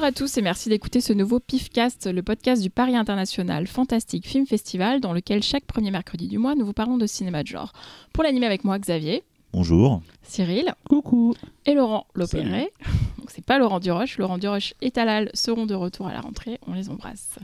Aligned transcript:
Bonjour 0.00 0.08
à 0.08 0.12
tous 0.12 0.38
et 0.38 0.40
merci 0.40 0.70
d'écouter 0.70 1.02
ce 1.02 1.12
nouveau 1.12 1.40
PIFcast, 1.40 2.06
le 2.06 2.22
podcast 2.22 2.62
du 2.62 2.70
Paris 2.70 2.96
International 2.96 3.66
Fantastic 3.66 4.26
Film 4.26 4.46
Festival, 4.46 4.98
dans 4.98 5.12
lequel 5.12 5.42
chaque 5.42 5.66
premier 5.66 5.90
mercredi 5.90 6.26
du 6.26 6.38
mois, 6.38 6.54
nous 6.54 6.64
vous 6.64 6.72
parlons 6.72 6.96
de 6.96 7.06
cinéma 7.06 7.42
de 7.42 7.48
genre. 7.48 7.74
Pour 8.14 8.24
l'animer 8.24 8.46
avec 8.46 8.64
moi, 8.64 8.78
Xavier. 8.78 9.22
Bonjour. 9.52 10.00
Cyril. 10.22 10.72
Coucou. 10.88 11.34
Et 11.66 11.74
Laurent 11.74 12.06
Lopéré. 12.14 12.72
Donc 13.18 13.30
c'est 13.30 13.44
pas 13.44 13.58
Laurent 13.58 13.78
Duroche. 13.78 14.16
Laurent 14.16 14.38
Duroche 14.38 14.72
et 14.80 14.90
Talal 14.90 15.30
seront 15.34 15.66
de 15.66 15.74
retour 15.74 16.06
à 16.06 16.14
la 16.14 16.22
rentrée. 16.22 16.58
On 16.66 16.72
les 16.72 16.88
embrasse. 16.88 17.38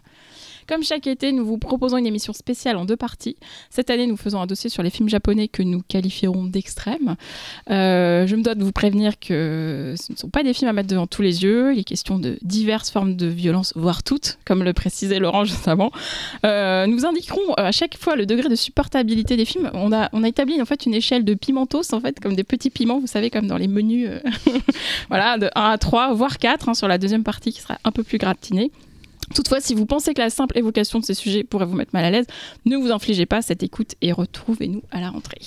Comme 0.68 0.82
chaque 0.82 1.06
été, 1.06 1.30
nous 1.30 1.46
vous 1.46 1.58
proposons 1.58 1.96
une 1.96 2.06
émission 2.06 2.32
spéciale 2.32 2.76
en 2.76 2.84
deux 2.84 2.96
parties. 2.96 3.36
Cette 3.70 3.88
année, 3.88 4.06
nous 4.06 4.16
faisons 4.16 4.40
un 4.40 4.46
dossier 4.46 4.68
sur 4.68 4.82
les 4.82 4.90
films 4.90 5.08
japonais 5.08 5.46
que 5.46 5.62
nous 5.62 5.80
qualifierons 5.86 6.44
d'extrêmes. 6.44 7.16
Euh, 7.70 8.26
je 8.26 8.34
me 8.34 8.42
dois 8.42 8.56
de 8.56 8.64
vous 8.64 8.72
prévenir 8.72 9.18
que 9.20 9.94
ce 9.96 10.12
ne 10.12 10.16
sont 10.16 10.28
pas 10.28 10.42
des 10.42 10.52
films 10.52 10.68
à 10.68 10.72
mettre 10.72 10.88
devant 10.88 11.06
tous 11.06 11.22
les 11.22 11.44
yeux. 11.44 11.72
Il 11.72 11.78
est 11.78 11.84
question 11.84 12.18
de 12.18 12.36
diverses 12.42 12.90
formes 12.90 13.14
de 13.14 13.26
violence, 13.26 13.72
voire 13.76 14.02
toutes, 14.02 14.38
comme 14.44 14.64
le 14.64 14.72
précisait 14.72 15.20
Laurent 15.20 15.44
juste 15.46 15.68
avant. 15.68 15.92
Euh, 16.44 16.86
nous 16.86 17.06
indiquerons 17.06 17.54
à 17.56 17.70
chaque 17.70 17.96
fois 17.96 18.16
le 18.16 18.26
degré 18.26 18.48
de 18.48 18.56
supportabilité 18.56 19.36
des 19.36 19.44
films. 19.44 19.70
On 19.74 19.92
a, 19.92 20.10
établi 20.26 20.60
en 20.60 20.64
fait 20.64 20.86
une 20.86 20.94
échelle 20.94 21.24
de 21.24 21.34
pimentos, 21.34 21.92
en 21.94 22.00
fait, 22.00 22.18
comme 22.18 22.34
des 22.34 22.42
petits 22.42 22.70
piments, 22.70 22.98
vous 22.98 23.06
savez, 23.06 23.30
comme 23.30 23.46
dans 23.46 23.56
les 23.56 23.68
menus. 23.68 24.08
euh, 24.10 24.20
voilà, 25.08 25.38
de 25.38 25.48
1 25.54 25.70
à 25.70 25.78
3, 25.78 26.14
voire 26.14 26.38
4, 26.38 26.68
hein, 26.68 26.74
sur 26.74 26.88
la 26.88 26.98
deuxième 26.98 27.22
partie 27.22 27.52
qui 27.52 27.60
sera 27.60 27.78
un 27.84 27.92
peu 27.92 28.02
plus 28.02 28.18
gratinée. 28.18 28.72
Toutefois, 29.34 29.60
si 29.60 29.74
vous 29.74 29.86
pensez 29.86 30.14
que 30.14 30.20
la 30.20 30.30
simple 30.30 30.56
évocation 30.58 31.00
de 31.00 31.04
ces 31.04 31.14
sujets 31.14 31.44
pourrait 31.44 31.66
vous 31.66 31.76
mettre 31.76 31.90
mal 31.94 32.04
à 32.04 32.10
l'aise, 32.10 32.26
ne 32.64 32.76
vous 32.76 32.90
infligez 32.90 33.26
pas 33.26 33.42
cette 33.42 33.62
écoute 33.62 33.94
et 34.00 34.12
retrouvez-nous 34.12 34.82
à 34.90 35.00
la 35.00 35.10
rentrée. 35.10 35.40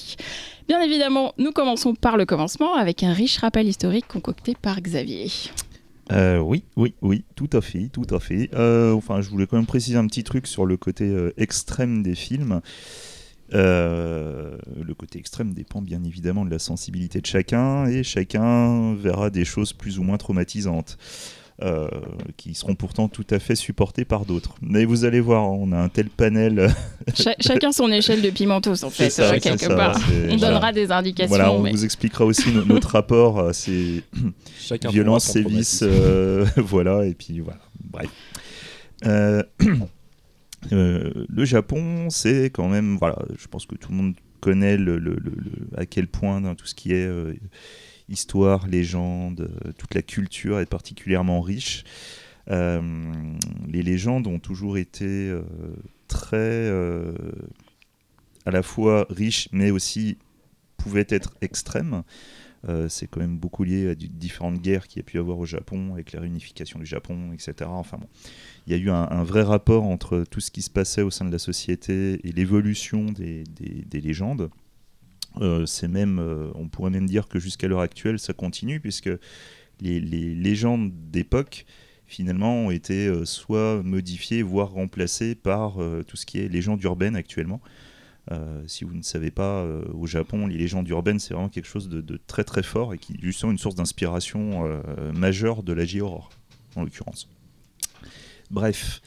Bien 0.68 0.82
évidemment, 0.82 1.34
nous 1.38 1.52
commençons 1.52 1.96
par 1.96 2.18
le 2.18 2.26
commencement 2.26 2.76
avec 2.76 3.04
un 3.04 3.14
riche 3.14 3.38
rappel 3.38 3.68
historique 3.68 4.08
concocté 4.08 4.56
par 4.62 4.82
Xavier. 4.82 5.28
Euh, 6.12 6.40
oui, 6.40 6.64
oui, 6.76 6.94
oui, 7.02 7.24
tout 7.36 7.50
à 7.54 7.62
fait, 7.62 7.90
tout 7.92 8.08
à 8.10 8.20
fait. 8.20 8.50
Euh, 8.54 8.94
enfin, 8.94 9.22
je 9.22 9.30
voulais 9.30 9.48
quand 9.48 9.58
même 9.58 9.66
préciser 9.66 9.98
un 9.98 10.08
petit 10.08 10.24
truc 10.24 10.48
sur 10.48 10.66
le 10.66 10.76
côté 10.78 11.06
euh, 11.06 11.34
extrême 11.38 12.04
des 12.04 12.16
films. 12.16 12.62
Le 13.52 14.94
côté 14.98 15.18
extrême 15.18 15.54
dépend 15.54 15.82
bien 15.82 16.04
évidemment 16.04 16.46
de 16.46 16.52
la 16.52 16.60
sensibilité 16.60 17.20
de 17.20 17.26
chacun 17.26 17.88
et 17.88 18.04
chacun 18.04 18.94
verra 18.94 19.30
des 19.30 19.46
choses 19.46 19.74
plus 19.74 19.98
ou 19.98 20.04
moins 20.04 20.18
traumatisantes. 20.18 20.98
Euh, 21.62 21.88
qui 22.38 22.54
seront 22.56 22.76
pourtant 22.76 23.08
tout 23.10 23.26
à 23.32 23.40
fait 23.40 23.56
supportées 23.56 24.06
par 24.06 24.26
d'autres. 24.26 24.56
Mais 24.62 24.86
vous 24.86 25.04
allez 25.06 25.20
voir, 25.20 25.52
on 25.52 25.72
a 25.72 25.78
un 25.78 25.90
tel 25.90 26.10
panel. 26.10 26.70
Cha- 27.16 27.36
chacun 27.40 27.72
son 27.72 27.92
échelle 27.92 28.22
de 28.22 28.30
pimentos, 28.30 28.84
en 28.84 28.90
fait, 28.90 29.10
ça, 29.10 29.34
euh, 29.34 29.40
quelque 29.40 29.66
ça, 29.66 29.76
part. 29.76 29.98
On 29.98 30.38
voilà. 30.38 30.38
donnera 30.38 30.72
des 30.72 30.92
indications. 30.92 31.28
Voilà, 31.30 31.52
on 31.52 31.62
mais- 31.62 31.72
vous 31.72 31.84
expliquera 31.84 32.24
aussi 32.26 32.52
no- 32.54 32.64
notre 32.66 32.90
rapport 32.94 33.40
à 33.40 33.54
ces 33.54 34.04
Chacun 34.58 34.90
violences, 34.90 35.26
sévices, 35.26 35.82
euh, 35.84 36.46
voilà, 36.58 37.06
et 37.06 37.14
puis 37.14 37.40
voilà, 37.42 37.60
bref. 37.84 38.10
Euh, 39.06 39.44
euh, 40.72 41.26
le 41.28 41.46
Japon, 41.46 42.10
c'est 42.10 42.50
quand 42.50 42.68
même, 42.70 42.98
voilà, 42.98 43.18
je 43.38 43.48
pense 43.48 43.66
que 43.66 43.76
tout 43.76 43.92
le 43.92 43.98
monde 43.98 44.14
connaît 44.42 44.78
le, 44.78 44.98
le- 44.98 45.16
le- 45.16 45.36
le- 45.36 45.78
à 45.78 45.86
quel 45.86 46.08
point 46.08 46.42
dans 46.42 46.56
tout 46.56 46.66
ce 46.66 46.76
qui 46.76 46.94
est 46.94 47.06
euh, 47.06 47.34
histoire, 48.10 48.68
légende, 48.68 49.50
euh, 49.66 49.72
toute 49.78 49.94
la 49.94 50.02
culture 50.02 50.60
est 50.60 50.66
particulièrement 50.66 51.42
riche. 51.42 51.84
Euh, 52.50 52.82
les 53.68 53.84
légendes 53.84 54.28
ont 54.28 54.40
toujours 54.40 54.78
été 54.78 55.06
euh, 55.06 55.44
très, 56.08 56.70
à 58.46 58.52
la 58.52 58.64
fois 58.64 59.06
riches, 59.10 59.50
mais 59.52 59.72
aussi 59.72 60.18
pouvaient 60.78 61.08
être 61.10 61.34
extrêmes. 61.42 62.04
C'est 62.90 63.08
quand 63.08 63.22
même 63.22 63.38
beaucoup 63.38 63.64
lié 63.64 63.90
à 63.90 63.96
di- 63.96 64.10
différentes 64.10 64.60
guerres 64.60 64.88
qu'il 64.90 65.00
y 65.00 65.00
a 65.00 65.04
pu 65.04 65.18
avoir 65.18 65.38
au 65.38 65.46
Japon, 65.46 65.94
avec 65.94 66.12
la 66.12 66.20
réunification 66.20 66.78
du 66.78 66.86
Japon, 66.86 67.32
etc. 67.32 67.54
Enfin 67.68 67.98
bon, 67.98 68.08
il 68.68 68.74
y 68.74 68.76
a 68.76 68.80
eu 68.80 68.90
un, 68.90 69.24
vrai 69.24 69.44
rapport 69.44 69.86
entre 69.86 70.26
tout 70.30 70.42
ce 70.42 70.52
qui 70.52 70.62
se 70.62 70.70
passait 70.70 71.02
au 71.02 71.10
sein 71.10 71.24
de 71.24 71.32
la 71.32 71.40
société 71.40 72.20
et 72.28 72.32
l'évolution 72.34 73.06
des 73.06 73.46
légendes. 73.94 74.50
Euh, 75.40 75.66
c'est 75.66 75.88
même, 75.88 76.20
euh, 76.20 76.52
on 76.56 76.68
pourrait 76.68 76.90
même 76.90 77.08
dire 77.08 77.28
que 77.28 77.40
jusqu'à 77.40 77.68
l'heure 77.68 77.80
actuelle, 77.80 78.20
ça 78.20 78.34
continue, 78.34 78.80
puisque 78.80 79.10
les, 79.80 80.00
légendes 80.00 80.92
d'époque, 81.12 81.66
finalement, 82.08 82.66
ont 82.66 82.72
été 82.72 83.08
euh, 83.08 83.26
soit 83.26 83.82
modifiées, 83.84 84.42
voire 84.42 84.72
remplacées 84.72 85.36
par 85.36 85.78
tout 86.08 86.18
ce 86.18 86.26
qui 86.26 86.40
est 86.40 86.48
légende 86.48 86.84
urbaine 86.84 87.16
actuellement. 87.16 87.62
Si 88.68 88.84
vous 88.84 88.94
ne 88.94 89.02
savez 89.02 89.32
pas, 89.32 89.66
au 89.92 90.06
Japon, 90.06 90.46
les 90.46 90.56
légendes 90.56 90.88
urbaines, 90.90 91.18
c'est 91.18 91.34
vraiment 91.34 91.50
quelque 91.50 91.66
chose 91.68 91.90
de, 91.90 92.20
très 92.28 92.44
très 92.44 92.62
fort 92.62 92.94
et 92.94 93.00
qui 93.00 93.14
est 93.14 93.22
justement 93.22 93.52
une 93.52 93.58
source 93.58 93.74
d'inspiration 93.74 94.84
majeure 95.16 95.64
de 95.64 95.74
la 95.74 95.84
J-horror, 95.84 96.30
en 96.76 96.84
l'occurrence. 96.84 97.28
Bref. 98.52 99.02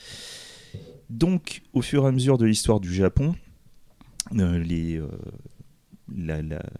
Donc, 1.08 1.62
au 1.72 1.82
fur 1.82 2.02
et 2.02 2.08
à 2.08 2.10
mesure 2.10 2.36
de 2.36 2.46
l'histoire 2.46 2.80
du 2.80 2.92
Japon, 2.92 3.36
les, 4.32 5.00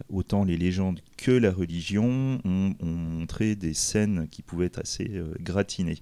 autant 0.09 0.43
les 0.43 0.57
légendes 0.57 0.99
que 1.17 1.31
la 1.31 1.51
religion 1.51 2.39
ont, 2.43 2.73
ont 2.79 2.85
montré 2.85 3.55
des 3.55 3.73
scènes 3.73 4.27
qui 4.29 4.41
pouvaient 4.41 4.67
être 4.67 4.79
assez 4.79 5.09
euh, 5.13 5.33
gratinées. 5.39 5.97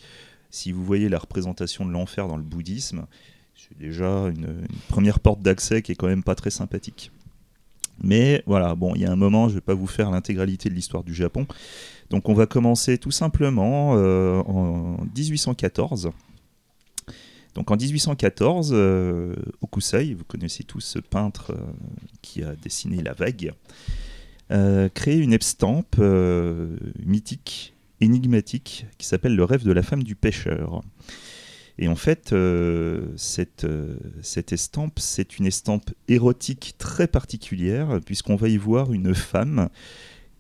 Si 0.50 0.72
vous 0.72 0.84
voyez 0.84 1.10
la 1.10 1.20
représentation 1.20 1.86
de 1.86 1.92
l'enfer 1.92 2.28
dans 2.28 2.38
le 2.38 2.44
bouddhisme, 2.44 3.06
c'est 3.56 3.78
déjà 3.78 4.28
une, 4.28 4.66
première 4.90 5.20
porte 5.20 5.42
d'accès 5.42 5.82
qui 5.82 5.92
est 5.92 5.96
quand 5.96 6.08
même 6.08 6.24
pas 6.24 6.36
très 6.36 6.50
sympathique. 6.50 7.12
Mais 8.04 8.44
voilà, 8.48 8.76
bon, 8.76 8.94
il 8.96 9.02
y 9.02 9.06
a 9.06 9.12
un 9.12 9.16
moment, 9.16 9.48
je 9.48 9.56
vais 9.56 9.62
pas 9.62 9.76
vous 9.76 9.88
faire 9.88 10.10
l'intégralité 10.10 10.70
de 10.70 10.74
l'histoire 10.74 11.04
du 11.04 11.14
Japon. 11.14 11.46
Donc 12.10 12.28
on 12.30 12.34
va 12.34 12.48
commencer 12.48 12.98
tout 12.98 13.12
simplement 13.12 13.94
euh, 13.96 14.40
en 14.42 14.98
1814. 15.16 16.12
Donc 17.56 17.70
en 17.70 17.76
1814, 17.76 18.72
euh, 18.74 19.36
Okusai, 19.62 20.14
vous 20.14 20.24
connaissez 20.24 20.64
tous 20.64 20.80
ce 20.80 21.00
peintre 21.00 21.52
euh, 21.52 21.62
qui 22.22 22.44
a 22.44 22.56
dessiné 22.56 23.02
la 23.02 23.14
vague, 23.14 23.54
euh, 24.52 24.88
crée 24.90 25.18
une 25.18 25.34
estampe 25.34 26.02
mythique, 27.06 27.74
énigmatique, 28.00 28.86
qui 28.98 29.06
s'appelle 29.06 29.36
Le 29.36 29.44
rêve 29.44 29.64
de 29.64 29.72
la 29.72 29.84
femme 29.84 30.04
du 30.04 30.16
pêcheur. 30.16 30.82
Et 31.78 31.88
en 31.88 31.96
fait, 31.96 32.36
cette, 33.16 33.66
cette 34.22 34.52
estampe, 34.52 35.00
c'est 35.00 35.40
une 35.40 35.48
estampe 35.48 35.90
érotique 36.08 36.76
très 36.78 37.08
particulière, 37.08 38.00
puisqu'on 38.06 38.36
va 38.36 38.50
y 38.50 38.58
voir 38.58 38.94
une 38.94 39.16
femme 39.16 39.70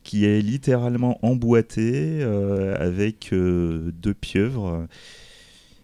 qui 0.03 0.25
est 0.25 0.41
littéralement 0.41 1.25
emboîtée 1.25 2.21
avec 2.77 3.29
deux 3.31 4.13
pieuvres 4.13 4.87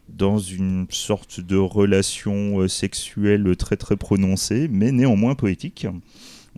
dans 0.10 0.40
une 0.40 0.88
sorte 0.90 1.40
de 1.40 1.58
relation 1.58 2.60
euh, 2.60 2.68
sexuelle 2.68 3.56
très 3.56 3.78
très 3.78 3.98
prononcée, 3.98 4.68
mais 4.70 4.92
néanmoins 4.92 5.36
poétique. 5.36 5.88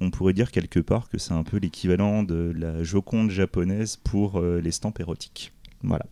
On 0.01 0.11
pourrait 0.11 0.33
dire 0.33 0.51
quelque 0.51 0.79
part 0.79 1.09
que 1.09 1.17
c'est 1.17 1.33
un 1.33 1.43
peu 1.43 1.57
l'équivalent 1.57 2.23
de 2.23 2.53
la 2.55 2.83
Joconde 2.83 3.31
japonaise 3.31 3.97
pour 3.97 4.39
euh, 4.39 4.61
l'estampe 4.61 4.99
érotique. 4.99 5.51
Voilà. 5.83 6.05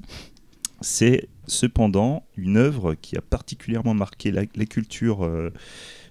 C'est 0.81 1.29
cependant 1.47 2.25
une 2.35 2.57
œuvre 2.57 2.95
qui 2.95 3.17
a 3.17 3.21
particulièrement 3.21 3.93
marqué 3.93 4.31
la, 4.31 4.43
la 4.55 4.65
culture 4.65 5.23
euh, 5.23 5.51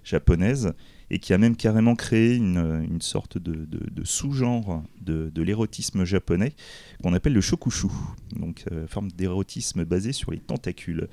japonaise 0.05 0.73
et 1.11 1.19
qui 1.19 1.33
a 1.33 1.39
même 1.39 1.57
carrément 1.57 1.95
créé 1.95 2.35
une, 2.35 2.85
une 2.89 3.01
sorte 3.01 3.39
de, 3.39 3.67
sous-genre 4.05 4.83
de, 5.01 5.43
l'érotisme 5.43 6.05
japonais 6.05 6.55
qu'on 7.03 7.13
appelle 7.13 7.33
le 7.35 7.41
shokushu, 7.41 7.89
donc 8.35 8.65
euh, 8.73 8.87
forme 8.89 9.11
d'érotisme 9.13 9.85
basée 9.85 10.13
sur 10.13 10.33
les 10.33 10.39
tentacules. 10.39 11.09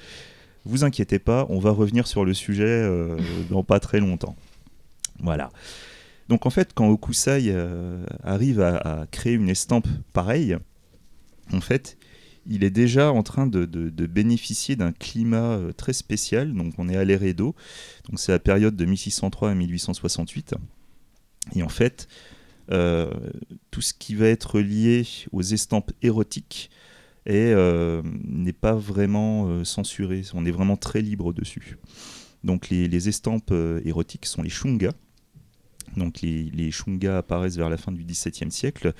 Vous 0.65 0.83
inquiétez 0.83 1.19
pas, 1.19 1.45
on 1.49 1.59
va 1.59 1.71
revenir 1.71 2.07
sur 2.07 2.25
le 2.25 2.33
sujet 2.33 2.63
euh, 2.65 3.17
dans 3.49 3.63
pas 3.63 3.79
très 3.79 3.99
longtemps. 3.99 4.35
Voilà. 5.19 5.51
Donc 6.29 6.45
en 6.45 6.49
fait, 6.49 6.73
quand 6.73 6.87
Okusai 6.87 7.45
euh, 7.47 8.03
arrive 8.23 8.61
à, 8.61 8.77
à 8.77 9.07
créer 9.07 9.33
une 9.33 9.49
estampe 9.49 9.87
pareille, 10.13 10.57
en 11.51 11.61
fait, 11.61 11.97
il 12.45 12.63
est 12.63 12.69
déjà 12.69 13.11
en 13.11 13.23
train 13.23 13.47
de, 13.47 13.65
bénéficier 14.05 14.75
d'un 14.75 14.91
climat 14.91 15.57
euh, 15.57 15.71
très 15.71 15.93
spécial. 15.93 16.53
Donc 16.53 16.73
on 16.77 16.89
est 16.89 16.97
à 16.97 17.03
l'ère 17.03 17.23
Edo, 17.23 17.55
donc 18.09 18.19
c'est 18.19 18.31
la 18.31 18.39
période 18.39 18.75
de 18.75 18.85
1603 18.85 19.51
à 19.51 19.55
1868. 19.55 20.55
Et 21.55 21.63
en 21.63 21.69
fait, 21.69 22.07
euh, 22.71 23.11
tout 23.71 23.81
ce 23.81 23.93
qui 23.93 24.15
va 24.15 24.27
être 24.27 24.59
lié 24.59 25.05
aux 25.31 25.41
estampes 25.41 25.91
érotiques 26.01 26.69
euh, 27.29 28.01
n'est 28.23 28.53
pas 28.53 28.73
vraiment 28.73 29.63
censuré. 29.63 30.23
On 30.33 30.45
est 30.45 30.51
vraiment 30.51 30.77
très 30.77 31.01
libre 31.01 31.33
dessus. 31.33 31.77
Donc 32.43 32.69
les, 32.69 32.87
les 32.87 33.09
estampes 33.09 33.53
érotiques 33.85 34.25
sont 34.25 34.41
les 34.41 34.49
shunga. 34.49 34.91
Donc 35.97 36.21
les, 36.21 36.43
les 36.43 36.71
apparaissent 37.07 37.57
vers 37.57 37.69
la 37.69 37.77
fin 37.77 37.91
du 37.91 38.03
XVIIe 38.03 38.51
siècle. 38.51 38.93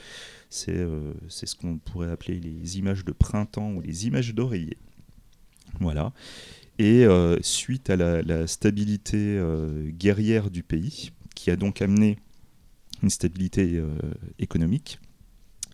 C'est 0.50 0.78
euh, 0.78 1.14
c'est 1.30 1.46
ce 1.46 1.56
qu'on 1.56 1.78
pourrait 1.78 2.12
appeler 2.12 2.40
les 2.40 2.78
images 2.78 3.04
de 3.06 3.12
printemps 3.12 3.72
ou 3.74 3.82
les 3.82 4.08
images 4.08 4.34
d'oreiller. 4.34 4.78
Voilà. 5.80 6.14
Et 6.80 7.06
euh, 7.06 7.38
suite 7.42 7.90
à 7.90 7.96
la, 7.96 8.48
stabilité 8.48 9.18
euh, 9.18 9.90
guerrière 9.90 10.50
du 10.50 10.64
pays, 10.64 11.12
qui 11.36 11.52
a 11.52 11.56
donc 11.56 11.82
amené 11.82 12.18
une 13.02 13.10
stabilité 13.10 13.82
économique, 14.40 15.00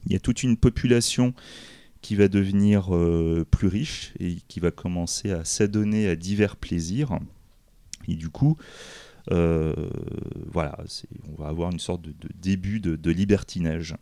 il 0.06 0.14
y 0.14 0.16
a 0.16 0.20
toute 0.20 0.42
une 0.42 0.58
population 0.58 1.36
qui 2.02 2.16
va 2.16 2.28
devenir 2.28 2.90
plus 3.52 3.68
riche 3.68 4.14
et 4.20 4.38
qui 4.48 4.60
va 4.60 4.72
commencer 4.72 5.30
à 5.30 5.46
s'adonner 5.46 6.08
à 6.08 6.16
divers 6.16 6.56
plaisirs. 6.56 7.20
Et 8.08 8.16
du 8.16 8.30
coup, 8.30 8.58
voilà, 9.30 10.78
on 11.28 11.42
va 11.42 11.50
avoir 11.50 11.72
une 11.72 11.80
sorte 11.80 12.02
de, 12.02 12.14
début 12.42 12.80
de, 12.80 13.12
libertinage. 13.12 13.96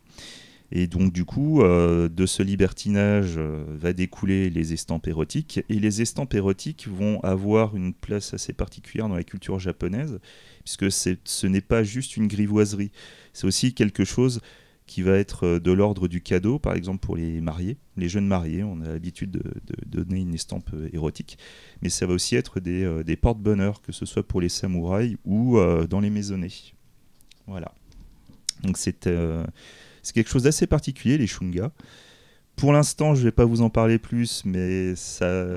Et 0.70 0.86
donc 0.86 1.12
du 1.12 1.24
coup, 1.24 1.62
de 1.62 2.26
ce 2.26 2.42
libertinage 2.42 3.38
va 3.38 3.92
découler 3.92 4.50
les 4.50 4.72
estampes 4.74 5.06
érotiques. 5.06 5.60
Et 5.68 5.78
les 5.78 6.02
estampes 6.02 6.34
érotiques 6.34 6.88
vont 6.88 7.20
avoir 7.20 7.74
une 7.74 7.94
place 7.94 8.34
assez 8.34 8.52
particulière 8.52 9.08
dans 9.08 9.16
la 9.16 9.24
culture 9.24 9.58
japonaise, 9.58 10.18
puisque 10.64 10.90
ce 10.90 11.46
n'est 11.46 11.62
pas 11.62 11.82
juste 11.82 12.16
une 12.16 12.28
grivoiserie, 12.28 12.90
c'est 13.32 13.46
aussi 13.46 13.72
quelque 13.72 14.04
chose 14.04 14.40
qui 14.88 15.02
va 15.02 15.16
être 15.16 15.44
euh, 15.44 15.60
de 15.60 15.70
l'ordre 15.70 16.08
du 16.08 16.20
cadeau, 16.20 16.58
par 16.58 16.74
exemple 16.74 16.98
pour 16.98 17.14
les 17.14 17.40
mariés, 17.40 17.76
les 17.96 18.08
jeunes 18.08 18.26
mariés, 18.26 18.64
on 18.64 18.80
a 18.80 18.88
l'habitude 18.88 19.30
de, 19.30 19.42
donner 19.86 20.20
une 20.20 20.34
estampe 20.34 20.70
euh, 20.74 20.88
érotique, 20.92 21.38
mais 21.82 21.90
ça 21.90 22.06
va 22.06 22.14
aussi 22.14 22.34
être 22.34 22.58
des, 22.58 22.82
euh, 22.82 23.04
des 23.04 23.14
porte-bonheur, 23.14 23.82
que 23.82 23.92
ce 23.92 24.06
soit 24.06 24.26
pour 24.26 24.40
les 24.40 24.48
samouraïs 24.48 25.16
ou 25.24 25.58
dans 25.88 26.00
les 26.00 26.10
maisonnées. 26.10 26.48
Voilà. 27.46 27.72
Donc 28.62 28.76
c'est 28.76 28.98
quelque 29.00 30.28
chose 30.30 30.44
d'assez 30.44 30.66
particulier, 30.66 31.18
les 31.18 31.26
shunga. 31.26 31.70
Pour 32.58 32.72
l'instant, 32.72 33.14
je 33.14 33.20
ne 33.20 33.24
vais 33.26 33.32
pas 33.32 33.44
vous 33.44 33.62
en 33.62 33.70
parler 33.70 34.00
plus, 34.00 34.42
mais 34.44 34.94
je 34.96 35.54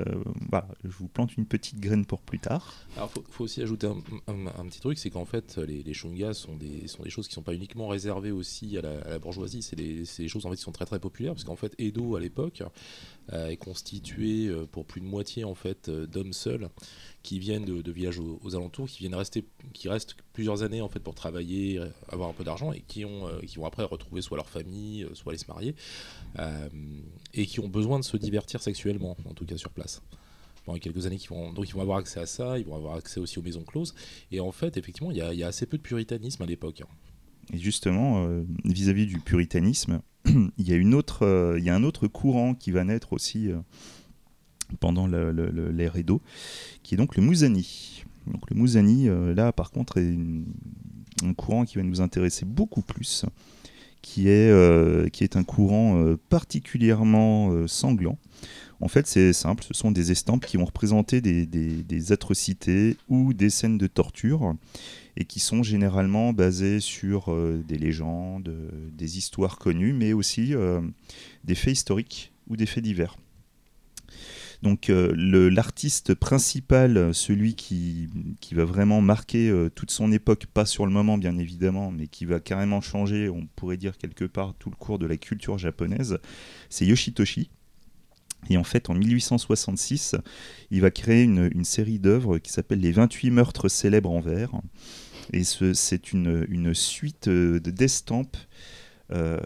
vous 0.84 1.08
plante 1.08 1.36
une 1.36 1.46
petite 1.46 1.80
graine 1.80 2.06
pour 2.06 2.20
plus 2.20 2.38
tard. 2.38 2.74
Il 2.96 3.02
faut, 3.28 3.42
aussi 3.42 3.60
ajouter 3.60 3.88
un, 4.28 4.64
petit 4.66 4.80
truc, 4.80 4.98
c'est 4.98 5.10
qu'en 5.10 5.24
fait, 5.24 5.58
les, 5.58 5.82
les 5.82 5.94
shungas 5.94 6.34
sont 6.34 6.54
des, 6.54 6.86
choses 7.08 7.26
qui 7.26 7.32
ne 7.32 7.34
sont 7.34 7.42
pas 7.42 7.54
uniquement 7.54 7.88
réservées 7.88 8.30
aussi 8.30 8.78
à 8.78 8.82
la, 8.82 9.18
bourgeoisie, 9.18 9.62
c'est 9.62 9.74
des, 9.74 10.04
des, 10.16 10.28
choses 10.28 10.46
en 10.46 10.50
fait 10.50 10.56
qui 10.56 10.62
sont 10.62 10.70
très 10.70 10.84
très 10.84 11.00
populaires, 11.00 11.32
parce 11.32 11.44
qu'en 11.44 11.56
fait, 11.56 11.74
Edo 11.78 12.14
à 12.14 12.20
l'époque 12.20 12.62
euh, 13.32 13.48
est 13.48 13.56
constitué 13.56 14.48
euh, 14.48 14.66
pour 14.70 14.84
plus 14.84 15.00
de 15.00 15.06
moitié 15.06 15.44
en 15.44 15.54
fait 15.54 15.88
euh, 15.88 16.06
d'hommes 16.06 16.32
seuls 16.32 16.68
qui 17.22 17.38
viennent 17.38 17.64
de, 17.64 17.92
villages 17.92 18.18
aux, 18.18 18.54
alentours, 18.54 18.88
qui 18.88 19.00
viennent 19.00 19.14
rester, 19.14 19.44
qui 19.72 19.88
restent 19.88 20.16
plusieurs 20.32 20.62
années 20.62 20.80
en 20.80 20.88
fait 20.88 21.00
pour 21.00 21.14
travailler, 21.14 21.80
avoir 22.08 22.28
un 22.28 22.32
peu 22.32 22.44
d'argent 22.44 22.72
et 22.72 22.80
qui 22.80 23.04
ont, 23.04 23.28
qui 23.46 23.56
vont 23.56 23.66
après 23.66 23.84
retrouver 23.84 24.22
soit 24.22 24.36
leur 24.36 24.48
famille, 24.48 25.06
soit 25.14 25.32
aller 25.32 25.38
se 25.38 25.46
marier, 25.48 25.74
et 27.34 27.46
qui 27.46 27.60
ont 27.60 27.68
besoin 27.68 27.98
de 27.98 28.04
se 28.04 28.16
divertir 28.16 28.60
sexuellement, 28.60 29.16
en 29.28 29.34
tout 29.34 29.44
cas 29.44 29.56
sur 29.56 29.70
place. 29.70 30.02
Pendant 30.64 30.78
quelques 30.78 31.06
années, 31.06 31.18
qui 31.18 31.28
vont, 31.28 31.52
donc 31.52 31.68
ils 31.68 31.74
vont 31.74 31.80
avoir 31.80 31.98
accès 31.98 32.20
à 32.20 32.26
ça, 32.26 32.58
ils 32.58 32.64
vont 32.64 32.76
avoir 32.76 32.94
accès 32.94 33.18
aussi 33.18 33.38
aux 33.38 33.42
maisons 33.42 33.64
closes. 33.64 33.94
Et 34.30 34.38
en 34.38 34.52
fait, 34.52 34.76
effectivement, 34.76 35.10
il 35.10 35.16
y, 35.16 35.42
a, 35.42 35.46
assez 35.46 35.66
peu 35.66 35.76
de 35.76 35.82
puritanisme 35.82 36.42
à 36.42 36.46
l'époque. 36.46 36.82
Et 37.52 37.58
justement, 37.58 38.26
vis-à-vis 38.64 39.06
-vis 39.06 39.08
du 39.08 39.20
puritanisme, 39.20 40.02
il 40.58 40.68
y 40.68 40.72
a 40.72 40.76
une 40.76 40.94
autre, 40.94 41.24
euh, 41.24 41.58
il 41.58 41.64
y 41.64 41.70
a 41.70 41.74
un 41.74 41.84
autre 41.84 42.06
courant 42.06 42.54
qui 42.54 42.70
va 42.70 42.84
naître 42.84 43.12
aussi 43.12 43.50
euh, 44.72 44.76
pendant 44.80 45.06
l'ère 45.06 45.96
Edo, 45.96 46.20
qui 46.82 46.94
est 46.94 46.98
donc 46.98 47.16
le 47.16 47.22
Musani. 47.22 48.04
Donc 48.26 48.48
le 48.50 48.56
Musani, 48.56 49.08
euh, 49.08 49.34
là 49.34 49.52
par 49.52 49.70
contre, 49.70 49.98
est 49.98 50.16
un 51.24 51.34
courant 51.34 51.64
qui 51.64 51.76
va 51.76 51.82
nous 51.82 52.00
intéresser 52.00 52.44
beaucoup 52.44 52.82
plus, 52.82 53.26
qui 54.00 54.28
est, 54.28 54.50
est 54.50 55.36
un 55.36 55.44
courant 55.44 56.16
particulièrement 56.28 57.66
sanglant. 57.68 58.18
En 58.82 58.88
fait, 58.88 59.06
c'est 59.06 59.32
simple, 59.32 59.62
ce 59.62 59.74
sont 59.74 59.92
des 59.92 60.10
estampes 60.10 60.44
qui 60.44 60.56
vont 60.56 60.64
représenter 60.64 61.20
des, 61.20 62.12
atrocités 62.12 62.96
ou 63.08 63.32
des 63.32 63.48
scènes 63.48 63.78
de 63.78 63.86
torture 63.86 64.56
et 65.16 65.24
qui 65.24 65.38
sont 65.38 65.62
généralement 65.62 66.32
basés 66.32 66.80
sur 66.80 67.32
euh, 67.32 67.62
des 67.68 67.78
légendes, 67.78 68.48
euh, 68.48 68.70
des 68.92 69.18
histoires 69.18 69.58
connues, 69.58 69.92
mais 69.92 70.12
aussi 70.14 70.52
euh, 70.52 70.80
des 71.44 71.54
faits 71.54 71.74
historiques 71.74 72.32
ou 72.48 72.56
des 72.56 72.66
faits 72.66 72.82
divers. 72.82 73.16
Donc 74.62 74.90
l'artiste 74.90 76.14
principal, 76.14 77.12
celui 77.12 77.56
qui, 77.56 78.08
qui, 78.40 78.54
va 78.54 78.64
vraiment 78.64 79.00
marquer 79.00 79.52
toute 79.74 79.90
son 79.90 80.12
époque, 80.12 80.46
pas 80.46 80.66
sur 80.66 80.86
le 80.86 80.92
moment 80.92 81.18
bien 81.18 81.36
évidemment, 81.36 81.90
mais 81.90 82.06
qui 82.06 82.26
va 82.26 82.38
carrément 82.38 82.80
changer, 82.80 83.28
on 83.28 83.48
pourrait 83.56 83.76
dire 83.76 83.98
quelque 83.98 84.24
part, 84.24 84.54
tout 84.54 84.70
le 84.70 84.76
cours 84.76 85.00
de 85.00 85.06
la 85.06 85.16
culture 85.16 85.58
japonaise, 85.58 86.18
c'est 86.70 86.86
Yoshitoshi. 86.86 87.50
Et 88.50 88.56
en 88.56 88.64
fait, 88.64 88.90
en 88.90 88.94
1866, 88.94 90.16
il 90.70 90.80
va 90.80 90.90
créer 90.90 91.22
une, 91.22 91.50
une 91.54 91.64
série 91.64 91.98
d'œuvres 91.98 92.38
qui 92.38 92.50
s'appelle 92.50 92.80
Les 92.80 92.92
28 92.92 93.30
meurtres 93.30 93.68
célèbres 93.68 94.10
en 94.10 94.20
verre. 94.20 94.52
Et 95.32 95.44
c'est 95.44 96.12
une, 96.12 96.46
une, 96.48 96.74
suite 96.74 97.28
euh, 97.28 97.60
d'estampes 97.60 98.36
euh, 99.12 99.38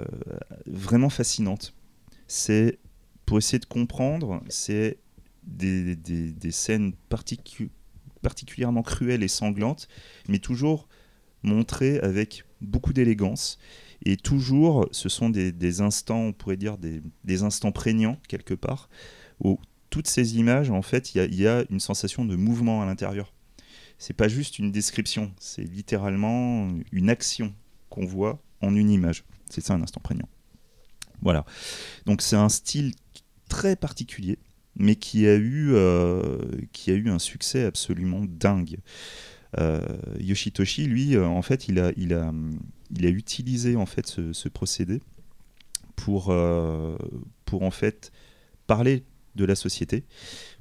vraiment 0.67 1.11
fascinantes. 1.11 1.75
C'est, 2.27 2.79
pour 3.27 3.39
essayer 3.39 3.59
de 3.59 3.67
comprendre, 3.67 4.43
c'est 4.49 4.99
des, 5.47 5.97
des, 5.97 6.33
des, 6.33 6.51
scènes 6.51 6.93
particulièrement 7.09 8.83
cruelles 8.83 9.23
et 9.23 9.29
sanglantes, 9.29 9.89
mais 10.29 10.39
toujours 10.39 10.89
montrées 11.43 11.99
avec 12.01 12.45
beaucoup 12.61 12.93
d'élégance. 12.93 13.59
Et 14.05 14.17
toujours, 14.17 14.89
ce 14.91 15.09
sont 15.09 15.31
des, 15.31 15.53
des, 15.53 15.81
instants, 15.81 16.21
on 16.21 16.33
pourrait 16.33 16.57
dire 16.57 16.77
des, 16.79 17.43
instants 17.43 17.73
prégnants, 17.73 18.19
quelque 18.29 18.55
part, 18.55 18.89
où 19.41 19.59
toutes 19.91 20.09
ces 20.09 20.37
images, 20.37 20.71
en 20.71 20.83
fait, 20.83 21.15
il 21.15 21.35
y, 21.35 21.43
y, 21.43 21.47
a 21.47 21.65
une 21.71 21.81
sensation 21.81 22.25
de 22.25 22.37
mouvement 22.37 22.83
à 22.83 22.87
l'intérieur 22.87 23.33
c'est 23.99 24.15
pas 24.15 24.29
juste 24.29 24.59
une 24.59 24.73
description, 24.73 25.33
c'est 25.39 25.65
littéralement 25.65 26.69
une 26.93 27.11
action 27.11 27.55
qu'on 27.89 28.05
voit 28.05 28.43
en 28.61 28.75
une 28.75 28.91
image. 28.91 29.25
C'est 29.49 29.61
ça 29.61 29.75
un 29.75 29.83
instant 29.83 30.01
prégnant. 30.01 30.29
Voilà. 31.23 31.45
Donc 32.05 32.21
c'est 32.21 32.37
un 32.37 32.49
style 32.49 32.95
très 33.49 33.77
particulier, 33.77 34.39
mais 34.77 34.97
qui 34.97 35.27
a 35.27 35.35
eu, 35.35 35.71
euh, 35.73 36.39
qui 36.73 36.91
a 36.91 36.95
eu 36.95 37.09
un 37.09 37.19
succès 37.19 37.65
absolument 37.65 38.25
dingue. 38.27 38.79
Euh, 39.59 39.81
Yoshitoshi, 40.21 40.87
lui, 40.87 41.17
euh, 41.17 41.27
en 41.27 41.43
fait, 41.43 41.69
il 41.69 41.79
a, 41.81 41.93
il 41.97 42.13
a, 42.13 42.33
il 42.95 43.07
a 43.07 43.09
utilisé 43.09 43.77
en 43.77 43.87
fait 43.87 44.07
ce, 44.07 44.49
procédé 44.49 45.01
pour, 45.97 46.35
pour 47.47 47.63
en 47.63 47.71
fait 47.71 48.13
parler 48.67 49.03
de 49.35 49.45
la 49.45 49.55
société, 49.55 50.05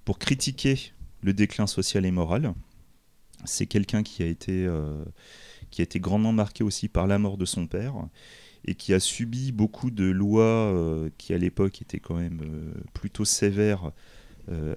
pour 0.05 0.17
critiquer 0.17 0.93
le 1.21 1.33
déclin 1.33 1.67
social 1.67 2.05
et 2.05 2.11
moral, 2.11 2.53
c'est 3.43 3.65
quelqu'un 3.65 4.01
qui 4.01 4.23
a 4.23 4.27
été 4.27 4.67
qui 5.71 5.81
a 5.81 5.83
été 5.83 5.99
grandement 5.99 6.31
marqué 6.31 6.63
aussi 6.63 6.87
par 6.87 7.05
la 7.05 7.19
mort 7.19 7.37
de 7.37 7.45
son 7.45 7.67
père 7.67 7.95
et 8.65 8.75
qui 8.75 8.93
a 8.93 8.99
subi 8.99 9.51
beaucoup 9.51 9.91
de 9.91 10.05
lois 10.05 10.43
euh, 10.43 11.09
qui 11.17 11.33
à 11.33 11.37
l'époque 11.37 11.81
étaient 11.81 11.99
quand 11.99 12.15
même 12.15 12.41
euh, 12.43 12.73
plutôt 12.93 13.25
sévères 13.25 13.91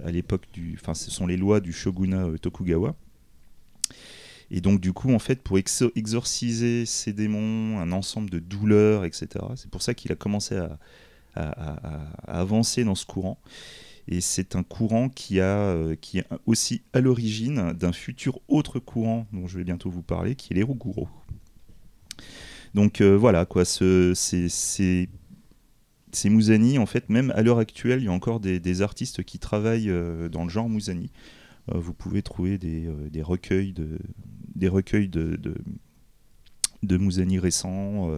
à 0.02 0.10
l'époque 0.10 0.46
du 0.54 0.78
enfin 0.80 0.94
ce 0.94 1.10
sont 1.10 1.26
les 1.26 1.36
lois 1.36 1.60
du 1.60 1.74
shogunat 1.74 2.38
Tokugawa 2.40 2.96
et 4.50 4.62
donc 4.62 4.80
du 4.80 4.94
coup 4.94 5.12
en 5.12 5.18
fait 5.18 5.42
pour 5.42 5.58
exorciser 5.58 6.86
ses 6.86 7.12
démons 7.12 7.78
un 7.78 7.92
ensemble 7.92 8.30
de 8.30 8.38
douleurs 8.38 9.04
etc 9.04 9.44
c'est 9.56 9.70
pour 9.70 9.82
ça 9.82 9.92
qu'il 9.92 10.10
a 10.10 10.14
commencé 10.14 10.56
à, 10.56 10.78
avancer 12.26 12.82
dans 12.82 12.94
ce 12.94 13.04
courant 13.04 13.38
et 14.10 14.22
c'est 14.22 14.56
un 14.56 14.62
courant 14.62 15.10
qui, 15.10 15.38
a, 15.38 15.58
euh, 15.58 15.94
qui 16.00 16.18
est 16.18 16.24
aussi 16.46 16.80
à 16.94 17.00
l'origine 17.00 17.74
d'un 17.74 17.92
futur 17.92 18.40
autre 18.48 18.78
courant 18.78 19.26
dont 19.34 19.46
je 19.46 19.58
vais 19.58 19.64
bientôt 19.64 19.90
vous 19.90 20.02
parler, 20.02 20.34
qui 20.34 20.54
est 20.54 20.56
l'Eroguro. 20.56 21.08
Donc 22.74 23.00
euh, 23.00 23.16
voilà, 23.16 23.44
quoi, 23.46 23.64
ce, 23.64 24.12
c'est, 24.14 24.48
c'est, 24.48 25.08
en 26.78 26.86
fait, 26.86 27.08
même 27.08 27.32
à 27.34 27.42
l'heure 27.42 27.58
actuelle, 27.58 28.00
il 28.00 28.04
y 28.06 28.08
a 28.08 28.12
encore 28.12 28.40
des, 28.40 28.82
artistes 28.82 29.22
qui 29.24 29.38
travaillent 29.38 29.90
euh, 29.90 30.28
dans 30.28 30.44
le 30.44 30.50
genre 30.50 30.68
Mousani. 30.68 31.10
vous 31.72 31.94
pouvez 31.94 32.22
trouver 32.22 32.58
des, 32.58 32.88
des, 33.10 33.22
recueils 33.22 33.72
de, 33.72 33.98
des 34.54 34.68
recueils 34.68 35.08
de, 35.08 35.36
de, 35.36 35.54
de 36.82 36.96
Mousani 36.96 37.38
récents 37.38 38.10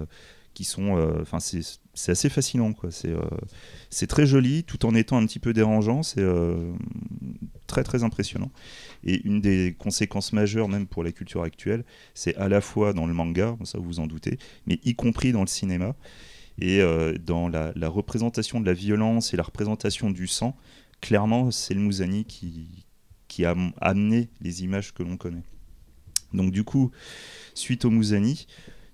qui 0.55 0.65
sont. 0.65 0.93
Enfin, 1.21 1.41
c'est 1.41 1.63
c'est 1.95 2.13
assez 2.13 2.29
fascinant. 2.29 2.73
Quoi. 2.73 2.91
C'est, 2.91 3.11
euh, 3.11 4.07
très 4.09 4.27
joli 4.27 4.65
tout 4.65 4.87
en 4.87 4.95
étant 4.95 5.19
un 5.19 5.27
petit 5.27 5.39
peu 5.39 5.53
dérangeant. 5.53 6.03
C'est 6.03 6.23
euh, 6.23 6.73
très 7.67 7.85
très 7.85 8.03
impressionnant. 8.03 8.51
Et 9.05 9.21
une 9.27 9.41
des 9.41 9.77
conséquences 9.79 10.33
majeures 10.33 10.69
même 10.69 10.87
pour 10.87 11.05
la 11.05 11.13
culture 11.13 11.43
actuelle, 11.43 11.85
c'est 12.15 12.35
à 12.37 12.49
la 12.49 12.61
fois 12.61 12.93
dans 12.93 13.07
le 13.07 13.15
manga, 13.15 13.57
ça 13.65 13.79
vous 13.79 13.85
vous 13.85 14.01
en 14.01 14.07
doutez, 14.07 14.39
mais 14.67 14.79
y 14.85 14.95
compris 14.95 15.33
dans 15.33 15.41
le 15.41 15.47
cinéma 15.47 15.95
et 16.59 16.81
euh, 16.81 17.15
dans 17.19 17.49
la, 17.49 17.73
représentation 17.89 18.61
de 18.61 18.67
la 18.67 18.75
violence 18.75 19.35
et 19.35 19.37
la 19.37 19.43
représentation 19.43 20.11
du 20.11 20.27
sang. 20.27 20.57
Clairement, 21.01 21.51
c'est 21.51 21.75
le 21.75 21.81
Musani 21.81 22.25
qui, 22.25 22.85
qui 23.27 23.45
a 23.45 23.55
amené 23.81 24.29
les 24.41 24.65
images 24.65 24.93
que 24.93 25.03
l'on 25.03 25.17
connaît. 25.17 25.43
Donc 26.33 26.53
du 26.53 26.63
coup, 26.63 26.91
suite 27.55 27.85
au 27.85 27.91
Musani, 27.91 28.47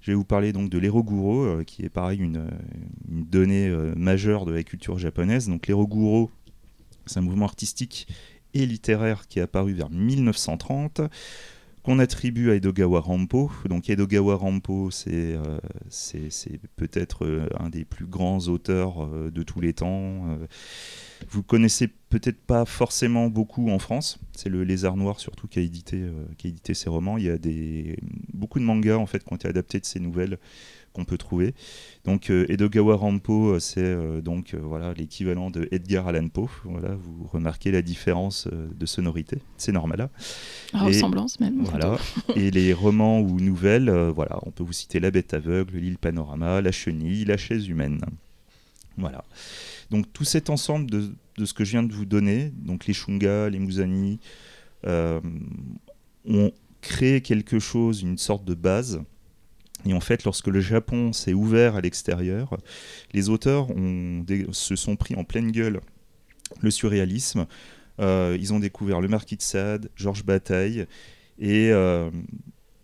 je 0.06 0.12
vais 0.12 0.14
vous 0.14 0.24
parler 0.24 0.52
donc 0.52 0.70
de 0.70 0.78
l'eroguro, 0.78 1.42
euh, 1.42 1.64
qui 1.64 1.84
est 1.84 1.88
pareil 1.88 2.20
une, 2.20 2.48
donnée 3.08 3.66
euh, 3.66 3.92
majeure 3.96 4.46
de 4.46 4.52
la 4.52 4.62
culture 4.62 4.98
japonaise. 4.98 5.48
Donc 5.48 5.66
l'eroguro, 5.66 6.30
c'est 7.06 7.18
un 7.18 7.22
mouvement 7.22 7.46
artistique 7.46 8.06
et 8.54 8.66
littéraire 8.66 9.26
qui 9.26 9.40
est 9.40 9.42
apparu 9.42 9.72
vers 9.72 9.90
1930, 9.90 11.00
qu'on 11.86 12.00
attribue 12.00 12.50
à 12.50 12.56
Edogawa 12.56 12.98
Rampo. 12.98 13.48
Donc 13.68 13.88
Edogawa 13.88 14.34
Rampo, 14.34 14.90
c'est 14.90 15.38
peut-être 16.74 17.48
un 17.60 17.70
des 17.70 17.84
plus 17.84 18.06
grands 18.06 18.40
auteurs 18.48 19.06
de 19.06 19.42
tous 19.44 19.60
les 19.60 19.72
temps. 19.72 20.36
Vous 21.30 21.44
connaissez 21.44 21.86
peut-être 22.08 22.40
pas 22.40 22.64
forcément 22.64 23.28
beaucoup 23.28 23.70
en 23.70 23.78
France. 23.78 24.18
C'est 24.36 24.48
le 24.48 24.64
Lézard 24.64 24.96
Noir 24.96 25.20
surtout 25.20 25.46
qui 25.46 25.60
a 25.60 25.62
édité, 25.62 26.10
ses 26.74 26.90
romans. 26.90 27.18
Il 27.18 27.24
y 27.24 27.30
a 27.30 27.38
des, 27.38 27.96
beaucoup 28.34 28.58
de 28.58 28.64
mangas 28.64 28.96
en 28.96 29.06
fait 29.06 29.22
qui 29.22 29.32
ont 29.32 29.36
été 29.36 29.46
adaptés 29.46 29.78
de 29.78 29.86
ces 29.86 30.00
nouvelles 30.00 30.38
qu'on 30.96 31.04
peut 31.04 31.18
trouver. 31.18 31.54
Donc 32.04 32.30
euh, 32.30 32.46
Edogawa 32.48 32.96
Rampo, 32.96 33.50
euh, 33.50 33.60
c'est 33.60 33.80
euh, 33.80 34.22
donc 34.22 34.54
voilà 34.54 34.94
l'équivalent 34.94 35.50
de 35.50 35.68
Edgar 35.70 36.08
Allan 36.08 36.28
Poe. 36.28 36.48
Voilà, 36.64 36.94
vous 36.94 37.28
remarquez 37.30 37.70
la 37.70 37.82
différence 37.82 38.48
de 38.48 38.86
sonorité, 38.86 39.38
c'est 39.58 39.72
normal. 39.72 39.98
Là. 39.98 40.10
Hein. 40.72 40.84
ressemblance 40.84 41.38
même. 41.38 41.62
Voilà. 41.64 41.98
et 42.36 42.50
les 42.50 42.72
romans 42.72 43.20
ou 43.20 43.40
nouvelles, 43.40 43.90
voilà, 43.90 44.38
on 44.46 44.50
peut 44.50 44.64
vous 44.64 44.72
citer 44.72 44.98
La 44.98 45.10
Bête 45.10 45.34
aveugle, 45.34 45.76
L'île 45.76 45.98
Panorama, 45.98 46.60
La 46.60 46.72
Chenille, 46.72 47.24
La 47.24 47.36
chaise 47.36 47.68
humaine. 47.68 48.00
Voilà. 48.96 49.24
Donc 49.90 50.10
tout 50.12 50.24
cet 50.24 50.48
ensemble 50.48 50.90
de, 50.90 51.12
de 51.36 51.44
ce 51.44 51.52
que 51.52 51.64
je 51.64 51.72
viens 51.72 51.82
de 51.82 51.92
vous 51.92 52.06
donner, 52.06 52.52
donc 52.56 52.86
les 52.86 52.94
Shunga, 52.94 53.50
les 53.50 53.58
Musani, 53.58 54.18
ont 54.84 56.52
créé 56.80 57.20
quelque 57.20 57.58
chose, 57.58 58.02
une 58.02 58.18
sorte 58.18 58.44
de 58.44 58.54
base 58.54 59.02
et 59.86 59.94
en 59.94 60.00
fait, 60.00 60.24
lorsque 60.24 60.48
le 60.48 60.60
Japon 60.60 61.12
s'est 61.12 61.32
ouvert 61.32 61.76
à 61.76 61.80
l'extérieur, 61.80 62.56
les 63.12 63.28
auteurs 63.28 63.68
se 64.50 64.76
sont 64.76 64.96
pris 64.96 65.14
en 65.14 65.24
pleine 65.24 65.52
gueule 65.52 65.80
le 66.60 66.70
surréalisme. 66.70 67.46
Euh, 68.00 68.36
ils 68.38 68.52
ont 68.52 68.58
découvert 68.58 69.00
le 69.00 69.08
Marquis 69.08 69.36
de 69.36 69.42
Sade, 69.42 69.90
Georges 69.96 70.24
Bataille, 70.24 70.86
et 71.38 71.70
euh, 71.70 72.10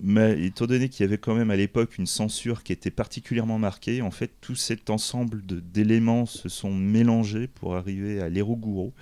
mais, 0.01 0.45
étant 0.45 0.67
donné 0.67 0.89
qu'il 0.89 1.05
y 1.05 1.09
avait 1.09 1.19
quand 1.19 1.35
même 1.35 1.51
à 1.51 1.57
l'époque 1.57 1.99
une 1.99 2.07
censure 2.07 2.63
qui 2.63 2.73
était 2.73 2.91
particulièrement 2.91 3.59
marquée, 3.59 4.01
en 4.03 4.11
fait, 4.11 4.33
tout 4.41 4.55
cet 4.55 4.91
ensemble 4.91 5.43
d'éléments 5.45 6.27
se 6.27 6.49
sont 6.49 6.75
mélangés 6.75 7.47
pour 7.47 7.77
arriver 7.77 8.21
à 8.21 8.29
l'Eroguro, 8.29 8.95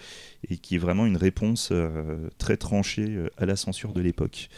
et 0.48 0.56
qui 0.56 0.74
est 0.74 0.78
vraiment 0.78 1.06
une 1.06 1.16
réponse 1.16 1.70
euh, 1.72 2.28
très 2.38 2.56
tranchée 2.56 3.18
à 3.36 3.46
la 3.46 3.56
censure 3.56 3.92
de 3.92 4.00
l'époque. 4.00 4.48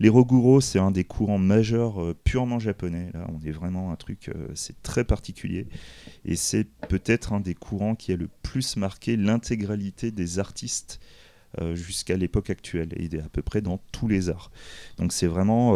Les 0.00 0.08
Roguro, 0.08 0.62
c'est 0.62 0.78
un 0.78 0.90
des 0.90 1.04
courants 1.04 1.38
majeurs 1.38 2.02
euh, 2.02 2.16
purement 2.24 2.58
japonais. 2.58 3.10
Là, 3.12 3.26
on 3.28 3.46
est 3.46 3.50
vraiment 3.50 3.92
un 3.92 3.96
truc, 3.96 4.30
euh, 4.30 4.48
c'est 4.54 4.80
très 4.82 5.04
particulier. 5.04 5.68
Et 6.24 6.36
c'est 6.36 6.64
peut-être 6.88 7.34
un 7.34 7.40
des 7.40 7.54
courants 7.54 7.94
qui 7.94 8.10
a 8.10 8.16
le 8.16 8.30
plus 8.42 8.78
marqué 8.78 9.18
l'intégralité 9.18 10.10
des 10.10 10.38
artistes 10.38 11.00
euh, 11.60 11.74
jusqu'à 11.74 12.16
l'époque 12.16 12.48
actuelle, 12.48 12.88
et 12.96 13.14
à 13.18 13.28
peu 13.28 13.42
près 13.42 13.60
dans 13.60 13.76
tous 13.92 14.08
les 14.08 14.30
arts. 14.30 14.50
Donc 14.96 15.12
c'est 15.12 15.26
vraiment, 15.26 15.72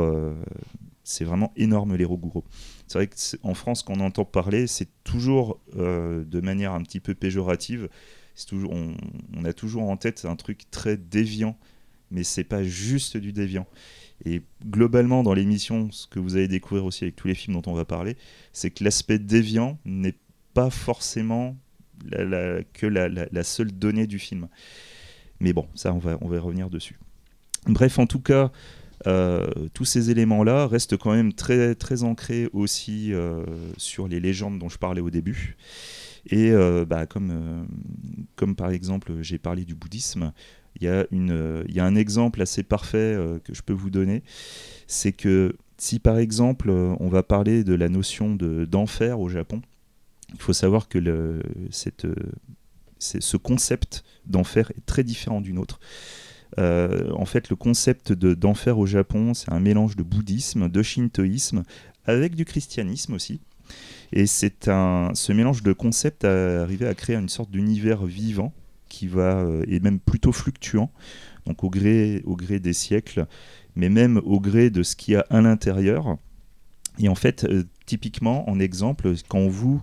vraiment 1.20 1.52
énorme 1.56 1.94
les 1.94 2.06
Roguro. 2.06 2.44
C'est 2.86 2.96
vrai 2.96 3.10
qu'en 3.10 3.52
France, 3.52 3.82
quand 3.82 3.94
on 3.94 4.00
entend 4.00 4.24
parler, 4.24 4.66
c'est 4.66 4.88
toujours 5.04 5.60
de 5.76 6.40
manière 6.40 6.72
un 6.72 6.82
petit 6.82 7.00
peu 7.00 7.14
péjorative. 7.14 7.90
On, 8.52 8.94
on, 9.36 9.44
a 9.44 9.52
toujours 9.52 9.90
en 9.90 9.96
tête 9.96 10.24
un 10.24 10.36
truc 10.36 10.70
très 10.70 10.96
déviant, 10.96 11.58
mais 12.10 12.24
c'est 12.24 12.44
pas 12.44 12.62
juste 12.62 13.16
du 13.16 13.32
déviant. 13.32 13.66
Et 14.25 14.42
globalement, 14.64 15.23
dans 15.23 15.35
l'émission, 15.35 15.90
ce 15.90 16.06
que 16.06 16.18
vous 16.18 16.37
allez 16.37 16.49
découvrir 16.49 16.85
aussi 16.85 17.04
avec 17.04 17.16
tous 17.16 17.28
les 17.28 17.35
films 17.35 17.61
dont 17.61 17.71
on 17.71 17.75
va 17.75 17.85
parler, 17.85 18.16
c'est 18.52 18.71
que 18.71 18.85
l'aspect 18.85 19.18
déviant 19.18 19.78
n'est 19.85 20.16
pas 20.54 20.71
forcément 20.71 21.56
que 22.73 22.87
la, 22.87 23.44
seule 23.44 23.73
donnée 23.73 24.06
du 24.06 24.18
film. 24.18 24.49
Mais 25.40 25.52
bon, 25.52 25.66
ça, 25.75 25.92
on 25.92 25.99
va, 25.99 26.16
revenir 26.16 26.71
dessus. 26.71 26.99
Bref, 27.66 27.99
en 27.99 28.06
tout 28.06 28.21
cas, 28.21 28.52
euh, 29.06 29.47
tous 29.75 29.85
ces 29.85 30.11
éléments-là 30.11 30.66
restent 30.66 30.97
quand 30.97 31.12
même 31.12 31.33
très, 31.33 32.02
ancrés 32.02 32.49
aussi 32.52 33.12
euh, 33.12 33.44
sur 33.76 34.09
les 34.09 34.21
légendes 34.21 34.59
dont 34.59 34.68
je 34.68 34.78
parlais 34.78 35.00
au 35.00 35.11
début. 35.11 35.56
Et 36.26 36.52
euh, 36.52 36.85
bah, 36.87 37.06
comme 37.06 37.66
par 38.56 38.71
exemple, 38.71 39.12
j'ai 39.21 39.38
parlé 39.38 39.64
du 39.64 39.75
bouddhisme, 39.75 40.33
il 40.76 40.84
y, 40.84 40.88
a 40.88 41.06
une, 41.10 41.64
il 41.68 41.74
y 41.74 41.80
a 41.80 41.84
un 41.84 41.94
exemple 41.94 42.42
assez 42.42 42.62
parfait 42.62 42.98
euh, 42.98 43.38
que 43.38 43.54
je 43.54 43.62
peux 43.62 43.72
vous 43.72 43.90
donner. 43.90 44.22
C'est 44.86 45.12
que 45.12 45.56
si 45.78 45.98
par 45.98 46.18
exemple 46.18 46.70
euh, 46.70 46.94
on 47.00 47.08
va 47.08 47.22
parler 47.22 47.64
de 47.64 47.74
la 47.74 47.88
notion 47.88 48.34
d'enfer 48.34 49.20
au 49.20 49.28
Japon, 49.28 49.62
il 50.32 50.40
faut 50.40 50.52
savoir 50.52 50.88
que 50.88 51.40
ce 52.98 53.36
concept 53.36 54.04
d'enfer 54.26 54.72
est 54.76 54.84
très 54.86 55.04
différent 55.04 55.40
du 55.40 55.52
nôtre. 55.52 55.78
Euh, 56.58 57.10
en 57.12 57.24
fait, 57.24 57.50
le 57.50 57.56
concept 57.56 58.12
d'enfer 58.12 58.78
au 58.78 58.86
Japon, 58.86 59.34
c'est 59.34 59.52
un 59.52 59.60
mélange 59.60 59.96
de 59.96 60.02
bouddhisme, 60.02 60.68
de 60.68 60.82
shintoïsme, 60.82 61.62
avec 62.04 62.34
du 62.34 62.44
christianisme 62.44 63.14
aussi. 63.14 63.40
Et 64.12 64.26
c'est 64.26 64.64
ce 64.64 65.32
mélange 65.32 65.62
de 65.62 65.72
concepts 65.72 66.24
a 66.24 66.62
arrivé 66.62 66.86
à 66.86 66.94
créer 66.94 67.16
une 67.16 67.28
sorte 67.28 67.50
d'univers 67.50 68.04
vivant 68.04 68.52
qui 68.94 69.08
va 69.08 69.40
euh, 69.40 69.64
est 69.68 69.80
même 69.80 69.98
plutôt 69.98 70.30
fluctuant, 70.30 70.90
donc 71.46 71.64
au 71.64 71.70
gré, 71.70 72.22
au 72.24 72.36
gré 72.36 72.60
des 72.60 72.72
siècles, 72.72 73.26
mais 73.74 73.88
même 73.88 74.20
au 74.24 74.38
gré 74.38 74.70
de 74.70 74.84
ce 74.84 74.94
qu'il 74.94 75.14
y 75.14 75.16
a 75.16 75.26
à 75.30 75.40
l'intérieur. 75.40 76.16
Et 77.00 77.08
en 77.08 77.16
fait, 77.16 77.42
euh, 77.44 77.64
typiquement, 77.86 78.48
en 78.48 78.60
exemple, 78.60 79.12
quand 79.28 79.48
vous 79.48 79.82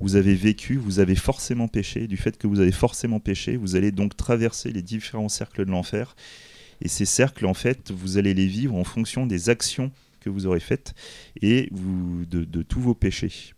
vous 0.00 0.16
avez 0.16 0.34
vécu, 0.34 0.76
vous 0.76 1.00
avez 1.00 1.16
forcément 1.16 1.68
péché. 1.68 2.06
Du 2.06 2.16
fait 2.16 2.36
que 2.36 2.46
vous 2.46 2.60
avez 2.60 2.72
forcément 2.72 3.20
péché, 3.20 3.56
vous 3.56 3.76
allez 3.76 3.92
donc 3.92 4.16
traverser 4.16 4.72
les 4.72 4.82
différents 4.82 5.28
cercles 5.28 5.64
de 5.64 5.70
l'enfer. 5.70 6.16
Et 6.80 6.88
ces 6.88 7.04
cercles, 7.04 7.46
en 7.46 7.54
fait, 7.54 7.90
vous 7.90 8.18
allez 8.18 8.34
les 8.34 8.46
vivre 8.46 8.74
en 8.76 8.84
fonction 8.84 9.26
des 9.26 9.50
actions 9.50 9.90
que 10.20 10.30
vous 10.30 10.46
aurez 10.46 10.60
faites 10.60 10.94
et 11.42 11.68
de, 11.72 12.62
tous 12.62 12.80
vos 12.80 12.94
péchés. 12.94 13.54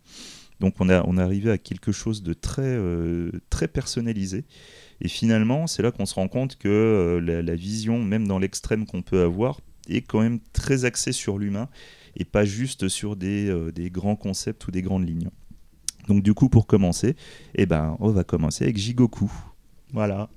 Donc 0.61 0.75
on 0.79 0.91
a 0.91 1.03
on 1.07 1.17
est 1.17 1.23
arrivé 1.23 1.51
à 1.51 1.59
quelque 1.59 1.91
chose 1.91 2.23
de 2.23 2.35
très 2.35 2.63
euh, 2.63 3.31
très 3.49 3.67
personnalisé 3.67 4.45
et 5.01 5.09
finalement, 5.09 5.67
c'est 5.67 5.83
là 5.83 5.91
qu'on 5.91 6.07
se 6.07 6.15
rend 6.15 6.29
compte 6.29 6.57
que 6.57 6.69
euh, 6.69 7.43
la, 7.43 7.55
vision, 7.55 8.03
même 8.03 8.29
dans 8.29 8.39
l'extrême 8.39 8.87
qu'on 8.87 9.03
peut 9.03 9.23
avoir, 9.23 9.61
est 9.89 10.03
quand 10.03 10.21
même 10.21 10.41
très 10.53 10.85
axée 10.85 11.13
sur 11.13 11.39
l'humain 11.39 11.69
et 12.17 12.25
pas 12.25 12.45
juste 12.45 12.89
sur 12.89 13.17
des, 13.17 13.49
euh, 13.49 13.73
des, 13.73 13.91
grands 13.91 14.17
concepts 14.17 14.67
ou 14.67 14.71
des 14.71 14.83
grandes 14.83 15.09
lignes. 15.09 15.31
Donc 16.09 16.23
du 16.23 16.35
coup, 16.35 16.49
pour 16.49 16.67
commencer, 16.67 17.17
eh 17.55 17.67
ben, 17.67 17.97
on 18.01 18.11
va 18.11 18.25
commencer 18.25 18.65
avec 18.65 18.77
Jigoku. 18.77 19.31
Voilà. 19.93 20.29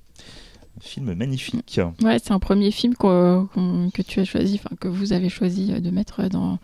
Un 0.77 0.81
film 0.81 1.13
magnifique. 1.13 1.79
Ouais, 2.01 2.17
c'est 2.19 2.31
un 2.31 2.39
premier 2.39 2.71
film 2.71 2.95
que 2.95 4.01
tu 4.01 4.19
as 4.19 4.25
choisi, 4.25 4.59
enfin 4.63 4.75
que 4.79 4.87
vous 4.87 5.13
avez 5.13 5.29
choisi 5.29 5.67
de 5.73 5.89
mettre 5.89 6.29
dans 6.29 6.57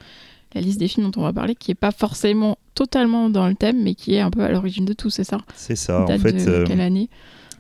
la 0.56 0.62
liste 0.62 0.80
des 0.80 0.88
films 0.88 1.12
dont 1.12 1.22
on 1.22 1.24
va 1.24 1.34
parler, 1.34 1.56
qui 1.56 1.72
est 1.72 1.76
pas 1.76 1.92
forcément 1.92 2.58
totalement 2.74 3.30
dans 3.30 3.48
le 3.48 3.56
thème, 3.56 3.84
mais 3.84 3.94
qui 3.94 4.16
est 4.16 4.20
un 4.20 4.32
peu 4.32 4.42
à 4.42 4.50
l'origine 4.50 4.86
de 4.86 4.94
tout, 4.94 5.10
c'est 5.10 5.24
ça? 5.24 5.40
C'est 5.56 5.76
ça. 5.76 6.04
en 6.04 6.18
fait, 6.18 6.34
de 6.34 6.64
quelle 6.66 6.82
année? 6.82 7.10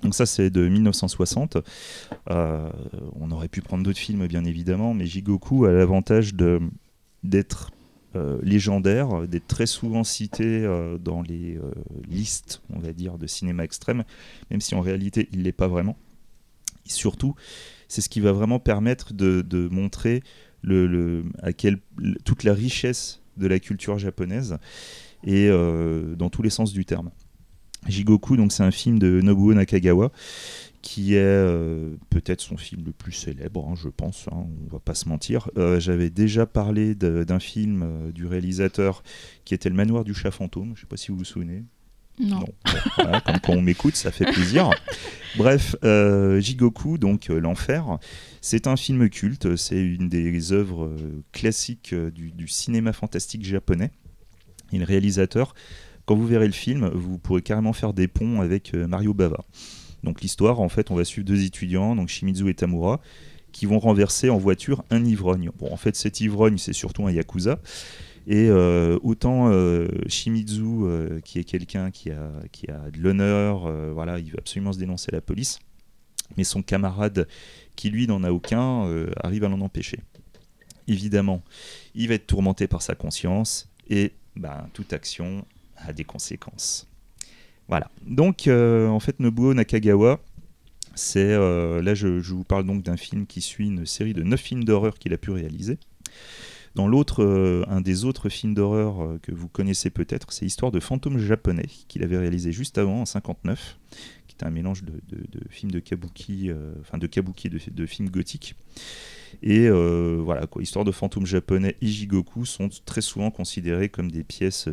Donc 0.02 0.16
ça 0.16 0.26
c'est 0.26 0.50
de 0.50 0.68
1960. 0.68 1.58
Euh, 2.30 2.70
on 3.20 3.32
aurait 3.32 3.48
pu 3.48 3.62
prendre 3.62 3.84
d'autres 3.84 4.00
films 4.00 4.28
bien 4.28 4.46
évidemment, 4.46 4.94
mais 4.94 5.06
Jigoku 5.06 5.66
a 5.66 5.72
l'avantage 5.72 6.34
d'être 7.24 7.72
euh, 8.16 8.40
légendaire, 8.42 9.28
d'être 9.28 9.48
très 9.48 9.68
souvent 9.68 10.04
cité 10.04 10.46
euh, 10.46 10.98
dans 10.98 11.22
les 11.22 11.60
listes, 12.08 12.62
on 12.74 12.80
va 12.80 12.94
dire, 12.94 13.18
de 13.18 13.28
cinéma 13.28 13.64
extrême, 13.64 14.04
même 14.50 14.62
si 14.62 14.76
en 14.76 14.82
réalité 14.82 15.30
il 15.32 15.44
l'est 15.44 15.52
pas 15.52 15.68
vraiment. 15.68 15.98
Surtout, 16.86 17.36
c'est 17.88 18.02
ce 18.02 18.10
qui 18.10 18.20
va 18.20 18.32
vraiment 18.32 18.60
permettre 18.60 19.14
de, 19.14 19.68
montrer 19.72 20.24
toute 22.26 22.44
la 22.44 22.54
richesse 22.54 23.22
de 23.38 23.48
la 23.48 23.60
culture 23.60 24.00
japonaise 24.00 24.58
et 25.24 25.50
dans 25.50 26.30
tous 26.32 26.42
les 26.42 26.50
sens 26.50 26.74
du 26.74 26.84
terme. 26.86 27.12
Jigoku, 27.88 28.38
donc 28.38 28.52
c'est 28.52 28.64
un 28.64 28.72
film 28.72 29.00
de 29.00 29.22
Nobuo 29.22 29.54
Nakagawa 29.54 30.12
qui 30.82 31.16
est 31.16 31.20
euh, 31.20 31.96
peut-être 32.10 32.42
son 32.42 32.58
film 32.58 32.84
le 32.86 32.92
plus 32.92 33.12
célèbre, 33.12 33.68
hein, 33.70 33.76
je 33.76 33.90
pense, 33.90 34.28
hein, 34.32 34.46
on 34.68 34.72
va 34.72 34.80
pas 34.80 34.96
se 34.96 35.10
mentir. 35.10 35.50
Euh, 35.58 35.80
j'avais 35.80 36.10
déjà 36.10 36.46
parlé 36.46 36.96
d'un 36.96 37.40
film 37.40 37.84
euh, 37.84 38.12
du 38.12 38.26
réalisateur 38.26 39.04
qui 39.46 39.54
était 39.54 39.70
Le 39.70 39.76
Manoir 39.76 40.04
du 40.04 40.14
chat 40.14 40.32
fantôme, 40.32 40.74
je 40.76 40.82
sais 40.82 40.88
pas 40.88 40.98
si 40.98 41.12
vous 41.12 41.18
vous 41.18 41.26
souvenez. 41.26 41.64
Non. 42.20 42.44
quand 43.26 43.50
on 43.50 43.62
m'écoute, 43.62 43.96
ça 43.96 44.12
fait 44.12 44.26
plaisir. 44.26 44.70
Bref, 45.38 45.76
Jigoku, 46.40 46.98
donc 46.98 47.28
l'enfer, 47.28 47.98
c'est 48.42 48.68
un 48.68 48.76
film 48.76 49.10
culte, 49.10 49.56
c'est 49.56 49.82
une 49.82 50.10
des 50.10 50.52
œuvres 50.52 50.94
classiques 51.32 51.96
du, 51.96 52.32
du, 52.32 52.48
cinéma 52.50 52.92
fantastique 52.92 53.46
japonais. 53.46 53.92
Et 54.74 54.80
le 54.80 54.84
réalisateur 54.84 55.54
quand 56.10 56.16
vous 56.16 56.26
verrez 56.26 56.48
le 56.48 56.54
film, 56.54 56.88
vous 56.88 57.20
pourrez 57.20 57.44
carrément 57.44 57.72
faire 57.72 57.94
des 57.94 58.08
ponts 58.08 58.42
avec 58.42 58.74
euh, 58.74 58.88
Mario 58.88 59.14
Bava. 59.14 59.46
Donc 60.02 60.22
l'histoire, 60.22 60.60
en 60.60 60.68
fait, 60.68 60.90
on 60.90 60.96
va 60.96 61.06
suivre 61.06 61.28
deux 61.28 61.46
étudiants, 61.46 61.96
donc 61.96 62.08
Shimizu 62.08 62.50
et 62.50 62.56
Tamura, 62.56 63.00
qui 63.52 63.68
vont 63.68 63.78
renverser 63.78 64.32
en 64.32 64.40
voiture 64.40 64.84
un 64.90 65.06
ivrogne. 65.06 65.52
Bon, 65.60 65.72
en 65.72 65.78
fait, 65.78 65.96
cet 65.96 66.20
ivrogne, 66.20 66.58
c'est 66.58 66.74
surtout 66.74 67.06
un 67.06 67.12
yakuza. 67.12 67.60
Et 68.26 68.50
euh, 68.50 68.98
autant 69.04 69.50
euh, 69.52 69.88
Shimizu, 70.08 71.22
qui 71.24 71.38
est 71.38 71.44
quelqu'un 71.44 71.92
qui 71.92 72.10
a, 72.10 72.32
qui 72.52 72.72
a 72.72 72.90
de 72.90 73.00
l'honneur, 73.00 73.72
voilà, 73.94 74.18
il 74.18 74.32
veut 74.32 74.40
absolument 74.40 74.74
se 74.74 74.80
dénoncer 74.80 75.12
la 75.12 75.22
police, 75.22 75.60
mais 76.38 76.44
son 76.44 76.64
camarade, 76.64 77.28
qui 77.76 77.92
lui 77.92 78.08
n'en 78.08 78.24
a 78.24 78.32
aucun, 78.32 79.06
arrive 79.22 79.44
à 79.44 79.48
l'en 79.48 79.62
empêcher. 79.62 80.00
évidemment, 80.88 81.44
il 81.94 82.08
va 82.08 82.16
être 82.16 82.26
tourmenté 82.26 82.66
par 82.66 82.82
sa 82.82 82.96
conscience 82.96 83.70
et 83.92 84.14
ben, 84.36 84.70
toute 84.74 84.92
action 84.92 85.46
des 85.94 86.04
conséquences. 86.04 86.90
Voilà. 87.70 87.90
Donc, 88.06 88.48
euh, 88.48 88.88
en 88.88 89.00
fait, 89.00 89.20
Nobuo 89.20 89.54
Nakagawa, 89.54 90.20
c'est 90.96 91.20
euh, 91.20 91.84
là, 91.84 91.94
je, 91.94 92.08
vous 92.08 92.44
parle 92.44 92.66
donc 92.66 92.84
d'un 92.84 92.98
film 92.98 93.28
qui 93.28 93.42
suit 93.42 93.68
une 93.68 93.86
série 93.86 94.14
de 94.14 94.24
neuf 94.24 94.42
films 94.42 94.64
d'horreur 94.64 94.98
qu'il 94.98 95.14
a 95.14 95.18
pu 95.18 95.30
réaliser. 95.30 95.78
Dans 96.74 96.88
l'autre, 96.88 97.24
euh, 97.24 97.64
un 97.68 97.82
des 97.82 98.06
autres 98.06 98.30
films 98.30 98.56
d'horreur 98.56 99.20
que 99.22 99.32
vous 99.32 99.48
connaissez 99.48 99.92
peut-être, 99.92 100.34
c'est 100.34 100.48
Histoire 100.48 100.72
de 100.72 100.80
fantômes 100.80 101.20
japonais 101.20 101.68
qu'il 101.88 102.04
avait 102.04 102.18
réalisé 102.18 102.52
juste 102.52 102.80
avant 102.80 103.02
en 103.02 103.06
59, 103.06 103.78
qui 104.28 104.36
est 104.36 104.44
un 104.44 104.50
mélange 104.50 104.84
de, 104.84 105.00
films 105.50 105.72
de 105.72 105.80
kabuki, 105.80 106.50
enfin 106.82 106.98
de 106.98 107.06
kabuki 107.06 107.48
et 107.48 107.72
de, 107.72 107.86
films 107.86 108.10
gothiques. 108.10 108.56
Et 109.44 109.70
voilà, 109.70 110.48
quoi, 110.48 110.64
Histoire 110.64 110.86
de 110.86 110.92
fantômes 110.92 111.28
japonais 111.28 111.76
et 111.82 111.88
Jigoku 111.88 112.46
sont 112.46 112.70
très 112.86 113.02
souvent 113.02 113.30
considérés 113.30 113.90
comme 113.90 114.10
des 114.10 114.24
pièces 114.24 114.68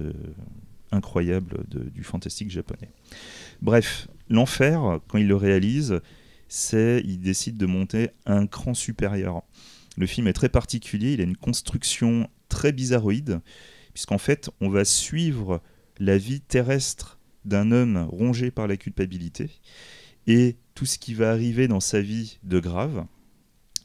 incroyable 0.97 1.65
du 1.69 2.03
fantastique 2.03 2.51
japonais. 2.51 2.91
Bref, 3.63 4.09
l'enfer, 4.29 5.01
quand 5.09 5.19
il 5.19 5.29
le 5.29 5.37
réalise, 5.37 6.01
c'est 6.49 7.03
il 7.05 7.21
décide 7.21 7.57
de 7.57 7.67
monter 7.67 8.11
un 8.25 8.47
cran 8.47 8.75
supérieur. 8.75 9.43
Le 9.97 10.07
film 10.07 10.27
est 10.27 10.33
très 10.33 10.49
particulier, 10.49 11.13
il 11.13 11.21
a 11.21 11.25
une 11.25 11.37
construction 11.37 12.29
très 12.49 12.73
bizarroïde, 12.73 13.41
puisqu'en 13.95 14.19
fait, 14.19 14.51
on 14.61 14.69
va 14.69 14.85
suivre 14.85 15.63
la 15.99 16.19
vie 16.19 16.41
terrestre 16.41 17.19
d'un 17.45 17.73
homme 17.73 18.07
rongé 18.11 18.51
par 18.51 18.67
la 18.67 18.77
culpabilité 18.77 19.51
et 20.27 20.57
tout 20.75 20.87
ce 20.87 20.99
qui 20.99 21.15
va 21.15 21.31
arriver 21.31 21.69
dans 21.69 21.81
sa 21.81 22.01
vie 22.01 22.39
de 22.43 22.59
grave, 22.59 23.07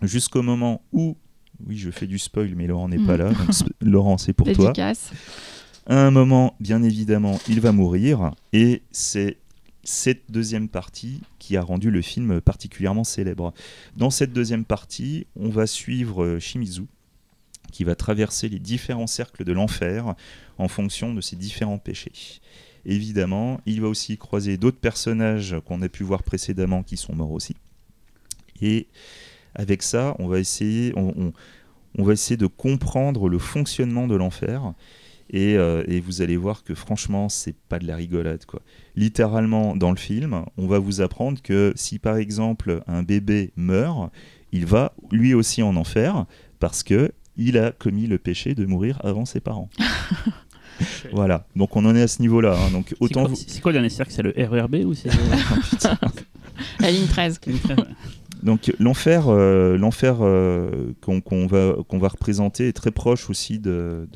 jusqu'au 0.02 0.42
moment 0.42 0.84
où, 0.92 1.18
oui, 1.66 1.78
je 1.78 1.92
fais 1.92 2.08
du 2.08 2.20
spoil, 2.20 2.54
mais 2.56 2.68
Laurent 2.68 2.90
n'est 2.90 2.98
pas 2.98 3.16
hmm. 3.16 3.22
là, 3.22 3.32
Laurent, 3.82 4.18
c'est 4.18 4.34
pour 4.34 4.48
toi. 4.54 4.74
À 5.88 6.06
un 6.06 6.12
moment, 6.12 6.56
bien 6.60 6.84
évidemment, 6.84 7.40
il 7.50 7.60
va 7.60 7.72
mourir, 7.72 8.36
et 8.54 8.84
c'est 8.92 9.38
cette 9.84 10.32
deuxième 10.32 10.70
partie 10.70 11.22
qui 11.40 11.58
a 11.58 11.64
rendu 11.64 11.90
le 11.90 12.04
film 12.04 12.40
particulièrement 12.40 13.04
célèbre. 13.04 13.52
Dans 13.98 14.12
cette 14.12 14.32
deuxième 14.32 14.64
partie, 14.64 15.26
on 15.36 15.50
va 15.50 15.66
suivre 15.66 16.24
euh, 16.24 16.40
Shimizu, 16.40 16.84
qui 17.72 17.84
va 17.84 17.96
traverser 17.96 18.48
les 18.48 18.60
différents 18.60 19.08
cercles 19.08 19.44
de 19.44 19.54
l'enfer 19.54 20.14
en 20.60 20.68
fonction 20.68 21.16
de 21.16 21.22
ses 21.22 21.36
différents 21.36 21.80
péchés. 21.80 22.12
Évidemment, 22.86 23.60
il 23.66 23.82
va 23.82 23.88
aussi 23.88 24.18
croiser 24.18 24.58
d'autres 24.58 24.80
personnages 24.80 25.56
qu'on 25.66 25.82
a 25.82 25.90
pu 25.90 26.04
voir 26.04 26.22
précédemment 26.22 26.84
qui 26.84 26.98
sont 26.98 27.16
morts 27.16 27.32
aussi. 27.32 27.56
Et 28.62 28.88
avec 29.56 29.82
ça, 29.82 30.16
on 30.20 30.28
va 30.28 30.40
essayer, 30.40 30.94
on 30.96 31.34
va 32.04 32.14
essayer 32.14 32.38
de 32.38 32.48
comprendre 32.48 33.30
le 33.30 33.40
fonctionnement 33.40 34.08
de 34.08 34.16
l'enfer 34.16 34.74
euh, 35.34 35.84
et, 35.88 36.00
vous 36.00 36.22
allez 36.22 36.38
voir 36.38 36.64
que 36.64 36.76
franchement, 36.76 37.30
c'est 37.30 37.56
pas 37.56 37.80
de 37.80 37.88
la 37.88 37.96
rigolade. 37.96 38.46
Quoi. 38.46 38.62
Littéralement, 38.96 39.76
dans 39.76 39.92
le 39.92 39.98
film, 39.98 40.44
on 40.58 40.68
va 40.68 40.80
vous 40.80 41.02
apprendre 41.02 41.42
que 41.42 41.74
si 41.76 42.00
par 42.00 42.18
exemple 42.18 42.84
un 42.88 43.04
bébé 43.04 43.52
meurt, 43.56 44.12
il 44.52 44.66
va 44.66 44.94
lui 45.12 45.34
aussi 45.34 45.64
en 45.64 45.76
enfer 45.76 46.26
parce 46.60 46.84
que 46.84 47.12
il 47.38 47.58
a 47.58 47.72
commis 47.72 48.08
le 48.08 48.18
péché 48.18 48.56
de 48.56 48.66
mourir 48.66 49.00
avant 49.04 49.26
ses 49.26 49.40
parents. 49.40 49.70
voilà, 51.14 51.48
donc 51.56 51.76
on 51.76 51.86
en 51.86 51.96
est 51.96 52.02
à 52.02 52.08
ce 52.08 52.22
niveau-là. 52.22 52.58
Hein. 52.58 52.72
Donc 52.72 52.94
autant. 53.00 53.34
C'est 53.34 53.62
quoi, 53.62 53.72
le 53.72 53.78
dernier 53.78 53.90
cercle? 53.90 54.12
C'est 54.12 54.24
le 54.24 54.34
RERB 54.38 54.86
ou 54.86 54.94
c'est 54.94 55.10
la 56.80 56.92
ligne 56.92 57.08
13 57.08 57.40
donc 58.44 58.74
l'enfer, 58.80 59.28
euh, 59.28 59.78
l'enfer 59.78 60.18
euh, 60.22 60.94
qu'on 61.02 61.48
va 61.48 61.76
qu'on 61.88 62.00
va 62.00 62.08
représenter 62.08 62.68
est 62.68 62.74
très 62.74 62.92
proche 62.92 63.30
aussi 63.30 63.60
de, 63.60 64.08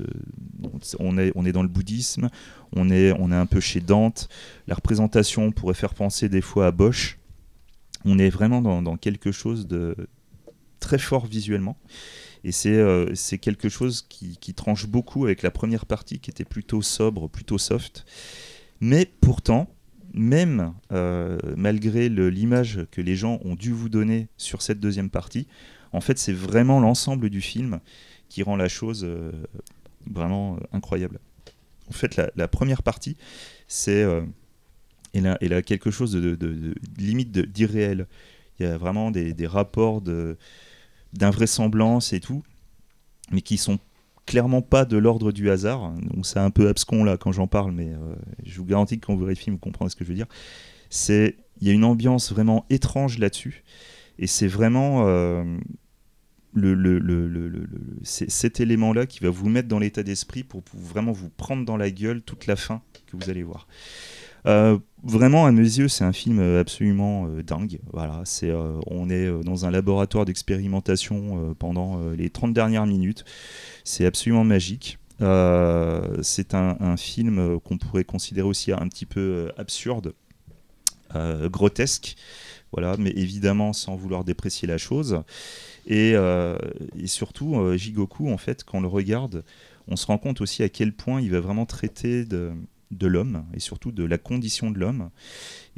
on 0.99 1.17
est 1.17 1.31
on 1.35 1.45
est 1.45 1.51
dans 1.51 1.61
le 1.61 1.69
bouddhisme, 1.69 2.29
on 2.75 2.89
est 2.89 3.13
on 3.19 3.31
est 3.31 3.35
un 3.35 3.45
peu 3.45 3.59
chez 3.59 3.81
Dante. 3.81 4.27
La 4.67 4.75
représentation 4.75 5.51
pourrait 5.51 5.75
faire 5.75 5.93
penser 5.93 6.29
des 6.29 6.41
fois 6.41 6.67
à 6.67 6.71
Bosch. 6.71 7.19
On 8.03 8.19
est 8.19 8.29
vraiment 8.29 8.61
dans, 8.61 8.97
quelque 8.97 9.31
chose 9.31 9.67
de 9.67 9.95
très 10.79 10.99
fort 10.99 11.25
visuellement. 11.25 11.77
Et 12.43 12.51
c'est 12.51 12.75
euh, 12.75 13.11
quelque 13.41 13.69
chose 13.69 14.05
qui, 14.07 14.53
tranche 14.53 14.85
beaucoup 14.85 15.25
avec 15.25 15.41
la 15.41 15.49
première 15.49 15.88
partie 15.88 16.19
qui 16.19 16.29
était 16.29 16.45
plutôt 16.45 16.83
sobre, 16.83 17.27
plutôt 17.27 17.57
soft. 17.57 18.05
Mais 18.79 19.11
pourtant, 19.21 19.74
même 20.15 20.73
euh, 20.91 21.38
malgré 21.58 22.10
l'image 22.10 22.80
que 22.91 23.01
les 23.01 23.15
gens 23.15 23.39
ont 23.43 23.56
dû 23.56 23.71
vous 23.71 23.89
donner 23.89 24.28
sur 24.38 24.62
cette 24.62 24.80
deuxième 24.80 25.10
partie, 25.10 25.47
en 25.91 26.01
fait, 26.01 26.17
c'est 26.17 26.34
vraiment 26.34 26.80
l'ensemble 26.80 27.30
du 27.30 27.41
film 27.41 27.80
qui 28.30 28.41
rend 28.41 28.56
la 28.56 28.69
chose 28.69 29.04
euh, 29.04 29.32
vraiment 30.10 30.56
euh, 30.56 30.60
incroyable. 30.71 31.19
En 31.89 31.93
fait, 31.93 32.15
la, 32.36 32.47
première 32.47 32.82
partie, 32.82 33.15
c'est 33.67 34.04
elle, 35.13 35.54
a, 35.54 35.62
quelque 35.62 35.91
chose 35.91 36.13
de, 36.13 36.73
limite 36.97 37.32
d'irréel. 37.32 38.08
Il 38.60 38.65
y 38.65 38.69
a 38.69 38.75
vraiment 38.75 39.12
des, 39.12 39.36
rapports 39.45 40.01
d'invraisemblance 41.13 42.12
et 42.12 42.19
tout, 42.19 42.41
mais 43.32 43.41
qui 43.43 43.58
sont 43.58 43.78
clairement 44.25 44.61
pas 44.61 44.85
de 44.85 44.97
l'ordre 44.97 45.31
du 45.31 45.49
hasard. 45.49 45.93
Donc 46.13 46.25
c'est 46.25 46.39
un 46.39 46.51
peu 46.51 46.67
abscon 46.67 47.03
là 47.03 47.17
quand 47.17 47.31
j'en 47.31 47.47
parle, 47.47 47.71
mais 47.71 47.89
euh, 47.89 48.15
je 48.43 48.57
vous 48.57 48.65
garantis 48.65 48.99
que 48.99 49.05
quand 49.05 49.15
vous 49.15 49.35
film, 49.35 49.55
vous 49.55 49.59
comprendrez 49.59 49.91
ce 49.91 49.95
que 49.95 50.03
je 50.03 50.09
veux 50.09 50.15
dire. 50.15 50.27
C'est 50.89 51.38
il 51.61 51.67
y 51.67 51.71
a 51.71 51.73
une 51.73 51.85
ambiance 51.85 52.31
vraiment 52.31 52.65
étrange 52.69 53.17
là-dessus, 53.17 53.63
et 54.19 54.27
c'est 54.27 54.47
vraiment 54.47 55.07
euh, 55.07 55.43
le, 56.53 56.73
le, 56.73 56.99
le, 56.99 57.67
cet 58.03 58.59
élément-là 58.59 59.05
qui 59.05 59.19
va 59.19 59.29
vous 59.29 59.49
mettre 59.49 59.67
dans 59.67 59.79
l'état 59.79 60.03
d'esprit 60.03 60.43
pour, 60.43 60.63
vraiment 60.73 61.11
vous 61.11 61.29
prendre 61.29 61.65
dans 61.65 61.77
la 61.77 61.91
gueule 61.91 62.21
toute 62.21 62.47
la 62.47 62.55
fin 62.55 62.81
que 63.07 63.15
vous 63.15 63.29
allez 63.29 63.43
voir. 63.43 63.67
Euh, 64.45 64.77
vraiment, 65.03 65.45
à 65.45 65.51
mes 65.51 65.62
yeux, 65.62 65.88
c'est 65.88 66.03
un 66.03 66.13
film 66.13 66.39
absolument 66.60 67.27
dingue. 67.45 67.79
Voilà, 67.91 68.21
c'est, 68.25 68.51
on 68.88 69.10
est 69.10 69.29
dans 69.43 69.65
un 69.65 69.71
laboratoire 69.71 70.25
d'expérimentation 70.25 71.55
pendant 71.58 71.99
les 72.12 72.29
30 72.29 72.53
dernières 72.53 72.86
minutes. 72.86 73.25
C'est 73.84 74.05
absolument 74.05 74.43
magique. 74.43 74.99
Euh, 75.21 76.17
c'est 76.21 76.53
un, 76.53 76.97
film 76.97 77.60
qu'on 77.62 77.77
pourrait 77.77 78.03
considérer 78.03 78.47
aussi 78.47 78.71
un 78.71 78.88
petit 78.88 79.05
peu 79.05 79.19
euh, 79.19 79.51
absurde, 79.58 80.13
euh, 81.15 81.49
grotesque, 81.49 82.15
voilà, 82.71 82.95
mais 82.97 83.12
évidemment 83.12 83.71
sans 83.73 83.95
vouloir 83.95 84.23
déprécier 84.23 84.67
la 84.67 84.77
chose. 84.77 85.21
Et, 85.88 86.15
surtout, 87.05 87.77
Jigoku, 87.77 88.31
en 88.31 88.38
fait, 88.38 88.63
quand 88.63 88.79
on 88.79 88.81
le 88.81 88.88
regarde, 88.88 89.43
on 89.88 89.95
se 89.95 90.08
rend 90.08 90.17
compte 90.17 90.41
aussi 90.41 90.63
à 90.63 90.69
quel 90.69 90.93
point 90.93 91.21
il 91.21 91.31
va 91.31 91.39
vraiment 91.39 91.65
traiter 91.65 92.25
de, 92.25 92.51
l'homme 93.03 93.45
et 93.53 93.60
surtout 93.60 93.91
de 93.91 94.03
la 94.03 94.17
condition 94.17 94.71
de 94.71 94.79
l'homme. 94.79 95.10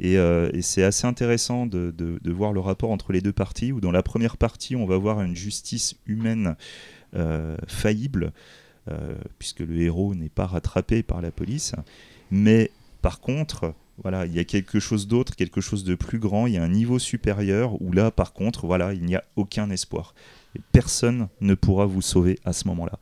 Et, 0.00 0.16
c'est 0.62 0.84
assez 0.84 1.06
intéressant 1.06 1.66
de, 1.66 1.92
de, 1.96 2.32
voir 2.32 2.52
le 2.52 2.60
rapport 2.60 2.90
entre 2.90 3.12
les 3.12 3.20
deux 3.20 3.32
parties, 3.32 3.72
où 3.72 3.80
dans 3.80 3.90
la 3.90 4.02
première 4.02 4.36
partie, 4.36 4.76
on 4.76 4.86
va 4.86 4.96
voir 4.96 5.22
une 5.22 5.34
justice 5.34 5.96
humaine 6.06 6.56
euh, 7.16 7.56
faillible, 7.66 8.32
euh, 8.90 9.14
puisque 9.38 9.60
le 9.60 9.80
héros 9.80 10.14
n'est 10.14 10.28
pas 10.28 10.44
rattrapé 10.44 11.02
par 11.02 11.22
la 11.22 11.30
police. 11.30 11.74
Mais 12.30 12.70
par 13.00 13.20
contre, 13.20 13.72
voilà, 14.02 14.26
il 14.26 14.34
y 14.34 14.38
a 14.38 14.44
quelque 14.44 14.78
chose 14.78 15.08
d'autre, 15.08 15.34
quelque 15.34 15.62
chose 15.62 15.84
de 15.84 15.94
plus 15.94 16.18
grand, 16.18 16.46
il 16.46 16.52
y 16.52 16.58
a 16.58 16.62
un 16.62 16.68
niveau 16.68 16.98
supérieur 16.98 17.80
où 17.80 17.92
là, 17.92 18.10
par 18.10 18.34
contre, 18.34 18.66
voilà, 18.66 18.92
il 18.92 19.04
n'y 19.04 19.16
a 19.16 19.24
aucun 19.36 19.70
espoir. 19.70 20.14
personne 20.70 21.28
ne 21.40 21.54
pourra 21.54 21.86
vous 21.86 22.02
sauver 22.02 22.38
à 22.44 22.52
ce 22.52 22.68
moment-là. 22.68 22.98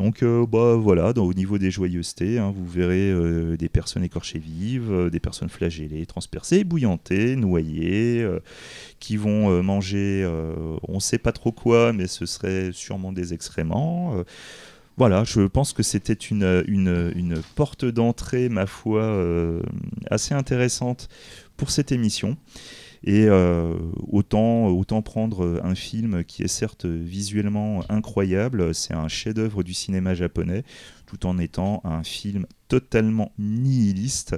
Donc 0.00 0.22
euh, 0.22 0.46
bah, 0.46 0.76
voilà, 0.76 1.12
au 1.18 1.34
niveau 1.34 1.58
des 1.58 1.70
joyeusetés, 1.70 2.38
hein, 2.38 2.54
vous 2.56 2.66
verrez 2.66 3.10
euh, 3.10 3.58
des 3.58 3.68
personnes 3.68 4.02
écorchées 4.02 4.38
vives, 4.38 4.90
euh, 4.90 5.10
des 5.10 5.20
personnes 5.20 5.50
flagellées, 5.50 6.06
transpercées, 6.06 6.64
bouillantées, 6.64 7.36
noyées, 7.36 8.26
qui 8.98 9.18
vont 9.18 9.62
manger 9.62 10.26
on 10.88 10.94
ne 10.94 11.00
sait 11.00 11.18
pas 11.18 11.32
trop 11.32 11.52
quoi, 11.52 11.92
mais 11.92 12.06
ce 12.06 12.24
serait 12.24 12.70
sûrement 12.72 13.12
des 13.12 13.34
excréments. 13.34 14.24
voilà, 14.96 15.24
je 15.24 15.42
pense 15.42 15.74
que 15.74 15.82
c'était 15.82 16.14
une, 16.14 17.42
porte 17.54 17.84
d'entrée, 17.84 18.48
ma 18.48 18.66
foi, 18.66 19.18
assez 20.10 20.34
intéressante 20.34 21.08
pour 21.58 21.70
cette 21.70 21.92
émission. 21.92 22.38
Et 23.02 23.26
euh, 23.26 23.74
autant, 24.08 24.66
autant 24.66 25.00
prendre 25.02 25.60
un 25.64 25.74
film 25.74 26.24
qui 26.24 26.42
est 26.42 26.48
certes 26.48 26.84
visuellement 26.84 27.82
incroyable, 27.88 28.74
c'est 28.74 28.94
un 28.94 29.08
chef-d'œuvre 29.08 29.62
du 29.62 29.72
cinéma 29.72 30.14
japonais, 30.14 30.64
tout 31.06 31.26
en 31.26 31.38
étant 31.38 31.80
un 31.84 32.02
film 32.02 32.46
totalement 32.68 33.32
nihiliste. 33.38 34.36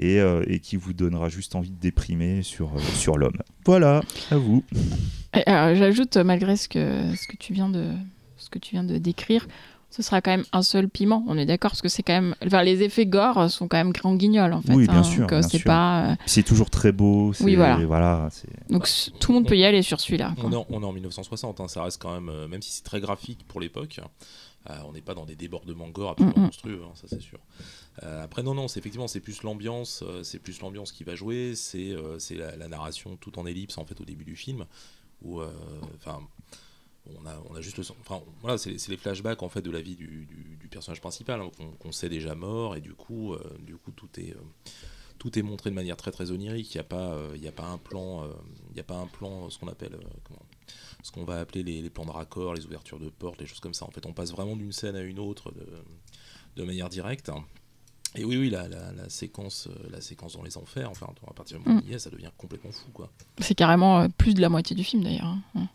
Et, 0.00 0.20
euh, 0.20 0.44
qui 0.62 0.76
vous 0.76 0.92
donnera 0.92 1.28
juste 1.28 1.56
envie 1.56 1.70
de 1.70 1.80
déprimer 1.80 2.44
sur, 2.44 2.76
euh, 2.76 2.80
sur 2.94 3.18
l'homme. 3.18 3.38
Voilà, 3.64 4.00
à 4.30 4.36
vous. 4.36 4.62
J'ajoute, 5.44 6.16
malgré 6.18 6.56
ce 6.56 6.68
que, 6.68 7.16
ce, 7.16 7.26
que 7.26 7.36
tu 7.36 7.52
viens 7.52 7.68
de, 7.68 7.90
ce 8.36 8.48
que 8.48 8.60
tu 8.60 8.76
viens 8.76 8.84
de 8.84 8.96
décrire, 8.98 9.48
ce 9.90 10.02
sera 10.02 10.20
quand 10.20 10.30
même 10.30 10.44
un 10.52 10.62
seul 10.62 10.88
piment. 10.88 11.24
On 11.28 11.38
est 11.38 11.46
d'accord 11.46 11.70
parce 11.70 11.82
que 11.82 11.88
c'est 11.88 12.02
quand 12.02 12.12
même, 12.12 12.34
enfin, 12.44 12.62
les 12.62 12.82
effets 12.82 13.06
gore 13.06 13.50
sont 13.50 13.68
quand 13.68 13.78
même 13.78 13.92
grand 13.92 14.14
guignol 14.14 14.52
en 14.52 14.60
fait. 14.62 14.74
Oui, 14.74 14.86
bien 14.86 14.98
hein, 14.98 15.02
sûr, 15.02 15.20
donc, 15.22 15.32
euh, 15.32 15.40
bien 15.40 15.48
c'est 15.48 15.58
sûr. 15.58 15.64
pas. 15.66 16.10
euh, 16.10 16.14
C'est 16.26 16.42
toujours 16.42 16.70
très 16.70 16.92
beau. 16.92 17.28
Oui, 17.40 17.56
c'est- 17.56 17.84
voilà. 17.84 18.28
c'est- 18.30 18.48
Donc 18.70 18.86
c- 18.86 19.10
tout 19.18 19.32
le 19.32 19.38
monde 19.38 19.48
peut 19.48 19.56
y 19.56 19.64
aller 19.64 19.82
sur 19.82 19.98
celui-là. 20.00 20.34
quoi. 20.36 20.44
On 20.48 20.52
est, 20.52 20.56
en, 20.56 20.66
on 20.70 20.82
est 20.82 20.86
en 20.86 20.92
1960, 20.92 21.60
hein, 21.60 21.68
ça 21.68 21.82
reste 21.82 22.00
quand 22.02 22.12
même, 22.12 22.28
euh, 22.28 22.48
même 22.48 22.60
si 22.62 22.70
c'est 22.70 22.84
très 22.84 23.00
graphique 23.00 23.44
pour 23.48 23.60
l'époque, 23.60 24.00
euh, 24.68 24.74
on 24.86 24.92
n'est 24.92 25.00
pas 25.00 25.14
dans 25.14 25.24
des 25.24 25.36
débordements 25.36 25.88
gore 25.88 26.10
absolument 26.10 26.34
Mm, 26.36 26.40
mm. 26.40 26.44
monstrueux, 26.44 26.82
hein, 26.84 26.90
ça 26.94 27.06
c'est 27.08 27.22
sûr. 27.22 27.38
Euh, 28.04 28.22
après 28.22 28.42
non, 28.42 28.54
non, 28.54 28.68
c'est 28.68 28.78
effectivement 28.80 29.08
c'est 29.08 29.20
plus 29.20 29.42
l'ambiance, 29.42 30.04
euh, 30.06 30.22
c'est 30.22 30.38
plus 30.38 30.60
l'ambiance 30.60 30.92
qui 30.92 31.02
va 31.02 31.14
jouer, 31.16 31.54
c'est 31.56 31.90
euh, 31.92 32.18
c'est 32.18 32.34
la, 32.36 32.54
la 32.56 32.68
narration 32.68 33.16
tout 33.16 33.38
en 33.38 33.46
ellipse 33.46 33.78
en 33.78 33.84
fait 33.84 34.00
au 34.00 34.04
début 34.04 34.24
du 34.24 34.36
film, 34.36 34.66
où 35.22 35.40
euh, 35.40 35.48
enfin 35.96 36.20
on 37.20 37.26
a, 37.26 37.42
on 37.50 37.54
a 37.54 37.60
juste 37.60 37.78
le 37.78 37.82
sen- 37.84 37.96
enfin 38.00 38.20
voilà 38.40 38.58
c'est 38.58 38.76
les 38.88 38.96
flashbacks 38.96 39.42
en 39.42 39.48
fait 39.48 39.62
de 39.62 39.70
la 39.70 39.80
vie 39.80 39.96
du, 39.96 40.26
du- 40.26 40.68
personnage 40.68 41.00
principal 41.00 41.40
hein, 41.40 41.50
qu'on 41.78 41.92
sait 41.92 42.10
déjà 42.10 42.34
mort 42.34 42.76
et 42.76 42.82
du 42.82 42.92
coup 42.92 43.32
euh, 43.32 43.40
du 43.60 43.76
coup 43.76 43.90
tout 43.90 44.08
est 44.18 44.32
euh, 44.36 44.40
tout 45.18 45.38
est 45.38 45.42
montré 45.42 45.70
de 45.70 45.74
manière 45.74 45.96
très 45.96 46.10
très 46.10 46.30
onirique. 46.30 46.74
Il 46.74 46.76
n'y 46.76 46.80
a 46.82 46.84
pas 46.84 47.12
euh, 47.14 47.32
il 47.34 47.42
y 47.42 47.48
a 47.48 47.52
pas 47.52 47.64
un 47.66 47.78
plan 47.78 48.28
il 48.70 48.76
y 48.76 48.80
a 48.80 48.84
pas 48.84 48.96
un 48.96 49.06
plan 49.06 49.48
ce 49.48 49.58
qu'on 49.58 49.68
appelle 49.68 49.98
ce 51.02 51.12
qu'on 51.12 51.24
va 51.24 51.40
appeler 51.40 51.62
les, 51.62 51.90
plans 51.90 52.04
de 52.04 52.10
raccord, 52.10 52.54
les 52.54 52.66
ouvertures 52.66 52.98
de 52.98 53.08
portes, 53.08 53.40
les 53.40 53.46
choses 53.46 53.60
comme 53.60 53.74
ça. 53.74 53.84
En 53.86 53.90
fait, 53.90 54.04
on 54.06 54.12
passe 54.12 54.32
vraiment 54.32 54.56
d'une 54.56 54.72
scène 54.72 54.96
à 54.96 55.00
une 55.00 55.18
autre 55.18 55.52
de, 56.56 56.64
manière 56.64 56.88
directe. 56.88 57.30
Et 58.14 58.24
oui, 58.24 58.36
oui, 58.36 58.50
la, 58.50 58.68
la, 58.68 59.08
séquence, 59.08 59.68
la 59.90 60.00
séquence 60.00 60.34
dans 60.36 60.42
les 60.42 60.56
enfers, 60.56 60.90
enfin, 60.90 61.08
à 61.26 61.34
partir 61.34 61.58
du 61.58 61.64
moment 61.64 61.80
où 61.80 61.84
on 61.86 61.88
y 61.88 61.94
est, 61.94 61.98
ça 61.98 62.10
devient 62.10 62.30
complètement 62.36 62.72
fou, 62.72 62.90
quoi. 62.92 63.10
C'est 63.38 63.54
carrément 63.54 64.08
plus 64.10 64.34
de 64.34 64.40
la 64.40 64.48
moitié 64.48 64.74
du 64.74 64.82
film 64.82 65.04
d'ailleurs. 65.04 65.36
hein. 65.54 65.68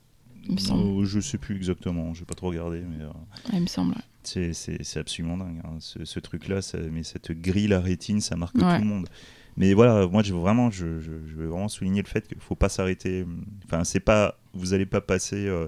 Il 0.47 0.53
me 0.53 0.57
semble. 0.59 1.01
Euh, 1.01 1.05
je 1.05 1.19
sais 1.19 1.37
plus 1.37 1.55
exactement, 1.55 2.13
je 2.13 2.19
vais 2.21 2.25
pas 2.25 2.33
trop 2.35 2.47
regarder, 2.49 2.81
mais 2.81 3.03
euh, 3.03 3.09
il 3.53 3.61
me 3.61 3.67
semble. 3.67 3.95
c'est- 4.23 4.53
c'est 4.53 4.83
c'est 4.83 4.99
absolument 4.99 5.37
dingue. 5.37 5.61
hein. 5.63 5.77
Ce, 5.79 6.03
ce 6.05 6.19
truc-là, 6.19 6.61
ça- 6.61 6.77
mais 6.91 7.03
grille 7.31 7.67
la 7.67 7.79
rétine, 7.79 8.19
ça 8.21 8.35
marque 8.35 8.55
Ouais. 8.55 8.75
tout 8.77 8.81
le 8.83 8.87
monde. 8.87 9.07
Mais 9.55 9.73
voilà, 9.73 10.07
moi, 10.07 10.23
je 10.23 10.33
veux 10.33 10.39
vraiment, 10.39 10.71
je, 10.71 10.99
je, 10.99 11.11
je 11.27 11.35
veux 11.35 11.47
vraiment 11.47 11.67
souligner 11.69 12.01
le 12.01 12.07
fait 12.07 12.27
qu'il 12.27 12.37
faut 12.39 12.55
pas 12.55 12.69
s'arrêter. 12.69 13.25
Enfin, 13.65 13.83
c'est 13.83 13.99
pas, 13.99 14.37
vous 14.53 14.73
allez 14.73 14.85
pas 14.87 14.99
passer 15.01 15.47
euh, 15.47 15.67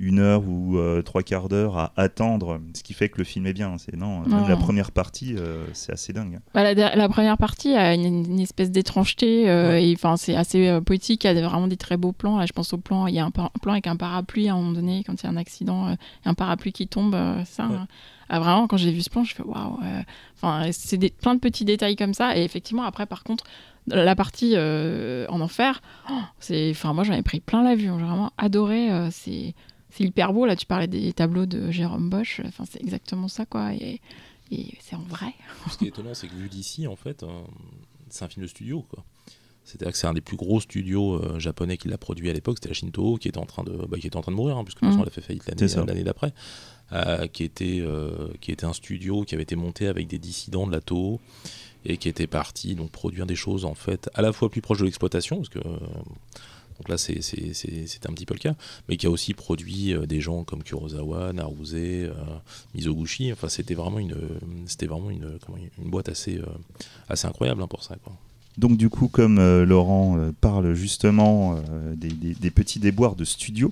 une 0.00 0.18
heure 0.18 0.42
ou 0.48 0.78
euh, 0.78 1.02
trois 1.02 1.22
quarts 1.22 1.48
d'heure 1.50 1.76
à 1.76 1.92
attendre, 1.96 2.58
ce 2.74 2.82
qui 2.82 2.94
fait 2.94 3.08
que 3.10 3.18
le 3.18 3.24
film 3.24 3.46
est 3.46 3.52
bien. 3.52 3.76
C'est 3.78 3.94
non, 3.94 4.20
Non. 4.26 4.48
la 4.48 4.56
première 4.56 4.90
partie, 4.92 5.36
euh, 5.36 5.66
c'est 5.74 5.92
assez 5.92 6.12
dingue. 6.14 6.40
Bah, 6.54 6.72
la, 6.74 7.08
première 7.10 7.36
partie 7.36 7.74
a 7.74 7.94
une, 7.94 8.24
une 8.24 8.40
espèce 8.40 8.70
d'étrangeté. 8.70 9.48
euh, 9.50 9.78
et, 9.78 9.92
enfin, 9.94 10.16
c'est 10.16 10.34
assez 10.34 10.80
poétique. 10.84 11.24
Il 11.24 11.26
y 11.34 11.38
a 11.38 11.48
vraiment 11.48 11.68
des 11.68 11.76
très 11.76 11.96
beaux 11.98 12.12
plans. 12.12 12.38
Là, 12.38 12.46
je 12.46 12.52
pense 12.52 12.72
au 12.72 12.78
plan. 12.78 13.06
Il 13.06 13.14
y 13.14 13.18
a 13.18 13.24
un, 13.26 13.30
par- 13.30 13.50
plan 13.62 13.72
avec 13.72 13.86
un 13.86 13.96
parapluie 13.96 14.48
à 14.48 14.54
un 14.54 14.56
moment 14.56 14.72
donné 14.72 15.04
quand 15.04 15.22
il 15.22 15.24
y 15.24 15.26
a 15.28 15.30
un 15.30 15.36
accident. 15.36 15.88
il 15.88 15.92
y 15.92 16.28
a 16.28 16.30
un 16.30 16.34
parapluie 16.34 16.72
qui 16.72 16.88
tombe. 16.88 17.14
ça. 17.44 17.66
Ouais. 17.66 17.76
hein. 17.76 17.86
Ah, 18.32 18.38
vraiment, 18.40 18.68
quand 18.68 18.76
j'ai 18.76 18.92
vu 18.92 19.02
ce 19.02 19.10
plan, 19.10 19.24
je 19.24 19.34
fais 19.34 19.42
waouh. 19.42 19.78
Enfin, 20.36 20.68
c'est 20.72 20.98
plein 21.18 21.34
de 21.34 21.40
petits 21.40 21.64
détails 21.64 21.96
comme 21.96 22.14
ça. 22.14 22.36
Et 22.38 22.44
effectivement, 22.44 22.84
après, 22.84 23.04
par 23.04 23.22
contre, 23.24 23.44
la 23.88 24.14
partie 24.14 24.52
euh, 24.54 25.26
en 25.30 25.40
enfer, 25.40 25.80
oh, 26.10 26.14
c'est. 26.38 26.70
Enfin, 26.70 26.92
moi, 26.92 27.02
j'en 27.02 27.14
ai 27.14 27.22
pris 27.22 27.40
plein 27.40 27.62
la 27.64 27.74
vue. 27.74 27.84
J'ai 27.84 27.88
vraiment 27.90 28.30
adoré. 28.38 28.90
euh, 28.90 29.08
c'est. 29.10 29.54
C'est 29.92 30.04
hyper 30.04 30.32
beau, 30.32 30.46
là 30.46 30.56
tu 30.56 30.66
parlais 30.66 30.86
des 30.86 31.12
tableaux 31.12 31.46
de 31.46 31.70
Jérôme 31.70 32.10
Bosch, 32.10 32.40
enfin, 32.44 32.64
c'est 32.70 32.80
exactement 32.80 33.28
ça 33.28 33.46
quoi, 33.46 33.74
et, 33.74 34.00
et 34.50 34.74
c'est 34.80 34.96
en 34.96 35.02
vrai. 35.02 35.34
Ce 35.70 35.78
qui 35.78 35.86
est 35.86 35.88
étonnant, 35.88 36.14
c'est 36.14 36.28
que 36.28 36.34
vu 36.34 36.48
d'ici, 36.48 36.86
en 36.86 36.96
fait, 36.96 37.22
euh, 37.22 37.42
c'est 38.08 38.24
un 38.24 38.28
film 38.28 38.44
de 38.44 38.48
studio, 38.50 38.82
quoi. 38.88 39.04
C'est-à-dire 39.64 39.92
que 39.92 39.98
c'est 39.98 40.06
un 40.06 40.14
des 40.14 40.20
plus 40.20 40.36
gros 40.36 40.60
studios 40.60 41.14
euh, 41.14 41.38
japonais 41.38 41.76
qui 41.76 41.88
l'a 41.88 41.98
produit 41.98 42.28
à 42.30 42.32
l'époque, 42.32 42.56
c'était 42.56 42.70
la 42.70 42.74
Shinto, 42.74 43.16
qui 43.16 43.28
était 43.28 43.38
en 43.38 43.46
train 43.46 43.62
de, 43.62 43.70
bah, 43.86 43.98
qui 43.98 44.06
était 44.06 44.16
en 44.16 44.22
train 44.22 44.32
de 44.32 44.36
mourir, 44.36 44.56
hein, 44.56 44.64
puisque 44.64 44.80
de 44.80 44.86
toute 44.86 44.94
façon, 44.94 45.02
elle 45.02 45.08
a 45.08 45.12
fait 45.12 45.20
faillite 45.20 45.46
l'année 45.46 45.86
l'année 45.86 46.04
d'après, 46.04 46.32
euh, 46.92 47.26
qui, 47.28 47.44
était, 47.44 47.78
euh, 47.80 48.28
qui 48.40 48.50
était 48.50 48.64
un 48.64 48.72
studio 48.72 49.22
qui 49.24 49.34
avait 49.34 49.44
été 49.44 49.56
monté 49.56 49.86
avec 49.86 50.08
des 50.08 50.18
dissidents 50.18 50.66
de 50.66 50.72
la 50.72 50.80
Toho 50.80 51.20
et 51.84 51.98
qui 51.98 52.08
était 52.08 52.26
parti 52.26 52.74
donc 52.74 52.90
produire 52.90 53.26
des 53.26 53.36
choses 53.36 53.64
en 53.64 53.74
fait 53.74 54.10
à 54.14 54.22
la 54.22 54.32
fois 54.32 54.50
plus 54.50 54.60
proches 54.60 54.80
de 54.80 54.84
l'exploitation, 54.84 55.36
parce 55.36 55.50
que 55.50 55.60
euh, 55.60 55.78
donc 56.80 56.88
là 56.88 56.96
c'est- 56.96 58.08
un 58.08 58.12
petit 58.14 58.24
peu 58.24 58.32
le 58.32 58.38
cas, 58.38 58.54
mais 58.88 58.96
qui 58.96 59.06
a 59.06 59.10
aussi 59.10 59.34
produit 59.34 59.92
euh, 59.92 60.06
des 60.06 60.22
gens 60.22 60.44
comme 60.44 60.62
Kurosawa, 60.62 61.34
Naruse, 61.34 61.74
euh, 61.74 62.10
Mizoguchi. 62.74 63.30
Enfin, 63.32 63.50
c'était 63.50 63.74
vraiment 63.74 63.98
une, 63.98 64.14
vraiment 64.80 65.10
une, 65.10 65.38
une 65.78 65.90
boîte 65.90 66.08
assez, 66.08 66.38
euh, 66.38 66.46
assez 67.10 67.26
incroyable 67.26 67.62
hein, 67.62 67.66
pour 67.66 67.82
ça. 67.82 67.96
Donc 68.56 68.78
du 68.78 68.88
coup, 68.88 69.08
comme 69.08 69.38
Laurent 69.62 70.32
parle 70.40 70.74
justement 70.74 71.62
des, 71.96 72.50
petits 72.50 72.78
déboires 72.78 73.14
de 73.14 73.24
studio, 73.24 73.70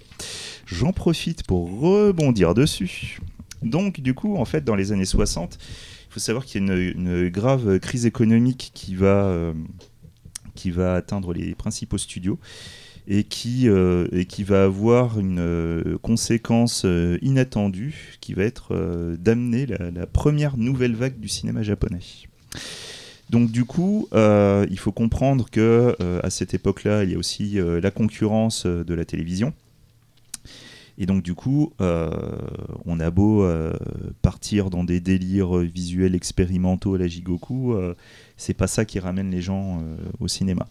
j'en 0.67 0.93
profite 0.93 1.43
pour 1.45 1.81
rebondir 1.81 2.55
dessus. 2.55 3.21
Donc 3.63 4.01
du 4.01 4.15
coup, 4.15 4.37
en 4.37 4.45
fait, 4.45 4.65
dans 4.65 4.77
les 4.77 4.93
années 4.93 5.05
60, 5.05 5.59
il 5.61 6.13
faut 6.13 6.21
savoir 6.21 6.45
qu'il 6.45 6.63
y 6.63 6.71
a 6.71 6.75
une, 6.75 7.09
une 7.09 7.29
grave 7.29 7.81
crise 7.81 8.07
économique 8.07 8.71
qui 8.73 8.95
va, 8.95 9.53
qui 10.55 10.71
va 10.71 10.95
atteindre 10.95 11.33
les 11.33 11.55
principaux 11.55 11.99
studios 11.99 12.39
et 13.11 13.25
qui, 13.25 13.69
euh, 13.69 14.07
et 14.13 14.27
qui 14.27 14.45
va 14.45 14.65
avoir 14.65 15.19
une 15.19 15.41
euh, 15.41 15.99
conséquence 16.03 16.83
euh, 16.85 17.17
inattendue 17.23 18.19
qui 18.21 18.35
va 18.35 18.45
être 18.45 18.77
d'amener 19.19 19.65
la, 19.67 20.07
première 20.07 20.59
nouvelle 20.59 20.95
vague 20.95 21.19
du 21.19 21.29
cinéma 21.29 21.63
japonais. 21.63 22.01
Donc 23.31 23.51
du 23.51 23.65
coup, 23.65 24.09
il 24.13 24.79
faut 24.79 24.93
comprendre 24.93 25.49
que 25.51 25.97
à 26.23 26.31
cette 26.31 26.55
époque-là, 26.55 27.05
il 27.05 27.11
y 27.13 27.15
a 27.15 27.19
aussi 27.19 27.59
la 27.61 27.91
concurrence 27.91 28.67
de 28.67 28.95
la 28.95 29.05
télévision. 29.05 29.53
Et 30.97 31.07
donc 31.07 31.23
du 31.23 31.35
coup, 31.35 31.73
on 31.79 33.01
a 33.01 33.11
beau 33.11 33.47
partir 34.23 34.71
dans 34.71 34.83
des 34.83 35.01
délires 35.01 35.59
visuels 35.59 36.15
expérimentaux 36.15 36.95
à 36.95 36.99
la 36.99 37.07
Jigoku, 37.07 37.77
c'est 38.37 38.55
pas 38.55 38.67
ça 38.67 38.85
qui 38.85 38.99
ramène 38.99 39.31
les 39.31 39.43
gens 39.43 39.83
au 40.21 40.29
cinéma. 40.29 40.67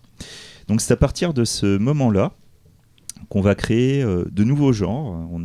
Donc 0.67 0.81
c'est 0.81 0.93
à 0.93 0.97
partir 0.97 1.33
de 1.33 1.45
ce 1.45 1.77
moment-là 1.77 2.33
qu'on 3.29 3.41
va 3.41 3.55
créer 3.55 4.03
euh, 4.03 4.25
de 4.31 4.43
nouveaux 4.43 4.73
genres. 4.73 5.27
On, 5.31 5.41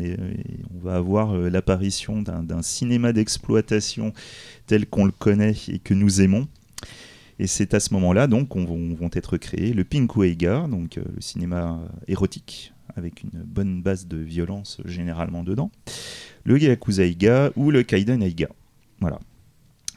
va 0.82 0.96
avoir 0.96 1.32
euh, 1.32 1.48
l'apparition 1.48 2.22
d'un 2.22 2.62
cinéma 2.62 3.12
d'exploitation 3.12 4.12
tel 4.66 4.86
qu'on 4.86 5.04
le 5.04 5.12
connaît 5.12 5.54
et 5.68 5.78
que 5.78 5.94
nous 5.94 6.20
aimons. 6.20 6.48
Et 7.38 7.46
c'est 7.46 7.74
à 7.74 7.80
ce 7.80 7.94
moment-là 7.94 8.26
donc 8.26 8.48
qu'on 8.48 8.64
vont, 8.64 9.10
être 9.12 9.36
créés 9.36 9.72
le 9.72 9.84
Pinkueiga, 9.84 10.66
donc 10.68 10.98
euh, 10.98 11.04
le 11.14 11.20
cinéma 11.20 11.80
érotique 12.08 12.72
avec 12.94 13.22
une 13.22 13.42
bonne 13.42 13.80
base 13.80 14.06
de 14.06 14.18
violence 14.18 14.80
généralement 14.84 15.44
dedans, 15.44 15.70
le 16.44 16.58
Yakuzaiga 16.58 17.50
ou 17.56 17.70
le 17.70 17.82
Kaiden 17.82 18.22
Eiga. 18.22 18.48
Voilà. 19.00 19.18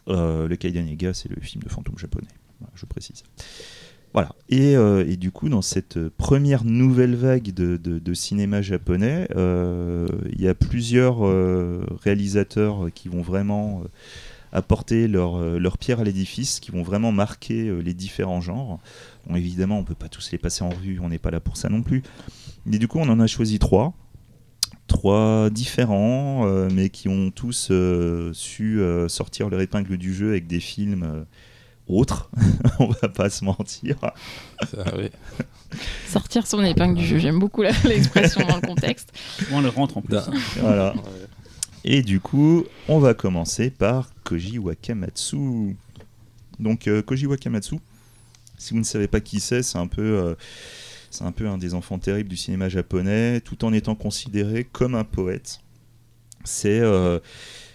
Le 0.07 0.55
Kaiden 0.55 0.87
Eiga, 0.87 1.13
c'est 1.13 1.29
le 1.29 1.41
film 1.41 1.61
de 1.63 1.69
fantôme 1.69 1.97
japonais, 1.97 2.27
je 2.75 2.85
précise. 2.85 3.23
Voilà. 4.15 4.33
Et, 4.47 4.77
euh, 4.77 5.05
et 5.05 5.17
du 5.17 5.29
coup, 5.29 5.49
dans 5.49 5.61
cette 5.61 6.07
première 6.07 6.63
nouvelle 6.63 7.15
vague 7.15 7.53
de, 7.53 8.13
cinéma 8.13 8.61
japonais, 8.61 9.27
euh, 9.35 10.07
il 10.31 10.41
y 10.41 10.47
a 10.47 10.55
plusieurs 10.55 11.27
euh, 11.27 11.85
réalisateurs 12.01 12.87
qui 12.95 13.09
vont 13.09 13.21
vraiment 13.21 13.83
apporter 14.53 15.09
leur, 15.09 15.59
leur 15.59 15.77
pierre 15.77 15.99
à 15.99 16.05
l'édifice, 16.05 16.61
qui 16.61 16.71
vont 16.71 16.81
vraiment 16.81 17.11
marquer 17.11 17.69
les 17.83 17.93
différents 17.93 18.39
genres. 18.39 18.79
Évidemment, 19.35 19.79
on 19.79 19.83
peut 19.83 19.95
pas 19.95 20.07
tous 20.07 20.31
les 20.31 20.37
passer 20.37 20.63
en 20.63 20.69
revue, 20.69 21.01
on 21.03 21.09
n'est 21.09 21.19
pas 21.19 21.31
là 21.31 21.41
pour 21.41 21.57
ça 21.57 21.67
non 21.67 21.81
plus. 21.81 22.01
Mais 22.65 22.77
du 22.77 22.87
coup, 22.87 22.99
on 22.99 23.09
en 23.09 23.19
a 23.19 23.27
choisi 23.27 23.59
trois. 23.59 23.93
Trois 24.87 25.49
différents, 25.49 26.45
mais 26.69 26.87
qui 26.89 27.09
ont 27.09 27.31
tous 27.31 27.69
su 28.31 28.81
sortir 29.09 29.49
leur 29.49 29.59
épingle 29.59 29.97
du 29.97 30.13
jeu 30.13 30.29
avec 30.29 30.47
des 30.47 30.61
films 30.61 31.25
autres, 31.87 32.29
on 32.79 32.87
va 32.87 33.07
pas 33.09 33.29
se 33.29 33.43
mentir. 33.45 33.97
Ça. 34.71 34.83
Sortir 36.07 36.47
son 36.47 36.63
épingle 36.63 36.95
du 36.97 37.05
jeu, 37.05 37.17
j'aime 37.17 37.39
beaucoup 37.39 37.61
la- 37.61 37.71
l'expression 37.83 38.45
dans 38.47 38.55
le 38.55 38.61
contexte. 38.61 39.11
On 39.51 39.61
le 39.61 39.69
rentre 39.69 39.97
en 39.97 40.01
plus. 40.01 40.11
Da- 40.13 40.27
Voilà. 40.59 40.93
Et 41.83 42.01
du 42.01 42.19
coup, 42.19 42.65
on 42.87 42.99
va 42.99 43.13
commencer 43.13 43.69
par 43.69 44.09
Koji 44.23 44.57
Wakamatsu. 44.57 45.75
Donc 46.59 46.87
euh, 46.87 47.01
Koji 47.01 47.25
Wakamatsu, 47.27 47.75
si 48.57 48.73
vous 48.73 48.79
ne 48.79 48.85
savez 48.85 49.07
pas 49.07 49.19
qui 49.19 49.39
c'est, 49.39 49.61
c'est 49.61 49.77
un 49.77 49.87
peu 49.87 50.01
euh, 50.01 50.35
c'est 51.11 51.23
un 51.25 51.31
peu 51.31 51.47
un 51.47 51.57
des 51.57 51.73
enfants 51.73 51.99
terribles 51.99 52.29
du 52.29 52.37
cinéma 52.37 52.69
japonais, 52.69 53.41
tout 53.41 53.65
en 53.65 53.73
étant 53.73 53.95
considéré 53.95 54.63
comme 54.63 54.95
un 54.95 55.03
poète. 55.03 55.59
C'est 56.43 56.79
euh, 56.79 57.19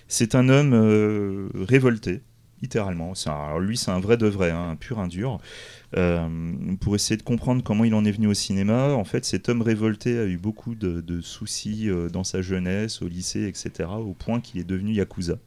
c'est 0.08 0.34
un 0.34 0.48
homme 0.48 0.72
euh, 0.74 1.48
révolté, 1.54 2.22
littéralement. 2.62 3.12
Alors 3.26 3.60
lui, 3.60 3.76
c'est 3.76 3.90
un 3.90 4.00
vrai 4.00 4.16
de 4.16 4.26
vrai, 4.26 4.50
hein, 4.50 4.70
un 4.70 4.76
pur 4.76 4.98
un 4.98 5.08
dur. 5.08 5.38
Euh, 5.96 6.28
pour 6.80 6.94
essayer 6.94 7.16
de 7.16 7.22
comprendre 7.22 7.62
comment 7.62 7.84
il 7.84 7.94
en 7.94 8.04
est 8.04 8.12
venu 8.12 8.28
au 8.28 8.34
cinéma, 8.34 8.90
en 8.92 9.04
fait, 9.04 9.24
cet 9.24 9.48
homme 9.48 9.62
révolté 9.62 10.18
a 10.18 10.24
eu 10.24 10.38
beaucoup 10.38 10.74
de, 10.74 11.20
soucis 11.20 11.88
euh, 11.88 12.08
dans 12.08 12.24
sa 12.24 12.42
jeunesse, 12.42 13.02
au 13.02 13.08
lycée, 13.08 13.46
etc., 13.46 13.88
au 13.98 14.14
point 14.14 14.40
qu'il 14.40 14.60
est 14.60 14.64
devenu 14.64 14.92
yakuza. 14.92 15.38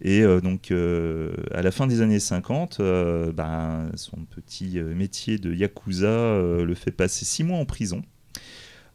Et 0.00 0.22
euh, 0.22 0.40
donc, 0.40 0.70
euh, 0.70 1.32
à 1.52 1.62
la 1.62 1.70
fin 1.70 1.86
des 1.86 2.00
années 2.02 2.20
50, 2.20 2.78
euh, 2.80 3.32
ben, 3.32 3.90
son 3.94 4.18
petit 4.24 4.78
métier 4.80 5.38
de 5.38 5.52
yakuza 5.52 6.08
le 6.62 6.74
fait 6.74 6.90
passer 6.90 7.24
six 7.24 7.44
mois 7.44 7.58
en 7.58 7.64
prison, 7.64 8.02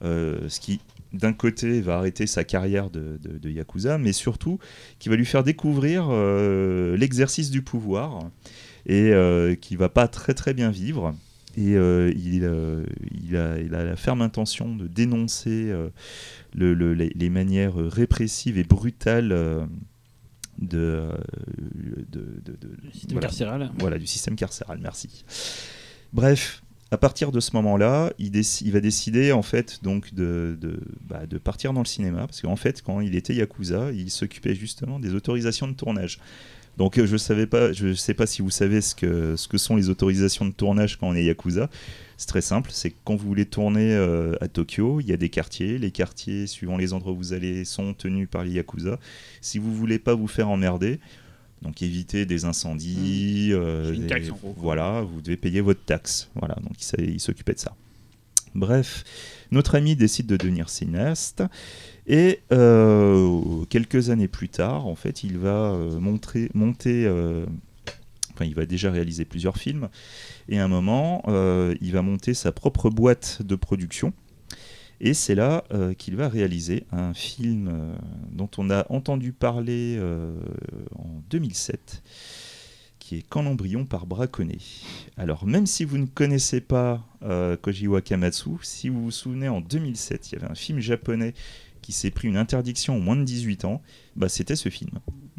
ce 0.01 0.59
qui 0.59 0.79
d'un 1.13 1.33
côté, 1.33 1.81
va 1.81 1.97
arrêter 1.97 2.27
sa 2.27 2.43
carrière 2.43 2.89
de, 2.89 3.17
de- 3.21 3.37
de 3.37 3.49
yakuza, 3.49 3.97
mais 3.97 4.13
surtout 4.13 4.59
qui 4.99 5.09
va 5.09 5.15
lui 5.15 5.25
faire 5.25 5.43
découvrir 5.43 6.07
euh, 6.09 6.95
l'exercice 6.97 7.49
du 7.49 7.61
pouvoir 7.61 8.29
et 8.85 9.11
euh, 9.11 9.55
qui 9.55 9.75
va 9.75 9.89
pas 9.89 10.07
très 10.07 10.33
très 10.33 10.53
bien 10.53 10.69
vivre. 10.71 11.15
Et 11.57 11.75
euh, 11.75 12.13
il, 12.15 12.43
euh, 12.43 12.85
il, 13.23 13.35
a, 13.35 13.59
il 13.59 13.73
a 13.75 13.83
la 13.83 13.95
ferme 13.95 14.21
intention 14.21 14.75
de 14.75 14.87
dénoncer 14.87 15.73
le- 16.53 16.73
le- 16.73 16.93
les, 16.93 17.09
les 17.15 17.29
manières 17.29 17.75
répressives 17.75 18.57
et 18.59 18.63
brutales 18.63 19.29
de, 20.59 21.09
de, 22.11 22.35
de- 22.45 22.51
de- 22.57 22.75
Le 22.83 22.91
système 22.91 23.11
voilà. 23.13 23.27
carcéral. 23.27 23.71
Voilà, 23.79 23.97
du 23.97 24.07
système 24.07 24.35
carcéral, 24.35 24.79
merci. 24.81 25.25
Bref, 26.13 26.61
à 26.91 26.97
partir 26.97 27.31
de 27.31 27.39
ce 27.39 27.55
moment-là, 27.55 28.11
il, 28.17 28.31
va 28.71 28.79
décider 28.79 29.31
en 29.31 29.43
fait 29.43 29.79
donc 29.83 30.11
bah, 30.13 31.25
de 31.27 31.37
partir 31.37 31.71
dans 31.73 31.81
le 31.81 31.85
cinéma 31.85 32.21
parce 32.21 32.41
qu'en 32.41 32.55
fait, 32.55 32.81
quand 32.81 32.99
il 33.01 33.15
était 33.15 33.35
yakuza, 33.35 33.91
il 33.91 34.09
s'occupait 34.09 34.55
justement 34.55 34.99
des 34.99 35.13
autorisations 35.13 35.67
de 35.67 35.73
tournage. 35.73 36.19
Donc 36.77 36.97
euh, 36.97 37.05
je 37.05 37.17
savais 37.17 37.45
pas, 37.45 37.73
je 37.73 37.93
sais 37.93 38.13
pas 38.13 38.25
si 38.25 38.41
vous 38.41 38.49
savez 38.49 38.79
ce 38.79 38.95
que 38.95 39.35
ce 39.35 39.49
que 39.49 39.57
sont 39.57 39.75
les 39.75 39.89
autorisations 39.89 40.45
de 40.45 40.51
tournage 40.51 40.97
quand 40.97 41.09
on 41.09 41.13
est 41.13 41.25
yakuza. 41.25 41.69
C'est 42.15 42.27
très 42.27 42.41
simple, 42.41 42.71
c'est 42.73 42.93
quand 43.03 43.15
vous 43.15 43.27
voulez 43.27 43.45
tourner 43.45 43.93
euh, 43.93 44.35
à 44.41 44.47
Tokyo, 44.47 44.99
il 44.99 45.07
y 45.07 45.13
a 45.13 45.17
des 45.17 45.29
quartiers. 45.29 45.77
Les 45.77 45.91
quartiers, 45.91 46.47
suivant 46.47 46.77
les 46.77 46.93
endroits 46.93 47.13
où 47.13 47.17
vous 47.17 47.33
allez, 47.33 47.65
sont 47.65 47.93
tenus 47.93 48.27
par 48.29 48.43
les 48.43 48.51
yakuza. 48.51 48.97
Si 49.41 49.57
vous 49.57 49.73
voulez 49.73 49.99
pas 49.99 50.15
vous 50.15 50.27
faire 50.27 50.49
emmerder, 50.49 50.99
donc 51.61 51.81
éviter 51.81 52.25
des 52.25 52.45
incendies, 52.45 53.49
euh, 53.51 53.89
C'est 53.89 53.95
une 53.95 54.01
des- 54.03 54.07
taxe, 54.07 54.29
en 54.29 54.35
gros, 54.35 54.53
quoi. 54.53 54.61
voilà, 54.63 55.01
vous 55.01 55.21
devez 55.21 55.37
payer 55.37 55.61
votre 55.61 55.83
taxe. 55.83 56.29
Voilà, 56.35 56.55
donc 56.55 56.73
il, 56.97 57.19
s'occupait 57.19 57.53
de 57.53 57.59
ça. 57.59 57.75
Bref, 58.55 59.03
notre 59.51 59.75
ami 59.75 59.95
décide 59.95 60.25
de 60.25 60.35
devenir 60.37 60.69
cinéaste 60.69 61.43
et 62.07 62.39
euh, 62.51 63.63
quelques 63.69 64.09
années 64.09 64.27
plus 64.27 64.49
tard, 64.49 64.87
en 64.87 64.95
fait, 64.95 65.23
il 65.23 65.37
va 65.37 65.71
euh, 65.73 65.99
montrer, 65.99 66.49
monter, 66.55 67.05
euh, 67.05 67.45
enfin, 68.33 68.45
il 68.45 68.55
va 68.55 68.65
déjà 68.65 68.89
réaliser 68.89 69.25
plusieurs 69.25 69.57
films 69.57 69.89
et 70.47 70.57
à 70.59 70.63
un 70.63 70.67
moment, 70.67 71.21
euh, 71.27 71.75
il 71.81 71.91
va 71.91 72.01
monter 72.01 72.33
sa 72.33 72.51
propre 72.51 72.89
boîte 72.89 73.41
de 73.43 73.55
production. 73.55 74.13
Et 75.01 75.13
c'est 75.13 75.35
là 75.35 75.63
euh, 75.71 75.93
qu'il 75.93 76.15
va 76.15 76.27
réaliser 76.27 76.85
un 76.91 77.13
film 77.13 77.69
euh, 77.71 77.95
dont 78.31 78.49
on 78.57 78.69
a 78.69 78.85
entendu 78.91 79.31
parler 79.31 79.95
euh, 79.97 80.35
en 80.95 81.21
2007, 81.29 82.03
qui 82.99 83.17
est 83.17 83.25
Quand 83.27 83.41
l'embryon 83.41 83.85
par 83.85 84.05
braconné. 84.05 84.57
Alors 85.15 85.45
même 85.45 85.65
si 85.65 85.85
vous 85.85 85.97
ne 85.97 86.05
connaissez 86.05 86.61
pas 86.61 87.05
Koji 87.61 87.87
Wakamatsu, 87.87 88.51
si 88.61 88.89
vous 88.89 89.03
vous 89.03 89.11
souvenez 89.11 89.47
en 89.47 89.61
2007, 89.61 90.31
il 90.31 90.35
y 90.35 90.37
avait 90.37 90.51
un 90.51 90.55
film 90.55 90.79
japonais 90.79 91.33
qui 91.81 91.93
s'est 91.93 92.11
pris 92.11 92.27
une 92.27 92.37
interdiction 92.37 92.97
aux 92.97 93.01
moins 93.01 93.15
de 93.15 93.23
18 93.23 93.65
ans, 93.65 93.81
bah, 94.15 94.29
c'était 94.29 94.57
ce 94.57 94.69
film. 94.69 94.91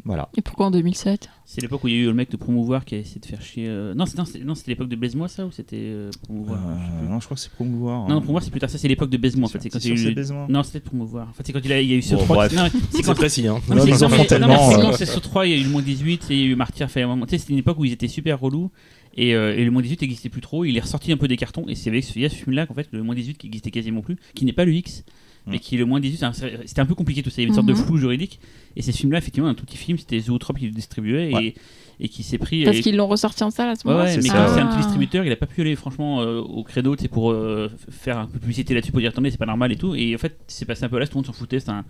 Voilà. 0.03 0.29
Et 0.35 0.41
pourquoi 0.41 0.65
en 0.65 0.71
2007 0.71 1.29
C'est 1.45 1.61
l'époque 1.61 1.83
où 1.83 1.87
il 1.87 1.93
y 1.93 1.97
a 1.97 1.99
eu 2.01 2.05
le 2.05 2.13
mec 2.13 2.31
de 2.31 2.37
promouvoir 2.37 2.85
qui 2.85 2.95
a 2.95 2.97
essayé 2.97 3.19
de 3.19 3.25
faire 3.25 3.41
chier. 3.41 3.65
euh, 3.67 3.93
Non, 3.93 4.05
c'était 4.05 4.21
non, 4.41 4.45
non, 4.45 4.53
l'époque 4.65 4.89
de 4.89 4.95
Baise-moi 4.95 5.27
ça 5.27 5.45
ou 5.45 5.51
c'était 5.51 5.77
euh, 5.79 6.09
promouvoir? 6.23 6.59
Euh, 6.59 7.07
non, 7.09 7.19
je 7.19 7.25
crois 7.25 7.35
que 7.35 7.41
c'est 7.41 7.51
promouvoir. 7.51 8.07
Non, 8.07 8.15
hein. 8.15 8.17
promouvoir 8.17 8.43
c'est 8.43 8.49
plus 8.51 8.59
tard. 8.59 8.69
Ça, 8.69 8.77
c'est 8.77 8.87
l'époque 8.87 9.09
de 9.11 9.17
Baise-moi 9.17 9.45
en 9.45 9.49
fait. 9.49 9.61
C'est 9.61 9.69
quand 9.69 9.79
il 9.83 9.89
y 10.01 10.07
a 10.07 10.11
eu. 10.11 10.25
Non, 10.49 10.63
c'était 10.63 10.79
de 10.79 10.83
promouvoir. 10.85 11.29
En 11.29 11.33
fait, 11.33 11.43
c'est 11.45 11.53
quand 11.53 11.59
il, 11.63 11.71
a, 11.71 11.79
il 11.81 11.89
y 11.89 11.93
a 11.93 11.97
eu 11.97 12.01
ce 12.01 12.15
Bon, 12.15 12.23
3. 12.23 12.35
bref. 12.35 12.53
Non, 12.55 12.67
c'est 12.91 13.03
quand 13.03 13.13
précis, 13.15 13.47
hein. 13.47 13.59
Non, 13.69 13.75
mais 13.85 13.91
non, 13.91 14.09
mais- 14.09 14.25
tellement, 14.25 14.77
non, 14.79 14.91
c'est 14.93 15.05
sur 15.05 15.21
3, 15.21 15.45
il 15.45 15.51
y 15.51 15.53
a 15.53 15.57
eu 15.57 15.63
le 15.63 15.69
moins 15.69 15.81
18, 15.81 16.31
et 16.31 16.33
il 16.33 16.39
y 16.39 16.43
a 16.43 16.45
eu 16.47 16.55
Martyr 16.55 16.89
fait 16.89 17.03
un 17.03 17.07
moment. 17.07 17.25
Tu 17.25 17.31
sais, 17.31 17.37
c'était 17.37 17.53
une 17.53 17.59
époque 17.59 17.77
où 17.79 17.85
ils 17.85 17.91
étaient 17.93 18.07
super 18.07 18.39
relous. 18.39 18.71
Et, 19.17 19.35
euh, 19.35 19.55
et 19.57 19.65
le 19.65 19.71
moins 19.71 19.81
18 19.81 20.01
n'existait 20.01 20.29
plus 20.29 20.41
trop. 20.41 20.63
Il 20.65 20.77
est 20.77 20.79
ressorti 20.79 21.11
un 21.11 21.17
peu 21.17 21.27
des 21.27 21.35
cartons. 21.37 21.65
Et 21.67 21.75
c'est 21.75 21.89
avec 21.89 22.03
ce, 22.05 22.17
il 22.17 22.21
y 22.21 22.25
a 22.25 22.29
ce 22.29 22.35
film-là 22.35 22.65
qu'en 22.65 22.73
fait, 22.73 22.87
le 22.91 23.03
moins 23.03 23.13
18 23.13 23.37
qui 23.37 23.47
existait 23.47 23.69
quasiment 23.71 24.01
plus, 24.01 24.15
qui 24.35 24.45
n'est 24.45 24.53
pas 24.53 24.63
le 24.65 24.73
X, 24.73 25.03
mais 25.51 25.57
Mm. 25.57 25.59
qui 25.59 25.75
est 25.75 25.77
le 25.77 25.85
moins 25.85 25.99
18. 25.99 26.17
c'est 26.17 26.25
un- 26.25 26.33
C'était 26.65 26.81
un 26.81 26.85
peu 26.85 26.95
compliqué 26.95 27.21
tout 27.21 27.29
ça. 27.29 27.35
Il 27.37 27.41
y 27.41 27.43
avait 27.45 27.49
une 27.49 27.55
sorte 27.55 27.67
de 27.67 27.73
Mhm. 27.73 27.79
flou 27.85 27.97
juridique. 27.97 28.39
Et 28.75 28.81
c'est 28.81 28.91
ce 28.91 28.97
film-là, 28.97 29.17
effectivement, 29.19 29.49
un 29.49 29.53
tout 29.53 29.65
petit 29.65 29.77
film, 29.77 29.97
c'était 29.97 30.19
Zootrope 30.19 30.57
qui 30.57 30.65
le 30.65 30.71
distribuait 30.71 31.33
Ouais. 31.33 31.45
et, 31.47 31.55
et 32.05 32.09
qui 32.09 32.23
s'est 32.23 32.37
pris. 32.37 32.63
Parce 32.63 32.77
et- 32.77 32.81
qu'ils 32.81 32.95
l'ont 32.95 33.07
ressorti 33.07 33.43
en 33.43 33.51
salle 33.51 33.69
à 33.69 33.75
ce 33.75 33.85
moment-là 33.85 34.05
ouais, 34.05 34.11
c'est 34.11 34.21
mais 34.23 34.29
comme 34.29 34.47
c'est 34.55 34.59
un 34.61 34.65
Ah. 34.65 34.69
petit 34.69 34.77
distributeur, 34.77 35.25
il 35.25 35.31
a 35.31 35.35
pas 35.35 35.45
pu 35.45 35.61
aller 35.61 35.75
franchement 35.75 36.21
euh, 36.21 36.39
au 36.39 36.63
credo 36.63 36.95
c'est 36.97 37.07
pour 37.09 37.31
euh, 37.31 37.69
faire 37.89 38.17
un 38.17 38.25
peu 38.25 38.33
de 38.35 38.39
publicité 38.39 38.73
là-dessus 38.73 38.91
pour 38.91 39.01
dire 39.01 39.09
attendez, 39.09 39.29
c'est 39.29 39.37
pas 39.37 39.45
normal 39.45 39.71
et 39.71 39.75
tout. 39.75 39.93
Et 39.93 40.15
en 40.15 40.17
fait, 40.17 40.37
c'est 40.47 40.65
passé 40.65 40.83
un 40.85 40.89
peu 40.89 40.95
à 40.95 40.99
l'as, 40.99 41.07
tout 41.07 41.13
le 41.15 41.17
monde 41.17 41.25
s'en 41.27 41.33
foutait. 41.33 41.59
C'est 41.59 41.69
un, 41.69 41.83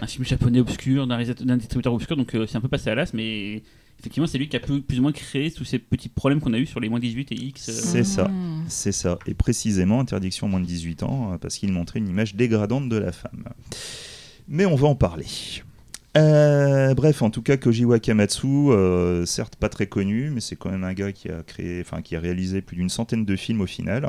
un 0.00 0.06
film 0.06 0.24
japonais 0.24 0.60
obscur, 0.60 1.06
d'un 1.06 1.56
distributeur 1.56 1.92
obscur, 1.94 2.16
donc 2.16 2.34
euh, 2.34 2.46
c'est 2.46 2.58
un 2.58 2.60
peu 2.60 2.68
passé 2.68 2.90
à 2.90 2.94
l'as, 2.94 3.12
mais 3.14 3.62
effectivement, 4.00 4.26
c'est 4.26 4.38
lui 4.38 4.48
qui 4.48 4.56
a 4.56 4.60
plus 4.60 4.98
ou 4.98 5.02
moins 5.02 5.12
créé 5.12 5.50
tous 5.50 5.64
ces 5.64 5.78
petits 5.78 6.08
problèmes 6.08 6.40
qu'on 6.40 6.52
a 6.54 6.58
eu 6.58 6.66
sur 6.66 6.80
les 6.80 6.88
moins 6.88 7.00
18 7.00 7.32
et 7.32 7.34
X. 7.36 7.68
euh. 7.68 7.72
C'est 7.72 8.04
ça. 8.04 8.28
Mmh. 8.28 8.64
C'est 8.68 8.92
ça. 8.92 9.18
Et 9.26 9.34
précisément, 9.34 10.00
interdiction 10.00 10.48
moins 10.48 10.60
de 10.60 10.66
18 10.66 11.02
ans, 11.02 11.32
euh, 11.32 11.38
parce 11.38 11.56
qu'il 11.56 11.72
montrait 11.72 11.98
une 11.98 12.08
image 12.08 12.34
dégradante 12.34 12.88
de 12.88 12.96
la 12.96 13.12
femme. 13.12 13.44
Mais 14.48 14.66
on 14.66 14.76
va 14.76 14.88
en 14.88 14.94
parler. 14.94 15.26
Euh, 16.16 16.94
bref, 16.94 17.20
en 17.20 17.28
tout 17.30 17.42
cas, 17.42 17.56
Koji 17.58 17.84
Wakamatsu, 17.84 18.46
euh, 18.46 19.26
certes 19.26 19.56
pas 19.56 19.68
très 19.68 19.86
connu, 19.86 20.30
mais 20.30 20.40
c'est 20.40 20.56
quand 20.56 20.70
même 20.70 20.84
un 20.84 20.94
gars 20.94 21.12
qui 21.12 21.28
a 21.28 21.42
créé, 21.42 21.80
enfin 21.82 22.00
qui 22.00 22.16
a 22.16 22.20
réalisé 22.20 22.62
plus 22.62 22.76
d'une 22.76 22.88
centaine 22.88 23.24
de 23.26 23.36
films 23.36 23.60
au 23.60 23.66
final. 23.66 24.08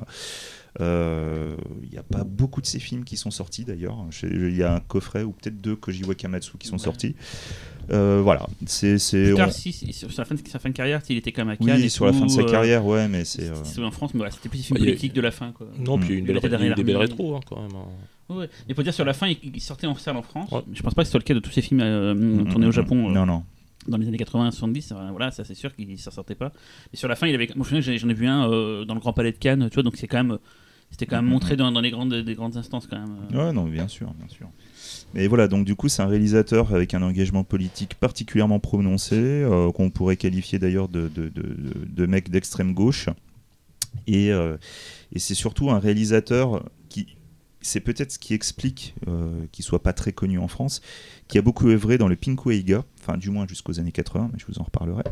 Euh, 0.79 1.55
Il 1.83 1.89
n'y 1.89 1.97
a 1.97 2.03
pas 2.03 2.23
beaucoup 2.23 2.61
de 2.61 2.65
ces 2.67 2.79
films 2.79 3.03
qui 3.03 3.17
sont 3.17 3.31
sortis 3.31 3.65
d'ailleurs. 3.65 3.97
Il 4.23 4.55
y 4.55 4.63
a 4.63 4.73
un 4.75 4.79
coffret 4.79 5.23
ou 5.23 5.31
peut-être 5.31 5.57
deux 5.59 5.75
Koji 5.75 6.03
Wakamatsu 6.03 6.57
qui 6.57 6.67
sont 6.67 6.75
Ouais. 6.77 6.83
sortis. 6.83 7.15
Euh, 7.91 8.19
voilà, 8.21 8.45
c'est 8.65 8.95
on- 8.95 9.49
si, 9.49 9.71
si, 9.71 9.93
sur 9.93 10.11
sa 10.11 10.25
fin, 10.25 10.35
de, 10.35 10.41
sa 10.47 10.59
fin 10.59 10.69
de 10.69 10.73
carrière, 10.73 11.01
il 11.09 11.17
était 11.17 11.31
quand 11.31 11.43
même 11.45 11.53
à 11.53 11.57
Cannes. 11.57 11.77
oui 11.79 11.85
et 11.85 11.89
sur 11.89 12.05
la 12.05 12.13
fin 12.13 12.25
de 12.25 12.31
sa 12.31 12.41
euh, 12.41 12.45
carrière, 12.51 12.85
ouais, 12.85 13.07
mais 13.07 13.23
c'est 13.23 13.49
euh, 13.49 13.63
C'était 13.63 13.81
en 13.83 13.91
France, 13.91 14.13
mais 14.13 14.21
ouais, 14.23 14.31
c'était 14.31 14.49
plus 14.49 14.57
des 14.57 14.63
films 14.63 14.77
Ouais, 14.77 14.83
a- 14.83 14.85
politiques 14.91 15.13
de 15.13 15.21
la 15.21 15.31
fin. 15.31 15.51
Quoi. 15.53 15.67
Non, 15.79 15.97
puis 15.97 16.07
il 16.07 16.11
y 16.11 16.13
a 16.13 16.15
eu 16.15 16.19
une 16.19 16.25
belle- 16.25 16.39
il 16.43 16.51
y 16.51 16.55
a 16.67 16.71
eu 16.71 16.73
des 16.75 16.83
belles 16.83 16.97
rétros 16.97 17.35
hein, 17.35 17.39
quand 17.45 17.61
même. 17.61 17.71
hein. 17.75 18.33
Ouais, 18.35 18.49
mais 18.67 18.73
faut 18.73 18.83
dire 18.83 18.93
sur 18.93 19.05
la 19.05 19.13
fin, 19.13 19.27
il, 19.27 19.37
il 19.55 19.61
sortait 19.61 19.87
en 19.87 19.95
salle 19.95 20.17
en 20.17 20.21
France. 20.21 20.51
Ouais. 20.51 20.59
Je 20.73 20.81
pense 20.83 20.93
pas 20.93 21.03
que 21.03 21.05
ce 21.05 21.11
soit 21.11 21.19
le 21.21 21.23
cas 21.23 21.33
de 21.33 21.39
tous 21.39 21.51
ces 21.51 21.61
films 21.61 21.79
euh, 21.79 22.13
mm, 22.13 22.49
tournés 22.49 22.65
au 22.65 22.69
mm, 22.69 22.73
Japon. 22.73 23.09
euh, 23.09 23.13
Non, 23.13 23.25
non. 23.25 23.43
dans 23.87 23.95
les 23.97 24.05
années 24.09 24.17
80-70, 24.17 24.91
euh, 24.91 25.07
voilà, 25.11 25.31
ça 25.31 25.45
c'est 25.45 25.53
sûr 25.55 25.73
qu'il 25.73 25.97
s'en 25.97 26.11
sortait 26.11 26.35
pas. 26.35 26.51
Et 26.93 26.97
sur 26.97 27.07
la 27.07 27.15
fin, 27.15 27.27
il 27.27 27.35
avait, 27.35 27.47
moi, 27.55 27.65
je 27.69 27.73
me 27.75 27.79
souviens 27.81 27.93
que 27.95 28.01
j'en 28.01 28.09
ai 28.09 28.13
vu 28.13 28.27
un 28.27 28.49
euh, 28.51 28.83
dans 28.83 28.95
le 28.95 28.99
Grand 28.99 29.13
Palais 29.13 29.31
de 29.31 29.37
Cannes, 29.37 29.69
tu 29.69 29.75
vois, 29.75 29.83
donc 29.83 29.95
c'est 29.95 30.07
quand 30.07 30.17
même, 30.21 30.37
c'était 30.91 31.05
quand 31.05 31.15
même 31.15 31.25
montré 31.31 31.55
dans, 31.55 31.71
dans 31.71 31.79
les 31.79 31.89
grandes, 31.91 32.13
des 32.13 32.35
grandes 32.35 32.57
instances 32.57 32.85
quand 32.87 32.99
même. 32.99 33.15
euh. 33.33 33.45
Ouais, 33.47 33.53
non, 33.53 33.63
bien 33.63 33.87
sûr, 33.87 34.13
bien 34.13 34.27
sûr. 34.27 34.49
Mais 35.13 35.27
voilà, 35.27 35.47
donc 35.47 35.65
du 35.65 35.75
coup, 35.75 35.89
c'est 35.89 36.01
un 36.01 36.07
réalisateur 36.07 36.73
avec 36.73 36.93
un 36.93 37.01
engagement 37.01 37.43
politique 37.43 37.95
particulièrement 37.95 38.59
prononcé, 38.59 39.15
euh, 39.15 39.71
qu'on 39.71 39.89
pourrait 39.89 40.17
qualifier 40.17 40.59
d'ailleurs 40.59 40.89
de, 40.89 42.05
mec 42.05 42.29
d'extrême 42.29 42.73
gauche. 42.73 43.09
Et, 44.05 44.31
euh, 44.31 44.57
et 45.13 45.19
c'est 45.19 45.33
surtout 45.33 45.71
un 45.71 45.79
réalisateur 45.79 46.63
qui, 46.89 47.17
c'est 47.67 47.79
peut-être 47.79 48.11
ce 48.11 48.19
qui 48.19 48.33
explique 48.33 48.95
euh, 49.07 49.45
qu'il 49.51 49.63
soit 49.63 49.83
pas 49.83 49.93
très 49.93 50.11
connu 50.11 50.39
en 50.39 50.47
France, 50.47 50.81
qui 51.27 51.37
a 51.37 51.41
beaucoup 51.41 51.67
œuvré 51.67 51.97
dans 51.97 52.07
le 52.07 52.15
Pinku 52.15 52.51
Eiga, 52.51 52.83
enfin 52.99 53.17
du 53.17 53.29
moins 53.29 53.47
jusqu'aux 53.47 53.79
années 53.79 53.91
80, 53.91 54.29
mais 54.31 54.39
je 54.39 54.45
vous 54.47 54.59
en 54.59 54.63
reparlerai. 54.63 55.03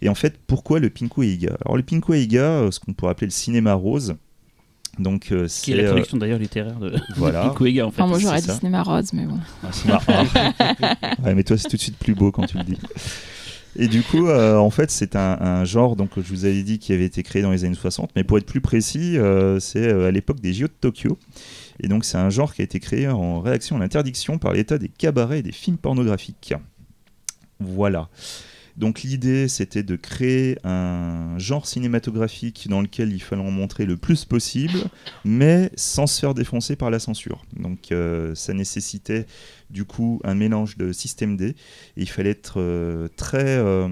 Et 0.00 0.08
en 0.08 0.14
fait, 0.14 0.38
pourquoi 0.46 0.80
le 0.80 0.90
Pinku 0.90 1.24
Eiga 1.24 1.56
Alors 1.64 1.76
le 1.76 1.82
Pinku 1.82 2.14
Eiga, 2.14 2.44
euh, 2.44 2.70
ce 2.70 2.80
qu'on 2.80 2.92
pourrait 2.92 3.12
appeler 3.12 3.26
le 3.26 3.32
cinéma 3.32 3.74
rose, 3.74 4.14
donc 4.98 5.32
euh, 5.32 5.46
Qui 5.48 5.72
est 5.72 5.76
la 5.76 5.82
c'est, 5.82 5.86
euh, 5.86 5.90
traduction 5.90 6.16
d'ailleurs 6.18 6.38
littéraire 6.38 6.78
de 6.78 6.94
voilà. 7.16 7.50
En 7.50 7.54
fait. 7.54 7.82
Enfin, 7.82 8.06
moi 8.06 8.18
j'aurais 8.18 8.36
c'est 8.40 8.48
dit 8.48 8.52
ça. 8.52 8.58
cinéma 8.58 8.82
rose, 8.82 9.12
mais 9.12 9.24
bon. 9.24 9.38
Ah, 9.62 9.68
c'est 9.72 9.88
marrant. 9.88 10.24
ouais, 11.24 11.34
mais 11.34 11.44
toi, 11.44 11.56
c'est 11.56 11.68
tout 11.68 11.76
de 11.76 11.80
suite 11.82 11.96
plus 11.98 12.14
beau 12.14 12.30
quand 12.30 12.46
tu 12.46 12.58
le 12.58 12.64
dis. 12.64 12.78
Et 13.74 13.88
du 13.88 14.02
coup, 14.02 14.28
euh, 14.28 14.56
en 14.56 14.68
fait, 14.68 14.90
c'est 14.90 15.16
un, 15.16 15.38
un 15.40 15.64
genre, 15.64 15.96
donc 15.96 16.10
je 16.16 16.28
vous 16.28 16.44
avais 16.44 16.62
dit, 16.62 16.78
qui 16.78 16.92
avait 16.92 17.06
été 17.06 17.22
créé 17.22 17.40
dans 17.40 17.50
les 17.50 17.64
années 17.64 17.74
60, 17.74 18.10
mais 18.14 18.22
pour 18.22 18.36
être 18.36 18.44
plus 18.44 18.60
précis, 18.60 19.16
euh, 19.16 19.60
c'est 19.60 19.90
à 19.90 20.10
l'époque 20.10 20.40
des 20.40 20.52
JO 20.52 20.66
de 20.66 20.72
Tokyo. 20.78 21.18
Et 21.80 21.88
donc, 21.88 22.04
c'est 22.04 22.18
un 22.18 22.28
genre 22.28 22.52
qui 22.52 22.60
a 22.60 22.64
été 22.64 22.80
créé 22.80 23.08
en 23.08 23.40
réaction 23.40 23.76
à 23.76 23.78
l'interdiction 23.78 24.36
par 24.36 24.52
l'État 24.52 24.76
des 24.76 24.88
cabarets 24.88 25.38
et 25.38 25.42
des 25.42 25.52
films 25.52 25.78
pornographiques. 25.78 26.52
Voilà. 27.60 28.08
Donc 28.76 29.02
l'idée, 29.02 29.48
c'était 29.48 29.82
de 29.82 29.96
créer 29.96 30.58
un 30.64 31.38
genre 31.38 31.66
cinématographique 31.66 32.68
dans 32.68 32.80
lequel 32.80 33.12
il 33.12 33.22
fallait 33.22 33.42
en 33.42 33.50
montrer 33.50 33.84
le 33.84 33.96
plus 33.96 34.24
possible, 34.24 34.78
mais 35.24 35.70
sans 35.76 36.06
se 36.06 36.18
faire 36.20 36.34
défoncer 36.34 36.74
par 36.76 36.90
la 36.90 36.98
censure. 36.98 37.44
Donc 37.56 37.92
euh, 37.92 38.34
ça 38.34 38.54
nécessitait 38.54 39.26
du 39.70 39.84
coup 39.84 40.20
un 40.24 40.34
mélange 40.34 40.76
de 40.76 40.92
système 40.92 41.36
D, 41.36 41.48
et 41.48 41.56
il 41.96 42.08
fallait 42.08 42.30
être 42.30 42.60
euh, 42.60 43.08
très, 43.16 43.58
euh, 43.58 43.88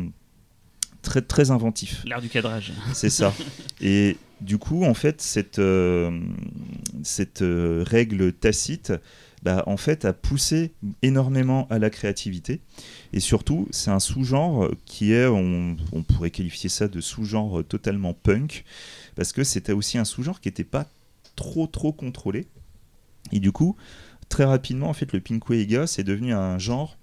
très, 1.02 1.20
très 1.20 1.50
inventif. 1.50 2.02
L'art 2.06 2.22
du 2.22 2.28
cadrage. 2.28 2.72
C'est 2.94 3.10
ça. 3.10 3.34
Et 3.80 4.16
du 4.40 4.56
coup, 4.56 4.84
en 4.84 4.94
fait, 4.94 5.20
cette, 5.20 5.58
euh, 5.58 6.20
cette 7.02 7.42
euh, 7.42 7.84
règle 7.86 8.32
tacite, 8.32 8.92
bah, 9.42 9.62
en 9.66 9.76
fait, 9.76 10.04
a 10.04 10.12
poussé 10.12 10.72
énormément 11.02 11.66
à 11.70 11.78
la 11.78 11.90
créativité. 11.90 12.60
Et 13.12 13.20
surtout, 13.20 13.66
c'est 13.70 13.90
un 13.90 14.00
sous-genre 14.00 14.70
qui 14.84 15.12
est, 15.12 15.26
on, 15.26 15.76
pourrait 16.06 16.30
qualifier 16.30 16.68
ça 16.68 16.88
de 16.88 17.00
sous-genre 17.00 17.64
totalement 17.64 18.14
punk, 18.14 18.64
parce 19.16 19.32
que 19.32 19.44
c'était 19.44 19.72
aussi 19.72 19.98
un 19.98 20.04
sous-genre 20.04 20.40
qui 20.40 20.48
n'était 20.48 20.64
pas 20.64 20.86
trop, 21.36 21.66
trop 21.66 21.92
contrôlé. 21.92 22.46
Et 23.32 23.40
du 23.40 23.52
coup, 23.52 23.76
très 24.28 24.44
rapidement, 24.44 24.88
en 24.88 24.94
fait, 24.94 25.12
le 25.12 25.20
Pinku 25.20 25.54
Eiga, 25.54 25.86
c'est 25.86 26.04
devenu 26.04 26.32
un 26.32 26.58
genre 26.58 26.96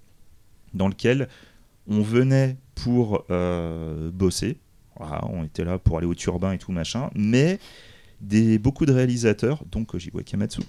dans 0.74 0.88
lequel 0.88 1.28
on 1.88 2.02
venait 2.02 2.56
pour 2.74 3.24
euh, 3.30 4.10
bosser, 4.10 4.58
on 5.00 5.44
était 5.44 5.64
là 5.64 5.78
pour 5.78 5.98
aller 5.98 6.06
au 6.06 6.14
turbin 6.14 6.52
et 6.52 6.58
tout 6.58 6.72
machin, 6.72 7.10
mais 7.14 7.58
des, 8.20 8.58
beaucoup 8.58 8.84
de 8.84 8.92
réalisateurs, 8.92 9.64
donc 9.70 9.88
Koji 9.88 10.10
Wakamatsu, 10.12 10.62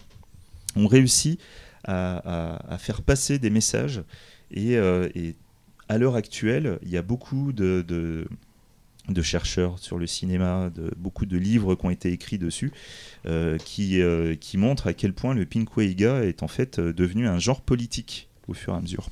ont 0.76 0.88
réussi 0.88 1.40
à, 1.86 2.78
faire 2.80 3.02
passer 3.02 3.40
des 3.40 3.50
messages. 3.50 4.04
Et, 4.52 4.78
euh, 4.78 5.10
et 5.16 5.36
à 5.88 5.98
l'heure 5.98 6.16
actuelle, 6.16 6.80
il 6.84 6.90
y 6.90 6.98
a 6.98 7.02
beaucoup 7.02 7.52
de, 7.54 8.28
chercheurs 9.22 9.80
sur 9.80 9.98
le 9.98 10.08
cinéma, 10.08 10.70
de, 10.70 10.92
beaucoup 10.98 11.26
de 11.26 11.38
livres 11.38 11.76
qui 11.76 11.86
ont 11.86 11.90
été 11.90 12.12
écrits 12.12 12.38
dessus, 12.38 12.72
euh, 13.26 13.58
qui, 13.58 14.02
euh, 14.02 14.36
qui 14.36 14.58
montrent 14.58 14.88
à 14.88 14.94
quel 14.94 15.14
point 15.14 15.34
le 15.34 15.46
Pinkwaiga 15.46 16.24
est 16.24 16.44
en 16.44 16.48
fait 16.48 16.80
devenu 16.80 17.28
un 17.28 17.40
genre 17.40 17.62
politique 17.62 18.30
au 18.48 18.54
fur 18.54 18.74
et 18.74 18.78
à 18.78 18.82
mesure. 18.82 19.10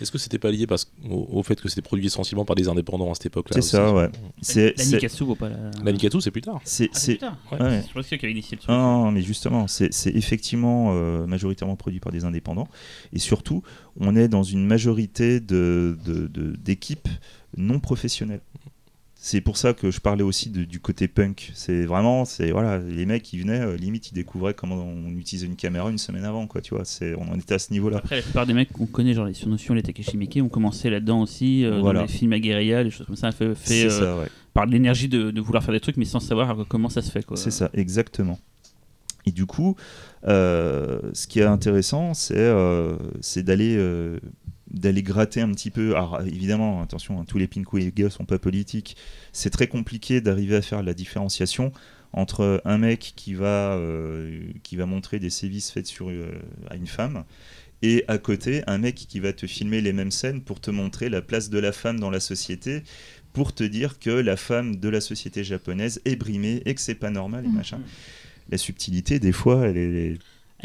Est-ce 0.00 0.10
que 0.10 0.18
c'était 0.18 0.38
pas 0.38 0.50
lié 0.50 0.66
parce, 0.66 0.90
au, 1.08 1.28
au 1.38 1.42
fait 1.42 1.60
que 1.60 1.68
c'était 1.68 1.82
produit 1.82 2.06
essentiellement 2.06 2.44
par 2.44 2.56
des 2.56 2.68
indépendants 2.68 3.10
à 3.10 3.14
cette 3.14 3.26
époque-là 3.26 3.54
C'est 3.54 3.62
ça, 3.62 3.92
ouais. 3.94 4.10
C'est 4.42 4.76
La 4.76 4.84
c'est- 4.84 4.94
Nikatsu 4.96 5.24
pas 5.38 5.48
la. 5.48 5.70
La 5.84 5.92
Nikatu, 5.92 6.20
c'est 6.20 6.30
plus 6.30 6.40
tard. 6.42 6.60
c'est- 6.64 6.88
Ah, 6.92 6.98
c'est 6.98 7.00
c'est- 7.00 7.12
plus 7.12 7.18
tard. 7.20 7.36
ouais. 7.52 7.62
ouais. 7.62 7.82
Je 7.88 7.92
pense 7.92 8.06
qu'il 8.08 8.18
y 8.20 8.24
avait 8.24 8.32
initié 8.32 8.56
le 8.56 8.62
truc. 8.62 8.70
Non, 8.70 9.10
mais 9.12 9.22
justement, 9.22 9.66
c'est 9.68 9.92
c'est 9.94 10.10
effectivement 10.10 10.90
euh, 10.94 11.26
majoritairement 11.26 11.76
produit 11.76 12.00
par 12.00 12.12
des 12.12 12.24
indépendants. 12.24 12.68
Et 13.12 13.18
surtout, 13.18 13.62
on 14.00 14.16
est 14.16 14.28
dans 14.28 14.42
une 14.42 14.66
majorité 14.66 15.40
de- 15.40 15.96
de- 16.04 16.26
de- 16.26 16.56
d'équipes 16.56 17.08
non 17.56 17.78
professionnelles. 17.78 18.40
C'est 19.26 19.40
pour 19.40 19.56
ça 19.56 19.72
que 19.72 19.90
je 19.90 20.00
parlais 20.00 20.22
aussi 20.22 20.50
de- 20.50 20.64
du 20.64 20.80
côté 20.80 21.08
punk. 21.08 21.50
C'est 21.54 21.86
vraiment, 21.86 22.26
c'est 22.26 22.50
voilà, 22.50 22.76
les 22.76 23.06
mecs 23.06 23.22
qui 23.22 23.38
venaient, 23.38 23.58
euh, 23.62 23.74
limite, 23.74 24.10
ils 24.10 24.14
découvraient 24.14 24.52
comment 24.52 24.74
on 24.74 25.16
utilisait 25.16 25.46
une 25.46 25.56
caméra 25.56 25.88
une 25.90 25.96
semaine 25.96 26.26
avant, 26.26 26.46
quoi. 26.46 26.60
Tu 26.60 26.74
vois, 26.74 26.84
c'est, 26.84 27.14
on 27.14 27.32
en 27.32 27.34
était 27.38 27.54
à 27.54 27.58
ce 27.58 27.72
niveau-là. 27.72 27.96
Après, 27.96 28.16
la 28.16 28.22
plupart 28.22 28.44
des 28.46 28.52
mecs 28.52 28.70
qu'on 28.70 28.84
connaît, 28.84 29.14
genre 29.14 29.24
les 29.24 29.32
surnotions, 29.32 29.72
les 29.72 29.82
Takeshi 29.82 30.18
Miike, 30.18 30.40
ont 30.42 30.50
commencé 30.50 30.90
là-dedans 30.90 31.22
aussi, 31.22 31.64
euh, 31.64 31.80
Voilà. 31.80 32.00
dans 32.00 32.06
les 32.06 32.12
films 32.12 32.34
à 32.34 32.38
guérilla, 32.38 32.82
les 32.82 32.90
choses 32.90 33.06
comme 33.06 33.16
ça, 33.16 33.32
fait, 33.32 33.46
euh, 33.46 33.88
ça, 33.88 34.18
ouais. 34.18 34.28
par 34.52 34.66
l'énergie 34.66 35.08
de, 35.08 35.30
de 35.30 35.40
vouloir 35.40 35.64
faire 35.64 35.72
des 35.72 35.80
trucs, 35.80 35.96
mais 35.96 36.04
sans 36.04 36.20
savoir 36.20 36.54
comment 36.68 36.90
ça 36.90 37.00
se 37.00 37.10
fait. 37.10 37.22
Quoi. 37.24 37.38
C'est 37.38 37.50
ça, 37.50 37.70
exactement. 37.72 38.38
Et 39.24 39.32
du 39.32 39.46
coup, 39.46 39.74
ce 40.26 41.26
qui 41.26 41.38
est 41.40 41.44
intéressant, 41.44 42.12
c'est 42.12 42.52
c'est 43.22 43.42
d'aller 43.42 43.74
d'aller 44.74 45.02
gratter 45.02 45.40
un 45.40 45.50
petit 45.52 45.70
peu. 45.70 45.96
Alors 45.96 46.20
évidemment, 46.22 46.82
attention, 46.82 47.20
hein, 47.20 47.24
tous 47.26 47.38
les 47.38 47.46
Pinkwaiga 47.46 48.10
sont 48.10 48.24
pas 48.24 48.38
politiques. 48.38 48.96
C'est 49.32 49.50
très 49.50 49.66
compliqué 49.66 50.20
d'arriver 50.20 50.56
à 50.56 50.62
faire 50.62 50.82
la 50.82 50.94
différenciation 50.94 51.72
entre 52.12 52.60
un 52.64 52.78
mec 52.78 53.12
qui 53.16 53.34
va 53.34 53.74
euh, 53.76 54.40
qui 54.62 54.76
va 54.76 54.86
montrer 54.86 55.18
des 55.18 55.30
sévices 55.30 55.70
faits 55.70 55.86
sur 55.86 56.10
euh, 56.10 56.30
à 56.70 56.76
une 56.76 56.86
femme 56.86 57.24
et 57.82 58.04
à 58.08 58.18
côté 58.18 58.62
un 58.66 58.78
mec 58.78 58.94
qui 58.94 59.18
va 59.20 59.32
te 59.32 59.46
filmer 59.46 59.80
les 59.80 59.92
mêmes 59.92 60.12
scènes 60.12 60.40
pour 60.40 60.60
te 60.60 60.70
montrer 60.70 61.08
la 61.08 61.22
place 61.22 61.50
de 61.50 61.58
la 61.58 61.72
femme 61.72 61.98
dans 61.98 62.10
la 62.10 62.20
société 62.20 62.82
pour 63.32 63.52
te 63.52 63.64
dire 63.64 63.98
que 63.98 64.10
la 64.10 64.36
femme 64.36 64.76
de 64.76 64.88
la 64.88 65.00
société 65.00 65.42
japonaise 65.42 66.00
est 66.04 66.14
brimée 66.16 66.62
et 66.66 66.74
que 66.74 66.80
c'est 66.80 66.94
pas 66.94 67.10
normal 67.10 67.44
et 67.44 67.48
Mhm. 67.48 67.54
machin 67.56 67.80
la 68.50 68.58
subtilité, 68.58 69.18
des 69.18 69.32
fois, 69.32 69.66
elle 69.66 69.76
est. 69.76 70.18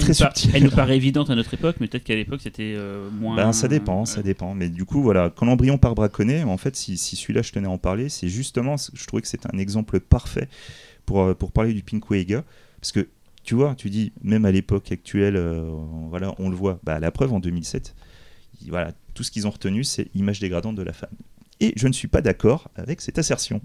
Elle, 0.08 0.16
très 0.16 0.60
nous 0.60 0.68
elle 0.68 0.72
paraît 0.72 0.96
évidente 0.98 1.30
à 1.30 1.36
notre 1.36 1.54
époque, 1.54 1.78
mais 1.80 1.88
peut-être 1.88 2.04
qu'à 2.04 2.16
l'époque 2.16 2.42
c'était 2.42 2.74
euh, 2.78 3.10
moins. 3.12 3.36
Ben, 3.36 3.52
ça 3.54 3.68
dépend, 3.68 4.06
ça 4.06 4.22
dépend. 4.24 4.54
Mais 4.56 4.70
du 4.70 4.86
coup, 4.86 5.02
voilà, 5.02 5.30
quand 5.30 5.46
l'embryon 5.46 5.78
part 5.78 5.96
braconné, 5.96 6.44
en 6.44 6.58
fait, 6.58 6.76
si, 6.76 6.98
si 6.98 7.16
celui-là, 7.16 7.42
je 7.42 7.52
tenais 7.52 7.68
à 7.68 7.72
en 7.72 7.78
parler, 7.78 8.10
c'est 8.10 8.28
justement, 8.30 8.76
je 8.78 9.06
trouvais 9.06 9.22
que 9.22 9.28
c'est 9.28 9.46
un 9.46 9.58
exemple 9.58 10.00
parfait 10.00 10.48
pour, 11.06 11.22
euh, 11.22 11.34
pour 11.34 11.52
parler 11.52 11.74
du 11.74 11.84
Pinkwaiga. 11.84 12.44
Parce 12.82 12.92
que, 12.92 13.08
tu 13.44 13.56
vois, 13.56 13.76
tu 13.76 13.90
dis, 13.90 14.12
même 14.24 14.46
à 14.46 14.52
l'époque 14.52 14.92
actuelle, 14.92 15.36
euh, 15.36 15.70
voilà, 16.10 16.34
on 16.40 16.50
le 16.50 16.56
voit. 16.56 16.80
Bah, 16.84 17.00
la 17.00 17.12
preuve, 17.12 17.34
en 17.34 17.40
2007, 17.40 17.96
il- 18.62 18.70
voilà, 18.70 18.92
tout 19.14 19.24
ce 19.24 19.32
qu'ils 19.32 19.48
ont 19.48 19.52
retenu, 19.52 19.84
c'est 19.84 20.08
image 20.16 20.40
dégradante 20.40 20.76
de 20.76 20.84
la 20.84 20.94
femme. 20.94 21.10
Et 21.62 21.74
je 21.76 21.88
ne 21.88 21.94
suis 21.94 22.08
pas 22.08 22.22
d'accord 22.22 22.70
avec 22.76 23.02
cette 23.02 23.18
assertion. 23.20 23.62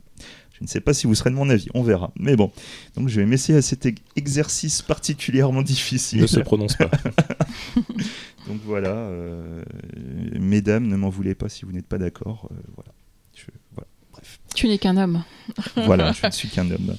Je 0.58 0.62
ne 0.62 0.68
sais 0.68 0.80
pas 0.80 0.94
si 0.94 1.06
vous 1.06 1.14
serez 1.14 1.30
de 1.30 1.34
mon 1.34 1.48
avis, 1.50 1.66
on 1.74 1.82
verra. 1.82 2.12
Mais 2.16 2.36
bon, 2.36 2.50
donc 2.96 3.08
je 3.08 3.20
vais 3.20 3.26
m'essayer 3.26 3.58
à 3.58 3.62
cet 3.62 3.88
exercice 4.16 4.82
particulièrement 4.82 5.62
difficile. 5.74 6.20
Ne 6.22 6.26
se 6.26 6.40
prononce 6.40 6.76
pas. 6.76 6.90
Donc 8.46 8.60
voilà, 8.64 8.90
euh, 8.90 9.64
mesdames, 10.38 10.86
ne 10.86 10.96
m'en 10.96 11.08
voulez 11.08 11.34
pas 11.34 11.48
si 11.48 11.64
vous 11.64 11.72
n'êtes 11.72 11.86
pas 11.86 11.98
d'accord. 11.98 12.48
euh, 12.52 12.56
voilà. 12.74 12.92
Je- 13.34 13.46
voilà. 13.74 13.88
Bref, 14.12 14.38
Tu 14.54 14.68
n'es 14.68 14.78
qu'un 14.78 14.96
homme. 14.96 15.24
voilà, 15.76 16.12
je 16.12 16.26
ne 16.26 16.30
suis 16.30 16.48
qu'un 16.48 16.70
homme. 16.70 16.94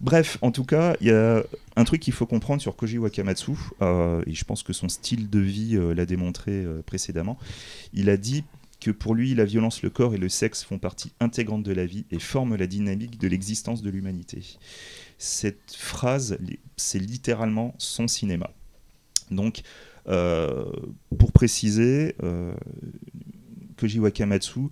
Bref, 0.00 0.38
en 0.42 0.50
tout 0.50 0.64
cas, 0.64 0.94
il 1.00 1.06
y 1.06 1.10
a 1.12 1.42
un 1.76 1.84
truc 1.84 2.00
qu'il 2.02 2.12
faut 2.12 2.26
comprendre 2.26 2.60
sur 2.60 2.74
Koji 2.76 2.98
Wakamatsu, 2.98 3.52
euh, 3.80 4.22
et 4.26 4.34
je 4.34 4.44
pense 4.44 4.62
que 4.62 4.72
son 4.72 4.88
style 4.88 5.30
de 5.30 5.38
vie 5.38 5.76
euh, 5.76 5.94
l'a 5.94 6.06
démontré 6.06 6.50
euh, 6.52 6.82
précédemment. 6.84 7.38
Il 7.94 8.10
a 8.10 8.16
dit 8.16 8.44
que 8.82 8.90
pour 8.90 9.14
lui, 9.14 9.34
la 9.34 9.44
violence, 9.44 9.82
le 9.82 9.90
corps 9.90 10.12
et 10.12 10.18
le 10.18 10.28
sexe 10.28 10.64
font 10.64 10.78
partie 10.78 11.12
intégrante 11.20 11.62
de 11.62 11.72
la 11.72 11.86
vie 11.86 12.04
et 12.10 12.18
forment 12.18 12.56
la 12.56 12.66
dynamique 12.66 13.16
de 13.18 13.28
l'existence 13.28 13.80
de 13.80 13.90
l'humanité. 13.90 14.58
Cette 15.18 15.72
phrase, 15.76 16.36
c'est 16.76 16.98
littéralement 16.98 17.74
son 17.78 18.08
cinéma. 18.08 18.50
Donc, 19.30 19.62
euh, 20.08 20.64
pour 21.16 21.30
préciser, 21.30 22.16
euh, 22.24 22.52
Koji 23.76 24.00
Wakamatsu, 24.00 24.62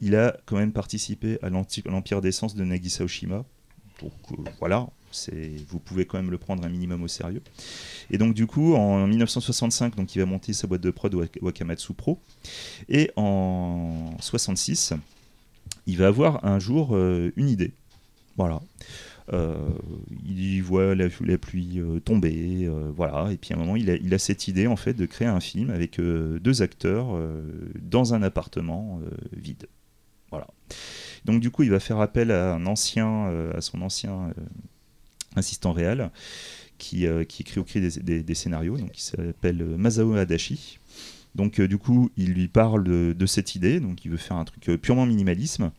il 0.00 0.14
a 0.14 0.36
quand 0.46 0.56
même 0.56 0.72
participé 0.72 1.38
à 1.42 1.50
l'Empire 1.50 2.20
d'essence 2.20 2.54
de 2.54 2.62
Nagisa 2.62 3.02
Oshima. 3.02 3.44
Donc 4.00 4.12
euh, 4.30 4.50
voilà, 4.60 4.88
vous 5.68 5.78
pouvez 5.78 6.06
quand 6.06 6.18
même 6.18 6.30
le 6.30 6.38
prendre 6.38 6.64
un 6.64 6.68
minimum 6.68 7.02
au 7.02 7.08
sérieux. 7.08 7.42
Et 8.10 8.18
donc 8.18 8.34
du 8.34 8.46
coup, 8.46 8.74
en 8.74 9.06
1965, 9.06 9.96
donc, 9.96 10.14
il 10.14 10.18
va 10.18 10.26
monter 10.26 10.52
sa 10.52 10.66
boîte 10.66 10.80
de 10.80 10.90
prod 10.90 11.14
Wak- 11.14 11.38
Wakamatsu 11.42 11.94
Pro. 11.94 12.18
Et 12.88 13.10
en 13.16 14.12
66, 14.20 14.94
il 15.86 15.96
va 15.96 16.08
avoir 16.08 16.44
un 16.44 16.58
jour 16.58 16.94
euh, 16.94 17.32
une 17.36 17.48
idée. 17.48 17.72
Voilà. 18.36 18.60
Euh, 19.32 19.56
il 20.24 20.60
voit 20.62 20.94
la, 20.94 21.08
pluie 21.38 21.80
euh, 21.80 22.00
tomber, 22.00 22.70
voilà. 22.96 23.30
Et 23.32 23.36
puis 23.36 23.52
à 23.52 23.56
un 23.56 23.60
moment, 23.60 23.76
il 23.76 24.14
a, 24.14 24.18
cette 24.18 24.48
idée 24.48 24.66
en 24.66 24.76
fait 24.76 24.94
de 24.94 25.06
créer 25.06 25.28
un 25.28 25.40
film 25.40 25.70
avec 25.70 26.00
deux 26.00 26.62
acteurs 26.62 27.08
dans 27.80 28.14
un 28.14 28.22
appartement 28.22 29.00
vide. 29.36 29.66
Voilà. 30.30 30.46
Donc 31.24 31.40
du 31.40 31.50
coup, 31.50 31.62
il 31.62 31.70
va 31.70 31.80
faire 31.80 32.00
appel 32.00 32.30
à 32.30 32.54
un 32.54 32.66
ancien, 32.66 33.50
à 33.54 33.60
son 33.60 33.82
ancien 33.82 34.32
assistant 35.36 35.72
réel, 35.72 36.10
qui, 36.78 37.06
euh, 37.06 37.24
qui 37.24 37.42
écrit 37.42 37.60
au 37.60 37.64
cri 37.64 37.80
des, 37.80 38.34
scénarios, 38.34 38.78
donc 38.78 38.96
il 38.96 39.02
s'appelle 39.02 39.60
euh, 39.60 39.76
Masao 39.76 40.14
Adachi. 40.14 40.78
Donc 41.34 41.60
euh, 41.60 41.68
du 41.68 41.76
coup, 41.76 42.10
il 42.16 42.32
lui 42.32 42.48
parle 42.48 42.84
de, 42.84 43.26
cette 43.26 43.54
idée, 43.54 43.80
donc 43.80 44.04
il 44.04 44.10
veut 44.10 44.16
faire 44.16 44.36
un 44.36 44.44
truc 44.44 44.64
purement 44.80 45.06
minimalisme. 45.06 45.70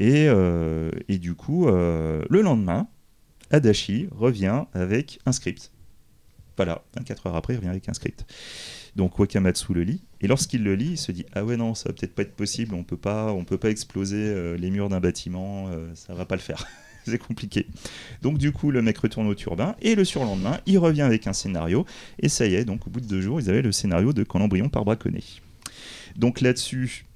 Et, 0.00 0.28
et 1.08 1.18
du 1.18 1.34
coup, 1.34 1.66
le 1.66 2.40
lendemain, 2.40 2.86
Adachi 3.50 4.08
revient 4.12 4.64
avec 4.72 5.18
un 5.26 5.32
script. 5.32 5.72
Voilà, 6.56 6.84
24 6.96 7.26
heures 7.26 7.36
après, 7.36 7.54
il 7.54 7.56
revient 7.56 7.70
avec 7.70 7.88
un 7.88 7.94
script. 7.94 8.24
Donc 8.94 9.18
Wakamatsu 9.18 9.74
le 9.74 9.82
lit, 9.82 10.04
et 10.20 10.28
lorsqu'il 10.28 10.62
le 10.62 10.76
lit, 10.76 10.92
il 10.92 10.98
se 10.98 11.10
dit 11.10 11.26
ah 11.32 11.44
ouais 11.44 11.56
non, 11.56 11.74
ça 11.74 11.88
va 11.88 11.94
peut-être 11.94 12.14
pas 12.14 12.22
être 12.22 12.36
possible, 12.36 12.76
on 12.76 12.84
peut 12.84 12.96
pas, 12.96 13.32
on 13.32 13.44
peut 13.44 13.58
pas 13.58 13.70
exploser 13.70 14.56
les 14.56 14.70
murs 14.70 14.88
d'un 14.88 15.00
bâtiment, 15.00 15.68
euh, 15.68 15.92
ça 15.94 16.14
va 16.14 16.24
pas 16.24 16.36
le 16.36 16.42
faire, 16.42 16.64
c'est 17.08 17.18
compliqué. 17.18 17.66
Donc 18.22 18.38
du 18.38 18.52
coup, 18.52 18.70
le 18.70 18.82
mec 18.82 18.98
retourne 18.98 19.26
au 19.26 19.34
turbin, 19.34 19.76
et 19.80 19.94
le 19.94 20.04
surlendemain, 20.04 20.58
il 20.66 20.78
revient 20.78 21.02
avec 21.02 21.26
un 21.26 21.32
scénario, 21.32 21.86
et 22.20 22.28
ça 22.28 22.46
y 22.46 22.54
est, 22.54 22.64
donc 22.64 22.86
au 22.86 22.90
bout 22.90 23.00
de 23.00 23.06
deux 23.06 23.20
jours, 23.20 23.40
ils 23.40 23.50
avaient 23.50 23.62
le 23.62 23.72
scénario 23.72 24.12
de 24.12 24.22
Quand 24.22 24.38
l'embryon 24.38 24.68
part 24.68 24.84
braconner. 24.84 25.24
Donc 26.16 26.40
là-dessus, 26.40 27.06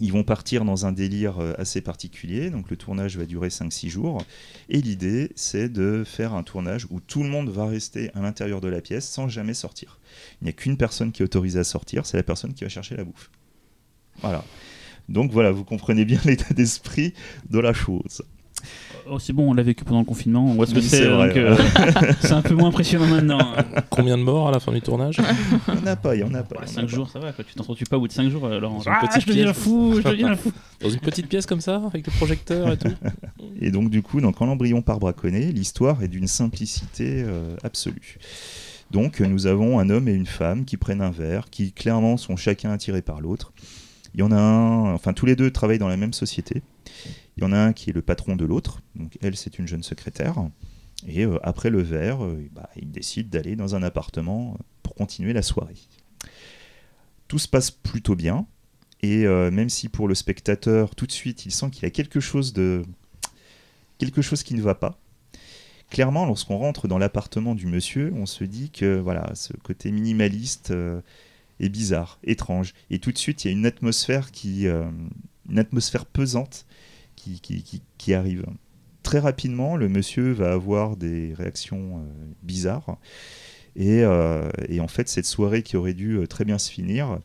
ils 0.00 0.12
vont 0.12 0.24
partir 0.24 0.64
dans 0.64 0.84
un 0.84 0.92
délire 0.92 1.38
euh, 1.38 1.52
assez 1.58 1.80
particulier. 1.80 2.50
Donc 2.50 2.70
le 2.70 2.76
tournage 2.76 3.16
va 3.16 3.24
durer 3.24 3.48
5-6 3.48 3.88
jours. 3.88 4.24
Et 4.68 4.80
l'idée, 4.80 5.30
c'est 5.36 5.68
de 5.68 6.02
faire 6.04 6.34
un 6.34 6.42
tournage 6.42 6.86
où 6.90 6.98
tout 6.98 7.22
le 7.22 7.28
monde 7.28 7.50
va 7.50 7.66
rester 7.66 8.10
à 8.14 8.20
l'intérieur 8.20 8.60
de 8.60 8.68
la 8.68 8.80
pièce 8.80 9.08
sans 9.08 9.28
jamais 9.28 9.54
sortir. 9.54 10.00
Il 10.40 10.44
n'y 10.44 10.50
a 10.50 10.52
qu'une 10.52 10.76
personne 10.76 11.12
qui 11.12 11.22
est 11.22 11.24
autorisée 11.24 11.60
à 11.60 11.64
sortir, 11.64 12.04
c'est 12.04 12.16
la 12.16 12.24
personne 12.24 12.52
qui 12.52 12.64
va 12.64 12.70
chercher 12.70 12.96
la 12.96 13.04
bouffe. 13.04 13.30
Voilà. 14.20 14.44
Donc 15.08 15.30
voilà, 15.30 15.52
vous 15.52 15.64
comprenez 15.64 16.04
bien 16.04 16.20
l'état 16.24 16.52
d'esprit 16.52 17.14
de 17.48 17.60
la 17.60 17.72
chose. 17.72 18.22
Oh, 19.10 19.18
c'est 19.18 19.32
bon, 19.32 19.50
on 19.50 19.54
l'a 19.54 19.62
vécu 19.62 19.84
pendant 19.84 20.00
le 20.00 20.04
confinement, 20.04 20.44
on 20.44 20.54
voit 20.54 20.66
ce 20.66 20.74
que 20.74 20.80
c'est, 20.80 21.04
euh, 21.04 21.56
c'est 22.20 22.32
un 22.32 22.42
peu 22.42 22.54
moins 22.54 22.68
impressionnant 22.68 23.06
maintenant. 23.06 23.40
Combien 23.90 24.16
de 24.16 24.22
morts 24.22 24.48
à 24.48 24.50
la 24.52 24.60
fin 24.60 24.72
du 24.72 24.80
tournage? 24.80 25.16
Il 25.68 25.74
n'y 25.74 25.80
en 25.80 25.86
a 25.86 25.96
pas, 25.96 26.14
il 26.14 26.24
n'y 26.24 26.30
en 26.30 26.34
a 26.34 26.42
pas. 26.42 26.56
il 26.56 26.58
y 26.58 26.60
en 26.60 26.64
a 26.64 26.66
5 26.66 26.80
pas. 26.82 26.86
jours, 26.86 27.10
ça 27.10 27.18
va, 27.18 27.32
quoi. 27.32 27.44
tu 27.44 27.54
t'en 27.54 27.64
sortis 27.64 27.84
pas 27.84 27.96
au 27.96 28.00
bout 28.00 28.08
de 28.08 28.12
5 28.12 28.28
jours, 28.30 28.46
une 28.46 28.64
ah, 28.86 29.06
petite 29.06 29.22
je 29.22 29.26
deviens 29.26 29.52
fou, 29.52 29.94
je 29.96 30.08
deviens 30.08 30.36
fou. 30.36 30.52
Dans 30.80 30.90
une 30.90 31.00
petite 31.00 31.28
pièce 31.28 31.46
comme 31.46 31.60
ça, 31.60 31.82
avec 31.86 32.06
le 32.06 32.12
projecteur 32.12 32.72
et 32.72 32.76
tout? 32.76 32.94
Et 33.60 33.70
donc 33.70 33.90
du 33.90 34.02
coup, 34.02 34.20
dans 34.20 34.32
Quand 34.32 34.46
l'embryon 34.46 34.82
part 34.82 34.98
braconner, 34.98 35.52
l'histoire 35.52 36.02
est 36.02 36.08
d'une 36.08 36.26
simplicité 36.26 37.22
euh, 37.24 37.56
absolue. 37.62 38.18
Donc 38.90 39.20
nous 39.20 39.46
avons 39.46 39.78
un 39.78 39.90
homme 39.90 40.08
et 40.08 40.12
une 40.12 40.26
femme 40.26 40.64
qui 40.64 40.76
prennent 40.76 41.00
un 41.00 41.10
verre, 41.10 41.50
qui 41.50 41.72
clairement 41.72 42.16
sont 42.16 42.36
chacun 42.36 42.70
attirés 42.70 43.02
par 43.02 43.20
l'autre. 43.20 43.52
Il 44.14 44.20
y 44.20 44.22
en 44.22 44.32
a 44.32 44.36
un, 44.36 44.92
enfin 44.92 45.12
tous 45.12 45.24
les 45.24 45.36
deux 45.36 45.50
travaillent 45.50 45.78
dans 45.78 45.88
la 45.88 45.96
même 45.96 46.12
société. 46.12 46.62
Il 47.36 47.42
y 47.42 47.46
en 47.46 47.52
a 47.52 47.58
un 47.58 47.72
qui 47.72 47.90
est 47.90 47.92
le 47.92 48.02
patron 48.02 48.36
de 48.36 48.44
l'autre, 48.44 48.82
donc 48.94 49.18
elle 49.22 49.36
c'est 49.36 49.58
une 49.58 49.66
jeune 49.66 49.82
secrétaire. 49.82 50.34
Et 51.06 51.24
euh, 51.24 51.38
après 51.42 51.70
le 51.70 51.82
verre, 51.82 52.24
euh, 52.24 52.48
bah, 52.52 52.68
ils 52.76 52.90
décident 52.90 53.28
d'aller 53.28 53.56
dans 53.56 53.74
un 53.74 53.82
appartement 53.82 54.54
euh, 54.54 54.62
pour 54.82 54.94
continuer 54.94 55.32
la 55.32 55.42
soirée. 55.42 55.78
Tout 57.28 57.38
se 57.38 57.48
passe 57.48 57.70
plutôt 57.70 58.14
bien. 58.14 58.46
Et 59.02 59.26
euh, 59.26 59.50
même 59.50 59.68
si 59.68 59.88
pour 59.88 60.06
le 60.06 60.14
spectateur, 60.14 60.94
tout 60.94 61.06
de 61.06 61.12
suite, 61.12 61.44
il 61.44 61.50
sent 61.50 61.70
qu'il 61.70 61.82
y 61.82 61.86
a 61.86 61.90
quelque 61.90 62.20
chose 62.20 62.52
de 62.52 62.84
quelque 63.98 64.22
chose 64.22 64.42
qui 64.42 64.54
ne 64.54 64.62
va 64.62 64.74
pas. 64.74 64.98
clairement, 65.90 66.24
lorsqu'on 66.24 66.56
rentre 66.56 66.88
dans 66.88 66.98
l'appartement 66.98 67.54
du 67.54 67.66
monsieur, 67.66 68.12
on 68.16 68.26
se 68.26 68.44
dit 68.44 68.70
que 68.70 68.98
voilà, 68.98 69.34
ce 69.34 69.52
côté 69.52 69.92
minimaliste 69.92 70.72
est 71.60 71.68
bizarre, 71.68 72.18
étrange. 72.24 72.74
Et 72.90 72.98
tout 72.98 73.12
de 73.12 73.18
suite, 73.18 73.44
il 73.44 73.48
y 73.48 73.50
a 73.54 73.56
une 73.56 73.66
atmosphère, 73.66 74.32
qui, 74.32 74.66
une 74.66 75.58
atmosphère 75.58 76.06
pesante 76.06 76.66
qui, 77.98 78.14
arrive. 78.14 78.44
Très 79.02 79.18
rapidement, 79.18 79.76
le 79.76 79.88
monsieur 79.88 80.32
va 80.32 80.52
avoir 80.52 80.96
des 80.96 81.34
réactions 81.34 81.98
euh, 81.98 82.02
bizarres. 82.42 82.98
Et, 83.74 84.02
euh, 84.04 84.48
et 84.68 84.80
en 84.80 84.88
fait, 84.88 85.08
cette 85.08 85.24
soirée 85.26 85.62
qui 85.62 85.76
aurait 85.76 85.94
dû 85.94 86.18
euh, 86.18 86.26
très 86.26 86.44
bien 86.44 86.58
se 86.58 86.70
finir, 86.70 87.18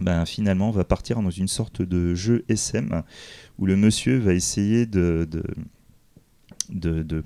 ben, 0.00 0.24
finalement, 0.24 0.70
va 0.70 0.84
partir 0.84 1.20
dans 1.22 1.30
une 1.30 1.48
sorte 1.48 1.82
de 1.82 2.14
jeu 2.14 2.44
SM 2.48 3.02
où 3.58 3.66
le 3.66 3.76
monsieur 3.76 4.18
va 4.18 4.32
essayer 4.32 4.86
de, 4.86 5.28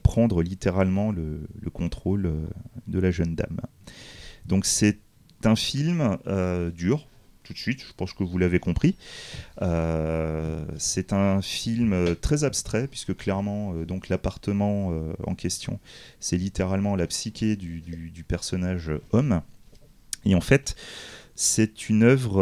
prendre 0.03 0.43
littéralement 0.43 1.13
le, 1.13 1.47
le 1.61 1.71
contrôle 1.71 2.33
de 2.89 2.99
la 2.99 3.11
jeune 3.11 3.37
dame. 3.37 3.61
Donc 4.47 4.67
c'est 4.67 4.99
un 5.45 5.55
film 5.55 6.19
dur, 6.75 7.07
tout 7.45 7.53
de 7.53 7.59
suite, 7.59 7.81
je 7.81 7.93
pense 7.97 8.13
que 8.13 8.25
vous 8.25 8.39
l'avez 8.39 8.59
compris. 8.59 8.97
Euh, 9.63 10.65
c'est 10.79 11.13
un 11.13 11.43
film 11.43 11.93
euh, 11.93 12.15
très 12.15 12.43
abstrait, 12.43 12.89
puisque 12.89 13.15
clairement, 13.15 13.75
euh, 13.75 13.85
donc 13.85 14.09
l'appartement 14.09 14.93
en 15.27 15.35
question, 15.35 15.79
c'est 16.19 16.37
littéralement 16.37 16.97
la 16.97 17.07
psyché 17.07 17.57
du, 17.57 18.25
personnage 18.27 18.91
homme. 19.13 19.43
Et 20.25 20.35
en 20.35 20.41
fait, 20.41 20.75
c'est 21.35 21.91
une 21.91 22.03
œuvre 22.03 22.41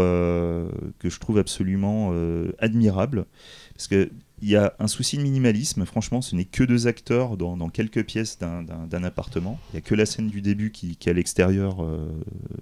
que 1.01 1.11
je 1.11 1.19
trouve 1.19 1.39
absolument 1.39 2.13
admirable, 2.61 3.27
parce 3.75 3.89
que 3.89 4.11
il 4.41 4.49
y 4.49 4.57
a 4.57 4.75
un 4.79 4.89
souci 4.89 5.17
de 5.17 5.23
minimalisme, 5.23 5.85
franchement, 5.85 6.21
ce 6.21 6.37
n'est 6.37 6.45
que 6.45 6.63
deux 6.65 6.87
acteurs 6.87 7.37
dans, 7.37 7.69
quelques 7.69 8.05
pièces 8.05 8.39
d'un- 8.39 9.05
appartement. 9.05 9.59
Il 9.71 9.77
n'y 9.77 9.79
a 9.79 9.83
que 9.83 9.95
la 9.95 10.07
scène 10.07 10.29
du 10.29 10.41
début 10.41 10.71
qui, 10.71 10.97
est 11.01 11.11
à 11.11 11.13
l'extérieur 11.13 11.85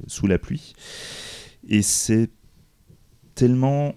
sous 0.06 0.26
la 0.26 0.38
pluie. 0.38 0.74
Et 1.68 1.82
c'est 1.82 2.30
tellement 3.34 3.94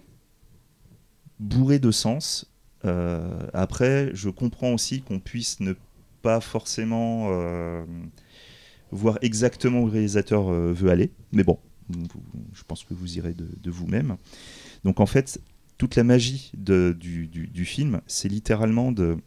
bourré 1.39 1.80
de 1.80 1.91
sens. 1.91 2.51
Euh, 2.86 3.47
après, 3.53 4.11
je 4.14 4.30
comprends 4.30 4.74
aussi 4.74 5.01
qu'on 5.01 5.20
puisse 5.20 5.59
ne 5.59 5.74
pas 6.22 6.39
forcément 6.39 7.28
euh, 7.32 7.84
voir 8.91 9.18
exactement 9.22 9.82
où 9.82 9.86
le 9.86 9.91
réalisateur 9.91 10.49
euh, 10.49 10.74
veut 10.74 10.89
aller. 10.89 11.11
Mais 11.32 11.43
bon, 11.43 11.59
je 12.53 12.64
pense 12.68 12.84
que 12.84 12.93
vous 12.93 13.18
irez 13.18 13.34
de, 13.34 13.72
vous-même. 13.72 14.18
Donc 14.84 14.99
en 14.99 15.05
fait, 15.05 15.41
toute 15.78 15.95
la 15.95 16.03
magie 16.03 16.51
du 16.55 17.66
film, 17.66 18.01
c'est 18.07 18.30
littéralement 18.30 18.91
de 18.91 19.18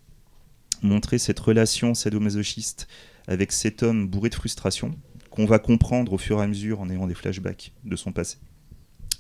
montrer 0.83 1.19
cette 1.19 1.41
relation 1.41 1.95
sadomasochiste 1.95 2.87
avec 3.27 3.53
cet 3.53 3.83
homme 3.83 4.09
bourré 4.09 4.29
de 4.29 4.35
frustration 4.35 4.95
qu'on 5.37 5.45
va 5.45 5.59
comprendre 5.59 6.15
au 6.15 6.19
fur 6.19 6.41
et 6.41 6.43
à 6.43 6.47
mesure 6.47 6.81
en 6.81 6.89
ayant 6.89 7.07
des 7.07 7.15
flashbacks 7.15 7.73
de 7.85 7.95
son 7.95 8.11
passé. 8.11 8.39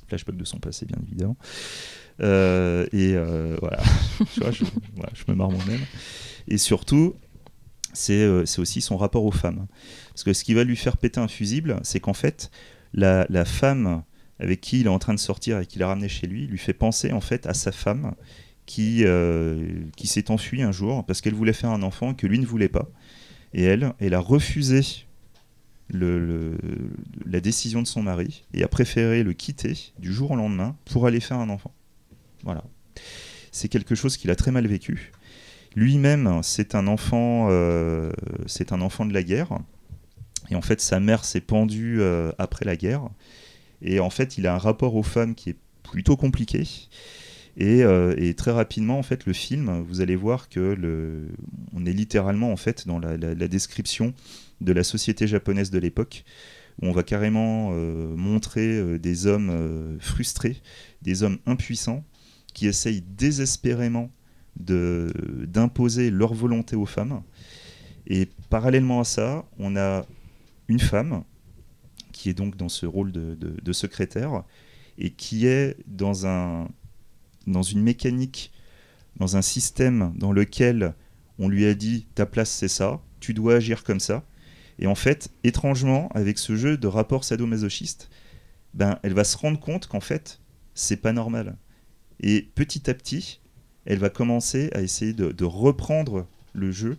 Flashbacks 0.08 0.36
de 0.36 0.44
son 0.44 0.58
passé, 0.58 0.86
bien 0.86 0.98
évidemment. 1.06 1.36
Euh, 2.22 2.86
et 2.92 3.12
euh, 3.14 3.56
voilà, 3.60 4.50
je, 4.50 4.64
me 5.28 5.34
marre 5.34 5.50
moi-même. 5.50 5.84
Et 6.48 6.58
surtout, 6.58 7.14
c'est 7.92 8.14
euh, 8.14 8.46
c'est 8.46 8.60
aussi 8.60 8.80
son 8.80 8.96
rapport 8.96 9.24
aux 9.24 9.30
femmes. 9.30 9.66
Parce 10.08 10.24
que 10.24 10.32
ce 10.32 10.42
qui 10.42 10.54
va 10.54 10.64
lui 10.64 10.76
faire 10.76 10.96
péter 10.96 11.20
un 11.20 11.28
fusible, 11.28 11.78
c'est 11.82 12.00
qu'en 12.00 12.14
fait, 12.14 12.50
la, 12.94 13.26
la 13.28 13.44
femme 13.44 14.02
avec 14.38 14.60
qui 14.60 14.80
il 14.80 14.86
est 14.86 14.90
en 14.90 14.98
train 14.98 15.14
de 15.14 15.18
sortir 15.18 15.60
et 15.60 15.66
qu'il 15.66 15.82
a 15.82 15.88
ramené 15.88 16.08
chez 16.08 16.26
lui 16.26 16.46
lui 16.46 16.58
fait 16.58 16.74
penser 16.74 17.10
en 17.12 17.22
fait 17.22 17.46
à 17.46 17.54
sa 17.54 17.72
femme 17.72 18.14
qui, 18.66 19.04
qui 19.96 20.06
s'est 20.06 20.30
enfuie 20.30 20.62
un 20.62 20.72
jour 20.72 21.06
parce 21.06 21.20
qu'elle 21.20 21.34
voulait 21.34 21.54
faire 21.54 21.70
un 21.70 21.82
enfant 21.82 22.12
que 22.12 22.26
lui 22.26 22.38
ne 22.38 22.44
voulait 22.44 22.68
pas. 22.68 22.86
Et 23.54 23.62
elle, 23.62 23.94
elle 23.98 24.12
a 24.12 24.20
refusé 24.20 25.05
la 25.90 27.40
décision 27.40 27.82
de 27.82 27.86
son 27.86 28.02
mari 28.02 28.44
et 28.52 28.62
a 28.64 28.68
préféré 28.68 29.22
le 29.22 29.32
quitter 29.32 29.92
du 29.98 30.12
jour 30.12 30.32
au 30.32 30.36
lendemain 30.36 30.76
pour 30.84 31.06
aller 31.06 31.20
faire 31.20 31.38
un 31.38 31.48
enfant. 31.48 31.72
Voilà. 32.42 32.64
C'est 33.52 33.68
quelque 33.68 33.94
chose 33.94 34.16
qu'il 34.16 34.30
a 34.30 34.36
très 34.36 34.50
mal 34.50 34.66
vécu. 34.66 35.12
Lui-même, 35.76 36.40
c'est 36.42 36.74
un 36.74 36.86
enfant, 36.86 37.48
euh, 37.50 38.10
c'est 38.46 38.72
un 38.72 38.80
enfant 38.80 39.04
de 39.04 39.12
la 39.12 39.22
guerre. 39.22 39.58
Et 40.50 40.54
en 40.54 40.62
fait, 40.62 40.80
sa 40.80 41.00
mère 41.00 41.24
s'est 41.24 41.40
pendue 41.40 42.00
euh, 42.00 42.32
après 42.38 42.64
la 42.64 42.76
guerre. 42.76 43.02
Et 43.82 44.00
en 44.00 44.10
fait, 44.10 44.38
il 44.38 44.46
a 44.46 44.54
un 44.54 44.58
rapport 44.58 44.94
aux 44.94 45.02
femmes 45.02 45.34
qui 45.34 45.50
est 45.50 45.56
plutôt 45.82 46.16
compliqué. 46.16 46.66
Et, 47.58 47.82
euh, 47.82 48.32
très 48.32 48.52
rapidement, 48.52 48.98
en 48.98 49.02
fait, 49.02 49.26
le 49.26 49.34
film, 49.34 49.82
vous 49.86 50.00
allez 50.00 50.16
voir 50.16 50.48
que 50.48 51.28
on 51.74 51.84
est 51.84 51.92
littéralement 51.92 52.52
en 52.52 52.56
fait 52.56 52.86
dans 52.86 52.98
la 52.98 53.48
description 53.48 54.14
de 54.60 54.72
la 54.72 54.84
société 54.84 55.26
japonaise 55.26 55.70
de 55.70 55.78
l'époque, 55.78 56.24
où 56.80 56.86
on 56.86 56.92
va 56.92 57.02
carrément 57.02 57.70
euh, 57.72 58.14
montrer 58.16 58.78
euh, 58.78 58.98
des 58.98 59.26
hommes 59.26 59.50
euh, 59.50 59.98
frustrés, 59.98 60.60
des 61.02 61.22
hommes 61.22 61.38
impuissants, 61.46 62.04
qui 62.54 62.66
essayent 62.66 63.02
désespérément 63.02 64.10
d'imposer 64.56 66.10
leur 66.10 66.32
volonté 66.32 66.76
aux 66.76 66.86
femmes. 66.86 67.22
Et 68.06 68.26
parallèlement 68.48 69.00
à 69.00 69.04
ça, 69.04 69.44
on 69.58 69.76
a 69.76 70.06
une 70.68 70.80
femme 70.80 71.24
qui 72.12 72.30
est 72.30 72.34
donc 72.34 72.56
dans 72.56 72.70
ce 72.70 72.86
rôle 72.86 73.12
de, 73.12 73.72
secrétaire 73.72 74.44
et 74.96 75.10
qui 75.10 75.46
est 75.46 75.76
dans 75.86 76.14
une 77.62 77.82
mécanique, 77.82 78.52
dans 79.16 79.36
un 79.36 79.42
système 79.42 80.14
dans 80.16 80.32
lequel 80.32 80.94
on 81.38 81.48
lui 81.48 81.66
a 81.66 81.74
dit 81.74 82.06
ta 82.14 82.24
place 82.24 82.50
c'est 82.50 82.68
ça, 82.68 83.02
tu 83.20 83.34
dois 83.34 83.56
agir 83.56 83.84
comme 83.84 84.00
ça. 84.00 84.24
Et 84.78 84.86
en 84.86 84.94
fait, 84.94 85.30
étrangement, 85.44 86.08
avec 86.14 86.38
ce 86.38 86.56
jeu 86.56 86.76
de 86.76 86.86
rapport 86.86 87.24
sadomasochiste, 87.24 88.10
ben, 88.74 88.98
elle 89.02 89.14
va 89.14 89.24
se 89.24 89.36
rendre 89.36 89.58
compte 89.58 89.86
qu'en 89.86 90.00
fait, 90.00 90.40
c'est 90.74 90.98
pas 90.98 91.12
normal. 91.12 91.56
Et 92.20 92.42
petit 92.54 92.90
à 92.90 92.94
petit, 92.94 93.40
elle 93.86 93.98
va 93.98 94.10
commencer 94.10 94.70
à 94.74 94.82
essayer 94.82 95.12
de, 95.12 95.44
reprendre 95.44 96.26
le 96.52 96.70
jeu. 96.72 96.98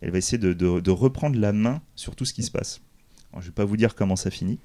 Elle 0.00 0.10
va 0.10 0.18
essayer 0.18 0.38
de, 0.38 0.90
reprendre 0.90 1.38
la 1.38 1.52
main 1.52 1.80
sur 1.94 2.14
tout 2.14 2.24
ce 2.24 2.34
qui 2.34 2.42
se 2.42 2.50
passe. 2.50 2.80
Alors, 3.32 3.42
je 3.42 3.48
vais 3.48 3.54
pas 3.54 3.64
vous 3.64 3.76
dire 3.76 3.94
comment 3.94 4.16
ça 4.16 4.30
finit, 4.30 4.58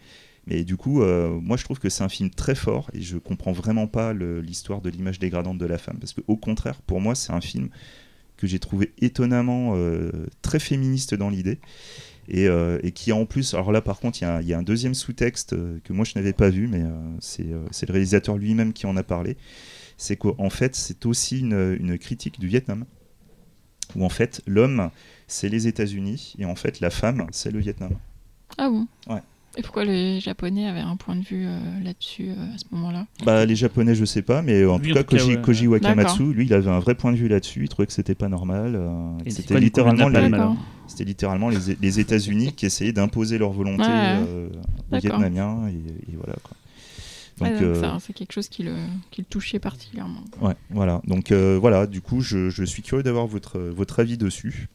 mais 0.47 0.63
du 0.63 0.77
coup, 0.77 1.01
euh, 1.01 1.39
moi 1.41 1.57
je 1.57 1.63
trouve 1.63 1.79
que 1.79 1.89
c'est 1.89 2.03
un 2.03 2.09
film 2.09 2.29
très 2.29 2.55
fort 2.55 2.89
et 2.93 3.01
je 3.01 3.17
comprends 3.17 3.51
vraiment 3.51 3.87
pas 3.87 4.13
l'histoire 4.13 4.81
de 4.81 4.89
l'image 4.89 5.19
dégradante 5.19 5.57
de 5.57 5.65
la 5.65 5.77
femme. 5.77 5.97
Parce 5.99 6.13
qu'au 6.13 6.37
contraire, 6.37 6.81
pour 6.81 7.01
moi, 7.01 7.15
c'est 7.15 7.31
un 7.31 7.41
film 7.41 7.69
que 8.37 8.47
j'ai 8.47 8.59
trouvé 8.59 8.93
étonnamment 8.99 9.73
euh, 9.75 10.11
très 10.41 10.59
féministe 10.59 11.13
dans 11.13 11.29
l'idée. 11.29 11.59
Et, 12.29 12.47
euh, 12.47 12.79
et 12.83 12.91
qui 12.91 13.11
en 13.11 13.25
plus, 13.25 13.53
alors 13.53 13.71
là 13.71 13.81
par 13.81 13.99
contre, 13.99 14.21
il 14.21 14.23
y 14.23 14.25
a 14.25 14.35
un- 14.37 14.41
il 14.41 14.47
y, 14.47 14.53
a 14.53 14.57
un 14.57 14.63
deuxième 14.63 14.93
sous-texte 14.93 15.53
euh, 15.53 15.79
que 15.83 15.91
moi 15.91 16.05
je 16.05 16.13
n'avais 16.15 16.31
pas 16.33 16.49
vu, 16.49 16.67
mais 16.67 16.83
c'est 17.19 17.45
euh, 17.51 17.65
c'est 17.71 17.85
le 17.87 17.91
réalisateur 17.93 18.37
lui-même 18.37 18.71
qui 18.73 18.85
en 18.85 18.95
a 18.95 19.03
parlé. 19.03 19.35
C'est 19.97 20.15
qu'en 20.15 20.49
fait, 20.49 20.75
c'est 20.75 21.05
aussi 21.05 21.39
une, 21.41 21.77
une 21.79 21.97
critique 21.97 22.39
du 22.39 22.47
Vietnam, 22.47 22.85
où 23.95 24.05
en 24.05 24.09
fait 24.09 24.41
l'homme 24.47 24.89
c'est 25.27 25.49
les 25.49 25.67
États-Unis 25.67 26.33
et 26.39 26.45
en 26.45 26.55
fait 26.55 26.79
la 26.79 26.89
femme 26.89 27.27
c'est 27.31 27.51
le 27.51 27.59
Vietnam. 27.59 27.91
Ah 28.57 28.69
bon? 28.69 28.87
Ouais. 29.07 29.21
Et 29.55 29.61
pourquoi 29.61 29.85
les 29.85 30.19
Japonais 30.19 30.67
avaient 30.67 30.79
un 30.79 30.95
point 30.95 31.15
de 31.15 31.21
vue 31.23 31.45
euh, 31.45 31.59
là-dessus 31.83 32.29
euh, 32.29 32.55
à 32.55 32.57
ce 32.57 32.63
moment-là 32.71 33.05
Bah, 33.23 33.45
les 33.45 33.55
Japonais, 33.55 33.93
je 33.93 34.03
sais 34.03 34.23
pas, 34.23 34.41
mais 34.41 34.65
en 34.65 34.79
Lui, 34.79 34.89
tout 34.89 34.95
cas, 34.95 35.03
Koji, 35.03 35.35
ouais. 35.35 35.41
Koji 35.43 35.67
Wakamatsu, 35.67 36.33
lui, 36.33 36.45
il 36.45 36.53
avait 36.55 36.71
un 36.71 36.79
vrai 36.79 36.95
point 36.95 37.11
de 37.11 37.17
vue 37.17 37.27
là-dessus. 37.27 37.61
Il 37.63 37.69
trouvait 37.69 37.85
que 37.85 37.93
c'était 37.93 38.15
pas 38.15 38.29
normal. 38.29 38.73
euh, 38.75 39.11
c'était 39.27 39.59
littéralement, 39.59 40.07
les, 40.09 40.31
c'était 40.87 41.03
littéralement 41.03 41.49
les, 41.49 41.57
les 41.79 41.99
États-Unis 41.99 42.53
qui 42.53 42.65
essayaient 42.65 42.93
d'imposer 42.93 43.37
leur 43.37 43.51
volonté 43.51 43.83
Ouais, 43.83 43.89
ouais. 43.89 44.25
euh, 44.27 44.49
aux. 44.91 44.97
Vietnamiens. 44.99 45.67
Et, 45.67 46.11
et 46.11 46.15
voilà. 46.15 46.33
Quoi. 46.41 46.57
Donc, 47.39 47.61
euh, 47.61 47.79
ça, 47.79 47.97
c'est 47.99 48.13
quelque 48.13 48.31
chose 48.31 48.47
qui 48.47 48.63
le, 48.63 48.73
qui 49.11 49.21
le 49.21 49.25
touchait 49.27 49.59
particulièrement. 49.59 50.21
ouais, 50.41 50.53
voilà. 50.71 51.01
Donc, 51.05 51.31
euh, 51.31 51.59
voilà. 51.61 51.85
Du 51.85 52.01
coup, 52.01 52.21
je, 52.21 52.49
je 52.49 52.63
suis 52.63 52.81
curieux 52.81 53.03
d'avoir 53.03 53.27
votre, 53.27 53.59
votre 53.59 53.99
avis 53.99 54.17
dessus. 54.17 54.67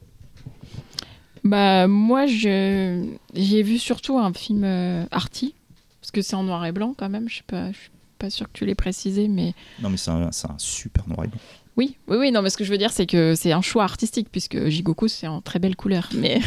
Bah 1.44 1.86
moi 1.88 2.26
je 2.26 3.04
j'ai 3.34 3.62
vu 3.62 3.78
surtout 3.78 4.18
un 4.18 4.32
film 4.32 4.64
euh, 4.64 5.04
arty 5.10 5.54
parce 6.00 6.10
que 6.10 6.22
c'est 6.22 6.36
en 6.36 6.42
noir 6.44 6.64
et 6.66 6.72
blanc 6.72 6.94
quand 6.96 7.08
même. 7.08 7.28
Je 7.28 7.36
sais 7.38 7.44
pas, 7.46 7.70
je 7.72 7.76
suis 7.78 7.90
pas 8.18 8.30
sûre 8.30 8.46
que 8.46 8.52
tu 8.58 8.66
l'aies 8.66 8.74
précisé, 8.74 9.28
mais 9.28 9.54
Non, 9.82 9.90
mais 9.90 9.96
c'est 9.96 10.10
un, 10.10 10.30
c'est 10.32 10.50
un 10.50 10.58
super 10.58 11.06
noir 11.08 11.24
et 11.24 11.28
blanc. 11.28 11.38
oui, 11.76 11.96
oui, 12.08 12.16
oui. 12.18 12.32
Non, 12.32 12.42
mais 12.42 12.50
ce 12.50 12.56
que 12.56 12.64
je 12.64 12.70
veux 12.70 12.78
dire 12.78 12.90
c'est 12.90 13.06
que 13.06 13.34
c'est 13.34 13.52
un 13.52 13.60
choix 13.62 13.84
artistique 13.84 14.28
puisque 14.32 14.66
Jigoku 14.68 15.06
c'est 15.08 15.26
en 15.28 15.40
très 15.40 15.58
belle 15.58 15.76
couleur. 15.76 16.08
Mais 16.14 16.40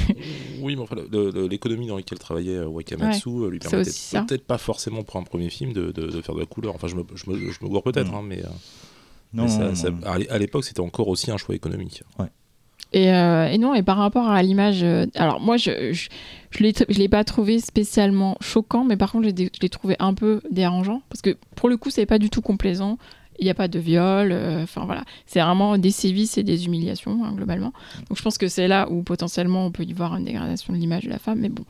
Oui, 0.61 0.75
mais 0.75 0.81
enfin, 0.81 0.95
le- 0.95 1.31
le- 1.31 1.47
l'économie 1.47 1.87
dans 1.87 1.95
laquelle 1.95 2.19
travaillait 2.19 2.57
euh, 2.57 2.67
Wakamatsu 2.67 3.29
euh, 3.29 3.49
lui 3.49 3.59
c'est 3.61 3.69
permettait 3.69 3.89
aussi 3.89 3.99
ça. 3.99 4.21
peut-être 4.23 4.45
pas 4.45 4.57
forcément 4.57 5.03
pour 5.03 5.15
un 5.17 5.23
premier 5.23 5.49
film 5.49 5.71
de, 5.73 5.91
de- 5.91 6.07
de 6.07 6.21
faire 6.21 6.35
de 6.35 6.39
la 6.41 6.45
couleur. 6.45 6.75
Enfin, 6.75 6.87
je 6.87 6.95
me, 6.95 7.03
je 7.15 7.29
me, 7.29 7.37
je 7.51 7.59
me 7.63 7.69
gourre 7.69 7.83
peut-être, 7.83 8.11
Mm. 8.11 8.15
hein, 8.15 8.23
mais, 8.27 8.39
euh, 8.39 8.49
Non, 9.33 9.43
mais 9.43 9.49
ça- 9.49 9.59
non, 9.69 9.75
ça- 9.75 9.89
non. 9.91 10.03
à 10.05 10.17
l'é- 10.19 10.29
à 10.29 10.37
l'époque, 10.37 10.65
c'était 10.65 10.81
encore 10.81 11.07
aussi 11.07 11.31
un 11.31 11.37
choix 11.37 11.55
économique. 11.55 12.03
Et, 12.93 13.13
euh, 13.13 13.47
et 13.47 13.57
non, 13.57 13.73
et 13.73 13.83
par 13.83 13.97
rapport 13.97 14.27
à 14.29 14.43
l'image, 14.43 14.83
euh, 14.83 15.05
alors 15.15 15.39
moi, 15.39 15.55
je 15.57 15.93
je, 15.93 16.09
je 16.51 16.63
l'ai 16.63 16.73
je 16.89 16.97
l'ai 16.99 17.07
pas 17.07 17.23
trouvé 17.23 17.59
spécialement 17.59 18.35
choquant, 18.41 18.83
mais 18.83 18.97
par 18.97 19.11
contre, 19.11 19.29
je 19.29 19.33
l'ai 19.33 19.49
je 19.53 19.59
l'ai 19.61 19.69
trouvé 19.69 19.95
un 19.99 20.13
peu 20.13 20.41
dérangeant 20.51 21.01
parce 21.09 21.21
que 21.21 21.37
pour 21.55 21.69
le 21.69 21.77
coup, 21.77 21.89
c'est 21.89 22.05
pas 22.05 22.19
du 22.19 22.29
tout 22.29 22.41
complaisant. 22.41 22.97
Il 23.39 23.45
n'y 23.45 23.49
a 23.49 23.55
pas 23.55 23.69
de 23.69 23.79
viol. 23.79 24.31
euh, 24.33 24.61
Enfin 24.63 24.85
voilà, 24.85 25.03
c'est 25.25 25.39
vraiment 25.39 25.77
des 25.77 25.89
sévices 25.89 26.37
et 26.37 26.43
des 26.43 26.65
humiliations 26.65 27.23
hein, 27.23 27.31
globalement. 27.33 27.71
Donc 28.09 28.17
je 28.17 28.21
pense 28.23 28.37
que 28.37 28.47
c'est 28.49 28.67
là 28.67 28.87
où 28.91 29.03
potentiellement 29.03 29.65
on 29.65 29.71
peut 29.71 29.83
y 29.83 29.93
voir 29.93 30.15
une 30.17 30.25
dégradation 30.25 30.73
de 30.73 30.77
l'image 30.77 31.05
de 31.05 31.09
la 31.09 31.17
femme. 31.17 31.39
Mais 31.39 31.49
bon, 31.49 31.63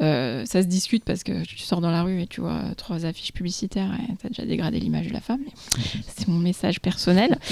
euh, 0.00 0.44
ça 0.44 0.62
se 0.62 0.68
discute 0.68 1.04
parce 1.04 1.24
que 1.24 1.44
tu 1.44 1.58
sors 1.58 1.80
dans 1.80 1.90
la 1.90 2.02
rue 2.02 2.22
et 2.22 2.26
tu 2.26 2.40
vois 2.40 2.60
trois 2.76 3.04
affiches 3.04 3.32
publicitaires 3.32 3.90
et 3.94 4.14
t'as 4.22 4.28
déjà 4.28 4.44
dégradé 4.44 4.78
l'image 4.78 5.08
de 5.08 5.12
la 5.12 5.20
femme. 5.20 5.42
C'est 6.06 6.28
mon 6.28 6.38
message 6.38 6.80
personnel. 6.80 7.38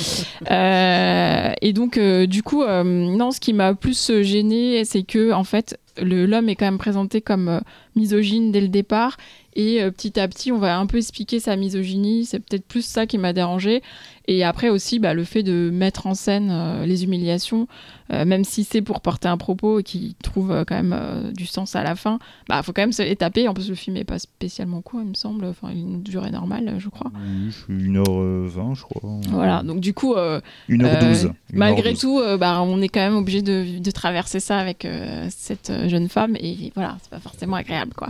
Euh, 0.50 1.52
et 1.60 1.72
donc, 1.72 1.96
euh, 1.96 2.26
du 2.26 2.42
coup, 2.42 2.64
non, 2.64 3.30
ce 3.30 3.40
qui 3.40 3.52
m'a 3.52 3.74
plus 3.74 4.22
gêné, 4.22 4.84
c'est 4.84 5.02
que 5.02 5.32
en 5.32 5.44
fait, 5.44 5.78
l'homme 6.00 6.48
est 6.48 6.56
quand 6.56 6.66
même 6.66 6.78
présenté 6.78 7.20
comme 7.20 7.60
misogyne 7.96 8.52
dès 8.52 8.60
le 8.60 8.68
départ. 8.68 9.16
Et 9.54 9.80
petit 9.90 10.20
à 10.20 10.28
petit, 10.28 10.52
on 10.52 10.58
va 10.58 10.78
un 10.78 10.86
peu 10.86 10.98
expliquer 10.98 11.40
sa 11.40 11.56
misogynie. 11.56 12.26
C'est 12.26 12.40
peut-être 12.40 12.66
plus 12.66 12.84
ça 12.84 13.06
qui 13.06 13.18
m'a 13.18 13.32
dérangé. 13.32 13.82
Et 14.28 14.42
après 14.44 14.68
aussi, 14.70 14.98
bah, 14.98 15.14
le 15.14 15.24
fait 15.24 15.42
de 15.42 15.70
mettre 15.72 16.06
en 16.06 16.14
scène 16.14 16.48
euh, 16.50 16.84
les 16.86 17.04
humiliations, 17.04 17.68
euh, 18.12 18.24
même 18.24 18.44
si 18.44 18.64
c'est 18.64 18.82
pour 18.82 19.00
porter 19.00 19.28
un 19.28 19.36
propos 19.36 19.80
et 19.80 19.82
qui 19.82 20.14
trouve 20.22 20.50
euh, 20.52 20.64
quand 20.66 20.74
même 20.76 20.94
euh, 20.96 21.32
du 21.32 21.46
sens 21.46 21.74
à 21.76 21.82
la 21.82 21.94
fin, 21.96 22.18
bah 22.48 22.62
faut 22.62 22.72
quand 22.72 22.82
même 22.82 22.92
se 22.92 23.02
les 23.02 23.16
taper. 23.16 23.46
En 23.48 23.54
plus, 23.54 23.68
le 23.68 23.74
film 23.74 23.96
est 23.96 24.04
pas 24.04 24.18
spécialement 24.18 24.80
court, 24.80 25.00
il 25.02 25.08
me 25.10 25.14
semble. 25.14 25.44
Enfin, 25.46 25.68
une 25.70 26.02
durée 26.02 26.30
normale, 26.30 26.76
je 26.78 26.88
crois. 26.88 27.10
Oui, 27.14 27.50
je 27.50 27.56
suis 27.56 27.88
1h20, 27.88 28.74
je 28.76 28.82
crois. 28.82 29.02
Voilà. 29.30 29.62
Donc 29.62 29.80
du 29.80 29.92
coup, 29.94 30.14
euh, 30.14 30.40
1h12. 30.68 31.26
euh, 31.26 31.30
malgré 31.52 31.94
tout, 32.00 32.18
euh, 32.20 32.36
bah, 32.36 32.60
on 32.62 32.80
est 32.82 32.88
quand 32.88 33.00
même 33.00 33.16
obligé 33.16 33.42
de, 33.42 33.78
de 33.78 33.90
traverser 33.90 34.40
ça 34.40 34.58
avec 34.58 34.84
euh, 34.84 35.26
cette 35.30 35.72
jeune 35.88 36.08
femme 36.08 36.36
et 36.40 36.72
voilà, 36.74 36.96
c'est 37.02 37.10
pas 37.10 37.20
forcément 37.20 37.56
agréable 37.56 37.92
quoi. 37.94 38.08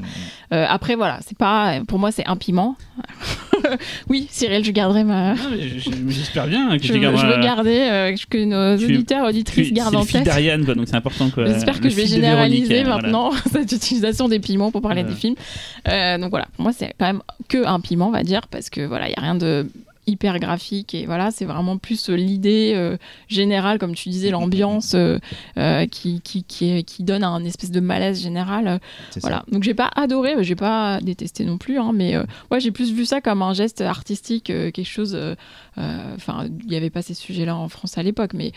Euh, 0.53 0.65
après 0.69 0.95
voilà, 0.95 1.21
c'est 1.27 1.37
pas, 1.39 1.81
pour 1.87 1.99
moi 1.99 2.11
c'est 2.13 2.27
un 2.27 2.37
piment. 2.37 2.77
oui, 4.09 4.27
Cyril, 4.31 4.65
je 4.65 4.71
garderai 4.71 5.05
ma, 5.05 5.35
Non, 5.35 5.41
mais 5.51 5.69
je- 5.69 5.79
je- 5.79 6.06
J'espère 6.11 6.47
bien 6.47 6.77
que 6.79 6.85
je, 6.87 6.93
tu 6.93 6.99
garderas- 7.01 7.21
je 7.31 7.37
veux 7.37 7.43
garder 7.43 7.79
euh, 7.91 8.15
que 8.31 8.45
nos 8.45 8.75
auditeurs 8.83 9.23
tu- 9.25 9.29
auditrices 9.31 9.73
gardent 9.73 9.97
en 9.97 10.05
tête. 10.05 10.25
d'Ariane, 10.25 10.65
quoi, 10.65 10.75
donc 10.75 10.87
c'est 10.89 10.97
important. 10.97 11.31
quoi. 11.31 11.47
J'espère 11.47 11.79
que 11.79 11.85
Le 11.85 11.91
je 11.91 11.97
vais 11.97 12.07
généraliser 12.07 12.83
voilà. 12.85 13.03
maintenant 13.03 13.31
cette 13.53 13.73
utilisation 13.73 14.29
des 14.29 14.39
piments 14.41 14.71
pour 14.71 14.83
parler 14.83 15.03
des 15.05 15.15
films. 15.15 15.35
Euh, 15.89 16.19
donc 16.19 16.31
voilà, 16.31 16.47
pour 16.55 16.63
moi 16.65 16.73
c'est 16.73 16.95
quand 16.99 17.07
même 17.07 17.23
que 17.49 17.67
un 17.67 17.81
piment, 17.81 18.09
on 18.09 18.13
va 18.13 18.23
dire, 18.23 18.47
parce 18.49 18.71
que 18.71 18.81
voilà, 18.87 19.09
il 19.09 19.13
y 19.13 19.17
a 19.17 19.21
rien 19.23 19.35
de 19.35 19.67
hyper 20.07 20.39
graphique 20.39 20.95
et 20.95 21.07
voilà, 21.07 21.31
c'est 21.31 21.45
vraiment 21.45 21.79
plus 21.79 22.11
euh, 22.11 22.15
l'idée 22.15 22.73
euh, 22.75 22.97
générale, 23.29 23.79
comme 23.79 23.95
tu 23.95 24.09
disais, 24.09 24.31
l'ambiance 24.31 24.95
euh, 24.95 25.19
euh, 25.59 25.87
qui, 25.87 26.21
qui, 26.21 26.45
qui, 26.45 27.05
donne 27.05 27.25
un 27.25 27.45
espèce 27.45 27.71
de 27.71 27.81
malaise 27.81 28.23
général. 28.23 28.81
ça. 29.11 29.21
voilà, 29.21 29.45
donc 29.51 29.63
j'ai 29.63 29.75
pas 29.75 29.91
adoré, 29.95 30.43
j'ai 30.45 30.55
pas 30.55 31.01
détesté 31.01 31.45
non 31.45 31.59
plus, 31.59 31.79
hein, 31.79 31.93
mais 31.95 32.17
ouais, 32.51 32.61
j'ai 32.61 32.71
plus 32.71 32.93
vu 32.93 33.05
ça 33.05 33.21
comme 33.21 33.43
un 33.43 33.53
geste 33.53 33.81
artistique, 33.81 34.45
quelque 34.47 34.85
chose. 34.85 35.19
Enfin, 35.77 36.47
il 36.65 36.73
y 36.73 36.77
avait 36.77 36.91
pas 36.91 37.03
ces 37.03 37.15
sujets-là 37.15 37.57
en 37.57 37.69
France 37.69 37.99
à 37.99 38.03
l'époque, 38.03 38.33
mais 38.35 38.53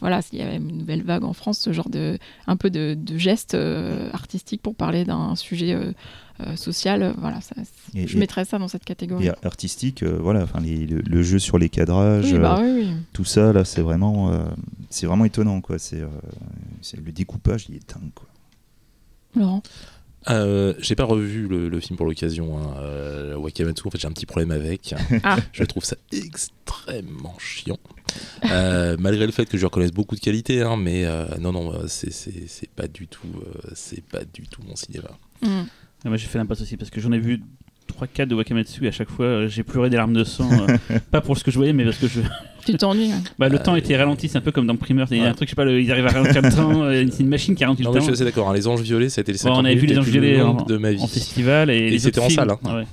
voilà, 0.00 0.22
s'il 0.22 0.38
y 0.38 0.42
avait 0.42 0.56
une 0.56 0.78
nouvelle 0.78 1.02
vague 1.02 1.24
en 1.24 1.32
France, 1.32 1.58
ce 1.58 1.72
genre 1.72 1.88
de 1.88 2.18
un 2.46 2.56
peu 2.56 2.70
de, 2.70 2.96
de 2.98 3.18
gestes 3.18 3.56
artistiques 4.12 4.62
pour 4.62 4.74
parler 4.74 5.04
d'un 5.04 5.36
sujet 5.36 5.76
euh, 6.46 6.52
euh, 6.52 6.56
social, 6.56 7.02
euh, 7.02 7.12
voilà, 7.18 7.40
ça, 7.40 7.54
Et- 7.94 8.06
je 8.06 8.16
et- 8.16 8.20
mettrais 8.20 8.44
ça 8.44 8.58
dans 8.58 8.68
cette 8.68 8.84
catégorie. 8.84 9.26
Et 9.26 9.32
artistique, 9.46 10.02
euh, 10.02 10.18
voilà, 10.20 10.42
enfin 10.42 10.60
le, 10.60 11.00
le 11.00 11.22
jeu 11.22 11.38
sur 11.38 11.58
les 11.58 11.68
cadrages, 11.68 12.32
Oui, 12.32 12.38
bah 12.38 12.58
euh, 12.60 12.62
oui, 12.74 12.84
oui. 12.86 12.92
tout 13.12 13.24
ça 13.24 13.52
là, 13.52 13.64
c'est 13.64 13.82
vraiment, 13.82 14.32
euh, 14.32 14.44
c'est 14.90 15.06
vraiment 15.06 15.24
étonnant 15.24 15.60
quoi. 15.60 15.78
C'est, 15.78 16.00
euh, 16.00 16.08
c'est 16.80 16.96
le 16.98 17.12
découpage, 17.12 17.66
il 17.68 17.76
est 17.76 17.88
dingue 17.94 18.10
quoi. 18.14 18.26
Laurent. 19.34 19.62
Euh, 20.30 20.74
j'ai 20.78 20.94
pas 20.94 21.02
revu 21.04 21.48
le, 21.48 21.68
le 21.68 21.80
film 21.80 21.96
pour 21.96 22.06
l'occasion. 22.06 22.56
Hein. 22.56 22.74
Euh, 22.78 23.36
Wakamatsu, 23.36 23.82
en 23.88 23.90
fait, 23.90 23.98
j'ai 23.98 24.06
un 24.06 24.12
petit 24.12 24.26
problème 24.26 24.52
avec. 24.52 24.94
Ah. 25.24 25.36
Je 25.52 25.64
trouve 25.64 25.84
ça 25.84 25.96
extrêmement 26.12 27.34
chiant. 27.38 27.78
Euh, 28.50 28.96
malgré 29.00 29.26
le 29.26 29.32
fait 29.32 29.46
que 29.46 29.58
je 29.58 29.64
reconnaisse 29.64 29.90
beaucoup 29.90 30.14
de 30.14 30.20
qualités, 30.20 30.62
hein, 30.62 30.76
mais 30.76 31.06
euh, 31.06 31.26
non, 31.40 31.50
non, 31.52 31.88
c'est- 31.88 32.12
c'est 32.12 32.46
c'est 32.46 32.68
pas 32.70 32.86
du 32.86 33.08
tout, 33.08 33.26
euh, 33.36 33.70
c'est 33.74 34.04
pas 34.04 34.22
du 34.24 34.46
tout 34.46 34.62
mon 34.62 34.76
cinéma. 34.76 35.08
Hmm. 35.42 35.62
Ah, 36.04 36.08
moi 36.08 36.16
j'ai 36.16 36.26
fait 36.26 36.38
l'impasse 36.38 36.60
aussi 36.62 36.76
parce 36.76 36.90
que 36.90 37.00
j'en 37.00 37.12
ai 37.12 37.18
vu 37.18 37.40
3-4 38.00 38.26
de 38.26 38.34
Wakamatsu 38.34 38.84
et 38.84 38.88
à 38.88 38.92
chaque 38.92 39.10
fois 39.10 39.24
euh, 39.26 39.48
j'ai 39.48 39.62
pleuré 39.62 39.90
des 39.90 39.96
larmes 39.96 40.12
de 40.14 40.24
sang. 40.24 40.48
euh, 40.52 40.76
pas 41.10 41.20
pour 41.20 41.36
ce 41.38 41.44
que 41.44 41.50
je 41.50 41.56
voyais, 41.56 41.72
mais 41.72 41.84
parce 41.84 41.98
que 41.98 42.06
je... 42.08 42.20
Tu 42.64 42.74
t'ennuies. 42.76 43.08
ouais. 43.08 43.14
bah, 43.38 43.48
le 43.48 43.56
Euh, 43.58 43.62
temps 43.62 43.74
était 43.76 43.96
ralenti, 43.96 44.28
c'est 44.28 44.38
un 44.38 44.40
peu 44.40 44.52
comme 44.52 44.66
dans 44.66 44.76
Primer. 44.76 45.04
Il 45.10 45.16
y 45.16 45.20
a 45.20 45.24
un 45.24 45.26
Ouais. 45.28 45.34
truc, 45.34 45.48
je 45.48 45.52
sais 45.52 45.56
pas, 45.56 45.64
le- 45.64 45.80
ils 45.80 45.90
arrivent 45.90 46.06
à 46.06 46.10
ralentir 46.10 46.42
le 46.42 46.50
temps. 46.52 46.82
euh, 46.84 47.04
C'est 47.10 47.22
une 47.22 47.28
machine 47.28 47.54
qui 47.54 47.64
ralentit 47.64 47.82
Non, 47.82 47.90
le 47.90 47.94
mais 47.94 48.00
je 48.00 48.06
temps. 48.06 48.14
suis 48.14 48.22
assez 48.22 48.24
d'accord. 48.30 48.48
hein, 48.50 48.54
les 48.54 48.66
Anges 48.68 48.80
Violets, 48.82 49.08
ça 49.08 49.20
a 49.20 49.22
été 49.22 49.32
les 49.32 49.38
Bon, 49.38 49.42
50 49.54 49.58
on 49.58 49.64
avait 49.64 49.74
vu 49.74 49.82
minutes 49.82 49.88
les 49.90 49.94
les 49.94 49.98
Anges 50.00 50.04
plus 50.04 50.12
Violets 50.20 50.42
en, 50.42 50.46
longues 50.54 50.68
de 50.68 50.76
ma 50.76 50.92
vie. 50.92 51.00
en 51.02 51.06
festival 51.08 51.70
et, 51.70 51.76
Et 51.76 51.90
les 51.90 51.98
c'était 51.98 52.18
autres 52.18 52.26
en 52.26 52.30
films- 52.30 52.36
salle, 52.40 52.50
hein. 52.72 52.76
Ouais. 52.76 52.84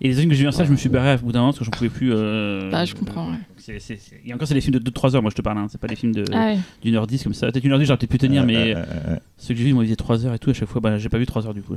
Et 0.00 0.08
les 0.08 0.18
autres 0.18 0.28
que 0.28 0.34
j'ai 0.34 0.42
vu 0.42 0.48
en 0.48 0.52
salle, 0.52 0.66
je 0.66 0.72
me 0.72 0.76
suis 0.76 0.88
barré 0.88 1.14
au 1.14 1.18
bout 1.18 1.32
d'un 1.32 1.40
moment 1.40 1.52
parce 1.52 1.58
que 1.60 1.64
j'en 1.64 1.70
pouvais 1.70 1.90
plus. 1.90 2.12
euh, 2.12 2.70
Bah, 2.70 2.84
je 2.84 2.94
comprends. 2.94 3.30
ouais. 3.30 3.36
C'est- 3.64 3.78
c'est- 3.80 4.20
Et 4.26 4.34
encore, 4.34 4.46
c'est 4.48 4.54
des 4.54 4.60
films 4.60 4.78
de 4.78 4.90
2-3 4.90 5.14
heures, 5.14 5.22
moi 5.22 5.30
je 5.30 5.36
te 5.36 5.42
parle, 5.42 5.58
hein. 5.58 5.66
c'est 5.70 5.80
pas 5.80 5.86
des 5.86 5.96
films 5.96 6.12
de 6.14 6.24
Ah 6.32 6.46
ouais. 6.46 6.58
d'une 6.82 6.94
heure 6.96 7.06
10 7.06 7.22
comme 7.24 7.34
ça. 7.34 7.50
Peut-être 7.50 7.64
une 7.64 7.72
heure 7.72 7.78
10, 7.78 7.86
j'aurais 7.86 7.98
peut-être 7.98 8.10
pu 8.10 8.18
tenir, 8.18 8.42
Euh, 8.42 8.46
mais 8.46 8.74
euh, 8.74 8.78
euh, 9.08 9.16
ceux 9.38 9.54
que 9.54 9.58
j'ai 9.58 9.64
vus, 9.64 9.70
ils 9.70 9.74
m'ont 9.74 9.82
dit 9.82 9.96
3 9.96 10.26
heures 10.26 10.34
et 10.34 10.38
tout. 10.38 10.50
À 10.50 10.54
chaque 10.54 10.68
fois, 10.68 10.80
bah, 10.80 10.98
j'ai 10.98 11.08
pas 11.08 11.18
vu 11.18 11.26
3 11.26 11.46
heures 11.46 11.54
du 11.54 11.62
coup. 11.62 11.74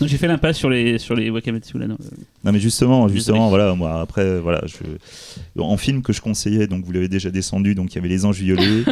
Donc 0.00 0.08
j'ai 0.08 0.16
fait 0.16 0.26
l'impasse 0.28 0.56
sur 0.56 0.70
les, 0.70 0.98
sur 0.98 1.14
les 1.14 1.30
Wakamatsu 1.30 1.78
là. 1.78 1.86
non. 1.86 1.96
Non 2.44 2.52
mais 2.52 2.58
justement, 2.60 3.08
justement, 3.08 3.48
voilà, 3.48 3.74
moi 3.74 4.00
après, 4.00 4.40
voilà, 4.40 4.62
je, 4.66 5.60
en 5.60 5.76
film 5.76 6.02
que 6.02 6.12
je 6.12 6.20
conseillais, 6.20 6.66
donc 6.66 6.84
vous 6.84 6.92
l'avez 6.92 7.08
déjà 7.08 7.30
descendu, 7.30 7.74
donc 7.74 7.92
il 7.92 7.96
y 7.96 7.98
avait 7.98 8.08
les 8.08 8.24
Anges 8.24 8.40
Violets. 8.40 8.84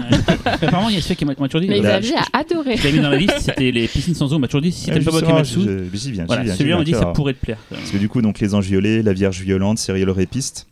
Apparemment, 0.45 0.89
il 0.89 0.95
y 0.97 0.99
a 0.99 1.01
celui 1.03 1.17
qui 1.17 1.25
m'a 1.25 1.35
toujours 1.35 1.61
dit. 1.61 1.69
Mais 1.69 1.81
euh, 1.81 1.83
Là, 1.83 2.01
Xavier 2.01 2.17
a 2.33 2.39
adoré. 2.39 2.77
Je 2.77 2.85
l'ai 2.85 2.93
mis 2.93 3.01
dans 3.01 3.11
la 3.11 3.17
liste, 3.17 3.39
c'était 3.41 3.71
les 3.71 3.89
piscines 3.89 4.15
sans 4.15 4.33
eau. 4.33 4.39
M'a 4.39 4.47
toujours 4.49 4.63
dit 4.63 4.73
si 4.73 4.87
t'aimes 4.87 5.03
pas 5.05 5.11
j'y 5.43 6.51
celui-là 6.57 6.79
on 6.79 6.83
dit 6.83 6.93
que 6.93 6.99
ça 6.99 7.07
pourrait 7.07 7.35
te 7.35 7.41
plaire. 7.41 7.59
Parce 7.71 7.91
que 7.91 7.99
du 7.99 8.09
coup, 8.09 8.23
donc 8.23 8.41
les 8.41 8.55
Anges 8.55 8.67
Violets, 8.67 9.03
la 9.03 9.13
Vierge 9.13 9.41
Violente, 9.41 9.79
Cyril 9.79 10.09
Répiste. 10.11 10.67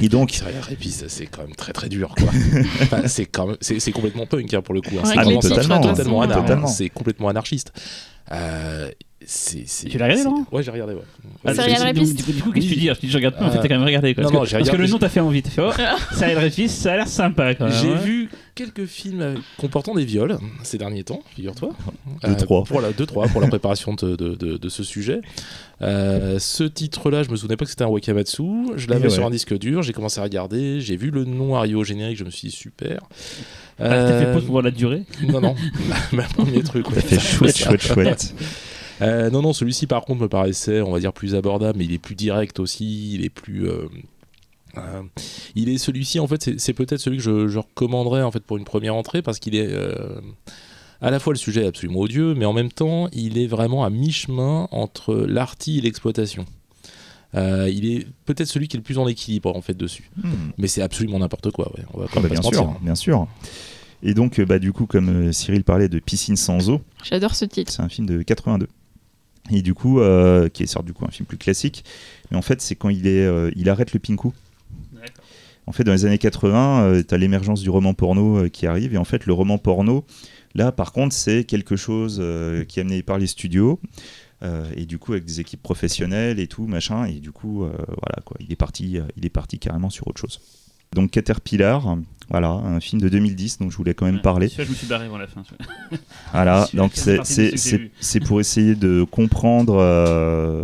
Et 0.00 0.08
donc, 0.08 0.30
Cyril 0.32 0.56
Répis, 0.60 0.96
c'est 1.08 1.26
quand 1.26 1.42
même 1.42 1.54
très 1.54 1.72
très 1.72 1.88
dur 1.88 2.14
quoi. 2.16 2.28
Enfin, 2.82 3.06
c'est 3.06 3.26
quand 3.26 3.46
même, 3.46 3.56
c'est 3.60 3.80
c'est 3.80 3.92
complètement 3.92 4.26
punk 4.26 4.52
hein, 4.54 4.62
pour 4.62 4.74
le 4.74 4.80
coup. 4.80 4.96
hein. 4.98 5.02
C'est 5.04 5.14
totalement, 5.40 5.80
totalement. 5.80 6.66
C'est 6.66 6.88
complètement 6.88 7.28
anarchiste. 7.28 7.72
Euh, 8.32 8.90
c'est, 9.24 9.64
c'est- 9.66 9.88
Tu 9.88 9.98
l'as 9.98 10.06
regardé, 10.06 10.24
Laurent 10.24 10.46
Ouais, 10.50 10.62
j'ai 10.62 10.70
regardé. 10.70 10.94
Ouais. 10.94 11.00
Ah, 11.44 11.52
Du 11.92 12.00
coup, 12.00 12.32
du 12.32 12.42
coup, 12.42 12.52
qu'est-ce 12.52 12.66
que 12.66 12.72
tu 12.72 12.78
dis 12.80 12.86
Je 12.88 13.00
dis, 13.00 13.08
je 13.10 13.16
regarde 13.16 13.36
pas, 13.36 13.44
en 13.46 13.50
fait, 13.50 13.58
Euh, 13.58 13.62
t'as 13.62 13.68
quand 13.68 13.74
même 13.76 13.84
regardé. 13.86 14.14
Quoi. 14.14 14.24
non, 14.24 14.30
parce 14.30 14.52
non, 14.52 14.58
que, 14.58 14.64
parce 14.64 14.70
que 14.76 14.82
le 14.82 14.86
nom 14.88 14.98
t'a 14.98 15.08
fait 15.08 15.20
envie. 15.20 15.42
T'as 15.42 15.50
fait, 15.50 15.62
oh, 15.62 15.70
Cyril 16.14 16.38
Répis, 16.38 16.68
ça 16.68 16.92
a 16.92 16.96
l'air 16.96 17.08
sympa 17.08 17.54
quand 17.54 17.66
même. 17.66 17.74
J'ai 17.80 17.92
hein. 17.92 17.96
vu 17.96 18.30
quelques 18.54 18.86
films 18.86 19.20
euh, 19.22 19.34
comportant 19.58 19.94
des 19.94 20.04
viols 20.04 20.38
ces 20.62 20.76
derniers 20.78 21.04
temps, 21.04 21.22
figure-toi. 21.34 21.70
Deux, 22.24 22.36
trois. 22.36 22.64
Voilà, 22.68 22.92
deux, 22.92 23.06
trois 23.06 23.26
pour 23.28 23.40
la 23.40 23.46
préparation 23.48 23.94
de, 23.94 24.16
de, 24.16 24.34
de- 24.34 24.56
de 24.56 24.68
ce 24.68 24.82
sujet. 24.82 25.20
Euh, 25.82 26.38
ce 26.38 26.64
titre-là, 26.64 27.22
je 27.22 27.30
me 27.30 27.36
souvenais 27.36 27.56
pas 27.56 27.64
que 27.64 27.70
c'était 27.70 27.84
un 27.84 27.88
Wakamatsu. 27.88 28.42
Je 28.76 28.88
l'avais 28.88 29.08
sur 29.10 29.24
un 29.26 29.30
disque 29.30 29.56
dur, 29.58 29.82
j'ai 29.82 29.92
commencé 29.92 30.20
à 30.20 30.22
regarder, 30.24 30.80
j'ai 30.80 30.96
vu 30.96 31.10
le 31.10 31.24
nom 31.24 31.56
arriver 31.56 31.74
au 31.76 31.84
générique, 31.84 32.18
je 32.18 32.24
me 32.24 32.30
suis 32.30 32.48
dit 32.48 32.54
super. 32.54 33.00
Ah, 33.78 33.88
T'as 33.88 34.18
fait 34.18 34.26
Euh, 34.26 34.34
pause 34.34 34.42
pour 34.44 34.52
voir 34.52 34.62
la 34.64 34.70
durée. 34.72 35.04
Non, 35.26 35.40
non, 35.40 35.54
ma 36.12 36.24
premier 36.24 36.62
truc. 36.62 36.86
ouais. 36.90 36.96
ça 36.96 37.00
fait 37.02 37.18
chouette, 37.18 37.56
chouette, 37.64 37.80
chouette. 37.82 38.34
Euh, 39.02 39.30
non, 39.30 39.42
non, 39.42 39.52
celui-ci 39.52 39.86
par 39.86 40.04
contre 40.04 40.22
me 40.22 40.28
paraissait, 40.28 40.80
on 40.80 40.92
va 40.92 41.00
dire, 41.00 41.12
plus 41.12 41.34
abordable, 41.34 41.78
mais 41.78 41.84
il 41.84 41.92
est 41.92 41.98
plus 41.98 42.14
direct 42.14 42.58
aussi, 42.60 43.14
il 43.14 43.24
est 43.24 43.30
plus. 43.30 43.68
euh, 43.68 43.86
euh, 44.76 45.02
il 45.54 45.68
est 45.68 45.78
celui-ci, 45.78 46.20
en 46.20 46.26
fait, 46.26 46.58
c'est- 46.58 46.72
peut-être 46.74 47.00
celui 47.00 47.16
que 47.16 47.22
je, 47.22 47.48
je 47.48 47.58
recommanderais 47.58 48.22
en 48.22 48.30
fait 48.30 48.40
pour 48.44 48.56
une 48.56 48.64
première 48.64 48.94
entrée 48.94 49.22
parce 49.22 49.38
qu'il 49.38 49.54
est. 49.56 49.66
euh, 49.68 50.20
à 51.02 51.10
la 51.10 51.18
fois 51.18 51.32
le 51.32 51.38
sujet 51.38 51.62
est 51.62 51.66
absolument 51.66 52.00
odieux, 52.00 52.34
mais 52.34 52.44
en 52.44 52.52
même 52.52 52.70
temps, 52.70 53.08
il 53.12 53.38
est 53.38 53.46
vraiment 53.46 53.84
à 53.84 53.90
mi-chemin 53.90 54.68
entre 54.70 55.14
l'arty 55.14 55.78
et 55.78 55.80
l'exploitation. 55.80 56.44
Euh, 57.36 57.70
il 57.72 57.90
est 57.90 58.06
peut-être 58.26 58.48
celui 58.48 58.68
qui 58.68 58.76
est 58.76 58.80
le 58.80 58.84
plus 58.84 58.98
en 58.98 59.06
équilibre 59.08 59.54
en 59.56 59.60
fait 59.62 59.74
dessus, 59.76 60.10
Hmm. 60.22 60.50
mais 60.58 60.66
c'est 60.68 60.82
absolument 60.82 61.20
n'importe 61.20 61.50
quoi. 61.52 61.72
Ouais. 61.76 61.84
On 61.94 62.00
va 62.00 62.06
quand 62.06 62.14
Ah 62.16 62.20
même 62.20 62.22
bah, 62.24 62.28
pas 62.36 62.40
bien 62.40 62.50
se 62.50 62.54
sûr, 62.56 62.66
mentir. 62.66 62.80
bien 62.82 62.94
sûr. 62.96 63.26
Et 64.02 64.14
donc, 64.14 64.40
bah, 64.40 64.58
du 64.58 64.72
coup, 64.72 64.86
comme 64.86 65.32
Cyril 65.32 65.62
parlait 65.64 65.88
de 65.88 65.98
Piscine 66.00 66.36
sans 66.36 66.68
eau, 66.70 66.80
J'adore 67.04 67.34
ce 67.34 67.44
titre. 67.44 67.70
c'est 67.72 67.82
un 67.82 67.88
film 67.88 68.06
de 68.06 68.22
82. 68.22 68.66
Et 69.52 69.62
du 69.62 69.74
coup, 69.74 70.00
euh, 70.00 70.48
qui 70.48 70.62
est 70.62 70.66
sort 70.66 70.82
du 70.82 70.92
coup 70.92 71.04
un 71.04 71.10
film 71.10 71.26
plus 71.26 71.38
classique. 71.38 71.84
Mais 72.30 72.36
en 72.36 72.42
fait, 72.42 72.60
c'est 72.60 72.76
quand 72.76 72.88
il, 72.88 73.06
est, 73.06 73.24
euh, 73.24 73.50
il 73.56 73.68
arrête 73.68 73.92
le 73.92 73.98
pinku. 73.98 74.30
En 75.66 75.72
fait, 75.72 75.84
dans 75.84 75.92
les 75.92 76.04
années 76.04 76.18
80, 76.18 77.02
tu 77.06 77.14
as 77.14 77.18
l'émergence 77.18 77.60
du 77.62 77.70
roman 77.70 77.94
porno 77.94 78.38
euh, 78.38 78.48
qui 78.48 78.66
arrive. 78.66 78.94
Et 78.94 78.96
en 78.98 79.04
fait, 79.04 79.26
le 79.26 79.32
roman 79.32 79.56
porno, 79.58 80.04
là, 80.54 80.72
par 80.72 80.92
contre, 80.92 81.14
c'est 81.14 81.44
quelque 81.44 81.76
chose 81.76 82.18
euh, 82.20 82.64
qui 82.64 82.80
est 82.80 82.82
amené 82.82 83.02
par 83.02 83.18
les 83.18 83.28
studios. 83.28 83.78
euh, 84.42 84.64
et 84.76 84.86
du 84.86 84.98
coup, 84.98 85.12
avec 85.12 85.24
des 85.26 85.38
équipes 85.40 85.62
professionnelles 85.62 86.40
et 86.40 86.46
tout, 86.48 86.66
machin. 86.66 87.04
Et 87.04 87.20
du 87.20 87.30
coup, 87.30 87.62
euh, 87.64 87.70
voilà, 87.86 88.22
quoi. 88.24 88.36
Il 88.40 88.50
est, 88.50 88.56
parti, 88.56 88.98
euh, 88.98 89.02
il 89.16 89.24
est 89.26 89.30
parti 89.30 89.58
carrément 89.58 89.90
sur 89.90 90.08
autre 90.08 90.20
chose. 90.20 90.40
Donc, 90.92 91.10
Caterpillar, 91.12 91.96
voilà, 92.30 92.50
un 92.50 92.78
film 92.80 93.00
de 93.02 93.08
2010 93.08 93.58
dont 93.58 93.70
je 93.70 93.76
voulais 93.76 93.94
quand 93.94 94.06
même 94.06 94.16
Ouais, 94.16 94.20
parler. 94.22 94.48
je 94.48 94.62
me 94.62 94.74
suis 94.74 94.86
barré 94.86 95.06
avant 95.06 95.18
la 95.18 95.26
fin. 95.26 95.42
Voilà, 96.32 96.68
donc 96.74 96.92
c'est- 96.94 98.20
pour 98.20 98.40
essayer 98.40 98.74
de 98.76 99.02
comprendre 99.04 99.76
euh, 99.80 100.62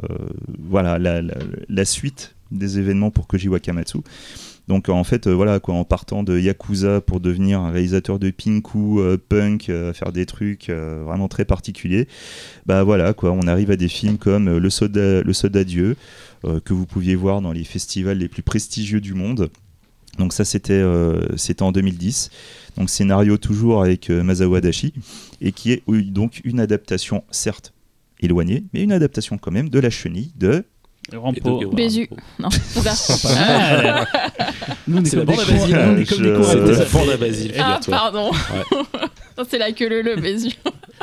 voilà, 0.68 0.98
la, 0.98 1.22
la- 1.22 1.34
la 1.68 1.84
suite 1.84 2.34
des 2.52 2.78
événements 2.78 3.10
pour 3.10 3.26
Koji 3.26 3.48
Wakamatsu. 3.48 3.98
Donc 4.68 4.88
en 4.88 5.04
fait, 5.04 5.26
euh, 5.28 5.32
voilà, 5.32 5.60
quoi, 5.60 5.74
en 5.74 5.84
partant 5.84 6.22
de 6.24 6.38
Yakuza 6.38 7.00
pour 7.00 7.20
devenir 7.20 7.60
un 7.60 7.70
réalisateur 7.70 8.18
de 8.18 8.30
pinku, 8.30 8.98
euh, 9.00 9.16
punk, 9.16 9.68
euh, 9.68 9.92
faire 9.92 10.10
des 10.12 10.26
trucs 10.26 10.70
vraiment 10.70 11.28
très 11.28 11.44
particuliers, 11.44 12.08
bah 12.66 12.82
voilà, 12.84 13.12
quoi, 13.12 13.30
on 13.32 13.46
arrive 13.46 13.70
à 13.70 13.76
des 13.76 13.88
films 13.88 14.18
comme 14.18 14.56
Le 14.58 14.70
Soldat, 14.70 15.22
Le 15.22 15.32
Soldat 15.32 15.64
Dieu, 15.64 15.96
que 16.64 16.72
vous 16.74 16.86
pouviez 16.86 17.16
voir 17.16 17.40
dans 17.40 17.50
les 17.52 17.64
festivals 17.64 18.18
les 18.18 18.28
plus 18.28 18.42
prestigieux 18.42 19.00
du 19.00 19.14
monde. 19.14 19.50
Donc 20.18 20.32
ça, 20.32 20.44
c'était 20.44 20.72
euh, 20.72 21.20
c'était 21.36 21.62
en 21.62 21.72
2010. 21.72 22.30
Donc 22.76 22.90
scénario 22.90 23.36
toujours 23.38 23.82
avec 23.82 24.10
euh, 24.10 24.22
Masawa 24.22 24.60
Dashi, 24.60 24.92
et 25.40 25.52
qui 25.52 25.72
est 25.72 25.82
oui, 25.86 26.10
donc 26.10 26.40
une 26.44 26.60
adaptation, 26.60 27.24
certes 27.30 27.72
éloignée, 28.20 28.64
mais 28.72 28.82
une 28.82 28.92
adaptation 28.92 29.38
quand 29.38 29.50
même 29.50 29.68
de 29.68 29.78
La 29.78 29.90
Chenille 29.90 30.32
de 30.36 30.64
Rampo. 31.14 31.70
Bézu. 31.70 32.08
Non, 32.38 32.48
c'est 32.50 32.80
ça. 32.94 33.28
Ah. 33.38 34.04
Nous, 34.88 34.98
on 34.98 35.04
est 35.04 35.08
C'est 35.08 35.16
comme 35.18 35.26
la 35.26 35.32
des 35.36 35.36
bande 35.36 35.40
à 35.40 35.44
cons, 35.46 35.52
Basile. 35.52 35.76
on 35.78 35.96
est 35.98 36.04
comme 36.04 36.18
des 36.18 36.24
Je- 36.24 36.36
cons. 36.36 36.42
C'était 36.44 36.72
la 36.72 36.84
bande 36.86 37.10
à 37.10 37.16
Basile, 37.16 37.52
Ah, 37.58 37.80
pardon. 37.88 38.30
C'est 39.50 39.58
la 39.58 39.72
queue 39.72 39.88
le 39.88 40.02
le 40.02 40.16
Bézu. 40.16 40.48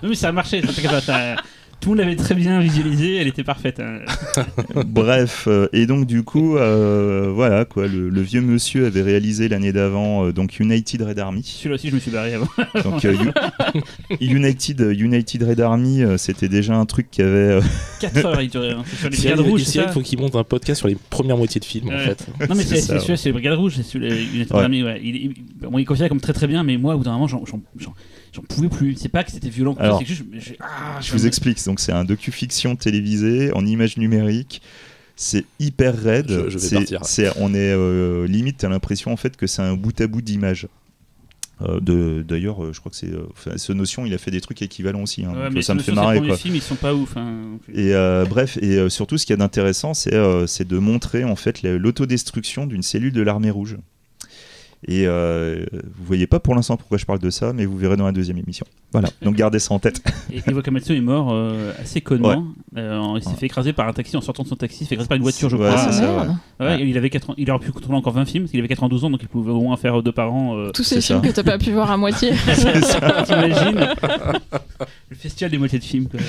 Non, 0.01 0.09
mais 0.09 0.16
ça 0.16 0.30
a 0.30 0.32
marché. 0.32 0.61
ça, 0.61 1.01
ça- 1.01 1.36
Tout 1.84 1.90
le 1.90 1.96
monde 1.98 2.06
l'avait 2.06 2.16
très 2.16 2.34
bien 2.34 2.62
visualisé, 2.62 3.16
elle 3.18 3.28
était 3.28 3.44
parfaite. 3.44 3.82
hein. 3.82 4.00
Bref, 4.86 5.46
euh, 5.48 5.68
et 5.74 5.86
donc 5.86 6.06
du 6.06 6.24
coup, 6.24 6.56
euh, 6.56 7.30
voilà 7.34 7.66
quoi, 7.66 7.88
le, 7.88 8.08
le 8.10 8.22
vieux 8.22 8.40
monsieur 8.42 8.86
avait 8.86 9.02
réalisé 9.02 9.50
l'année 9.50 9.74
d'avant 9.74 10.26
euh, 10.26 10.32
donc 10.32 10.60
United 10.60 11.02
Red 11.02 11.20
Army. 11.20 11.44
Celui-là 11.44 11.76
aussi, 11.76 11.90
je 11.90 11.96
me 11.96 12.00
suis 12.00 12.12
barré 12.12 12.36
avant. 12.36 12.48
Donc 12.84 13.04
euh, 13.06 13.14
U- 13.14 14.26
United 14.26 14.80
United 14.98 15.44
Red 15.44 15.60
Army, 15.60 16.04
euh, 16.04 16.18
c'était 16.18 16.48
déjà 16.48 16.76
un 16.76 16.86
truc 16.86 17.12
qui 17.12 17.22
avait 17.22 17.30
euh, 17.58 17.62
4 18.00 18.26
heures, 18.26 18.42
il 18.42 18.50
durait. 18.50 18.72
hein. 18.72 18.84
C'est 18.86 18.96
sur 18.98 19.10
les 19.10 19.18
brigades 19.18 19.40
rouges, 19.42 19.64
c'est 19.64 19.88
faut 19.92 20.02
qu'il 20.02 20.20
monte 20.20 20.36
un 20.36 20.44
podcast 20.44 20.80
sur 20.80 20.88
les 20.88 20.98
premières 21.10 21.38
moitiés 21.38 21.60
de 21.60 21.66
film, 21.66 21.90
en 21.90 21.98
fait. 22.00 22.26
Non, 22.50 22.56
mais 22.56 22.64
C'est 22.64 22.76
c'est 22.76 22.82
ça, 22.82 22.94
c'est 22.94 23.00
celui-là, 23.00 23.18
c'est 23.18 23.30
les 23.30 23.34
brigades 23.34 23.58
rouges, 23.58 23.74
c'est 23.76 23.84
celui 23.84 24.08
étoile 24.42 24.42
Ouais. 24.42 24.62
d'armée, 24.62 24.84
ouais. 24.84 25.02
Il, 25.04 25.16
il, 25.16 25.34
bon, 25.62 25.78
il 25.78 25.82
est 25.82 25.86
considéré 25.86 26.10
comme 26.10 26.22
très 26.22 26.34
très 26.34 26.48
bien, 26.48 26.64
mais 26.64 26.78
moi, 26.78 26.96
au 26.96 27.00
bout 27.00 27.04
d'un 27.04 27.12
moment, 27.14 27.28
j'en- 27.28 27.46
j'en 27.46 27.62
j'en- 27.78 27.94
j'en 28.34 28.42
pouvais 28.42 28.70
plus. 28.70 28.96
C'est 28.96 29.10
pas 29.10 29.24
que 29.24 29.32
c'était 29.32 29.50
violent, 29.50 29.76
Alors, 29.80 30.00
que 30.00 30.06
juste. 30.06 30.24
ah, 30.60 31.00
Je 31.02 31.12
vous 31.14 31.22
me- 31.24 31.28
explique, 31.28 31.64
donc 31.66 31.80
c'est 31.80 31.92
un 31.94 32.04
docu-fiction 32.04 32.76
télévisé 32.76 33.52
en 33.54 33.66
images 33.66 33.98
numériques. 33.98 34.62
C'est 35.16 35.46
hyper 35.60 35.96
raide. 35.96 36.26
Je- 36.30 36.50
je 36.50 36.58
vais 36.58 36.68
C'est- 36.68 36.76
partir. 36.76 37.06
c'est- 37.06 37.30
on 37.38 37.54
est 37.54 37.72
euh, 37.74 38.26
limite, 38.28 38.58
t'as 38.58 38.70
l'impression 38.70 39.12
en 39.14 39.18
fait 39.18 39.38
que 39.38 39.46
c'est 39.48 39.62
un 39.62 39.76
bout 39.76 40.00
à 40.02 40.08
bout 40.08 40.22
d'images. 40.24 40.68
Euh, 41.62 41.80
de- 41.80 42.26
D'ailleurs, 42.28 42.64
euh, 42.64 42.74
je 42.74 42.80
crois 42.80 42.90
que 42.90 42.96
c'est 42.98 43.12
euh, 43.14 43.28
ce 43.58 43.72
notion, 43.74 44.08
il 44.08 44.14
a 44.14 44.18
fait 44.18 44.32
des 44.32 44.42
trucs 44.42 44.62
équivalents 44.64 45.04
aussi. 45.04 45.24
hein, 45.24 45.34
Ouais, 45.34 45.44
donc, 45.46 45.54
mais 45.54 45.62
ça 45.62 45.76
me 45.76 45.80
fait 45.82 45.92
marrer 45.92 46.20
quoi. 46.20 46.36
films, 46.36 46.56
ils 46.56 46.62
sont 46.64 46.76
pas 46.76 46.96
ouf. 46.96 47.16
hein. 47.16 47.60
Et 47.74 47.94
euh, 47.94 48.26
bref, 48.26 48.58
et 48.62 48.78
euh, 48.80 48.90
surtout, 48.90 49.20
ce 49.20 49.26
qu'il 49.28 49.34
y 49.34 49.36
a 49.36 49.38
d'intéressant, 49.38 49.94
c'est 49.94 50.16
euh, 50.16 50.48
c'est 50.48 50.68
de 50.68 50.78
montrer 50.80 51.24
en 51.24 51.36
fait 51.36 51.62
la- 51.62 51.78
l'autodestruction 51.78 52.66
d'une 52.66 52.82
cellule 52.82 53.14
de 53.14 53.22
l'armée 53.22 53.52
rouge. 53.52 53.78
Et 54.88 55.06
euh, 55.08 55.66
vous 55.72 56.04
voyez 56.06 56.28
pas 56.28 56.40
pour 56.40 56.56
l'instant 56.56 56.76
pourquoi 56.78 56.98
je 56.98 57.06
parle 57.06 57.20
de 57.20 57.30
ça, 57.30 57.54
mais 57.54 57.66
vous 57.66 57.78
verrez 57.78 57.96
dans 57.98 58.06
la 58.06 58.12
deuxième 58.12 58.38
émission. 58.38 58.66
Voilà, 58.92 59.10
donc 59.22 59.36
gardez 59.36 59.60
ça 59.60 59.74
en 59.74 59.80
tête. 59.80 60.02
Et 60.32 60.42
Iwo 60.50 60.62
Kamatsu 60.62 60.96
est 60.96 61.02
mort 61.02 61.30
euh, 61.32 61.72
assez 61.82 62.02
connement. 62.02 62.46
Euh, 62.78 63.02
il 63.16 63.24
s'est 63.24 63.30
Ouais. 63.30 63.36
fait 63.38 63.46
écraser 63.48 63.74
par 63.74 63.88
un 63.88 63.94
taxi 63.94 64.16
en 64.18 64.22
sortant 64.22 64.44
de 64.44 64.48
son 64.50 64.56
taxi. 64.56 64.80
Il 64.82 64.84
s'est 64.86 64.90
fait 64.90 64.96
écraser 64.96 65.08
par 65.10 65.16
une 65.18 65.24
voiture, 65.24 65.50
je 65.50 65.56
Ouais, 65.56 65.68
crois. 65.70 65.78
c'est 65.92 65.92
ça, 66.00 66.04
Ah, 66.10 66.26
merde. 66.26 66.38
Ouais, 66.60 66.66
Ouais. 66.68 66.88
Il, 66.90 66.98
avait 66.98 67.10
4 67.10 67.30
ans, 67.32 67.34
il 67.38 67.50
aurait 67.50 67.64
pu 67.64 67.72
contrôler 67.72 67.98
encore 67.98 68.14
20 68.14 68.26
films, 68.26 68.44
parce 68.44 68.52
qu'il 68.52 68.60
avait 68.60 68.68
92 68.68 69.06
ans, 69.06 69.10
donc 69.10 69.22
il 69.24 69.28
pouvait 69.28 69.52
au 69.52 69.62
moins 69.62 69.78
faire 69.78 70.04
deux 70.04 70.12
par 70.12 70.34
an. 70.34 70.56
euh, 70.58 70.72
Tous 70.72 70.84
ces 70.84 71.02
films 71.02 71.22
ça. 71.22 71.28
que 71.28 71.34
t'as 71.34 71.44
pas 71.44 71.58
pu 71.58 71.72
voir 71.72 71.90
à 71.90 71.98
moitié. 71.98 72.32
T'imagines 73.26 73.88
Le 75.10 75.16
festival 75.16 75.52
des 75.52 75.58
moitiés 75.58 75.80
de 75.80 75.84
films. 75.84 76.08
quoi. 76.10 76.20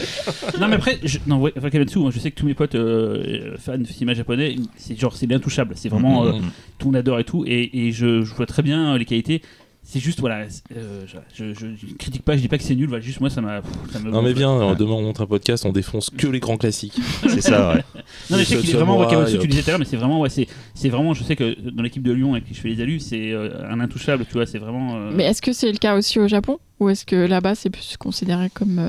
non, 0.60 0.68
mais 0.68 0.76
après, 0.76 0.98
je, 1.04 1.18
non, 1.26 1.40
ouais, 1.40 1.52
Wakamatsu, 1.60 1.98
moi, 1.98 2.10
je 2.10 2.18
sais 2.18 2.30
que 2.30 2.36
tous 2.38 2.46
mes 2.46 2.54
potes 2.54 2.74
euh, 2.74 3.56
fans 3.58 3.78
de 3.78 3.84
cinéma 3.84 4.14
japonais, 4.14 4.56
c'est 4.76 4.98
genre, 4.98 5.14
c'est 5.16 5.26
l'intouchable. 5.26 5.72
C'est 5.76 5.88
vraiment, 5.88 6.24
euh, 6.26 6.32
Mhm. 6.34 6.40
tout 6.78 6.86
le 6.88 6.92
monde 6.92 6.96
adore 6.96 7.18
et 7.20 7.24
tout. 7.24 7.44
Et, 7.46 7.86
et 7.86 7.92
je, 7.92 8.22
je 8.22 8.34
vois 8.44 8.46
très 8.46 8.62
bien 8.62 8.94
euh, 8.94 8.98
les 8.98 9.04
qualités. 9.04 9.42
C'est 9.86 10.00
juste, 10.00 10.20
voilà, 10.20 10.46
euh, 10.74 11.04
je, 11.36 11.52
je, 11.52 11.66
je 11.76 11.94
critique 11.98 12.22
pas, 12.22 12.36
je 12.36 12.40
dis 12.40 12.48
pas 12.48 12.56
que 12.56 12.64
c'est 12.64 12.74
nul, 12.74 12.88
voilà, 12.88 13.04
juste 13.04 13.20
moi, 13.20 13.28
ça 13.28 13.42
m'a. 13.42 13.60
Non, 14.02 14.22
mais 14.22 14.32
bien, 14.32 14.56
Ouais. 14.56 14.70
euh, 14.70 14.74
demain 14.74 14.92
on 14.92 15.02
montre 15.02 15.20
un 15.20 15.26
podcast, 15.26 15.66
on 15.66 15.72
défonce 15.72 16.08
que 16.08 16.26
les 16.26 16.40
grands 16.40 16.56
classiques. 16.56 16.98
C'est 17.28 17.42
ça, 17.42 17.74
ouais. 17.74 17.84
Non, 18.30 18.38
mais 18.38 18.44
je 18.44 18.48
sais 18.48 18.56
qu'il 18.56 18.70
est 18.70 18.72
vraiment 18.72 19.04
tu 19.06 19.14
euh, 19.14 19.24
disais 19.46 19.62
tout 19.62 19.68
à 19.68 19.70
l'heure, 19.72 19.78
mais 19.78 19.84
c'est 19.84 19.98
vraiment, 19.98 20.20
ouais, 20.20 20.30
c'est, 20.30 20.46
c'est 20.74 20.88
vraiment, 20.88 21.12
je 21.12 21.22
sais 21.22 21.36
que 21.36 21.54
dans 21.70 21.82
l'équipe 21.82 22.02
de 22.02 22.12
Lyon 22.12 22.32
avec 22.32 22.46
qui 22.46 22.54
je 22.54 22.60
fais 22.62 22.68
les 22.68 22.80
alus, 22.80 23.00
c'est 23.00 23.30
euh, 23.32 23.50
un 23.70 23.78
intouchable, 23.80 24.24
tu 24.24 24.32
vois, 24.32 24.46
c'est 24.46 24.58
vraiment. 24.58 24.96
euh, 24.96 25.10
Mais 25.14 25.24
est-ce 25.24 25.42
que 25.42 25.52
c'est 25.52 25.70
le 25.70 25.76
cas 25.76 25.98
aussi 25.98 26.18
au 26.18 26.28
Japon? 26.28 26.58
Ou 26.80 26.88
est-ce 26.88 27.04
que 27.04 27.16
là-bas 27.16 27.54
c'est 27.54 27.68
plus 27.70 27.98
considéré 27.98 28.48
comme. 28.48 28.80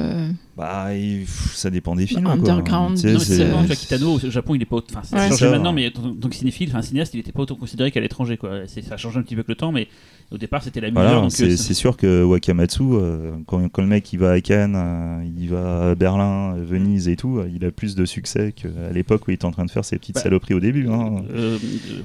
Bah, 0.57 0.95
il- 0.95 1.25
ça 1.27 1.69
dépend 1.69 1.97
des 1.97 2.07
films. 2.07 2.23
quoi. 2.23 2.31
Underground, 2.33 2.95
Tu 2.95 3.01
sais, 3.01 3.07
Non, 3.11 3.19
mais 3.19 3.25
c'est- 3.25 3.35
c'est 3.35 3.51
bon, 3.51 3.59
tu 3.61 3.67
vois, 3.67 3.75
Kitano 3.75 4.13
au 4.13 4.19
Japon, 4.29 4.55
il 4.55 4.61
est 4.61 4.65
pas. 4.65 4.77
autant- 4.77 4.95
Enfin, 4.99 5.17
a 5.17 5.21
Ouais. 5.23 5.27
changé 5.29 5.39
C'est 5.45 5.51
maintenant, 5.51 5.73
mais 5.73 5.87
en 5.97 6.13
tant 6.15 6.29
que 6.29 6.35
cinéphile, 6.35 6.69
enfin 6.69 6.81
cinéaste, 6.81 7.13
il 7.13 7.19
était 7.19 7.33
pas 7.33 7.41
autant 7.41 7.55
considéré 7.55 7.91
qu'à 7.91 7.99
l'étranger, 7.99 8.37
quoi. 8.37 8.61
C'est- 8.67 8.81
Ça 8.81 8.93
a 8.93 8.97
changé 8.97 9.19
un 9.19 9.23
petit 9.23 9.35
peu 9.35 9.39
avec 9.39 9.49
le 9.49 9.55
temps, 9.55 9.73
mais 9.73 9.89
au 10.31 10.37
départ, 10.37 10.63
c'était 10.63 10.79
la 10.79 10.91
meilleure. 10.91 11.03
Voilà, 11.09 11.21
donc, 11.23 11.31
c'est 11.33 11.43
euh, 11.51 11.57
c'est 11.57 11.73
sûr 11.73 11.97
que 11.97 12.23
Wakamatsu, 12.23 12.83
euh, 12.83 13.31
quand, 13.47 13.67
quand 13.67 13.81
le 13.81 13.87
mec 13.89 14.13
il 14.13 14.19
va 14.19 14.31
à 14.31 14.39
Cannes, 14.39 14.75
euh, 14.77 15.25
il 15.37 15.49
va 15.49 15.89
à 15.89 15.95
Berlin, 15.95 16.55
Venise 16.55 17.09
et 17.09 17.17
tout, 17.17 17.41
il 17.53 17.65
a 17.65 17.71
plus 17.71 17.95
de 17.95 18.05
succès 18.05 18.53
qu'à 18.53 18.69
l'époque 18.93 19.27
où 19.27 19.31
il 19.31 19.33
était 19.33 19.43
en 19.45 19.51
train 19.51 19.65
de 19.65 19.71
faire 19.71 19.83
ses 19.83 19.97
petites 19.97 20.15
Bah, 20.15 20.21
saloperies 20.21 20.53
au 20.53 20.61
début. 20.61 20.87
hein. 20.87 21.15
euh, 21.33 21.57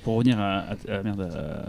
pour 0.02 0.16
revenir 0.16 0.40
à, 0.40 0.64
à- 0.88 0.92
à- 0.98 1.02
merde, 1.04 1.20
à- 1.20 1.68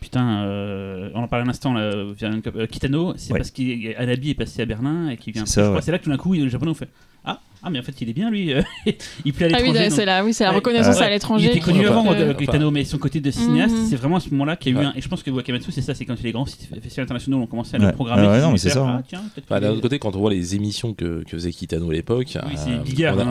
putain, 0.00 0.44
euh, 0.44 1.10
on 1.14 1.22
en 1.22 1.28
parlait 1.28 1.44
un 1.46 1.48
instant 1.48 1.72
là, 1.72 1.90
via 2.16 2.30
euh, 2.30 2.66
Kitano, 2.66 3.14
c'est 3.16 3.32
Ouais. 3.32 3.38
parce 3.38 3.50
qu'Anabi 3.50 4.30
est 4.30 4.34
passé 4.34 4.62
à 4.62 4.66
Berlin 4.66 5.08
et 5.10 5.16
qu'il 5.16 5.32
vient. 5.32 5.42
Ouais. 5.44 5.80
c'est 5.82 5.90
là 5.92 5.98
que 5.98 6.04
tout 6.04 6.10
d'un 6.10 6.16
coup, 6.16 6.32
les 6.32 6.48
Japonais 6.48 6.70
ont 6.70 6.74
fait 6.74 6.88
ah 7.62 7.66
ah 7.66 7.70
mais 7.70 7.78
en 7.78 7.82
fait 7.82 7.94
il 8.00 8.08
est 8.08 8.12
bien 8.12 8.30
lui, 8.30 8.52
il 9.24 9.32
plaît 9.32 9.46
à 9.52 9.56
Ah 9.56 9.60
oui, 9.60 9.68
l'étranger. 9.72 9.88
donc- 9.96 10.06
la, 10.06 10.24
oui, 10.24 10.32
c'est 10.34 10.44
la 10.44 10.52
reconnaissance 10.52 10.98
Ouais. 10.98 11.04
à 11.04 11.10
l'étranger. 11.10 11.46
Il 11.46 11.50
était 11.50 11.60
connu 11.60 11.86
avant 11.86 12.06
euh, 12.12 12.24
Enfin, 12.30 12.34
Kitano, 12.34 12.70
mais 12.70 12.84
son 12.84 12.98
côté 12.98 13.20
de 13.20 13.30
cinéaste, 13.30 13.74
Mhm. 13.74 13.86
c'est 13.90 13.96
vraiment 13.96 14.16
à 14.16 14.20
ce 14.20 14.30
moment-là 14.30 14.56
qu'il 14.56 14.72
y 14.74 14.76
a 14.76 14.80
eu 14.80 14.84
Ouais. 14.84 14.90
un. 14.90 14.94
Et 14.96 15.00
je 15.02 15.08
pense 15.08 15.22
que 15.22 15.30
Wakamatsu, 15.30 15.70
c'est 15.72 15.82
ça, 15.82 15.94
c'est 15.94 16.04
quand 16.04 16.20
les 16.22 16.32
grands 16.32 16.46
festivals 16.46 17.04
internationaux 17.04 17.38
ont 17.38 17.46
commencé 17.46 17.76
à 17.76 17.78
Ouais. 17.80 17.86
le 17.86 17.92
programmer. 17.92 18.22
Ah 18.26 18.30
ouais, 18.32 18.40
non, 18.40 18.52
mais 18.52 18.58
c'est 18.58 18.70
ça, 18.70 18.84
ah, 18.86 18.90
hein. 18.98 19.02
tiens, 19.08 19.22
peut-être 19.34 19.48
Bah, 19.48 19.60
d'un 19.60 19.70
autre 19.70 19.80
côté, 19.82 19.98
quand 19.98 20.14
on 20.16 20.18
voit 20.20 20.30
les 20.30 20.54
émissions 20.54 20.94
que, 20.94 21.22
que 21.24 21.30
faisait 21.32 21.50
Kitano 21.52 21.90
à 21.90 21.92
l'époque, 21.92 22.26
Oui, 22.46 22.52
c'est 22.56 22.70
euh, 22.70 22.78
c'est 22.86 23.02
voilà, 23.02 23.24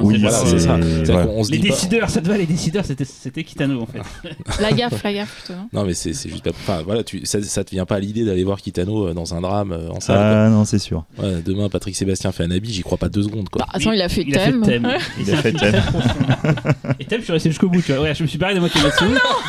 ça. 1.06 1.26
qu'on 1.26 1.44
se 1.44 1.52
Les 1.52 1.58
décideurs, 1.60 2.10
ça 2.10 2.22
te 2.22 2.28
va, 2.28 2.38
les 2.38 2.46
décideurs, 2.46 2.86
c'était- 2.86 3.44
Kitano 3.44 3.82
en 3.82 3.86
fait. 3.86 4.00
La 4.62 4.72
gaffe, 4.72 5.04
la 5.04 5.14
gaffe 5.14 5.44
plutôt. 5.44 5.60
non 5.60 5.70
Non, 5.82 5.86
mais 5.86 5.94
c'est 5.94 6.14
juste 6.14 6.44
pas. 6.44 6.50
Enfin, 6.52 6.82
voilà, 6.86 7.02
ça, 7.24 7.64
te 7.64 7.72
vient 7.72 7.86
pas 7.86 7.96
à 7.96 8.00
l'idée 8.00 8.26
d'aller 8.26 8.44
voir 8.44 8.62
Kitano 8.62 9.08
euh, 9.10 9.14
dans 9.14 9.34
un 9.34 9.42
drame 9.42 9.72
euh, 9.72 9.90
en 9.90 10.00
salle. 10.00 10.18
Ah 10.18 10.50
non, 10.50 10.66
c'est 10.66 10.80
sûr. 10.80 11.06
demain, 11.46 11.70
Patrick 11.70 11.96
Sébastien 11.96 12.32
fait 12.32 12.44
un 12.44 12.52
habit, 12.52 12.72
j'y 12.74 12.82
crois 12.82 12.98
pas 12.98 13.10
deux 13.10 13.24
secondes. 13.24 13.50
Quoi. 13.50 13.60
Bah, 13.66 13.72
attends, 13.74 13.92
il 13.92 14.02
a 14.02 14.10
fait 14.24 14.28
Il 14.28 14.38
a 14.38 14.40
fait 14.40 14.52
thème. 14.62 14.94
Il 15.20 15.34
a 15.34 15.38
fait 15.38 15.52
Thème. 15.54 15.76
Et 17.00 17.06
thème, 17.06 17.20
je 17.20 17.24
suis 17.26 17.34
resté 17.34 17.50
jusqu'au 17.50 17.70
bout, 17.70 17.82
tu 17.82 17.92
vois. 17.94 18.02
Ouais, 18.04 18.16
je 18.16 18.24
me 18.24 18.28
suis 18.28 18.38
barré 18.38 18.56
de 18.56 18.60
Wakamatsu. 18.60 19.06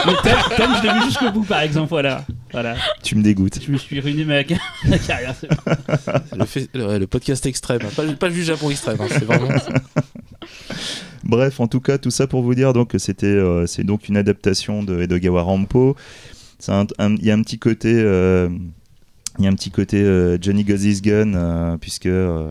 mais 0.06 0.12
thème, 0.22 0.36
thème, 0.56 0.70
je 0.82 0.86
l'ai 0.86 0.94
vu 0.94 1.04
jusqu'au 1.06 1.30
bout, 1.30 1.44
par 1.44 1.60
exemple. 1.60 1.88
Voilà. 1.90 2.24
voilà. 2.52 2.76
Tu 3.02 3.14
me 3.16 3.22
dégoûtes. 3.22 3.58
Je 3.64 3.70
me 3.72 3.76
suis 3.78 4.00
ruiné 4.00 4.24
ma, 4.24 4.40
ma 4.88 4.98
carrière. 4.98 5.34
Le, 6.36 6.44
fait- 6.44 6.68
le, 6.74 6.98
le 6.98 7.06
podcast 7.06 7.44
extrême, 7.46 7.80
pas, 7.96 8.04
le- 8.04 8.16
pas 8.16 8.30
juste 8.30 8.48
Japon 8.48 8.70
extrême, 8.70 8.96
hein, 9.00 9.06
c'est 9.10 9.24
vraiment. 9.24 9.48
Bref, 11.24 11.60
en 11.60 11.66
tout 11.66 11.80
cas, 11.80 11.98
tout 11.98 12.10
ça 12.10 12.26
pour 12.26 12.42
vous 12.42 12.54
dire 12.54 12.72
donc 12.72 12.90
que 12.90 12.98
c'était, 12.98 13.26
euh, 13.26 13.66
c'est 13.66 13.84
donc 13.84 14.08
une 14.08 14.16
adaptation 14.16 14.82
de 14.82 15.00
Edogawa 15.02 15.42
Rampo. 15.42 15.96
Il 16.66 17.24
y 17.24 17.30
a 17.30 17.34
un 17.34 17.42
petit 17.42 17.58
côté, 17.58 17.92
euh, 17.94 18.48
il 19.38 19.44
y 19.44 19.48
a 19.48 19.50
un 19.50 19.54
petit 19.54 19.70
côté 19.70 20.00
euh, 20.02 20.38
Johnny 20.40 20.64
Goes 20.64 20.84
His 20.84 21.00
Gun 21.02 21.34
euh, 21.34 21.76
puisque 21.78 22.06
euh, 22.06 22.50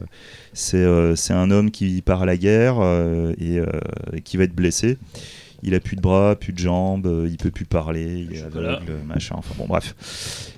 c'est 0.57 0.77
euh, 0.77 1.15
c'est 1.15 1.33
un 1.33 1.51
homme 1.51 1.69
qui 1.69 2.01
part 2.01 2.23
à 2.23 2.25
la 2.25 2.35
guerre 2.35 2.77
euh, 2.79 3.31
et, 3.39 3.59
euh, 3.59 3.67
et 4.13 4.21
qui 4.21 4.37
va 4.37 4.43
être 4.43 4.55
blessé. 4.55 4.97
Il 5.63 5.75
a 5.75 5.79
plus 5.79 5.95
de 5.95 6.01
bras, 6.01 6.35
plus 6.35 6.53
de 6.53 6.59
jambes, 6.59 7.27
il 7.29 7.37
peut 7.37 7.49
plus 7.49 7.65
parler, 7.65 8.25
il 8.27 8.35
est 8.35 8.41
aveugle, 8.41 8.93
machin. 9.07 9.35
Enfin 9.37 9.55
bon, 9.57 9.65
bref. 9.65 9.95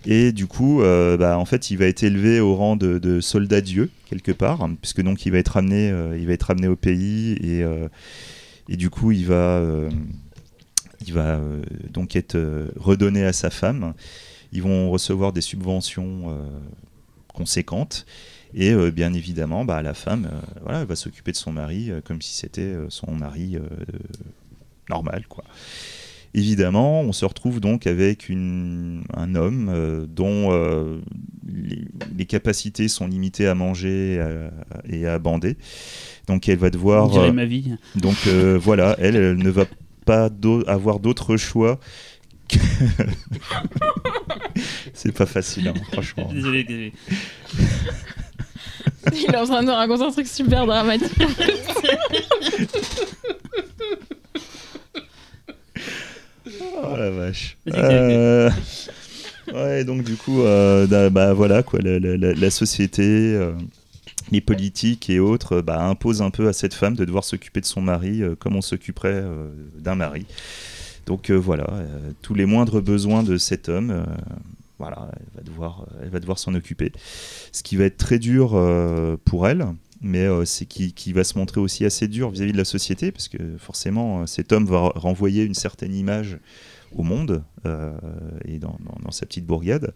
Et 0.05 0.31
du 0.31 0.45
coup, 0.45 0.81
euh, 0.81 1.15
bah, 1.15 1.37
en 1.37 1.45
fait, 1.45 1.71
il 1.71 1.77
va 1.77 1.85
être 1.85 2.03
élevé 2.03 2.39
au 2.41 2.55
rang 2.55 2.75
de, 2.75 2.97
de 2.97 3.21
soldat 3.21 3.61
Dieu 3.61 3.89
quelque 4.09 4.33
part, 4.33 4.61
hein, 4.61 4.75
puisque 4.81 5.01
donc 5.01 5.25
il 5.25 5.31
va 5.31 5.37
être 5.37 5.49
ramené, 5.49 5.89
euh, 5.89 6.17
il 6.17 6.27
va 6.27 6.33
être 6.33 6.43
ramené 6.43 6.67
au 6.67 6.75
pays 6.75 7.33
et 7.41 7.63
euh, 7.63 7.87
et 8.67 8.77
du 8.77 8.89
coup, 8.89 9.11
il 9.11 9.25
va, 9.25 9.63
il 11.05 11.13
va 11.13 11.39
donc 11.91 12.15
être 12.15 12.37
redonné 12.75 13.25
à 13.25 13.33
sa 13.33 13.49
femme. 13.49 13.93
Ils 14.51 14.61
vont 14.61 14.91
recevoir 14.91 15.33
des 15.33 15.41
subventions 15.41 16.37
conséquentes. 17.33 18.05
Et 18.53 18.71
euh, 18.71 18.91
bien 18.91 19.13
évidemment, 19.13 19.65
bah, 19.65 19.81
la 19.81 19.93
femme, 19.93 20.29
euh, 20.31 20.39
voilà, 20.63 20.81
elle 20.81 20.87
va 20.87 20.95
s'occuper 20.95 21.31
de 21.31 21.37
son 21.37 21.51
mari 21.51 21.91
euh, 21.91 22.01
comme 22.03 22.21
si 22.21 22.35
c'était 22.35 22.73
son 22.89 23.11
mari 23.11 23.57
normal, 24.89 25.25
quoi. 25.29 25.43
Évidemment, 26.35 27.01
on 27.01 27.11
se 27.11 27.25
retrouve 27.25 27.59
donc 27.59 27.87
avec 27.87 28.29
une- 28.29 29.03
un 29.15 29.33
homme 29.33 30.05
dont 30.07 30.51
les, 31.47 31.81
les 32.15 32.25
capacités 32.25 32.87
sont 32.87 33.07
limitées 33.07 33.47
à 33.47 33.55
manger 33.55 34.23
et 34.87 35.07
à 35.07 35.17
bander. 35.17 35.57
Donc 36.27 36.47
elle 36.47 36.59
va 36.59 36.67
On 36.67 36.71
devoir... 36.71 37.17
euh, 37.17 37.31
ma 37.31 37.45
vie. 37.45 37.71
donc 37.95 38.27
voilà, 38.61 38.95
elle, 38.99 39.15
elle 39.15 39.37
ne 39.37 39.49
va 39.49 39.65
pas 40.05 40.29
avoir 40.67 40.99
d'autre 40.99 41.35
choix. 41.35 41.79
que- 42.47 42.59
C'est 44.93 45.11
pas 45.11 45.25
facile, 45.25 45.67
hein, 45.69 45.73
franchement. 45.91 46.29
Désolé, 46.33 46.63
désolé. 46.63 46.93
Il 49.13 49.25
est 49.33 49.37
en 49.37 49.45
train 49.45 49.61
de 49.61 49.67
nous 49.67 49.73
raconter 49.73 50.03
un 50.03 50.11
truc 50.11 50.27
super 50.27 50.65
dramatique. 50.65 51.11
Oh 56.81 56.95
la 56.97 57.09
vache. 57.11 57.57
Euh, 57.73 58.49
ouais, 59.53 59.83
donc 59.83 60.03
du 60.03 60.15
coup, 60.15 60.41
euh, 60.41 61.09
bah, 61.09 61.33
voilà 61.33 61.63
quoi, 61.63 61.79
la, 61.81 61.99
la- 61.99 62.17
la- 62.17 62.33
la 62.33 62.49
société, 62.49 63.03
euh, 63.03 63.51
les 64.31 64.41
politiques 64.41 65.09
et 65.09 65.19
autres 65.19 65.61
bah, 65.61 65.83
imposent 65.83 66.21
un 66.21 66.29
peu 66.31 66.47
à 66.47 66.53
cette 66.53 66.73
femme 66.73 66.95
de 66.95 67.05
devoir 67.05 67.23
s'occuper 67.23 67.61
de 67.61 67.65
son 67.65 67.81
mari 67.81 68.21
euh, 68.23 68.35
comme 68.35 68.55
on 68.55 68.61
s'occuperait 68.61 69.09
euh, 69.23 69.49
d'un 69.77 69.95
mari. 69.95 70.25
Donc 71.05 71.29
euh, 71.29 71.35
voilà, 71.35 71.67
euh, 71.71 72.11
tous 72.21 72.33
les 72.33 72.45
moindres 72.45 72.81
besoins 72.81 73.23
de 73.23 73.37
cet 73.37 73.69
homme, 73.69 73.91
euh, 73.91 74.03
voilà, 74.79 75.11
elle 75.15 75.35
va 75.35 75.41
devoir, 75.43 75.87
elle 76.01 76.09
va 76.09 76.19
devoir 76.19 76.39
s'en 76.39 76.55
occuper. 76.55 76.91
Ce 77.51 77.61
qui 77.63 77.75
va 77.75 77.85
être 77.85 77.97
très 77.97 78.17
dur 78.17 78.55
euh, 78.55 79.17
pour 79.25 79.47
elle. 79.47 79.67
Mais 80.01 80.25
euh, 80.25 80.45
c'est 80.45 80.65
qui, 80.65 80.93
qui 80.93 81.11
va 81.11 81.25
se 81.25 81.37
montrer 81.37 81.59
aussi 81.59 81.83
assez 81.83 82.07
dur 82.07 82.29
vis-à-vis 82.29 82.53
de 82.53 82.57
la 82.57 82.63
société, 82.63 83.11
parce 83.11 83.27
que 83.27 83.57
forcément, 83.57 84.21
euh, 84.21 84.25
cet 84.27 84.53
homme 84.53 84.65
va 84.65 84.93
renvoyer 84.95 85.43
une 85.43 85.53
certaine 85.53 85.93
image 85.93 86.39
au 86.95 87.03
monde 87.03 87.43
euh, 87.65 87.91
et 88.45 88.59
dans, 88.59 88.77
sa 89.11 89.25
petite 89.25 89.45
bourgade. 89.45 89.93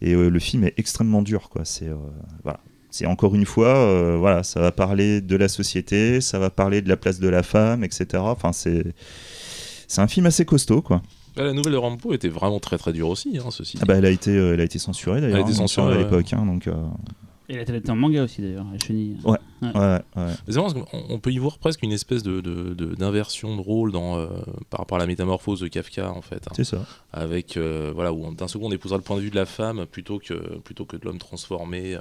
Et 0.00 0.14
euh, 0.14 0.28
le 0.28 0.38
film 0.38 0.64
est 0.64 0.74
extrêmement 0.76 1.22
dur, 1.22 1.48
quoi. 1.48 1.64
C'est 1.64 1.88
euh, 1.88 1.96
voilà. 2.42 2.60
C'est 2.90 3.06
encore 3.06 3.34
une 3.34 3.46
fois, 3.46 3.74
euh, 3.74 4.18
voilà, 4.18 4.42
ça 4.42 4.60
va 4.60 4.70
parler 4.70 5.22
de 5.22 5.36
la 5.36 5.48
société, 5.48 6.20
ça 6.20 6.38
va 6.38 6.50
parler 6.50 6.82
de 6.82 6.90
la 6.90 6.98
place 6.98 7.20
de 7.20 7.28
la 7.28 7.42
femme, 7.42 7.84
etc. 7.84 8.06
Enfin, 8.18 8.52
c'est 8.52 8.84
c'est 9.88 10.02
un 10.02 10.08
film 10.08 10.26
assez 10.26 10.44
costaud, 10.44 10.82
quoi. 10.82 11.02
Bah, 11.36 11.44
la 11.44 11.52
nouvelle 11.52 11.72
de 11.72 11.78
Rambo 11.78 12.12
était 12.12 12.28
vraiment 12.28 12.60
très 12.60 12.78
très 12.78 12.92
dure 12.92 13.08
aussi, 13.08 13.38
hein, 13.38 13.50
ceci. 13.50 13.78
Ah 13.80 13.84
bah, 13.86 13.94
elle 13.96 14.06
a 14.06 14.10
été, 14.10 14.30
euh, 14.36 14.54
elle 14.54 14.60
a 14.60 14.64
été 14.64 14.78
censurée 14.78 15.20
d'ailleurs. 15.20 15.38
Elle 15.38 15.42
a 15.44 15.46
été 15.46 15.54
hein, 15.54 15.62
censurée, 15.62 15.92
à 15.94 15.96
ouais. 15.96 16.04
l'époque, 16.04 16.32
hein, 16.32 16.44
donc. 16.44 16.66
euh, 16.66 16.74
Et 17.48 17.54
elle 17.54 17.74
était 17.74 17.90
en 17.90 17.96
manga 17.96 18.22
aussi 18.24 18.42
d'ailleurs, 18.42 18.66
la 18.72 18.78
chenille. 18.78 19.16
ouais, 19.24 19.38
ouais. 19.62 19.98
Mais 20.16 20.22
C'est 20.48 20.56
marrant 20.56 20.70
parce 20.72 20.74
qu'on 20.90 21.04
on 21.08 21.18
peut 21.18 21.32
y 21.32 21.38
voir 21.38 21.58
presque 21.58 21.82
une 21.82 21.92
espèce 21.92 22.22
de, 22.22 22.40
de- 22.40 22.74
de- 22.74 22.94
d'inversion 22.94 23.56
de 23.56 23.60
rôle 23.62 23.92
dans, 23.92 24.18
euh, 24.18 24.26
par 24.70 24.80
rapport 24.80 24.96
à 24.96 25.00
la 25.00 25.06
métamorphose 25.06 25.60
de 25.60 25.68
Kafka 25.68 26.10
en 26.12 26.22
fait. 26.22 26.46
hein. 26.48 26.52
C'est 26.54 26.64
ça. 26.64 26.84
avec 27.12 27.56
euh, 27.56 27.92
voilà 27.94 28.12
où 28.12 28.32
d'un 28.34 28.48
second 28.48 28.68
on 28.68 28.72
épousera 28.72 28.98
le 28.98 29.02
point 29.04 29.16
de 29.16 29.22
vue 29.22 29.30
de 29.30 29.36
la 29.36 29.46
femme 29.46 29.86
plutôt 29.86 30.18
que 30.18 30.34
plutôt 30.60 30.84
que 30.84 30.96
de 30.96 31.04
l'homme 31.04 31.18
transformé 31.18 31.94
euh, 31.94 32.00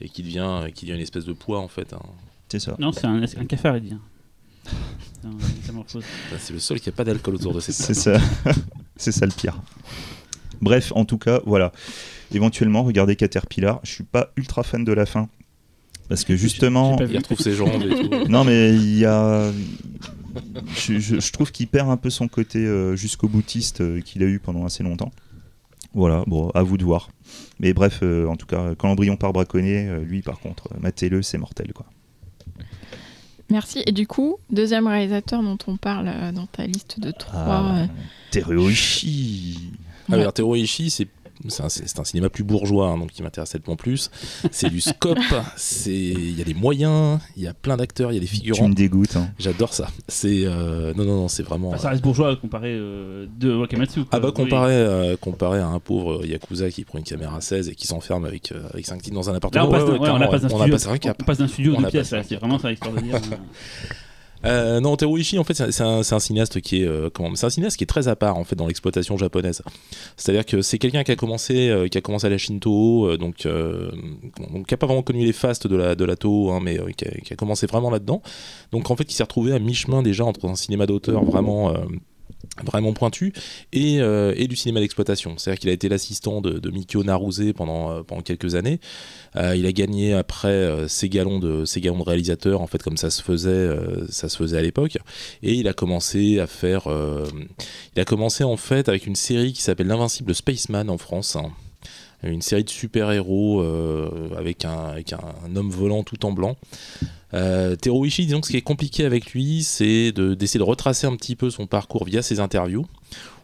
et 0.00 0.08
qui 0.08 0.22
devient 0.22 0.66
qui 0.74 0.86
devient 0.86 0.96
une 0.96 1.02
espèce 1.02 1.24
de 1.24 1.32
poids 1.32 1.58
en 1.60 1.68
fait. 1.68 1.92
hein. 1.92 2.00
C'est 2.48 2.58
ça. 2.60 2.76
Non, 2.78 2.92
c'est 2.92 3.06
un, 3.06 3.22
un 3.22 3.44
cafard, 3.46 3.76
il 3.78 3.82
dit. 3.84 3.94
C'est 6.38 6.52
le 6.52 6.58
seul 6.58 6.80
qui 6.80 6.88
a 6.88 6.92
pas 6.92 7.04
d'alcool 7.04 7.34
autour 7.36 7.54
de 7.54 7.60
cette 7.60 7.74
C'est 7.74 7.94
ça. 7.94 8.18
c'est 8.96 9.12
ça 9.12 9.26
le 9.26 9.32
pire. 9.32 9.60
Bref, 10.60 10.92
en 10.94 11.04
tout 11.04 11.18
cas, 11.18 11.40
voilà. 11.46 11.72
Éventuellement, 12.32 12.82
regardez 12.82 13.16
Caterpillar. 13.16 13.80
Je 13.82 13.90
suis 13.92 14.04
pas 14.04 14.30
ultra 14.36 14.62
fan 14.62 14.84
de 14.84 14.92
la 14.92 15.06
fin. 15.06 15.28
Parce 16.08 16.24
que 16.24 16.36
justement. 16.36 16.96
Il 17.00 17.16
retrouve 17.16 17.38
ses 17.38 17.54
jambes 17.54 17.82
et 17.82 17.94
tout. 18.08 18.10
Non, 18.28 18.44
mais 18.44 18.74
il 18.74 18.98
y 18.98 19.04
a. 19.04 19.50
Je, 20.76 20.98
je- 20.98 21.20
je 21.20 21.32
trouve 21.32 21.52
qu'il 21.52 21.68
perd 21.68 21.90
un 21.90 21.96
peu 21.96 22.10
son 22.10 22.26
côté 22.28 22.58
euh, 22.60 22.96
jusqu'au 22.96 23.28
boutiste 23.28 23.80
euh, 23.82 24.00
qu'il 24.00 24.22
a 24.22 24.26
eu 24.26 24.38
pendant 24.38 24.64
assez 24.64 24.82
longtemps. 24.82 25.12
Voilà, 25.94 26.24
bon, 26.26 26.48
à 26.50 26.62
vous 26.62 26.78
de 26.78 26.84
voir. 26.84 27.10
Mais 27.60 27.74
bref, 27.74 28.00
euh, 28.02 28.26
en 28.26 28.36
tout 28.36 28.46
cas, 28.46 28.74
quand 28.78 28.88
l'embryon 28.88 29.16
part 29.16 29.32
braconner, 29.34 29.90
lui, 30.04 30.22
par 30.22 30.38
contre, 30.40 30.68
matez-le, 30.80 31.20
c'est 31.22 31.36
mortel, 31.38 31.72
quoi. 31.74 31.84
Merci. 33.52 33.82
Et 33.86 33.92
du 33.92 34.06
coup, 34.06 34.38
deuxième 34.50 34.86
réalisateur 34.86 35.42
dont 35.42 35.58
on 35.66 35.76
parle 35.76 36.08
euh, 36.08 36.32
dans 36.32 36.46
ta 36.46 36.66
liste 36.66 36.98
de 36.98 37.10
trois. 37.10 37.38
Ah, 37.38 37.82
euh, 37.82 37.86
Teruo 38.30 38.70
Ishii. 38.70 39.58
Ah, 39.62 40.04
mais 40.08 40.20
alors, 40.22 40.32
Teruo 40.32 40.56
Ishii, 40.56 40.88
c'est 40.88 41.08
c'est 41.48 41.98
un, 41.98 42.04
cinéma 42.04 42.28
plus 42.30 42.44
bourgeois, 42.44 42.88
hein, 42.88 42.98
donc 42.98 43.10
qui 43.10 43.22
m'intéresse 43.22 43.52
nettement 43.54 43.76
plus. 43.76 44.10
C'est 44.50 44.68
du 44.70 44.80
scope, 44.80 45.18
c'est 45.56 45.90
il 45.92 46.38
y 46.38 46.40
a 46.40 46.44
des 46.44 46.54
moyens, 46.54 47.18
il 47.36 47.42
y 47.42 47.46
a 47.48 47.54
plein 47.54 47.76
d'acteurs, 47.76 48.12
il 48.12 48.14
y 48.14 48.18
a 48.18 48.20
des 48.20 48.26
Tu 48.26 48.36
figurants. 48.36 48.68
me 48.68 48.74
dégoûtes. 48.74 49.16
hein. 49.16 49.28
J'adore 49.38 49.74
ça. 49.74 49.88
C'est 50.08 50.42
euh, 50.44 50.92
non 50.94 51.04
non 51.04 51.16
non, 51.16 51.28
c'est 51.28 51.42
vraiment. 51.42 51.68
Enfin, 51.70 51.78
ça 51.78 51.90
reste 51.90 52.02
bourgeois 52.02 52.36
comparé 52.36 52.68
euh, 52.72 53.26
de 53.38 53.52
Wakamatsu. 53.54 54.00
quoi. 54.00 54.08
Ah 54.12 54.20
bah 54.20 54.28
Oui. 54.28 54.34
comparé, 54.34 54.72
euh, 54.74 55.16
comparé 55.16 55.58
à 55.60 55.66
un 55.68 55.78
pauvre 55.80 56.24
Yakuza 56.26 56.70
qui 56.70 56.84
prend 56.84 56.98
une 56.98 57.04
caméra 57.04 57.40
16 57.40 57.68
et 57.68 57.74
qui 57.74 57.86
s'enferme 57.86 58.24
avec, 58.24 58.52
euh, 58.52 58.68
avec 58.72 58.86
5 58.86 59.00
types 59.02 59.14
dans 59.14 59.28
un 59.28 59.32
Là, 59.32 59.36
appartement. 59.38 59.68
on 59.68 59.70
passe 59.70 59.82
Ouais, 59.82 59.86
d'un- 59.86 59.92
ouais, 59.92 59.98
ouais, 60.00 60.08
on, 60.10 60.16
studio, 60.18 61.14
passe 61.26 61.38
d'un 61.38 61.48
studio 61.48 61.74
On 61.76 61.80
de 61.80 61.86
a 61.86 61.90
pièces, 61.90 62.10
là, 62.12 62.22
c'est 62.22 62.36
vraiment 62.36 62.58
ça 62.58 62.70
l'histoire 62.70 62.94
de 62.94 63.00
dire. 63.00 63.20
Euh, 64.44 64.80
non, 64.80 64.96
Teruo 64.96 65.16
Ishii, 65.18 65.38
en 65.38 65.44
fait, 65.44 65.54
c'est 65.54 65.82
un, 65.82 66.00
un 66.00 66.18
cinéaste 66.20 66.60
qui 66.60 66.82
est, 66.82 66.86
euh, 66.86 67.08
c'est 67.34 67.46
un 67.46 67.50
cinéaste 67.50 67.76
qui 67.76 67.84
est 67.84 67.86
très 67.86 68.08
à 68.08 68.16
part 68.16 68.36
en 68.36 68.44
fait 68.44 68.56
dans 68.56 68.66
l'exploitation 68.66 69.16
japonaise. 69.16 69.62
C'est-à-dire 70.16 70.44
que 70.44 70.62
c'est 70.62 70.78
quelqu'un 70.78 71.04
qui 71.04 71.12
a 71.12 71.16
commencé, 71.16 71.68
euh, 71.68 71.88
qui 71.88 71.98
a 71.98 72.00
commencé 72.00 72.26
à 72.26 72.30
la 72.30 72.38
Shinto, 72.38 73.06
euh, 73.06 73.16
donc, 73.16 73.46
euh, 73.46 73.90
donc 74.52 74.66
qui 74.66 74.74
a 74.74 74.76
pas 74.76 74.86
vraiment 74.86 75.02
connu 75.02 75.24
les 75.24 75.32
fastes 75.32 75.66
de 75.66 75.76
la 75.76 75.94
de 75.94 76.04
la 76.04 76.16
Toho, 76.16 76.50
hein, 76.52 76.60
mais 76.62 76.78
euh, 76.80 76.90
qui, 76.96 77.04
a, 77.06 77.10
qui 77.10 77.32
a 77.32 77.36
commencé 77.36 77.66
vraiment 77.66 77.90
là-dedans. 77.90 78.22
Donc 78.72 78.90
en 78.90 78.96
fait, 78.96 79.04
qui 79.04 79.14
s'est 79.14 79.22
retrouvé 79.22 79.52
à 79.52 79.58
mi-chemin 79.58 80.02
déjà 80.02 80.24
entre 80.24 80.46
un 80.46 80.56
cinéma 80.56 80.86
d'auteur 80.86 81.24
vraiment 81.24 81.74
vraiment 82.64 82.92
pointu 82.92 83.32
et, 83.72 84.00
euh, 84.00 84.34
et 84.36 84.46
du 84.46 84.56
cinéma 84.56 84.80
d'exploitation. 84.80 85.38
C'est-à-dire 85.38 85.60
qu'il 85.60 85.70
a 85.70 85.72
été 85.72 85.88
l'assistant 85.88 86.40
de, 86.40 86.58
de 86.58 86.70
Mikio 86.70 87.02
Naruse 87.02 87.52
pendant, 87.56 87.90
euh, 87.90 88.02
pendant 88.02 88.22
quelques 88.22 88.54
années. 88.54 88.78
Euh, 89.36 89.56
il 89.56 89.66
a 89.66 89.72
gagné 89.72 90.12
après 90.12 90.88
ses 90.88 91.08
galons 91.08 91.38
de 91.38 91.64
ses 91.64 91.80
galons 91.80 91.98
de 91.98 92.04
réalisateur 92.04 92.60
en 92.60 92.66
fait 92.66 92.82
comme 92.82 92.96
ça 92.96 93.10
se 93.10 93.22
faisait 93.22 93.70
ça 94.10 94.28
se 94.28 94.36
faisait 94.36 94.58
à 94.58 94.62
l'époque 94.62 94.98
et 95.42 95.54
il 95.54 95.68
a 95.68 95.72
commencé 95.72 96.38
à 96.38 96.46
faire 96.46 96.88
il 97.96 98.00
a 98.00 98.04
commencé 98.04 98.44
en 98.44 98.56
fait 98.56 98.88
avec 98.88 99.06
une 99.06 99.16
série 99.16 99.52
qui 99.52 99.62
s'appelle 99.62 99.86
l'invincible 99.86 100.34
Spaceman 100.34 100.90
en 100.90 100.98
France 100.98 101.36
hein. 101.36 101.50
Une 102.22 102.42
série 102.42 102.64
de 102.64 102.70
super-héros 102.70 103.60
euh, 103.60 104.28
avec, 104.36 104.64
un, 104.64 104.94
homme 105.56 105.70
volant 105.70 106.02
tout 106.02 106.24
en 106.24 106.32
blanc. 106.32 106.56
Euh, 107.34 107.76
Teruo 107.76 108.04
Ishii, 108.04 108.26
disons 108.26 108.40
que 108.40 108.46
ce 108.46 108.52
qui 108.52 108.58
est 108.58 108.62
compliqué 108.62 109.04
avec 109.04 109.32
lui, 109.32 109.62
c'est 109.62 110.12
de- 110.12 110.34
d'essayer 110.34 110.58
de, 110.58 110.64
retracer 110.64 111.06
un 111.06 111.16
petit 111.16 111.34
peu 111.34 111.50
son 111.50 111.66
parcours 111.66 112.04
via 112.04 112.22
ses 112.22 112.40
interviews, 112.40 112.86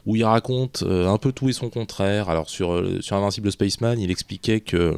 où 0.06 0.14
il 0.14 0.24
raconte 0.24 0.84
euh, 0.86 1.08
un 1.08 1.18
peu 1.18 1.32
tout 1.32 1.48
et 1.48 1.52
son 1.52 1.70
contraire. 1.70 2.28
Alors 2.28 2.50
sur, 2.50 2.72
euh, 2.72 3.00
sur 3.00 3.16
Invincible 3.16 3.50
Spaceman, 3.50 3.98
il 3.98 4.10
expliquait 4.10 4.60
que 4.60 4.96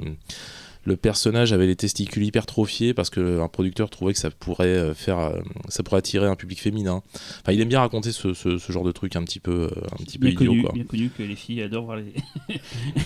le 0.85 0.97
personnage 0.97 1.53
avait 1.53 1.67
les 1.67 1.77
testicules 1.77 2.23
hypertrophiés 2.25 2.95
parce 2.95 3.11
qu'un 3.11 3.49
producteur 3.49 3.91
trouvait 3.91 4.13
que 4.15 4.19
ça 4.19 4.31
pourrait 4.31 4.67
euh, 4.67 4.95
faire, 4.95 5.19
euh, 5.19 5.39
ça 5.69 5.83
pourrait 5.83 5.99
attirer 5.99 6.27
un 6.27 6.37
public 6.37 6.61
féminin. 6.61 7.03
Enfin, 7.43 7.53
il 7.53 7.61
aime 7.61 7.69
bien 7.69 7.81
raconter 7.81 8.13
ce, 8.13 8.33
ce- 8.35 8.57
ce 8.59 8.73
genre 8.73 8.85
de 8.85 8.93
truc 8.93 9.15
un 9.17 9.23
petit 9.23 9.41
peu, 9.41 9.65
euh, 9.65 9.71
un 9.93 10.05
petit 10.05 10.19
peu 10.19 10.29
bien, 10.29 10.35
idiot. 10.37 10.51
connu, 10.51 10.63
quoi. 10.63 10.73
bien 10.73 10.85
connu 10.85 11.11
que 11.17 11.23
les 11.23 11.37
filles 11.37 11.63
adorent 11.63 11.85
voir 11.85 11.97
les, 11.99 12.13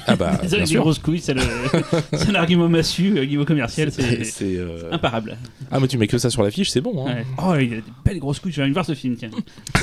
Ah 0.07 0.15
bah, 0.17 0.39
les 0.43 0.49
bien 0.49 0.67
sûr. 0.67 0.83
grosses 0.83 0.99
couilles, 1.01 1.21
c'est 1.21 1.35
le- 1.35 1.41
c'est 2.13 2.29
un 2.31 2.35
argument 2.37 2.69
massu 2.69 3.19
au 3.19 3.25
niveau 3.25 3.45
commercial, 3.45 3.91
c'est 3.91 4.57
euh, 4.57 4.93
imparable. 4.93 5.37
Ah, 5.71 5.81
mais 5.81 5.89
tu 5.89 5.99
mets 5.99 6.07
que 6.07 6.19
ça 6.19 6.31
sur 6.31 6.43
l'affiche, 6.43 6.71
c'est 6.71 6.81
bon. 6.81 7.07
Hein. 7.09 7.15
Ouais. 7.17 7.25
Oh, 7.39 7.55
il 7.61 7.73
a 7.73 7.77
des 7.77 7.83
belles 8.05 8.19
grosses 8.21 8.39
couilles, 8.39 8.53
je 8.53 8.59
vais 8.59 8.63
aller 8.65 8.73
voir 8.73 8.87
ce 8.87 8.95
film, 8.95 9.17
tiens. 9.17 9.31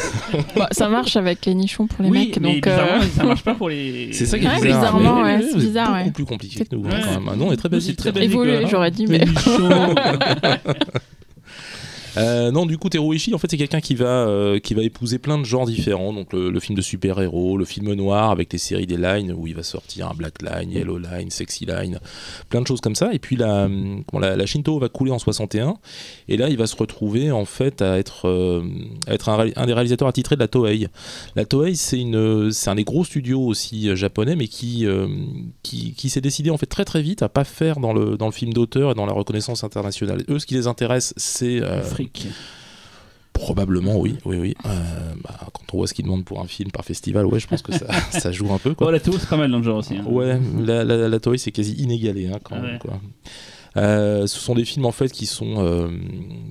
bah, 0.56 0.70
ça 0.72 0.88
marche 0.90 1.16
avec 1.18 1.46
les 1.46 1.54
nichons 1.56 1.88
pour 1.88 2.04
les 2.04 2.10
oui, 2.10 2.28
mecs. 2.28 2.40
mais 2.40 2.56
donc, 2.56 2.68
euh, 2.68 3.02
ça 3.16 3.24
marche 3.24 3.44
pas 3.44 3.56
pour 3.56 3.70
les. 3.70 4.14
C'est 4.14 4.26
ça 4.26 4.40
qui 4.40 4.46
est 4.46 4.48
Ouais, 4.50 4.62
bizarre. 4.62 4.98
bizarrement, 4.98 5.24
ouais, 5.24 5.42
c'est 5.42 5.58
bizarre, 5.58 5.88
beaucoup 5.92 6.06
ouais. 6.06 6.12
plus 6.12 6.26
compliqué 6.26 6.66
que 6.66 6.76
nous. 6.76 6.84
Ouais. 6.84 6.94
hein, 6.94 7.00
quand 7.04 7.12
même. 7.20 7.30
Ah 7.32 7.36
non, 7.36 7.48
on 7.48 7.52
est 7.52 7.58
très 7.58 7.70
basique. 7.70 7.81
C'est 7.82 7.96
très 7.96 8.10
hein. 8.10 8.14
basique. 8.14 8.32
évolué, 8.32 8.58
hein. 8.58 8.68
j'aurais 8.70 8.92
dit, 8.92 9.08
mais. 9.08 9.26
Euh, 12.18 12.52
non, 12.52 12.66
du 12.66 12.78
coup, 12.78 12.90
Teruo 12.90 13.14
Ishii, 13.14 13.34
en 13.34 13.38
fait, 13.38 13.48
c'est 13.50 13.58
quelqu'un 13.58 13.82
qui 13.82 13.96
va 13.96 14.06
euh, 14.06 14.60
qui 14.60 14.74
va 14.74 14.84
épouser 14.84 15.20
plein 15.20 15.38
de 15.38 15.46
genres 15.46 15.66
différents. 15.66 16.14
Donc 16.14 16.34
le, 16.34 16.60
film 16.60 16.76
de 16.78 16.82
super-héros, 16.82 17.58
le 17.58 17.66
film 17.66 17.94
noir 17.94 18.32
avec 18.32 18.52
les 18.54 18.60
séries 18.60 18.88
des 18.88 18.98
lines 18.98 19.34
où 19.34 19.48
il 19.48 19.56
va 19.56 19.64
sortir 19.64 20.10
un 20.10 20.14
Black 20.14 20.42
Line, 20.42 20.72
Yellow 20.72 20.98
Line, 20.98 21.30
Sexy 21.30 21.66
Line, 21.66 22.00
plein 22.50 22.62
de 22.62 22.68
choses 22.68 22.82
comme 22.82 22.96
ça. 22.96 23.14
Et 23.14 23.20
puis 23.20 23.36
la 23.36 23.68
la, 24.14 24.36
la 24.36 24.46
Shinto 24.46 24.78
va 24.80 24.90
couler 24.90 25.12
en 25.12 25.20
61 25.20 25.76
et 26.28 26.38
là, 26.38 26.50
il 26.50 26.58
va 26.58 26.68
se 26.68 26.76
retrouver 26.76 27.32
en 27.32 27.46
fait 27.46 27.82
à 27.82 27.98
être 27.98 28.28
euh, 28.28 28.64
à 29.08 29.14
être 29.14 29.30
un, 29.30 29.48
un 29.56 29.66
des 29.66 29.74
réalisateurs 29.74 30.08
attitrés 30.08 30.36
de 30.36 30.42
la 30.42 30.48
Toei. 30.48 30.88
La 31.36 31.46
Toei, 31.46 31.76
c'est 31.76 32.02
un 32.04 32.76
des 32.76 32.84
gros 32.84 33.04
studios 33.04 33.42
aussi 33.42 33.90
euh, 33.90 33.96
japonais, 33.96 34.36
mais 34.36 34.48
qui 34.48 34.86
euh, 34.86 35.08
qui, 35.64 35.94
qui 35.94 36.10
s'est 36.10 36.22
décidé 36.22 36.50
en 36.50 36.58
fait 36.58 36.66
très 36.66 36.86
très 36.86 37.02
vite 37.02 37.22
à 37.22 37.30
pas 37.30 37.44
faire 37.44 37.80
dans 37.80 37.94
le 37.94 38.18
dans 38.18 38.28
le 38.28 38.32
film 38.32 38.54
d'auteur 38.54 38.92
et 38.92 38.94
dans 38.94 39.06
la 39.06 39.14
reconnaissance 39.14 39.64
internationale. 39.64 40.24
Eux, 40.30 40.40
ce 40.40 40.46
qui 40.46 40.56
les 40.56 40.68
intéresse, 40.68 41.14
c'est 41.18 41.62
Fric. 42.10 42.28
Probablement, 43.34 43.98
oui, 44.00 44.18
oui, 44.26 44.38
oui. 44.38 44.56
Euh, 44.66 45.14
bah, 45.24 45.40
quand 45.54 45.64
on 45.74 45.78
voit 45.78 45.88
ce 45.88 45.94
qu'ils 45.94 46.06
demandent 46.06 46.26
pour 46.26 46.42
un 46.42 46.48
film 46.48 46.70
par 46.70 46.84
festival, 46.86 47.26
ouais, 47.26 47.40
je 47.40 47.48
pense 47.48 47.62
que 47.62 47.72
ça, 47.72 47.88
ça 48.12 48.32
joue 48.32 48.52
un 48.54 48.58
peu, 48.60 48.72
Oh, 48.72 48.76
quoi. 48.76 48.92
la 48.92 49.00
Théo, 49.00 49.14
c'est 49.18 49.30
pas 49.30 49.38
mal 49.38 49.50
dans 49.50 49.58
le 49.58 49.64
genre 49.64 49.78
aussi. 49.78 49.96
hein. 49.98 50.04
Ouais, 50.06 50.40
la, 50.60 50.84
la, 50.84 51.08
la 51.08 51.18
c'est 51.38 51.52
quasi 51.52 51.74
inégalé, 51.74 52.28
hein, 52.28 52.40
quand 52.44 52.56
Ah 52.58 52.62
même, 52.62 52.72
ouais. 52.74 52.80
quoi. 52.80 53.00
Euh, 53.78 54.28
ce 54.28 54.40
sont 54.40 54.56
des 54.56 54.66
films 54.66 54.86
en 54.86 54.92
fait 54.92 55.12
qui 55.12 55.26
sont 55.26 55.64
euh, 55.66 55.88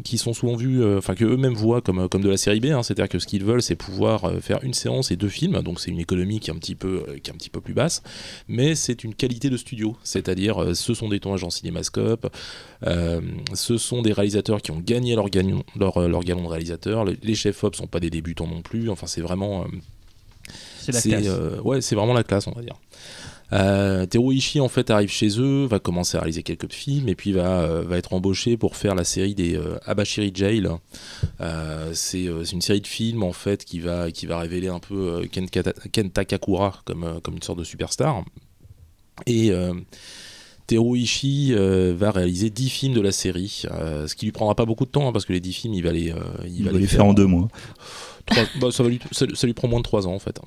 qui 0.05 0.17
sont 0.17 0.33
souvent 0.33 0.57
vus, 0.57 0.83
euh, 0.83 0.99
enfin 0.99 1.15
que 1.15 1.25
eux-mêmes 1.25 1.55
voient 1.55 1.83
comme 1.83 2.09
comme 2.09 2.23
de 2.23 2.31
la 2.31 2.39
série 2.39 2.61
B. 2.61 2.67
hein. 2.67 2.83
C'est-à-dire 2.83 3.09
que 3.09 3.19
ce 3.19 3.27
qu'ils 3.27 3.45
veulent, 3.45 3.63
c'est 3.63 3.77
pouvoir 3.77 4.33
faire 4.41 4.65
une 4.65 4.73
séance 4.73 5.11
et 5.11 5.17
deux 5.17 5.29
films. 5.29 5.61
Donc 5.63 5.81
c'est 5.81 5.91
une 5.91 5.99
économie 5.99 6.41
qui 6.41 6.51
est 6.51 6.55
un 6.55 6.59
petit 6.59 6.75
peu 6.75 7.05
qui 7.23 7.31
est 7.31 7.35
un 7.35 7.37
petit 7.37 7.51
peu 7.51 7.61
plus 7.61 7.75
basse, 7.75 8.03
mais 8.49 8.75
c'est 8.75 9.05
une 9.05 9.15
qualité 9.15 9.51
de 9.51 9.57
studio. 9.57 9.97
C'est-à-dire 10.03 10.75
ce 10.75 10.95
sont 10.95 11.09
des 11.09 11.21
tournages 11.21 11.45
en 11.45 11.51
cinémascope, 11.51 12.35
ce 12.83 13.77
sont 13.77 14.03
des 14.03 14.13
réalisateurs 14.13 14.63
qui 14.63 14.71
ont 14.71 14.81
gagné 14.81 15.15
leur 15.15 15.29
gagnant 15.29 15.63
leur, 15.77 16.09
leur 16.09 16.25
galon 16.25 16.45
de 16.45 16.49
réalisateur. 16.49 17.05
Les, 17.05 17.35
chefs-op 17.35 17.75
sont 17.75 17.87
pas 17.87 18.01
des 18.01 18.11
débutants 18.11 18.47
non 18.47 18.63
plus. 18.63 18.91
Enfin 18.91 19.07
c'est 19.07 19.21
vraiment 19.21 19.67
C'est 20.81 20.93
la 20.93 21.01
classe. 21.01 21.27
euh, 21.29 21.61
ouais, 21.63 21.81
c'est 21.81 21.95
vraiment 21.95 22.15
la 22.15 22.25
classe, 22.25 22.47
on 22.47 22.53
va 22.53 22.63
dire. 22.63 22.77
Euh, 23.53 24.07
Teru 24.07 24.35
Ishii 24.35 24.61
en 24.61 24.69
fait 24.69 24.91
arrive 24.91 25.11
chez 25.11 25.41
eux, 25.41 25.65
va 25.67 25.79
commencer 25.81 26.17
à 26.17 26.21
réaliser 26.21 26.43
quelques 26.43 26.73
films 26.73 27.09
et 27.09 27.15
puis 27.17 27.33
va, 27.33 27.63
euh, 27.63 27.83
va 27.83 27.97
être 27.99 28.13
embauché 28.13 28.57
pour 28.57 28.77
faire 28.77 28.95
la 28.95 29.05
série 29.05 29.35
des 29.35 29.57
euh, 29.57 29.77
Abashiri 29.87 30.31
Jail. 30.35 30.69
Euh, 31.41 31.91
c'est 31.95 32.25
une 32.53 32.61
série 32.61 32.81
de 32.81 32.87
films 32.87 33.23
en 33.23 33.33
fait 33.33 33.65
qui 33.65 33.81
va, 33.81 34.11
qui 34.13 34.27
va 34.27 34.39
révéler 34.39 34.69
un 34.69 34.79
peu 34.79 35.27
Ken, 35.33 35.47
Kata- 35.49 35.75
Ken 35.91 36.11
Takakura 36.11 36.81
comme, 36.85 37.21
comme 37.23 37.35
une 37.35 37.43
sorte 37.43 37.59
de 37.59 37.65
superstar. 37.65 38.25
Et 39.27 39.51
Teru 40.67 40.99
Ishii 40.99 41.53
euh, 41.55 41.93
va 41.99 42.13
réaliser 42.13 42.49
10 42.51 42.71
films 42.71 42.95
de 42.95 43.01
la 43.01 43.11
série, 43.11 43.63
euh, 43.73 44.07
ce 44.07 44.15
qui 44.15 44.27
lui 44.27 44.33
prendra 44.33 44.55
pas 44.55 44.65
beaucoup 44.67 44.85
de 44.85 44.91
temps 44.91 45.09
hein, 45.09 45.13
parce 45.13 45.25
que 45.25 45.33
les 45.33 45.41
10 45.41 45.53
films 45.53 45.75
il 45.75 45.83
va 45.83 45.91
les, 45.91 46.13
euh, 46.13 46.15
Il 46.47 46.63
va 46.65 46.71
les 46.79 46.87
faire 46.87 47.05
en 47.05 47.13
deux 47.13 47.27
mois. 47.27 47.49
Trois- 48.27 48.45
bah, 48.61 48.71
ça, 48.71 48.85
va 48.85 48.89
lui, 48.89 49.01
ça, 49.11 49.27
ça 49.35 49.47
lui 49.49 49.55
prend 49.55 49.67
moins 49.67 49.81
de 49.81 49.85
3 49.85 50.07
ans 50.07 50.15
en 50.15 50.21
fait. 50.21 50.39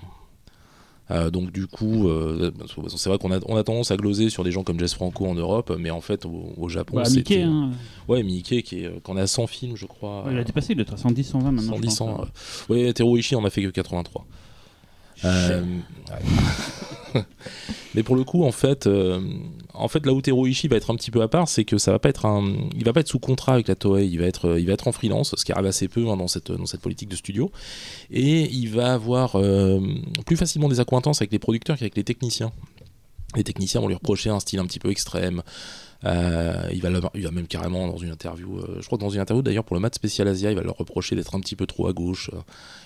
Euh, 1.13 1.29
donc 1.29 1.51
du 1.51 1.67
coup, 1.67 2.07
euh, 2.09 2.51
c'est 2.89 3.07
vrai 3.09 3.19
qu'on 3.19 3.31
a, 3.31 3.39
on 3.47 3.55
a 3.55 3.63
tendance 3.63 3.91
à 3.91 3.97
gloser 3.97 4.29
sur 4.31 4.43
des 4.43 4.51
gens 4.51 4.63
comme 4.63 4.79
Jess 4.79 4.95
Franco 4.95 5.27
en 5.27 5.35
Europe, 5.35 5.71
mais 5.77 5.91
en 5.91 6.01
fait 6.01 6.25
au, 6.25 6.53
au 6.57 6.69
Japon, 6.69 6.95
Bah, 6.95 7.05
c'était- 7.05 7.17
Mickey, 7.19 7.41
hein. 7.43 7.69
ouais 8.07 8.23
Mickey 8.23 8.63
qui 8.63 8.79
est, 8.81 8.85
euh, 8.87 8.99
qu'on 9.03 9.15
a 9.17 9.27
100 9.27 9.45
films 9.47 9.75
je 9.77 9.85
crois. 9.85 10.23
Ouais, 10.25 10.33
il 10.33 10.39
a 10.39 10.43
dépassé, 10.43 10.73
il 10.73 10.75
doit 10.77 10.83
être 10.83 10.93
à 10.93 10.97
110, 10.97 11.23
120 11.23 11.51
maintenant. 11.51 11.73
110, 11.75 11.81
je 11.81 11.85
pense. 11.85 11.97
100, 11.97 12.21
euh, 12.21 12.73
ouais, 12.87 12.93
Teru 12.93 13.19
Ishii 13.19 13.35
en 13.37 13.45
a 13.45 13.49
fait 13.51 13.61
que 13.61 13.67
83. 13.69 14.25
Euh, 15.25 15.63
mais 17.95 18.03
pour 18.03 18.15
le 18.15 18.23
coup, 18.23 18.43
en 18.43 18.51
fait, 18.51 18.87
euh, 18.87 19.21
en 19.73 19.87
fait, 19.87 20.05
là 20.05 20.13
où 20.13 20.21
Teru 20.21 20.49
Ishii 20.49 20.69
va 20.69 20.75
être 20.75 20.91
un 20.91 20.95
petit 20.95 21.11
peu 21.11 21.21
à 21.21 21.27
part, 21.27 21.47
c'est 21.47 21.65
que 21.65 21.77
ça 21.77 21.91
va 21.91 21.99
pas 21.99 22.09
être 22.09 22.25
un, 22.25 22.53
il 22.75 22.83
va 22.83 22.93
pas 22.93 22.99
être 22.99 23.07
sous 23.07 23.19
contrat 23.19 23.53
avec 23.53 23.67
la 23.67 23.75
Toei, 23.75 24.07
il 24.07 24.19
va 24.19 24.25
être, 24.25 24.87
en 24.87 24.91
freelance, 24.91 25.33
ce 25.35 25.43
qui 25.43 25.51
arrive 25.51 25.65
assez 25.65 25.87
peu 25.87 26.07
hein, 26.09 26.17
dans 26.17 26.27
cette 26.27 26.51
dans 26.51 26.65
cette 26.65 26.81
politique 26.81 27.09
de 27.09 27.15
studio, 27.15 27.51
et 28.11 28.49
il 28.49 28.67
va 28.67 28.93
avoir 28.93 29.35
euh, 29.35 29.79
plus 30.25 30.37
facilement 30.37 30.69
des 30.69 30.79
accointances 30.79 31.21
avec 31.21 31.31
les 31.31 31.39
producteurs 31.39 31.77
qu'avec 31.77 31.95
les 31.95 32.03
techniciens. 32.03 32.51
Les 33.35 33.43
techniciens 33.43 33.81
vont 33.81 33.87
lui 33.87 33.95
reprocher 33.95 34.29
un 34.29 34.39
style 34.39 34.59
un 34.59 34.65
petit 34.65 34.79
peu 34.79 34.91
extrême. 34.91 35.41
Euh, 36.05 36.67
il, 36.73 36.81
va 36.81 36.89
le- 36.89 36.99
il 37.15 37.23
va 37.23 37.31
même 37.31 37.47
carrément 37.47 37.87
dans 37.87 37.95
une 37.97 38.11
interview, 38.11 38.57
euh, 38.59 38.77
je 38.81 38.85
crois 38.85 38.97
dans 38.97 39.09
une 39.09 39.21
interview 39.21 39.41
d'ailleurs 39.41 39.63
pour 39.63 39.75
le 39.75 39.79
match 39.79 39.93
spécial 39.95 40.27
Asia, 40.27 40.51
il 40.51 40.55
va 40.57 40.61
leur 40.61 40.75
reprocher 40.77 41.15
d'être 41.15 41.33
un 41.33 41.39
petit 41.39 41.55
peu 41.55 41.65
trop 41.65 41.87
à 41.87 41.93
gauche 41.93 42.29
euh, 42.33 42.39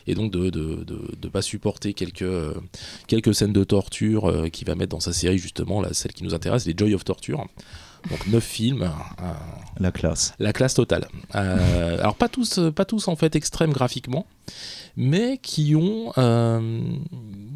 et 0.06 0.14
donc 0.14 0.32
de 0.32 0.50
de, 0.52 0.84
de, 0.84 1.02
de 1.20 1.28
pas 1.28 1.42
supporter 1.42 1.94
quelques, 1.94 2.26
quelques 3.08 3.34
scènes 3.34 3.54
de 3.54 3.64
torture 3.64 4.48
qu'il 4.52 4.68
va 4.68 4.76
mettre 4.76 4.92
dans 4.92 5.00
sa 5.00 5.14
série 5.14 5.38
justement, 5.40 5.82
là, 5.82 5.90
celle 5.94 6.14
qui 6.14 6.24
nous 6.24 6.36
intéresse, 6.36 6.66
les 6.68 6.76
Joy 6.78 6.94
of 6.94 7.04
Torture. 7.06 7.46
Donc 8.12 8.28
9 8.28 8.44
films, 8.44 8.90
La 9.80 9.92
classe. 9.92 10.34
la 10.40 10.54
classe 10.54 10.76
totale. 10.76 11.08
Alors 11.32 12.16
pas 12.16 12.30
tous, 12.30 12.60
pas 12.76 12.86
tous 12.86 13.08
en 13.08 13.16
fait 13.16 13.36
extrêmes 13.36 13.74
graphiquement, 13.74 14.28
mais 14.96 15.40
qui 15.40 15.76
ont, 15.76 16.12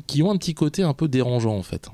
qui 0.07 0.24
ont 0.24 0.32
un 0.32 0.38
petit 0.38 0.55
côté 0.55 0.82
un 0.84 0.93
peu 0.93 1.07
dérangeant 1.07 1.55
en 1.55 1.64
fait. 1.64 1.88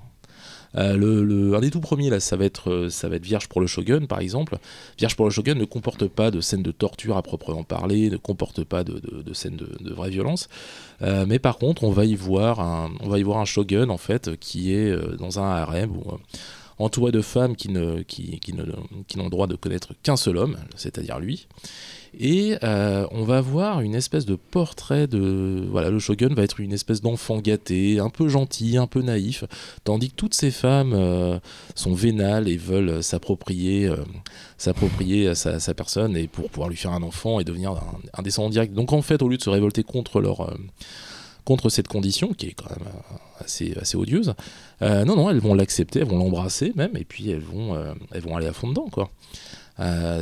Euh, 0.75 1.53
un 1.55 1.59
des 1.59 1.71
tout 1.71 1.79
premiers 1.79 2.09
là, 2.09 2.19
ça 2.19 2.35
va 2.35 2.45
être, 2.45 2.69
euh, 2.69 2.89
ça 2.89 3.09
va 3.09 3.15
être 3.15 3.25
Vierge 3.25 3.47
pour 3.47 3.61
le 3.61 3.67
Shogun 3.67 4.05
par 4.05 4.19
exemple. 4.19 4.57
Vierge 4.97 5.15
pour 5.15 5.25
le 5.25 5.31
Shogun 5.31 5.55
ne 5.55 5.65
comporte 5.65 6.07
pas 6.07 6.31
de 6.31 6.41
scènes 6.41 6.63
de 6.63 6.71
torture 6.71 7.17
à 7.17 7.21
proprement 7.21 7.63
parler, 7.63 8.09
ne 8.09 8.17
comporte 8.17 8.63
pas 8.63 8.83
de, 8.83 8.99
de, 8.99 9.21
de 9.21 9.33
scènes 9.33 9.55
de, 9.55 9.69
de 9.79 9.93
vraie 9.93 10.09
violence. 10.09 10.49
Euh, 11.01 11.25
mais 11.27 11.39
par 11.39 11.57
contre, 11.57 11.83
on 11.83 11.91
va 11.91 12.05
y 12.05 12.15
voir 12.15 12.59
un, 12.59 12.91
on 12.99 13.09
va 13.09 13.19
y 13.19 13.23
voir 13.23 13.39
un 13.39 13.45
Shogun 13.45 13.89
en 13.89 13.97
fait 13.97 14.37
qui 14.39 14.73
est 14.73 14.95
dans 15.17 15.39
un 15.39 15.49
harem 15.49 15.91
entouré 16.79 17.11
de 17.11 17.21
femmes 17.21 17.55
qui 17.55 17.69
ne, 17.69 18.01
qui, 18.03 18.39
qui 18.39 18.53
n'ont 19.17 19.29
droit 19.29 19.47
de 19.47 19.55
connaître 19.55 19.93
qu'un 20.03 20.17
seul 20.17 20.37
homme, 20.37 20.57
c'est-à-dire 20.75 21.19
lui. 21.19 21.47
Et 22.19 22.57
euh, 22.63 23.05
on 23.11 23.23
va 23.23 23.41
voir 23.41 23.81
une 23.81 23.95
espèce 23.95 24.25
de 24.25 24.35
portrait 24.35 25.07
de. 25.07 25.65
Voilà, 25.69 25.89
le 25.89 25.99
shogun 25.99 26.33
va 26.33 26.43
être 26.43 26.59
une 26.59 26.73
espèce 26.73 27.01
d'enfant 27.01 27.39
gâté, 27.39 27.99
un 27.99 28.09
peu 28.09 28.27
gentil, 28.27 28.77
un 28.77 28.87
peu 28.87 29.01
naïf, 29.01 29.43
tandis 29.83 30.09
que 30.09 30.15
toutes 30.15 30.33
ces 30.33 30.51
femmes 30.51 30.93
euh, 30.93 31.39
sont 31.75 31.93
vénales 31.93 32.47
et 32.47 32.57
veulent 32.57 33.03
s'approprier 33.03 33.87
euh, 33.87 35.33
sa 35.35 35.73
personne 35.73 36.15
et 36.15 36.27
pour 36.27 36.49
pouvoir 36.49 36.69
lui 36.69 36.77
faire 36.77 36.93
un 36.93 37.03
enfant 37.03 37.39
et 37.39 37.43
devenir 37.43 37.71
un, 37.71 37.99
un 38.13 38.21
descendant 38.21 38.49
direct. 38.49 38.73
Donc 38.73 38.93
en 38.93 39.01
fait, 39.01 39.21
au 39.21 39.29
lieu 39.29 39.37
de 39.37 39.43
se 39.43 39.49
révolter 39.49 39.83
contre 39.83 40.21
leur. 40.21 40.55
Contre 41.47 41.69
cette 41.69 41.87
condition 41.87 42.33
qui 42.33 42.47
est 42.47 42.51
quand 42.51 42.69
même 42.69 42.87
euh, 42.87 43.15
assez, 43.39 43.73
assez 43.79 43.95
odieuse, 43.95 44.33
euh, 44.81 45.05
non, 45.05 45.15
non, 45.15 45.29
elles 45.29 45.39
vont 45.39 45.53
l'accepter, 45.53 45.99
elles 45.99 46.05
vont 46.05 46.17
l'embrasser 46.17 46.73
même, 46.75 46.97
et 46.97 47.05
puis 47.05 47.29
elles 47.29 47.39
vont, 47.39 47.73
euh, 47.73 47.93
elles 48.11 48.21
vont 48.21 48.35
aller 48.35 48.47
à 48.47 48.51
fond 48.51 48.67
dedans, 48.67 48.89
quoi. 48.91 49.09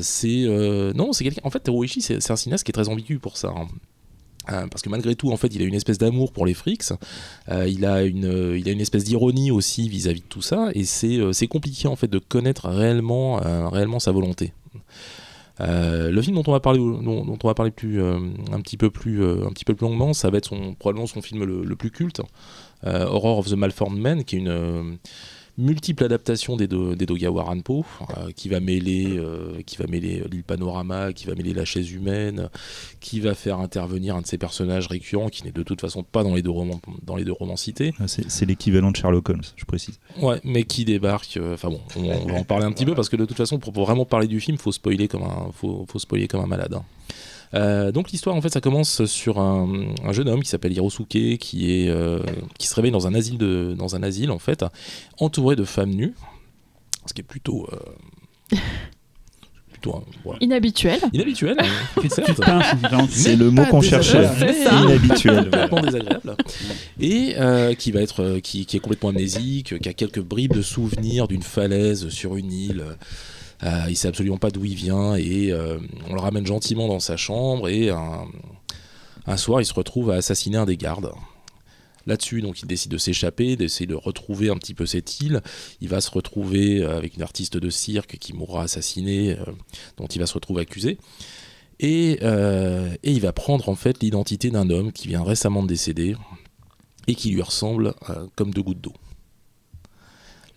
C'est 0.02 0.46
non, 0.94 1.14
c'est 1.14 1.24
quelqu'un. 1.24 1.42
En 1.44 1.50
fait, 1.50 1.62
Teru 1.62 1.86
Ishii, 1.86 2.02
c'est 2.02 2.32
un 2.32 2.36
cinéaste 2.36 2.64
qui 2.64 2.70
est 2.72 2.74
très 2.80 2.90
ambigu 2.90 3.18
pour 3.18 3.38
ça. 3.38 3.52
hein. 3.58 4.68
Parce 4.70 4.84
que 4.84 4.90
malgré 4.90 5.16
tout, 5.16 5.32
en 5.32 5.38
fait, 5.38 5.52
il 5.56 5.62
a 5.64 5.66
une 5.66 5.74
espèce 5.74 5.98
d'amour 5.98 6.32
pour 6.32 6.46
les 6.46 6.54
frics. 6.54 6.84
Il 7.50 7.86
a 7.86 8.04
une, 8.04 8.54
il 8.56 8.70
a 8.70 8.72
une 8.72 8.82
espèce 8.82 9.06
d'ironie 9.06 9.50
aussi 9.50 9.90
vis-à-vis 9.90 10.22
de 10.22 10.28
tout 10.28 10.44
ça, 10.44 10.70
et 10.76 10.84
c'est 10.84 11.18
euh, 11.18 11.48
compliqué 11.50 11.88
en 11.88 11.96
fait 11.96 12.10
de 12.10 12.20
connaître 12.20 12.70
réellement, 12.70 13.40
réellement 13.70 14.00
sa 14.00 14.12
volonté. 14.12 14.54
Euh, 15.62 16.12
le 16.12 16.22
film 16.22 16.36
dont 16.36 16.44
on 16.48 16.52
va 16.52 16.60
parler, 16.60 17.72
plus, 17.72 18.02
euh, 18.02 18.20
un 18.52 18.62
petit 18.62 18.78
peu 18.78 18.90
plus, 18.90 19.24
euh, 19.24 19.48
longuement, 19.82 20.14
ça 20.14 20.30
va 20.30 20.38
être 20.38 20.54
probablement 20.80 21.08
son 21.08 21.22
film 21.22 21.44
le, 21.44 21.76
plus 21.76 21.92
culte, 21.92 22.22
euh, 22.86 23.06
Horror 23.06 23.40
of 23.40 23.50
the 23.50 23.54
Malformed 23.54 24.00
Man, 24.00 24.24
qui 24.24 24.36
est 24.36 24.40
une 24.40 24.98
euh, 25.60 25.62
multiple 25.64 26.04
adaptation 26.04 26.56
d'Edo- 26.58 26.96
d'Edogawa 26.96 27.44
Ranpo, 27.44 27.86
euh, 28.18 28.32
qui 28.36 28.50
va 28.50 28.60
mêler, 28.60 29.14
euh, 29.18 29.62
qui 29.66 29.78
va 29.78 29.88
mêler 29.88 30.24
l'île 30.32 30.44
Panorama, 30.44 31.14
qui 31.14 31.26
va 31.28 31.36
mêler 31.36 31.54
la 31.54 31.66
chaise 31.66 31.92
humaine, 31.92 32.50
qui 33.00 33.20
va 33.20 33.34
faire 33.36 33.60
intervenir 33.60 34.16
un 34.16 34.22
de 34.22 34.28
ses 34.28 34.38
personnages 34.38 34.88
récurrents, 34.88 35.30
qui 35.30 35.44
n'est 35.44 35.52
de 35.52 35.64
toute 35.64 35.82
façon 35.82 36.04
pas 36.04 36.24
dans 36.24 36.36
les 36.36 36.42
deux 36.42 36.50
romans, 36.52 36.80
dans 37.04 37.16
les 37.16 37.24
deux 37.24 37.32
romans 37.34 37.56
cités. 37.58 37.94
Ah, 38.00 38.06
C'est 38.08 38.46
l'équivalent 38.46 38.92
de 38.92 38.96
Sherlock 38.98 39.30
Holmes, 39.30 39.42
je 39.56 39.66
précise. 39.66 40.00
Ouais, 40.22 40.40
mais 40.44 40.64
qui 40.64 40.86
débarque. 40.86 41.38
euh, 41.38 41.54
Enfin 41.56 41.70
bon, 41.70 41.82
on, 41.96 42.02
on 42.04 42.26
va 42.28 42.34
en 42.40 42.44
parler 42.44 42.66
un 42.66 42.72
petit 42.72 42.86
peu 42.86 42.96
parce 42.96 43.10
que 43.10 43.16
de 43.16 43.26
toute 43.26 43.38
façon, 43.38 43.60
pour, 43.60 43.74
pour 43.74 43.86
vraiment 43.86 44.06
parler 44.06 44.28
du 44.28 44.40
film, 44.40 44.58
faut 44.58 44.72
spoiler 44.72 45.08
comme 45.08 45.24
un, 45.24 45.52
faut, 45.54 45.86
faut 45.88 46.00
spoiler 46.00 46.28
comme 46.28 46.42
un 46.42 46.48
malade. 46.48 46.74
hein. 46.74 46.84
Euh, 47.56 47.92
donc 47.92 48.12
l'histoire 48.12 48.36
en 48.36 48.42
fait 48.42 48.50
ça 48.54 48.60
commence 48.62 49.06
sur 49.06 49.40
un, 49.40 49.86
un 50.04 50.12
jeune 50.12 50.28
homme 50.28 50.44
qui 50.44 50.50
s'appelle 50.50 50.74
Hirosuke 50.74 51.08
qui 51.40 51.72
est 51.72 51.88
euh, 51.90 52.20
qui 52.60 52.68
se 52.68 52.76
réveille 52.76 52.92
dans 52.92 53.08
un 53.08 53.14
asile 53.16 53.38
de 53.38 53.74
dans 53.78 53.96
un 53.96 54.04
asile 54.04 54.32
en 54.32 54.40
fait 54.40 54.66
entouré 55.20 55.56
de 55.56 55.64
femmes 55.64 55.92
nues 55.92 56.14
ce 57.06 57.14
qui 57.14 57.22
est 57.22 57.24
plutôt 57.24 57.68
euh, 57.72 58.58
plutôt 59.72 59.96
un- 59.96 60.04
voilà. 60.24 60.40
Inhabituel. 60.42 61.00
inhabituel 61.14 61.56
hein. 61.60 62.00
C'est 63.10 63.36
le 63.36 63.52
mot 63.52 63.64
qu'on 63.66 63.82
cherchait. 63.82 64.28
Inhabituel. 64.72 65.44
complètement 65.46 65.82
désagréable 65.82 66.36
et 67.00 67.36
euh, 67.38 67.74
qui 67.74 67.92
va 67.92 68.02
être 68.02 68.40
qui, 68.40 68.66
qui 68.66 68.78
est 68.78 68.80
complètement 68.80 69.10
amnésique 69.10 69.80
qui 69.80 69.90
a 69.90 69.94
quelques 69.94 70.22
bribes 70.22 70.54
de 70.56 70.62
souvenirs 70.62 71.28
d'une 71.28 71.44
falaise 71.44 72.10
sur 72.10 72.36
une 72.36 72.52
île 72.52 72.84
Euh, 73.64 73.86
il 73.90 73.96
sait 73.96 74.08
absolument 74.08 74.38
pas 74.38 74.52
d'où 74.52 74.66
il 74.66 74.76
vient 74.76 75.16
et 75.16 75.52
euh, 75.52 75.78
on 76.10 76.14
le 76.14 76.20
ramène 76.20 76.46
gentiment 76.46 76.88
dans 76.88 77.00
sa 77.00 77.16
chambre 77.16 77.70
et 77.70 77.90
un, 77.90 79.38
soir 79.38 79.62
il 79.62 79.66
se 79.66 79.74
retrouve 79.74 80.12
à 80.12 80.16
assassiner 80.16 80.58
un 80.58 80.66
des 80.66 80.78
gardes 80.78 81.12
Là-dessus, 82.08 82.42
donc, 82.42 82.62
il 82.62 82.68
décide 82.68 82.92
de 82.92 83.00
s'échapper, 83.00 83.56
d'essayer 83.56 83.88
de 83.88 83.96
retrouver 83.96 84.52
un 84.52 84.58
petit 84.58 84.76
peu 84.76 84.86
cette 84.86 85.22
île. 85.22 85.42
Il 85.82 85.90
va 85.90 86.02
se 86.02 86.12
retrouver 86.12 86.84
euh, 86.84 86.96
avec 86.96 87.16
une 87.16 87.24
artiste 87.24 87.58
de 87.58 87.70
cirque 87.72 88.18
qui 88.20 88.34
mourra 88.34 88.62
assassinée, 88.62 89.36
dont 89.98 90.06
il 90.06 90.20
va 90.20 90.28
se 90.28 90.36
retrouver 90.36 90.62
accusé. 90.62 91.00
Et, 91.80 92.20
il 92.22 93.22
va 93.22 93.34
prendre 93.34 93.70
en 93.70 93.76
fait 93.76 94.04
l'identité 94.04 94.52
d'un 94.52 94.70
homme 94.70 94.92
qui 94.92 95.08
vient 95.08 95.24
récemment 95.24 95.64
de 95.64 95.68
décéder 95.68 96.16
et 97.08 97.16
qui 97.16 97.32
lui 97.32 97.42
ressemble 97.42 97.96
comme 98.36 98.54
deux 98.54 98.62
gouttes 98.62 98.82
d'eau. 98.82 98.94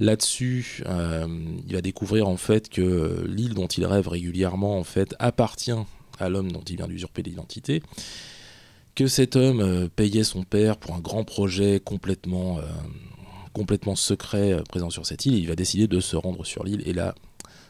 Là-dessus, 0.00 0.84
euh, 0.86 1.26
il 1.66 1.74
va 1.74 1.80
découvrir 1.80 2.28
en 2.28 2.36
fait 2.36 2.68
que 2.68 2.80
euh, 2.80 3.26
l'île 3.26 3.54
dont 3.54 3.66
il 3.66 3.84
rêve 3.84 4.06
régulièrement 4.06 4.78
en 4.78 4.84
fait 4.84 5.16
appartient 5.18 5.72
à 6.20 6.28
l'homme 6.28 6.52
dont 6.52 6.62
il 6.62 6.76
vient 6.76 6.86
d'usurper 6.86 7.22
l'identité, 7.22 7.82
que 8.94 9.08
cet 9.08 9.34
homme 9.34 9.60
euh, 9.60 9.88
payait 9.88 10.22
son 10.22 10.44
père 10.44 10.76
pour 10.76 10.94
un 10.94 11.00
grand 11.00 11.24
projet 11.24 11.80
complètement, 11.80 12.60
secret 13.96 14.62
présent 14.68 14.90
sur 14.90 15.04
cette 15.04 15.26
île, 15.26 15.34
et 15.34 15.38
il 15.38 15.48
va 15.48 15.56
décider 15.56 15.88
de 15.88 15.98
se 15.98 16.14
rendre 16.14 16.44
sur 16.46 16.62
l'île, 16.62 16.86
et 16.86 16.92
là, 16.92 17.16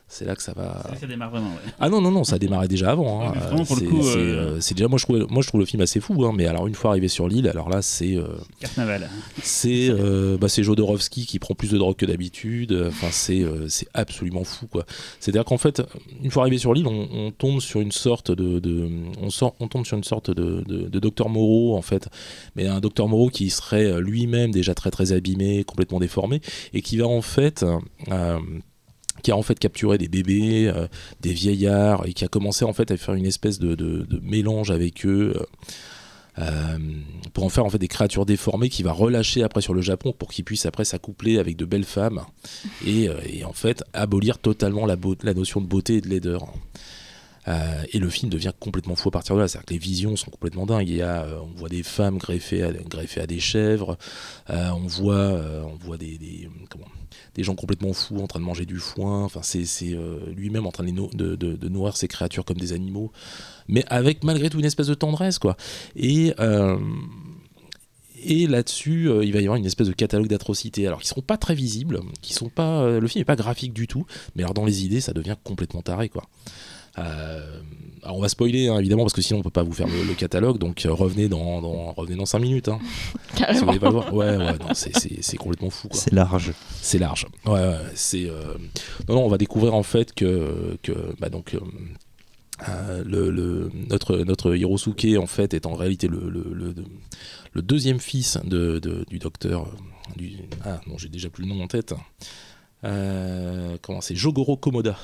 c'est 0.09 0.25
là 0.25 0.35
que 0.35 0.43
ça 0.43 0.53
va. 0.55 0.83
Ça, 0.89 0.97
ça 1.01 1.07
démarre 1.07 1.31
vraiment, 1.31 1.49
ouais. 1.51 1.73
Ah 1.79 1.89
non, 1.89 2.01
non, 2.01 2.11
non, 2.11 2.25
ça 2.25 2.39
démarrait 2.39 2.69
déjà 2.69 2.91
avant. 2.91 3.23
hein. 3.23 3.33
Ouais, 3.33 3.65
C'est- 3.67 3.85
euh, 3.85 4.57
euh, 4.57 4.61
déjà, 4.75 4.89
moi 4.89 4.99
je, 4.99 5.05
trouve, 5.05 5.27
moi 5.31 5.43
je 5.43 5.49
trouve 5.49 5.61
le 5.61 5.67
film 5.67 5.83
assez 5.83 6.01
fou, 6.01 6.25
hein, 6.25 6.33
mais 6.35 6.47
alors 6.47 6.67
une 6.67 6.75
fois 6.75 6.91
arrivé 6.91 7.09
sur 7.09 7.29
l'île, 7.29 7.49
alors 7.49 7.69
là 7.69 7.83
c'est 7.83 8.17
euh, 8.17 8.25
Carnaval. 8.61 9.09
c'est 9.43 9.89
euh, 9.91 10.37
bah, 10.39 10.49
c'est 10.49 10.63
Jodorowsky 10.63 11.27
qui 11.27 11.39
prend 11.39 11.55
plus 11.55 11.71
de 11.71 11.79
drogue 11.79 11.97
que 11.97 12.07
d'habitude. 12.07 12.87
Enfin, 12.89 13.09
c'est 13.11 13.43
euh, 13.43 13.69
c'est 13.69 13.89
absolument 13.95 14.45
fou, 14.45 14.67
quoi. 14.67 14.85
C'est-à-dire 15.21 15.45
qu'en 15.45 15.59
fait, 15.59 15.83
une 16.23 16.31
fois 16.31 16.43
arrivé 16.43 16.59
sur 16.59 16.73
l'île, 16.75 16.87
on, 16.87 17.09
on 17.13 17.31
tombe 17.31 17.61
sur 17.61 17.81
une 17.81 17.93
sorte 17.93 18.31
de, 18.31 18.59
de- 18.59 18.89
on, 19.21 19.31
sort, 19.31 19.55
on 19.61 19.69
tombe 19.69 19.85
sur 19.85 19.97
une 19.97 20.05
sorte 20.05 20.31
de, 20.31 20.63
de, 20.67 20.89
de 20.89 20.99
docteur 20.99 21.29
Moreau, 21.29 21.77
en 21.77 21.83
fait, 21.83 22.09
mais 22.57 22.67
un 22.67 22.81
docteur 22.81 23.09
Moreau 23.09 23.29
qui 23.29 23.51
serait 23.51 23.85
euh, 23.87 24.01
lui-même 24.01 24.51
déjà 24.51 24.75
très 24.75 24.91
très 24.91 25.13
abîmé, 25.13 25.65
complètement 25.65 25.99
déformé, 26.01 26.41
et 26.73 26.83
qui 26.83 26.97
va 26.97 27.07
en 27.07 27.23
fait 27.23 27.65
euh, 28.11 28.39
qui 29.23 29.31
a 29.31 29.37
en 29.37 29.43
fait 29.43 29.59
capturé 29.59 29.99
des 29.99 30.09
bébés, 30.09 30.69
euh, 30.75 30.87
des 31.21 31.33
vieillards, 31.33 32.07
et 32.07 32.13
qui 32.13 32.25
a 32.25 32.29
commencé 32.29 32.65
en 32.65 32.73
fait 32.73 32.91
à 32.91 32.97
faire 32.97 33.15
une 33.15 33.27
espèce 33.27 33.59
de, 33.59 34.07
mélange 34.23 34.71
avec 34.71 35.05
eux. 35.07 35.35
euh, 35.37 35.43
euh, 36.41 36.79
pour 37.33 37.43
en 37.43 37.49
faire 37.49 37.65
en 37.65 37.69
fait 37.69 37.79
des 37.79 37.89
créatures 37.89 38.25
déformées 38.25 38.69
qu'il 38.69 38.85
va 38.85 38.93
relâcher 38.93 39.43
après 39.43 39.61
sur 39.61 39.75
le 39.75 39.81
Japon 39.83 40.15
pour 40.17 40.29
qu'il 40.31 40.45
puisse 40.45 40.67
après 40.67 40.85
s'accoupler 40.85 41.39
avec 41.39 41.57
de 41.57 41.65
belles 41.65 41.85
femmes 41.85 42.21
et, 42.87 43.11
en 43.45 43.53
fait 43.53 43.83
abolir 43.93 44.39
totalement 44.39 44.87
la, 44.87 44.95
la 45.25 45.35
notion 45.35 45.61
de 45.61 45.67
beauté 45.67 45.97
et 45.97 46.01
de 46.01 46.09
laideur. 46.09 46.47
Et 47.93 47.99
le 47.99 48.09
film 48.11 48.31
devient 48.31 48.53
complètement 48.61 48.95
fou 48.95 49.09
à 49.09 49.13
partir 49.13 49.35
de 49.35 49.41
là. 49.41 49.49
C'est-à-dire 49.49 49.67
que 49.67 49.73
les 49.73 49.79
visions 49.81 50.15
sont 50.17 50.31
complètement 50.31 50.67
dingues. 50.67 50.89
Il 50.89 50.97
y 50.97 51.03
a, 51.03 51.27
on 51.43 51.59
voit 51.59 51.71
des 51.71 51.83
femmes 51.83 52.19
greffées 52.19 52.63
à, 52.63 53.27
des 53.27 53.41
chèvres. 53.41 53.97
On 54.49 54.87
voit, 54.87 55.41
on 55.65 55.75
voit 55.77 55.97
des, 55.97 56.19
des- 56.19 56.49
comment, 56.69 56.85
des 57.39 57.45
gens 57.45 57.55
complètement 57.55 57.93
fous 57.93 58.19
en 58.19 58.27
train 58.27 58.41
de 58.41 58.45
manger 58.45 58.67
du 58.67 58.79
foin. 58.79 59.23
Enfin, 59.23 59.43
c'est 59.43 59.65
euh, 59.95 60.19
lui-même 60.35 60.67
en 60.67 60.73
train 60.73 60.85
de, 60.85 61.69
nourrir 61.69 61.97
ses 61.97 62.09
créatures 62.09 62.45
comme 62.45 62.57
des 62.57 62.73
animaux, 62.73 63.13
mais 63.69 63.85
avec 63.87 64.25
malgré 64.25 64.51
tout 64.51 64.59
une 64.59 64.65
espèce 64.65 64.89
de 64.89 64.95
tendresse, 64.95 65.39
quoi. 65.39 65.57
Et 65.95 66.35
euh, 66.41 66.77
là-dessus, 68.27 69.09
euh, 69.09 69.25
il 69.25 69.33
va 69.33 69.39
y 69.39 69.45
avoir 69.45 69.57
une 69.57 69.67
espèce 69.67 69.87
de 69.87 69.93
catalogue 69.93 70.27
d'atrocités, 70.27 70.85
alors 70.89 71.01
qui 71.01 71.07
sont 71.07 71.21
pas 71.21 71.37
très 71.37 71.55
visibles, 71.55 72.01
qui 72.23 72.35
sont 72.35 72.49
pas, 72.49 72.99
le 72.99 73.07
film 73.07 73.23
est 73.23 73.25
pas 73.25 73.37
graphique 73.37 73.73
du 73.73 73.87
tout, 73.87 74.05
mais 74.35 74.43
alors 74.43 74.55
dans 74.55 74.65
les 74.65 74.85
idées, 74.85 75.01
ça 75.01 75.13
devient 75.13 75.37
complètement 75.45 75.83
taré, 75.83 76.09
quoi. 76.09 76.25
Alors 78.03 78.17
on 78.17 78.21
va 78.21 78.29
spoiler 78.29 78.69
hein, 78.69 78.79
évidemment 78.79 79.03
parce 79.05 79.13
que 79.13 79.23
sinon 79.23 79.41
on 79.41 79.43
peut 79.43 79.51
pas 79.51 79.63
vous 79.63 79.73
faire 79.73 79.87
le, 79.89 80.05
le 80.05 80.15
catalogue 80.15 80.59
donc 80.59 80.85
euh, 80.87 80.93
revenez 80.93 81.29
dans, 81.29 81.61
dans 81.61 81.93
revenez 81.93 82.17
dans 82.17 82.27
5 82.27 82.39
minutes 82.39 82.69
hein, 82.69 82.79
si 83.53 83.59
vous 83.61 83.67
voulez 83.67 83.79
pas 83.79 83.87
le 83.87 83.93
voir 83.93 84.13
ouais 84.15 84.37
ouais 84.37 84.53
non 84.59 84.75
c'est- 84.75 85.37
complètement 85.37 85.71
fou 85.71 85.89
C'est 85.93 86.13
large. 86.13 86.53
c'est 86.81 86.99
large. 86.99 87.27
Ouais, 87.47 87.53
ouais, 87.53 87.77
c'est. 87.95 88.29
euh, 88.29 88.55
Non, 89.09 89.15
non, 89.17 89.25
on 89.25 89.29
va 89.29 89.39
découvrir 89.39 89.75
en 89.75 89.83
fait 89.83 90.13
que, 90.15 90.77
que 90.83 90.93
bah 91.21 91.29
donc, 91.29 91.55
euh, 91.55 93.05
le, 93.05 93.31
le- 93.31 93.71
notre, 93.89 94.17
notre 94.19 94.55
Hirosuke 94.57 95.07
en 95.19 95.27
fait 95.27 95.55
est 95.55 95.65
en 95.67 95.75
réalité 95.75 96.09
le, 96.09 96.29
le, 96.29 96.45
le- 96.53 96.75
le 97.53 97.63
deuxième 97.63 98.01
fils 98.01 98.39
de, 98.45 98.79
de- 98.79 99.05
du 99.09 99.19
docteur. 99.19 99.69
Du, 100.17 100.33
ah 100.65 100.81
non, 100.87 100.99
j'ai 100.99 101.09
déjà 101.09 101.29
plus 101.31 101.45
le 101.45 101.51
nom 101.55 101.63
en 101.63 101.69
tête. 101.69 101.95
Euh, 102.85 103.77
comment 103.83 104.01
c'est 104.01 104.15
Jogoro 104.17 104.57
Komoda, 104.57 104.97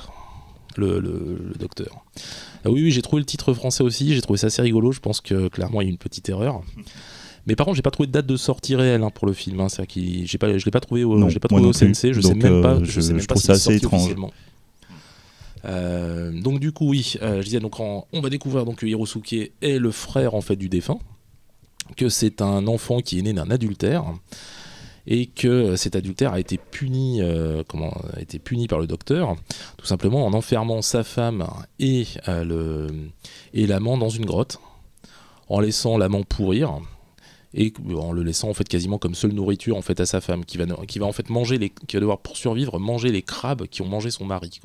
le, 0.77 0.99
le- 0.99 1.37
le 1.49 1.55
docteur. 1.59 2.03
Ah 2.63 2.71
oui, 2.71 2.81
oui, 2.83 2.91
j'ai 2.91 3.01
trouvé 3.01 3.19
le 3.21 3.25
titre 3.25 3.53
français 3.53 3.83
aussi. 3.83 4.13
J'ai 4.13 4.21
trouvé 4.21 4.37
ça 4.37 4.47
assez 4.47 4.61
rigolo. 4.61 4.91
Je 4.91 4.99
pense 4.99 5.21
que 5.21 5.47
clairement 5.49 5.81
il 5.81 5.85
y 5.85 5.87
a 5.87 5.91
une 5.91 5.97
petite 5.97 6.27
erreur. 6.29 6.61
Mais 7.47 7.55
par 7.55 7.65
contre, 7.65 7.75
j'ai 7.75 7.83
pas 7.83 7.91
trouvé 7.91 8.07
de 8.07 8.11
date 8.11 8.25
de 8.25 8.37
sortie 8.37 8.75
réelle 8.75 9.03
hein, 9.03 9.11
pour 9.11 9.27
le 9.27 9.33
film. 9.33 9.59
Hein. 9.59 9.69
C'est-à-dire 9.69 9.87
qu'il- 9.93 10.27
j'ai 10.27 10.37
pas, 10.39 10.57
je 10.57 10.65
l'ai 10.65 10.71
pas 10.71 10.79
trouvé 10.79 11.03
au, 11.03 11.17
Non, 11.17 11.27
pas 11.31 11.47
trouvé 11.47 11.63
au. 11.63 11.73
CNC. 11.73 12.11
Je 12.13 12.21
sais 12.21 12.33
Donc, 12.33 12.41
même 12.43 12.61
pas. 12.61 12.73
euh, 12.75 12.79
je, 12.83 12.91
je- 12.91 13.01
sais 13.01 13.13
même 13.13 13.21
je 13.21 13.27
pas 13.27 13.35
trouve 13.35 13.41
s'il 13.43 13.55
ça 13.55 13.71
assez 13.71 13.75
étrange. 13.75 14.15
Euh, 15.65 16.31
donc 16.41 16.59
du 16.59 16.71
coup 16.71 16.89
oui, 16.89 17.15
euh, 17.23 17.39
je 17.39 17.45
disais 17.45 17.59
donc 17.59 17.79
en- 17.79 18.05
on 18.13 18.21
va 18.21 18.29
découvrir 18.29 18.65
donc 18.65 18.77
que 18.77 18.85
Hirosuke 18.85 19.33
est 19.61 19.79
le 19.79 19.89
frère 19.91 20.35
en 20.35 20.41
fait 20.41 20.55
du 20.55 20.69
défunt, 20.69 20.99
que 21.97 22.07
c'est 22.07 22.41
un 22.41 22.67
enfant 22.67 22.99
qui 22.99 23.17
est 23.17 23.21
né 23.23 23.33
d'un 23.33 23.49
adultère 23.49 24.05
et 25.07 25.27
que 25.27 25.75
cet 25.75 25.95
adultère 25.95 26.33
a 26.33 26.39
été 26.39 26.57
puni 26.57 27.21
euh, 27.21 27.63
comment 27.67 27.93
a 28.15 28.21
été 28.21 28.39
puni 28.39 28.67
par 28.67 28.79
le 28.79 28.87
docteur 28.87 29.35
tout 29.77 29.85
simplement 29.85 30.25
en 30.25 30.33
enfermant 30.33 30.81
sa 30.81 31.03
femme 31.03 31.47
et 31.79 32.05
euh, 32.27 32.89
et 33.53 33.67
l'amant 33.67 33.97
dans 33.97 34.09
une 34.09 34.25
grotte 34.25 34.59
en 35.47 35.59
laissant 35.59 35.97
l'amant 35.97 36.23
pourrir 36.23 36.79
et 37.53 37.71
en 37.97 38.11
le 38.11 38.23
laissant 38.23 38.49
en 38.49 38.53
fait 38.53 38.67
quasiment 38.67 38.97
comme 38.97 39.15
seule 39.15 39.31
nourriture 39.33 39.77
en 39.77 39.81
fait 39.81 39.99
à 39.99 40.05
sa 40.05 40.21
femme 40.21 40.43
qui 40.43 40.57
va 40.57 40.65
qui 40.87 40.99
va 40.99 41.05
en 41.05 41.11
fait 41.13 41.29
manger 41.29 41.57
les 41.57 41.69
qui 41.69 41.95
va 41.95 41.99
devoir 42.01 42.19
pour 42.19 42.35
survivre 42.35 42.79
manger 42.79 43.09
les 43.09 43.21
crabes 43.21 43.67
qui 43.67 43.81
ont 43.81 43.87
mangé 43.87 44.09
son 44.11 44.25
mari. 44.25 44.59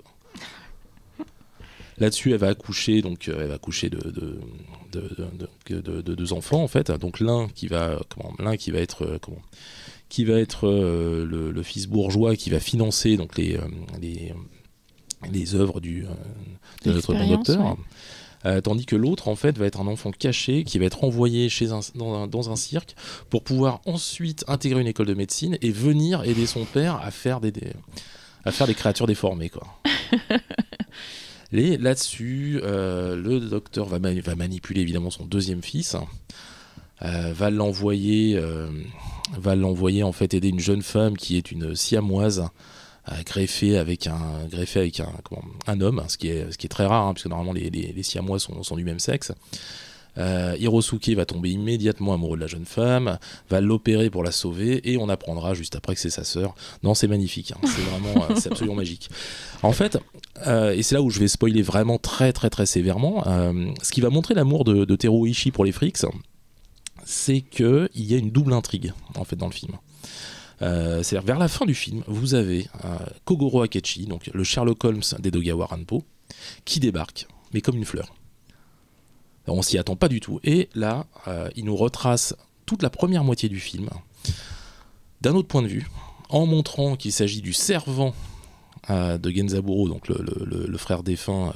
Là-dessus, 1.99 2.33
elle 2.33 2.39
va 2.39 2.49
accoucher, 2.49 3.03
donc 3.03 3.29
euh, 3.29 3.37
elle 3.41 3.49
va 3.49 3.55
accoucher 3.57 3.91
de, 3.91 3.99
de, 3.99 4.41
de, 4.93 5.03
de- 5.69 5.81
de- 5.83 6.01
de 6.01 6.15
deux 6.15 6.33
enfants 6.33 6.63
en 6.63 6.69
fait. 6.69 6.91
Donc 6.93 7.21
l'un 7.21 7.47
qui 7.49 7.67
va, 7.69 8.01
l'un 8.39 8.57
qui 8.57 8.71
va 8.71 8.79
être, 8.79 9.19
comment, 9.21 9.43
qui 10.11 10.25
va 10.27 10.35
être 10.39 10.69
euh, 10.69 11.25
le, 11.25 11.51
le 11.51 11.63
fils 11.63 11.87
bourgeois 11.87 12.37
qui 12.37 12.51
va 12.51 12.61
financer 12.61 13.17
donc 13.17 13.39
les 13.39 13.57
euh, 13.57 13.63
les, 14.01 14.35
les 15.33 15.55
œuvres 15.55 15.81
du 15.81 16.05
euh, 16.05 16.09
de 16.85 16.93
notre 16.93 17.15
docteur. 17.37 17.65
ouais. 17.65 17.77
Euh, 18.47 18.63
tandis 18.63 18.87
que 18.87 18.97
l'autre, 18.97 19.29
en 19.29 19.37
fait, 19.37 19.59
va 19.59 19.67
être 19.67 19.81
un 19.81 19.87
enfant 19.87 20.13
caché 20.13 20.65
qui 20.65 20.79
va 20.79 20.87
être 20.87 21.05
envoyé 21.05 21.51
chez 21.51 21.73
un, 21.73 21.81
dans, 21.95 22.15
un, 22.15 22.27
dans 22.27 22.51
un 22.51 22.57
cirque 22.57 22.95
pour 23.29 23.43
pouvoir 23.45 23.83
ensuite 23.85 24.45
intégrer 24.49 24.81
une 24.81 24.87
école 24.87 25.05
de 25.05 25.13
médecine 25.13 25.59
et 25.61 25.71
venir 25.71 26.25
aider 26.25 26.47
son 26.47 26.65
père 26.65 26.97
à 27.03 27.11
faire 27.11 27.41
des, 27.43 27.53
des- 27.53 27.75
à 28.47 28.51
faire 28.51 28.67
des 28.67 28.73
créatures 28.75 29.07
déformées, 29.07 29.51
quoi. 29.51 29.67
Et 31.53 31.77
là-dessus, 31.77 32.61
euh, 32.63 33.17
le 33.17 33.41
docteur 33.41 33.87
va, 33.87 33.99
va 33.99 34.35
manipuler 34.37 34.81
évidemment 34.83 35.11
son 35.11 35.27
deuxième 35.27 35.63
fils, 35.63 35.97
va 37.01 37.51
l'envoyer, 37.51 38.37
euh, 38.37 38.69
va 39.39 39.55
l'envoyer 39.57 40.03
en 40.03 40.13
fait 40.13 40.35
aider 40.35 40.49
une 40.49 40.61
jeune 40.61 40.83
femme 40.83 41.17
qui 41.17 41.37
est 41.37 41.51
une 41.51 41.75
siamoise 41.75 42.49
euh, 43.11 43.15
greffée 43.25 43.79
avec 43.79 44.07
un 44.07 44.21
avec 44.53 45.01
un, 45.01 45.09
comment, 45.25 45.43
un 45.67 45.81
homme, 45.81 46.03
ce 46.09 46.19
qui 46.19 46.29
est 46.29 46.53
ce 46.53 46.59
qui 46.59 46.67
est 46.67 46.71
très 46.71 46.87
rare 46.87 47.07
hein, 47.07 47.15
puisque 47.15 47.29
normalement 47.29 47.53
les, 47.53 47.71
les, 47.71 48.03
siamois 48.03 48.39
sont, 48.39 48.77
du 48.77 48.85
même 48.85 48.99
sexe. 48.99 49.33
Euh, 50.19 50.57
Hirosuke 50.59 51.11
va 51.11 51.25
tomber 51.25 51.51
immédiatement 51.51 52.13
amoureux 52.13 52.37
de 52.37 52.43
la 52.43 52.47
jeune 52.47 52.67
femme, 52.67 53.19
va 53.49 53.61
l'opérer 53.61 54.11
pour 54.11 54.25
la 54.25 54.33
sauver 54.33 54.81
et 54.91 54.99
on 54.99 55.09
apprendra 55.09 55.55
juste 55.55 55.77
après 55.77 55.95
que 55.95 56.01
c'est 56.01 56.11
sa 56.11 56.25
sœur. 56.25 56.55
Non, 56.83 56.95
c'est 56.95 57.07
magnifique, 57.07 57.53
hein. 57.53 57.61
c'est 57.65 57.83
vraiment, 57.83 58.25
euh, 58.25 58.35
c'est 58.37 58.51
absolument 58.51 58.77
magique. 58.77 59.09
En 59.63 59.73
fait, 59.73 59.99
euh, 60.47 60.73
et 60.73 60.83
c'est 60.83 60.95
là 60.95 61.03
où 61.03 61.11
je 61.11 61.21
vais 61.21 61.29
spoiler 61.29 61.63
vraiment 61.63 61.99
très 61.99 62.33
très 62.33 62.51
très 62.51 62.67
sévèrement, 62.67 63.25
euh, 63.27 63.71
ce 63.83 63.93
qui 63.93 64.01
va 64.01 64.11
montrer 64.11 64.35
l'amour 64.35 64.65
de, 64.65 64.85
de 64.85 64.97
Teruo 64.97 65.27
Ishii 65.27 65.53
pour 65.53 65.65
les 65.65 65.73
frics, 65.73 65.99
c'est 67.05 67.41
que 67.41 67.89
il 67.95 68.05
y 68.05 68.15
a 68.15 68.19
une 68.19 68.31
double 68.31 68.53
intrigue 68.53 68.93
en 69.17 69.25
fait 69.25 69.37
dans 69.37 69.47
le 69.47 69.53
film. 69.53 69.77
Euh, 70.63 71.03
C'est-à-dire 71.03 71.27
vers 71.27 71.39
la 71.39 71.49
fin 71.49 71.65
du 71.65 71.75
film, 71.75 72.03
vous 72.07 72.35
avez 72.35 72.69
euh, 72.85 72.99
Kogoro 73.25 73.63
Akechi, 73.63 74.09
le 74.33 74.45
Sherlock 74.45 74.85
Holmes 74.85 75.03
d'Edogawa 75.19 75.67
Ranpo, 75.67 76.05
qui 76.65 76.81
débarque, 76.81 77.27
mais 77.55 77.61
comme 77.61 77.77
une 77.77 77.85
fleur. 77.85 78.15
Alors, 79.47 79.59
on 79.59 79.63
s'y 79.63 79.79
attend 79.79 79.97
pas 79.97 80.09
du 80.09 80.21
tout. 80.21 80.39
Et 80.45 80.69
là, 80.75 81.07
euh, 81.29 81.49
il 81.57 81.65
nous 81.65 81.77
retrace 81.77 82.35
toute 82.67 82.83
la 82.83 82.91
première 82.91 83.25
moitié 83.25 83.49
du 83.49 83.59
film 83.59 83.89
d'un 85.23 85.35
autre 85.35 85.49
point 85.49 85.63
de 85.63 85.69
vue, 85.69 85.89
en 86.29 86.47
montrant 86.47 86.97
qu'il 86.97 87.13
s'agit 87.13 87.43
du 87.43 87.53
servant 87.53 88.15
de 88.89 89.31
Genzaburo, 89.31 89.89
donc 89.89 90.09
le, 90.09 90.79
frère 90.79 91.03
défunt, 91.03 91.53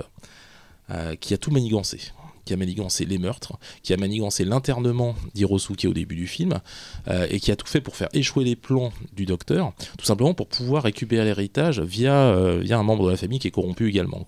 qui 1.20 1.32
a 1.32 1.38
tout 1.38 1.50
manigancé 1.50 1.98
qui 2.44 2.52
a 2.52 2.56
manigancé 2.56 3.04
les 3.04 3.18
meurtres, 3.18 3.58
qui 3.82 3.92
a 3.92 3.96
manigancé 3.96 4.44
l'internement 4.44 5.14
d'Hirosuke 5.34 5.86
au 5.88 5.92
début 5.92 6.16
du 6.16 6.26
film, 6.26 6.60
euh, 7.08 7.26
et 7.30 7.40
qui 7.40 7.50
a 7.50 7.56
tout 7.56 7.66
fait 7.66 7.80
pour 7.80 7.96
faire 7.96 8.08
échouer 8.12 8.44
les 8.44 8.56
plans 8.56 8.92
du 9.12 9.26
docteur, 9.26 9.72
tout 9.98 10.04
simplement 10.04 10.34
pour 10.34 10.48
pouvoir 10.48 10.84
récupérer 10.84 11.24
l'héritage 11.24 11.80
via, 11.80 12.14
euh, 12.14 12.60
via 12.60 12.78
un 12.78 12.82
membre 12.82 13.06
de 13.06 13.10
la 13.10 13.16
famille 13.16 13.38
qui 13.38 13.48
est 13.48 13.52
corrompu 13.52 13.88
également. 13.88 14.26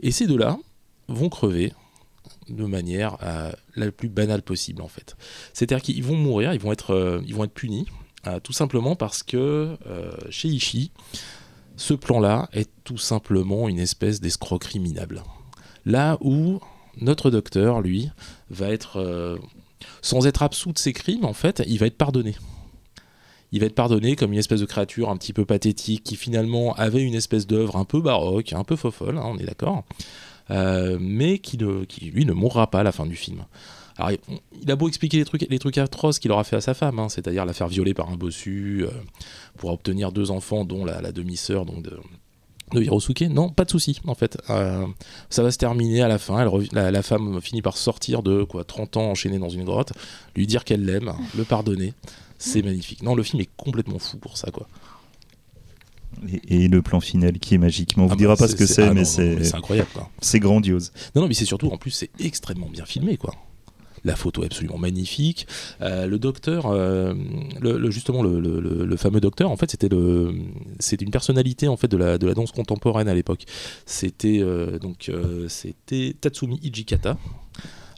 Et 0.00 0.10
ces 0.10 0.26
deux-là 0.26 0.58
vont 1.08 1.28
crever 1.28 1.72
de 2.48 2.64
manière 2.64 3.18
euh, 3.22 3.52
la 3.76 3.90
plus 3.90 4.08
banale 4.08 4.42
possible 4.42 4.82
en 4.82 4.88
fait. 4.88 5.16
C'est-à-dire 5.52 5.82
qu'ils 5.82 6.02
vont 6.02 6.16
mourir, 6.16 6.54
ils 6.54 6.60
vont 6.60 6.72
être, 6.72 7.22
ils 7.26 7.34
vont 7.34 7.44
être 7.44 7.52
punis, 7.52 7.86
tout 8.42 8.52
simplement 8.52 8.94
parce 8.94 9.22
que 9.22 9.76
chez 10.28 10.48
Ishii, 10.48 10.90
ce 11.76 11.94
plan-là 11.94 12.48
est 12.52 12.68
tout 12.84 12.98
simplement 12.98 13.68
une 13.68 13.78
espèce 13.78 14.20
d'escroquerie 14.20 14.80
minable. 14.80 15.22
Là 15.86 16.18
où 16.20 16.60
notre 17.00 17.30
docteur, 17.30 17.80
lui, 17.80 18.10
va 18.50 18.68
être, 18.68 18.98
euh, 18.98 19.38
sans 20.02 20.26
être 20.26 20.42
absous 20.42 20.72
de 20.72 20.78
ses 20.78 20.92
crimes, 20.92 21.24
en 21.24 21.32
fait, 21.32 21.62
il 21.66 21.78
va 21.78 21.86
être 21.86 21.96
pardonné. 21.96 22.34
Il 23.52 23.60
va 23.60 23.66
être 23.66 23.74
pardonné 23.74 24.14
comme 24.14 24.32
une 24.32 24.38
espèce 24.38 24.60
de 24.60 24.66
créature 24.66 25.08
un 25.08 25.16
petit 25.16 25.32
peu 25.32 25.44
pathétique 25.44 26.04
qui 26.04 26.16
finalement 26.16 26.74
avait 26.74 27.02
une 27.02 27.14
espèce 27.14 27.46
d'œuvre 27.46 27.76
un 27.76 27.84
peu 27.84 28.00
baroque, 28.00 28.52
un 28.52 28.64
peu 28.64 28.76
fofolle, 28.76 29.16
hein, 29.16 29.24
on 29.24 29.38
est 29.38 29.46
d'accord, 29.46 29.84
euh, 30.50 30.98
mais 31.00 31.38
qui, 31.38 31.56
lui, 31.56 32.26
ne 32.26 32.32
mourra 32.32 32.70
pas 32.70 32.80
à 32.80 32.82
la 32.82 32.92
fin 32.92 33.06
du 33.06 33.16
film. 33.16 33.44
Alors, 33.96 34.12
il, 34.62 34.70
a 34.70 34.76
beau 34.76 34.86
expliquer 34.86 35.24
les 35.50 35.58
trucs, 35.58 35.78
atroces 35.78 36.18
qu'il 36.18 36.30
aura 36.30 36.44
fait 36.44 36.56
à 36.56 36.60
sa 36.60 36.74
femme, 36.74 36.98
hein, 36.98 37.08
c'est-à-dire 37.08 37.44
la 37.44 37.52
faire 37.52 37.68
violer 37.68 37.94
par 37.94 38.10
un 38.10 38.16
bossu, 38.16 38.84
euh, 38.84 38.90
pour 39.56 39.72
obtenir 39.72 40.12
deux 40.12 40.30
enfants, 40.30 40.64
dont 40.64 40.84
la, 40.84 41.00
la 41.00 41.10
demi-sœur 41.10 41.64
donc 41.64 41.82
de, 41.82 41.98
de 42.72 42.82
Hirosuke. 42.82 43.22
Non, 43.30 43.48
pas 43.50 43.64
de 43.64 43.70
souci, 43.70 44.00
en 44.06 44.14
fait. 44.14 44.38
Euh, 44.50 44.84
ça 45.30 45.42
va 45.42 45.50
se 45.50 45.58
terminer 45.58 46.02
à 46.02 46.08
la 46.08 46.18
fin. 46.18 46.40
Elle 46.40 46.48
rev- 46.48 46.68
la, 46.72 46.90
la 46.90 47.02
femme 47.02 47.40
finit 47.40 47.62
par 47.62 47.76
sortir 47.76 48.22
de 48.22 48.44
quoi 48.44 48.64
30 48.64 48.96
ans 48.96 49.10
enchaînée 49.10 49.38
dans 49.38 49.48
une 49.48 49.64
grotte, 49.64 49.92
lui 50.36 50.46
dire 50.46 50.64
qu'elle 50.64 50.84
l'aime, 50.84 51.12
le 51.36 51.44
pardonner. 51.44 51.94
C'est 52.38 52.62
magnifique. 52.62 53.02
Non, 53.02 53.14
le 53.14 53.22
film 53.24 53.40
est 53.42 53.48
complètement 53.56 53.98
fou 53.98 54.16
pour 54.18 54.36
ça, 54.36 54.50
quoi. 54.50 54.68
Et, 56.48 56.64
et 56.64 56.68
le 56.68 56.82
plan 56.82 57.00
final 57.00 57.38
qui 57.38 57.54
est 57.54 57.58
magique. 57.58 57.96
Mais 57.96 58.02
on 58.02 58.06
vous 58.06 58.12
Ah 58.12 58.14
bah, 58.16 58.18
dira 58.18 58.36
pas 58.36 58.48
ce 58.48 58.56
que 58.56 58.66
c'est, 58.66 58.82
ah 58.82 58.86
non, 58.88 58.94
mais 58.94 59.04
c'est 59.04 59.44
c'est 59.44 59.54
incroyable, 59.54 59.88
quoi. 59.92 60.08
c'est 60.20 60.40
grandiose. 60.40 60.92
Non, 61.14 61.22
non, 61.22 61.28
mais 61.28 61.34
c'est 61.34 61.44
surtout, 61.44 61.68
en 61.68 61.76
plus, 61.76 61.90
c'est 61.90 62.10
extrêmement 62.18 62.68
bien 62.68 62.84
filmé, 62.86 63.16
quoi. 63.16 63.34
La 64.08 64.16
photo 64.16 64.42
est 64.42 64.46
absolument 64.46 64.78
magnifique. 64.78 65.46
Euh, 65.80 66.06
le 66.06 66.18
docteur, 66.18 66.66
euh, 66.66 67.14
le, 67.60 67.78
le- 67.78 67.90
justement, 67.90 68.22
le, 68.22 68.40
le- 68.40 68.96
fameux 68.96 69.20
docteur, 69.20 69.50
en 69.50 69.56
fait, 69.56 69.70
c'était 69.70 69.88
le, 69.88 70.34
c'était 70.80 71.04
une 71.04 71.10
personnalité 71.10 71.68
en 71.68 71.76
fait 71.76 71.88
de 71.88 71.96
la, 71.96 72.18
de 72.18 72.26
la 72.26 72.34
danse 72.34 72.50
contemporaine 72.52 73.08
à 73.08 73.14
l'époque. 73.14 73.44
C'était 73.86 74.38
euh, 74.40 74.78
donc, 74.78 75.10
c'était 75.48 76.16
Tatsumi 76.20 76.58
Ijikata. 76.62 77.16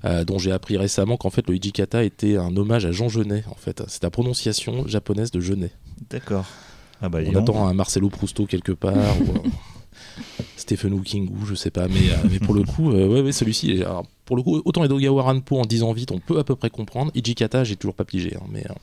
euh, 0.04 0.24
dont 0.24 0.38
j'ai 0.38 0.50
appris 0.52 0.76
récemment 0.78 1.16
qu'en 1.18 1.28
fait 1.30 1.46
le 1.48 1.54
Hijikata 1.56 2.02
était 2.04 2.36
un 2.38 2.56
hommage 2.56 2.86
à 2.86 2.90
Jean 2.92 3.08
Genet. 3.08 3.44
En 3.50 3.54
fait, 3.54 3.82
c'est 3.88 4.02
la 4.02 4.10
prononciation 4.10 4.86
japonaise 4.88 5.30
de 5.30 5.40
Genet. 5.40 5.72
D'accord. 6.10 6.46
Ah 7.02 7.08
bah, 7.08 7.18
On 7.26 7.34
attend 7.36 7.66
un 7.68 7.74
Marcelo 7.74 8.08
Prousto 8.08 8.46
quelque 8.46 8.72
part. 8.72 8.94
ou, 9.20 9.30
euh, 9.36 9.48
Stephen 10.56 10.92
Hawking 10.92 11.28
ou 11.30 11.46
je 11.46 11.54
sais 11.54 11.70
pas, 11.70 11.88
mais, 11.88 12.10
euh, 12.10 12.16
mais 12.30 12.38
pour 12.38 12.54
le 12.54 12.62
coup, 12.64 12.90
ouais, 12.92 13.20
ouais, 13.22 13.32
celui-ci, 13.32 13.72
est- 13.72 13.82
alors, 13.84 14.06
pour 14.30 14.36
le 14.36 14.44
coup, 14.44 14.62
autant 14.64 14.84
Edogawa 14.84 15.24
Ranpo 15.24 15.58
en 15.58 15.64
disant 15.64 15.92
vite, 15.92 16.12
on 16.12 16.20
peut 16.20 16.38
à 16.38 16.44
peu 16.44 16.54
près 16.54 16.70
comprendre. 16.70 17.10
Ijikata, 17.16 17.64
j'ai 17.64 17.74
toujours 17.74 17.96
pas 17.96 18.04
pigé, 18.04 18.36
hein, 18.36 18.44
mais, 18.48 18.64
euh, 18.70 18.74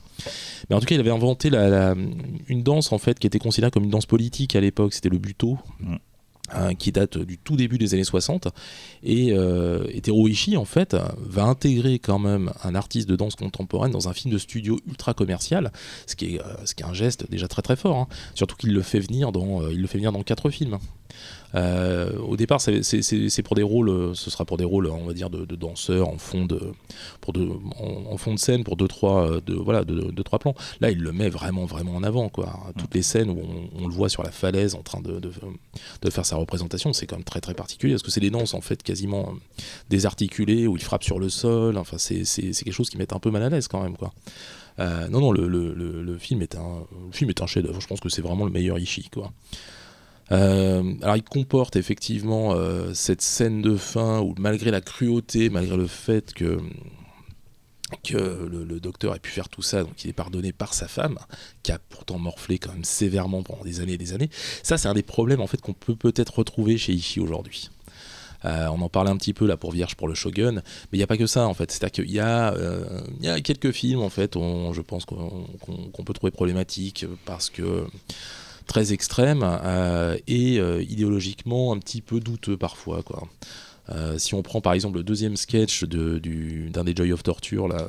mais 0.68 0.76
en 0.76 0.78
tout 0.78 0.84
cas, 0.84 0.94
il 0.94 1.00
avait 1.00 1.08
inventé 1.08 1.48
la, 1.48 1.70
la- 1.70 1.94
une 2.48 2.62
danse 2.62 2.92
en 2.92 2.98
fait 2.98 3.18
qui 3.18 3.26
était 3.26 3.38
considérée 3.38 3.70
comme 3.70 3.84
une 3.84 3.88
danse 3.90 4.04
politique 4.04 4.54
à 4.56 4.60
l'époque, 4.60 4.92
c'était 4.92 5.08
le 5.08 5.16
buto. 5.16 5.56
Mm. 5.80 5.94
hein, 6.52 6.74
qui 6.74 6.92
date 6.92 7.16
du 7.16 7.38
tout 7.38 7.56
début 7.56 7.78
des 7.78 7.94
années 7.94 8.04
60 8.04 8.48
et, 9.02 9.32
euh, 9.32 9.86
et 9.90 10.56
en 10.56 10.64
fait 10.66 10.96
va 11.18 11.44
intégrer 11.44 11.98
quand 11.98 12.18
même 12.18 12.52
un 12.62 12.74
artiste 12.74 13.08
de 13.08 13.16
danse 13.16 13.36
contemporaine 13.36 13.90
dans 13.92 14.08
un 14.08 14.12
film 14.12 14.32
de 14.32 14.38
studio 14.38 14.78
ultra 14.86 15.12
commercial 15.14 15.72
ce 16.06 16.16
qui 16.16 16.36
est, 16.36 16.40
euh, 16.40 16.44
ce 16.64 16.74
qui 16.74 16.82
est 16.82 16.86
un 16.86 16.94
geste 16.94 17.30
déjà 17.30 17.48
très 17.48 17.60
très 17.62 17.76
fort 17.76 17.96
hein. 17.98 18.08
surtout 18.34 18.56
qu'il 18.56 18.72
le 18.72 18.82
fait 18.82 19.00
venir 19.00 19.30
dans 19.30 19.62
euh, 19.62 19.72
il 19.72 19.80
le 19.80 19.86
fait 19.86 19.98
venir 19.98 20.12
dans 20.12 20.22
quatre 20.22 20.48
films 20.50 20.78
euh, 21.54 22.16
au 22.18 22.36
départ, 22.36 22.60
c'est- 22.60 23.42
pour 23.42 23.56
des 23.56 23.62
rôles, 23.62 23.88
euh, 23.88 24.14
ce 24.14 24.30
sera 24.30 24.44
pour 24.44 24.58
des 24.58 24.64
rôles, 24.64 24.86
on 24.88 25.06
va 25.06 25.14
dire, 25.14 25.30
de, 25.30 25.44
de 25.44 25.56
danseurs 25.56 26.08
en 26.08 26.18
fond 26.18 26.44
de, 26.44 26.60
en, 27.78 28.16
fond 28.18 28.34
de 28.34 28.38
scène, 28.38 28.64
pour 28.64 28.76
deux 28.76 28.88
trois, 28.88 29.30
euh, 29.30 29.40
de, 29.46 29.54
voilà, 29.54 29.84
de, 29.84 30.10
de 30.10 30.22
trois 30.22 30.38
plans. 30.38 30.54
Là, 30.80 30.90
il 30.90 30.98
le 30.98 31.12
met 31.12 31.28
vraiment, 31.30 31.64
vraiment 31.64 31.94
en 31.96 32.02
avant, 32.02 32.28
quoi. 32.28 32.72
Toutes 32.78 32.94
les 32.94 33.02
scènes 33.02 33.30
où 33.30 33.40
on, 33.78 33.88
le 33.88 33.94
voit 33.94 34.08
sur 34.08 34.22
la 34.22 34.30
falaise 34.30 34.74
en 34.74 34.82
train 34.82 35.00
de, 35.00 35.20
de, 35.20 36.10
faire 36.10 36.26
sa 36.26 36.36
représentation, 36.36 36.92
c'est 36.92 37.06
quand 37.06 37.16
même 37.16 37.24
très, 37.24 37.40
très 37.40 37.54
particulier, 37.54 37.94
parce 37.94 38.02
que 38.02 38.10
c'est 38.10 38.20
des 38.20 38.30
danses 38.30 38.54
en 38.54 38.60
fait 38.60 38.82
quasiment 38.82 39.32
désarticulées 39.88 40.66
où 40.66 40.76
il 40.76 40.82
frappe 40.82 41.04
sur 41.04 41.18
le 41.18 41.28
sol. 41.30 41.78
Enfin, 41.78 41.96
c'est 41.98 42.24
quelque 42.24 42.72
chose 42.72 42.90
qui 42.90 42.98
met 42.98 43.12
un 43.14 43.18
peu 43.18 43.30
mal 43.30 43.42
à 43.42 43.48
l'aise 43.48 43.68
quand 43.68 43.82
même, 43.82 43.96
quoi. 43.96 44.12
Non, 44.78 45.20
non, 45.20 45.32
le, 45.32 45.48
le, 45.48 45.72
le, 45.72 46.02
le 46.02 46.18
film 46.18 46.42
est 46.42 46.54
un, 46.56 46.84
le 47.06 47.12
film 47.12 47.30
est 47.30 47.40
un 47.42 47.46
chef-d'œuvre. 47.46 47.80
Je 47.80 47.86
pense 47.86 48.00
que 48.00 48.08
c'est 48.08 48.22
vraiment 48.22 48.44
le 48.44 48.50
meilleur 48.50 48.78
Ishii, 48.78 49.08
quoi. 49.10 49.32
Euh, 50.30 50.94
alors 51.02 51.16
il 51.16 51.22
comporte 51.22 51.76
effectivement 51.76 52.52
euh, 52.52 52.92
cette 52.92 53.22
scène 53.22 53.62
de 53.62 53.76
fin 53.76 54.20
où 54.20 54.34
malgré 54.38 54.70
la 54.70 54.80
cruauté, 54.80 55.48
malgré 55.48 55.76
le 55.76 55.86
fait 55.86 56.34
que 56.34 56.58
le, 58.10 58.80
docteur 58.80 59.14
ait 59.14 59.18
pu 59.18 59.30
faire 59.30 59.48
tout 59.48 59.62
ça, 59.62 59.82
donc 59.82 60.04
il 60.04 60.10
est 60.10 60.14
pardonné 60.14 60.52
par 60.52 60.74
sa 60.74 60.88
femme, 60.88 61.18
qui 61.62 61.72
a 61.72 61.78
pourtant 61.78 62.18
morflé 62.18 62.58
quand 62.58 62.72
même 62.72 62.84
sévèrement 62.84 63.42
pendant 63.42 63.64
des 63.64 63.80
années 63.80 63.94
et 63.94 63.98
des 63.98 64.12
années. 64.12 64.30
Ça, 64.62 64.76
c'est 64.76 64.88
un 64.88 64.94
des 64.94 65.02
problèmes 65.02 65.40
en 65.40 65.46
fait 65.46 65.60
qu'on 65.60 65.72
peut 65.72 65.96
peut-être 65.96 66.38
retrouver 66.38 66.76
chez 66.76 66.92
Ishii 66.92 67.20
aujourd'hui. 67.20 67.70
Euh, 68.44 68.68
on 68.68 68.80
en 68.82 68.88
parlait 68.88 69.10
un 69.10 69.16
petit 69.16 69.34
peu 69.34 69.46
là 69.46 69.56
pour 69.56 69.72
Vierge 69.72 69.96
pour 69.96 70.06
le 70.06 70.14
Shogun, 70.14 70.52
mais 70.52 70.62
il 70.92 70.98
n'y 70.98 71.02
a 71.02 71.08
pas 71.08 71.16
que 71.16 71.26
ça 71.26 71.48
en 71.48 71.54
fait. 71.54 71.72
C'est-à-dire 71.72 72.04
qu'il 72.04 72.12
y, 72.12 72.20
a, 72.20 73.40
quelques 73.40 73.72
films 73.72 74.00
en 74.00 74.10
fait, 74.10 74.36
on- 74.36 74.72
je 74.72 74.82
pense 74.82 75.04
qu'on 75.04 76.04
peut 76.04 76.12
trouver 76.12 76.30
problématiques 76.30 77.06
parce 77.24 77.50
que 77.50 77.86
très 78.68 78.92
extrêmes 78.92 79.42
euh, 79.44 80.16
et 80.28 80.60
euh, 80.60 80.82
idéologiquement 80.82 81.72
un 81.72 81.78
petit 81.78 82.00
peu 82.00 82.20
douteux 82.20 82.56
parfois 82.56 83.02
quoi. 83.02 83.26
Euh, 83.90 84.18
si 84.18 84.34
on 84.34 84.42
prend 84.42 84.60
par 84.60 84.74
exemple 84.74 84.98
le 84.98 85.02
deuxième 85.02 85.36
sketch 85.36 85.84
d'un 85.84 86.84
des 86.84 86.94
Joy 86.94 87.12
of 87.12 87.22
Torture, 87.24 87.66
là, 87.66 87.88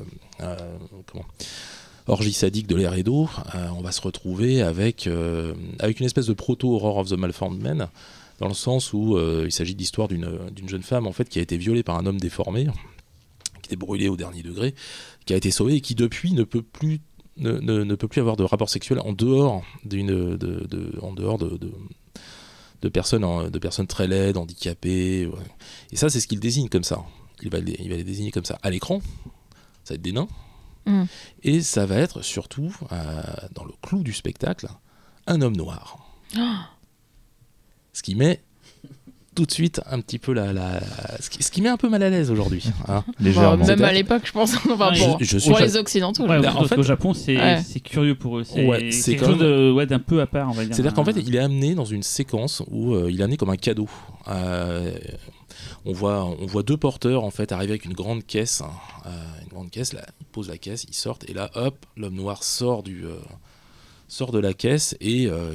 Orgie 2.07 2.33
sadique 2.33 2.65
de 2.65 2.79
et 2.79 3.03
d'eau, 3.03 3.29
euh, 3.53 3.67
on 3.77 3.81
va 3.81 3.91
se 3.91 4.01
retrouver 4.01 4.61
avec, 4.61 5.07
avec 5.79 5.99
une 5.99 6.05
espèce 6.05 6.25
de 6.25 6.33
proto-Horror 6.33 6.97
of 6.97 7.09
the 7.09 7.13
Malformed 7.13 7.61
Man, 7.61 7.89
dans 8.39 8.47
le 8.47 8.53
sens 8.53 8.93
où 8.93 9.19
il 9.43 9.51
s'agit 9.51 9.75
de 9.75 9.79
l'histoire 9.79 10.07
d'une 10.07 10.39
d'une 10.55 10.69
jeune 10.69 10.81
femme 10.83 11.05
en 11.05 11.11
fait, 11.11 11.27
qui 11.27 11.37
a 11.37 11.41
été 11.41 11.57
violée 11.57 11.83
par 11.83 11.97
un 11.97 12.05
homme 12.05 12.19
déformé, 12.19 12.67
qui 13.61 13.67
était 13.67 13.75
brûlé 13.75 14.07
au 14.07 14.15
dernier 14.15 14.41
degré, 14.41 14.73
qui 15.25 15.33
a 15.33 15.37
été 15.37 15.51
sauvée 15.51 15.75
et 15.75 15.81
qui 15.81 15.95
depuis 15.95 16.31
ne 16.31 16.43
peut 16.43 16.63
plus 16.63 17.01
ne, 17.39 17.53
ne- 17.59 17.83
ne 17.83 17.95
peut 17.95 18.07
plus 18.07 18.21
avoir 18.21 18.35
de 18.37 18.43
rapport 18.43 18.69
sexuel 18.69 18.99
en 18.99 19.13
dehors 19.13 19.63
d'une 19.85 20.07
de, 20.07 20.35
de- 20.67 20.99
en 21.01 21.13
dehors 21.13 21.37
de, 21.37 21.57
de, 21.57 21.71
de 22.81 22.89
personnes 22.89 23.23
en- 23.23 23.49
de 23.49 23.59
personnes 23.59 23.87
très 23.87 24.07
laides, 24.07 24.37
handicapées. 24.37 25.25
ouais. 25.27 25.43
Et 25.91 25.95
ça, 25.95 26.09
c'est 26.09 26.19
ce 26.19 26.27
qu'il 26.27 26.39
désigne 26.39 26.69
comme 26.69 26.83
ça. 26.83 27.03
Il 27.41 27.49
va, 27.49 27.59
les, 27.59 27.75
il 27.79 27.89
va 27.89 27.95
les 27.95 28.03
désigner 28.03 28.31
comme 28.31 28.45
ça. 28.45 28.57
À 28.63 28.69
l'écran, 28.69 29.01
ça 29.83 29.93
va 29.93 29.95
être 29.95 30.01
des 30.01 30.11
nains. 30.11 30.27
Mm. 30.85 31.03
Et 31.43 31.61
ça 31.61 31.85
va 31.85 31.95
être 31.97 32.21
surtout, 32.21 32.75
euh, 32.91 33.21
dans 33.53 33.63
le 33.65 33.71
clou 33.81 34.03
du 34.03 34.13
spectacle, 34.13 34.67
un 35.27 35.41
homme 35.41 35.55
noir. 35.55 35.97
Ce 37.93 38.01
qui 38.03 38.15
met 38.15 38.41
tout 39.39 39.45
de 39.45 39.51
suite 39.51 39.79
un 39.89 40.01
petit 40.01 40.19
peu 40.19 40.33
la, 40.33 40.51
la- 40.51 40.81
ce, 41.21 41.29
qui, 41.29 41.41
ce 41.41 41.49
qui 41.49 41.61
met 41.61 41.69
un 41.69 41.77
peu 41.77 41.87
mal 41.87 42.03
à 42.03 42.09
l'aise 42.09 42.29
aujourd'hui. 42.29 42.65
hein. 42.89 43.05
Bah, 43.19 43.55
même 43.55 43.83
à 43.83 43.93
l'époque, 43.93 44.23
je 44.25 44.31
pense. 44.33 44.53
enfin, 44.69 44.91
Ouais, 44.91 44.99
pour 44.99 45.17
je- 45.21 45.25
je 45.25 45.37
suis 45.37 45.49
pour 45.49 45.59
les 45.59 45.77
Occidentaux. 45.77 46.27
Ouais, 46.27 46.39
je- 46.39 46.43
Là, 46.43 46.57
en 46.57 46.65
fait- 46.65 46.75
qu'au 46.75 46.83
Japon, 46.83 47.13
c'est 47.13 47.37
Ouais. 47.37 47.61
c'est 47.65 47.79
curieux 47.79 48.15
pour 48.15 48.37
eux. 48.39 48.43
C'est 48.43 48.65
Ouais, 48.65 48.89
quelque 48.89 49.25
chose 49.25 49.87
d'un 49.87 49.99
peu 49.99 50.19
à 50.19 50.27
part, 50.27 50.49
on 50.49 50.53
va 50.53 50.65
dire. 50.65 50.75
C'est-à-dire 50.75 50.93
qu'en 50.93 51.05
fait, 51.05 51.15
il 51.25 51.33
est 51.35 51.39
amené 51.39 51.73
dans 51.75 51.85
une 51.85 52.03
séquence 52.03 52.61
où 52.69 52.93
euh, 52.95 53.09
il 53.09 53.21
est 53.21 53.23
amené 53.23 53.37
comme 53.37 53.49
un 53.49 53.55
cadeau. 53.55 53.87
Euh, 54.27 54.91
on, 55.85 55.93
voit, 55.93 56.25
on 56.25 56.45
voit 56.45 56.63
deux 56.63 56.77
porteurs 56.77 57.23
en 57.23 57.31
fait 57.31 57.51
arriver 57.53 57.71
avec 57.71 57.85
une 57.85 57.93
grande 57.93 58.25
caisse. 58.25 58.59
hein. 58.61 58.71
Euh, 59.05 59.09
une 59.43 59.47
grande 59.49 59.69
caisse, 59.71 59.93
là, 59.93 60.01
ils 60.19 60.25
posent 60.25 60.49
la 60.49 60.57
caisse, 60.57 60.85
ils 60.89 60.93
sortent, 60.95 61.29
et 61.29 61.33
là, 61.33 61.49
hop, 61.55 61.85
l'homme 61.95 62.15
noir 62.15 62.43
sort, 62.43 62.83
du, 62.83 63.05
euh, 63.05 63.15
sort 64.09 64.31
de 64.31 64.39
la 64.39 64.53
caisse 64.53 64.95
et, 65.01 65.27
euh, 65.27 65.53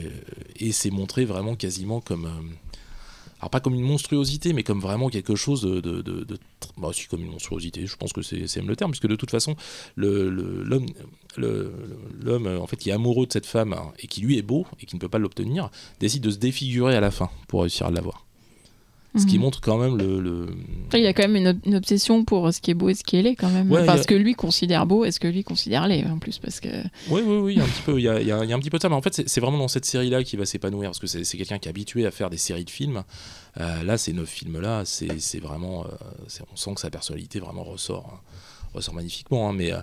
et 0.59 0.73
c'est 0.73 0.91
montré 0.91 1.25
vraiment 1.25 1.55
quasiment 1.55 2.01
comme. 2.01 2.25
euh, 2.27 2.31
alors 3.45 3.51
pas 3.51 3.61
comme 3.61 3.75
une 3.75 3.83
monstruosité, 3.83 4.55
mais 4.55 4.63
comme 4.63 4.81
vraiment 4.81 5.11
quelque 5.11 5.35
chose 5.35 5.61
de... 5.61 5.81
de, 5.81 6.27
bah 6.79 6.89
comme 7.11 7.21
une 7.21 7.31
monstruosité, 7.31 7.87
je 7.87 7.95
pense 7.95 8.15
que 8.15 8.23
c'est 8.23 8.57
même 8.57 8.69
le 8.69 8.75
terme, 8.75 8.91
puisque 8.93 9.07
de 9.07 9.17
toute 9.17 9.31
façon, 9.31 9.55
l'homme 9.99 10.87
en 12.47 12.67
fait 12.67 12.77
qui 12.77 12.89
est 12.89 12.95
amoureux 12.95 13.27
de 13.27 13.33
cette 13.33 13.45
femme 13.45 13.75
hein, 13.75 13.93
et 13.99 14.07
qui 14.07 14.23
lui 14.23 14.39
est 14.39 14.43
beau 14.43 14.67
et 14.81 14.87
qui 14.87 14.97
ne 14.97 15.01
peut 15.01 15.11
pas 15.11 15.19
l'obtenir 15.19 15.69
décide 16.01 16.23
de 16.23 16.31
se 16.31 16.39
défigurer 16.39 16.97
à 16.97 17.01
la 17.01 17.11
fin 17.11 17.29
pour 17.47 17.61
réussir 17.61 17.87
à 17.87 17.91
l'avoir 17.91 18.25
ce 19.17 19.27
qui 19.27 19.37
Mhm. 19.37 19.43
montre 19.43 19.61
quand 19.61 19.79
même 19.79 19.97
le, 19.97 20.21
le- 20.21 20.49
Après, 20.87 21.01
il 21.01 21.05
y 21.05 21.07
a 21.07 21.13
quand 21.13 21.23
même 21.29 21.37
une, 21.37 21.61
une 21.67 21.77
obsession 21.77 22.25
pour 22.25 22.53
ce 22.53 22.61
qui 22.61 22.71
est 22.73 22.75
beau 22.75 22.89
et 22.89 22.95
ce 22.95 23.05
qui 23.05 23.17
est 23.17 23.23
laid 23.23 23.37
quand 23.37 23.49
même. 23.51 23.71
Ouais, 23.71 23.83
enfin, 23.83 23.93
il 23.93 23.97
y 23.97 23.99
a- 24.01 24.03
ce 24.03 24.07
que 24.09 24.15
lui 24.15 24.35
considère 24.35 24.87
beau 24.87 25.05
et 25.05 25.11
ce 25.13 25.21
que 25.21 25.29
lui 25.29 25.45
considère 25.45 25.87
laid 25.87 26.05
en 26.11 26.19
plus. 26.19 26.39
Parce 26.39 26.59
que. 26.61 26.69
oui 27.11 27.23
oui 27.25 27.37
oui 27.37 27.61
un 27.61 27.65
petit 27.65 27.83
peu 27.83 27.99
il 27.99 28.03
y 28.05 28.09
a, 28.09 28.21
il 28.21 28.27
y 28.27 28.33
un 28.33 28.59
petit 28.59 28.71
peu 28.71 28.79
de 28.79 28.83
ça 28.83 28.89
mais 28.89 28.95
en 28.97 29.03
fait 29.03 29.23
c'est, 29.27 29.41
vraiment 29.41 29.59
dans 29.59 29.69
cette 29.69 29.85
série 29.85 30.11
là 30.11 30.23
qui 30.25 30.37
va 30.37 30.47
s'épanouir 30.47 30.91
parce 30.91 30.99
que 30.99 31.07
c'est, 31.07 31.25
quelqu'un 31.37 31.59
qui 31.59 31.69
est 31.69 31.71
habitué 31.71 32.07
à 32.07 32.11
faire 32.11 32.29
des 32.31 32.39
séries 32.39 32.65
de 32.65 32.71
films 32.71 33.05
Euh, 33.61 33.85
là 33.85 33.97
ces 33.99 34.13
neuf 34.13 34.29
films 34.29 34.61
là 34.61 34.83
c'est, 34.85 35.39
vraiment 35.41 35.85
euh, 35.85 35.89
on 36.53 36.57
sent 36.57 36.75
que 36.75 36.81
sa 36.81 36.91
personnalité 36.91 37.39
vraiment 37.39 37.63
ressort 37.63 38.11
hein, 38.13 38.21
ressort 38.75 38.95
magnifiquement 38.95 39.49
hein, 39.49 39.53
mais 39.57 39.73
euh, 39.73 39.79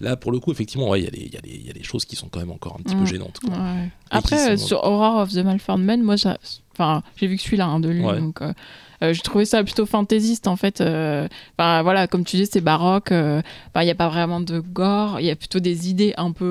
là 0.00 0.16
pour 0.16 0.30
le 0.32 0.38
coup 0.40 0.52
effectivement 0.52 0.88
ouais, 0.90 1.00
il 1.00 1.04
y, 1.04 1.08
a 1.08 1.10
des- 1.10 1.22
il 1.26 1.34
y, 1.34 1.36
a 1.36 1.40
des- 1.40 1.54
il 1.54 1.66
y 1.66 1.70
a 1.70 1.72
des 1.72 1.82
choses 1.82 2.04
qui 2.04 2.16
sont 2.16 2.28
quand 2.28 2.40
même 2.40 2.50
encore 2.52 2.76
un 2.78 2.82
petit 2.82 2.94
peu 2.96 3.04
gênantes 3.06 3.40
quoi. 3.40 3.54
Ouais. 3.54 3.88
Après, 4.10 4.52
euh, 4.52 4.56
sont- 4.56 4.66
sur 4.66 4.84
Horror 4.84 5.20
of 5.22 5.32
the 5.32 5.38
Malformed 5.38 5.84
Man, 5.84 6.02
moi, 6.02 6.16
j'ai 6.16 6.30
enfin, 6.72 7.02
vu 7.20 7.36
que 7.36 7.42
celui-là 7.42 7.66
hein, 7.66 7.80
de 7.80 7.88
lui. 7.88 8.04
Ouais. 8.04 8.18
Donc, 8.20 8.42
euh, 8.42 8.52
euh, 9.02 9.12
j'ai 9.12 9.22
trouvé 9.22 9.44
ça 9.44 9.62
plutôt 9.64 9.86
fantaisiste 9.86 10.46
en 10.46 10.56
fait. 10.56 10.80
euh, 10.80 11.26
voilà, 11.58 12.06
comme 12.06 12.24
tu 12.24 12.36
dis, 12.36 12.46
c'est 12.50 12.60
baroque. 12.60 13.10
euh, 13.12 13.42
Il 13.76 13.82
n'y 13.84 13.90
a 13.90 13.94
pas 13.94 14.08
vraiment 14.08 14.40
de 14.40 14.60
gore. 14.60 15.18
Il 15.20 15.26
y 15.26 15.30
a 15.30 15.36
plutôt 15.36 15.58
des 15.60 15.88
idées 15.90 16.14
un 16.16 16.30
peu, 16.32 16.44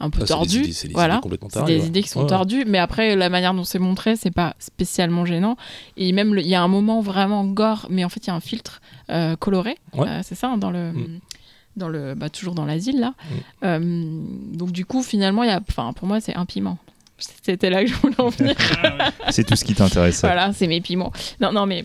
un 0.00 0.10
peu 0.10 0.18
Ah, 0.20 0.20
c'est 0.20 0.24
des 0.24 0.28
tordues. 0.28 0.58
idées- 0.64 0.72
c'est 0.72 0.88
des 0.88 0.94
voilà. 0.94 1.14
idées 1.14 1.22
complètement 1.22 1.48
C'est 1.50 1.58
tarées, 1.60 1.74
des 1.76 1.80
ouais. 1.82 1.86
idées 1.86 2.02
qui 2.02 2.08
sont 2.08 2.22
Ouais, 2.22 2.26
tordues, 2.26 2.64
mais 2.66 2.78
après 2.78 3.16
la 3.16 3.28
manière 3.28 3.54
dont 3.54 3.64
c'est 3.64 3.78
montré, 3.78 4.16
c'est 4.16 4.30
pas 4.32 4.54
spécialement 4.58 5.24
gênant. 5.24 5.56
Et 5.96 6.12
même 6.12 6.36
il 6.38 6.46
y 6.46 6.54
a 6.54 6.62
un 6.62 6.68
moment 6.68 7.00
vraiment 7.00 7.44
gore, 7.44 7.86
mais 7.90 8.04
en 8.04 8.08
fait 8.08 8.24
il 8.24 8.28
y 8.28 8.30
a 8.30 8.34
un 8.34 8.40
filtre 8.40 8.80
euh, 9.10 9.36
coloré, 9.36 9.76
Ouais. 9.94 10.08
Euh, 10.08 10.20
c'est 10.24 10.34
ça, 10.34 10.48
hein, 10.48 10.58
dans 10.58 10.70
le, 10.70 10.92
Mm. 10.92 11.20
dans 11.76 11.88
le, 11.88 12.14
bah, 12.14 12.28
toujours 12.28 12.54
dans 12.54 12.64
l'asile 12.64 12.98
là. 13.00 13.14
Euh, 13.64 13.78
donc 14.52 14.72
du 14.72 14.84
coup 14.84 15.02
finalement 15.02 15.42
il 15.42 15.48
y 15.48 15.52
a, 15.52 15.60
enfin 15.68 15.92
pour 15.92 16.06
moi 16.08 16.20
c'est 16.20 16.34
un 16.34 16.44
piment. 16.44 16.78
C'était 17.42 17.70
là 17.70 17.84
que 17.84 17.90
je 17.90 17.94
voulais 17.94 18.20
en 18.20 18.28
venir. 18.30 18.54
C'est 19.30 19.44
tout 19.44 19.54
ce 19.54 19.64
qui 19.64 19.74
t'intéresse. 19.74 20.20
voilà, 20.22 20.52
c'est 20.52 20.66
mes 20.66 20.80
piments. 20.80 21.12
Non, 21.40 21.52
non 21.52 21.64
mais. 21.66 21.84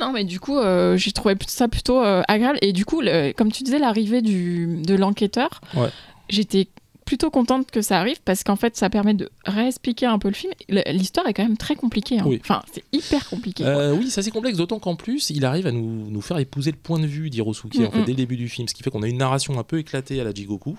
Non, 0.00 0.10
mais 0.10 0.24
du 0.24 0.40
coup, 0.40 0.58
euh, 0.58 0.96
j'ai 0.96 1.12
trouvé 1.12 1.36
ça 1.46 1.68
plutôt 1.68 2.02
euh, 2.02 2.22
agréable. 2.26 2.58
Et 2.62 2.72
du 2.72 2.84
coup, 2.84 3.00
le- 3.00 3.30
comme 3.32 3.52
tu 3.52 3.62
disais, 3.62 3.78
l'arrivée 3.78 4.22
du- 4.22 4.80
de 4.84 4.94
l'enquêteur, 4.96 5.60
Ouais. 5.76 5.88
j'étais 6.28 6.66
plutôt 7.04 7.30
contente 7.30 7.70
que 7.70 7.82
ça 7.82 7.98
arrive 8.00 8.20
parce 8.24 8.44
qu'en 8.44 8.56
fait, 8.56 8.76
ça 8.76 8.88
permet 8.90 9.14
de 9.14 9.28
réexpliquer 9.44 10.06
un 10.06 10.18
peu 10.18 10.28
le 10.28 10.34
film. 10.34 10.52
L'histoire 10.68 11.26
est 11.26 11.34
quand 11.34 11.42
même 11.42 11.56
très 11.56 11.76
compliquée. 11.76 12.18
hein. 12.18 12.24
Oui. 12.26 12.38
Enfin, 12.40 12.62
c'est 12.72 12.84
hyper 12.92 13.28
compliqué. 13.28 13.64
Euh, 13.64 13.94
oui, 13.94 14.10
ça 14.10 14.22
c'est 14.22 14.30
complexe, 14.30 14.56
d'autant 14.58 14.78
qu'en 14.78 14.96
plus, 14.96 15.30
il 15.30 15.44
arrive 15.44 15.66
à 15.66 15.72
nous, 15.72 16.10
nous 16.10 16.20
faire 16.20 16.38
épouser 16.38 16.70
le 16.70 16.76
point 16.78 16.98
de 16.98 17.06
vue 17.06 17.30
d'Hirosuke 17.30 17.74
en 17.76 17.90
fait, 17.90 17.98
Mm, 17.98 18.00
mm. 18.00 18.04
dès 18.04 18.12
le 18.12 18.16
début 18.16 18.36
du 18.36 18.48
film, 18.48 18.68
ce 18.68 18.74
qui 18.74 18.82
fait 18.82 18.90
qu'on 18.90 19.02
a 19.02 19.08
une 19.08 19.18
narration 19.18 19.58
un 19.58 19.64
peu 19.64 19.78
éclatée 19.78 20.20
à 20.20 20.24
la 20.24 20.32
Jigoku, 20.32 20.78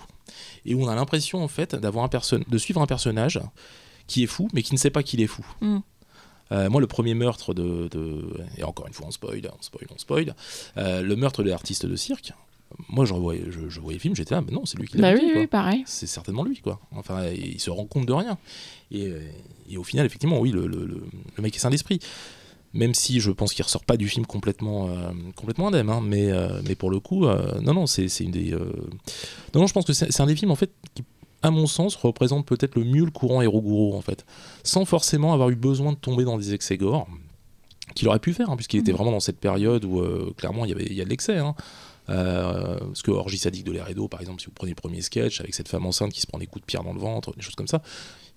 et 0.66 0.74
où 0.74 0.84
on 0.84 0.88
a 0.88 0.96
l'impression 0.96 1.44
en 1.44 1.48
fait 1.48 1.76
d'avoir 1.76 2.06
un 2.06 2.10
de 2.48 2.58
suivre 2.58 2.82
un 2.82 2.88
personnage 2.88 3.40
qui 4.08 4.24
est 4.24 4.28
fou, 4.28 4.48
mais 4.54 4.62
qui 4.64 4.74
ne 4.74 4.80
sait 4.80 4.90
pas 4.92 5.04
qu'il 5.04 5.22
est 5.22 5.28
fou. 5.28 5.46
Mm. 5.62 5.78
Euh, 6.52 6.70
moi, 6.70 6.80
le 6.80 6.86
premier 6.88 7.16
meurtre 7.16 7.54
de, 7.56 7.88
de- 7.90 8.38
Et 8.58 8.64
encore 8.64 8.86
une 8.88 8.94
fois, 8.94 9.08
on 9.08 9.12
spoil, 9.12 9.42
on 9.58 9.62
spoil, 9.64 9.88
on 9.94 9.98
spoil. 9.98 10.36
euh, 10.78 11.02
le 11.02 11.16
meurtre 11.16 11.42
de 11.44 11.50
l'artiste 11.50 11.86
de 11.88 11.96
cirque. 11.96 12.34
Moi, 12.90 13.06
je 13.06 13.14
voyais, 13.14 13.44
je, 13.50 13.70
je 13.70 13.80
voyais 13.80 13.98
le 13.98 14.02
film, 14.02 14.16
j'étais 14.16 14.36
là, 14.36 14.42
mais 14.46 14.52
non, 14.54 14.66
c'est 14.66 14.78
lui 14.78 14.88
qui 14.88 14.98
l'a 14.98 15.14
bah 15.14 15.20
oui, 15.22 15.32
quoi 15.32 15.42
oui, 15.42 15.48
pareil. 15.48 15.84
c'est 15.86 16.08
certainement 16.08 16.44
lui 16.44 16.60
quoi 16.60 16.80
enfin 16.92 17.26
il 17.30 17.60
se 17.60 17.70
rend 17.70 17.86
compte 17.86 18.06
de 18.06 18.12
rien 18.14 18.38
et, 18.92 19.08
euh, 19.08 19.22
et 19.70 19.78
au 19.78 19.84
final 19.84 20.06
effectivement 20.06 20.40
oui 20.40 20.52
le, 20.52 20.68
le- 20.68 20.86
le- 20.86 21.04
mec 21.42 21.56
est 21.56 21.60
sain 21.60 21.70
d'esprit 21.70 22.00
même 22.74 22.94
si 22.94 23.22
je 23.22 23.32
pense 23.32 23.54
qu'il 23.54 23.64
ressort 23.64 23.86
pas 23.86 23.96
du 23.96 24.10
film 24.10 24.26
complètement, 24.26 24.90
euh, 24.90 25.12
complètement 25.38 25.70
indemne, 25.70 25.90
hein, 25.90 26.02
mais, 26.04 26.30
euh, 26.32 26.62
mais 26.68 26.76
pour 26.76 26.90
le 26.90 27.00
coup, 27.00 27.26
euh, 27.26 27.62
non, 27.62 27.74
non, 27.74 27.86
c'est 27.88 28.08
une 28.20 28.32
des. 28.32 28.52
Non, 28.52 29.62
non, 29.62 29.68
je 29.68 29.72
pense 29.72 29.86
que 29.86 29.94
c'est 29.94 30.20
un 30.20 30.26
des 30.26 30.36
films 30.36 30.52
en 30.52 30.56
fait 30.58 30.72
qui, 30.94 31.06
à 31.42 31.52
mon 31.52 31.68
sens, 31.68 31.96
représente 31.96 32.46
peut-être 32.46 32.76
le 32.76 32.84
mieux 32.84 33.06
le 33.06 33.12
courant 33.12 33.42
Héros-Gourou 33.42 33.96
en 33.96 34.02
fait, 34.02 34.26
sans 34.64 34.84
forcément 34.84 35.32
avoir 35.34 35.50
eu 35.52 35.56
besoin 35.56 35.94
de 35.94 35.98
tomber 35.98 36.26
dans 36.26 36.38
des 36.38 36.54
excès 36.54 36.76
gore, 36.76 37.08
qu'il 37.96 38.10
aurait 38.10 38.20
pu 38.20 38.34
faire, 38.34 38.50
hein, 38.50 38.58
puisqu'il 38.58 38.82
était 38.82 38.92
vraiment 38.92 39.12
dans 39.12 39.22
cette 39.22 39.40
période 39.40 39.86
où 39.86 40.02
euh, 40.02 40.34
clairement 40.36 40.66
il 40.66 40.72
y 40.72 40.74
avait 40.74 40.86
il 40.88 40.96
y 40.96 41.02
a 41.02 41.06
de 41.06 41.10
l'excès. 41.10 41.38
hein. 41.38 41.56
Euh, 42.10 42.78
parce 42.80 43.02
que 43.02 43.12
Orgie 43.12 43.38
sadique 43.38 43.64
de 43.64 43.94
d'eau, 43.94 44.08
par 44.08 44.22
exemple, 44.22 44.40
si 44.42 44.46
vous 44.48 44.52
prenez 44.54 44.72
le 44.72 44.76
premier 44.76 45.02
sketch 45.02 45.40
avec 45.40 45.54
cette 45.56 45.68
femme 45.68 45.86
enceinte 45.86 46.12
qui 46.14 46.22
se 46.22 46.28
prend 46.28 46.38
des 46.38 46.46
coups 46.48 46.62
de 46.62 46.66
pierre 46.66 46.84
dans 46.84 46.94
le 46.94 47.00
ventre, 47.00 47.34
des 47.36 47.42
choses 47.42 47.56
comme 47.56 47.68
ça, 47.68 47.82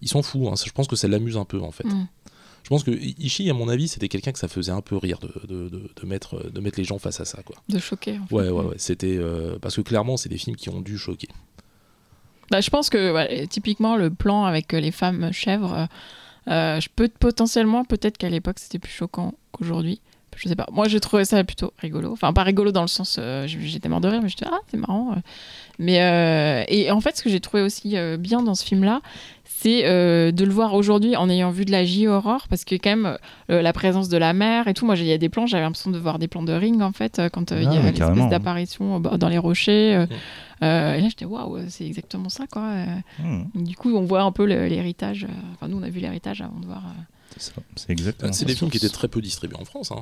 ils 0.01 0.09
s'en 0.09 0.23
foutent. 0.23 0.49
hein. 0.49 0.55
Je 0.65 0.71
pense 0.73 0.89
que 0.89 0.97
ça 0.97 1.09
l'amuse 1.09 1.37
un 1.37 1.45
peu 1.45 1.61
en 1.61 1.71
fait. 1.71 1.85
Mm. 1.85 2.07
Je 2.65 2.69
pense 2.71 2.85
que 2.85 2.91
Ishii, 2.91 3.49
à 3.51 3.55
mon 3.55 3.69
avis, 3.69 3.89
c'était 3.89 4.09
quelqu'un 4.09 4.33
que 4.33 4.39
ça 4.39 4.49
faisait 4.49 4.73
un 4.73 4.81
peu 4.83 4.97
rire 4.97 5.19
de, 5.21 5.33
de, 5.47 5.69
de- 5.69 5.91
de 5.95 6.07
mettre, 6.07 6.51
de 6.51 6.61
mettre 6.61 6.79
les 6.79 6.85
gens 6.85 6.99
face 6.99 7.19
à 7.21 7.25
ça. 7.25 7.43
Quoi. 7.43 7.57
De 7.69 7.79
choquer. 7.79 8.19
en 8.19 8.27
fait. 8.27 8.35
Ouais, 8.35 8.49
ouais, 8.51 8.65
ouais. 8.65 8.75
C'était, 8.79 9.17
euh, 9.17 9.59
parce 9.59 9.77
que 9.77 9.81
clairement, 9.81 10.17
c'est 10.17 10.29
des 10.29 10.37
films 10.39 10.57
qui 10.57 10.69
ont 10.69 10.81
dû 10.81 10.99
choquer. 10.99 11.29
Bah, 12.51 12.61
je 12.61 12.71
pense 12.71 12.89
que 12.91 13.13
ouais, 13.13 13.47
typiquement 13.47 13.97
le 13.97 14.11
plan 14.11 14.45
avec 14.45 14.73
euh, 14.75 14.81
les 14.81 14.91
femmes 14.91 15.31
chèvres, 15.33 15.75
euh, 15.75 15.87
euh, 16.51 16.81
je 16.81 16.89
peux 16.95 17.09
potentiellement 17.09 17.85
peut-être 17.85 18.17
qu'à 18.17 18.31
l'époque 18.31 18.59
c'était 18.59 18.79
plus 18.79 18.91
choquant 18.93 19.35
qu'aujourd'hui. 19.53 20.01
Je 20.39 20.49
sais 20.49 20.57
pas. 20.57 20.67
Moi 20.73 20.87
j'ai 20.89 21.01
trouvé 21.01 21.25
ça 21.25 21.43
plutôt 21.45 21.73
rigolo. 21.79 22.13
Enfin 22.13 22.33
pas 22.33 22.43
rigolo 22.45 22.71
dans 22.73 22.83
le 22.83 22.89
sens 22.89 23.17
euh, 23.19 23.47
j'étais 23.47 23.89
mort 23.89 24.01
de 24.01 24.09
rire, 24.09 24.21
mais 24.23 24.29
j'étais 24.29 24.47
ah 24.51 24.59
c'est 24.71 24.77
marrant. 24.77 25.15
Mais 25.79 26.01
euh, 26.03 26.65
et 26.69 26.91
en 26.91 27.01
fait 27.01 27.17
ce 27.17 27.23
que 27.23 27.31
j'ai 27.31 27.41
trouvé 27.41 27.63
aussi 27.63 27.97
euh, 27.97 28.17
bien 28.17 28.43
dans 28.43 28.55
ce 28.55 28.65
film 28.65 28.85
là, 28.85 29.01
c'est 29.45 29.87
euh, 29.87 30.31
de 30.33 30.45
le 30.45 30.53
voir 30.53 30.75
aujourd'hui 30.75 31.17
en 31.17 31.29
ayant 31.29 31.51
vu 31.51 31.65
de 31.65 31.73
la 31.73 31.85
J-horror 31.85 32.47
parce 32.49 32.65
que 32.65 32.75
quand 32.77 32.91
même 32.91 33.19
euh, 33.51 33.63
la 33.63 33.73
présence 33.73 34.09
de 34.09 34.17
la 34.17 34.33
mer 34.33 34.69
et 34.69 34.75
tout. 34.75 34.87
Moi 34.87 34.95
j'ai- 34.95 35.05
il 35.05 35.09
y 35.09 35.13
a 35.13 35.19
des 35.19 35.29
plans, 35.29 35.47
j'avais 35.47 35.63
l'impression 35.65 35.91
de 35.91 35.99
voir 35.99 36.19
des 36.19 36.29
plans 36.29 36.43
de 36.43 36.53
ring 36.53 36.81
en 36.83 36.93
fait 36.93 37.21
quand 37.33 37.51
euh, 37.53 37.63
il 37.63 37.69
Ah, 37.69 37.75
y 37.75 37.77
a 37.77 37.81
ouais, 37.81 37.87
l'espèce 37.93 38.29
d'apparition 38.31 39.01
bah, 39.01 39.17
dans 39.19 39.29
les 39.29 39.39
rochers. 39.39 40.07
euh, 40.63 40.95
et 40.95 41.01
là 41.01 41.09
j'étais 41.09 41.25
waouh 41.25 41.59
c'est 41.69 41.87
exactement 41.87 42.29
ça 42.29 42.47
quoi. 42.51 42.63
Hmm, 43.21 43.45
Du 43.55 43.77
coup, 43.77 43.91
on 43.95 44.03
voit 44.03 44.23
un 44.23 44.33
peu 44.33 44.45
l'héritage. 44.45 45.27
Enfin, 45.55 45.69
nous, 45.69 45.79
on 45.79 45.83
a 45.83 45.89
vu 45.91 46.01
l'héritage 46.01 46.41
avant 46.43 46.59
de 46.61 46.67
voir. 46.67 46.83
Euh. 47.31 47.35
c'est 47.39 47.53
ça, 47.55 47.63
c'est 47.77 47.91
exactement 47.91 48.33
c'est 48.33 48.41
ça. 48.41 48.45
des 48.47 48.55
films 48.55 48.71
qui 48.71 48.77
étaient 48.79 48.89
très 48.89 49.09
peu 49.09 49.21
distribués 49.21 49.57
en 49.61 49.65
France. 49.65 49.91
hein. 49.93 49.97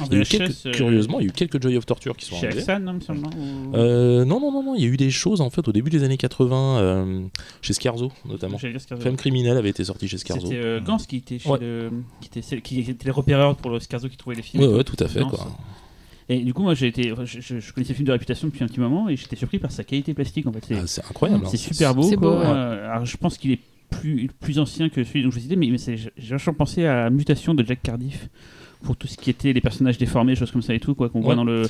En 0.00 0.04
Il 0.06 0.12
y 0.12 0.16
a 0.16 0.18
eu 0.18 0.22
VHS, 0.22 0.28
quelques- 0.28 0.66
euh, 0.66 0.70
curieusement, 0.72 1.20
il 1.20 1.24
y 1.24 1.26
a 1.26 1.28
eu 1.28 1.32
quelques 1.32 1.62
Joy 1.62 1.76
of 1.76 1.86
Torture 1.86 2.16
qui 2.16 2.26
sont 2.26 2.36
Chez 2.36 2.46
arrivés. 2.46 2.60
Axan, 2.62 2.80
non, 2.80 2.98
ou- 2.98 3.76
Euh, 3.76 4.24
non, 4.24 4.40
non, 4.40 4.52
non, 4.52 4.62
non, 4.62 4.74
il 4.74 4.82
y 4.82 4.84
a 4.84 4.88
eu 4.88 4.96
des 4.96 5.10
choses 5.10 5.40
en 5.40 5.50
fait 5.50 5.66
au 5.68 5.72
début 5.72 5.90
des 5.90 6.02
années 6.04 6.16
80, 6.16 6.78
euh, 6.78 7.22
chez 7.62 7.72
Scarzo 7.72 8.12
notamment. 8.26 8.58
Scarzo. 8.58 8.96
Femme 9.02 9.16
criminelle 9.16 9.56
avait 9.56 9.70
été 9.70 9.84
sorti 9.84 10.08
chez 10.08 10.18
Scarzo. 10.18 10.46
C'était 10.48 10.60
euh, 10.64 10.80
Gans 10.80 10.96
qui 10.98 11.16
était 11.16 11.38
chez 11.38 11.48
Ouais. 11.48 11.58
le, 11.60 11.90
qui 12.20 12.28
était, 12.28 12.42
celle- 12.42 12.62
qui 12.62 12.80
était 12.80 13.06
le 13.06 13.12
repéreur 13.12 13.56
pour 13.56 13.70
le 13.70 13.80
Scarzo 13.80 14.08
qui 14.08 14.16
trouvait 14.16 14.36
les 14.36 14.42
films. 14.42 14.62
Ouais, 14.62 14.68
ouais, 14.68 14.84
tout 14.84 14.96
à 15.02 15.08
fait. 15.08 15.20
Gans. 15.20 15.28
Quoi. 15.30 15.46
Et 16.28 16.40
du 16.40 16.52
coup, 16.52 16.62
moi, 16.62 16.74
j'ai 16.74 16.88
été, 16.88 17.12
enfin, 17.12 17.24
je, 17.24 17.38
connaissais 17.72 17.92
le 17.92 17.94
film 17.94 18.06
de 18.08 18.10
réputation 18.12 18.48
depuis 18.48 18.64
un 18.64 18.66
petit 18.66 18.80
moment 18.80 19.08
et 19.08 19.16
j'étais 19.16 19.36
surpris 19.36 19.60
par 19.60 19.70
sa 19.70 19.84
qualité 19.84 20.12
plastique. 20.12 20.44
En 20.48 20.52
fait, 20.52 20.64
c'est 20.66 20.74
Ah, 20.74 20.86
c'est 20.86 21.04
incroyable. 21.04 21.44
hein. 21.46 21.48
c'est 21.48 21.56
super 21.56 21.94
beau. 21.94 22.02
C'est 22.02 22.16
beau, 22.16 22.32
quoi. 22.32 22.40
ouais. 22.40 22.46
Euh, 22.48 22.90
Alors, 22.90 23.06
je 23.06 23.16
pense 23.16 23.38
qu'il 23.38 23.52
est 23.52 23.60
plus, 23.90 24.28
plus 24.40 24.58
ancien 24.58 24.88
que 24.88 25.04
celui 25.04 25.22
dont 25.22 25.30
je 25.30 25.36
vous 25.36 25.40
citais, 25.42 25.56
mais, 25.56 25.68
mais 25.68 25.78
j'ai 26.16 26.30
vachement 26.30 26.54
pensé 26.54 26.84
à 26.86 27.10
Mutation 27.10 27.54
de 27.54 27.64
Jack 27.64 27.82
Cardiff 27.82 28.28
pour 28.82 28.96
tout 28.96 29.06
ce 29.06 29.16
qui 29.16 29.30
était 29.30 29.52
les 29.52 29.60
personnages 29.60 29.98
déformés, 29.98 30.36
choses 30.36 30.50
comme 30.52 30.62
ça 30.62 30.74
et 30.74 30.78
tout, 30.80 30.94
quoi, 30.94 31.08
qu'on 31.08 31.20
voit 31.20 31.34
dans 31.34 31.44
le 31.44 31.62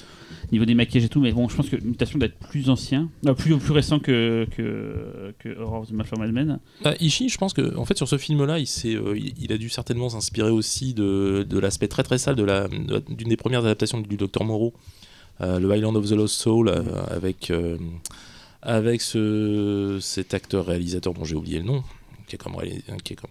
niveau 0.52 0.64
des 0.64 0.74
maquillages 0.74 1.04
et 1.04 1.08
tout. 1.08 1.20
Mais 1.20 1.32
bon, 1.32 1.48
je 1.48 1.56
pense 1.56 1.68
que 1.70 1.76
Mutation 1.76 2.18
doit 2.18 2.26
être 2.26 2.38
plus 2.38 2.68
ancien, 2.68 3.08
euh, 3.26 3.32
plus, 3.32 3.56
plus 3.56 3.72
récent 3.72 4.00
que, 4.00 4.46
que, 4.56 5.32
que 5.38 5.56
Horror 5.58 5.82
of 5.82 5.88
the 5.88 5.92
Malformed 5.92 6.32
Man. 6.32 6.58
Bah, 6.82 6.94
Ishii, 7.00 7.28
je 7.28 7.38
pense 7.38 7.52
que 7.52 7.74
en 7.76 7.84
fait 7.84 7.96
sur 7.96 8.08
ce 8.08 8.18
film-là, 8.18 8.58
il, 8.58 8.66
euh, 8.96 9.18
il, 9.40 9.52
a 9.52 9.56
dû 9.56 9.68
certainement 9.70 10.08
s'inspirer 10.10 10.50
aussi 10.50 10.94
de, 10.94 11.46
de 11.48 11.58
l'aspect 11.58 11.88
très 11.88 12.02
très 12.02 12.18
sale 12.18 12.34
de 12.36 12.42
la, 12.44 12.66
de 12.68 12.94
la- 12.94 13.00
d'une 13.00 13.28
des 13.28 13.36
premières 13.36 13.60
adaptations 13.64 14.00
du 14.00 14.16
Docteur 14.16 14.44
Moreau, 14.44 14.74
euh, 15.40 15.58
le 15.60 15.74
Island 15.74 15.96
of 15.96 16.06
the 16.08 16.12
Lost 16.12 16.40
Soul, 16.40 16.68
euh, 16.68 16.82
avec 17.08 17.52
avec 18.62 19.00
ce, 19.00 19.98
cet 20.00 20.34
acteur 20.34 20.66
réalisateur 20.66 21.14
dont 21.14 21.24
j'ai 21.24 21.36
oublié 21.36 21.58
le 21.60 21.64
nom, 21.64 21.84
qui 22.26 22.34
est 22.36 22.38
comme, 22.38 22.54
réalis- 22.54 22.82
qui 23.02 23.12
est 23.12 23.16
comme 23.16 23.30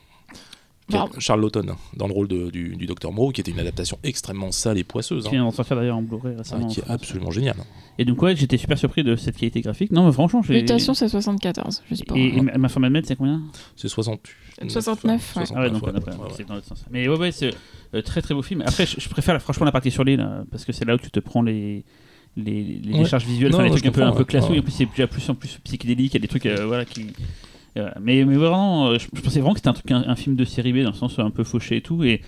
qui 0.87 0.95
est 0.95 0.99
Pardon. 0.99 1.19
Charles 1.19 1.41
Lawton 1.41 1.67
hein, 1.71 1.77
dans 1.97 2.07
le 2.07 2.13
rôle 2.13 2.27
de- 2.27 2.51
du, 2.51 2.75
du 2.75 2.85
Docteur 2.85 3.11
Moreau, 3.11 3.31
qui 3.31 3.41
était 3.41 3.49
une 3.49 3.59
adaptation 3.59 3.97
extrêmement 4.03 4.51
sale 4.51 4.77
et 4.77 4.83
poisseuse, 4.83 5.23
Qui 5.23 5.29
hein, 5.29 5.31
vient 5.31 5.43
d'en 5.45 5.49
sortir 5.51 5.75
d'ailleurs 5.75 5.97
en 5.97 6.03
Blu-ray 6.03 6.33
ah, 6.35 6.37
récemment. 6.43 6.67
qui 6.67 6.79
en 6.81 6.83
est 6.85 6.91
absolument 6.91 7.31
génial. 7.31 7.55
Et 7.97 8.05
donc, 8.05 8.21
ouais, 8.21 8.35
j'étais 8.35 8.57
super 8.57 8.77
surpris 8.77 9.03
de 9.03 9.15
cette 9.15 9.35
qualité 9.35 9.61
graphique. 9.61 9.89
Non, 9.91 10.05
mais 10.05 10.11
franchement, 10.11 10.43
j'ai. 10.43 10.53
Mutation, 10.61 10.93
c'est 10.93 11.07
74. 11.09 11.81
Je 11.89 11.95
sais 11.95 12.03
pas. 12.05 12.15
Et, 12.15 12.37
et 12.37 12.41
ma 12.41 12.55
ma 12.59 12.69
Formed 12.69 12.91
Man, 12.91 13.01
c'est 13.03 13.15
combien? 13.15 13.41
C'est 13.75 13.87
60, 13.87 14.19
69, 14.67 15.35
ouais. 15.37 15.43
Ah 15.55 15.61
ouais, 15.61 15.69
donc 15.71 15.81
ouais, 15.87 15.91
on 15.91 15.97
a 15.97 16.01
pas- 16.01 16.11
ouais, 16.11 16.17
ouais. 16.17 16.29
c'est 16.37 16.47
dans 16.47 16.53
l'autre 16.53 16.67
sens. 16.67 16.85
Mais 16.91 17.07
ouais, 17.07 17.17
ouais, 17.17 17.31
c'est 17.31 17.51
euh, 17.95 18.01
très 18.03 18.21
très 18.21 18.35
beau 18.35 18.43
film. 18.43 18.61
Après, 18.61 18.85
je, 18.85 18.99
je 18.99 19.09
préfère 19.09 19.41
franchement 19.41 19.65
la 19.65 19.71
partie 19.71 19.89
sur 19.89 20.03
l'île 20.03 20.23
parce 20.51 20.65
que 20.65 20.71
c'est 20.71 20.85
là 20.85 20.93
où 20.93 20.97
tu 20.99 21.09
te 21.09 21.19
prends 21.19 21.41
les 21.41 21.83
les, 22.37 22.63
les 22.83 22.93
Ouais. 22.93 22.99
décharges 23.03 23.25
visuelles, 23.25 23.51
Non, 23.51 23.57
enfin, 23.59 23.63
les 23.65 23.71
ouais, 23.71 23.77
trucs 23.77 23.87
un 23.87 23.91
peu 23.91 24.03
un 24.03 24.11
peu 24.11 24.19
ouais. 24.19 24.25
classeux. 24.25 24.49
Ouais. 24.49 24.57
Et 24.57 24.59
en 24.59 24.63
plus, 24.63 24.71
c'est 24.73 24.85
déjà 24.85 25.07
plus 25.07 25.27
en 25.29 25.35
plus 25.35 25.57
psychédélique. 25.63 26.13
Il 26.13 26.17
y 26.17 26.17
a 26.17 26.21
des 26.21 26.27
trucs 26.27 26.45
euh, 26.45 26.65
voilà 26.67 26.85
qui. 26.85 27.07
Euh, 27.77 27.89
mais, 28.01 28.23
mais 28.25 28.35
vraiment, 28.35 28.87
euh, 28.87 28.97
je, 28.97 29.07
pensais 29.07 29.39
vraiment 29.39 29.53
que 29.53 29.59
c'était 29.59 29.69
un 29.69 29.73
truc 29.73 29.91
un, 29.91 30.03
un 30.07 30.15
film 30.15 30.35
de 30.35 30.45
série 30.45 30.73
B 30.73 30.83
dans 30.83 30.91
le 30.91 30.95
sens 30.95 31.19
un 31.19 31.31
peu 31.31 31.43
fauché 31.43 31.77
et 31.77 31.81
tout. 31.81 32.03
Et, 32.03 32.21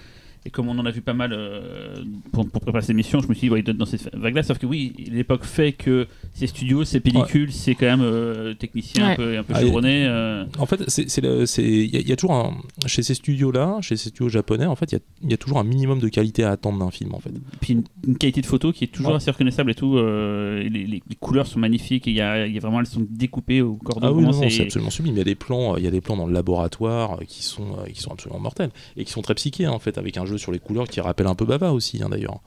et 0.46 0.50
comme 0.50 0.70
on 0.70 0.78
en 0.80 0.86
a 0.86 0.92
vu 0.92 1.02
pas 1.02 1.14
mal 1.14 1.32
euh, 1.34 1.96
pour, 2.32 2.48
pour 2.50 2.62
préparer 2.62 2.82
cette 2.82 2.92
émission, 2.92 3.20
je 3.20 3.28
me 3.28 3.34
suis 3.34 3.48
dit, 3.48 3.54
ouais, 3.54 3.60
il 3.60 3.64
doit 3.64 3.72
être 3.72 3.78
dans 3.78 3.86
cette 3.86 4.14
vague-là. 4.16 4.44
Sauf 4.44 4.58
que 4.60 4.66
oui, 4.66 4.94
l'époque 5.12 5.44
fait 5.44 5.74
que 5.74 6.08
ces 6.34 6.48
studios, 6.48 6.84
ces 6.86 7.00
pellicules, 7.00 7.52
c'est 7.52 7.76
quand 7.76 7.86
même 7.86 8.02
euh, 8.02 8.54
technicien 8.54 9.06
un 9.06 9.10
Ouais. 9.10 9.16
peu, 9.16 9.38
un 9.38 9.44
peu 9.44 9.54
Ah, 9.56 9.62
chevronné. 9.62 10.06
euh, 10.08 10.46
En 10.60 10.66
fait, 10.66 10.78
il 10.98 11.16
y, 11.16 11.98
a- 11.98 12.00
il 12.00 12.08
y 12.08 12.12
a 12.12 12.16
toujours 12.16 12.36
un, 12.36 12.58
chez 12.88 13.04
ces 13.04 13.14
studios-là, 13.14 13.78
chez 13.82 13.96
ces 13.98 14.10
studios 14.10 14.30
japonais, 14.30 14.66
en 14.66 14.76
fait, 14.76 14.92
il 14.92 14.96
y 14.96 14.98
a, 14.98 15.02
il 15.24 15.32
y 15.32 15.34
a 15.34 15.38
toujours 15.38 15.60
un 15.60 15.64
minimum 15.64 16.00
de 16.00 16.08
qualité 16.10 16.44
à 16.44 16.52
attendre 16.52 16.80
d'un 16.80 16.92
film, 16.92 17.14
en 17.14 17.20
fait. 17.20 17.32
puis 17.62 17.74
une, 17.74 17.84
une 18.08 18.18
qualité 18.18 18.42
de 18.42 18.46
photo 18.46 18.72
qui 18.72 18.84
est 18.86 18.88
toujours 18.88 19.12
Ouais. 19.12 19.18
assez 19.18 19.32
reconnaissable 19.32 19.72
et 19.72 19.76
tout. 19.76 19.98
euh, 19.98 20.62
et 20.62 20.70
les, 20.70 20.86
les- 20.86 21.04
les 21.08 21.16
couleurs 21.16 21.48
sont 21.48 21.60
magnifiques. 21.60 22.08
et 22.08 22.12
Il 22.12 22.18
y 22.18 22.22
a, 22.22 22.46
il 22.48 22.54
y 22.54 22.58
a 22.58 22.62
vraiment, 22.62 22.80
elles 22.80 22.86
sont 22.88 23.06
découpées 23.10 23.62
au 23.62 23.76
cordon. 23.76 24.08
Ah 24.08 24.12
oui, 24.12 24.50
c'est- 24.52 24.64
absolument 24.64 24.90
sublime. 24.92 25.16
Il 25.16 25.18
y 25.20 25.22
a 25.22 25.26
des 25.26 25.36
plans, 25.36 25.76
il 25.78 25.84
y 25.84 25.88
a 25.88 25.92
des 25.92 26.02
plans 26.02 26.16
dans 26.18 26.28
le 26.28 26.34
laboratoire 26.34 27.20
qui 27.28 27.44
sont, 27.44 27.78
qui 27.94 28.00
sont 28.02 28.12
absolument 28.12 28.40
mortels 28.40 28.70
et 28.96 29.06
qui 29.06 29.12
sont 29.12 29.22
très 29.22 29.36
psychés, 29.36 29.68
en 29.68 29.80
fait, 29.80 29.98
avec 29.98 30.18
un 30.18 30.26
jeu 30.28 30.38
sur 30.38 30.52
les 30.52 30.60
couleurs 30.60 30.88
qui 30.88 31.02
rappelle 31.02 31.28
un 31.28 31.36
peu 31.36 31.46
Baba 31.46 31.72
aussi, 31.72 32.02
hein, 32.04 32.10
d'ailleurs, 32.10 32.40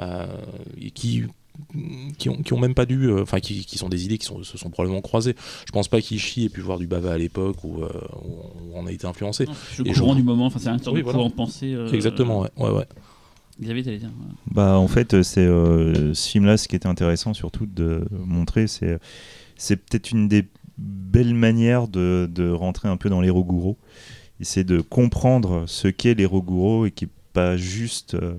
Euh, 0.00 0.26
et 0.80 0.90
qui 0.90 1.22
qui 2.18 2.28
ont, 2.28 2.36
qui 2.42 2.52
ont 2.52 2.58
même 2.58 2.74
pas 2.74 2.84
dû, 2.84 3.04
euh, 3.04 3.22
enfin 3.22 3.38
qui, 3.38 3.64
qui 3.64 3.78
sont 3.78 3.88
des 3.88 4.04
idées 4.04 4.18
qui 4.18 4.26
sont, 4.26 4.42
se 4.42 4.58
sont 4.58 4.70
probablement 4.70 5.00
croisées. 5.02 5.36
Je 5.66 5.70
pense 5.70 5.86
pas 5.86 6.00
qu'Ishi 6.00 6.46
ait 6.46 6.48
pu 6.48 6.60
voir 6.60 6.78
du 6.80 6.88
Bava 6.88 7.12
à 7.12 7.16
l'époque 7.18 7.62
où, 7.62 7.80
euh, 7.84 7.88
où 8.24 8.72
on 8.74 8.86
a 8.88 8.90
été 8.90 9.06
influencé. 9.06 9.46
Le 9.78 9.86
Et 9.86 9.92
courant 9.92 10.14
je- 10.14 10.16
du 10.16 10.22
moment. 10.24 10.46
Enfin, 10.46 10.58
c'est 10.58 10.68
un 10.68 10.78
sorte 10.78 10.94
Oui, 10.96 10.98
de 10.98 11.04
voilà. 11.04 11.18
courant 11.18 11.28
de 11.30 11.34
pensée. 11.34 11.72
euh, 11.72 11.92
Exactement, 11.92 12.40
ouais, 12.40 12.48
ouais, 12.58 12.70
ouais. 12.70 12.86
Dire. 13.60 14.10
Bah, 14.50 14.76
en 14.78 14.88
fait, 14.88 15.22
c'est 15.22 15.46
euh, 15.46 16.12
ce 16.12 16.28
film-là, 16.28 16.56
ce 16.56 16.66
qui 16.66 16.74
était 16.74 16.88
intéressant 16.88 17.34
surtout 17.34 17.66
de 17.66 18.04
montrer, 18.10 18.66
c'est 18.66 18.98
c'est 19.56 19.76
peut-être 19.76 20.10
une 20.10 20.26
des 20.26 20.48
belles 20.76 21.34
manières 21.34 21.86
de, 21.86 22.28
de 22.34 22.50
rentrer 22.50 22.88
un 22.88 22.96
peu 22.96 23.08
dans 23.08 23.20
l'Eroguro. 23.20 23.76
Et 24.40 24.44
c'est 24.44 24.64
de 24.64 24.80
comprendre 24.80 25.62
ce 25.68 25.86
qu'est 25.86 26.14
l'Eroguro 26.14 26.84
et 26.86 26.90
qui 26.90 27.06
pas 27.34 27.56
juste, 27.58 28.14
euh, 28.14 28.34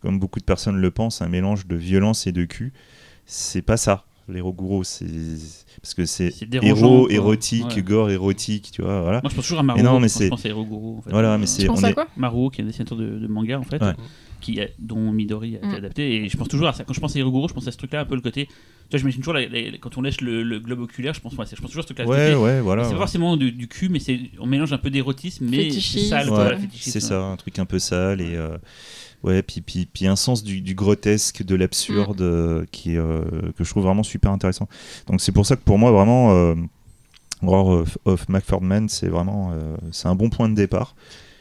comme 0.00 0.18
beaucoup 0.18 0.38
de 0.40 0.44
personnes 0.44 0.76
le 0.76 0.90
pensent, 0.90 1.22
un 1.22 1.28
mélange 1.28 1.66
de 1.66 1.76
violence 1.76 2.26
et 2.26 2.32
de 2.32 2.44
cul. 2.44 2.74
C'est 3.24 3.62
pas 3.62 3.78
ça. 3.78 4.04
L'Eroguro, 4.28 4.84
c'est 4.84 5.06
parce 5.82 5.94
que 5.94 6.04
c'est 6.06 6.32
héros, 6.62 7.08
érotique, 7.08 7.66
Ouais. 7.76 7.82
gore, 7.82 8.10
érotique, 8.10 8.70
tu 8.72 8.82
vois, 8.82 9.00
voilà. 9.02 9.20
Moi, 9.22 9.30
je 9.30 9.34
pense 9.36 9.44
toujours 9.44 9.58
à 9.58 9.62
Maruo. 9.64 9.82
non, 9.82 9.98
mais 9.98 10.08
c'est- 10.08 10.24
Je 10.24 10.28
pense 10.30 10.44
à 10.44 10.48
Hiroguro. 10.48 10.98
En 10.98 11.02
fait. 11.02 11.10
Voilà, 11.10 11.36
mais 11.38 11.46
c'est- 11.46 11.62
Tu 11.62 11.66
penses 11.68 11.80
on 11.80 11.84
à 11.84 11.90
est- 11.90 11.94
quoi? 11.94 12.06
Maruo, 12.16 12.48
qui 12.50 12.60
est 12.60 12.64
un 12.64 12.66
dessinateur 12.68 12.96
de, 12.98 13.18
de 13.18 13.26
manga 13.26 13.58
en 13.58 13.62
fait, 13.64 13.82
Ouais. 13.82 13.94
Qui 14.42 14.60
a- 14.60 14.68
dont 14.78 15.10
Midori 15.12 15.54
a 15.54 15.58
été 15.58 15.66
Mm. 15.68 15.74
adapté. 15.74 16.16
Et 16.16 16.28
je 16.28 16.36
pense 16.36 16.48
toujours 16.48 16.68
à 16.68 16.74
ça. 16.74 16.84
Quand 16.84 16.92
je 16.92 17.00
pense 17.00 17.16
à 17.16 17.18
Hiroguro, 17.18 17.48
je 17.48 17.54
pense 17.54 17.66
à 17.66 17.72
ce 17.72 17.78
truc-là, 17.78 18.00
un 18.00 18.04
peu 18.04 18.14
le 18.14 18.20
côté. 18.20 18.46
Tu 18.46 18.52
vois, 18.90 18.98
j'imagine 18.98 19.20
toujours 19.20 19.32
la- 19.34 19.46
la- 19.48 19.78
quand 19.80 19.96
on 19.96 20.02
lèche 20.02 20.20
le, 20.20 20.42
le 20.42 20.60
globe 20.60 20.80
oculaire, 20.80 21.14
je 21.14 21.20
pense, 21.20 21.32
ouais, 21.34 21.46
c'est- 21.46 21.56
je 21.56 21.62
pense 21.62 21.70
toujours 21.70 21.84
à 21.84 21.88
ce 21.88 21.94
truc-là. 21.94 22.06
Ouais, 22.06 22.34
ouais, 22.34 22.60
voilà. 22.60 22.84
c'est 22.84 22.90
pas 22.92 22.98
forcément 22.98 23.38
du, 23.38 23.50
du 23.52 23.66
cul, 23.68 23.88
mais 23.88 23.98
c'est 24.00 24.20
on 24.38 24.46
mélange 24.46 24.72
un 24.74 24.78
peu 24.78 24.90
d'érotisme, 24.90 25.46
mais 25.48 25.70
sale. 25.70 26.28
Ouais, 26.30 26.58
c'est 26.78 27.00
ça, 27.00 27.22
un 27.24 27.36
truc 27.36 27.58
un 27.58 27.64
peu 27.64 27.78
sale 27.78 28.20
et 28.20 28.36
euh, 28.36 28.58
ouais, 29.22 29.42
puis, 29.42 29.60
puis, 29.62 29.86
puis 29.86 30.06
un 30.06 30.16
sens 30.16 30.44
du, 30.44 30.60
du 30.60 30.74
grotesque, 30.74 31.42
de 31.42 31.54
l'absurde 31.54 32.20
euh, 32.20 32.64
qui 32.70 32.92
est, 32.94 32.98
euh, 32.98 33.22
que 33.56 33.64
je 33.64 33.70
trouve 33.70 33.84
vraiment 33.84 34.02
super 34.02 34.30
intéressant. 34.32 34.68
Donc 35.06 35.20
c'est 35.22 35.32
pour 35.32 35.46
ça 35.46 35.56
que 35.56 35.62
pour 35.62 35.78
moi 35.78 35.90
vraiment 35.90 36.32
euh, 36.34 36.54
Horror 37.42 37.68
of, 37.68 37.98
of 38.04 38.28
McFord 38.28 38.62
Man, 38.62 38.88
c'est 38.88 39.08
vraiment 39.08 39.52
euh, 39.52 39.76
c'est 39.90 40.08
un 40.08 40.14
bon 40.14 40.28
point 40.28 40.48
de 40.48 40.54
départ. 40.54 40.94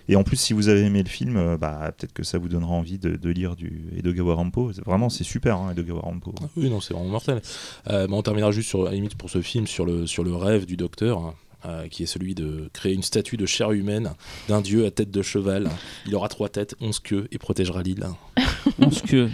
Et 0.10 0.15
en 0.15 0.23
plus, 0.23 0.38
si 0.38 0.53
vous 0.53 0.68
avez 0.69 0.82
aimé 0.82 1.03
le 1.03 1.10
film, 1.10 1.38
euh, 1.38 1.57
bah, 1.57 1.91
peut-être 1.98 2.14
que 2.14 2.23
ça 2.23 2.38
vous 2.38 2.49
donnera 2.49 2.73
envie 2.73 2.98
de, 2.98 3.15
de 3.15 3.30
lire 3.30 3.56
du 3.56 3.84
Edogawa 3.98 4.36
Rampo. 4.36 4.72
Vraiment, 4.86 5.10
c'est 5.10 5.23
super, 5.23 5.57
hein, 5.57 5.72
Edogawa 5.72 6.02
Rampo. 6.02 6.34
Ah 6.41 6.48
Oui, 6.57 6.69
non, 6.69 6.80
c'est 6.82 6.94
vraiment 6.94 7.10
mortel. 7.10 7.41
Euh, 7.90 8.07
mais 8.10 8.15
on 8.15 8.22
terminera 8.22 8.52
juste 8.52 8.69
sur, 8.69 8.82
à 8.82 8.86
la 8.90 8.95
limite 8.95 9.15
pour 9.15 9.30
ce 9.30 9.41
film 9.41 9.68
sur 9.68 9.86
le, 9.86 10.06
sur 10.07 10.23
le 10.23 10.36
rêve 10.36 10.65
du 10.65 10.78
docteur. 10.78 11.19
hein, 11.19 11.34
euh, 11.65 11.88
qui 11.88 12.02
est 12.02 12.07
celui 12.07 12.34
de 12.34 12.72
créer 12.73 12.94
une 12.95 13.03
statue 13.03 13.38
de 13.38 13.45
chair 13.45 13.72
humaine 13.72 14.14
d'un 14.48 14.61
dieu 14.61 14.84
à 14.88 14.90
tête 14.90 15.11
de 15.11 15.22
cheval. 15.22 15.69
Il 16.07 16.15
aura 16.15 16.28
trois 16.28 16.49
têtes, 16.49 16.73
onze 16.82 16.99
queues 16.99 17.28
et 17.32 17.38
protégera 17.38 17.84
l'île 17.84 18.03
Pense 18.80 19.03
que. 19.03 19.30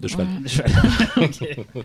de 0.00 0.08
cheval. 0.08 0.26
Ouais. 1.16 1.84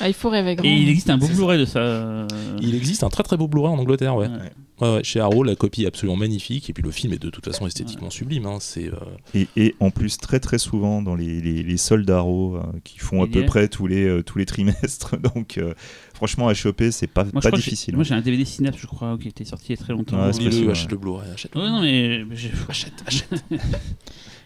Ah, 0.00 0.06
il 0.08 0.14
faut 0.14 0.30
rêver 0.30 0.54
grand. 0.54 0.64
Et 0.64 0.72
il 0.72 0.88
existe 0.88 1.10
un 1.10 1.18
beau 1.18 1.26
Blu-ray 1.26 1.58
de 1.58 1.64
ça. 1.64 1.80
euh, 1.80 2.26
Il 2.60 2.74
existe 2.76 3.02
un 3.02 3.08
très 3.08 3.24
très 3.24 3.36
beau 3.36 3.48
Blu-ray 3.48 3.72
en 3.72 3.78
Angleterre, 3.78 4.14
ouais. 4.14 4.28
Ouais. 4.28 4.52
Ouais, 4.80 4.94
ouais, 4.96 5.04
chez 5.04 5.20
Arrow, 5.20 5.42
la 5.42 5.56
copie 5.56 5.82
est 5.84 5.86
absolument 5.86 6.16
magnifique 6.16 6.70
et 6.70 6.72
puis 6.72 6.82
le 6.82 6.90
film 6.90 7.12
est 7.12 7.18
de 7.18 7.30
toute 7.30 7.44
façon 7.44 7.66
esthétiquement 7.66 8.10
sublime. 8.10 8.46
hein, 8.46 8.58
C'est 8.60 8.86
euh, 8.88 8.96
Et, 9.34 9.48
et 9.56 9.74
en 9.80 9.90
plus, 9.90 10.18
très 10.18 10.38
très 10.40 10.58
souvent 10.58 11.02
dans 11.02 11.16
les, 11.16 11.40
les, 11.40 11.62
les 11.62 11.76
soldes 11.76 12.06
d'Arrow 12.06 12.56
euh, 12.56 12.62
qui 12.84 12.98
font 12.98 13.22
à 13.22 13.26
Il 13.26 13.32
peu 13.32 13.42
est. 13.42 13.46
près 13.46 13.68
tous 13.68 13.86
les, 13.86 14.04
euh, 14.04 14.22
tous 14.22 14.38
les 14.38 14.46
trimestres. 14.46 15.16
Donc, 15.34 15.58
euh, 15.58 15.74
franchement, 16.14 16.48
à 16.48 16.54
choper, 16.54 16.90
c'est 16.92 17.06
pas, 17.08 17.24
Moi, 17.32 17.42
pas 17.42 17.50
difficile. 17.50 17.94
Moi, 17.96 18.04
j'ai 18.04 18.14
un 18.14 18.20
DVD 18.20 18.44
Synapse, 18.44 18.78
je 18.80 18.86
crois, 18.86 19.18
qui 19.20 19.28
était 19.28 19.44
sorti 19.44 19.66
il 19.72 19.76
y 19.76 19.78
a 19.80 19.82
très 19.82 19.92
longtemps. 19.92 20.26
Lis-le, 20.28 20.44
possible, 20.44 20.66
ouais. 20.66 20.72
achète 20.72 20.90
le 20.92 20.96
Blu-ray, 20.98 21.30
achète 21.32 21.54
le 21.54 21.60
Ouais, 21.60 21.68
non, 21.68 21.80
mais 21.82 22.24
Achète, 22.68 22.92
achète. 23.06 23.44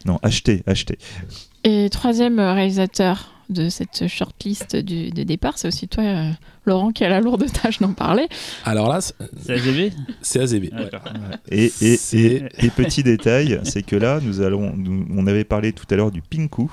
Non, 0.04 0.18
achetez, 0.22 0.62
achetez. 0.66 0.98
Et 1.64 1.88
troisième 1.90 2.40
réalisateur 2.40 3.30
de 3.52 3.68
cette 3.68 4.08
shortlist 4.08 4.76
du, 4.76 5.10
de 5.10 5.22
départ, 5.22 5.58
c'est 5.58 5.68
aussi 5.68 5.86
toi, 5.88 6.04
euh, 6.04 6.30
Laurent, 6.66 6.90
qui 6.92 7.04
a 7.04 7.08
la 7.08 7.20
lourde 7.20 7.44
tâche 7.52 7.78
d'en 7.80 7.92
parler. 7.92 8.28
Alors 8.64 8.88
là, 8.88 9.00
c'est- 9.00 9.14
AZB. 10.40 10.70
Ouais. 10.72 10.90
Et, 11.50 11.72
et, 11.80 11.98
et, 12.14 12.42
et 12.58 12.70
petit 12.70 13.02
détail, 13.02 13.60
c'est 13.64 13.82
que 13.82 13.96
là, 13.96 14.20
nous 14.22 14.40
allons, 14.40 14.74
nous- 14.76 15.06
on 15.16 15.26
avait 15.26 15.44
parlé 15.44 15.72
tout 15.72 15.86
à 15.90 15.96
l'heure 15.96 16.10
du 16.10 16.22
Pinku. 16.22 16.68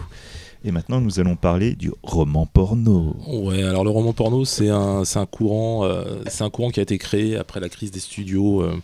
Et 0.65 0.71
maintenant, 0.71 0.99
nous 0.99 1.21
allons 1.21 1.37
parler 1.37 1.73
du 1.73 1.89
roman 2.03 2.45
porno. 2.45 3.15
Ouais, 3.27 3.63
alors 3.63 3.85
le 3.85 3.89
roman 3.91 4.11
porno, 4.11 4.43
c'est 4.43 4.67
un, 4.69 5.05
c'est 5.05 5.17
un 5.19 5.25
courant, 5.25 5.85
euh, 5.85 6.03
c'est 6.27 6.43
un 6.43 6.49
courant 6.49 6.69
qui 6.69 6.81
a 6.81 6.83
été 6.83 6.97
créé 6.97 7.37
après 7.37 7.61
la 7.61 7.69
crise 7.69 7.91
des 7.91 8.01
studios. 8.01 8.61
euh, 8.61 8.75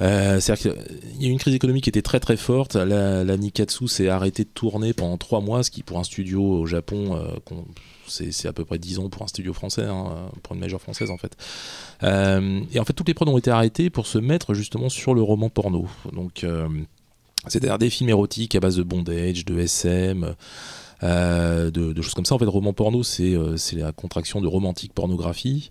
euh, 0.00 0.40
C'est-à-dire 0.40 0.72
qu'il 0.72 1.22
y 1.22 1.26
a 1.26 1.28
eu 1.28 1.32
une 1.32 1.38
crise 1.38 1.54
économique 1.54 1.84
qui 1.84 1.90
était 1.90 2.02
très 2.02 2.20
très 2.20 2.36
forte. 2.36 2.76
La, 2.76 3.36
Nikatsu 3.36 3.88
s'est 3.88 4.08
arrêtée 4.08 4.44
de 4.44 4.48
tourner 4.48 4.92
pendant 4.92 5.16
trois 5.16 5.40
mois, 5.40 5.62
ce 5.62 5.70
qui 5.70 5.82
pour 5.82 5.98
un 5.98 6.04
studio 6.04 6.42
au 6.42 6.66
Japon, 6.66 7.16
euh, 7.16 7.60
c'est 8.06 8.48
à 8.48 8.52
peu 8.52 8.64
près 8.64 8.78
10 8.78 8.98
ans 8.98 9.08
pour 9.08 9.22
un 9.22 9.26
studio 9.26 9.52
français, 9.52 9.84
hein, 9.84 10.30
pour 10.42 10.54
une 10.54 10.60
major 10.60 10.80
française 10.80 11.10
en 11.10 11.16
fait. 11.16 11.36
Euh, 12.02 12.60
et 12.72 12.80
en 12.80 12.84
fait, 12.84 12.92
toutes 12.92 13.08
les 13.08 13.14
prods 13.14 13.28
ont 13.28 13.38
été 13.38 13.50
arrêtées 13.50 13.90
pour 13.90 14.06
se 14.06 14.18
mettre 14.18 14.54
justement 14.54 14.88
sur 14.88 15.14
le 15.14 15.22
roman 15.22 15.48
porno. 15.48 15.86
Donc, 16.12 16.44
c'est-à-dire 17.46 17.78
des 17.78 17.90
films 17.90 18.10
érotiques 18.10 18.54
à 18.54 18.60
base 18.60 18.76
de 18.76 18.82
bondage, 18.82 19.44
de 19.44 19.58
SM. 19.58 20.34
de, 21.02 22.02
choses 22.02 22.14
comme 22.14 22.24
ça. 22.24 22.34
En 22.34 22.38
fait, 22.38 22.46
roman 22.46 22.72
porno, 22.72 23.02
c'est 23.02 23.36
la 23.74 23.92
contraction 23.92 24.40
de 24.40 24.48
romantique 24.48 24.92
pornographie. 24.94 25.70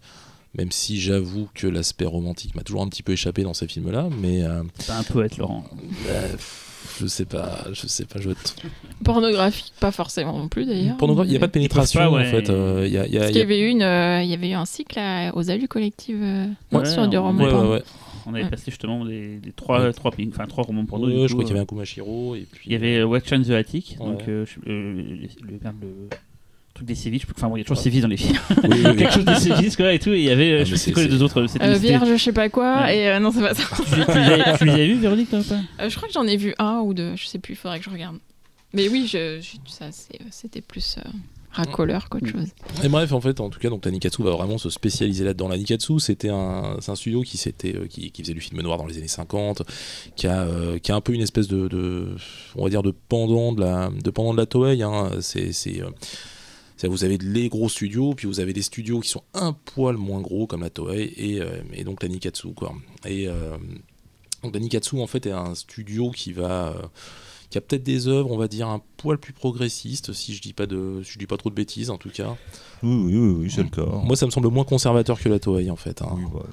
Même 0.57 0.71
si 0.71 0.99
j'avoue 0.99 1.47
que 1.53 1.67
l'aspect 1.67 2.05
romantique 2.05 2.55
m'a 2.55 2.63
toujours 2.63 2.81
un 2.81 2.87
petit 2.87 3.03
peu 3.03 3.11
échappé 3.11 3.43
dans 3.43 3.53
ces 3.53 3.67
films-là, 3.67 4.09
mais 4.19 4.43
euh, 4.43 4.63
C'est 4.79 4.91
un 4.91 5.03
poète, 5.03 5.37
Laurent. 5.37 5.63
euh, 6.07 6.27
je 6.99 7.05
sais 7.05 7.25
pas, 7.25 7.65
je 7.71 7.85
sais 7.87 8.05
pas, 8.05 8.19
je. 8.19 8.31
Pornographique, 9.03 9.73
pas 9.79 9.91
forcément 9.91 10.37
non 10.37 10.47
plus 10.47 10.65
d'ailleurs. 10.65 10.97
Il 11.01 11.29
n'y 11.29 11.35
a 11.35 11.39
pas 11.39 11.47
de 11.47 11.51
pénétration 11.51 11.99
pas, 11.99 12.09
ouais. 12.11 12.27
en 12.27 12.31
fait. 12.31 12.49
euh, 12.49 12.83
Il 12.87 12.91
y 12.93 12.97
a, 12.97 13.05
il 13.05 13.13
y 13.13 13.17
a- 13.17 13.19
Parce 13.21 13.29
il 13.29 13.33
qu'il 13.33 13.41
y 13.41 13.43
avait 13.43 13.59
eu 13.61 13.67
une, 13.69 13.83
euh, 13.83 14.23
il 14.23 14.29
y 14.29 14.33
avait 14.33 14.49
eu 14.49 14.53
un 14.53 14.65
cycle 14.65 14.97
à- 14.99 15.35
aux 15.35 15.49
allus 15.51 15.67
collectives 15.67 16.21
euh, 16.21 16.45
Ouais, 16.71 16.85
sur 16.85 17.07
du 17.07 17.17
on- 17.17 17.23
roman 17.23 17.43
Ouais, 17.43 17.49
porno. 17.51 17.69
ouais, 17.69 17.75
ouais. 17.77 17.83
On 18.25 18.33
avait 18.33 18.43
Ouais. 18.43 18.49
passé 18.49 18.65
justement 18.71 19.05
des, 19.05 19.37
des 19.37 19.51
trois, 19.51 19.81
Ouais. 19.85 19.93
trois, 19.93 20.11
enfin, 20.29 20.45
trois 20.47 20.63
romans 20.63 20.85
porno. 20.85 21.07
Ouais, 21.07 21.13
je 21.13 21.27
coup, 21.27 21.33
crois 21.35 21.43
qu'il 21.45 21.49
y 21.49 21.51
euh, 21.51 21.53
avait 21.55 21.61
un 21.61 21.65
Kumashiro 21.65 22.35
et 22.35 22.45
puis. 22.51 22.63
Il 22.67 22.73
y 22.73 22.75
avait 22.75 22.97
euh, 22.97 23.05
Wax 23.05 23.29
Chan 23.29 23.41
the 23.43 23.51
Attic, 23.51 23.97
Ouais. 23.99 24.05
donc 24.07 24.21
euh, 24.27 24.45
je- 24.45 24.69
euh, 24.69 24.93
le, 24.93 25.47
le, 25.47 25.59
merde, 25.61 25.75
le 25.81 25.87
truc 26.79 26.87
des 26.87 26.95
sévices. 26.95 27.23
Enfin 27.35 27.47
bon, 27.47 27.55
il 27.55 27.59
y 27.59 27.61
a 27.61 27.65
toujours 27.65 27.81
sévices 27.81 28.01
dans 28.01 28.07
les 28.07 28.17
films. 28.17 28.37
Oui, 28.49 28.69
oui, 28.69 28.81
oui. 28.85 28.95
Quelque 28.97 29.13
chose 29.13 29.25
des 29.25 29.35
sévices 29.35 29.75
quoi 29.75 29.93
et 29.93 29.99
tout. 29.99 30.11
Et 30.11 30.19
il 30.19 30.25
y 30.25 30.29
avait, 30.31 30.51
euh, 30.51 30.59
Ah, 30.61 30.65
je 30.65 30.75
sais 30.75 30.91
quoi 30.91 31.03
les 31.03 31.09
deux 31.09 31.21
autres. 31.23 31.45
Euh, 31.61 31.73
vierge, 31.75 32.09
je 32.11 32.23
sais 32.23 32.33
pas 32.33 32.49
quoi, 32.49 32.81
Ouais. 32.83 32.97
et 32.99 33.09
euh, 33.09 33.19
non, 33.19 33.31
c'est 33.31 33.41
pas 33.41 33.53
ça. 33.53 33.63
Tu, 33.85 33.95
les- 33.95 34.41
as, 34.41 34.57
tu 34.57 34.65
les 34.65 34.71
as 34.71 34.77
vus, 34.87 34.95
Véronique, 34.95 35.29
toi 35.29 35.39
ou 35.39 35.43
pas 35.43 35.59
Euh, 35.81 35.89
je 35.89 35.95
crois 35.95 36.07
que 36.07 36.13
j'en 36.13 36.25
ai 36.27 36.37
vu 36.37 36.53
un 36.59 36.79
ou 36.79 36.93
deux, 36.93 37.15
je 37.15 37.25
sais 37.27 37.39
plus, 37.39 37.53
il 37.53 37.57
faudrait 37.57 37.79
que 37.79 37.85
je 37.85 37.89
regarde. 37.89 38.17
Mais 38.73 38.87
oui, 38.89 39.07
je, 39.11 39.39
je- 39.41 39.57
ça, 39.71 39.85
c'était 40.31 40.61
plus 40.61 40.97
euh, 40.99 41.09
racoleur 41.51 42.07
qu'autre 42.09 42.27
Mm. 42.27 42.31
chose. 42.31 42.47
Et 42.83 42.87
bref, 42.89 43.11
en 43.11 43.19
fait, 43.19 43.39
en 43.39 43.49
tout 43.49 43.59
cas, 43.59 43.69
donc 43.69 43.83
la 43.83 43.89
Nikatsu 43.89 44.21
va 44.21 44.29
vraiment 44.31 44.59
se 44.59 44.69
spécialiser 44.69 45.23
là-dedans. 45.23 45.47
La 45.47 45.57
Nikatsu, 45.57 45.99
c'était 45.99 46.29
un, 46.29 46.77
c'est 46.79 46.91
un 46.91 46.95
studio 46.95 47.23
qui, 47.23 47.37
s'était, 47.37 47.75
euh, 47.75 47.87
qui, 47.87 48.11
qui 48.11 48.21
faisait 48.21 48.35
du 48.35 48.41
film 48.41 48.61
noir 48.61 48.77
dans 48.77 48.85
les 48.85 48.97
années 48.99 49.07
50, 49.07 49.63
qui 50.15 50.27
a, 50.27 50.41
euh, 50.43 50.77
qui 50.77 50.91
a 50.91 50.95
un 50.95 51.01
peu 51.01 51.13
une 51.13 51.21
espèce 51.21 51.47
de, 51.47 51.67
de- 51.67 52.15
on 52.55 52.63
va 52.63 52.69
dire, 52.69 52.83
de 52.83 52.93
pendant 53.09 53.53
de 53.53 53.61
la, 53.61 53.89
de 53.89 54.09
pendant 54.11 54.33
de 54.33 54.37
la 54.37 54.45
Toei. 54.45 54.83
Hein. 54.83 55.09
C'est, 55.21 55.47
euh, 55.47 55.51
c'est- 55.51 55.81
vous 56.87 57.03
avez 57.03 57.17
les 57.17 57.49
gros 57.49 57.67
studios, 57.67 58.13
puis 58.13 58.27
vous 58.27 58.39
avez 58.39 58.53
des 58.53 58.61
studios 58.61 58.99
qui 59.01 59.09
sont 59.09 59.23
un 59.33 59.53
poil 59.53 59.97
moins 59.97 60.21
gros 60.21 60.47
comme 60.47 60.61
la 60.61 60.69
Toei 60.69 61.13
et, 61.17 61.41
euh, 61.41 61.61
donc 61.83 62.01
la 62.01 62.09
Nikatsu, 62.09 62.53
quoi. 62.53 62.73
Et 63.05 63.27
euh, 63.27 63.57
donc 64.43 64.53
la 64.53 64.59
Nikatsu, 64.59 65.01
en 65.01 65.07
fait, 65.07 65.25
est 65.25 65.31
un 65.31 65.55
studio 65.55 66.11
qui 66.11 66.31
va 66.31 66.69
euh, 66.69 66.87
qui 67.49 67.57
a 67.57 67.61
peut-être 67.61 67.83
des 67.83 68.07
œuvres, 68.07 68.31
on 68.31 68.37
va 68.37 68.47
dire, 68.47 68.67
un 68.67 68.79
poil 68.97 69.17
plus 69.17 69.33
progressistes, 69.33 70.13
si 70.13 70.35
je 70.35 70.41
dis 70.41 70.53
pas 70.53 70.67
de, 70.67 71.01
si 71.03 71.13
je 71.13 71.17
dis 71.19 71.25
pas 71.25 71.37
trop 71.37 71.49
de 71.49 71.55
bêtises, 71.55 71.89
en 71.89 71.97
tout 71.97 72.09
cas. 72.09 72.35
Oui, 72.83 72.93
oui, 73.05 73.15
oui, 73.17 73.35
oui, 73.41 73.51
c'est 73.53 73.63
le 73.63 73.69
cas. 73.69 73.81
Moi, 74.03 74.15
ça 74.15 74.25
me 74.27 74.31
semble 74.31 74.49
moins 74.49 74.63
conservateur 74.63 75.19
que 75.19 75.27
la 75.29 75.39
Toei 75.39 75.69
en 75.71 75.75
fait. 75.75 76.01
hein. 76.01 76.09
Oui, 76.13 76.23
voilà. 76.31 76.47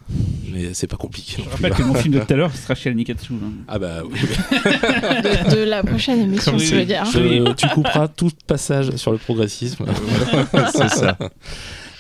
Mais 0.51 0.73
c'est 0.75 0.87
pas 0.87 0.97
compliqué. 0.97 1.43
Je 1.45 1.51
rappelle 1.51 1.73
hein. 1.73 1.77
que 1.77 1.83
mon 1.83 1.95
film 1.95 2.15
de 2.15 2.21
tout 2.21 2.33
à 2.33 2.37
l'heure 2.37 2.55
sera 2.55 2.75
chez 2.75 2.95
Nikatsu. 2.95 3.35
hein. 3.35 3.53
Ah 3.69 3.79
bah 3.79 4.03
oui. 4.05 4.19
De, 4.21 5.55
de 5.57 5.63
la 5.65 5.83
prochaine 5.85 6.21
émission, 6.21 6.55
Oui, 6.57 6.67
tu 6.67 6.75
veux 6.75 6.85
dire. 6.87 7.05
Je- 7.05 7.53
tu 7.53 7.69
couperas 7.69 8.09
tout 8.09 8.31
passage 8.47 8.97
sur 8.97 9.13
le 9.13 9.19
progressisme. 9.19 9.85
c'est 10.73 10.89
ça. 10.89 11.19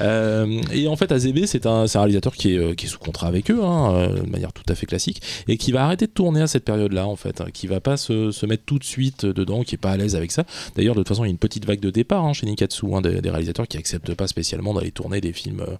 Euh, 0.00 0.62
et 0.72 0.88
en 0.88 0.96
fait, 0.96 1.12
AZB, 1.12 1.46
c'est 1.46 1.66
un, 1.66 1.86
réalisateur 1.86 2.34
qui 2.34 2.54
est, 2.54 2.58
euh, 2.58 2.74
qui 2.74 2.86
est 2.86 2.88
sous 2.88 2.98
contrat 2.98 3.28
avec 3.28 3.50
eux, 3.50 3.62
hein, 3.62 3.94
euh, 3.94 4.22
de 4.22 4.30
manière 4.30 4.52
tout 4.52 4.62
à 4.68 4.74
fait 4.74 4.86
classique, 4.86 5.22
et 5.48 5.56
qui 5.56 5.72
va 5.72 5.84
arrêter 5.84 6.06
de 6.06 6.12
tourner 6.12 6.42
à 6.42 6.46
cette 6.46 6.64
période-là, 6.64 7.06
en 7.06 7.16
fait, 7.16 7.40
hein, 7.40 7.46
qui 7.52 7.66
va 7.66 7.80
pas 7.80 7.96
se, 7.96 8.46
mettre 8.46 8.64
tout 8.64 8.78
de 8.78 8.84
suite 8.84 9.26
dedans, 9.26 9.62
qui 9.62 9.74
est 9.74 9.78
pas 9.78 9.90
à 9.90 9.96
l'aise 9.96 10.14
avec 10.14 10.30
ça. 10.30 10.44
D'ailleurs, 10.76 10.94
de 10.94 11.00
toute 11.00 11.08
façon, 11.08 11.24
il 11.24 11.28
y 11.28 11.30
a 11.30 11.32
une 11.32 11.38
petite 11.38 11.64
vague 11.64 11.80
de 11.80 11.90
départ 11.90 12.24
hein, 12.24 12.32
chez 12.32 12.46
Nikatsu, 12.46 12.86
hein, 12.94 13.00
des, 13.00 13.30
réalisateurs 13.30 13.66
qui 13.66 13.76
acceptent 13.76 14.14
pas 14.14 14.28
spécialement 14.28 14.72
d'aller 14.74 14.92
tourner 14.92 15.20
des 15.20 15.32
films 15.32 15.60
euh, 15.60 15.76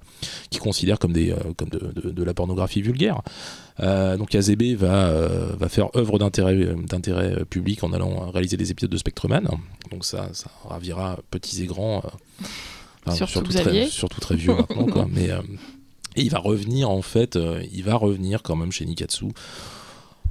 qu'ils 0.51 0.61
considèrent 0.61 0.99
comme, 0.99 1.13
de, 1.13 2.25
la 2.25 2.35
pornographie 2.35 2.83
vulgaire. 2.83 3.23
Donc 3.79 4.35
AZB 4.35 4.75
va, 4.75 5.69
faire 5.69 5.95
œuvre 5.97 6.19
d'intérêt 6.19 7.45
public 7.49 7.85
en 7.85 7.93
allant 7.93 8.31
réaliser 8.31 8.57
des 8.57 8.71
épisodes 8.71 8.91
de 8.91 8.97
Spectreman. 8.97 9.47
Donc 9.91 10.05
ça, 10.05 10.31
ravira 10.65 11.19
petits 11.31 11.63
et 11.63 11.67
grands. 11.67 12.03
Enfin, 13.07 13.27
Surtout 13.27 13.53
très, 13.53 13.87
surtout 13.87 14.21
très 14.21 14.37
vieux 14.37 14.55
maintenant. 14.55 14.87
Quoi. 14.87 15.07
Mais, 15.13 15.31
euh, 15.31 15.41
et 16.17 16.23
il 16.23 16.31
va 16.31 16.39
revenir 16.39 16.91
en 16.91 17.03
fait, 17.03 17.37
euh, 17.37 17.63
il 17.73 17.85
va 17.85 17.95
revenir 17.95 18.43
quand 18.43 18.57
même 18.57 18.73
chez 18.73 18.87
Nikatsu 18.87 19.27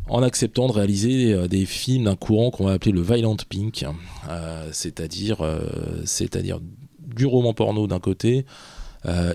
en 0.07 0.21
acceptant 0.21 0.67
de 0.67 0.73
réaliser 0.73 1.33
euh, 1.33 1.47
des 1.47 1.65
films 1.65 2.05
d'un 2.05 2.15
courant 2.15 2.51
qu'on 2.51 2.65
va 2.65 2.73
appeler 2.73 2.91
le 2.91 3.01
Violent 3.01 3.37
Pink, 3.49 3.85
euh, 4.29 4.69
c'est-à-dire 4.71 5.41
euh, 5.41 5.61
c'est-à-dire 6.05 6.59
du 6.99 7.25
roman 7.25 7.53
porno 7.53 7.87
d'un 7.87 7.99
côté 7.99 8.45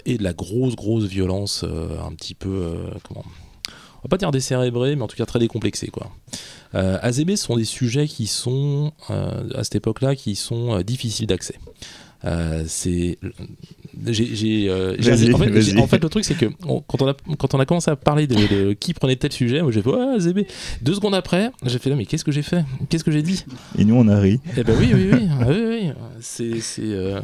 et 0.05 0.19
de 0.19 0.25
la 0.25 0.33
grosse 0.33 0.75
grosse 0.75 1.05
violence 1.05 1.65
un 1.65 2.13
petit 2.17 2.35
peu 2.35 2.75
comment 3.07 3.23
on 3.23 4.03
va 4.03 4.09
pas 4.09 4.17
dire 4.17 4.33
décérébrée 4.33 4.97
mais 4.97 5.03
en 5.03 5.07
tout 5.07 5.17
cas 5.17 5.27
très 5.27 5.39
décomplexée 5.39 5.87
quoi. 5.87 6.11
Euh, 6.75 6.99
AZB 7.03 7.37
sont 7.37 7.57
des 7.57 7.65
sujets 7.65 8.07
qui 8.07 8.27
sont 8.27 8.93
euh, 9.11 9.49
à 9.55 9.65
cette 9.65 9.77
époque-là 9.77 10.15
qui 10.15 10.37
sont 10.37 10.79
euh, 10.79 10.83
difficiles 10.83 11.27
d'accès. 11.27 11.57
Euh, 12.27 12.65
c'est 12.67 13.19
j'ai 14.07 14.35
j'ai, 14.35 14.69
euh, 14.69 14.95
en, 14.99 15.87
fait, 15.87 15.97
en 15.97 16.05
le 16.05 16.09
truc 16.11 16.23
c'est 16.25 16.35
que 16.37 16.47
on- 16.67 16.81
quand 16.83 17.01
on 17.01 17.09
a 17.09 17.15
quand 17.39 17.55
on 17.55 17.61
a 17.61 17.65
commencé 17.65 17.91
à 17.91 17.97
parler 17.97 18.27
de, 18.27 18.35
de 18.35 18.73
qui 18.75 18.93
prenait 18.93 19.17
tel 19.17 19.33
sujet 19.33 19.63
moi 19.63 19.73
j'ai 19.73 19.81
fait 19.81 19.89
ouais 19.89 20.17
AZB 20.17 20.41
deux 20.83 20.95
secondes 20.95 21.15
après 21.15 21.51
j'ai 21.65 21.79
fait 21.79 21.89
là 21.89 21.97
mais 21.97 22.05
qu'est-ce 22.05 22.25
que 22.25 22.31
j'ai 22.31 22.43
fait? 22.43 22.63
Qu'est-ce 22.91 23.05
que 23.05 23.11
j'ai 23.11 23.23
dit? 23.23 23.45
Et 23.79 23.87
nous, 23.87 23.95
on 23.95 24.07
a 24.09 24.19
ri. 24.21 24.39
eh 24.59 24.63
ben 24.65 24.77
oui 24.79 24.91
oui 24.93 25.09
oui 25.13 25.29
oui, 25.49 25.57
oui. 25.69 25.91
c'est 26.21 26.61
c'est 26.61 26.83
euh, 26.85 27.21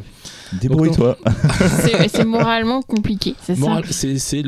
Débrouille-toi. 0.61 1.19
C'est 2.09 2.25
moralement 2.25 2.81
compliqué, 2.81 3.35
c'est 3.43 3.59
Moral- 3.59 3.85
ça. 3.87 4.09
c'est 4.19 4.43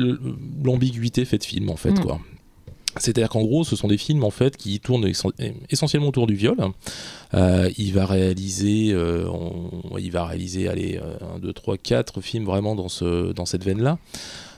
l'ambiguïté 0.63 1.25
faite 1.25 1.45
film 1.45 1.69
en 1.69 1.75
fait 1.77 1.91
Mm. 1.91 1.99
quoi. 1.99 2.19
C'est-à-dire 2.99 3.29
qu'en 3.29 3.41
gros, 3.41 3.63
ce 3.63 3.75
sont 3.75 3.87
des 3.87 3.97
films 3.97 4.23
en 4.23 4.29
fait 4.29 4.55
qui 4.57 4.79
tournent 4.79 5.05
essen- 5.07 5.31
essentiellement 5.69 6.09
autour 6.09 6.27
du 6.27 6.35
viol. 6.35 6.57
Euh, 7.33 7.69
il 7.77 7.93
va 7.93 8.05
réaliser, 8.05 8.91
euh, 8.91 9.27
on- 9.29 9.97
il 9.97 10.11
va 10.11 10.25
réaliser, 10.25 10.67
allez, 10.67 10.99
1, 11.35 11.39
2, 11.39 11.53
3, 11.53 11.77
4 11.77 12.21
films 12.21 12.45
vraiment 12.45 12.75
dans, 12.75 12.89
ce, 12.89 13.31
dans 13.33 13.45
cette 13.45 13.63
veine-là. 13.63 13.97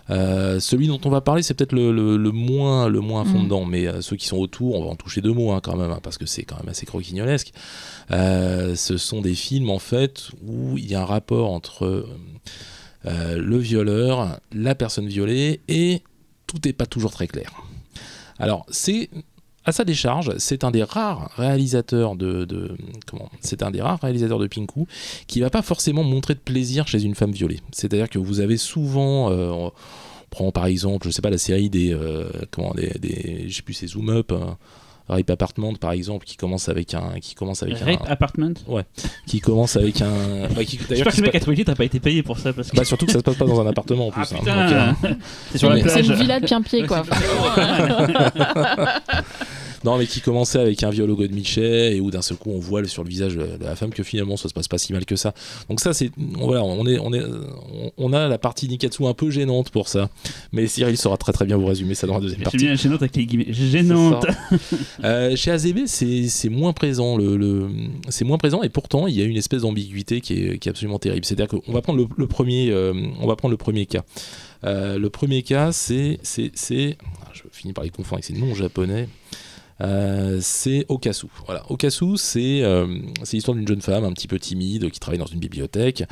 Euh, 0.10 0.60
celui 0.60 0.88
dont 0.88 1.00
on 1.06 1.10
va 1.10 1.22
parler, 1.22 1.42
c'est 1.44 1.54
peut-être 1.54 1.72
le, 1.74 1.92
le- 1.94 2.18
le 2.18 2.32
moins, 2.32 2.90
le 2.90 3.00
moins 3.00 3.24
Mm. 3.24 3.44
dedans, 3.44 3.64
mais 3.66 3.88
euh, 3.88 4.02
ceux 4.02 4.18
qui 4.18 4.26
sont 4.26 4.38
autour, 4.38 4.76
on 4.76 4.84
va 4.84 4.90
en 4.90 4.96
toucher 4.96 5.22
deux 5.22 5.32
mots 5.32 5.52
hein, 5.52 5.62
quand 5.64 5.78
même, 5.78 5.92
hein, 5.92 6.00
parce 6.04 6.18
que 6.18 6.26
c'est 6.26 6.44
quand 6.44 6.58
même 6.58 6.68
assez 6.70 6.86
croquignolesque. 6.86 7.54
Euh, 8.10 8.76
ce 8.76 8.98
sont 8.98 9.22
des 9.22 9.36
films 9.36 9.70
en 9.70 9.80
fait 9.80 10.30
où 10.46 10.78
il 10.78 10.90
y 10.90 10.96
a 10.96 11.02
un 11.02 11.06
rapport 11.06 11.52
entre 11.52 12.06
le 13.06 13.58
violeur, 13.58 14.40
la 14.54 14.76
personne 14.76 15.08
violée, 15.08 15.62
et 15.68 16.02
tout 16.48 16.58
n'est 16.66 16.74
pas 16.74 16.86
toujours 16.86 17.12
très 17.12 17.28
clair. 17.28 17.52
Alors, 18.42 18.66
c'est 18.70 19.10
à 19.64 19.72
sa 19.72 19.84
décharge, 19.84 20.36
c'est 20.38 20.64
un 20.64 20.72
des 20.72 20.84
rares 20.84 21.32
réalisateurs 21.36 22.16
de, 22.16 22.76
comment 23.06 23.30
C'est 23.42 23.62
un 23.62 23.70
des 23.70 23.82
rares 23.82 24.00
réalisateurs 24.00 24.40
de 24.40 24.48
Pinku 24.48 24.88
qui 25.28 25.40
va 25.40 25.50
pas 25.52 25.62
forcément 25.62 26.04
montrer 26.04 26.34
de 26.34 26.40
plaisir 26.40 26.88
chez 26.88 27.04
une 27.04 27.14
femme 27.14 27.32
violée. 27.32 27.60
C'est-à-dire 27.72 28.10
que 28.10 28.18
vous 28.18 28.40
avez 28.40 28.58
souvent, 28.58 29.30
euh, 29.30 29.50
on 29.50 29.72
prend 30.32 30.52
par 30.52 30.66
exemple, 30.66 31.08
je 31.08 31.12
sais 31.12 31.22
pas 31.22 31.30
la 31.30 31.38
série 31.38 31.70
des, 31.70 31.94
euh, 31.94 32.32
comment, 32.50 32.74
des, 32.74 32.90
des 33.00 33.48
sais 33.50 33.62
plus, 33.62 33.74
Zoom 33.88 34.10
Up. 34.10 34.32
hein, 34.32 34.58
Rape 35.08 35.30
Apartment 35.30 35.74
par 35.76 35.92
exemple 35.92 36.26
qui 36.26 36.38
commence 36.38 36.70
avec 36.70 36.94
un 36.94 37.20
qui 37.22 37.36
commence 37.36 37.64
avec 37.64 37.78
Rape 37.80 38.02
un 38.08 38.12
Apartment. 38.12 38.54
qui 39.28 39.42
commence 39.42 39.76
avec 39.76 40.02
un 40.02 40.48
bah, 40.56 40.64
qui- 40.64 40.80
d'ailleurs 40.90 41.08
que 41.08 41.12
trouvé 41.12 41.32
le 41.32 41.56
titre, 41.56 41.72
t'as 41.72 41.76
pas 41.76 41.84
été 41.86 42.00
payé 42.00 42.24
pour 42.24 42.40
ça 42.40 42.54
parce 42.54 42.72
que. 42.72 42.78
bah, 42.78 42.86
surtout 42.86 43.06
que 43.06 43.12
ça 43.12 43.20
se 43.20 43.24
passe 43.24 43.36
pas 43.36 43.46
dans 43.46 43.60
un 43.60 43.68
appartement 43.68 44.08
en 44.08 44.12
plus 44.12 44.24
Ah 44.32 44.36
hein. 44.36 44.40
putain 44.40 44.88
Donc, 44.94 45.06
euh, 45.06 45.14
C'est 45.52 45.58
sur 45.58 45.70
la 45.70 45.90
C'est 45.90 46.00
une 46.02 46.14
villa 46.14 46.40
de 46.40 46.46
plein-pied, 46.46 46.88
quoi. 46.88 47.04
Non, 49.84 49.98
mais 49.98 50.06
qui 50.06 50.22
commençait 50.22 50.60
avec 50.60 50.84
un 50.84 50.90
viol 50.92 51.10
au 51.10 51.16
god 51.16 51.32
Michet 51.32 51.96
et 51.96 52.00
où 52.02 52.12
d'un 52.12 52.22
seul 52.22 52.38
coup 52.38 52.52
on 52.52 52.60
voit 52.60 52.86
sur 52.88 53.04
le 53.04 53.10
visage 53.10 53.36
de 53.36 53.48
la 53.64 53.76
femme 53.76 53.90
que 53.92 54.04
finalement 54.04 54.38
ça 54.38 54.48
se 54.50 54.54
passe 54.54 54.68
pas 54.68 54.78
si 54.78 54.94
mal 54.94 55.06
que 55.06 55.16
ça. 55.16 55.34
Donc 55.70 55.80
ça 55.80 55.94
c'est 55.94 56.12
voilà, 56.18 56.64
on 56.64 56.86
est 56.86 57.00
on 57.00 57.12
est 57.14 57.22
on- 57.98 58.14
a 58.14 58.28
la 58.28 58.38
partie 58.38 58.68
Nikatsu 58.68 59.06
un 59.06 59.14
peu 59.14 59.30
gênante 59.32 59.70
pour 59.72 59.88
ça. 59.88 60.10
Mais 60.52 60.68
Cyril 60.68 60.98
saura 60.98 61.18
très 61.18 61.32
très 61.32 61.46
bien 61.46 61.58
vous 61.58 61.66
résumer 61.66 61.96
ça 61.96 62.06
dans 62.08 62.16
la 62.16 62.20
deuxième 62.20 62.42
partie. 62.44 62.58
bien 62.58 62.76
gênante 62.76 63.02
avec 63.02 63.16
les 63.16 63.26
guillemets. 63.26 63.52
Gênante. 63.54 64.26
Euh, 65.04 65.36
chez 65.36 65.52
AZB, 65.52 65.86
c'est 65.88 66.50
moins 66.50 66.74
présent. 66.74 67.18
Le, 67.18 67.36
le- 67.38 67.70
c'est 68.10 68.26
moins 68.26 68.38
présent 68.38 68.62
et 68.62 68.70
pourtant 68.70 69.08
il 69.08 69.16
y 69.18 69.22
a 69.22 69.26
une 69.26 69.38
espèce 69.38 69.62
d'ambiguïté 69.62 70.22
qui 70.22 70.34
est, 70.34 70.58
qui 70.60 70.68
est 70.68 70.72
absolument 70.72 71.00
terrible. 71.00 71.26
C'est-à-dire 71.26 71.48
qu'on 71.48 71.72
va 71.72 71.82
prendre 71.82 72.00
le, 72.00 72.08
le 72.18 72.28
premier, 72.28 72.70
euh, 72.72 72.94
on 73.20 73.28
va 73.28 73.36
prendre 73.36 73.52
le 73.52 73.58
premier 73.58 73.86
cas. 73.86 74.04
Euh, 74.64 75.00
le 75.00 75.10
premier 75.10 75.42
cas, 75.42 75.72
c'est, 75.72 76.20
c'est, 76.22 76.52
c'est, 76.54 76.98
je 77.34 77.42
finis 77.52 77.74
par 77.74 77.84
les 77.84 77.90
confondre 77.90 78.16
avec 78.16 78.26
ces 78.26 78.34
noms 78.34 78.54
japonais. 78.54 79.08
Euh, 79.82 80.38
c'est 80.42 80.86
Okasu. 80.90 81.28
Voilà, 81.46 81.64
Okasu, 81.72 82.18
c'est 82.18 82.62
euh, 82.62 83.00
c'est 83.24 83.38
l'histoire 83.38 83.56
d'une 83.56 83.68
jeune 83.68 83.82
femme 83.82 84.04
un 84.04 84.12
petit 84.12 84.28
peu 84.28 84.38
timide 84.38 84.92
qui 84.92 85.00
travaille 85.00 85.20
dans 85.20 85.26
une 85.26 85.40
bibliothèque 85.40 86.04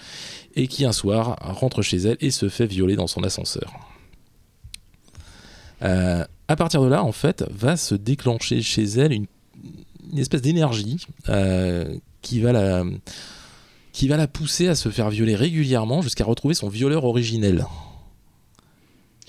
et 0.55 0.67
qui 0.67 0.85
un 0.85 0.91
soir 0.91 1.37
rentre 1.41 1.81
chez 1.81 1.97
elle 1.97 2.17
et 2.19 2.31
se 2.31 2.49
fait 2.49 2.65
violer 2.65 2.95
dans 2.95 3.07
son 3.07 3.23
ascenseur. 3.23 3.71
Euh, 5.83 6.25
à 6.47 6.55
partir 6.55 6.81
de 6.81 6.87
là, 6.87 7.03
en 7.03 7.11
fait, 7.11 7.45
va 7.51 7.77
se 7.77 7.95
déclencher 7.95 8.61
chez 8.61 8.83
elle 8.83 9.13
une, 9.13 9.27
espèce 10.17 10.41
d'énergie 10.41 10.97
euh, 11.29 11.95
qui 12.21 12.39
va 12.39 12.51
la 12.51 14.27
pousser 14.27 14.67
à 14.67 14.75
se 14.75 14.89
faire 14.89 15.09
violer 15.11 15.35
régulièrement 15.35 16.01
jusqu'à 16.01 16.25
retrouver 16.25 16.55
son 16.55 16.69
violeur 16.69 17.05
originel. 17.05 17.65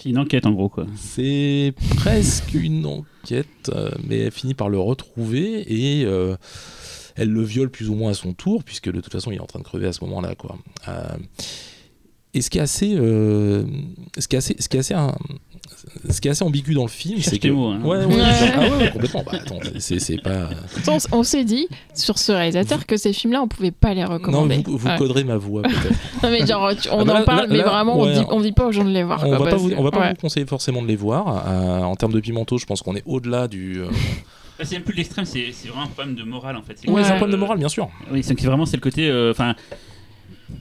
C'est 0.00 0.08
une 0.08 0.18
enquête 0.18 0.46
en 0.46 0.52
gros 0.52 0.70
quoi. 0.70 0.86
C'est 0.96 1.74
presque 1.96 2.54
une 2.54 2.86
enquête, 2.86 3.70
euh, 3.74 3.90
mais 4.02 4.20
elle 4.20 4.30
finit 4.30 4.54
par 4.54 4.70
le 4.70 4.78
retrouver 4.78 5.64
et 5.68 6.06
euh, 6.06 6.36
elle 7.16 7.28
le 7.28 7.42
viole 7.42 7.70
plus 7.70 7.90
ou 7.90 7.94
moins 7.94 8.12
à 8.12 8.14
son 8.14 8.32
tour, 8.32 8.64
puisque 8.64 8.90
de 8.90 8.98
toute 9.02 9.12
façon 9.12 9.30
il 9.30 9.36
est 9.36 9.40
en 9.40 9.46
train 9.46 9.58
de 9.58 9.64
crever 9.64 9.86
à 9.86 9.92
ce 9.92 10.02
moment-là. 10.04 10.34
Quoi. 10.36 10.56
Euh, 10.88 11.16
et 12.32 12.40
ce 12.40 12.48
qui 12.48 12.56
est 12.56 12.62
assez, 12.62 12.94
ce 12.96 14.26
qui 14.26 14.36
est 14.36 14.38
assez, 14.38 14.56
ce 14.58 14.68
qui 14.70 14.76
est 14.78 14.80
assez, 14.80 14.94
ce 16.08 16.20
qui 16.20 16.28
est 16.28 16.30
assez 16.30 16.44
ambigu 16.44 16.72
dans 16.74 16.82
le 16.84 16.88
film, 16.88 17.20
c'est 17.20 17.38
que 17.38 17.48
mots, 17.48 17.68
hein. 17.68 17.80
ouais, 17.82 18.04
ouais, 18.04 18.14
Ouais. 18.16 18.22
ah 18.54 18.60
ouais, 18.78 18.90
complètement. 18.90 19.22
Bah, 19.24 19.32
attends, 19.40 19.58
c'est, 19.78 19.98
c'est 19.98 20.18
pas. 20.22 20.48
on 20.88 20.98
on 21.18 21.22
s'est 21.22 21.44
dit 21.44 21.68
sur 21.94 22.18
ce 22.18 22.32
réalisateur 22.32 22.86
que 22.86 22.96
ces 22.96 23.12
films-là, 23.12 23.42
on 23.42 23.48
pouvait 23.48 23.70
pas 23.70 23.92
les 23.94 24.02
Non, 24.02 24.10
recommander. 24.10 24.62
vous, 24.66 24.78
vous 24.78 24.86
Ouais. 24.88 24.96
coderez 24.96 25.24
ma 25.24 25.36
voix 25.36 25.62
peut-être. 25.62 25.98
Non, 26.22 26.30
mais 26.30 26.46
genre, 26.46 26.70
tu- 26.80 26.88
on 26.90 27.00
Ah 27.00 27.04
bah 27.04 27.12
en 27.12 27.18
là- 27.18 27.22
parle, 27.24 27.40
là- 27.42 27.46
mais 27.50 27.56
là, 27.58 27.64
vraiment, 27.68 28.00
ouais. 28.00 28.10
on 28.16 28.20
dit, 28.20 28.26
on 28.30 28.40
dit 28.40 28.52
pas 28.52 28.66
aux 28.66 28.72
gens 28.72 28.84
de 28.84 28.90
les 28.90 29.02
voir. 29.02 29.22
on 29.24 29.28
quoi, 29.28 29.38
va 29.38 29.50
pas 29.50 29.56
vous, 29.56 29.70
que- 29.70 29.74
on 29.76 29.82
va 29.82 29.90
pas 29.90 30.00
ouais. 30.00 30.08
vous 30.10 30.16
conseiller 30.20 30.46
forcément 30.46 30.82
de 30.82 30.86
les 30.88 30.96
voir. 30.96 31.44
Euh, 31.48 31.80
en 31.82 31.96
termes 31.96 32.12
de 32.12 32.20
pimentos, 32.20 32.58
je 32.58 32.66
pense 32.66 32.82
qu'on 32.82 32.94
est 32.96 33.02
au-delà 33.06 33.48
du. 33.48 33.80
euh, 33.80 33.86
Là, 34.58 34.66
C'est 34.66 34.74
même 34.74 34.82
plus 34.84 34.92
de 34.92 34.98
l'extrême, 34.98 35.24
c'est 35.24 35.46
c'est 35.52 35.68
vraiment 35.68 35.84
un 35.84 35.88
problème 35.88 36.14
de 36.14 36.22
morale 36.22 36.54
en 36.56 36.62
fait. 36.62 36.74
C'est 36.76 36.88
Ouais, 36.90 37.00
que, 37.00 37.06
c'est 37.06 37.12
un 37.14 37.16
problème 37.16 37.34
de 37.34 37.40
morale, 37.40 37.56
bien 37.58 37.68
sûr. 37.70 37.88
Oui, 38.12 38.22
c'est 38.22 38.38
vraiment 38.42 38.66
c'est 38.66 38.76
le 38.76 38.82
côté. 38.82 39.08
euh, 39.08 39.30
Enfin. 39.32 39.54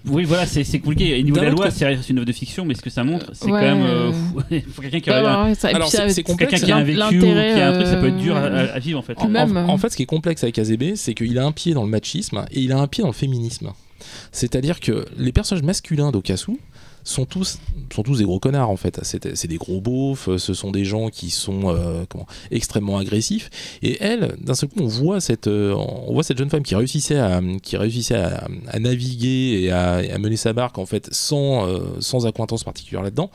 Oui, 0.08 0.24
voilà, 0.24 0.46
c'est 0.46 0.64
c'est 0.64 0.80
compliqué. 0.80 1.20
Et 1.20 1.24
niveau 1.24 1.38
de 1.38 1.42
la 1.42 1.50
loi, 1.52 1.70
c'est 1.72 1.86
une 2.10 2.18
œuvre 2.18 2.26
de 2.28 2.32
fiction, 2.34 2.66
mais 2.66 2.74
ce 2.74 2.82
que 2.82 2.90
ça 2.90 3.04
montre, 3.04 3.32
c'est 3.34 3.46
Ouais. 3.46 3.52
quand 3.52 3.76
même. 3.76 3.84
euh. 3.84 4.12
Il 4.52 4.62
faut 4.74 4.82
quelqu'un 4.82 5.00
qui 5.00 5.10
a. 5.10 5.54
c'est- 5.56 6.24
complexe. 6.24 6.64
Qui 6.64 6.72
un 6.72 6.84
vécu 6.84 7.18
ou 7.18 7.22
qui 7.22 7.28
a 7.30 7.70
un 7.70 7.74
truc, 7.74 7.88
ça 7.88 7.96
peut 7.98 8.08
être 8.08 8.18
dur 8.18 8.36
à, 8.36 8.40
euh, 8.42 8.68
à- 8.72 8.76
à 8.76 8.80
vivre 8.80 9.00
en 9.00 9.02
fait. 9.02 9.16
Puis 9.16 9.26
En, 9.26 9.30
même, 9.30 9.56
en- 9.58 9.62
euh, 9.62 9.74
en 9.74 9.78
fait, 9.78 9.90
ce 9.90 9.98
qui 9.98 10.04
est 10.04 10.08
complexe 10.08 10.44
avec 10.44 10.58
AZB, 10.60 10.96
c'est 10.96 11.14
qu'il 11.14 11.38
a 11.38 11.46
un 11.46 11.52
pied 11.52 11.74
dans 11.74 11.84
le 11.84 11.90
machisme 11.90 12.46
et 12.52 12.60
il 12.62 12.72
a 12.72 12.78
un 12.80 12.88
pied 12.88 13.02
dans 13.02 13.10
le 13.10 13.14
féminisme. 13.14 13.72
C'est-à-dire 14.32 14.80
que 14.80 15.06
les 15.18 15.32
personnages 15.32 15.64
masculins 15.64 16.12
d'Okasu 16.12 16.52
sont 17.04 17.26
tous, 17.26 17.60
sont 17.94 18.04
tous 18.04 18.20
des 18.20 18.24
gros 18.24 18.40
connards 18.40 18.70
en 18.70 18.78
fait. 18.78 19.00
C'est 19.04 19.48
des 19.48 19.58
gros 19.58 19.82
beaufs, 19.82 20.30
ce 20.38 20.54
sont 20.54 20.72
des 20.72 20.86
gens 20.86 21.10
qui 21.10 21.30
sont 21.30 21.70
euh, 21.70 22.06
comment, 22.08 22.28
extrêmement 22.52 22.98
agressifs. 22.98 23.50
Et 23.82 23.98
elle, 24.02 24.36
d'un 24.40 24.54
seul 24.54 24.70
coup, 24.70 24.80
on 24.82 24.88
voit 24.88 25.22
cette, 25.22 25.48
euh, 25.48 25.74
on 25.74 26.14
voit 26.14 26.24
cette 26.24 26.38
jeune 26.38 26.50
femme 26.50 26.64
qui 26.64 26.76
réussissait 26.76 27.20
à, 27.20 27.42
qui 27.64 27.78
réussissait 27.78 28.16
à, 28.16 28.48
naviguer 28.80 29.64
et 29.64 29.72
à, 29.72 30.18
mener 30.18 30.38
sa 30.38 30.54
barque 30.54 30.78
en 30.78 30.86
fait 30.86 31.10
sans, 31.12 31.68
euh, 31.68 31.80
sans 32.00 32.26
accointance 32.28 32.64
particulière 32.64 33.04
là-dedans, 33.04 33.32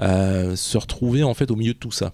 euh, 0.00 0.56
se 0.56 0.78
retrouver 0.78 1.22
en 1.22 1.34
fait 1.34 1.50
au 1.50 1.56
milieu 1.56 1.74
de 1.74 1.78
tout 1.78 1.92
ça. 1.92 2.12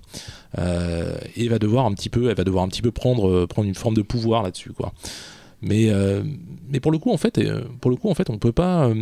Euh, 0.58 1.16
et 1.36 1.48
va 1.48 1.58
devoir 1.58 1.86
un 1.86 1.92
petit 1.92 2.08
peu, 2.08 2.30
elle 2.30 2.36
va 2.36 2.44
devoir 2.44 2.64
un 2.64 2.68
petit 2.68 2.82
peu 2.82 2.90
prendre, 2.90 3.28
euh, 3.28 3.46
prendre 3.46 3.68
une 3.68 3.74
forme 3.74 3.94
de 3.94 4.02
pouvoir 4.02 4.42
là-dessus, 4.42 4.72
quoi. 4.72 4.92
Mais, 5.60 5.90
euh, 5.90 6.22
mais 6.68 6.80
pour 6.80 6.92
le 6.92 6.98
coup, 6.98 7.12
en 7.12 7.16
fait, 7.16 7.38
euh, 7.38 7.62
pour 7.80 7.90
le 7.90 7.96
coup, 7.96 8.08
en 8.08 8.14
fait, 8.14 8.30
on 8.30 8.38
peut 8.38 8.52
pas, 8.52 8.86
euh, 8.86 8.94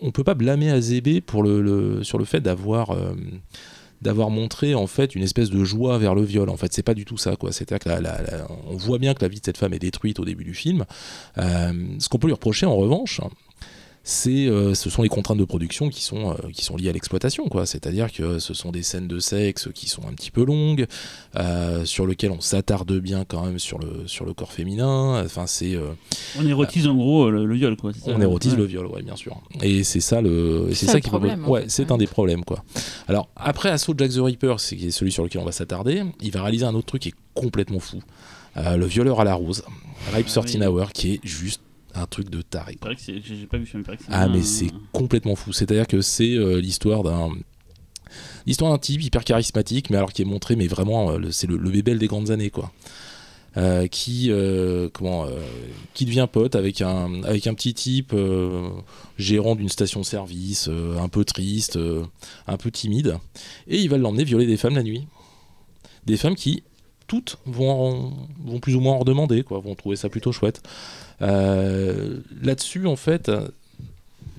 on 0.00 0.10
peut 0.10 0.24
pas 0.24 0.34
blâmer 0.34 0.70
AZB 0.70 1.20
pour 1.24 1.42
le, 1.42 2.02
sur 2.04 2.18
le 2.18 2.24
fait 2.24 2.40
d'avoir, 2.40 2.90
euh, 2.90 3.14
d'avoir 4.02 4.30
montré 4.30 4.74
en 4.74 4.86
fait 4.86 5.14
une 5.14 5.22
espèce 5.22 5.50
de 5.50 5.64
joie 5.64 5.98
vers 5.98 6.14
le 6.14 6.22
viol. 6.22 6.48
En 6.48 6.56
fait, 6.56 6.72
c'est 6.72 6.82
pas 6.82 6.94
du 6.94 7.04
tout 7.04 7.16
ça. 7.18 7.34
C'est-à-dire 7.50 7.78
que 7.80 7.88
la- 7.88 8.00
la- 8.00 8.22
la- 8.22 8.46
on 8.68 8.76
voit 8.76 8.98
bien 8.98 9.14
que 9.14 9.22
la 9.22 9.28
vie 9.28 9.40
de 9.40 9.44
cette 9.44 9.58
femme 9.58 9.74
est 9.74 9.78
détruite 9.78 10.20
au 10.20 10.24
début 10.24 10.44
du 10.44 10.54
film. 10.54 10.84
Euh, 11.38 11.72
ce 11.98 12.08
qu'on 12.08 12.18
peut 12.18 12.28
lui 12.28 12.34
reprocher, 12.34 12.66
en 12.66 12.76
revanche, 12.76 13.20
c'est, 14.10 14.46
euh, 14.46 14.72
ce 14.72 14.88
sont 14.88 15.02
les 15.02 15.10
contraintes 15.10 15.36
de 15.36 15.44
production 15.44 15.90
qui 15.90 16.02
sont, 16.02 16.30
euh, 16.30 16.34
qui 16.54 16.64
sont 16.64 16.76
liées 16.76 16.88
à 16.88 16.92
l'exploitation, 16.92 17.46
quoi. 17.48 17.66
C'est-à-dire 17.66 18.10
que 18.10 18.38
ce 18.38 18.54
sont 18.54 18.70
des 18.70 18.82
scènes 18.82 19.06
de 19.06 19.18
sexe 19.18 19.68
qui 19.74 19.86
sont 19.86 20.00
un 20.08 20.14
petit 20.14 20.30
peu 20.30 20.46
longues, 20.46 20.86
euh, 21.36 21.84
sur 21.84 22.06
lesquelles 22.06 22.30
on 22.30 22.40
s'attarde 22.40 22.90
bien 23.00 23.26
quand 23.26 23.44
même 23.44 23.58
sur 23.58 23.78
le, 23.78 24.06
sur 24.06 24.24
le 24.24 24.32
corps 24.32 24.52
féminin. 24.52 25.22
Enfin, 25.22 25.46
c'est, 25.46 25.74
euh, 25.74 25.90
On 26.38 26.46
érotise 26.46 26.86
en 26.86 26.94
gros 26.94 27.30
le, 27.30 27.44
le 27.44 27.54
viol 27.54 27.76
quoi. 27.76 27.92
ça 27.92 27.98
on 28.06 28.20
érotise 28.22 28.52
Ouais. 28.52 28.58
le 28.60 28.64
viol, 28.64 28.86
ouais, 28.86 29.02
bien 29.02 29.14
sûr. 29.16 29.36
Et 29.60 29.84
c'est 29.84 30.00
ça 30.00 30.22
le, 30.22 30.70
c'est 30.72 30.86
ça 30.86 30.94
le 30.94 31.00
qui 31.00 31.10
problème, 31.10 31.46
Ouais, 31.46 31.64
c'est 31.68 31.84
ouais. 31.84 31.92
un 31.92 31.98
des 31.98 32.06
problèmes, 32.06 32.44
quoi. 32.44 32.64
Alors 33.08 33.28
après 33.36 33.68
Assaut 33.68 33.92
Jack 33.98 34.10
the 34.12 34.20
Ripper, 34.20 34.54
c'est 34.56 34.90
celui 34.90 35.12
sur 35.12 35.22
lequel 35.22 35.42
on 35.42 35.44
va 35.44 35.52
s'attarder. 35.52 36.02
Il 36.22 36.30
va 36.30 36.42
réaliser 36.42 36.64
un 36.64 36.74
autre 36.74 36.86
truc 36.86 37.02
qui 37.02 37.08
est 37.10 37.14
complètement 37.34 37.78
fou. 37.80 37.98
Euh, 38.56 38.78
le 38.78 38.86
violeur 38.86 39.20
à 39.20 39.24
la 39.24 39.34
rose, 39.34 39.64
Rape 40.12 40.24
Ah 40.26 40.40
13 40.40 40.56
oui. 40.56 40.66
Hour, 40.66 40.92
qui 40.92 41.12
est 41.14 41.20
juste 41.22 41.60
un 41.94 42.06
truc 42.06 42.30
de 42.30 42.42
taré. 42.42 42.76
J'ai 43.72 43.82
pas 43.82 43.94
vu. 43.96 44.06
Ah 44.10 44.28
mais 44.28 44.42
c'est 44.42 44.70
complètement 44.92 45.34
fou. 45.36 45.52
C'est-à-dire 45.52 45.86
que 45.86 46.00
c'est 46.00 46.34
euh, 46.34 46.60
l'histoire 46.60 47.02
d'un 47.02 47.30
l'histoire 48.46 48.72
d'un 48.72 48.78
type 48.78 49.02
hyper 49.02 49.24
charismatique, 49.24 49.90
mais 49.90 49.96
alors 49.96 50.12
qui 50.12 50.22
est 50.22 50.26
montré, 50.26 50.56
mais 50.56 50.66
vraiment, 50.66 51.10
euh, 51.10 51.30
c'est 51.30 51.46
le, 51.46 51.56
le 51.56 51.70
bébel 51.70 51.98
des 51.98 52.06
grandes 52.06 52.30
années, 52.30 52.50
quoi. 52.50 52.72
Euh, 53.56 53.86
qui 53.86 54.30
euh, 54.30 54.88
comment 54.92 55.26
qui 55.94 56.04
devient 56.04 56.28
pote 56.30 56.54
avec 56.54 56.80
un 56.82 57.22
avec 57.24 57.46
un 57.46 57.54
petit 57.54 57.72
type 57.74 58.14
gérant 59.18 59.54
d'une 59.56 59.70
station-service 59.70 60.68
un 60.68 61.08
peu 61.08 61.24
triste 61.24 61.78
un 62.46 62.56
peu 62.58 62.70
timide 62.70 63.16
et 63.66 63.80
il 63.80 63.88
va 63.88 63.96
l'emmener 63.96 64.24
violer 64.24 64.46
des 64.46 64.58
femmes 64.58 64.76
la 64.76 64.82
nuit 64.82 65.06
des 66.06 66.18
femmes 66.18 66.36
qui 66.36 66.62
toutes 67.06 67.38
vont 67.46 67.70
en- 67.70 68.12
vont 68.44 68.60
plus 68.60 68.76
ou 68.76 68.80
moins 68.80 68.92
en 68.94 68.98
redemander 68.98 69.42
quoi 69.42 69.58
vont 69.60 69.74
trouver 69.74 69.96
ça 69.96 70.08
plutôt 70.10 70.30
chouette 70.30 70.62
là-dessus 71.20 72.86
en 72.86 72.96
fait 72.96 73.30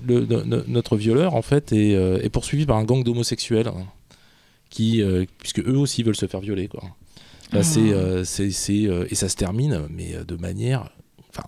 le- 0.06 0.24
no- 0.24 0.44
no- 0.44 0.62
notre 0.66 0.96
violeur 0.96 1.34
en 1.34 1.42
fait 1.42 1.72
est, 1.72 1.94
euh, 1.94 2.18
est 2.22 2.30
poursuivi 2.30 2.64
par 2.66 2.76
un 2.76 2.84
gang 2.84 3.04
d'homosexuels 3.04 3.68
hein, 3.68 3.86
qui 4.70 5.02
euh, 5.02 5.24
puisque 5.38 5.60
eux 5.60 5.76
aussi 5.76 6.02
veulent 6.02 6.16
se 6.16 6.26
faire 6.26 6.40
violer 6.40 6.68
quoi. 6.68 6.82
Là, 7.52 7.60
Ah. 7.60 7.62
c'est, 7.64 7.92
euh, 7.92 8.24
euh, 8.88 9.06
et 9.10 9.14
ça 9.14 9.28
se 9.28 9.36
termine 9.36 9.86
mais 9.90 10.14
euh, 10.14 10.24
de 10.24 10.36
manière 10.36 10.88
enfin 11.28 11.42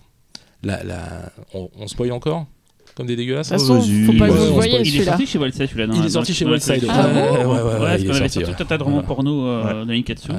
la, 0.61 0.83
la, 0.83 1.31
on, 1.53 1.69
on 1.79 1.87
spoil 1.87 2.11
encore? 2.11 2.45
Comme 2.95 3.07
des 3.07 3.15
dégueulasses 3.15 3.49
De 3.49 3.55
toute 3.57 3.61
façon, 3.61 3.79
vas-y. 3.79 4.03
faut 4.05 4.13
pas 4.13 4.27
que 4.27 4.31
Ouais, 4.33 4.37
vous 4.37 4.43
on 4.43 4.47
le 4.47 4.51
voyez 4.53 4.71
spoil. 4.71 4.87
Il 4.87 5.01
est 5.01 5.03
sorti 5.05 5.25
chez 5.25 5.39
Wildside 5.39 5.67
celui-là. 5.67 5.93
Il 5.95 6.05
est 6.05 6.09
sorti 6.09 6.31
dans 6.31 6.35
chez 6.37 6.45
Wildside. 6.45 6.85
Ah 6.89 7.07
ouais, 7.07 7.13
ouais, 7.13 7.45
ouais, 7.45 7.45
ouais, 7.45 7.79
Ouais, 7.79 8.01
il 8.01 8.07
parce 8.07 8.19
est 8.19 8.29
sorti, 8.29 8.39
tout 8.55 8.63
un 8.63 8.65
tas 8.65 8.77
de 8.77 8.83
romans 8.83 9.01
porno 9.03 9.47
euh, 9.47 9.85
de. 9.85 9.91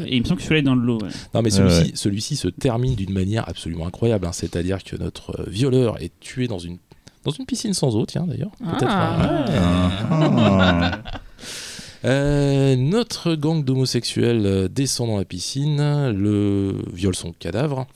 Et 0.07 0.17
il 0.17 0.23
me 0.23 0.27
semble 0.27 0.39
que 0.39 0.45
celui-là 0.45 0.59
est 0.61 0.63
dans 0.63 0.75
le 0.75 0.83
lot. 0.85 0.99
Non, 1.35 1.43
mais 1.43 1.51
celui-ci, 1.51 2.37
se 2.37 2.49
termine 2.49 2.95
d'une 2.95 3.13
manière 3.13 3.49
absolument 3.49 3.87
incroyable. 3.87 4.27
hein. 4.27 4.33
C'est-à-dire 4.33 4.83
que 4.85 4.97
notre 4.97 5.41
euh, 5.41 5.45
violeur 5.49 6.01
est 6.03 6.13
tué 6.21 6.47
dans 6.49 6.59
une, 6.59 6.79
dans 7.25 7.31
une 7.33 7.47
piscine 7.47 7.75
sans 7.75 7.97
eau, 7.97 8.07
tiens 8.07 8.27
d'ailleurs. 8.27 8.51
Peut-être. 8.59 8.87
Ah. 8.89 9.45
euh, 9.51 9.89
Ah. 10.11 10.91
Euh, 12.05 12.77
notre 12.77 13.35
gang 13.35 13.65
d'homosexuels 13.65 14.69
descend 14.71 15.09
dans 15.09 15.17
la 15.17 15.25
piscine, 15.25 15.79
le 16.11 16.75
viole 16.93 17.15
son 17.15 17.33
cadavre, 17.33 17.87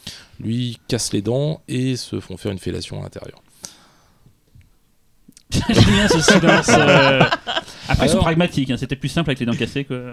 lui 0.40 0.78
casse 0.88 1.12
les 1.12 1.20
dents 1.20 1.60
et 1.68 1.96
se 1.96 2.18
font 2.18 2.38
faire 2.38 2.50
une 2.52 2.58
fellation 2.58 3.00
à 3.00 3.02
l'intérieur. 3.02 3.42
J'aime 5.68 5.84
bien 5.84 6.08
ce 6.08 6.20
silence. 6.20 6.68
euh, 6.70 7.20
Après, 7.88 8.06
ils 8.06 8.10
sont 8.10 8.18
pragmatiques. 8.18 8.70
hein, 8.70 8.76
C'était 8.78 8.96
plus 8.96 9.08
simple 9.08 9.30
avec 9.30 9.40
les 9.40 9.46
dents 9.46 9.52
cassées 9.54 9.84
que 9.84 9.94
euh, 9.94 10.12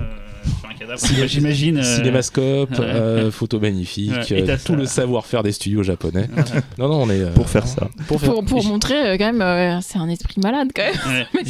sur 0.60 0.70
un 0.70 0.74
cadavre. 0.74 1.00
J'imagine. 1.28 1.78
euh, 1.80 1.84
Cinémascope, 1.98 2.72
ouais. 2.72 2.78
euh, 2.80 3.32
photo 3.32 3.60
magnifique, 3.60 4.12
euh, 4.32 4.46
t'as 4.46 4.58
tout 4.58 4.74
ça. 4.74 4.80
le 4.80 4.86
savoir-faire 4.86 5.44
des 5.44 5.52
studios 5.52 5.84
japonais. 5.84 6.28
voilà. 6.32 6.50
Non, 6.78 6.88
non, 6.90 7.02
on 7.04 7.10
est. 7.10 7.20
euh, 7.22 7.32
Pour 7.34 7.50
faire 7.50 7.68
ça. 7.68 7.88
Pour 8.08 8.20
faire. 8.20 8.32
Pour, 8.34 8.46
pour 8.46 8.64
montrer 8.68 8.96
euh, 9.08 9.18
quand 9.18 9.26
même, 9.26 9.42
euh, 9.42 9.80
c'est 9.82 9.98
un 9.98 10.10
esprit 10.10 10.40
malade 10.42 10.70
quand 10.76 10.84
même. 10.84 11.26
Ouais. 11.36 11.44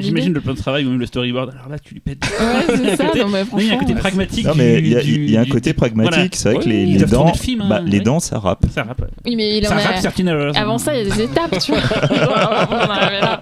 J'imagine 0.00 0.32
le 0.32 0.40
plan 0.40 0.52
de 0.54 0.58
travail 0.58 0.84
ou 0.84 0.90
même 0.90 1.00
le 1.00 1.06
storyboard. 1.06 1.50
Alors 1.54 1.68
là, 1.68 1.78
tu 1.78 1.94
lui 1.94 2.00
pètes. 2.00 2.24
Ouais, 2.40 2.76
c'est 2.76 2.96
ça. 2.96 3.04
côté- 3.06 3.20
Non, 3.20 3.28
mais 3.28 3.42
Non, 3.44 3.58
il 3.58 3.66
y 3.66 3.70
a 3.70 3.74
un 3.74 3.78
côté 3.78 3.94
pragmatique. 3.94 4.46
Non, 4.46 4.54
mais 4.56 4.78
il 4.78 4.88
y 4.88 4.96
a, 4.96 5.02
du- 5.02 5.24
il 5.24 5.30
y 5.30 5.36
a 5.36 5.40
un 5.40 5.46
côté 5.46 5.70
du- 5.70 5.74
pragmatique. 5.74 6.12
voilà. 6.14 6.28
C'est 6.32 6.52
vrai 6.52 6.64
que 6.64 6.68
les, 6.68 6.98
dents, 7.04 7.26
le 7.32 7.38
film, 7.38 7.62
hein, 7.62 7.66
bah, 7.68 7.80
les 7.84 8.00
dents, 8.00 8.20
ça 8.20 8.38
rappe. 8.38 8.64
Ça 8.72 8.82
rappe. 8.84 9.02
Oui, 9.24 9.36
mais 9.36 9.58
il 9.58 9.66
Ça 9.66 9.74
rappe 9.76 9.98
certaines. 10.00 10.28
Avant 10.28 10.78
ça, 10.78 10.94
il 10.96 11.06
y 11.06 11.10
a 11.10 11.14
des 11.14 11.22
étapes, 11.22 11.58
tu 11.58 11.72
vois. 11.72 11.80
Avant 11.80 12.86
d'en 12.86 12.90
arriver 12.92 13.20
là. 13.20 13.40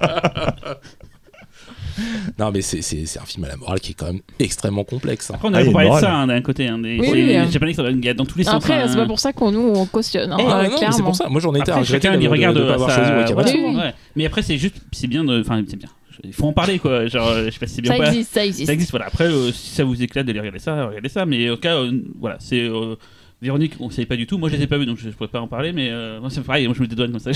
Non, 2.38 2.50
mais 2.52 2.62
c'est- 2.62 3.18
un 3.20 3.24
film 3.26 3.44
à 3.44 3.48
la 3.48 3.56
morale 3.56 3.80
qui 3.80 3.92
est 3.92 3.94
quand 3.94 4.06
même 4.06 4.20
extrêmement 4.38 4.84
complexe. 4.84 5.30
hein. 5.30 5.34
Après, 5.36 5.48
on 5.48 5.54
Ah, 5.54 5.58
a 5.58 5.60
il 5.62 5.66
y 5.66 5.70
a 5.70 5.72
parlé 5.72 5.90
de 5.90 5.94
ça 5.96 6.14
hein, 6.14 6.26
d'un 6.26 6.40
côté. 6.42 6.68
Hein, 6.68 6.78
des, 6.78 6.98
Oui, 6.98 7.08
oui, 7.12 7.22
les. 7.26 7.50
Japonais, 7.50 7.74
ça 7.74 7.82
va 7.82 7.92
dans 8.14 8.24
tous 8.26 8.38
les 8.38 8.44
sens. 8.44 8.54
Après, 8.54 8.74
hein. 8.74 8.86
c'est 8.88 8.96
pas 8.96 9.06
pour 9.06 9.18
ça 9.18 9.32
qu'on 9.32 9.50
nous 9.52 9.72
on 9.74 9.86
cautionne. 9.86 10.32
hein, 10.32 10.36
Ah, 10.40 10.62
euh, 10.64 10.68
c'est 10.92 11.02
pour 11.02 11.16
ça. 11.16 11.28
Moi, 11.28 11.40
j'en 11.40 11.50
étais 11.54 11.70
à 11.70 11.74
Après, 11.74 11.80
regretter 11.86 11.92
chacun 12.08 12.16
de, 12.16 12.22
il 12.22 12.24
de- 12.26 12.30
regarde 12.30 12.56
de 12.56 12.62
pas 12.64 12.74
avoir 12.74 12.90
sa- 12.90 12.96
choisi 12.96 13.12
Wakabara. 13.12 13.48
Oui, 13.48 13.60
oui. 13.68 13.76
Ouais. 13.76 13.94
Mais 14.16 14.26
après, 14.26 14.42
c'est 14.42 14.56
juste, 14.58 14.76
c'est 14.92 15.06
bien 15.06 15.24
de. 15.24 15.40
Enfin, 15.40 15.62
c'est 15.68 15.76
bien. 15.76 15.88
Il 16.24 16.32
faut 16.34 16.46
en 16.46 16.52
parler, 16.52 16.78
quoi. 16.78 17.06
Genre, 17.06 17.28
euh, 17.28 17.46
je 17.46 17.50
sais 17.50 17.58
pas 17.58 17.66
si 17.66 17.76
c'est 17.76 17.82
bien 17.82 17.92
Ça 17.92 17.98
pas. 17.98 18.08
existe, 18.08 18.34
ça 18.34 18.44
existe. 18.44 18.66
Ça 18.66 18.72
existe, 18.74 18.90
voilà. 18.90 19.06
Après, 19.06 19.24
euh, 19.24 19.52
si 19.52 19.70
ça 19.70 19.84
vous 19.84 20.02
éclate 20.02 20.26
d'aller 20.26 20.38
regarder 20.40 20.58
ça, 20.58 20.86
regardez 20.86 21.08
ça. 21.08 21.24
Mais 21.24 21.48
au 21.50 21.56
cas, 21.56 21.76
euh, 21.76 21.92
voilà, 22.18 22.36
c'est. 22.40 22.60
euh, 22.60 22.96
Véronique, 23.42 23.72
on 23.80 23.88
savait 23.88 24.04
pas 24.06 24.16
du 24.16 24.26
tout. 24.26 24.36
Moi, 24.36 24.50
je 24.50 24.56
les 24.56 24.62
ai 24.64 24.66
pas 24.66 24.76
vus, 24.76 24.84
donc 24.84 24.98
je, 24.98 25.04
je 25.08 25.14
pourrais 25.14 25.28
pas 25.30 25.40
en 25.40 25.48
parler. 25.48 25.72
Mais 25.72 25.88
euh, 25.90 26.20
moi, 26.20 26.28
c'est 26.28 26.42
pareil. 26.42 26.66
Moi, 26.66 26.74
je 26.76 26.82
me 26.82 26.86
dédouane 26.86 27.10
comme 27.10 27.20
ça. 27.20 27.30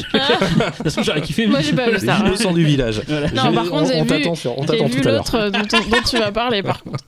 Parce 0.82 0.96
que 0.96 1.02
j'aurais 1.02 1.22
kiffé. 1.22 1.46
Moi, 1.46 1.60
j'ai 1.62 1.72
pas 1.72 1.88
vu 1.90 1.98
ça. 1.98 2.18
l'innocent 2.18 2.52
du 2.52 2.62
village. 2.64 3.00
Voilà. 3.08 3.28
Non, 3.30 3.52
par 3.54 3.64
contre, 3.70 3.72
on- 3.84 3.86
j'ai 3.86 4.00
vu- 4.02 4.06
t'attend 4.06 4.34
sur- 4.34 4.58
on 4.58 4.62
J'ai 4.62 4.68
t'attend 4.68 4.86
vu 4.86 5.00
tout 5.00 5.08
à 5.08 5.12
l'heure. 5.12 5.24
l'autre 5.32 5.50
dont, 5.50 5.78
on- 5.78 5.90
dont 5.90 6.02
tu 6.06 6.18
vas 6.18 6.30
parler 6.32 6.62
par 6.62 6.82
contre. 6.84 7.04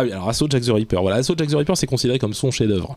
Ah 0.00 0.02
oui, 0.02 0.12
alors 0.12 0.30
Assaut 0.30 0.46
Jack 0.48 0.62
the 0.62 0.70
Ripper. 0.70 0.96
Voilà, 0.96 1.16
Assaut 1.16 1.34
Jack 1.36 1.50
the 1.50 1.54
Ripper, 1.54 1.74
c'est 1.76 1.86
considéré 1.86 2.18
comme 2.18 2.32
son 2.32 2.50
chef-d'œuvre. 2.50 2.96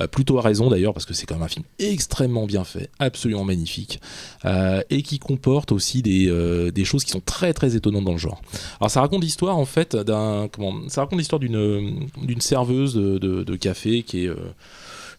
Euh, 0.00 0.08
plutôt 0.08 0.38
à 0.38 0.42
raison 0.42 0.70
d'ailleurs, 0.70 0.92
parce 0.92 1.06
que 1.06 1.14
c'est 1.14 1.24
quand 1.24 1.36
même 1.36 1.44
un 1.44 1.48
film 1.48 1.64
extrêmement 1.78 2.46
bien 2.46 2.64
fait, 2.64 2.90
absolument 2.98 3.44
magnifique, 3.44 4.00
euh, 4.44 4.82
et 4.90 5.02
qui 5.02 5.20
comporte 5.20 5.70
aussi 5.70 6.02
des, 6.02 6.28
euh, 6.28 6.72
des 6.72 6.84
choses 6.84 7.04
qui 7.04 7.12
sont 7.12 7.22
très 7.24 7.52
très 7.52 7.76
étonnantes 7.76 8.04
dans 8.04 8.12
le 8.12 8.18
genre. 8.18 8.42
Alors 8.80 8.90
ça 8.90 9.02
raconte 9.02 9.22
l'histoire 9.22 9.56
en 9.56 9.66
fait 9.66 9.94
d'un 9.94 10.48
Ça 10.88 11.02
raconte 11.02 11.20
l'histoire 11.20 11.38
d'une 11.38 12.40
serveuse 12.40 12.94
de, 12.94 13.56
café 13.56 14.02
qui 14.02 14.24
est 14.24 14.30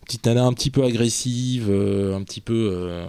petite 0.04 0.26
nana 0.26 0.46
un 0.46 0.54
petit 0.54 0.70
peu 0.70 0.84
agressive, 0.84 1.68
euh, 1.70 2.16
un 2.16 2.24
petit 2.24 2.42
peu 2.42 2.70
euh, 2.72 3.06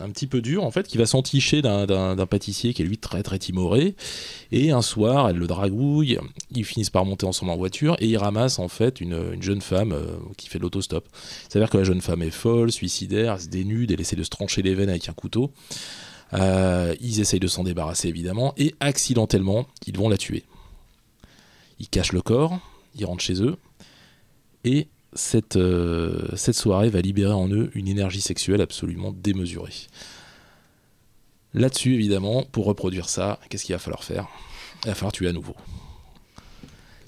un 0.00 0.10
petit 0.10 0.26
peu 0.26 0.40
dure 0.40 0.64
en 0.64 0.70
fait, 0.70 0.86
qui 0.86 0.98
va 0.98 1.06
s'enticher 1.06 1.62
d'un- 1.62 2.26
pâtissier 2.26 2.74
qui 2.74 2.82
est 2.82 2.84
lui 2.84 2.98
très 2.98 3.22
très 3.22 3.38
timoré. 3.38 3.94
Et 4.52 4.70
un 4.70 4.82
soir, 4.82 5.28
elle 5.28 5.36
le 5.36 5.46
dragouille, 5.46 6.18
ils 6.52 6.64
finissent 6.64 6.90
par 6.90 7.04
monter 7.04 7.26
ensemble 7.26 7.52
en 7.52 7.56
voiture 7.56 7.96
et 8.00 8.06
ils 8.06 8.16
ramassent 8.16 8.58
en 8.58 8.68
fait 8.68 9.00
une, 9.00 9.18
une 9.32 9.42
jeune 9.42 9.60
femme 9.60 9.92
euh, 9.92 10.16
qui 10.36 10.48
fait 10.48 10.58
de 10.58 10.62
l'autostop. 10.62 11.06
Il 11.48 11.52
s'avère 11.52 11.70
que 11.70 11.78
la 11.78 11.84
jeune 11.84 12.00
femme 12.00 12.22
est 12.22 12.30
folle, 12.30 12.72
suicidaire, 12.72 13.34
elle 13.34 13.40
se 13.40 13.48
dénude, 13.48 13.90
elle 13.90 14.00
essaie 14.00 14.16
de 14.16 14.22
se 14.22 14.30
trancher 14.30 14.62
les 14.62 14.74
veines 14.74 14.90
avec 14.90 15.08
un 15.08 15.12
couteau. 15.14 15.50
Ils 16.32 17.20
essayent 17.20 17.38
de 17.40 17.46
s'en 17.46 17.62
débarrasser 17.62 18.08
évidemment 18.08 18.54
et 18.56 18.74
accidentellement, 18.80 19.66
ils 19.86 19.96
vont 19.96 20.08
la 20.08 20.16
tuer. 20.16 20.44
Ils 21.78 21.88
cachent 21.88 22.12
le 22.12 22.22
corps, 22.22 22.58
ils 22.96 23.04
rentrent 23.04 23.22
chez 23.22 23.40
eux 23.42 23.56
et 24.64 24.88
cette, 25.14 25.56
euh, 25.56 26.28
cette 26.36 26.54
soirée 26.54 26.88
va 26.88 27.00
libérer 27.00 27.32
en 27.32 27.48
eux 27.48 27.70
une 27.74 27.88
énergie 27.88 28.20
sexuelle 28.20 28.60
absolument 28.60 29.12
démesurée. 29.12 29.88
Là-dessus, 31.54 31.94
évidemment, 31.94 32.44
pour 32.50 32.66
reproduire 32.66 33.08
ça, 33.08 33.38
qu'est-ce 33.48 33.64
qu'il 33.64 33.74
va 33.74 33.78
falloir 33.78 34.02
faire? 34.02 34.26
Il 34.84 34.88
va 34.88 34.94
falloir 34.94 35.12
tuer 35.12 35.28
à 35.28 35.32
nouveau. 35.32 35.54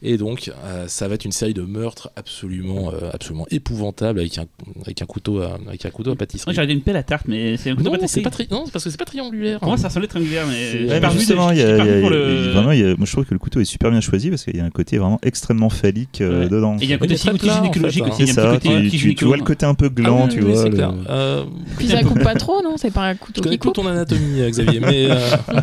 Et 0.02 0.16
donc, 0.18 0.50
euh, 0.64 0.84
ça 0.88 1.08
va 1.08 1.14
être 1.14 1.24
une 1.24 1.32
série 1.32 1.54
de 1.54 1.62
meurtres 1.62 2.10
absolument, 2.16 2.92
euh, 2.92 3.10
absolument 3.12 3.46
épouvantables 3.50 4.20
avec 4.20 4.36
un, 4.38 4.44
avec 4.84 5.00
un 5.02 5.06
couteau 5.06 5.40
à, 5.40 5.58
avec 5.66 5.84
un 5.86 5.90
couteau 5.90 6.10
à 6.10 6.12
Moi, 6.12 6.18
pâtisserie. 6.18 6.54
j'aurais 6.54 6.66
dit 6.66 6.74
une 6.74 6.82
pelle 6.82 6.96
à 6.96 7.02
tarte, 7.02 7.26
mais 7.28 7.56
c'est 7.56 7.70
un 7.70 7.76
couteau 7.76 7.90
Non, 7.90 7.96
pâtisserie. 7.96 8.22
pas 8.22 8.30
tri- 8.30 8.48
non, 8.50 8.64
parce 8.72 8.84
que 8.84 8.90
c'est 8.90 8.98
pas 8.98 9.04
triangulaire. 9.06 9.58
Pour 9.58 9.68
moi, 9.68 9.78
ça 9.78 9.88
ressemblait 9.88 10.06
triangulaire, 10.08 10.44
mais. 10.46 10.88
Ouais, 10.90 11.00
mais 11.00 11.10
justement, 11.12 11.50
il 11.50 11.58
y 11.58 11.62
a, 11.62 11.76
y 11.78 12.08
le- 12.08 12.50
vraiment, 12.52 12.72
il 12.72 12.80
y 12.80 12.84
a- 12.84 12.94
moi 12.96 13.06
je 13.06 13.12
trouve 13.12 13.24
que 13.24 13.32
le 13.34 13.38
couteau 13.38 13.60
est 13.60 13.64
super 13.64 13.90
bien 13.90 14.00
choisi 14.00 14.28
parce 14.30 14.44
qu'il 14.44 14.56
y 14.56 14.60
a 14.60 14.64
un 14.64 14.70
côté 14.70 14.98
vraiment 14.98 15.18
extrêmement 15.22 15.70
phallique 15.70 16.20
euh, 16.20 16.42
Ouais. 16.42 16.48
dedans. 16.48 16.76
Et 16.78 16.84
il 16.84 16.90
y 16.90 16.92
a 16.92 16.96
un 16.96 16.98
côté 16.98 17.14
aussi 17.14 17.28
gynécologique 17.28 18.04
aussi. 18.06 18.26
Ça, 18.28 18.58
tu, 18.60 19.24
vois 19.24 19.36
le 19.38 19.42
côté 19.44 19.64
un 19.66 19.74
peu 19.74 19.88
gland, 19.88 20.24
Ah 20.26 20.28
tu 20.32 20.40
oui, 20.42 20.52
vois. 20.52 20.62
c'est 20.62 20.68
le- 20.68 20.74
clair. 20.76 20.92
Euh, 21.08 21.44
Puis 21.78 21.88
ça 21.88 22.02
coupe 22.02 22.22
pas 22.22 22.34
trop, 22.34 22.62
non 22.62 22.76
C'est 22.76 22.90
pas 22.92 23.06
un 23.06 23.14
couteau 23.14 23.38
Je 23.38 23.42
connais 23.42 23.56
qui 23.56 23.60
coupe. 23.60 23.74
ton 23.74 23.86
anatomie, 23.86 24.42
Xavier, 24.50 24.80
mais 24.80 25.08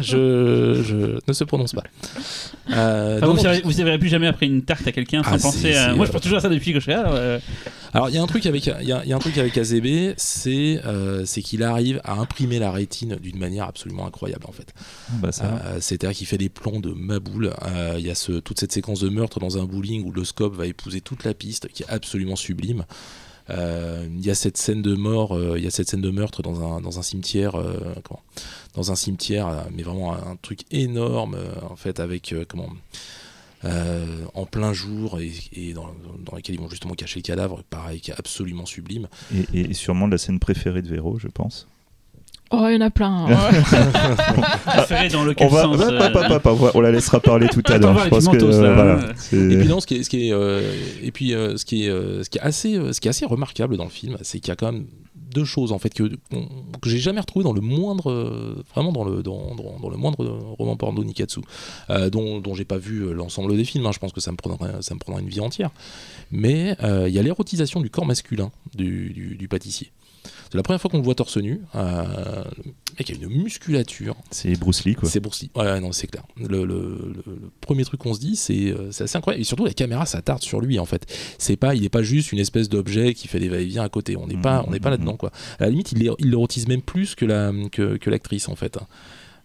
je, 0.01 0.81
je 0.84 0.95
ne 1.27 1.34
se 1.34 1.43
prononce 1.43 1.73
pas. 1.73 1.84
Vous, 2.68 3.72
serez 3.72 3.97
plus 3.99 4.10
jamais 4.10 4.22
après 4.27 4.45
une 4.45 4.63
tarte 4.63 4.87
à 4.87 4.91
quelqu'un 4.91 5.23
sans 5.23 5.31
Ah, 5.33 5.37
penser 5.39 5.73
c'est- 5.73 5.75
à. 5.75 5.93
Moi, 5.95 6.05
je 6.05 6.11
pense 6.11 6.21
toujours 6.21 6.37
à 6.37 6.41
ça 6.41 6.49
depuis 6.49 6.73
que 6.73 6.79
je 6.79 6.83
suis 6.83 6.91
là. 6.91 7.11
euh, 7.13 7.39
alors 7.93 8.09
il 8.09 8.15
y 8.15 8.17
a 8.17 8.23
un 8.23 8.27
truc 8.27 8.45
avec 8.47 8.65
il 8.65 8.69
y 8.87 8.91
a, 8.91 9.03
il 9.03 9.09
y 9.09 9.13
a 9.13 9.15
un 9.15 9.19
truc 9.19 9.37
avec 9.37 9.55
AZB, 9.57 10.13
c'est 10.17 10.81
euh, 10.85 11.25
c'est 11.25 11.41
qu'il 11.43 11.61
arrive 11.63 12.01
à 12.03 12.13
imprimer 12.13 12.57
la 12.59 12.71
rétine 12.71 13.17
d'une 13.17 13.37
manière 13.37 13.65
absolument 13.67 14.07
incroyable 14.07 14.45
en 14.47 14.51
fait. 14.51 14.73
Bah. 15.21 15.29
Euh, 15.43 15.77
C'est-à-dire 15.79 16.15
qu'il 16.17 16.25
fait 16.27 16.37
des 16.39 16.49
plans 16.49 16.79
de 16.79 16.91
maboule. 16.91 17.53
Euh, 17.67 17.95
Il 17.99 18.05
y 18.05 18.09
a 18.09 18.15
ce, 18.15 18.31
toute 18.33 18.59
cette 18.59 18.71
séquence 18.71 18.99
de 19.01 19.09
meurtre 19.09 19.39
dans 19.39 19.57
un 19.59 19.65
bowling 19.65 20.03
où 20.05 20.11
le 20.11 20.23
scope 20.23 20.55
va 20.55 20.65
épouser 20.65 21.01
toute 21.01 21.23
la 21.23 21.33
piste, 21.33 21.67
qui 21.67 21.83
est 21.83 21.89
absolument 21.89 22.35
sublime. 22.35 22.85
Euh, 23.49 24.07
Il 24.09 24.25
y 24.25 24.31
a 24.31 24.35
cette 24.35 24.57
scène 24.57 24.81
de 24.81 24.95
mort, 24.95 25.33
euh, 25.37 25.55
il 25.57 25.63
y 25.63 25.67
a 25.67 25.69
cette 25.69 25.89
scène 25.89 26.01
de 26.01 26.09
meurtre 26.09 26.41
dans 26.41 26.63
un, 26.77 26.81
dans 26.81 26.97
un 26.97 27.01
cimetière, 27.03 27.55
euh, 27.55 27.73
comment? 28.03 28.21
Dans 28.73 28.91
un 28.91 28.95
cimetière, 28.95 29.47
euh, 29.47 29.61
mais 29.75 29.83
vraiment 29.83 30.13
un, 30.13 30.31
un 30.31 30.35
truc 30.41 30.61
énorme 30.71 31.35
euh, 31.35 31.51
en 31.69 31.75
fait 31.75 31.99
avec 31.99 32.31
euh, 32.33 32.45
comment? 32.47 32.69
Euh, 33.65 34.06
en 34.34 34.45
plein 34.45 34.73
jour 34.73 35.19
et, 35.19 35.31
et 35.53 35.73
dans, 35.73 35.88
dans 36.26 36.35
lequel 36.35 36.56
ils 36.56 36.61
vont 36.61 36.69
justement 36.69 36.94
cacher 36.95 37.19
le 37.19 37.23
cadavre, 37.23 37.64
pareil, 37.69 38.02
qui 38.02 38.11
est 38.11 38.15
absolument 38.18 38.65
sublime. 38.65 39.07
Et, 39.53 39.61
et 39.61 39.73
sûrement 39.73 40.07
la 40.07 40.18
scène 40.18 40.40
préférée 40.40 40.81
de 40.81 40.88
Véro, 40.90 41.18
je 41.19 41.27
pense. 41.27 41.68
Oh, 42.52 42.68
il 42.69 42.73
y 42.73 42.77
en 42.77 42.81
a 42.81 42.91
plein. 42.91 43.26
hein. 43.26 43.49
préféré 44.65 45.10
dans 45.10 45.26
On 45.40 45.48
va, 45.48 45.61
sens 45.64 45.76
va- 45.77 45.85
euh, 45.91 45.98
pas- 45.98 46.10
pas- 46.11 46.40
pas- 46.40 46.56
pas- 46.56 46.72
on 46.76 46.81
la 46.81 46.91
laissera 46.91 47.19
parler 47.19 47.48
tout 47.48 47.64
à 47.65 47.77
l'heure. 47.77 47.98
Je 48.03 48.10
pense 48.10 48.27
que 48.27 48.38
euh, 48.38 48.73
voilà, 48.76 48.99
Et 49.31 49.57
puis 49.57 49.68
non, 49.68 49.80
ce 49.80 49.88
qui 49.88 49.95
est, 49.95 50.03
ce 50.03 50.10
qui 50.10 50.27
est, 50.30 50.34
euh, 50.34 50.61
et 51.02 51.11
puis 51.11 51.34
euh, 51.34 51.57
ce 51.57 51.65
qui 51.65 51.85
est, 51.85 51.90
euh, 51.90 52.23
ce 52.23 52.30
qui 52.30 52.38
est 52.38 52.41
assez, 52.41 52.76
ce 52.94 52.99
qui 53.02 53.07
est 53.07 53.10
assez 53.10 53.26
remarquable 53.26 53.76
dans 53.77 53.85
le 53.85 53.90
film, 53.90 54.18
c'est 54.22 54.40
qu'il 54.40 54.49
y 54.49 54.52
a 54.52 54.56
quand 54.56 54.72
même 54.72 54.85
deux 55.34 55.45
choses 55.45 55.72
en 55.72 55.80
fait 55.80 55.93
que, 55.93 56.03
que 56.81 56.89
j'ai 56.89 56.99
jamais 56.99 57.19
retrouvé 57.19 57.43
dans 57.43 57.53
le 57.53 57.61
moindre, 57.61 58.11
vraiment 58.73 58.91
dans 58.91 59.03
le, 59.03 59.23
dans, 59.23 59.55
le 59.89 59.97
moindre 59.97 60.26
roman 60.57 60.76
porno 60.76 61.03
Nikatsu, 61.03 61.41
euh, 61.89 62.10
dont, 62.10 62.39
dont 62.39 62.53
j'ai 62.53 62.65
pas 62.65 62.77
vu 62.77 63.01
euh, 63.01 63.14
l'ensemble 63.14 63.55
des 63.55 63.65
films. 63.65 63.85
hein. 63.85 63.91
je 63.91 63.99
pense 63.99 64.14
que 64.14 64.22
ça 64.22 64.31
me 64.31 64.38
prendrait, 64.38 64.81
ça 64.81 64.93
me 64.95 64.99
une 65.19 65.30
vie 65.30 65.39
entière. 65.41 65.72
Mais 66.31 66.76
euh, 66.84 67.07
il 67.10 67.14
y 67.14 67.19
a 67.19 67.23
l'érotisation 67.23 67.81
du 67.81 67.89
corps 67.89 68.05
masculin 68.05 68.51
du- 68.76 69.35
du 69.35 69.47
pâtissier. 69.47 69.91
C'est 70.53 70.57
la 70.57 70.61
première 70.61 70.80
fois 70.80 70.91
qu'on 70.91 70.99
le 70.99 71.03
voit 71.03 71.15
torse 71.15 71.38
nu. 71.38 71.61
Euh, 71.73 72.43
le 72.57 72.93
mec 72.99 73.09
a 73.09 73.13
une 73.15 73.27
musculature. 73.41 74.15
c'est 74.30 74.53
Bruce 74.55 74.85
Lee, 74.85 74.93
quoi. 74.93 75.09
C'est 75.09 75.19
Bruce 75.19 75.41
Lee. 75.41 75.49
Ouais, 75.55 75.80
non, 75.80 75.91
c'est 75.91 76.05
clair. 76.05 76.23
Le, 76.38 76.47
le- 76.63 76.65
le- 76.65 77.23
le 77.25 77.49
premier 77.59 77.84
truc 77.85 77.99
qu'on 78.01 78.13
se 78.13 78.19
dit, 78.19 78.35
c'est 78.35 78.67
euh, 78.71 78.91
c'est 78.91 79.05
assez 79.05 79.17
incroyable. 79.17 79.41
Et 79.41 79.45
surtout, 79.45 79.65
la 79.65 79.73
caméra 79.73 80.05
s'attarde 80.05 80.43
sur 80.43 80.61
lui, 80.61 80.77
en 80.77 80.85
fait. 80.85 81.11
C'est 81.39 81.55
pas, 81.55 81.73
il 81.73 81.81
n'est 81.81 81.89
pas 81.89 82.03
juste 82.03 82.31
une 82.34 82.38
espèce 82.38 82.69
d'objet 82.69 83.15
qui 83.15 83.27
fait 83.27 83.39
des 83.39 83.49
va-et-vient 83.49 83.81
à 83.84 83.89
côté. 83.89 84.15
On 84.15 84.27
n'est 84.27 84.38
pas, 84.39 84.63
on 84.67 84.69
n'est 84.69 84.80
pas 84.80 84.91
là-dedans, 84.91 85.17
quoi. 85.17 85.31
À 85.57 85.63
la 85.63 85.69
limite, 85.71 85.91
il 85.91 86.07
il 86.19 86.30
l'érotise 86.30 86.67
même 86.67 86.84
plus 86.84 87.15
que 87.15 87.25
la 87.25 87.51
que, 87.71 87.97
que 87.97 88.11
l'actrice, 88.11 88.47
en 88.47 88.55
fait. 88.55 88.77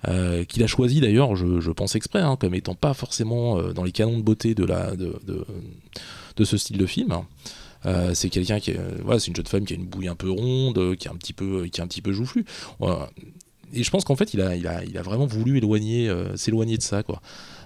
Euh, 0.09 0.45
qu'il 0.45 0.63
a 0.63 0.67
choisi 0.67 1.01
d'ailleurs, 1.01 1.35
je, 1.37 1.59
je 1.59 1.71
pense 1.71 1.97
exprès, 1.97 2.21
hein, 2.21 2.37
comme 2.39 2.55
étant 2.55 2.75
pas 2.75 2.93
forcément 2.93 3.59
euh, 3.59 3.73
dans 3.73 3.83
les 3.83 3.93
canons 3.93 4.19
de 4.19 4.23
beauté 4.23 4.55
de, 4.55 4.65
la, 4.65 4.95
de, 4.95 5.19
de, 5.27 5.45
de 6.37 6.45
ce 6.45 6.57
style 6.59 6.77
de 6.77 6.87
film. 6.87 7.13
Euh, 7.87 8.13
c'est 8.15 8.29
quelqu'un 8.29 8.61
qui, 8.61 8.73
euh, 8.73 8.99
voilà, 9.05 9.21
c'est 9.21 9.29
une 9.29 9.37
jeune 9.37 9.47
femme 9.47 9.65
qui 9.65 9.75
a 9.75 9.77
une 9.77 9.87
bouille 9.87 10.09
un 10.09 10.15
peu 10.15 10.31
ronde, 10.31 10.79
euh, 10.79 10.95
qui 10.95 11.09
est 11.09 11.11
un 11.11 11.17
petit 11.17 11.33
peu, 11.33 11.67
qui 11.67 11.81
est 11.81 11.85
un 11.85 11.87
petit 11.87 12.03
peu 12.03 12.13
joufflue. 12.13 12.45
Et 13.75 13.83
je 13.83 13.91
pense 13.91 14.05
qu'en 14.05 14.17
fait, 14.17 14.33
il 14.33 14.41
a, 14.41 14.57
il 14.57 14.67
a, 14.67 14.83
il 14.85 14.97
a 14.97 15.03
vraiment 15.03 15.27
voulu 15.27 15.59
éloigner, 15.59 16.11
s'éloigner 16.37 16.79
de 16.79 16.83
ça, 16.83 17.03
quoi. 17.03 17.21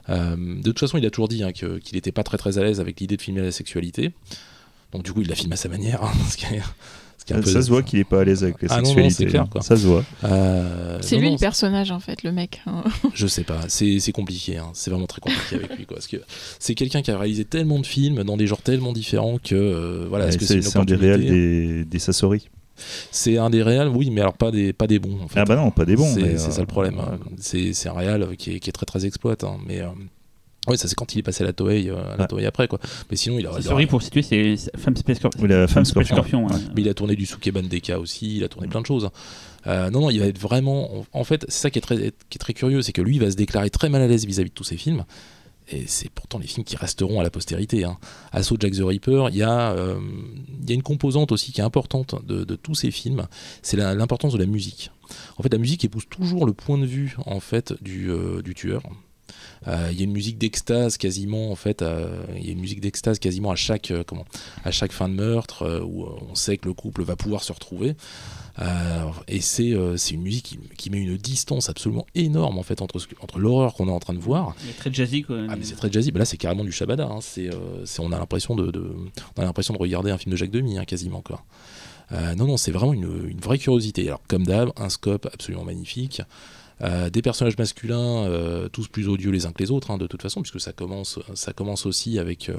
De 0.08 0.62
toute 0.62 0.80
façon, 0.80 0.98
il 0.98 1.06
a 1.06 1.10
toujours 1.10 1.28
dit 1.28 1.44
hein, 1.44 1.52
qu'il 1.52 1.94
n'était 1.94 2.10
pas 2.10 2.24
très 2.24 2.38
très 2.38 2.58
à 2.58 2.64
l'aise 2.64 2.80
avec 2.80 2.98
l'idée 2.98 3.16
de 3.16 3.22
filmer 3.22 3.40
la 3.40 3.52
sexualité. 3.52 4.12
Donc 4.90 5.04
du 5.04 5.12
coup, 5.12 5.22
il 5.22 5.28
l'a 5.28 5.36
filmé 5.36 5.54
à 5.54 5.56
sa 5.56 5.68
manière. 5.68 6.02
hein, 6.02 6.12
ce 7.28 7.34
Ça, 7.34 7.40
peu- 7.58 7.62
se 7.62 7.68
voit 7.70 7.82
qu'il 7.82 7.98
est 7.98 8.04
pas 8.04 8.20
à 8.20 8.24
l'aise 8.24 8.42
avec 8.44 8.60
la 8.62 8.68
Ah 8.70 8.76
non, 8.76 8.82
non, 8.82 8.94
sexualité. 8.94 9.26
clair, 9.26 9.42
hein. 9.42 9.48
quoi. 9.50 9.60
Ça 9.62 9.76
se 9.76 9.86
voit. 9.86 10.04
Euh, 10.24 10.98
C'est 11.00 11.16
lui 11.16 11.26
non, 11.26 11.32
le 11.32 11.38
personnage 11.38 11.90
en 11.90 12.00
fait, 12.00 12.22
le 12.22 12.32
mec. 12.32 12.60
hein. 12.66 12.82
Je 13.14 13.26
sais 13.26 13.44
pas, 13.44 13.60
c'est 13.68 14.00
c'est 14.00 14.12
compliqué, 14.12 14.58
hein. 14.58 14.70
c'est 14.74 14.90
vraiment 14.90 15.06
très 15.06 15.20
compliqué 15.20 15.56
avec 15.56 15.76
lui. 15.76 15.86
quoi. 15.86 15.96
Parce 15.96 16.06
que 16.08 16.16
c'est 16.58 16.74
quelqu'un 16.74 17.02
qui 17.02 17.10
a 17.10 17.18
réalisé 17.18 17.44
tellement 17.44 17.78
de 17.78 17.86
films 17.86 18.22
dans 18.24 18.36
des 18.36 18.46
genres 18.46 18.62
tellement 18.62 18.92
différents 18.92 19.38
que 19.38 19.54
euh, 19.54 20.06
voilà, 20.08 20.30
c'est 20.32 20.62
c'est 20.62 20.76
un 20.78 20.84
des 20.84 20.96
réels 20.96 21.20
des, 21.26 21.84
des 21.84 21.98
Sassori. 21.98 22.48
C'est 23.12 23.36
un 23.36 23.50
des 23.50 23.62
réels, 23.62 23.88
oui, 23.88 24.10
mais 24.10 24.22
alors 24.22 24.32
pas 24.36 24.50
des, 24.50 24.72
pas 24.72 24.86
des 24.86 24.98
bons. 24.98 25.18
En 25.22 25.28
fait. 25.28 25.38
Ah 25.40 25.44
bah 25.44 25.54
non, 25.56 25.70
pas 25.70 25.84
des 25.84 25.94
bons. 25.94 26.12
c'est 26.14 26.22
euh, 26.22 26.38
ça 26.38 26.60
le 26.60 26.66
problème. 26.66 26.98
hein. 26.98 27.18
C'est 27.38 27.74
c'est 27.74 27.88
un 27.88 27.92
réel 27.92 28.26
qui 28.38 28.56
est, 28.56 28.60
qui 28.60 28.70
est 28.70 28.72
très 28.72 28.86
très 28.86 29.04
exploite. 29.06 29.44
hein. 29.44 29.58
Mais, 29.66 29.80
Ouais, 30.68 30.76
ça 30.76 30.86
c'est 30.86 30.94
quand 30.94 31.12
il 31.14 31.18
est 31.18 31.22
passé 31.22 31.42
à 31.42 31.46
la 31.48 31.52
Toei, 31.52 31.88
euh, 31.90 32.14
à 32.14 32.16
la 32.16 32.26
Toei 32.28 32.46
après 32.46 32.68
quoi. 32.68 32.78
Mais 33.10 33.16
sinon 33.16 33.38
il 33.38 33.46
a. 33.46 33.60
Sorry 33.60 33.86
pour 33.86 34.00
situer, 34.02 34.22
c'est 34.22 34.54
Femme 34.78 34.96
Space 34.96 35.16
Scorpion. 35.18 35.42
Ou 35.42 35.46
la 35.46 35.66
femme 35.66 35.84
scorpion. 35.84 36.14
Scorpion. 36.16 36.46
ouais. 36.46 36.54
Mais 36.76 36.82
il 36.82 36.88
a 36.88 36.94
tourné 36.94 37.16
du 37.16 37.26
Sukeban 37.26 37.62
Deka 37.64 37.98
aussi, 37.98 38.36
il 38.36 38.44
a 38.44 38.48
tourné 38.48 38.68
plein 38.68 38.80
de 38.80 38.86
choses. 38.86 39.10
Euh, 39.66 39.90
non, 39.90 40.00
non, 40.02 40.10
il 40.10 40.20
va 40.20 40.26
être 40.26 40.38
vraiment. 40.38 41.04
En 41.12 41.24
fait, 41.24 41.44
c'est 41.48 41.62
ça 41.62 41.70
qui 41.70 41.78
est 41.78 41.82
très, 41.82 41.96
qui 41.96 42.36
est 42.36 42.38
très 42.38 42.52
curieux, 42.54 42.80
c'est 42.82 42.92
que 42.92 43.02
lui, 43.02 43.16
il 43.16 43.20
va 43.20 43.30
se 43.30 43.36
déclarer 43.36 43.70
très 43.70 43.88
mal 43.88 44.02
à 44.02 44.06
l'aise 44.06 44.24
vis-à-vis 44.24 44.50
de 44.50 44.54
tous 44.54 44.64
ses 44.64 44.76
films. 44.76 45.04
Et 45.70 45.84
c'est 45.86 46.10
pourtant 46.10 46.38
les 46.38 46.46
films 46.48 46.64
qui 46.64 46.76
resteront 46.76 47.20
à 47.20 47.22
la 47.22 47.30
postérité. 47.30 47.84
Hein. 47.84 47.96
Assaut 48.32 48.56
Jack 48.58 48.72
the 48.72 48.82
Ripper, 48.82 49.26
il 49.30 49.36
y, 49.38 49.42
a, 49.44 49.72
euh, 49.72 49.98
il 50.62 50.68
y 50.68 50.72
a 50.72 50.74
une 50.74 50.82
composante 50.82 51.30
aussi 51.32 51.52
qui 51.52 51.60
est 51.60 51.64
importante 51.64 52.16
de, 52.26 52.42
de 52.44 52.56
tous 52.56 52.74
ces 52.74 52.90
films, 52.90 53.26
c'est 53.62 53.76
la- 53.76 53.94
l'importance 53.94 54.32
de 54.32 54.38
la 54.38 54.46
musique. 54.46 54.90
En 55.38 55.42
fait, 55.44 55.52
la 55.52 55.58
musique 55.58 55.84
épouse 55.84 56.04
toujours 56.10 56.46
le 56.46 56.52
point 56.52 56.78
de 56.78 56.84
vue 56.86 57.16
en 57.26 57.38
fait 57.40 57.74
du, 57.80 58.10
euh, 58.10 58.42
du 58.42 58.54
tueur. 58.54 58.82
Euh, 59.68 59.88
Il 59.92 59.98
y 59.98 60.00
a 60.00 60.04
une 60.04 60.12
musique 60.12 60.38
d'extase 60.38 60.96
quasiment 60.96 61.50
en 61.52 61.54
fait, 61.54 61.82
euh, 61.82 62.22
il 62.36 62.44
y 62.46 62.48
a 62.48 62.52
une 62.52 62.60
musique 62.60 62.80
d'extase 62.80 63.18
quasiment 63.18 63.50
à 63.50 63.56
chaque 63.56 63.90
euh, 63.90 64.02
comment, 64.06 64.24
à 64.64 64.70
chaque 64.70 64.92
fin 64.92 65.08
de 65.08 65.14
meurtre 65.14 65.82
où 65.84 66.04
on 66.30 66.34
sait 66.34 66.56
que 66.56 66.66
le 66.66 66.74
couple 66.74 67.02
va 67.04 67.14
pouvoir 67.16 67.42
se 67.44 67.52
retrouver. 67.52 67.94
Euh, 68.58 69.04
et 69.28 69.40
c'est 69.40 69.72
euh, 69.72 69.96
une 70.10 70.20
musique 70.20 70.44
qui, 70.44 70.58
qui 70.76 70.90
met 70.90 70.98
une 71.00 71.16
distance 71.16 71.70
absolument 71.70 72.06
énorme 72.14 72.58
en 72.58 72.62
fait 72.62 72.82
entre, 72.82 72.98
entre 73.22 73.38
l'horreur 73.38 73.72
qu'on 73.74 73.88
est 73.88 73.92
en 73.92 73.98
train 74.00 74.12
de 74.12 74.18
voir. 74.18 74.54
Est 74.68 74.76
très 74.76 74.92
jazzy 74.92 75.22
quoi. 75.22 75.38
Ah 75.48 75.56
mais 75.56 75.64
c'est 75.64 75.76
très 75.76 75.90
jazzy. 75.90 76.10
Bah 76.12 76.18
là 76.18 76.24
c'est 76.26 76.36
carrément 76.36 76.64
du 76.64 76.72
Shabada. 76.72 77.06
hein. 77.06 77.20
C'est 77.22 77.48
euh, 77.48 77.84
on 77.98 78.12
a 78.12 78.18
l'impression 78.18 78.54
de, 78.54 78.70
de- 78.70 78.94
on 79.36 79.40
a 79.42 79.44
l'impression 79.44 79.72
de 79.72 79.78
regarder 79.78 80.10
un 80.10 80.18
film 80.18 80.32
de 80.32 80.36
Jacques 80.36 80.50
Demy 80.50 80.76
hein, 80.78 80.84
quasiment 80.84 81.22
quoi. 81.22 81.44
Non 82.36 82.46
non 82.46 82.56
c'est 82.58 82.72
vraiment 82.72 82.92
une, 82.92 83.26
une 83.30 83.40
vraie 83.40 83.56
curiosité. 83.56 84.06
Alors 84.08 84.20
comme 84.28 84.44
d'hab 84.44 84.70
un 84.76 84.90
scope 84.90 85.26
absolument 85.32 85.64
magnifique. 85.64 86.20
Euh, 86.82 87.10
des 87.10 87.22
personnages 87.22 87.56
masculins, 87.56 88.24
euh, 88.26 88.68
tous 88.68 88.88
plus 88.88 89.08
odieux 89.08 89.30
les 89.30 89.46
uns 89.46 89.52
que 89.52 89.62
les 89.62 89.70
autres, 89.70 89.90
hein, 89.90 89.98
de 89.98 90.06
toute 90.06 90.20
façon, 90.22 90.42
puisque 90.42 90.60
ça 90.60 90.72
commence, 90.72 91.18
ça 91.34 91.52
commence 91.52 91.86
aussi 91.86 92.18
avec, 92.18 92.48
euh, 92.48 92.56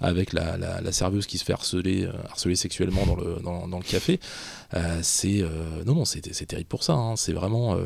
avec 0.00 0.32
la, 0.32 0.56
la- 0.56 0.92
serveuse 0.92 1.26
qui 1.26 1.38
se 1.38 1.44
fait 1.44 1.52
harceler, 1.52 2.08
harceler 2.28 2.56
sexuellement 2.56 3.06
dans 3.06 3.16
le, 3.16 3.36
dans, 3.42 3.78
le 3.78 3.84
café. 3.84 4.18
C'est 5.02 5.42
non, 5.86 5.94
non, 5.94 6.04
c'est 6.04 6.20
terrible 6.46 6.68
pour 6.68 6.82
ça. 6.82 6.92
hein. 6.94 7.16
C'est 7.16 7.32
vraiment, 7.32 7.76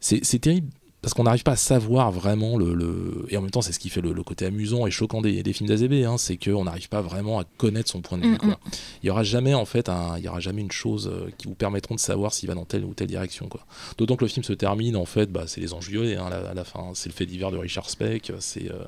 c'est 0.00 0.38
terrible 0.38 0.68
parce 1.00 1.14
qu'on 1.14 1.22
n'arrive 1.24 1.44
pas 1.44 1.52
à 1.52 1.56
savoir 1.56 2.10
vraiment 2.10 2.56
le, 2.58 2.74
le- 2.74 3.24
et 3.28 3.36
en 3.36 3.40
même 3.42 3.50
temps 3.52 3.62
c'est 3.62 3.72
ce 3.72 3.78
qui 3.78 3.88
fait 3.88 4.00
le, 4.00 4.12
le 4.12 4.22
côté 4.24 4.46
amusant 4.46 4.86
et 4.86 4.90
choquant 4.90 5.20
des, 5.22 5.42
des 5.44 5.52
films 5.52 5.68
d'Azébé, 5.68 6.04
hein, 6.04 6.18
c'est 6.18 6.36
qu'on 6.36 6.64
n'arrive 6.64 6.88
pas 6.88 7.00
vraiment 7.00 7.38
à 7.38 7.44
connaître 7.56 7.88
son 7.88 8.00
point 8.00 8.18
de 8.18 8.24
vue. 8.24 8.32
Mm, 8.34 8.38
quoi. 8.38 8.58
Il 9.02 9.06
y 9.06 9.10
aura 9.10 9.22
jamais 9.22 9.54
en 9.54 9.64
fait, 9.64 9.88
un- 9.88 10.18
il 10.18 10.24
y 10.24 10.28
aura 10.28 10.40
jamais 10.40 10.60
une 10.62 10.72
chose 10.72 11.08
euh, 11.12 11.30
qui 11.38 11.46
vous 11.46 11.54
permettront 11.54 11.94
de 11.94 12.00
savoir 12.00 12.32
s'il 12.34 12.48
va 12.48 12.54
dans 12.56 12.64
telle 12.64 12.84
ou 12.84 12.94
telle 12.94 13.06
direction. 13.08 13.48
quoi. 13.48 13.60
D'autant 13.96 14.16
que 14.16 14.24
le 14.24 14.28
film 14.28 14.42
se 14.42 14.52
termine 14.52 14.96
en 14.96 15.04
fait, 15.06 15.30
bah, 15.30 15.44
c'est 15.46 15.60
les 15.60 15.72
anges 15.72 15.88
violets 15.88 16.16
hein, 16.16 16.26
à, 16.26 16.30
la, 16.30 16.50
à 16.50 16.54
la 16.54 16.64
fin, 16.64 16.90
c'est 16.94 17.08
le 17.08 17.14
fait 17.14 17.26
divers 17.26 17.50
de 17.52 17.58
Richard 17.58 17.88
Speck, 17.88 18.32
c'est 18.40 18.70
euh, 18.70 18.84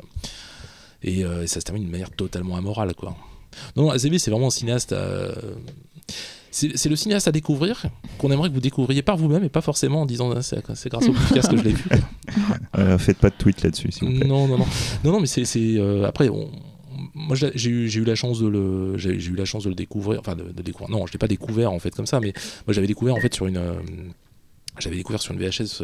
et, 1.03 1.25
euh, 1.25 1.45
et 1.45 1.47
ça 1.47 1.61
se 1.61 1.65
termine 1.65 1.83
d'une 1.85 1.93
manière 1.93 2.11
totalement 2.11 2.57
amorale 2.57 2.95
quoi. 2.95 3.17
Non, 3.77 3.85
non 3.85 3.91
Azébé 3.91 4.19
c'est 4.19 4.31
vraiment 4.31 4.49
un 4.49 4.51
cinéaste. 4.51 4.93
euh, 4.93 5.33
c'est 6.51 6.89
le 6.89 6.97
cinéaste 6.97 7.29
à 7.29 7.33
découvrir 7.33 7.85
qu'on 8.19 8.31
aimerait 8.31 8.49
que 8.49 8.55
vous 8.55 8.61
découvriez 8.61 9.03
par 9.03 9.17
vous-même 9.17 9.45
et 9.45 9.49
pas 9.49 9.61
forcément 9.61 10.03
en 10.03 10.07
disant 10.07 10.33
Ah, 10.35 10.43
c'est 10.43 10.61
grâce 10.89 11.09
au 11.09 11.13
podcast 11.13 11.51
que 11.51 11.57
je 11.57 11.63
l'ai 11.63 11.73
vu. 11.73 11.85
Euh, 12.79 12.97
faites 12.99 13.19
pas 13.19 13.31
de 13.31 13.35
tweet 13.35 13.63
là-dessus, 13.63 13.91
s'il 13.91 14.09
vous 14.09 14.19
plaît. 14.19 14.29
Non, 14.29 14.47
non, 14.47 14.57
non, 14.59 14.67
non, 15.05 15.13
non, 15.13 15.21
mais 15.21 15.27
c'est, 15.27 15.45
euh, 15.57 16.05
après, 16.07 16.29
on- 16.29 16.49
moi 17.15 17.35
j'ai 17.37 17.69
eu, 17.71 17.91
eu 17.91 18.05
la 18.05 18.15
chance 18.15 18.39
de 18.41 18.47
le, 18.47 18.97
j'ai, 18.99 19.11
eu 19.11 19.35
la 19.35 19.45
chance 19.45 19.65
de 19.65 19.69
le 19.69 19.75
découvrir, 19.75 20.21
enfin 20.21 20.37
de, 20.37 20.45
de 20.45 20.63
découvrir. 20.63 20.97
Non, 20.97 21.07
je 21.07 21.13
l'ai 21.13 21.19
pas 21.19 21.27
découvert 21.27 21.73
en 21.73 21.79
fait 21.81 21.91
comme 21.95 22.07
ça, 22.07 22.21
mais 22.21 22.33
moi 22.67 22.73
j'avais 22.75 22.87
découvert 22.87 23.15
en 23.17 23.21
fait 23.21 23.35
sur 23.35 23.47
une, 23.47 23.57
euh, 23.57 23.73
j'avais 24.79 24.97
découvert 24.97 25.21
sur 25.21 25.35
une 25.35 25.41
VHS 25.41 25.83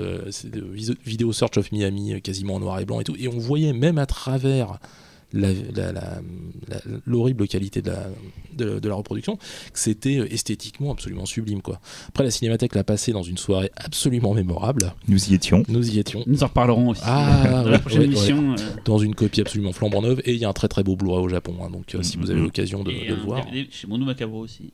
Video 1.04 1.32
Search 1.32 1.56
of 1.58 1.72
Miami, 1.72 2.20
quasiment 2.22 2.54
en 2.54 2.60
noir 2.60 2.78
et 2.80 2.84
blanc 2.84 3.00
et 3.00 3.04
tout, 3.04 3.16
et 3.18 3.28
on 3.28 3.38
voyait 3.38 3.72
même 3.72 3.98
à 3.98 4.06
travers 4.06 4.78
l'horrible 7.06 7.46
qualité 7.48 7.82
de 7.82 7.90
la, 7.90 8.06
de, 8.54 8.78
de 8.78 8.88
la 8.88 8.94
reproduction, 8.94 9.36
que 9.36 9.78
c'était 9.78 10.18
euh, 10.18 10.32
esthétiquement 10.32 10.92
absolument 10.92 11.26
sublime 11.26 11.62
quoi. 11.62 11.80
Après 12.08 12.24
la 12.24 12.30
Cinémathèque 12.30 12.74
l'a 12.74 12.84
passé 12.84 13.12
dans 13.12 13.22
une 13.22 13.38
soirée 13.38 13.70
absolument 13.76 14.34
mémorable. 14.34 14.94
Nous 15.08 15.30
y 15.30 15.34
étions. 15.34 15.62
Nous 15.68 15.90
y 15.94 15.98
étions 15.98 16.22
Nous 16.26 16.42
en 16.42 16.46
reparlerons 16.46 16.88
aussi. 16.90 17.02
Ah, 17.04 17.52
dans 17.60 17.64
ouais, 17.64 17.70
la 17.72 17.78
prochaine 17.78 18.00
ouais, 18.00 18.06
émission. 18.06 18.52
euh, 18.52 18.56
dans 18.84 18.98
une 18.98 19.14
copie 19.14 19.40
absolument 19.40 19.72
flambant 19.72 20.02
neuve 20.02 20.20
et 20.24 20.32
il 20.32 20.38
y 20.38 20.44
a 20.44 20.48
un 20.48 20.52
très 20.52 20.68
très 20.68 20.82
beau 20.82 20.96
Blu-ray 20.96 21.22
au 21.24 21.28
Japon 21.28 21.56
hein, 21.62 21.70
donc 21.70 21.94
euh, 21.94 22.02
si 22.02 22.16
vous 22.16 22.30
avez 22.30 22.38
Mhm. 22.40 22.44
l'occasion 22.46 22.84
de, 22.84 22.90
et 22.92 23.06
de 23.08 23.12
un 23.12 23.16
le 23.16 23.22
voir 23.22 23.46
chez 23.70 23.86
Mondo 23.86 24.04
Macabro 24.04 24.40
aussi. 24.40 24.70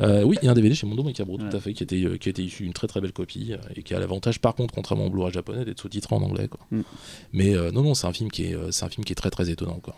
Euh, 0.00 0.22
oui 0.22 0.36
il 0.42 0.46
y 0.46 0.48
a 0.48 0.52
un 0.52 0.54
DVD 0.54 0.74
chez 0.74 0.86
Mondo 0.86 1.02
Macabro 1.02 1.38
Ouais. 1.38 1.48
tout 1.50 1.56
à 1.56 1.60
fait 1.60 1.72
qui 1.72 1.82
était, 1.82 2.02
euh, 2.04 2.16
qui 2.16 2.28
était 2.28 2.42
issu 2.42 2.62
d'une 2.64 2.72
très 2.72 2.86
très 2.86 3.00
belle 3.00 3.12
copie 3.12 3.52
euh, 3.52 3.56
et 3.76 3.82
qui 3.82 3.94
a 3.94 3.98
l'avantage 4.00 4.40
par 4.40 4.54
contre 4.54 4.74
contrairement 4.74 5.06
au 5.06 5.10
Blu-ray 5.10 5.32
japonais 5.32 5.64
d'être 5.64 5.80
sous-titré 5.80 6.14
en 6.16 6.22
anglais 6.22 6.48
quoi. 6.48 6.60
Mhm. 6.70 6.82
mais 7.32 7.56
euh, 7.56 7.70
non 7.70 7.82
non 7.82 7.94
c'est 7.94 8.06
un 8.06 8.12
film 8.12 8.30
qui 8.30 8.44
est 8.44 8.56
c'est 8.70 8.84
un 8.84 8.88
film 8.88 9.04
qui 9.04 9.12
est 9.12 9.16
très 9.16 9.30
très 9.30 9.50
étonnant 9.50 9.78
quoi 9.82 9.94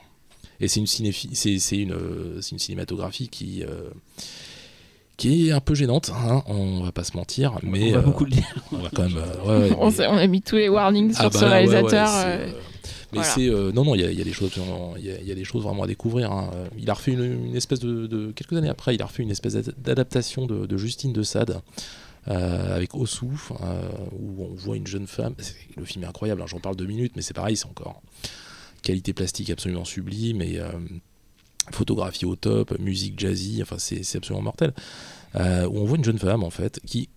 et 0.60 0.68
c'est 0.68 0.80
une 0.80 0.86
cinéphi- 0.86 1.30
c'est 1.32 1.58
c'est 1.58 1.78
une 1.78 1.96
c'est 2.40 2.52
une 2.52 2.58
cinématographie 2.58 3.28
qui 3.28 3.62
euh, 3.62 3.90
qui 5.16 5.48
est 5.48 5.52
un 5.52 5.60
peu 5.60 5.74
gênante 5.74 6.10
hein, 6.14 6.42
on 6.46 6.82
va 6.82 6.92
pas 6.92 7.04
se 7.04 7.16
mentir 7.16 7.58
mais 7.62 7.90
on 7.90 7.92
va 7.92 7.98
euh, 7.98 8.02
beaucoup 8.02 8.24
le 8.24 8.30
dire. 8.30 8.54
on 8.72 8.78
va 8.78 8.88
quand 8.94 9.02
même 9.08 9.18
euh, 9.18 9.68
ouais, 9.68 9.76
on, 9.78 9.86
mais- 9.86 9.90
s'est- 9.92 10.06
on 10.06 10.14
a 10.16 10.26
mis 10.26 10.40
tous 10.42 10.56
les 10.56 10.68
warnings 10.68 11.12
sur 11.14 11.24
Ah 11.24 11.30
ce 11.30 11.38
bah, 11.40 11.60
ouais, 11.62 11.68
ouais, 11.68 12.54
mais 13.12 13.18
voilà. 13.18 13.32
c'est 13.34 13.48
euh, 13.48 13.72
non 13.72 13.84
non 13.84 13.94
il 13.94 14.00
y, 14.00 14.04
a- 14.04 14.10
il 14.10 14.18
y 14.18 14.20
a 14.20 14.24
des 14.24 14.32
choses 14.32 14.50
vraiment- 14.56 14.94
il 14.96 15.04
y, 15.04 15.10
a- 15.10 15.20
il 15.20 15.26
y 15.26 15.32
a 15.32 15.34
des 15.34 15.44
choses 15.44 15.62
vraiment 15.64 15.82
à 15.82 15.86
découvrir 15.86 16.30
hein. 16.32 16.50
Il 16.78 16.88
a 16.90 16.94
refait 16.94 17.12
une, 17.12 17.46
une 17.46 17.56
espèce 17.56 17.80
de, 17.80 18.06
de- 18.06 18.32
quelques 18.32 18.52
années 18.54 18.68
après 18.68 18.94
il 18.94 19.02
a 19.02 19.06
refait 19.06 19.22
une 19.22 19.30
espèce 19.30 19.54
d'ad- 19.54 19.74
d'adaptation 19.78 20.46
de, 20.46 20.66
de 20.66 20.76
Justine 20.76 21.12
de 21.12 21.22
Sade 21.22 21.60
euh, 22.28 22.76
avec 22.76 22.94
Ossou 22.94 23.32
euh, 23.62 23.88
où 24.18 24.44
on 24.44 24.54
voit 24.54 24.76
une 24.76 24.86
jeune 24.86 25.06
femme 25.06 25.34
le 25.76 25.84
film 25.84 26.04
est 26.04 26.06
incroyable 26.08 26.42
hein, 26.42 26.46
j'en 26.46 26.60
parle 26.60 26.76
deux 26.76 26.86
minutes 26.86 27.12
mais 27.16 27.22
c'est 27.22 27.34
pareil 27.34 27.56
c'est 27.56 27.66
encore 27.66 28.02
qualité 28.82 29.12
plastique 29.12 29.50
absolument 29.50 29.84
sublime 29.84 30.40
et 30.42 30.58
euh, 30.58 30.70
photographie 31.72 32.24
au 32.26 32.36
top 32.36 32.78
musique 32.78 33.18
jazzy 33.18 33.60
enfin 33.62 33.76
c'est 33.78 34.16
absolument 34.16 34.42
mortel 34.44 34.72
où 35.34 35.38
on 35.78 35.84
voit 35.84 35.96
une 35.96 36.04
jeune 36.04 36.18
femme 36.18 36.42
en 36.42 36.50
fait 36.50 36.80
qui 36.86 37.08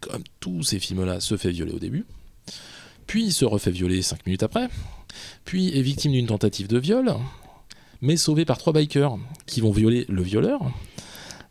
comme 0.00 0.22
tous 0.40 0.62
ces 0.62 0.78
films 0.78 1.04
là 1.04 1.20
se 1.20 1.36
fait 1.36 1.50
violer 1.50 1.72
au 1.72 1.78
début 1.78 2.06
puis 3.06 3.32
se 3.32 3.44
refait 3.44 3.70
violer 3.70 4.02
5 4.02 4.26
minutes 4.26 4.42
après, 4.42 4.68
puis 5.44 5.76
est 5.76 5.82
victime 5.82 6.12
d'une 6.12 6.26
tentative 6.26 6.68
de 6.68 6.78
viol, 6.78 7.14
mais 8.00 8.16
sauvé 8.16 8.44
par 8.44 8.58
trois 8.58 8.72
bikers 8.72 9.16
qui 9.46 9.60
vont 9.60 9.72
violer 9.72 10.04
le 10.08 10.22
violeur. 10.22 10.60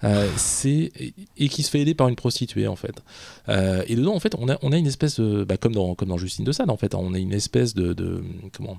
Euh, 0.04 0.30
et 0.64 1.50
qui 1.50 1.64
se 1.64 1.72
fait 1.72 1.80
aider 1.80 1.96
par 1.96 2.08
une 2.08 2.16
prostituée 2.16 2.68
en 2.68 2.76
fait. 2.76 3.02
Euh, 3.50 3.84
et 3.88 3.96
dedans 3.96 4.14
en 4.14 4.20
fait 4.20 4.36
on 4.38 4.48
a 4.48 4.60
on 4.62 4.72
a 4.72 4.78
une 4.78 4.86
espèce 4.86 5.20
de 5.20 5.44
bah, 5.44 5.58
comme 5.58 5.74
dans 5.74 5.96
comme 5.96 6.10
dans 6.10 6.20
Justine 6.20 6.46
de 6.46 6.52
Sade 6.52 6.70
en 6.70 6.78
fait 6.78 6.94
on 6.94 7.16
a 7.16 7.18
une 7.18 7.34
espèce 7.34 7.74
de, 7.74 8.24
comment 8.54 8.78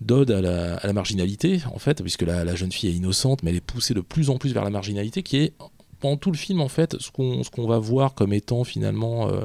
d'ode 0.00 0.30
à 0.30 0.40
la, 0.40 0.92
marginalité 0.92 1.60
en 1.74 1.80
fait 1.80 2.02
puisque 2.02 2.22
la 2.22 2.54
jeune 2.54 2.70
fille 2.70 2.90
est 2.90 2.94
innocente 2.94 3.42
mais 3.42 3.50
elle 3.50 3.56
est 3.56 3.60
poussée 3.60 3.94
de 3.94 4.00
plus 4.00 4.30
en 4.30 4.38
plus 4.38 4.52
vers 4.52 4.62
la 4.62 4.70
marginalité 4.70 5.24
qui 5.24 5.38
est 5.38 5.54
pendant 6.02 6.18
tout 6.18 6.30
le 6.30 6.36
film 6.36 6.60
en 6.60 6.68
fait 6.68 7.00
ce 7.00 7.10
qu'on 7.10 7.42
ce 7.42 7.48
qu'on 7.50 7.66
va 7.66 7.78
voir 7.78 8.12
comme 8.12 8.34
étant 8.34 8.64
finalement 8.64 9.28
euh, 9.30 9.40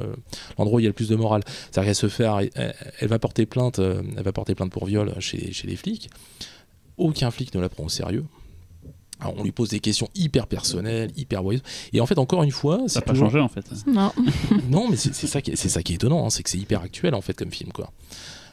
l'endroit 0.58 0.76
où 0.76 0.80
il 0.80 0.82
y 0.82 0.86
a 0.86 0.90
le 0.90 0.92
plus 0.94 1.08
de 1.08 1.16
morale. 1.16 1.42
C'est-à-dire 1.46 1.84
qu'elle 1.88 1.94
se 1.94 2.08
fait 2.08 2.24
elle, 2.56 2.74
elle 3.00 3.08
va 3.08 3.18
porter 3.18 3.46
plainte 3.46 3.78
euh, 3.78 4.02
elle 4.16 4.22
va 4.24 4.32
porter 4.32 4.54
plainte 4.54 4.70
pour 4.70 4.84
viol 4.84 5.14
chez, 5.20 5.52
chez 5.52 5.66
les 5.66 5.76
flics. 5.76 6.10
Aucun 6.98 7.30
flic 7.30 7.54
ne 7.54 7.60
la 7.60 7.68
prend 7.70 7.84
au 7.84 7.88
sérieux. 7.88 8.24
Alors, 9.20 9.34
on 9.38 9.42
lui 9.42 9.50
pose 9.50 9.70
des 9.70 9.80
questions 9.80 10.08
hyper 10.14 10.46
personnelles 10.46 11.10
hyper 11.16 11.42
voyeuses 11.42 11.62
et 11.92 12.00
en 12.00 12.06
fait 12.06 12.18
encore 12.18 12.42
une 12.44 12.52
fois 12.52 12.82
Ça 12.86 13.00
n'a 13.00 13.06
pas 13.06 13.12
toujours- 13.12 13.30
changé 13.30 13.40
en 13.40 13.48
fait. 13.48 13.64
Non. 13.86 14.12
non 14.70 14.88
mais 14.88 14.96
c'est 14.96 15.12
ça 15.26 15.40
qui 15.42 15.50
est, 15.52 15.56
c'est 15.56 15.68
ça 15.68 15.82
qui 15.82 15.92
est 15.92 15.96
étonnant 15.96 16.24
hein, 16.24 16.30
c'est 16.30 16.42
que 16.44 16.50
c'est 16.50 16.58
hyper 16.58 16.82
actuel 16.82 17.14
en 17.14 17.20
fait 17.20 17.34
comme 17.34 17.50
film 17.50 17.72
quoi 17.72 17.90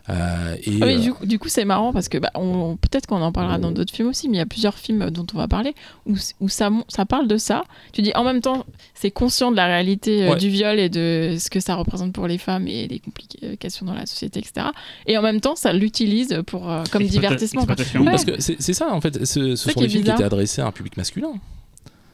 Euh, 0.10 0.56
et, 0.64 0.72
Ah 0.82 0.86
oui, 0.86 0.94
euh, 0.96 1.00
du, 1.00 1.14
coup- 1.14 1.26
du 1.26 1.40
coup, 1.40 1.50
c'est 1.50 1.66
marrant 1.66 1.92
parce 1.92 2.10
que 2.10 2.18
bah, 2.20 2.30
on- 2.36 2.78
peut-être 2.78 3.08
qu'on 3.08 3.22
en 3.24 3.32
parlera 3.32 3.58
dans 3.58 3.72
d'autres 3.72 3.94
films 3.94 4.10
aussi, 4.10 4.30
mais 4.30 4.36
il 4.36 4.38
y 4.38 4.42
a 4.42 4.46
plusieurs 4.46 4.78
films 4.78 5.10
dont 5.10 5.26
on 5.34 5.38
va 5.38 5.48
parler 5.48 5.74
où, 6.06 6.16
ça, 6.48 6.70
parle 7.10 7.28
de 7.28 7.38
ça. 7.38 7.64
Tu 7.92 8.02
dis 8.04 8.12
en 8.16 8.24
même 8.24 8.42
temps, 8.42 8.66
c'est 8.94 9.10
conscient 9.12 9.50
de 9.52 9.56
la 9.56 9.66
réalité 9.66 10.24
euh, 10.24 10.32
Ouais. 10.32 10.38
du 10.38 10.50
viol 10.50 10.80
et 10.80 10.90
de 10.90 11.38
ce 11.40 11.50
que 11.50 11.60
ça 11.60 11.74
représente 11.76 12.14
pour 12.14 12.28
les 12.28 12.38
femmes 12.38 12.68
et 12.68 12.88
les 12.88 13.00
complications 13.00 13.86
dans 13.86 13.96
la 13.96 14.06
société, 14.06 14.40
etc. 14.40 14.68
Et 15.08 15.18
en 15.18 15.22
même 15.24 15.42
temps, 15.42 15.56
ça 15.56 15.74
l'utilise 15.74 16.40
pour 16.46 16.70
euh, 16.70 16.84
comme 16.92 17.02
Exploita- 17.02 17.10
divertissement. 17.10 17.66
parce 17.66 18.26
que 18.26 18.40
c'est 18.42 18.62
c'est 18.62 18.74
ça 18.74 18.94
en 18.94 19.02
fait 19.02 19.26
ce, 19.26 19.56
ce 19.56 19.70
sont 19.72 19.80
des 19.82 19.90
films 19.90 20.04
qui 20.04 20.12
étaient 20.12 20.24
adressés 20.24 20.62
à 20.62 20.68
un 20.68 20.72
public 20.72 20.98
masculin 20.98 21.30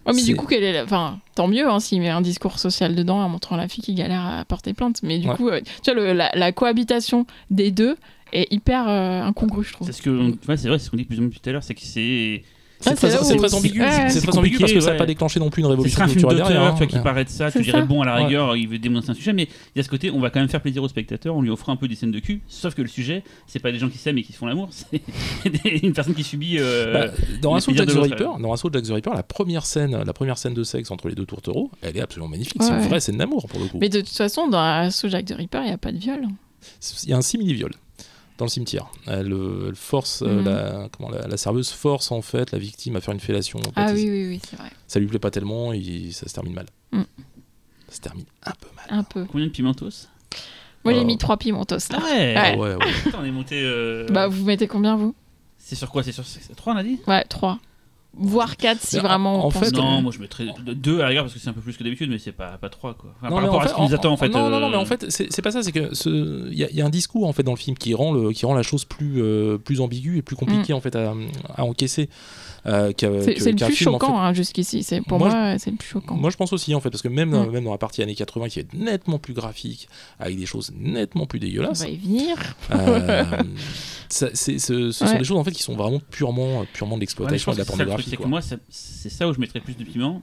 Ouais, 0.06 0.14
mais 0.14 0.19
c'est- 0.22 0.26
du 0.28 0.36
coup, 0.36 0.48
quel 0.48 0.64
est 0.64 0.73
la- 0.73 0.84
enfin, 0.84 1.19
tant 1.36 1.48
mieux 1.48 1.69
hein, 1.69 1.80
s'il 1.80 2.02
met 2.02 2.10
un 2.10 2.22
discours 2.22 2.57
social 2.60 2.95
dedans 2.95 3.19
en 3.19 3.30
montrant 3.30 3.56
la 3.56 3.68
fille 3.68 3.84
qui 3.84 3.94
galère 3.94 4.26
à 4.26 4.45
porter 4.45 4.73
plainte. 4.73 5.02
Mais 5.03 5.19
du 5.19 5.28
Ouais. 5.30 5.36
coup, 5.36 5.49
euh, 5.49 5.61
tu 5.84 5.91
vois, 5.91 6.02
le- 6.02 6.14
la, 6.14 6.32
la 6.34 6.52
cohabitation 6.52 7.26
des 7.52 7.69
deux 7.72 7.95
est 8.34 8.52
hyper 8.52 8.88
euh, 8.90 9.22
incongrue, 9.22 9.64
je 9.64 9.73
trouve. 9.73 9.86
C'est 9.88 9.94
ce 9.94 10.02
que, 10.02 10.10
ouais, 10.48 10.57
c'est 10.57 10.68
vrai, 10.69 10.80
c'est 10.80 10.86
ce 10.86 10.90
qu'on 10.91 10.98
dit 10.98 11.03
plus 11.06 11.19
ou 11.19 11.23
moins 11.23 11.30
tout 11.32 11.48
à 11.48 11.52
l'heure, 11.52 11.64
c'est 11.64 11.76
que 11.76 11.82
c'est. 11.82 12.44
Ah, 12.86 12.91
c'est 12.95 13.36
très, 13.36 13.53
ambigu 13.53 13.82
Ouais, 13.82 14.10
c'est 14.10 14.22
très 14.22 14.38
ambigu 14.38 14.58
parce 14.60 14.72
que 14.74 14.80
ça 14.80 14.91
n'a 14.94 14.98
pas 14.98 15.06
déclenché 15.06 15.40
non 15.40 15.49
plus 15.49 15.62
une 15.62 15.68
révolution 15.68 16.06
culturelle 16.06 16.38
derrière 16.38 16.72
tu 16.74 16.78
vois, 16.80 16.88
qui 16.88 16.98
hein. 16.98 17.02
paraît 17.02 17.26
de 17.26 17.30
ça, 17.30 17.52
tu 17.52 17.62
dirais 17.62 17.84
bon 17.84 18.02
à 18.02 18.06
la 18.06 18.16
Ouais. 18.16 18.24
rigueur, 18.26 18.56
il 18.56 18.68
veut 18.68 18.80
dénoncer 18.80 19.10
un 19.12 19.14
sujet, 19.14 19.34
mais 19.34 19.44
il 19.44 19.78
y 19.78 19.80
a 19.80 19.84
ce 19.84 19.90
côté, 19.90 20.12
on 20.12 20.20
va 20.20 20.30
quand 20.30 20.40
même 20.40 20.49
faire 20.49 20.62
plaisir 20.62 20.84
au 20.84 20.88
spectateur 20.88 21.36
en 21.36 21.41
lui 21.41 21.49
offrant 21.49 21.72
un 21.74 21.76
peu 21.78 21.88
des 21.88 21.95
scènes 21.95 22.12
de 22.12 22.20
cul, 22.20 22.41
sauf 22.48 22.74
que 22.76 22.82
le 22.82 22.88
sujet, 22.88 23.24
c'est 23.48 23.60
pas 23.60 23.72
des 23.72 23.80
gens 23.80 23.90
qui 23.90 23.98
s'aiment 23.98 24.18
et 24.18 24.24
qui 24.24 24.34
se 24.34 24.38
font 24.38 24.45
l'amour, 24.48 24.70
c'est 24.72 25.02
une 25.84 25.94
personne 25.94 26.14
qui 26.16 26.24
subit. 26.24 26.58
euh, 26.60 26.94
Bah, 26.94 27.14
dans 27.41 27.53
plaisir 27.53 27.76
Jack 27.76 27.88
de 27.88 27.94
the 27.94 27.98
Ripper, 27.98 28.28
dans 28.40 28.56
Jack 28.74 28.84
the 28.84 28.91
Ripper, 28.91 29.12
la 29.16 29.24
première 29.24 29.66
scène, 29.66 30.03
la 30.06 30.14
première 30.14 30.38
scène 30.38 30.53
de 30.53 30.64
sexe 30.64 30.91
entre 30.91 31.08
les 31.10 31.16
deux 31.16 31.26
tourtereaux, 31.26 31.72
elle 31.82 31.98
est 31.98 32.02
absolument 32.02 32.30
magnifique. 32.30 32.62
C'est 32.62 32.70
une 32.74 32.80
vraie 32.82 32.99
scène 32.99 33.18
d'amour 33.18 33.48
pour 33.48 33.60
le 33.60 33.68
coup. 33.68 33.78
Mais 33.80 33.90
de 33.90 33.99
toute 34.02 34.10
façon, 34.10 34.48
dans 34.48 34.62
Assaut 34.62 35.10
Jack 35.10 35.26
the 35.26 35.34
Ripper, 35.38 35.60
il 35.62 35.68
n'y 35.68 35.72
a 35.72 35.78
pas 35.78 35.91
de 35.91 35.98
viol. 35.98 36.22
Il 37.03 37.10
y 37.10 37.14
a 37.14 37.18
un 37.18 37.22
simili-viol. 37.22 37.72
Dans 38.41 38.45
le 38.45 38.49
cimetière. 38.51 38.88
Elle, 39.07 39.31
euh, 39.34 39.68
elle 39.69 39.76
force 39.76 40.23
euh, 40.23 40.39
Mhm. 40.39 40.45
la, 40.45 40.89
comment, 40.97 41.09
la, 41.11 41.27
la 41.27 41.38
serveuse 41.38 41.69
force 41.69 42.11
en 42.11 42.22
fait 42.23 42.51
la 42.51 42.57
victime 42.57 42.95
à 42.95 43.01
faire 43.01 43.13
une 43.13 43.19
fellation. 43.19 43.59
Ah 43.76 43.91
oui, 43.93 44.09
oui, 44.09 44.27
oui, 44.27 44.41
c'est 44.49 44.55
vrai. 44.57 44.69
Ça 44.88 44.99
lui 44.99 45.07
plaît 45.07 45.19
pas 45.19 45.30
tellement 45.31 45.72
et 45.73 46.09
ça 46.11 46.27
se 46.27 46.34
termine 46.34 46.53
mal. 46.53 46.65
Mm. 46.91 47.01
Ça 47.88 47.95
se 47.95 48.01
termine 48.01 48.26
un 48.43 48.51
peu 48.59 48.68
mal. 48.76 48.85
Un 48.89 49.03
peu. 49.03 49.26
Combien 49.26 49.45
de 49.45 49.51
pimentos 49.51 50.07
Moi, 50.84 50.93
j'ai 50.93 51.01
Euh, 51.01 51.03
mis 51.05 51.18
trois 51.19 51.38
pimentos 51.38 51.77
là. 51.91 51.99
ouais. 52.03 52.35
Ouais. 52.35 52.55
Ouais, 52.57 52.76
ouais. 52.76 52.91
Putain, 53.03 53.19
on 53.22 53.26
est 53.26 53.31
monté. 53.31 53.61
euh, 53.63 54.07
Bah, 54.09 54.27
vous 54.27 54.43
mettez 54.45 54.68
combien, 54.68 54.95
vous? 54.95 55.13
C'est 55.59 55.76
sur 55.76 55.89
quoi? 55.91 56.01
C'est 56.01 56.11
sur 56.11 56.23
3 56.55 56.73
on 56.73 56.77
a 56.77 56.84
dit? 56.84 56.99
Ouais, 57.07 57.23
trois. 57.26 57.59
Voire 58.14 58.58
quatre 58.58 58.82
si 58.82 58.98
Mais 58.98 59.02
en- 59.02 59.08
vraiment. 59.08 59.36
on 59.36 59.48
en 59.48 59.52
pense 59.52 59.64
fait, 59.64 59.72
que- 59.72 59.78
Non, 59.78 60.02
moi 60.02 60.12
je 60.12 60.20
mettrais 60.20 60.46
2 60.66 61.00
à 61.00 61.04
la 61.04 61.08
rigueur 61.08 61.24
parce 61.24 61.34
que 61.34 61.40
c'est 61.40 61.48
un 61.50 61.54
peu 61.54 61.62
plus 61.62 61.78
que 61.78 61.84
d'habitude, 61.84 62.10
mais 62.10 62.20
c'est 62.20 62.34
pas, 62.34 62.58
pas 62.58 62.68
3 62.70 62.94
quoi. 62.94 63.14
Enfin, 63.18 63.30
Non, 63.30 63.36
par 63.38 63.46
rapport 63.46 63.62
à 63.64 63.68
ce 63.70 63.74
qui 63.74 63.82
nous 63.82 63.94
attend 63.94 64.12
en 64.12 64.18
fait. 64.18 64.28
Non, 64.28 64.50
non, 64.50 64.60
non, 64.60 64.68
euh, 64.68 64.70
mais 64.72 64.76
en 64.76 64.86
fait, 64.86 65.06
c'est 65.10 65.32
c'est 65.32 65.42
pas 65.42 65.52
ça. 65.52 65.64
C'est 65.64 65.72
que 65.72 65.96
ce- 65.96 66.50
il 66.52 66.58
y, 66.58 66.64
a- 66.66 66.70
il 66.70 66.76
y 66.76 66.82
a 66.82 66.86
un 66.86 66.90
discours 66.90 67.26
en 67.26 67.32
fait 67.32 67.44
dans 67.44 67.54
le 67.54 67.58
film 67.58 67.78
qui 67.78 67.94
rend 67.94 68.12
le, 68.12 68.32
qui 68.34 68.46
rend 68.46 68.54
la 68.54 68.64
chose 68.64 68.84
plus, 68.84 69.22
euh, 69.22 69.58
plus 69.58 69.80
ambiguë 69.80 70.18
et 70.18 70.22
plus 70.22 70.36
compliquée 70.36 70.74
en 70.74 70.82
fait 70.82 70.96
à, 70.98 71.14
à 71.56 71.64
encaisser. 71.64 72.10
Euh. 72.68 72.92
C'est 73.24 73.52
le 73.52 73.56
plus 73.56 73.74
film, 73.76 73.90
en 73.96 74.00
fait. 74.00 74.06
choquant 74.06 74.20
hein, 74.20 74.34
jusqu'ici. 74.34 74.84
C'est 74.84 75.02
pour 75.02 75.18
Moi, 75.20 75.30
moi, 75.30 75.58
c'est 75.60 75.72
le 75.72 75.78
plus 75.78 75.88
choquant. 75.88 76.16
Moi, 76.16 76.30
je 76.30 76.38
pense 76.38 76.54
aussi, 76.54 76.74
en 76.76 76.80
fait, 76.80 76.90
parce 76.90 77.02
que 77.02 77.08
même, 77.08 77.32
dans- 77.32 77.48
même 77.48 77.64
dans 77.64 77.72
la 77.72 77.78
partie 77.78 78.02
années 78.04 78.16
80, 78.16 78.50
qui 78.50 78.60
est 78.60 78.74
nettement 78.74 79.18
plus 79.20 79.34
graphique, 79.34 79.88
avec 80.20 80.38
des 80.38 80.46
choses 80.46 80.72
nettement 80.78 81.26
plus 81.26 81.40
On 81.40 81.42
dégueulasses, 81.42 81.82
va 81.82 81.88
y 81.90 81.98
venir. 81.98 82.38
euh, 82.72 83.24
ça- 84.10 84.30
ce, 84.34 84.58
ce 84.58 84.92
sont 84.92 85.18
des 85.18 85.24
choses 85.24 85.38
en 85.38 85.44
fait 85.44 85.52
qui 85.52 85.64
sont 85.64 85.76
vraiment 85.76 86.00
purement, 86.12 86.66
purement 86.74 86.96
de 86.96 87.02
l'exploitation 87.02 87.52
de 87.54 87.58
la 87.58 87.66
pornographie. 87.66 88.16
quoi. 88.16 88.28
moi 88.28 88.42
c'est 88.42 89.10
ça 89.10 89.28
où 89.28 89.34
je 89.34 89.40
mettrais 89.40 89.60
plus 89.60 89.76
de 89.76 89.84
piment. 89.84 90.22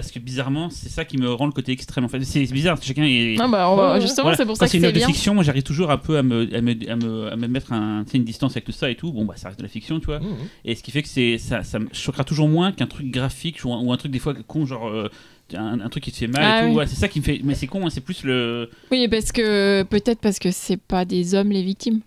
Parce 0.00 0.12
que 0.12 0.18
bizarrement, 0.20 0.70
c'est 0.70 0.88
ça 0.88 1.04
qui 1.04 1.18
me 1.18 1.32
rend 1.32 1.46
le 1.46 1.52
côté 1.52 1.72
extrême. 1.72 2.04
En 2.04 2.08
fait, 2.08 2.22
c'est 2.24 2.44
bizarre. 2.52 2.74
parce 2.74 2.82
que 2.82 2.86
Chacun 2.88 3.02
est. 3.04 3.36
Non, 3.36 3.48
bah, 3.48 3.68
on 3.70 3.76
va- 3.76 3.88
Ouais, 3.88 3.94
ouais. 3.94 4.00
justement, 4.00 4.22
Voilà. 4.24 4.36
c'est 4.36 4.44
pour 4.46 4.54
Quand 4.54 4.60
ça 4.60 4.64
que 4.66 4.70
c'est 4.70 4.76
une 4.78 4.82
c'est 4.84 4.88
œuvre 4.88 5.00
de 5.00 5.12
fiction, 5.12 5.34
moi 5.34 5.42
j'arrive 5.42 5.62
toujours 5.64 5.90
un 5.90 5.98
peu 5.98 6.16
à 6.18 6.22
me, 6.22 6.48
à 6.54 6.60
me, 6.60 6.90
à 6.90 6.96
me, 6.96 7.32
à 7.32 7.36
me 7.36 7.46
mettre 7.48 7.72
un, 7.72 8.04
une 8.14 8.24
distance 8.24 8.52
avec 8.52 8.64
tout 8.64 8.72
ça 8.72 8.90
et 8.90 8.94
tout. 8.94 9.12
Bon, 9.12 9.24
bah 9.24 9.34
ça 9.36 9.48
reste 9.48 9.58
de 9.58 9.64
la 9.64 9.68
fiction, 9.68 9.98
tu 10.00 10.06
vois. 10.06 10.20
Mhm. 10.20 10.26
Et 10.64 10.74
ce 10.74 10.82
qui 10.82 10.90
fait 10.90 11.02
que 11.02 11.08
c'est 11.08 11.38
ça, 11.38 11.62
ça 11.64 11.78
me 11.78 11.88
choquera 11.92 12.24
toujours 12.24 12.48
moins 12.48 12.72
qu'un 12.72 12.86
truc 12.86 13.10
graphique 13.10 13.58
ou 13.64 13.72
un, 13.72 13.80
ou 13.82 13.92
un 13.92 13.96
truc 13.96 14.12
des 14.12 14.18
fois 14.18 14.34
con, 14.46 14.66
genre 14.66 14.88
euh, 14.88 15.08
un, 15.54 15.80
un 15.80 15.88
truc 15.88 16.04
qui 16.04 16.12
te 16.12 16.16
fait 16.18 16.26
mal 16.26 16.42
Ah 16.44 16.58
et 16.58 16.62
tout. 16.62 16.68
oui. 16.70 16.76
Ouais, 16.76 16.86
c'est 16.86 16.96
ça 16.96 17.08
qui 17.08 17.18
me 17.20 17.24
fait. 17.24 17.40
Mais 17.42 17.54
c'est 17.54 17.66
con, 17.66 17.84
hein, 17.86 17.90
c'est 17.90 18.00
plus 18.02 18.22
le. 18.24 18.70
Oui, 18.90 19.08
parce 19.08 19.32
que 19.32 19.82
peut-être 19.82 20.20
parce 20.20 20.38
que 20.38 20.50
c'est 20.50 20.76
pas 20.80 21.04
des 21.04 21.34
hommes 21.34 21.50
les 21.50 21.62
victimes. 21.62 22.00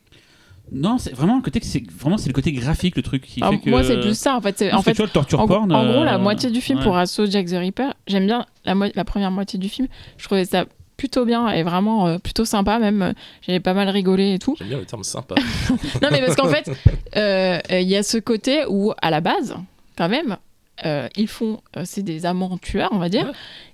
Non, 0.72 0.98
c'est 0.98 1.14
vraiment 1.14 1.36
le 1.36 1.42
côté 1.42 1.60
que 1.60 1.66
c'est 1.66 1.84
vraiment 1.92 2.18
c'est 2.18 2.30
le 2.30 2.34
côté 2.34 2.52
graphique 2.54 2.96
le 2.96 3.02
truc 3.02 3.24
qui 3.24 3.42
Alors, 3.42 3.54
fait 3.54 3.60
que. 3.60 3.70
Moi, 3.70 3.84
c'est 3.84 4.00
plus 4.00 4.18
ça. 4.18 4.36
En 4.38 4.42
fait, 4.42 4.62
en 4.72 4.78
que 4.78 4.84
fait, 4.84 4.92
tu 4.92 4.98
vois 4.98 5.06
le 5.08 5.12
torture 5.12 5.40
en, 5.42 5.48
porn. 5.48 5.72
en 5.72 5.86
gros, 5.92 6.04
la 6.04 6.16
euh, 6.16 6.18
moitié 6.20 6.50
du 6.50 6.62
film 6.62 6.80
ouais. 6.80 6.86
pour 6.86 6.96
Assaut 6.98 7.26
Jack 7.26 7.48
the 7.48 7.56
Ripper, 7.58 7.90
j'aime 8.08 8.26
bien 8.26 8.46
la, 8.66 8.74
mo- 8.76 8.86
la 8.96 9.04
première 9.04 9.32
moitié 9.32 9.60
du 9.60 9.68
film. 9.70 9.88
Je 10.18 10.24
trouvais 10.26 10.46
ça 10.46 10.66
plutôt 10.96 11.26
bien 11.26 11.50
et 11.50 11.64
vraiment 11.64 12.08
euh, 12.08 12.18
plutôt 12.20 12.46
sympa. 12.46 12.80
Même, 12.80 13.02
euh, 13.02 13.14
j'avais 13.42 13.60
pas 13.60 13.74
mal 13.74 13.90
rigolé 13.90 14.34
et 14.36 14.40
tout. 14.40 14.56
J'aime 14.60 14.70
bien 14.70 14.78
le 14.80 14.86
terme 14.86 15.04
sympa. 15.04 15.36
non, 16.02 16.08
mais 16.12 16.22
parce 16.22 16.36
qu'en 16.36 16.48
fait, 16.48 16.72
euh, 17.18 17.60
il 17.72 17.88
y 17.90 17.96
a 17.98 18.04
ce 18.04 18.18
côté 18.18 18.64
où, 18.70 18.94
à 19.02 19.10
la 19.10 19.20
base, 19.20 19.56
quand 19.98 20.08
même, 20.10 20.38
euh, 20.86 21.08
ils 21.18 21.28
font, 21.28 21.60
euh, 21.76 21.82
c'est 21.86 22.02
des 22.04 22.26
amants 22.26 22.58
tueurs, 22.58 22.90
on 22.94 22.98
va 22.98 23.10
dire, 23.10 23.26
Ouais. 23.26 23.32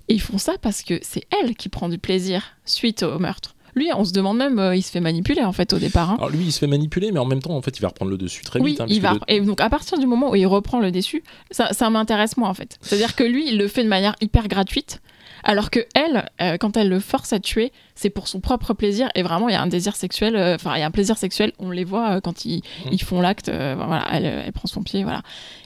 et 0.08 0.14
ils 0.14 0.20
font 0.20 0.38
ça 0.38 0.54
parce 0.60 0.82
que 0.82 0.98
c'est 1.02 1.22
elle 1.40 1.54
qui 1.54 1.68
prend 1.68 1.88
du 1.88 1.98
plaisir 1.98 2.56
suite 2.64 3.02
au 3.04 3.18
meurtre. 3.18 3.54
Lui, 3.74 3.88
on 3.96 4.04
se 4.04 4.12
demande 4.12 4.36
même, 4.38 4.58
euh, 4.58 4.74
il 4.76 4.82
se 4.82 4.90
fait 4.90 5.00
manipuler 5.00 5.42
en 5.44 5.52
fait 5.52 5.72
au 5.72 5.78
départ. 5.78 6.10
hein. 6.10 6.16
Alors 6.18 6.30
lui, 6.30 6.44
il 6.44 6.52
se 6.52 6.58
fait 6.58 6.66
manipuler, 6.66 7.12
mais 7.12 7.18
en 7.20 7.24
même 7.26 7.40
temps, 7.42 7.56
en 7.56 7.62
fait, 7.62 7.76
il 7.78 7.82
va 7.82 7.88
reprendre 7.88 8.10
le 8.10 8.16
dessus 8.18 8.42
très 8.44 8.60
Oui, 8.60 8.72
vite. 8.72 8.80
hein, 8.80 8.86
il 8.88 9.00
va. 9.00 9.14
le- 9.14 9.20
Et 9.28 9.40
donc, 9.40 9.60
à 9.60 9.70
partir 9.70 9.98
du 9.98 10.06
moment 10.06 10.30
où 10.30 10.34
il 10.36 10.46
reprend 10.46 10.80
le 10.80 10.90
déçu, 10.90 11.22
ça, 11.50 11.72
ça 11.72 11.88
m'intéresse 11.90 12.36
moi 12.36 12.48
en 12.48 12.54
fait. 12.54 12.76
C'est-à-dire 12.80 13.14
que 13.14 13.24
lui, 13.24 13.48
il 13.48 13.58
le 13.58 13.68
fait 13.68 13.84
de 13.84 13.88
manière 13.88 14.14
hyper 14.20 14.48
gratuite, 14.48 15.00
alors 15.44 15.70
que 15.70 15.80
elle, 15.94 16.28
euh, 16.40 16.56
quand 16.58 16.76
elle 16.76 16.88
le 16.88 16.98
force 17.00 17.32
à 17.32 17.38
tuer, 17.40 17.72
c'est 17.94 18.10
pour 18.10 18.26
son 18.28 18.40
propre 18.40 18.74
plaisir. 18.74 19.08
Et 19.14 19.22
vraiment, 19.22 19.48
il 19.48 19.52
y 19.52 19.56
a 19.56 19.62
un 19.62 19.66
désir 19.68 19.94
sexuel. 19.96 20.34
euh, 20.36 20.54
Enfin, 20.56 20.74
il 20.76 20.80
y 20.80 20.82
a 20.82 20.86
un 20.86 20.90
plaisir 20.90 21.16
sexuel. 21.16 21.52
On 21.58 21.70
les 21.70 21.84
voit 21.84 22.20
quand 22.20 22.44
ils, 22.44 22.56
Mhm. 22.86 22.92
ils 22.92 23.02
font 23.02 23.20
l'acte. 23.20 23.48
voilà, 23.48 24.04
elle, 24.12 24.24
elle 24.24 24.52
prend 24.52 24.66
son 24.66 24.82
pied, 24.82 25.02
voilà. 25.04 25.22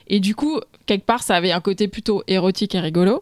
Et 0.07 0.19
du 0.19 0.35
coup, 0.35 0.59
quelque 0.85 1.05
part, 1.05 1.23
ça 1.23 1.35
avait 1.35 1.51
un 1.51 1.61
côté 1.61 1.87
plutôt 1.87 2.23
érotique 2.27 2.75
et 2.75 2.79
rigolo. 2.79 3.21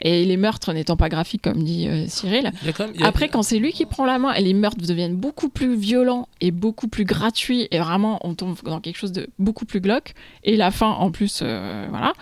Et 0.00 0.24
les 0.24 0.36
meurtres 0.36 0.72
n'étant 0.72 0.96
pas 0.96 1.08
graphiques, 1.08 1.42
comme 1.42 1.62
dit 1.62 1.86
euh, 1.86 2.06
Cyril. 2.08 2.50
quand 2.76 2.86
même- 2.88 3.02
a- 3.02 3.06
Après, 3.06 3.28
quand 3.28 3.42
c'est 3.42 3.58
lui 3.58 3.72
qui 3.72 3.84
prend 3.86 4.04
la 4.06 4.18
main 4.18 4.32
et 4.32 4.40
les 4.42 4.54
meurtres 4.54 4.78
deviennent 4.84 5.16
beaucoup 5.16 5.48
plus 5.48 5.76
violents 5.76 6.28
et 6.40 6.50
beaucoup 6.50 6.88
plus 6.88 7.04
gratuits, 7.04 7.68
et 7.70 7.78
vraiment, 7.78 8.18
on 8.26 8.34
tombe 8.34 8.56
dans 8.64 8.80
quelque 8.80 8.96
chose 8.96 9.12
de 9.12 9.28
beaucoup 9.38 9.64
plus 9.66 9.80
glauque. 9.80 10.14
Et 10.44 10.56
la 10.56 10.70
fin, 10.70 10.88
en 10.88 11.10
plus, 11.10 11.40
euh, 11.42 11.86
voilà. 11.90 12.14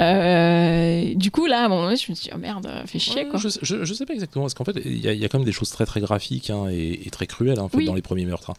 Euh, 0.00 1.14
du 1.14 1.30
coup, 1.30 1.46
là, 1.46 1.62
à 1.62 1.64
un 1.66 1.68
moment 1.68 1.82
donné, 1.84 1.96
je 1.96 2.10
me 2.10 2.14
suis 2.14 2.24
dit, 2.28 2.30
oh 2.34 2.38
merde, 2.38 2.68
fais 2.86 2.98
chier, 2.98 3.24
Ouais, 3.24 3.28
quoi. 3.30 3.40
Je, 3.40 3.48
je, 3.62 3.84
je 3.84 3.94
sais 3.94 4.06
pas 4.06 4.14
exactement, 4.14 4.44
parce 4.44 4.54
qu'en 4.54 4.64
fait, 4.64 4.76
il 4.84 4.98
y, 4.98 5.08
a- 5.08 5.12
il 5.12 5.18
y 5.20 5.24
a 5.24 5.28
quand 5.28 5.38
même 5.38 5.44
des 5.44 5.52
choses 5.52 5.70
très 5.70 5.86
très 5.86 6.00
graphiques 6.00 6.50
hein, 6.50 6.68
et, 6.70 7.00
et 7.06 7.10
très 7.10 7.26
cruelles 7.26 7.58
hein, 7.58 7.62
en 7.64 7.68
fait, 7.68 7.78
Oui. 7.78 7.84
dans 7.84 7.94
les 7.94 8.02
premiers 8.02 8.24
meurtres. 8.26 8.50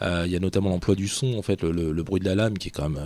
hein. 0.00 0.24
Il 0.26 0.32
y 0.32 0.36
a 0.36 0.40
notamment 0.40 0.70
l'emploi 0.70 0.94
du 0.96 1.06
son, 1.08 1.38
en 1.38 1.42
fait, 1.42 1.62
le, 1.62 1.70
le- 1.70 1.92
le 1.92 2.02
bruit 2.02 2.20
de 2.20 2.24
la 2.26 2.34
lame 2.34 2.58
qui 2.58 2.68
est 2.68 2.72
quand 2.72 2.88
même, 2.88 3.00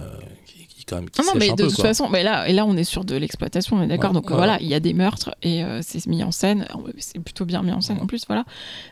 qui, 0.82 0.86
quand 0.86 0.96
même 0.96 1.10
qui 1.10 1.20
Non, 1.20 1.28
non, 1.28 1.32
mais 1.38 1.48
de 1.50 1.54
peu, 1.54 1.66
toute 1.68 1.76
quoi. 1.76 1.84
façon, 1.84 2.08
mais 2.10 2.22
là, 2.22 2.48
et 2.48 2.52
là, 2.52 2.64
on 2.66 2.76
est 2.76 2.84
sur 2.84 3.04
de 3.04 3.14
l'exploitation, 3.16 3.76
on 3.76 3.82
est 3.82 3.86
d'accord. 3.86 4.10
Ouais, 4.10 4.14
Donc 4.14 4.30
ouais. 4.30 4.36
voilà, 4.36 4.58
il 4.60 4.66
y 4.66 4.74
a 4.74 4.80
des 4.80 4.92
meurtres 4.94 5.34
et 5.42 5.64
euh, 5.64 5.80
c'est 5.82 6.04
mis 6.06 6.22
en 6.22 6.30
scène. 6.30 6.66
C'est 6.98 7.18
plutôt 7.20 7.44
bien 7.44 7.62
mis 7.62 7.72
en 7.72 7.80
scène 7.80 7.98
en 8.00 8.06
plus, 8.06 8.24
voilà. 8.26 8.44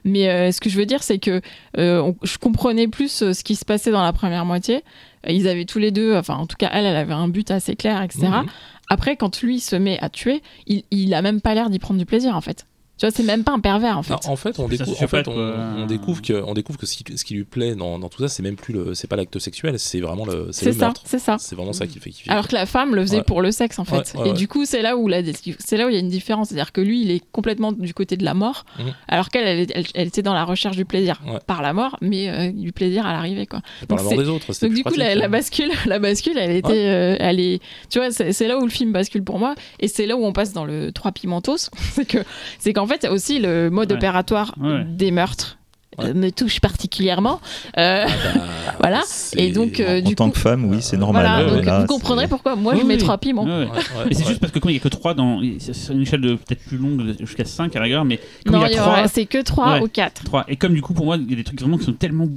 Mais 0.05 0.29
euh, 0.29 0.53
ce 0.53 0.61
que 0.61 0.71
je 0.71 0.77
veux 0.77 0.87
dire, 0.87 1.03
c'est 1.03 1.19
que 1.19 1.41
euh, 1.79 2.01
on- 2.01 2.17
je 2.23 2.39
comprenais 2.39 2.89
plus 2.89 3.11
ce 3.33 3.43
qui 3.43 3.57
se 3.57 3.65
passait 3.65 3.91
dans 3.91 4.03
la 4.03 4.13
première 4.13 4.45
moitié. 4.45 4.83
Ils 5.29 5.49
avaient 5.49 5.67
tous 5.67 5.79
les 5.79 5.91
deux, 5.91 6.17
enfin, 6.17 6.37
en 6.37 6.47
tout 6.47 6.57
cas, 6.57 6.71
elle, 6.73 6.87
elle 6.87 6.97
avait 6.97 7.13
un 7.13 7.29
but 7.29 7.51
assez 7.51 7.77
clair, 7.77 8.01
etc. 8.03 8.27
Mhm. 8.29 8.47
Après, 8.89 9.17
quand 9.17 9.41
lui 9.43 9.61
se 9.61 9.77
met 9.77 9.99
à 10.01 10.09
tuer, 10.09 10.43
il, 10.67 10.83
il 10.91 11.13
a 11.15 11.23
même 11.23 11.41
pas 11.41 11.55
l'air 11.55 11.71
d'y 11.71 11.79
prendre 11.79 11.99
du 11.99 12.07
plaisir, 12.07 12.35
en 12.35 12.41
fait. 12.41 12.67
Tu 13.01 13.07
vois, 13.07 13.11
c'est 13.17 13.23
même 13.23 13.45
pas 13.45 13.53
un 13.53 13.61
pervers, 13.61 13.97
en 13.97 14.03
fait. 14.03 14.13
Non, 14.13 14.19
en 14.27 14.37
fait, 14.37 14.59
on 14.59 14.69
découvre, 14.69 14.91
en 14.91 14.95
fait, 14.95 15.01
sociopathe, 15.25 15.29
on, 15.29 15.33
quoi. 15.33 15.57
on 15.79 15.87
découvre 15.87 16.21
que, 16.21 16.35
on 16.35 16.53
découvre 16.53 16.79
que 16.79 16.85
ce 16.85 16.95
qui, 16.99 17.17
ce 17.17 17.25
qui 17.25 17.33
lui 17.33 17.45
plaît 17.45 17.75
dans, 17.75 17.99
dans 17.99 18.11
tout 18.11 18.21
ça, 18.23 18.29
c'est 18.29 18.43
même 18.43 18.57
plus 18.57 18.75
le, 18.75 18.93
c'est 18.95 19.07
pas 19.09 19.17
l'acte 19.17 19.39
sexuel, 19.39 19.79
c'est 19.79 20.01
vraiment 20.01 20.27
le, 20.27 20.49
c'est 20.53 20.67
le 20.67 20.73
ça, 20.73 20.79
meurtre. 20.87 21.01
c'est 21.07 21.19
ça. 21.19 21.37
C'est 21.41 21.57
vraiment 21.57 21.73
ça 21.73 21.87
qui 21.87 21.99
fait 21.99 22.11
kiffer. 22.11 22.29
Alors 22.31 22.47
que 22.47 22.55
la 22.55 22.67
femme 22.67 22.95
le 22.95 23.01
faisait 23.01 23.17
Ouais. 23.17 23.23
pour 23.25 23.41
le 23.41 23.53
sexe 23.53 23.79
en 23.79 23.85
fait. 23.87 24.13
Ouais, 24.15 24.21
ouais, 24.21 24.29
et 24.29 24.31
ouais. 24.33 24.37
du 24.37 24.49
coup, 24.49 24.67
c'est 24.67 24.83
là 24.83 24.99
où 24.99 25.09
la 25.09 25.23
c'est 25.59 25.77
là 25.79 25.87
où 25.87 25.89
il 25.89 25.95
y 25.95 25.97
a 25.97 26.01
une 26.01 26.11
différence, 26.11 26.49
c'est-à-dire 26.51 26.73
que 26.73 26.83
lui, 26.83 27.01
il 27.01 27.11
est 27.11 27.23
complètement 27.33 27.73
du 27.73 27.95
côté 27.95 28.19
de 28.19 28.25
la 28.25 28.35
mort, 28.35 28.67
Mhm. 28.79 28.93
alors 29.09 29.31
qu'elle, 29.31 29.47
elle, 29.49 29.67
elle- 29.75 29.85
elle 29.95 30.09
était 30.09 30.21
dans 30.23 30.35
la 30.35 30.45
recherche 30.45 30.77
du 30.77 30.85
plaisir 30.85 31.23
Ouais. 31.27 31.39
par 31.47 31.63
la 31.63 31.73
mort, 31.73 31.97
mais 32.03 32.29
euh, 32.29 32.53
du 32.53 32.73
plaisir 32.73 33.07
à 33.07 33.13
l'arrivée 33.15 33.47
quoi. 33.47 33.61
Par 33.89 33.97
la 33.97 34.03
donc 34.03 34.03
mort 34.03 34.11
c'est- 34.13 34.19
des 34.19 34.29
autres. 34.29 34.47
Donc 34.61 34.71
du 34.75 34.83
coup, 34.85 34.91
pratique, 34.91 34.99
la, 34.99 35.15
la 35.15 35.29
bascule, 35.29 35.71
la 35.87 35.99
bascule, 35.99 36.37
elle 36.37 36.51
était, 36.57 36.69
euh, 36.87 37.17
elle 37.19 37.41
est, 37.41 37.61
tu 37.89 37.99
vois, 37.99 38.11
c'est 38.11 38.33
c'est 38.35 38.47
là 38.47 38.59
où 38.59 38.63
le 38.65 38.71
film 38.71 38.93
bascule 38.93 39.25
pour 39.25 39.39
moi, 39.39 39.55
et 39.79 39.89
c'est 39.89 40.05
là 40.05 40.17
où 40.17 40.25
on 40.27 40.35
passe 40.35 40.53
dans 40.53 40.67
le 40.67 40.93
trois 40.93 41.13
pimentos, 41.13 41.71
c'est 41.95 42.05
que, 42.05 42.19
c'est 42.59 42.75
qu'en 42.75 42.87
fait 42.99 43.09
aussi 43.09 43.39
le 43.39 43.71
mode 43.71 43.91
Ouais. 43.91 43.97
opératoire 43.97 44.55
Ouais. 44.61 44.85
des 44.87 45.11
meurtres 45.11 45.57
Ouais. 45.99 46.07
euh, 46.11 46.15
me 46.15 46.31
touche 46.31 46.61
particulièrement. 46.61 47.41
Euh, 47.77 48.05
Bah, 48.07 48.11
Voilà. 48.79 49.03
et 49.37 49.51
donc, 49.51 49.81
euh, 49.81 50.01
en 50.01 50.03
du 50.09 50.15
tant 50.15 50.27
coup, 50.29 50.35
que 50.35 50.39
femme, 50.39 50.65
oui, 50.71 50.79
c'est 50.81 50.97
normal. 50.97 51.27
voilà, 51.27 51.45
ouais, 51.51 51.57
donc 51.57 51.65
Là, 51.67 51.81
vous 51.81 51.87
comprendrez 51.87 52.29
pourquoi 52.29 52.55
moi 52.57 52.75
je 52.77 52.85
mets 52.85 52.95
oui. 52.95 53.01
trois 53.01 53.19
piments. 53.19 53.45
Ouais, 53.45 53.51
ouais. 53.51 53.57
Ouais, 53.67 53.67
ouais, 53.67 53.81
Mais 54.09 54.15
c'est 54.15 54.23
ouais. 54.23 54.29
juste 54.29 54.41
parce 54.41 54.53
que 54.53 54.59
comme 54.61 54.71
il 54.71 54.75
n'y 54.75 54.79
a 54.81 54.83
que 54.83 54.89
3 54.89 55.15
dans. 55.15 55.41
C'est 55.59 55.93
une 55.93 56.03
échelle 56.03 56.21
de 56.23 56.35
peut-être 56.37 56.63
plus 56.65 56.79
longue, 56.79 57.15
jusqu'à 57.19 57.45
5 57.45 57.75
à 57.75 57.81
la 57.81 57.85
rigueur, 57.85 58.05
mais 58.05 58.19
comme 58.47 58.55
Non, 58.61 58.67
il 58.67 58.73
y 58.73 58.77
a 58.79 58.83
aura- 58.83 58.95
3. 58.99 59.09
c'est 59.09 59.27
que 59.27 59.43
3 59.43 59.75
Ouais. 59.75 59.81
ou 59.83 59.89
4. 59.89 60.25
3. 60.25 60.45
Et 60.49 60.57
comme 60.57 60.73
du 60.75 60.81
coup, 60.81 60.95
pour 60.95 61.05
moi, 61.05 61.17
il 61.17 61.29
y 61.29 61.33
a 61.35 61.37
des 61.37 61.45
trucs 61.45 61.61
vraiment 61.61 61.77
qui 61.77 61.85
sont 61.85 61.93
tellement 61.93 62.29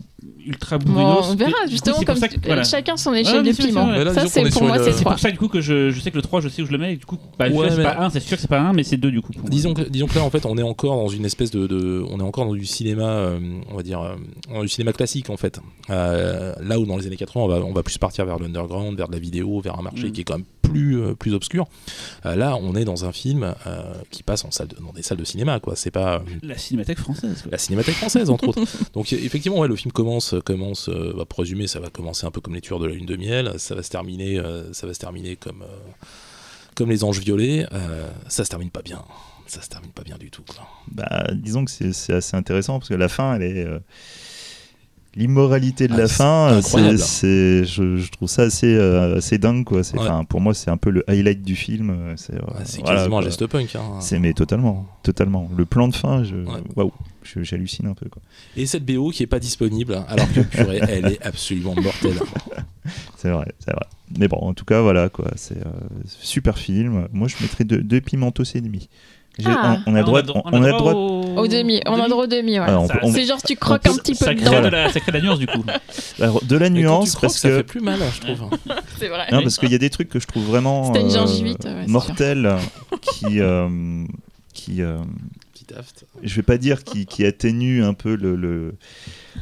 ultra 0.46 0.78
Bon, 0.78 0.92
bruyos. 0.94 1.08
on 1.32 1.36
verra 1.36 1.52
coup, 1.52 1.58
justement 1.70 1.96
c'est 2.00 2.06
pour 2.06 2.14
comme 2.14 2.22
ça 2.22 2.28
que- 2.28 2.36
voilà. 2.46 2.64
chacun 2.64 2.98
son 2.98 3.14
échelle 3.14 3.44
de 3.44 3.52
piment. 3.52 3.86
sûr. 3.94 4.04
Là, 4.06 4.14
Ça 4.14 4.28
c'est 4.28 4.50
pour 4.50 4.64
moi 4.64 4.78
c'est 4.78 4.84
C'est 4.86 4.92
C'est 4.94 5.00
3. 5.02 5.12
pour 5.14 5.20
ça 5.20 5.32
du 5.32 5.38
coup 5.38 5.48
que 5.48 5.62
je, 5.62 5.90
je 5.92 6.00
sais 6.00 6.12
que 6.12 6.16
le 6.16 6.22
3, 6.22 6.42
je 6.42 6.50
sais 6.50 6.62
où 6.62 6.66
je 6.66 6.72
le 6.72 6.78
mets. 6.78 6.94
Et 6.94 6.98
du 6.98 7.06
coup, 7.06 7.18
bah, 7.40 7.50
Ouais, 7.50 7.70
c'est 7.70 7.78
mais- 7.78 7.84
pas 7.84 7.98
1, 8.00 8.10
c'est 8.10 8.20
sûr 8.20 8.36
que 8.38 8.42
c'est 8.42 8.48
pas 8.50 8.60
1, 8.60 8.74
mais 8.74 8.84
c'est 8.84 8.98
2 8.98 9.12
du 9.12 9.22
coup. 9.22 9.32
Disons 9.48 9.74
que, 9.74 9.82
disons 9.82 10.08
que 10.08 10.16
là, 10.16 10.24
en 10.24 10.30
fait, 10.30 10.46
on 10.46 10.58
est 10.58 10.64
encore 10.64 10.96
dans 10.96 11.08
une 11.10 11.26
espèce 11.26 11.52
de, 11.52 11.68
de- 11.68 12.04
on 12.10 12.20
est 12.20 12.24
encore 12.24 12.46
dans 12.46 12.54
du 12.54 12.66
cinéma, 12.66 13.04
euh, 13.08 13.40
on 13.72 13.76
va 13.76 13.84
dire, 13.84 14.02
euh, 14.02 14.16
dans 14.54 14.62
du 14.62 14.68
cinéma 14.70 14.94
classique 14.94 15.30
en 15.30 15.38
fait. 15.38 15.60
Euh, 15.90 16.54
là 16.62 16.80
où 16.80 16.86
dans 16.86 16.98
les 16.98 17.08
années 17.08 17.16
80, 17.18 17.46
on 17.46 17.48
va, 17.48 17.56
on 17.66 17.74
va 17.74 17.84
plus 17.84 17.98
partir 17.98 18.26
vers 18.26 18.40
l'underground, 18.40 18.98
vers 18.98 19.08
de 19.08 19.14
la 19.14 19.20
vidéo, 19.20 19.60
vers 19.62 19.78
un 19.80 19.84
marché 19.84 20.08
Mm. 20.08 20.12
qui 20.12 20.22
est 20.22 20.24
quand 20.24 20.36
même 20.38 20.46
plus, 20.74 21.00
euh, 21.02 21.14
plus 21.16 21.34
obscur. 21.34 21.68
Euh, 22.26 22.36
là, 22.36 22.56
on 22.60 22.76
est 22.76 22.86
dans 22.86 23.06
un 23.06 23.12
film 23.12 23.54
euh, 23.68 23.94
qui 24.10 24.24
passe 24.24 24.44
en 24.46 24.52
salle 24.52 24.68
de- 24.68 24.76
dans 24.78 24.92
des 24.94 25.02
salles 25.04 25.18
de 25.18 25.24
cinéma, 25.24 25.60
quoi. 25.60 25.76
C'est 25.76 25.92
pas 25.92 26.16
euh, 26.16 26.20
La 26.42 26.58
cinémathèque 26.58 27.00
française. 27.00 27.42
quoi. 27.42 27.52
la 27.52 27.58
cinémathèque 27.58 27.96
française 27.96 28.30
entre 28.30 28.48
autres. 28.50 28.62
Donc 28.94 29.14
effectivement, 29.14 29.60
ouais, 29.60 29.68
le 29.68 29.76
film 29.76 29.92
commence, 29.92 30.36
commence, 30.46 30.90
euh, 30.90 31.14
bah, 31.16 31.26
pour 31.26 31.40
résumer, 31.40 31.68
ça 31.68 31.80
va 31.80 31.90
commencer 31.90 32.26
un 32.26 32.32
peu 32.32 32.42
comme 32.42 32.56
les 32.56 32.62
tueurs 32.62 32.80
de 32.80 32.88
la 32.88 32.94
lune 32.94 33.06
de 33.06 33.16
miel. 33.16 33.54
Ça 33.58 33.76
va 33.76 33.84
se 33.84 33.90
terminer, 33.90 34.40
euh, 34.40 34.72
ça 34.74 34.88
va 34.88 34.94
se 34.94 35.00
terminer 35.00 35.36
comme, 35.36 35.62
euh, 35.62 36.04
comme 36.76 36.90
les 36.90 37.04
anges 37.04 37.20
violets. 37.20 37.66
Euh, 37.74 38.10
ça 38.28 38.44
se 38.46 38.50
termine 38.50 38.70
pas 38.72 38.82
bien. 38.82 39.02
Ça 39.46 39.62
se 39.62 39.70
termine 39.70 39.92
pas 39.92 40.04
bien 40.04 40.18
du 40.18 40.32
tout. 40.32 40.44
Quoi. 40.48 40.66
Bah, 40.88 41.28
disons 41.34 41.66
que 41.66 41.72
c'est 41.72 41.94
c'est 41.94 42.14
assez 42.14 42.36
intéressant 42.38 42.80
parce 42.80 42.90
que 42.90 42.94
la 42.96 43.10
fin, 43.10 43.36
elle 43.36 43.44
est. 43.44 43.66
euh, 43.66 43.80
L'immoralité 45.16 45.88
de 45.88 45.94
Ah, 45.94 45.98
la 45.98 46.08
c'est 46.08 46.14
fin, 46.16 46.62
c'est, 46.98 47.66
je, 47.66 47.98
je 47.98 48.12
trouve 48.12 48.28
ça 48.28 48.44
assez, 48.44 48.74
euh, 48.74 49.18
assez 49.18 49.38
dingue. 49.38 49.64
Quoi. 49.64 49.84
C'est, 49.84 49.98
Ouais. 50.00 50.08
Pour 50.28 50.42
moi, 50.42 50.54
c'est 50.56 50.72
un 50.72 50.78
peu 50.78 50.90
le 50.90 51.04
highlight 51.10 51.44
du 51.44 51.56
film. 51.56 51.92
euh, 51.92 52.14
C'est, 52.18 52.34
euh, 52.34 52.40
voilà, 52.48 52.64
quasiment 52.98 53.20
un 53.20 53.22
geste 53.22 53.46
punk. 53.46 53.76
hein. 53.76 54.00
C'est, 54.00 54.18
mais 54.18 54.34
totalement, 54.34 54.88
totalement. 55.04 55.50
Le 55.56 55.66
plan 55.66 55.88
de 55.88 55.96
fin, 55.96 56.24
je, 56.24 56.36
Ouais. 56.36 56.90
je- 57.24 57.44
j'hallucine 57.44 57.86
un 57.88 57.94
peu. 57.94 58.10
Quoi. 58.10 58.22
Et 58.58 58.66
cette 58.66 58.86
BO 58.86 59.12
qui 59.12 59.22
est 59.24 59.28
pas 59.28 59.40
disponible, 59.40 60.04
alors 60.08 60.32
que 60.34 60.40
purée, 60.42 60.80
elle 60.90 61.06
est 61.06 61.22
absolument 61.24 61.76
mortelle. 61.76 62.20
C'est 63.18 63.30
vrai, 63.30 63.52
c'est 63.60 63.72
vrai. 63.72 63.86
Mais 64.18 64.28
bon, 64.28 64.38
en 64.38 64.54
tout 64.54 64.66
cas, 64.66 64.82
voilà, 64.82 65.10
quoi. 65.10 65.32
C'est 65.36 65.58
euh, 65.58 65.70
super 66.08 66.58
film. 66.58 67.08
Moi, 67.14 67.28
je 67.28 67.36
mettrais 67.42 67.64
deux, 67.64 67.82
deux 67.84 68.02
pimentos 68.02 68.44
et 68.56 68.62
demi. 68.62 68.90
J'ai- 69.40 69.46
Ah. 69.48 69.80
on, 69.88 69.94
on 69.94 69.96
a 69.96 70.04
droit, 70.04 70.22
on 70.36 70.42
on, 70.46 70.60
on 70.60 70.64
a 70.64 70.70
droit. 70.72 70.94
au... 70.94 71.24
Au 71.38 71.48
demi, 71.48 71.82
on 71.88 72.00
a 72.00 72.08
droit 72.08 72.26
au 72.26 72.28
demi, 72.28 72.60
ouais. 72.60 72.66
Ah, 72.68 72.80
on 72.80 72.88
Ça- 72.88 72.94
peut- 72.94 73.00
on- 73.04 73.12
C'est 73.14 73.26
genre 73.26 73.42
tu 73.42 73.56
croques 73.56 73.82
peut- 73.82 73.90
un 73.90 73.96
petit 73.98 74.12
peu 74.14 74.26
ça 74.26 74.36
crée, 74.36 74.46
dedans. 74.46 74.62
de 74.62 74.68
la, 74.68 74.92
ça 74.92 75.00
crée 75.00 75.12
de 75.12 75.18
la 75.18 75.24
nuance 75.24 75.40
du 75.40 75.48
coup. 75.48 75.64
alors, 76.22 76.44
de 76.44 76.56
la 76.58 76.70
nuance 76.70 77.12
croques, 77.12 77.22
parce 77.22 77.40
ça 77.40 77.50
que 77.50 77.56
fait 77.58 77.64
plus 77.64 77.80
mal, 77.82 78.00
je 78.16 78.22
trouve. 78.22 78.50
C'est 79.00 79.08
vrai. 79.08 79.26
non, 79.32 79.42
parce 79.42 79.58
qu'il 79.58 79.72
y 79.72 79.76
a 79.76 79.80
des 79.80 79.90
trucs 79.90 80.10
que 80.10 80.20
je 80.20 80.28
trouve 80.28 80.44
vraiment 80.46 80.86
C'était 80.94 81.02
une 81.02 81.08
euh, 81.08 81.26
gingivite, 81.26 81.64
ouais, 81.66 81.88
mortels 81.88 82.56
qui 83.02 83.40
euh, 83.40 84.04
qui 84.54 84.82
euh, 84.84 84.98
je 86.22 86.36
vais 86.36 86.44
pas 86.44 86.58
dire 86.58 86.84
qui, 86.84 87.08
qui 87.08 87.26
atténue 87.26 87.84
un 87.84 87.96
peu 87.96 88.16
le, 88.16 88.36
le- 88.36 88.76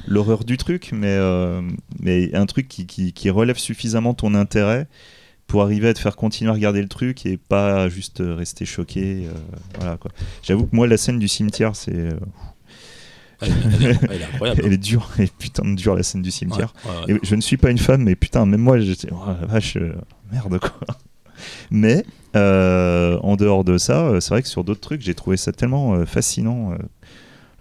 l'horreur 0.08 0.46
du 0.46 0.56
truc, 0.56 0.92
mais, 0.94 1.08
euh, 1.10 1.62
mais 2.00 2.34
un 2.34 2.46
truc 2.46 2.70
qui, 2.70 2.86
qui, 2.86 3.12
qui 3.12 3.30
relève 3.30 3.58
suffisamment 3.58 4.14
ton 4.14 4.34
intérêt 4.36 4.88
pour 5.52 5.64
arriver 5.64 5.90
à 5.90 5.94
te 5.94 6.00
faire 6.00 6.16
continuer 6.16 6.50
à 6.50 6.54
regarder 6.54 6.82
le 6.82 6.88
truc 6.88 7.26
et 7.26 7.36
pas 7.36 7.90
juste 7.90 8.24
rester 8.26 8.64
choqué. 8.64 9.26
euh, 9.28 9.34
voilà, 9.78 9.98
quoi. 9.98 10.10
J'avoue 10.44 10.66
que 10.66 10.74
moi, 10.74 10.88
la 10.88 10.96
scène 10.96 11.20
du 11.20 11.28
cimetière, 11.28 11.76
c'est, 11.76 11.94
euh, 11.94 12.12
Elle, 13.42 13.52
elle 13.74 13.84
est, 13.84 14.00
elle 14.10 14.22
est 14.22 14.24
incroyable. 14.24 14.62
elle 14.66 14.72
est 14.72 14.78
dure, 14.78 15.10
elle 15.18 15.26
est 15.26 15.34
putain 15.38 15.66
de 15.66 15.76
dure 15.76 15.94
la 15.96 16.04
scène 16.04 16.22
du 16.22 16.32
cimetière. 16.32 16.74
Ouais, 16.86 17.14
ouais, 17.14 17.18
Et 17.18 17.20
je 17.26 17.36
ne 17.36 17.42
suis 17.42 17.58
pas 17.58 17.70
une 17.70 17.80
femme, 17.80 18.04
mais 18.04 18.16
putain, 18.16 18.46
même 18.46 18.62
moi, 18.62 18.80
j'étais, 18.80 19.10
oh 19.12 19.18
la 19.28 19.46
vache, 19.46 19.76
euh, 19.76 19.94
merde 20.32 20.58
quoi. 20.58 20.72
Mais 21.70 22.06
euh, 22.36 23.18
en 23.22 23.36
dehors 23.36 23.66
de 23.66 23.78
ça, 23.78 24.06
euh, 24.06 24.20
c'est 24.22 24.30
vrai 24.30 24.44
que 24.44 24.48
sur 24.48 24.64
d'autres 24.64 24.80
trucs, 24.80 25.02
j'ai 25.02 25.16
trouvé 25.16 25.36
ça 25.36 25.52
tellement 25.52 25.96
euh, 25.96 26.06
fascinant. 26.06 26.78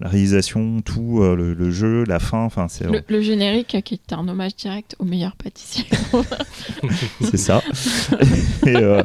La 0.00 0.08
réalisation, 0.08 0.80
tout, 0.80 1.20
euh, 1.22 1.36
le, 1.36 1.52
le 1.54 1.70
jeu, 1.70 2.04
la 2.06 2.18
fin, 2.18 2.38
enfin, 2.38 2.68
c'est, 2.68 2.84
Le, 2.84 3.02
le 3.06 3.20
générique 3.20 3.76
qui 3.84 3.94
est 3.94 4.12
un 4.14 4.26
hommage 4.28 4.56
direct 4.56 4.96
au 4.98 5.04
meilleur 5.04 5.36
pâtissier. 5.36 5.84
c'est 7.20 7.36
ça. 7.36 7.62
Et, 8.66 8.76
euh, 8.76 9.02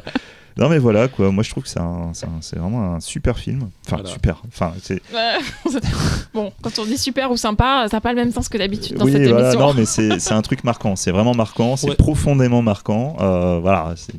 non, 0.58 0.70
mais 0.70 0.78
voilà, 0.78 1.10
quoi. 1.10 1.32
Moi, 1.32 1.44
je 1.44 1.50
trouve 1.50 1.64
que 1.64 1.70
c'est, 1.70 1.82
un- 1.82 2.12
c'est 2.14 2.28
un- 2.28 2.40
c'est 2.40 2.58
vraiment 2.58 2.94
un 2.96 3.00
super 3.02 3.38
film. 3.38 3.70
Enfin, 3.86 3.98
Voilà. 3.98 4.10
super. 4.10 4.42
Enfin, 4.48 4.74
c'est, 4.82 5.02
bon, 6.34 6.54
quand 6.62 6.80
on 6.80 6.86
dit 6.86 6.98
super 6.98 7.30
ou 7.32 7.36
sympa, 7.38 7.88
ça 7.90 7.98
n'a 7.98 8.02
pas 8.02 8.12
le 8.14 8.16
même 8.20 8.32
sens 8.32 8.48
que 8.48 8.58
d'habitude 8.58 8.96
dans 8.98 9.04
oui, 9.06 9.12
cette 9.12 9.28
voilà, 9.28 9.48
émission. 9.52 9.68
non, 9.68 9.74
mais 9.74 9.86
c'est, 9.86 10.20
c'est 10.20 10.34
un 10.34 10.42
truc 10.42 10.64
marquant. 10.64 10.96
C'est 10.96 11.12
vraiment 11.12 11.34
marquant. 11.36 11.76
C'est 11.76 11.90
Ouais. 11.90 11.96
profondément 11.96 12.62
marquant. 12.62 13.18
Euh, 13.20 13.60
voilà. 13.62 13.96
c'est- 13.98 14.14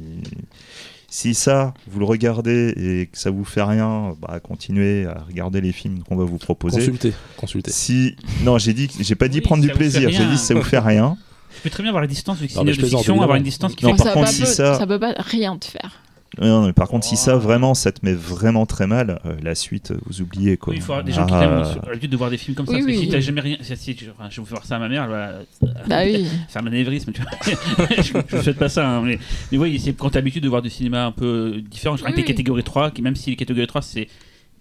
Si 1.18 1.32
ça, 1.32 1.72
vous 1.88 1.98
le 1.98 2.04
regardez 2.04 2.74
et 2.76 3.06
que 3.06 3.16
ça 3.16 3.30
vous 3.30 3.46
fait 3.46 3.62
rien, 3.62 4.14
bah, 4.20 4.38
continuez 4.38 5.06
à 5.06 5.24
regarder 5.26 5.62
les 5.62 5.72
films 5.72 6.02
qu'on 6.06 6.14
va 6.14 6.24
vous 6.24 6.36
proposer. 6.36 6.76
Consultez, 6.76 7.14
consultez. 7.38 7.70
Si 7.70 8.16
non, 8.44 8.58
j'ai 8.58 8.74
dit, 8.74 8.88
que- 8.88 9.02
j'ai 9.02 9.14
pas 9.14 9.28
dit 9.28 9.38
Oui, 9.38 9.42
prendre 9.42 9.62
du 9.62 9.70
plaisir. 9.70 10.10
J'ai 10.10 10.26
dit 10.26 10.36
si 10.36 10.44
ça 10.44 10.52
vous 10.52 10.62
fait 10.62 10.78
rien. 10.78 11.16
Tu 11.54 11.62
peux 11.62 11.70
très 11.70 11.82
bien 11.82 11.88
avoir 11.88 12.02
la 12.02 12.06
distance 12.06 12.36
œuvre 12.42 12.70
je 12.70 12.80
de 12.82 12.86
fiction, 12.86 13.22
avoir 13.22 13.38
une 13.38 13.44
distance 13.44 13.74
qui 13.74 13.86
Non, 13.86 13.92
fait 13.92 13.96
par 13.96 14.06
ça, 14.08 14.12
contre, 14.12 14.28
si 14.28 14.44
ça- 14.44 14.78
ça 14.78 14.86
peut 14.86 14.98
pas 15.00 15.14
rien 15.16 15.56
te 15.56 15.64
faire. 15.64 16.02
Non, 16.40 16.66
mais 16.66 16.72
par 16.72 16.88
contre, 16.88 17.06
si 17.06 17.16
ça 17.16 17.36
vraiment, 17.36 17.74
ça 17.74 17.92
te 17.92 18.04
met 18.04 18.12
vraiment 18.12 18.66
très 18.66 18.86
mal, 18.86 19.20
euh, 19.24 19.36
la 19.42 19.54
suite, 19.54 19.90
euh, 19.92 19.98
vous 20.06 20.20
oubliez 20.20 20.56
quoi. 20.56 20.72
Oui, 20.72 20.78
il 20.78 20.82
faut 20.82 20.92
avoir 20.92 21.04
des 21.04 21.12
gens 21.12 21.24
qui 21.26 21.32
Ah, 21.34 21.40
même 21.40 21.62
ont 21.66 21.88
l'habitude 21.88 22.10
de 22.10 22.16
voir 22.16 22.28
des 22.30 22.36
films 22.36 22.54
comme 22.54 22.66
ça. 22.66 22.72
Oui, 22.72 22.80
parce 22.80 22.92
que 22.92 22.98
oui. 22.98 23.04
si 23.04 23.08
t'as 23.10 23.20
jamais 23.20 23.40
rien. 23.40 23.56
Si, 23.62 23.76
si, 23.76 23.96
je, 23.98 24.10
enfin, 24.10 24.28
je 24.30 24.36
vais 24.36 24.42
vous 24.46 24.54
faire 24.54 24.64
ça 24.64 24.76
à 24.76 24.78
ma 24.78 24.88
mère, 24.88 25.04
elle 25.04 25.10
va 25.10 25.32
Bah 25.88 26.02
oui. 26.04 26.26
faire 26.48 26.62
un 26.62 26.66
anévrisme, 26.66 27.12
tu 27.12 27.22
vois. 27.22 27.30
je, 27.96 28.36
je 28.36 28.42
souhaite 28.42 28.58
pas 28.58 28.68
ça. 28.68 28.86
hein, 28.98 29.02
mais, 29.02 29.18
mais 29.52 29.58
oui, 29.58 29.80
c'est 29.82 29.94
quand 29.94 30.10
t'as 30.10 30.18
l'habitude 30.18 30.42
de 30.42 30.48
voir 30.48 30.60
du 30.62 30.68
cinéma 30.70 31.06
un 31.06 31.12
peu 31.12 31.62
différent. 31.70 31.96
Je 31.96 32.02
crois 32.02 32.12
que 32.12 32.18
les 32.18 32.24
catégories 32.24 32.64
3, 32.64 32.90
qui, 32.90 33.00
même 33.02 33.16
si 33.16 33.30
les 33.30 33.36
catégories 33.36 33.66
3, 33.66 33.80
c'est 33.82 34.08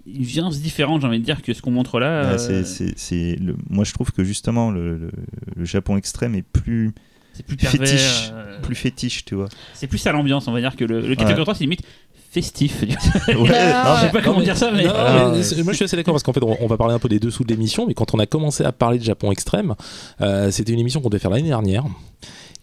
une 0.07 0.23
violence 0.23 0.61
différente, 0.61 1.01
j'ai 1.01 1.07
envie 1.07 1.19
de 1.19 1.25
dire, 1.25 1.41
que 1.41 1.53
ce 1.53 1.61
qu'on 1.61 1.71
montre 1.71 1.99
là. 1.99 2.21
bah, 2.23 2.29
euh, 2.33 2.37
c'est- 2.37 2.63
c'est- 2.63 2.93
c'est 2.95 3.35
le- 3.41 3.57
Moi, 3.69 3.83
je 3.83 3.91
trouve 3.91 4.11
que 4.11 4.23
justement, 4.23 4.69
le, 4.71 4.97
le- 4.97 5.11
le 5.55 5.65
Japon 5.65 5.97
extrême 5.97 6.35
est 6.35 6.43
plus, 6.43 6.93
c'est 7.35 7.45
plus 7.45 7.57
pervers. 7.57 7.87
fétiche, 7.87 8.29
euh, 8.33 8.59
plus 8.61 8.75
fétiche, 8.75 9.25
tu 9.25 9.35
vois. 9.35 9.47
C'est 9.73 9.87
plus 9.87 10.05
à 10.07 10.11
l'ambiance, 10.11 10.47
on 10.47 10.51
va 10.53 10.61
dire, 10.61 10.75
que 10.75 10.85
le, 10.85 11.01
le 11.01 11.15
catégorie 11.15 11.43
3, 11.43 11.55
c'est 11.55 11.63
limite 11.63 11.81
festif. 12.31 12.81
Ouais, 13.27 13.33
non, 13.35 13.43
ouais. 13.43 13.49
Je 13.49 14.01
sais 14.05 14.11
pas 14.11 14.21
comment 14.21 14.39
mais- 14.39 14.45
dire 14.45 14.57
ça, 14.57 14.69
mais. 14.71 14.83
non, 14.83 14.91
Ah, 14.95 15.31
mais 15.33 15.39
ouais. 15.39 15.63
moi 15.63 15.71
je 15.71 15.75
suis 15.77 15.85
assez 15.85 15.95
d'accord 15.95 16.13
parce 16.13 16.23
qu'en 16.23 16.33
fait 16.33 16.43
on, 16.43 16.57
on 16.59 16.67
va 16.67 16.75
parler 16.77 16.93
un 16.93 16.99
peu 16.99 17.07
des 17.09 17.19
dessous 17.19 17.43
de 17.45 17.49
l'émission, 17.49 17.85
mais 17.87 17.93
quand 17.93 18.13
on 18.13 18.19
a 18.19 18.25
commencé 18.25 18.63
à 18.65 18.71
parler 18.73 18.97
de 18.99 19.03
Japon 19.03 19.31
extrême, 19.31 19.73
euh, 20.21 20.51
c'était 20.51 20.73
une 20.73 20.79
émission 20.79 20.99
qu'on 21.01 21.09
devait 21.09 21.19
faire 21.21 21.31
l'année 21.31 21.47
dernière. 21.47 21.85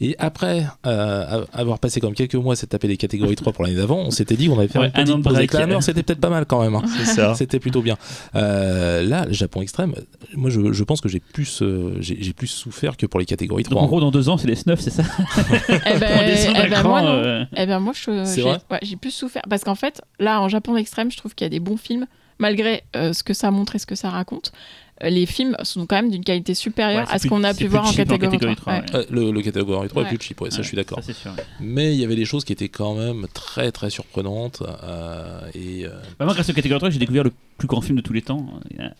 Et 0.00 0.16
après 0.18 0.64
euh, 0.86 1.44
avoir 1.52 1.78
passé 1.78 2.00
comme 2.00 2.14
quelques 2.14 2.34
mois 2.34 2.54
à 2.54 2.56
se 2.56 2.66
taper 2.66 2.88
les 2.88 2.96
catégories 2.96 3.36
3 3.36 3.52
pour 3.52 3.62
l'année 3.64 3.76
d'avant, 3.76 3.98
on 3.98 4.10
s'était 4.10 4.34
dit 4.36 4.48
qu'on 4.48 4.58
avait 4.58 4.66
fait 4.68 4.78
Ouais, 4.78 4.90
une 4.96 5.00
un 5.00 5.02
an 5.02 5.04
petite 5.04 5.16
de 5.18 5.74
pause 5.74 5.84
c'était 5.84 6.02
peut-être 6.02 6.20
pas 6.20 6.30
mal 6.30 6.44
quand 6.46 6.60
même. 6.62 6.74
hein. 6.74 7.34
C'était 7.34 7.60
plutôt 7.60 7.82
bien. 7.82 7.96
Euh, 8.34 9.02
là, 9.02 9.26
le 9.26 9.32
Japon 9.32 9.62
extrême, 9.62 9.94
moi 10.34 10.50
je, 10.50 10.72
je 10.72 10.84
pense 10.84 11.00
que 11.00 11.08
j'ai 11.08 11.20
plus, 11.20 11.62
euh, 11.62 11.96
j'ai 12.00 12.32
plus 12.32 12.48
souffert 12.48 12.96
que 12.96 13.06
pour 13.06 13.20
les 13.20 13.26
catégories 13.26 13.62
3. 13.62 13.74
Donc 13.74 13.84
en 13.84 13.86
gros, 13.86 14.00
dans 14.00 14.10
deux 14.10 14.28
ans, 14.28 14.38
c'est 14.38 14.48
les 14.48 14.56
snuff, 14.56 14.80
c'est 14.80 14.90
ça? 14.90 15.02
Eh 15.68 15.98
ben, 15.98 16.08
eh 16.24 16.52
ben, 16.52 16.64
d'écran, 16.68 16.88
moi, 16.88 17.02
non. 17.02 17.08
euh, 17.08 17.44
Eh 17.56 17.66
ben 17.66 17.78
moi, 17.78 17.92
j'ai 17.94 18.42
ouais, 18.44 18.56
plus 19.00 19.10
souffert. 19.10 19.42
Parce 19.48 19.62
qu'en 19.64 19.74
fait, 19.74 20.00
là, 20.18 20.40
en 20.40 20.48
Japon 20.48 20.76
extrême, 20.76 21.10
je 21.10 21.16
trouve 21.16 21.34
qu'il 21.34 21.44
y 21.44 21.46
a 21.46 21.50
des 21.50 21.60
bons 21.60 21.76
films, 21.76 22.06
malgré 22.38 22.82
euh, 22.96 23.12
ce 23.12 23.22
que 23.22 23.34
ça 23.34 23.50
montre 23.50 23.76
et 23.76 23.78
ce 23.78 23.86
que 23.86 23.94
ça 23.94 24.10
raconte. 24.10 24.52
Les 25.02 25.26
films 25.26 25.56
sont 25.62 25.86
quand 25.86 25.96
même 25.96 26.10
d'une 26.10 26.24
qualité 26.24 26.54
supérieure 26.54 27.06
Ouais, 27.08 27.14
à 27.14 27.18
ce 27.18 27.26
qu'on 27.28 27.42
a 27.44 27.54
pu 27.54 27.66
voir 27.66 27.84
en 27.84 27.88
en 27.88 27.92
catégorie, 27.92 28.20
catégorie 28.32 28.56
3. 28.56 28.80
3, 28.82 29.00
ouais. 29.00 29.04
Euh, 29.04 29.04
le, 29.10 29.30
le 29.32 29.42
catégorie 29.42 29.88
3 29.88 30.02
Ouais. 30.02 30.08
est 30.08 30.16
plus 30.16 30.26
cheap, 30.26 30.40
ouais, 30.40 30.50
ça 30.50 30.62
je 30.62 30.66
suis 30.68 30.76
d'accord. 30.76 31.00
Ça. 31.02 31.34
Mais 31.60 31.92
il 31.94 32.00
y 32.00 32.04
avait 32.04 32.16
des 32.16 32.24
choses 32.24 32.44
qui 32.44 32.52
étaient 32.52 32.68
quand 32.68 32.94
même 32.94 33.26
très 33.34 33.72
très 33.72 33.90
surprenantes. 33.90 34.62
euh, 34.84 35.40
et 35.54 35.84
euh, 35.86 35.90
Bah, 36.18 36.24
moi, 36.24 36.34
grâce 36.34 36.48
au 36.50 36.52
catégorie 36.52 36.78
3, 36.80 36.90
j'ai 36.90 36.98
découvert 36.98 37.24
le 37.24 37.32
plus 37.58 37.68
grand 37.68 37.80
film 37.80 37.96
de 37.98 38.02
tous 38.02 38.12
les 38.12 38.22
temps, 38.22 38.46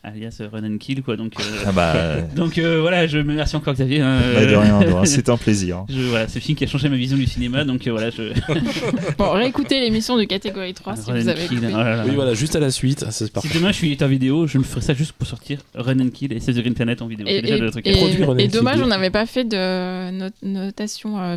alias 0.05 0.41
Run 0.53 0.65
and 0.75 0.79
Kill, 0.79 1.03
quoi. 1.03 1.17
Donc, 1.17 1.33
euh, 1.41 1.43
Ah 1.67 1.73
bah, 1.73 1.95
donc 2.37 2.59
euh, 2.59 2.81
voilà, 2.81 3.07
je 3.07 3.19
me 3.19 3.31
remercie 3.33 3.57
encore 3.57 3.75
Xavier. 3.75 4.01
hein, 4.01 4.21
bah, 4.35 4.47
de 4.47 4.55
rien, 4.55 4.81
de 4.81 4.87
rien. 4.87 5.05
c'est 5.05 5.29
un 5.29 5.37
plaisir. 5.37 5.85
Je, 5.89 6.01
voilà, 6.03 6.29
c'est 6.29 6.37
le 6.37 6.45
film 6.45 6.57
qui 6.57 6.65
a 6.65 6.67
changé 6.67 6.89
ma 6.89 6.97
vision 6.97 7.17
du 7.17 7.27
cinéma, 7.27 7.65
donc 7.65 7.87
euh, 7.87 7.91
voilà, 7.91 8.11
je. 8.11 8.33
Bon, 9.19 9.31
réécoutez 9.33 9.81
l'émission 9.81 10.17
du 10.19 10.27
catégorie 10.27 10.75
3 10.75 10.97
si 10.97 11.11
Run 11.11 11.21
vous 11.21 11.29
avez 11.29 11.47
Kill, 11.47 11.59
écouté. 11.59 11.73
oh 11.75 11.77
là 11.79 11.97
là. 11.97 12.05
oui, 12.07 12.15
voilà, 12.15 12.35
juste 12.35 12.55
à 12.57 12.61
la 12.61 12.71
suite, 12.71 13.05
c'est 13.11 13.27
Si 13.41 13.49
demain 13.55 13.69
je 13.73 13.77
suis 13.77 13.87
éditeur 13.89 14.09
vidéo, 14.09 14.47
je 14.47 14.59
me 14.59 14.63
ferai 14.65 14.81
ça 14.81 14.95
juste 14.95 15.13
pour 15.13 15.27
sortir 15.27 15.61
Run 15.75 15.92
and 16.01 16.11
Kill 16.11 16.33
et 16.33 16.41
Save 16.41 16.55
the 16.57 16.61
Green 16.61 16.75
Planet 16.75 17.03
en 17.03 17.07
vidéo. 17.07 17.27
Et, 17.29 17.43
déjà 17.43 17.57
et- 17.57 17.61
le 17.61 17.71
truc. 17.71 17.87
et- 17.87 18.43
et 18.45 18.49
dommage, 18.49 18.81
on 18.81 18.87
n'avait 18.87 19.11
pas 19.11 19.27
fait 19.27 19.45
de 19.45 20.11
not- 20.11 20.31
notation 20.43 21.19
euh, 21.21 21.37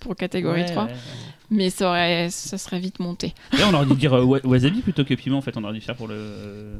pour 0.00 0.16
catégorie 0.16 0.60
Ouais, 0.62 0.66
3, 0.66 0.84
ouais, 0.84 0.90
ouais. 0.90 0.96
mais 1.50 1.70
ça, 1.70 1.88
aurait, 1.88 2.28
ça 2.30 2.58
serait 2.58 2.78
vite 2.78 2.98
monté. 3.00 3.34
Là, 3.52 3.66
on 3.70 3.74
aurait 3.74 3.86
dû 3.86 3.94
dire 3.94 4.14
euh, 4.14 4.22
wa- 4.24 4.40
wasabi 4.44 4.80
plutôt 4.80 5.04
que 5.04 5.14
piment, 5.14 5.38
en 5.38 5.42
fait, 5.42 5.56
on 5.56 5.64
aurait 5.64 5.74
dû 5.74 5.80
faire 5.80 5.94
pour 5.96 6.08
le. 6.08 6.14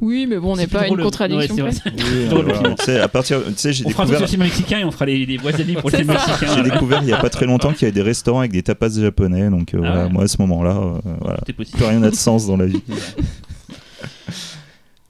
Oui, 0.01 0.25
mais 0.27 0.37
bon, 0.37 0.53
on 0.53 0.55
n'est 0.57 0.67
pas 0.67 0.87
une 0.87 0.97
contradiction 0.97 1.65
ouais, 1.65 1.71
c'est 1.71 1.89
vrai. 1.89 1.93
Oui, 1.97 2.43
le 2.69 2.75
sais, 2.83 2.99
à 2.99 3.07
partir, 3.07 3.41
tu 3.45 3.53
sais, 3.55 3.73
j'ai 3.73 3.85
On 3.85 3.89
fera 3.89 4.03
découvert, 4.03 4.21
le 4.21 4.27
cinéma 4.27 4.45
mexicain 4.45 4.79
et 4.79 4.83
on 4.85 4.91
fera 4.91 5.05
les, 5.05 5.25
les 5.25 5.37
wasabi 5.39 5.73
pour 5.73 5.89
les 5.89 6.03
mexicains. 6.03 6.55
j'ai 6.55 6.63
découvert 6.63 7.01
il 7.03 7.09
y 7.09 7.13
a 7.13 7.17
pas 7.17 7.29
très 7.29 7.45
longtemps 7.45 7.71
qu'il 7.73 7.81
y 7.83 7.85
avait 7.85 7.91
des 7.95 8.01
restaurants 8.01 8.39
avec 8.39 8.51
des 8.51 8.63
tapas 8.63 8.89
japonais. 8.89 9.49
Donc 9.49 9.73
euh, 9.73 9.77
Ah 9.83 9.87
voilà, 9.87 10.03
ouais. 10.05 10.11
moi 10.11 10.23
à 10.23 10.27
ce 10.27 10.37
moment-là, 10.41 10.75
euh, 10.77 10.99
voilà, 11.21 11.39
plus 11.45 11.85
rien 11.85 11.99
n'a 11.99 12.09
de 12.11 12.15
sens 12.15 12.47
dans 12.47 12.57
la 12.57 12.65
vie. 12.65 12.81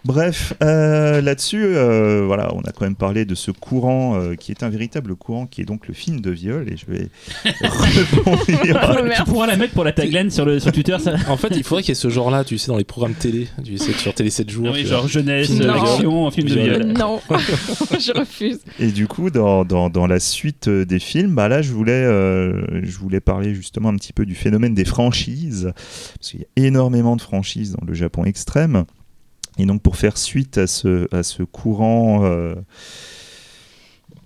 Bref, 0.06 0.54
euh, 0.64 1.22
là-dessus, 1.22 1.62
euh, 1.64 2.24
voilà, 2.26 2.54
on 2.54 2.62
a 2.62 2.72
quand 2.72 2.86
même 2.86 2.96
parlé 2.96 3.26
de 3.26 3.36
ce 3.36 3.52
courant 3.52 4.16
euh, 4.16 4.36
qui 4.36 4.52
est 4.52 4.64
un 4.64 4.70
véritable 4.70 5.16
courant, 5.16 5.48
qui 5.48 5.62
est 5.62 5.66
donc 5.66 5.88
le 5.88 5.94
film 5.94 6.22
de 6.22 6.32
viol, 6.32 6.72
et 6.72 6.78
je 6.78 6.86
vais 6.86 7.10
rebondir. 7.62 8.80
Oh, 8.90 9.08
Tu 9.16 9.24
pourras 9.26 9.48
la 9.48 9.58
mettre 9.58 9.74
pour 9.74 9.84
la 9.84 9.92
tagline 9.92 10.30
sur, 10.30 10.46
le, 10.46 10.60
sur 10.60 10.72
Twitter, 10.72 10.98
ça 11.00 11.16
En 11.28 11.36
fait, 11.36 11.50
il 11.58 11.64
faudrait 11.64 11.82
qu'il 11.82 11.90
y 11.90 11.92
ait 11.92 11.96
ce 11.96 12.10
genre-là, 12.10 12.44
tu 12.44 12.58
sais, 12.58 12.68
dans 12.68 12.78
les 12.78 12.84
programmes 12.86 13.16
télé, 13.16 13.48
tu 13.66 13.78
sais, 13.78 13.92
sur 13.94 14.14
Télé 14.14 14.30
7 14.30 14.50
jours. 14.50 14.68
Ah 14.70 14.74
oui, 14.74 14.86
genre 14.86 15.02
vois. 15.02 15.10
jeunesse, 15.10 15.48
Film 15.48 15.70
action, 15.70 16.32
film 16.32 16.48
de 16.48 16.54
viol. 16.54 16.86
Non, 16.98 17.20
je 17.30 18.18
refuse. 18.18 18.60
Et 18.80 18.92
du 18.92 19.08
coup, 19.08 19.30
dans, 19.30 19.66
dans, 19.66 19.90
dans 19.90 20.08
la 20.08 20.20
suite 20.20 20.70
des 20.70 21.00
films, 21.00 21.36
bah 21.36 21.50
là, 21.50 21.62
je 21.62 21.74
voulais, 21.74 21.92
euh, 21.92 22.82
je 22.84 22.98
voulais 22.98 23.20
parler 23.20 23.54
justement 23.54 23.90
un 23.90 23.96
petit 23.96 24.14
peu 24.14 24.26
du 24.26 24.36
phénomène 24.36 24.74
des 24.74 24.86
franchises, 24.86 25.74
parce 25.76 26.32
qu'il 26.32 26.42
y 26.42 26.44
a 26.44 26.68
énormément 26.68 27.16
de 27.16 27.22
franchises 27.22 27.74
dans 27.74 27.86
le 27.86 27.94
Japon 27.94 28.24
extrême. 28.24 28.86
Et 29.58 29.66
donc, 29.66 29.82
pour 29.82 29.98
faire 29.98 30.18
suite 30.18 30.58
à 30.58 30.68
ce, 30.68 31.44
courant, 31.44 32.26
euh, 32.26 32.56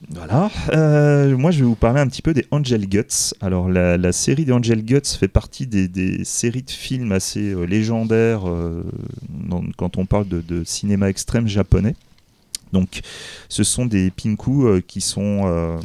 voilà, 0.09 0.51
euh, 0.73 1.37
moi, 1.37 1.51
je 1.51 1.59
vais 1.59 1.65
vous 1.65 1.75
parler 1.75 2.01
un 2.01 2.07
petit 2.07 2.21
peu 2.21 2.33
des 2.33 2.45
Angel 2.51 2.85
Guts. 2.87 3.33
Alors, 3.39 3.69
la, 3.69 4.11
série 4.11 4.43
des 4.43 4.51
Angel 4.51 4.83
Guts 4.83 5.17
fait 5.17 5.29
partie 5.29 5.67
des, 5.67 6.23
séries 6.25 6.63
de 6.63 6.71
films 6.71 7.13
assez 7.13 7.53
euh, 7.53 7.63
légendaires 7.63 8.43
quand 9.77 9.97
on 9.97 10.05
parle 10.05 10.27
de, 10.27 10.41
de 10.41 10.63
cinéma 10.65 11.09
extrême 11.09 11.47
japonais. 11.47 11.95
Donc, 12.73 13.01
ce 13.47 13.63
sont 13.63 13.85
des 13.85 14.11
pinku 14.11 14.81
qui 14.87 15.01
sont 15.01 15.79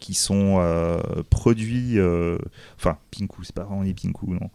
qui 0.00 0.14
sont 0.14 0.56
euh, 0.58 0.98
produits 1.30 1.98
euh, 1.98 2.38
enfin 2.76 2.98
pinku 3.10 3.44
c'est 3.44 3.54
pas 3.54 3.64
vraiment 3.64 3.84
des 3.84 3.94
pinku 3.94 4.30
non. 4.30 4.50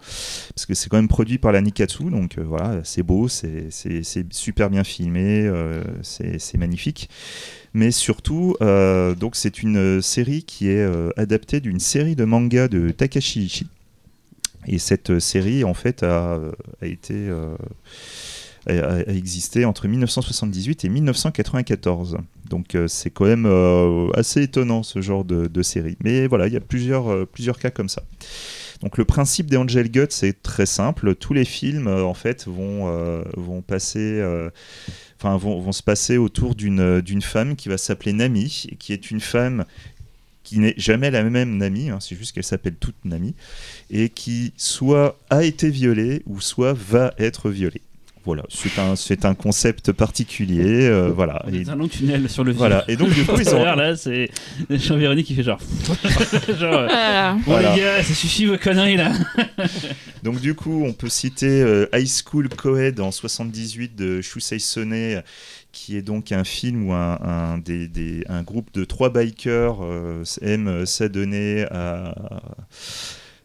Parce 0.56 0.66
que 0.66 0.74
c'est 0.74 0.90
quand 0.90 0.98
même 0.98 1.08
produit 1.08 1.38
par 1.38 1.52
la 1.52 1.62
Nikatsu 1.62 2.10
donc 2.10 2.38
euh, 2.38 2.44
voilà 2.44 2.82
c'est 2.84 3.04
beau 3.04 3.28
c'est 3.28 3.70
super 4.32 4.70
bien 4.70 4.84
filmé 4.84 5.50
c'est 6.02 6.58
magnifique. 6.58 7.10
Mais 7.74 7.92
surtout 7.92 8.56
donc 8.60 9.36
c'est 9.36 9.64
une 9.64 10.02
série 10.02 10.44
qui 10.44 10.70
est 10.70 10.86
adaptée 11.18 11.60
d'une 11.60 11.80
série 11.80 12.16
de 12.16 12.26
mangas 12.26 12.68
de 12.68 12.92
Takashi 12.92 13.46
Ishii. 13.46 13.68
Et 14.68 14.78
cette 14.78 15.20
série 15.20 15.64
en 15.64 15.74
fait 15.74 16.04
a, 16.04 16.40
a 16.82 16.86
été 16.86 17.30
a, 18.68 19.02
existé 19.08 19.66
entre 19.66 19.88
1978 19.88 20.86
et 20.86 20.90
1994. 20.90 22.18
Donc 22.50 22.76
euh, 22.76 22.88
c'est 22.88 23.10
quand 23.10 23.26
même 23.26 23.46
euh, 23.46 24.10
assez 24.14 24.44
étonnant 24.44 24.84
ce 24.84 25.02
genre 25.02 25.24
de, 25.26 25.62
série. 25.62 25.98
Mais 26.04 26.28
voilà, 26.28 26.48
il 26.48 26.54
y 26.54 26.58
a 26.58 26.62
plusieurs, 26.62 27.12
euh, 27.12 27.26
plusieurs 27.26 27.58
cas 27.58 27.72
comme 27.72 27.90
ça. 27.90 28.04
Donc 28.82 28.98
le 28.98 29.06
principe 29.06 29.48
des 29.48 29.58
Angel 29.58 29.90
Guts 29.90 30.08
c'est 30.10 30.42
très 30.42 30.66
simple. 30.66 31.16
Tous 31.16 31.34
les 31.34 31.46
films 31.46 31.88
en 31.88 32.14
fait 32.14 32.48
vont 32.48 33.24
vont 33.38 33.62
passer. 33.62 34.24
Enfin, 35.20 35.38
vont, 35.38 35.60
vont 35.60 35.72
se 35.72 35.84
passer 35.84 36.18
autour 36.18 36.56
d'une 36.56 37.22
femme 37.22 37.56
qui 37.56 37.70
va 37.70 37.78
s'appeler 37.78 38.12
Nami, 38.12 38.68
qui 38.80 38.92
est 38.92 39.12
une 39.12 39.20
femme 39.20 39.66
qui 40.44 40.58
n'est 40.58 40.74
jamais 40.78 41.12
la 41.12 41.24
même 41.24 41.58
Nami, 41.58 41.90
hein, 41.92 42.00
c'est 42.02 42.16
juste 42.16 42.34
qu'elle 42.34 42.44
s'appelle 42.44 42.76
toute 42.76 43.06
Nami, 43.06 43.36
et 43.92 44.10
qui 44.10 44.52
soit 44.58 45.18
a 45.30 45.44
été 45.44 45.70
violée 45.70 46.24
ou 46.26 46.42
soit 46.42 46.74
va 46.74 47.14
être 47.20 47.52
violée. 47.52 47.82
Voilà, 48.24 48.44
c'est 48.50 48.78
un, 48.80 48.96
c'est 48.96 49.26
un 49.26 49.34
concept 49.34 49.92
particulier, 49.92 50.86
euh, 50.88 51.12
voilà. 51.14 51.44
Et, 51.52 51.68
un 51.68 51.76
long 51.76 51.88
tunnel 51.88 52.30
sur 52.30 52.44
le 52.44 52.52
voilà. 52.54 52.84
Et 52.88 52.96
donc 52.96 53.10
du 53.14 53.24
coup 53.26 53.36
ils 53.40 53.56
ont, 53.56 53.64
là, 53.64 53.96
c'est 53.96 54.30
Jean-Véronique 54.70 55.26
qui 55.28 55.34
fait 55.36 55.44
genre. 55.44 55.60
genre 56.60 56.74
euh, 56.74 56.88
Voilà. 56.88 57.34
bon 57.34 57.42
Voilà. 57.46 57.76
les 57.76 57.82
gars, 57.82 58.04
ça 58.04 58.14
suffit 58.14 58.46
vos 58.46 58.58
conneries 58.58 58.98
là. 58.98 59.12
Donc 60.24 60.40
du 60.40 60.54
coup, 60.54 60.84
on 60.86 60.94
peut 60.94 61.10
citer 61.10 61.48
euh, 61.64 61.88
High 61.94 62.08
School 62.08 62.48
Coed 62.50 63.00
en 63.00 63.10
78 63.12 63.96
de 63.96 64.22
Shusei 64.22 64.60
Sone, 64.60 65.24
qui 65.72 65.98
est 65.98 66.04
donc 66.04 66.32
un 66.32 66.44
film 66.44 66.90
où 66.90 66.94
un, 66.94 67.18
un 67.24 67.58
des, 67.58 67.88
des- 67.88 68.24
un 68.30 68.44
groupe 68.44 68.72
de 68.74 68.84
trois 68.86 69.10
bikers 69.12 69.80
euh, 69.82 70.24
aime 70.42 70.86
s'adonner 70.86 71.66
à... 71.72 72.14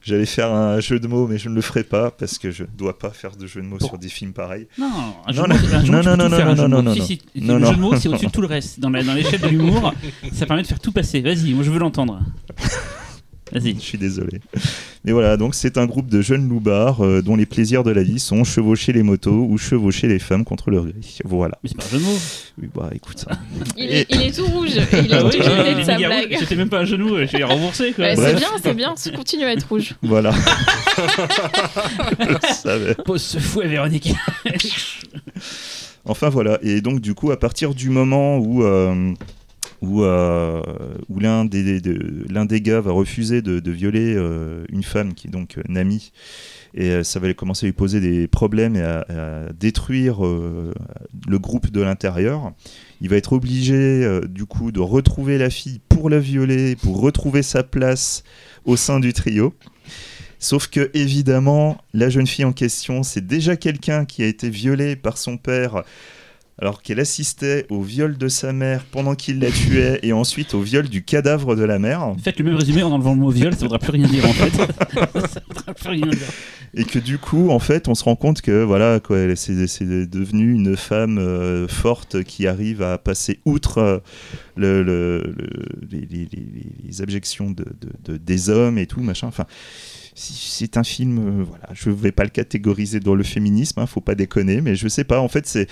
J'allais 0.06 0.24
faire 0.24 0.52
un 0.52 0.78
jeu 0.78 1.00
de 1.00 1.08
mots, 1.08 1.26
mais 1.26 1.36
je 1.36 1.48
ne 1.48 1.54
le 1.56 1.60
ferai 1.60 1.82
pas 1.82 2.12
parce 2.12 2.38
que 2.38 2.52
je 2.52 2.62
ne 2.62 2.68
dois 2.78 2.96
pas 2.96 3.10
faire 3.10 3.34
de 3.34 3.44
jeu 3.48 3.60
de 3.60 3.66
mots 3.66 3.80
sur 3.80 3.98
des 3.98 4.08
films 4.08 4.32
pareils. 4.32 4.68
Non, 4.78 4.86
un 5.26 5.32
jeu 5.32 5.42
Non, 5.42 5.48
de 5.48 5.52
mots, 5.54 5.58
non, 5.58 5.74
un 5.74 5.84
jeu 5.84 5.90
non, 5.90 6.16
non, 6.16 6.28
non, 6.28 6.54
non, 6.54 6.68
non, 6.68 6.82
non, 6.82 6.92
Si, 6.94 6.98
non. 7.00 7.04
si, 7.06 7.20
Non, 7.34 7.54
le 7.54 7.60
non. 7.60 7.66
jeu 7.70 7.74
de 7.76 7.80
mots, 7.80 7.96
c'est 7.96 8.08
au-dessus 8.08 8.26
de 8.26 8.30
tout 8.30 8.40
le 8.40 8.46
reste. 8.46 8.78
Dans 8.78 8.88
l'échelle 8.90 9.40
de 9.40 9.48
l'humour, 9.48 9.92
ça 10.32 10.46
permet 10.46 10.62
de 10.62 10.68
faire 10.68 10.78
tout 10.78 10.92
passer. 10.92 11.20
Vas-y, 11.22 11.54
moi 11.54 11.64
je 11.64 11.72
veux 11.72 11.80
l'entendre. 11.80 12.20
Vas-y. 13.52 13.74
Je 13.74 13.80
suis 13.80 13.98
désolé. 13.98 14.40
Mais 15.04 15.12
voilà, 15.12 15.36
donc 15.36 15.54
c'est 15.54 15.78
un 15.78 15.86
groupe 15.86 16.08
de 16.08 16.20
jeunes 16.20 16.48
loupards 16.48 17.04
euh, 17.04 17.22
dont 17.22 17.36
les 17.36 17.46
plaisirs 17.46 17.84
de 17.84 17.92
la 17.92 18.02
vie 18.02 18.18
sont 18.18 18.42
chevaucher 18.42 18.92
les 18.92 19.04
motos 19.04 19.46
ou 19.48 19.56
chevaucher 19.56 20.08
les 20.08 20.18
femmes 20.18 20.44
contre 20.44 20.70
leur 20.72 20.82
gré. 20.84 20.94
Voilà. 21.24 21.56
Mais 21.62 21.68
c'est 21.70 21.76
pas 21.76 21.84
un 21.84 21.90
jeu 21.90 21.98
de 21.98 22.02
mots. 22.02 22.18
Oui, 22.60 22.68
bah 22.74 22.90
écoute 22.92 23.18
ça. 23.20 23.38
Il, 23.76 23.84
Et- 23.84 24.00
est, 24.00 24.06
il 24.10 24.22
est 24.22 24.32
tout 24.36 24.46
rouge. 24.46 24.70
Il 24.92 25.12
est 25.12 25.74
de 25.78 25.82
sa 25.84 25.96
blague. 25.96 26.36
C'était 26.40 26.56
même 26.56 26.68
pas 26.68 26.80
un 26.80 26.84
genou, 26.84 27.10
je 27.18 27.24
vais 27.36 27.92
quoi. 27.92 28.14
Bref. 28.14 28.18
c'est 28.18 28.34
bien, 28.34 28.48
c'est 28.62 28.74
bien. 28.74 28.94
Continue 29.14 29.44
à 29.44 29.52
être 29.52 29.68
rouge. 29.68 29.94
Voilà. 30.02 30.32
Je 32.20 32.54
savais. 32.54 32.94
Pose 32.94 33.22
ce 33.22 33.38
fouet, 33.38 33.68
Véronique. 33.68 34.12
Enfin 36.04 36.28
voilà, 36.28 36.58
et 36.62 36.80
donc 36.80 37.00
du 37.00 37.14
coup, 37.14 37.30
à 37.32 37.38
partir 37.38 37.74
du 37.74 37.90
moment 37.90 38.38
où, 38.38 38.62
euh, 38.62 39.12
où, 39.82 40.02
euh, 40.02 40.62
où 41.08 41.18
l'un 41.18 41.44
des, 41.44 41.80
des- 41.80 42.60
gars 42.60 42.80
va 42.80 42.92
refuser 42.92 43.42
de, 43.42 43.70
violer 43.70 44.14
euh, 44.16 44.64
une 44.70 44.82
femme 44.82 45.14
qui 45.14 45.28
est 45.28 45.30
donc 45.30 45.58
euh, 45.58 45.62
Nami, 45.68 46.12
et 46.74 47.02
ça 47.04 47.20
va 47.20 47.32
commencer 47.32 47.66
à 47.66 47.68
lui 47.68 47.72
poser 47.72 48.00
des 48.00 48.28
problèmes 48.28 48.76
et 48.76 48.82
à, 48.82 49.06
détruire 49.58 50.22
le 50.22 51.38
groupe 51.38 51.70
de 51.70 51.80
l'intérieur, 51.80 52.52
il 53.00 53.08
va 53.08 53.16
être 53.16 53.32
obligé 53.32 54.06
du 54.28 54.44
coup 54.44 54.72
de 54.72 54.80
retrouver 54.80 55.38
la 55.38 55.48
fille 55.48 55.80
pour 55.88 56.10
la 56.10 56.18
violer, 56.18 56.76
pour 56.76 57.00
retrouver 57.00 57.42
sa 57.42 57.62
place 57.62 58.24
au 58.66 58.76
sein 58.76 59.00
du 59.00 59.14
trio. 59.14 59.54
Sauf 60.38 60.66
que 60.68 60.90
évidemment, 60.92 61.78
la 61.94 62.10
jeune 62.10 62.26
fille 62.26 62.44
en 62.44 62.52
question, 62.52 63.02
c'est 63.02 63.26
déjà 63.26 63.56
quelqu'un 63.56 64.04
qui 64.04 64.22
a 64.22 64.26
été 64.26 64.50
violé 64.50 64.96
par 64.96 65.16
son 65.16 65.38
père 65.38 65.82
alors 66.58 66.80
qu'elle 66.82 67.00
assistait 67.00 67.66
au 67.68 67.82
viol 67.82 68.16
de 68.16 68.28
sa 68.28 68.52
mère 68.52 68.84
pendant 68.90 69.14
qu'il 69.14 69.40
la 69.40 69.50
tuait 69.50 70.00
et 70.02 70.12
ensuite 70.14 70.54
au 70.54 70.60
viol 70.62 70.88
du 70.88 71.04
cadavre 71.04 71.54
de 71.54 71.64
la 71.64 71.78
mère 71.78 72.14
Faites 72.22 72.38
le 72.38 72.46
même 72.46 72.54
résumé 72.56 72.82
en 72.82 72.90
enlevant 72.92 73.12
le 73.14 73.20
mot 73.20 73.30
viol, 73.30 73.52
ça 73.54 73.60
voudra 73.60 73.78
plus 73.78 73.90
rien 73.92 74.06
dire 74.08 74.24
en 74.24 74.32
fait. 74.32 74.50
ça 75.28 75.40
voudra 75.48 75.74
plus 75.74 75.88
rien 75.90 76.06
dire. 76.06 76.18
et 76.74 76.84
que 76.84 76.98
du 76.98 77.18
coup 77.18 77.50
en 77.50 77.58
fait 77.58 77.88
on 77.88 77.94
se 77.94 78.04
rend 78.04 78.16
compte 78.16 78.40
que 78.40 78.62
voilà 78.62 79.00
quoi 79.00 79.18
c'est 79.36 79.66
c'est 79.66 80.06
devenu 80.06 80.52
une 80.54 80.76
femme 80.76 81.18
euh, 81.18 81.68
forte 81.68 82.22
qui 82.24 82.46
arrive 82.46 82.80
à 82.82 82.96
passer 82.96 83.38
outre 83.44 83.78
euh, 83.78 83.98
le, 84.56 84.82
le- 84.82 85.34
le- 85.36 85.88
les, 85.90 86.00
les- 86.00 86.28
les- 86.32 86.66
les 86.86 87.00
objections 87.02 87.50
de, 87.50 87.64
de- 87.80 88.12
de- 88.12 88.16
des 88.16 88.48
hommes 88.48 88.78
et 88.78 88.86
tout 88.86 89.00
machin 89.00 89.26
enfin 89.26 89.44
c'est 90.18 90.78
un 90.78 90.84
film 90.84 91.18
euh, 91.18 91.44
voilà 91.46 91.68
je 91.74 91.90
vais 91.90 92.12
pas 92.12 92.24
le 92.24 92.30
catégoriser 92.30 93.00
dans 93.00 93.14
le 93.14 93.22
féminisme 93.24 93.80
hein, 93.80 93.86
faut 93.86 94.00
pas 94.00 94.14
déconner 94.14 94.62
mais 94.62 94.74
je 94.74 94.88
sais 94.88 95.04
pas 95.04 95.20
en 95.20 95.28
fait 95.28 95.46
c'est 95.46 95.68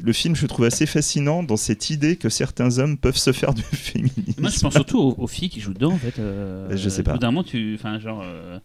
le 0.00 0.12
film 0.12 0.34
je 0.36 0.46
trouve 0.46 0.64
assez 0.66 0.86
fascinant 0.86 1.42
dans 1.42 1.56
cette 1.56 1.90
idée 1.90 2.16
que 2.16 2.28
certains 2.28 2.78
hommes 2.78 2.96
peuvent 2.98 3.16
se 3.16 3.32
faire 3.32 3.54
du 3.54 3.62
féminisme 3.62 4.40
Moi 4.40 4.50
je 4.50 4.60
pense 4.60 4.72
surtout 4.74 4.98
aux, 4.98 5.14
aux 5.18 5.26
filles 5.26 5.48
qui 5.50 5.60
jouent 5.60 5.74
dedans 5.74 5.92
en 5.92 5.98
fait. 5.98 6.18
euh, 6.18 6.68
Je 6.76 6.88
sais 6.88 7.00
au 7.00 7.04
pas. 7.04 7.12
bout 7.14 7.18
d'un 7.18 7.30
moment, 7.30 7.44
tu. 7.44 7.74
Enfin, 7.74 7.98
genre. 7.98 8.22
euh, 8.24 8.58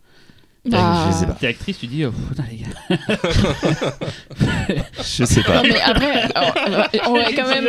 Bah, 0.65 1.09
je 1.11 1.17
sais 1.17 1.25
pas. 1.25 1.33
T'es 1.33 1.47
actrice, 1.47 1.77
tu 1.77 1.87
dis, 1.87 2.05
oh, 2.05 2.11
putain 2.29 2.45
les 2.49 2.59
gars. 2.59 2.97
je 4.97 5.25
sais 5.25 5.43
pas 5.43 5.57
Non, 5.57 5.63
mais 5.63 5.81
après, 5.81 6.23
on 7.05 7.13
va 7.15 7.33
quand 7.35 7.49
même, 7.49 7.67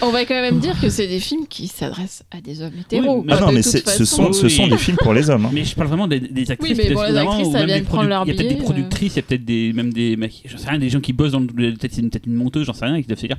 on 0.00 0.10
va 0.10 0.24
quand 0.24 0.52
dire 0.58 0.80
que 0.80 0.88
c'est 0.90 1.08
des 1.08 1.18
films 1.18 1.48
qui 1.48 1.66
s'adressent 1.66 2.22
à 2.30 2.40
des 2.40 2.62
hommes 2.62 2.70
hétéros. 2.78 3.18
Oui, 3.18 3.24
mais- 3.26 3.32
ah 3.36 3.40
non 3.40 3.50
mais 3.52 3.62
ce 3.62 4.04
sont 4.04 4.32
ce 4.32 4.48
sont 4.48 4.68
des 4.68 4.78
films 4.78 4.96
pour 4.98 5.12
les 5.12 5.28
hommes 5.28 5.46
hein. 5.46 5.50
Mais 5.52 5.64
je 5.64 5.74
parle 5.74 5.88
vraiment 5.88 6.06
des, 6.06 6.20
des 6.20 6.50
actrices. 6.52 6.78
Oui, 6.78 6.84
mais 6.88 6.94
bon, 6.94 7.02
les 7.02 7.16
actrices, 7.16 7.50
ça 7.52 7.66
vient 7.66 7.80
de 7.80 7.84
prendre 7.84 8.08
leur 8.08 8.22
Il 8.24 8.28
y 8.28 8.30
a 8.30 8.34
peut-être 8.34 8.56
des 8.56 8.62
productrices, 8.62 9.14
il 9.14 9.16
y 9.16 9.18
a 9.18 9.22
peut-être 9.22 9.44
des, 9.44 9.72
même 9.72 9.92
des, 9.92 10.16
j'en 10.44 10.56
sais 10.58 10.70
rien, 10.70 10.78
des 10.78 10.88
gens 10.88 11.00
qui 11.00 11.12
bossent 11.12 11.32
dans 11.32 11.40
le- 11.40 11.74
peut-être 11.74 11.98
une, 11.98 12.10
peut-être 12.10 12.26
une 12.26 12.34
monteuse, 12.34 12.64
j'en 12.64 12.74
sais 12.74 12.84
rien, 12.84 12.94
et 12.94 13.02
qui 13.02 13.08
doivent 13.08 13.18
se 13.18 13.26
dire. 13.26 13.38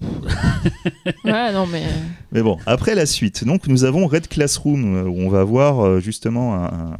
Ouais, 1.24 1.52
non, 1.52 1.66
mais. 1.66 1.82
Mais 2.32 2.42
bon, 2.42 2.58
après 2.66 2.94
la 2.94 3.06
suite, 3.06 3.44
donc 3.44 3.66
nous 3.68 3.84
avons 3.84 4.06
Red 4.06 4.28
Classroom, 4.28 4.96
euh, 4.96 5.02
où 5.08 5.18
on 5.20 5.28
va 5.28 5.44
voir 5.44 5.84
euh, 5.84 6.00
justement 6.00 6.54
un, 6.56 6.96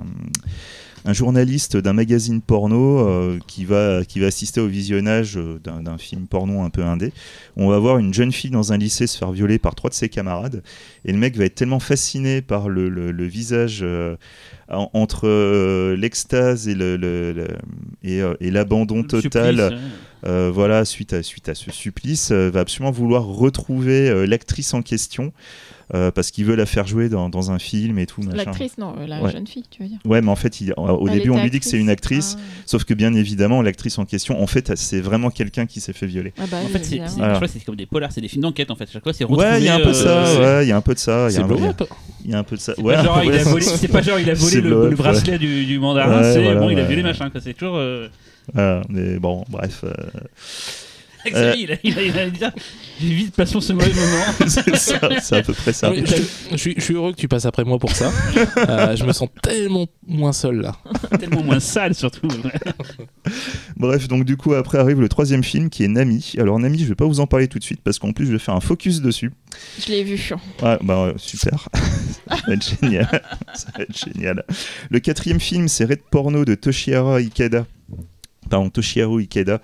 un- 1.08 1.12
journaliste 1.12 1.76
d'un 1.76 1.92
magazine 1.92 2.40
porno 2.40 3.00
euh, 3.08 3.38
qui, 3.46 3.64
va, 3.64 4.04
qui 4.04 4.20
va 4.20 4.26
assister 4.26 4.60
au 4.60 4.66
visionnage 4.66 5.36
euh, 5.36 5.58
d'un 5.58 5.98
film 5.98 6.26
porno 6.26 6.62
un 6.62 6.70
peu 6.70 6.84
indé. 6.84 7.12
On 7.56 7.68
va 7.68 7.78
voir 7.78 7.98
une 7.98 8.14
jeune 8.14 8.32
fille 8.32 8.50
dans 8.50 8.72
un 8.72 8.76
lycée 8.78 9.06
se 9.06 9.18
faire 9.18 9.32
violer 9.32 9.58
par 9.58 9.74
trois 9.74 9.90
de 9.90 9.94
ses 9.94 10.08
camarades. 10.08 10.62
Et 11.04 11.12
le 11.12 11.18
mec 11.18 11.36
va 11.36 11.44
être 11.44 11.54
tellement 11.54 11.80
fasciné 11.80 12.42
par 12.42 12.68
le, 12.68 12.88
le- 12.88 13.10
le 13.10 13.24
visage 13.24 13.80
euh, 13.82 14.16
en- 14.70 14.90
entre 14.92 15.26
euh, 15.26 15.96
l'extase 15.96 16.68
et 16.68 16.74
le- 16.74 16.96
le- 16.96 17.32
le- 17.32 17.48
et, 18.04 18.20
euh, 18.22 18.34
et 18.40 18.50
l'abandon 18.50 19.02
total. 19.02 19.56
supplice. 19.56 19.80
Euh, 20.26 20.50
voilà, 20.52 20.84
suite 20.84 21.12
à, 21.12 21.22
suite 21.22 21.48
à 21.48 21.54
ce 21.54 21.70
supplice, 21.70 22.32
va 22.32 22.60
absolument 22.60 22.90
vouloir 22.90 23.24
retrouver 23.24 24.26
l'actrice 24.26 24.74
en 24.74 24.82
question 24.82 25.32
euh, 25.94 26.10
parce 26.10 26.30
qu'il 26.30 26.44
veut 26.44 26.54
la 26.54 26.66
faire 26.66 26.86
jouer 26.86 27.08
dans, 27.08 27.28
dans 27.28 27.50
un 27.50 27.58
film 27.58 27.98
et 27.98 28.06
tout. 28.06 28.22
machin. 28.22 28.36
L'actrice, 28.36 28.76
non, 28.78 28.94
euh, 28.98 29.06
la 29.06 29.22
Ouais. 29.22 29.32
jeune 29.32 29.46
fille, 29.46 29.64
tu 29.70 29.82
veux 29.82 29.88
dire. 29.88 29.98
Ouais, 30.04 30.20
mais 30.20 30.30
en 30.30 30.36
fait, 30.36 30.60
il- 30.60 30.72
au 30.76 31.06
Elle 31.08 31.14
début, 31.14 31.30
on 31.30 31.42
lui 31.42 31.50
dit 31.50 31.60
que 31.60 31.66
c'est 31.66 31.78
une 31.78 31.90
actrice, 31.90 32.36
Ah. 32.38 32.42
sauf 32.66 32.84
que 32.84 32.94
bien 32.94 33.14
évidemment, 33.14 33.62
l'actrice 33.62 33.98
en 33.98 34.04
question, 34.04 34.42
en 34.42 34.46
fait, 34.46 34.72
c'est 34.76 35.00
vraiment 35.00 35.30
quelqu'un 35.30 35.66
qui 35.66 35.80
s'est 35.80 35.92
fait 35.92 36.06
violer. 36.06 36.32
Ah 36.38 36.44
bah 36.50 36.58
En 36.64 36.68
fait, 36.68 36.84
c'est, 36.84 37.00
Voilà. 37.16 37.40
comme 37.64 37.76
des 37.76 37.86
polars, 37.86 38.12
c'est 38.12 38.20
des 38.20 38.28
films 38.28 38.42
d'enquête 38.42 38.70
en 38.70 38.76
fait. 38.76 38.88
Chaque 38.92 39.02
fois, 39.02 39.12
c'est. 39.12 39.24
Ouais, 39.24 39.58
il 39.60 39.64
y 39.64 39.68
a 39.68 39.76
un 39.76 39.80
peu 39.80 39.88
de 39.88 39.92
ça, 39.94 40.08
euh, 40.26 40.58
ouais, 40.58 40.66
il 40.66 40.68
y 40.68 40.72
a 40.72 40.76
un 40.76 40.80
peu 40.80 40.94
de 40.94 40.98
ça, 40.98 41.12
il 41.12 41.22
y 41.22 41.26
a 41.26 41.30
C'est 41.30 41.38
un- 41.40 41.56
il 42.24 42.30
y 42.30 42.34
a- 42.34 42.42
peu 42.42 42.56
de 42.56 42.60
ça. 42.60 42.72
C'est 42.76 42.82
Ouais, 42.82 42.94
pas 42.94 43.04
genre, 43.04 43.22
il 43.24 43.32
a 43.32 43.42
volé, 43.44 43.64
c'est 43.64 43.88
pas 43.88 44.02
genre 44.02 44.18
il 44.20 44.28
a 44.30 44.34
volé 44.34 44.52
C'est 44.52 44.60
le, 44.60 44.90
bracelet 44.90 45.38
du, 45.38 45.78
mandarin, 45.78 46.22
c'est 46.22 46.54
bon, 46.54 46.70
il 46.70 46.78
a 46.78 46.84
violé 46.84 47.02
machin. 47.02 47.30
quoi. 47.30 47.40
C'est 47.42 47.54
toujours. 47.54 47.76
Euh... 47.76 48.08
voilà, 48.52 48.82
mais 48.88 49.18
bon, 49.18 49.44
bref. 49.48 49.84
euh, 49.84 49.92
Il 51.26 51.36
a, 51.36 51.54
il 51.56 51.72
a, 51.72 52.26
il 52.26 52.44
a 52.44 52.52
vite 53.00 53.34
passons 53.34 53.60
ce 53.60 53.72
mauvais 53.72 53.92
moment. 53.92 54.24
c'est 55.20 55.36
à 55.36 55.42
peu 55.42 55.52
près 55.52 55.72
ça. 55.72 55.92
Je, 55.94 56.56
suis, 56.56 56.74
je 56.76 56.80
suis 56.80 56.94
heureux 56.94 57.12
que 57.12 57.16
tu 57.18 57.28
passes 57.28 57.44
après 57.44 57.64
moi 57.64 57.78
pour 57.78 57.92
ça. 57.92 58.10
Euh, 58.68 58.96
je 58.96 59.04
me 59.04 59.12
sens 59.12 59.28
tellement 59.42 59.86
moins 60.06 60.32
seul 60.32 60.60
là. 60.60 60.76
Tellement 61.18 61.42
moins 61.42 61.60
sale 61.60 61.94
surtout. 61.94 62.28
Bref, 63.76 64.08
donc 64.08 64.24
du 64.24 64.36
coup, 64.36 64.54
après 64.54 64.78
arrive 64.78 65.00
le 65.00 65.08
troisième 65.08 65.44
film 65.44 65.70
qui 65.70 65.84
est 65.84 65.88
Nami. 65.88 66.34
Alors, 66.38 66.58
Nami, 66.58 66.80
je 66.80 66.86
vais 66.86 66.94
pas 66.94 67.04
vous 67.06 67.20
en 67.20 67.26
parler 67.26 67.48
tout 67.48 67.58
de 67.58 67.64
suite 67.64 67.80
parce 67.82 67.98
qu'en 67.98 68.12
plus, 68.12 68.26
je 68.26 68.32
vais 68.32 68.38
faire 68.38 68.54
un 68.54 68.60
focus 68.60 69.00
dessus. 69.00 69.32
Je 69.80 69.92
l'ai 69.92 70.04
vu. 70.04 70.18
Ouais, 70.62 70.76
bah 70.82 71.06
ouais, 71.06 71.14
super. 71.16 71.68
ça 72.28 72.36
va 72.46 72.54
être 72.54 72.76
génial. 72.80 73.22
ça 73.54 73.68
va 73.76 73.82
être 73.84 73.96
génial. 73.96 74.44
Le 74.90 75.00
quatrième 75.00 75.40
film, 75.40 75.68
c'est 75.68 75.84
Red 75.84 76.02
Porno 76.10 76.44
de 76.44 76.54
Toshihara 76.54 77.16
Ikeda. 77.16 77.66
Pardon, 78.48 78.70
Toshiharu 78.70 79.20
Ikeda, 79.20 79.60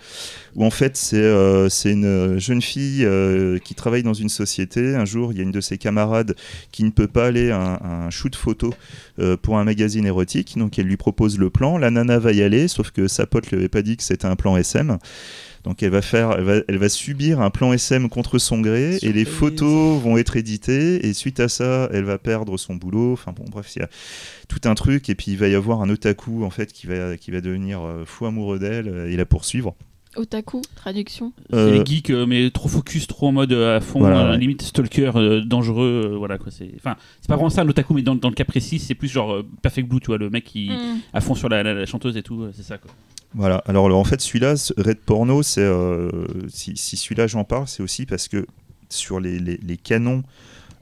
où 0.54 0.64
en 0.64 0.70
fait 0.70 0.96
c'est 0.96 1.16
euh, 1.16 1.68
une 1.84 2.38
jeune 2.38 2.62
fille 2.62 3.04
euh, 3.04 3.58
qui 3.58 3.74
travaille 3.74 4.02
dans 4.02 4.14
une 4.14 4.28
société. 4.28 4.94
Un 4.94 5.04
jour, 5.04 5.32
il 5.32 5.38
y 5.38 5.40
a 5.40 5.42
une 5.42 5.52
de 5.52 5.60
ses 5.60 5.78
camarades 5.78 6.34
qui 6.72 6.84
ne 6.84 6.90
peut 6.90 7.06
pas 7.06 7.26
aller 7.26 7.50
à 7.50 7.60
un, 7.60 7.74
à 7.74 8.06
un 8.06 8.10
shoot 8.10 8.34
photo 8.34 8.72
euh, 9.18 9.36
pour 9.36 9.58
un 9.58 9.64
magazine 9.64 10.06
érotique, 10.06 10.56
donc 10.56 10.78
elle 10.78 10.86
lui 10.86 10.96
propose 10.96 11.38
le 11.38 11.50
plan. 11.50 11.78
La 11.78 11.90
nana 11.90 12.18
va 12.18 12.32
y 12.32 12.42
aller, 12.42 12.68
sauf 12.68 12.90
que 12.90 13.08
sa 13.08 13.26
pote 13.26 13.50
lui 13.50 13.56
avait 13.56 13.68
pas 13.68 13.82
dit 13.82 13.96
que 13.96 14.02
c'était 14.02 14.26
un 14.26 14.36
plan 14.36 14.56
SM. 14.56 14.98
Donc 15.64 15.82
elle 15.82 15.90
va 15.90 16.02
faire, 16.02 16.32
elle 16.36 16.44
va, 16.44 16.54
elle 16.68 16.76
va 16.78 16.88
subir 16.90 17.40
un 17.40 17.48
plan 17.50 17.72
SM 17.72 18.08
contre 18.10 18.38
son 18.38 18.60
gré 18.60 18.98
et 19.02 19.12
les 19.14 19.24
photos 19.24 20.00
vont 20.02 20.18
être 20.18 20.36
éditées 20.36 21.06
et 21.06 21.14
suite 21.14 21.40
à 21.40 21.48
ça, 21.48 21.88
elle 21.92 22.04
va 22.04 22.18
perdre 22.18 22.56
son 22.58 22.76
boulot. 22.76 23.14
Enfin 23.14 23.32
bon, 23.32 23.44
bref, 23.50 23.72
il 23.74 23.78
y 23.78 23.82
a 23.82 23.88
tout 24.48 24.60
un 24.68 24.74
truc 24.74 25.08
et 25.08 25.14
puis 25.14 25.32
il 25.32 25.38
va 25.38 25.48
y 25.48 25.54
avoir 25.54 25.80
un 25.80 25.88
otaku 25.88 26.44
en 26.44 26.50
fait 26.50 26.70
qui 26.72 26.86
va 26.86 27.16
qui 27.16 27.30
va 27.30 27.40
devenir 27.40 27.80
euh, 27.82 28.04
fou 28.04 28.26
amoureux 28.26 28.58
d'elle 28.58 28.88
euh, 28.88 29.10
et 29.10 29.16
la 29.16 29.24
poursuivre. 29.24 29.74
Otaku, 30.16 30.60
traduction. 30.76 31.32
C'est 31.50 31.56
Euh, 31.56 31.72
les 31.78 31.84
geeks, 31.84 32.10
euh, 32.10 32.24
mais 32.24 32.48
trop 32.50 32.68
focus, 32.68 33.08
trop 33.08 33.26
en 33.28 33.32
mode 33.32 33.52
euh, 33.52 33.78
à 33.78 33.80
fond, 33.80 33.98
Voilà, 33.98 34.26
euh, 34.26 34.30
ouais. 34.32 34.38
limite 34.38 34.62
stalker, 34.62 35.10
euh, 35.16 35.40
dangereux, 35.40 36.02
euh, 36.12 36.16
voilà 36.16 36.38
quoi. 36.38 36.52
C'est, 36.52 36.70
enfin, 36.76 36.94
c'est 37.20 37.26
pas 37.26 37.34
vraiment 37.34 37.50
ça 37.50 37.64
l'otaku, 37.64 37.94
mais 37.94 38.02
dans, 38.02 38.14
dans 38.14 38.28
le 38.28 38.34
cas 38.36 38.44
précis, 38.44 38.78
c'est 38.78 38.94
plus 38.94 39.08
genre 39.08 39.32
euh, 39.32 39.46
Perfect 39.60 39.88
Blue, 39.88 39.98
tu 39.98 40.06
vois, 40.08 40.18
le 40.18 40.30
mec 40.30 40.44
qui 40.44 40.68
Mm. 40.70 41.00
à 41.14 41.20
fond 41.20 41.34
sur 41.34 41.48
la, 41.48 41.64
la- 41.64 41.74
la 41.74 41.86
chanteuse 41.86 42.16
et 42.16 42.22
tout, 42.22 42.42
euh, 42.42 42.52
c'est 42.54 42.62
ça 42.62 42.78
quoi. 42.78 42.92
Voilà, 43.34 43.56
alors 43.66 43.92
en 43.96 44.04
fait 44.04 44.20
celui-là, 44.20 44.56
ce 44.56 44.72
Red 44.76 44.98
Porno, 44.98 45.42
euh, 45.58 46.10
si, 46.48 46.76
celui-là 46.76 47.26
j'en 47.26 47.42
parle, 47.42 47.66
c'est 47.66 47.82
aussi 47.82 48.06
parce 48.06 48.28
que 48.28 48.46
sur 48.88 49.18
les, 49.18 49.76
canons 49.82 50.22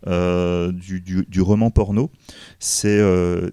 euh, 0.06 0.70
du, 0.70 1.40
roman 1.40 1.70
porno, 1.70 2.10
c'est 2.58 2.98
euh, 3.00 3.48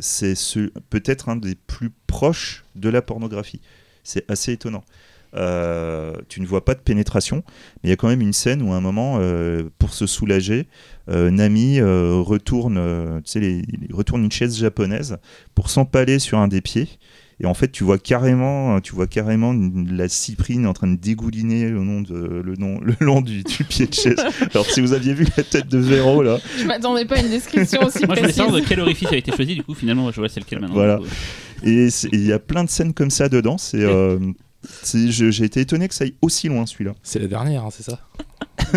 peut-être 0.89 1.29
un 1.29 1.37
des 1.37 1.55
plus 1.55 1.91
proches 2.07 2.65
de 2.75 2.89
la 2.89 3.01
pornographie. 3.01 3.61
C'est 4.03 4.29
assez 4.29 4.51
étonnant. 4.51 4.83
Tu 5.31 6.41
ne 6.41 6.45
vois 6.45 6.65
pas 6.65 6.75
de 6.75 6.81
pénétration, 6.81 7.43
mais 7.81 7.87
il 7.87 7.89
y 7.91 7.93
a 7.93 7.95
quand 7.95 8.09
même 8.09 8.21
une 8.21 8.33
scène 8.33 8.61
où 8.61 8.73
à 8.73 8.75
un 8.75 8.81
moment, 8.81 9.21
pour 9.77 9.93
se 9.93 10.07
soulager, 10.07 10.67
Nami 11.07 11.79
retourne, 11.81 13.21
retourne 13.93 14.23
une 14.25 14.31
chaise 14.31 14.57
japonaise 14.57 15.19
pour 15.55 15.69
s'empaler 15.69 16.19
sur 16.19 16.37
un 16.39 16.49
des 16.49 16.59
pieds. 16.59 16.89
Et 17.41 17.45
en 17.45 17.53
fait, 17.53 17.71
tu 17.71 17.85
vois 17.85 17.97
carrément, 17.97 18.81
tu 18.81 18.93
vois 18.93 19.07
carrément 19.07 19.55
la 19.89 20.09
cyprine 20.09 20.67
en 20.67 20.73
train 20.73 20.87
de 20.87 20.97
dégouliner 20.97 21.69
le, 21.69 21.83
nom 21.83 22.01
de, 22.01 22.41
le, 22.43 22.55
nom, 22.55 22.79
le 22.83 22.95
long 22.99 23.21
du, 23.21 23.43
du 23.43 23.63
pied 23.63 23.87
de 23.87 23.93
chaise. 23.93 24.17
Alors, 24.53 24.65
si 24.65 24.81
vous 24.81 24.93
aviez 24.93 25.13
vu 25.13 25.25
la 25.37 25.43
tête 25.43 25.67
de 25.67 25.77
Véro, 25.77 26.21
là, 26.21 26.39
Je 26.57 26.65
m'attendais 26.65 27.05
pas 27.05 27.15
à 27.15 27.21
une 27.21 27.29
description 27.29 27.81
aussi 27.85 28.05
Moi 28.05 28.15
je 28.15 28.21
voulais 28.21 28.21
précise. 28.23 28.35
savoir 28.35 28.61
de 28.61 28.67
quel 28.67 28.79
orifice 28.81 29.11
a 29.11 29.15
été 29.15 29.31
choisi, 29.31 29.55
du 29.55 29.63
coup 29.63 29.73
finalement 29.73 30.11
je 30.11 30.17
vois 30.19 30.27
c'est 30.27 30.41
lequel 30.41 30.59
maintenant. 30.59 30.75
Voilà. 30.75 30.99
et 31.63 31.87
il 32.11 32.25
y 32.25 32.33
a 32.33 32.39
plein 32.39 32.63
de 32.63 32.69
scènes 32.69 32.93
comme 32.93 33.09
ça 33.09 33.29
dedans. 33.29 33.57
C'est, 33.57 33.83
euh, 33.83 34.19
j'ai 34.83 35.43
été 35.45 35.61
étonné 35.61 35.87
que 35.87 35.93
ça 35.93 36.03
aille 36.03 36.15
aussi 36.21 36.47
loin, 36.47 36.65
celui-là. 36.65 36.93
C'est 37.03 37.19
la 37.19 37.27
dernière, 37.27 37.63
hein, 37.65 37.69
c'est 37.71 37.83
ça 37.83 37.99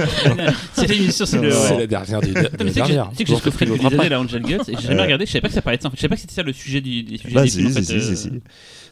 C'était 0.75 0.97
une 0.97 1.03
émission, 1.05 1.27
c'est 1.27 1.39
le. 1.39 1.49
Ouais. 1.49 1.55
C'est 1.69 1.77
la 1.79 1.87
dernière 1.87 2.21
du, 2.21 2.31
de 2.33 2.39
Attends, 2.39 2.51
mais 2.59 2.65
la 2.65 2.71
tu 2.71 2.75
sais 2.75 2.81
que 2.81 2.87
j'ai- 2.87 2.95
dernière. 2.95 3.11
tu 3.11 3.17
sais 3.17 3.25
que 3.25 3.29
j'ai 3.29 3.35
Bon, 3.35 3.41
scoffré 3.41 3.67
l'autre 3.67 3.83
depuis 3.83 3.97
des 3.97 4.01
années 4.01 4.09
la 4.11 4.21
Angel 4.21 4.43
Guts 4.43 4.55
et 4.69 4.75
j'ai 4.81 4.87
jamais 4.89 5.03
regardé, 5.03 5.27
je 5.27 5.31
savais 5.33 5.41
pas 5.43 5.49
que 5.49 5.55
ça 5.55 5.63
parlait 5.63 5.77
de 5.79 5.83
ça 5.83 5.91
je 5.93 5.97
savais 6.01 6.09
pas 6.09 6.15
que 6.15 6.21
c'était 6.21 6.35
ça 6.35 6.43
le 6.43 6.53
sujet 6.53 6.81
du, 6.81 7.03
des 7.03 7.19
sujets 7.19 7.35
Bah, 7.35 7.43
des 7.43 7.51
films 7.51 8.41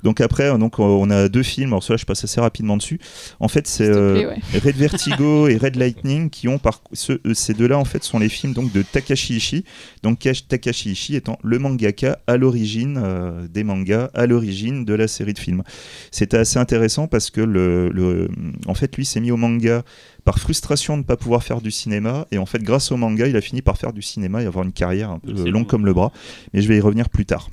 Donc 0.02 0.20
après, 0.20 0.44
euh, 0.50 0.56
donc, 0.58 0.78
euh, 0.78 0.82
on 0.82 1.10
a 1.10 1.28
deux 1.28 1.42
films. 1.42 1.70
Alors, 1.70 1.82
cela, 1.82 1.96
je 1.96 2.04
passe 2.04 2.24
assez 2.24 2.40
rapidement 2.40 2.76
dessus. 2.76 2.98
En 3.40 3.48
fait, 3.48 3.66
c'est 3.66 3.88
euh, 3.88 4.14
plaît, 4.14 4.26
ouais. 4.26 4.60
Red 4.64 4.76
Vertigo 4.76 5.46
et 5.48 5.56
Red 5.56 5.76
Lightning 5.76 6.30
qui 6.30 6.48
ont 6.48 6.58
par 6.58 6.82
ce- 6.92 7.20
ces 7.34 7.54
deux-là 7.54 7.78
en 7.78 7.84
fait 7.84 8.02
sont 8.04 8.18
les 8.18 8.28
films 8.28 8.52
donc 8.52 8.72
de 8.72 8.82
Takashi 8.82 9.36
Ishii. 9.36 9.64
Donc 10.02 10.18
Kash- 10.20 10.46
Takashi 10.48 10.90
Ishii 10.92 11.16
étant 11.16 11.38
le 11.42 11.58
mangaka 11.58 12.18
à 12.26 12.36
l'origine 12.36 13.00
euh, 13.02 13.46
des 13.48 13.64
mangas, 13.64 14.10
à 14.14 14.26
l'origine 14.26 14.84
de 14.84 14.94
la 14.94 15.08
série 15.08 15.34
de 15.34 15.38
films. 15.38 15.62
C'était 16.10 16.36
assez 16.38 16.58
intéressant 16.58 17.06
parce 17.06 17.30
que 17.30 17.40
le, 17.40 17.88
le- 17.90 18.28
en 18.66 18.74
fait 18.74 18.96
lui 18.96 19.04
s'est 19.04 19.20
mis 19.20 19.30
au 19.30 19.36
manga 19.36 19.82
par 20.24 20.38
frustration 20.38 20.94
de 20.94 20.98
ne 21.02 21.04
pas 21.06 21.16
pouvoir 21.16 21.42
faire 21.42 21.60
du 21.60 21.70
cinéma 21.70 22.26
et 22.30 22.38
en 22.38 22.46
fait 22.46 22.62
grâce 22.62 22.92
au 22.92 22.96
manga 22.96 23.26
il 23.26 23.36
a 23.36 23.40
fini 23.40 23.62
par 23.62 23.78
faire 23.78 23.92
du 23.92 24.02
cinéma 24.02 24.42
et 24.42 24.46
avoir 24.46 24.64
une 24.64 24.72
carrière 24.72 25.10
un 25.10 25.18
peu 25.18 25.32
longue 25.50 25.66
comme 25.66 25.86
le 25.86 25.94
bras. 25.94 26.12
Mais 26.52 26.60
je 26.62 26.68
vais 26.68 26.76
y 26.76 26.80
revenir 26.80 27.08
plus 27.08 27.24
tard. 27.26 27.48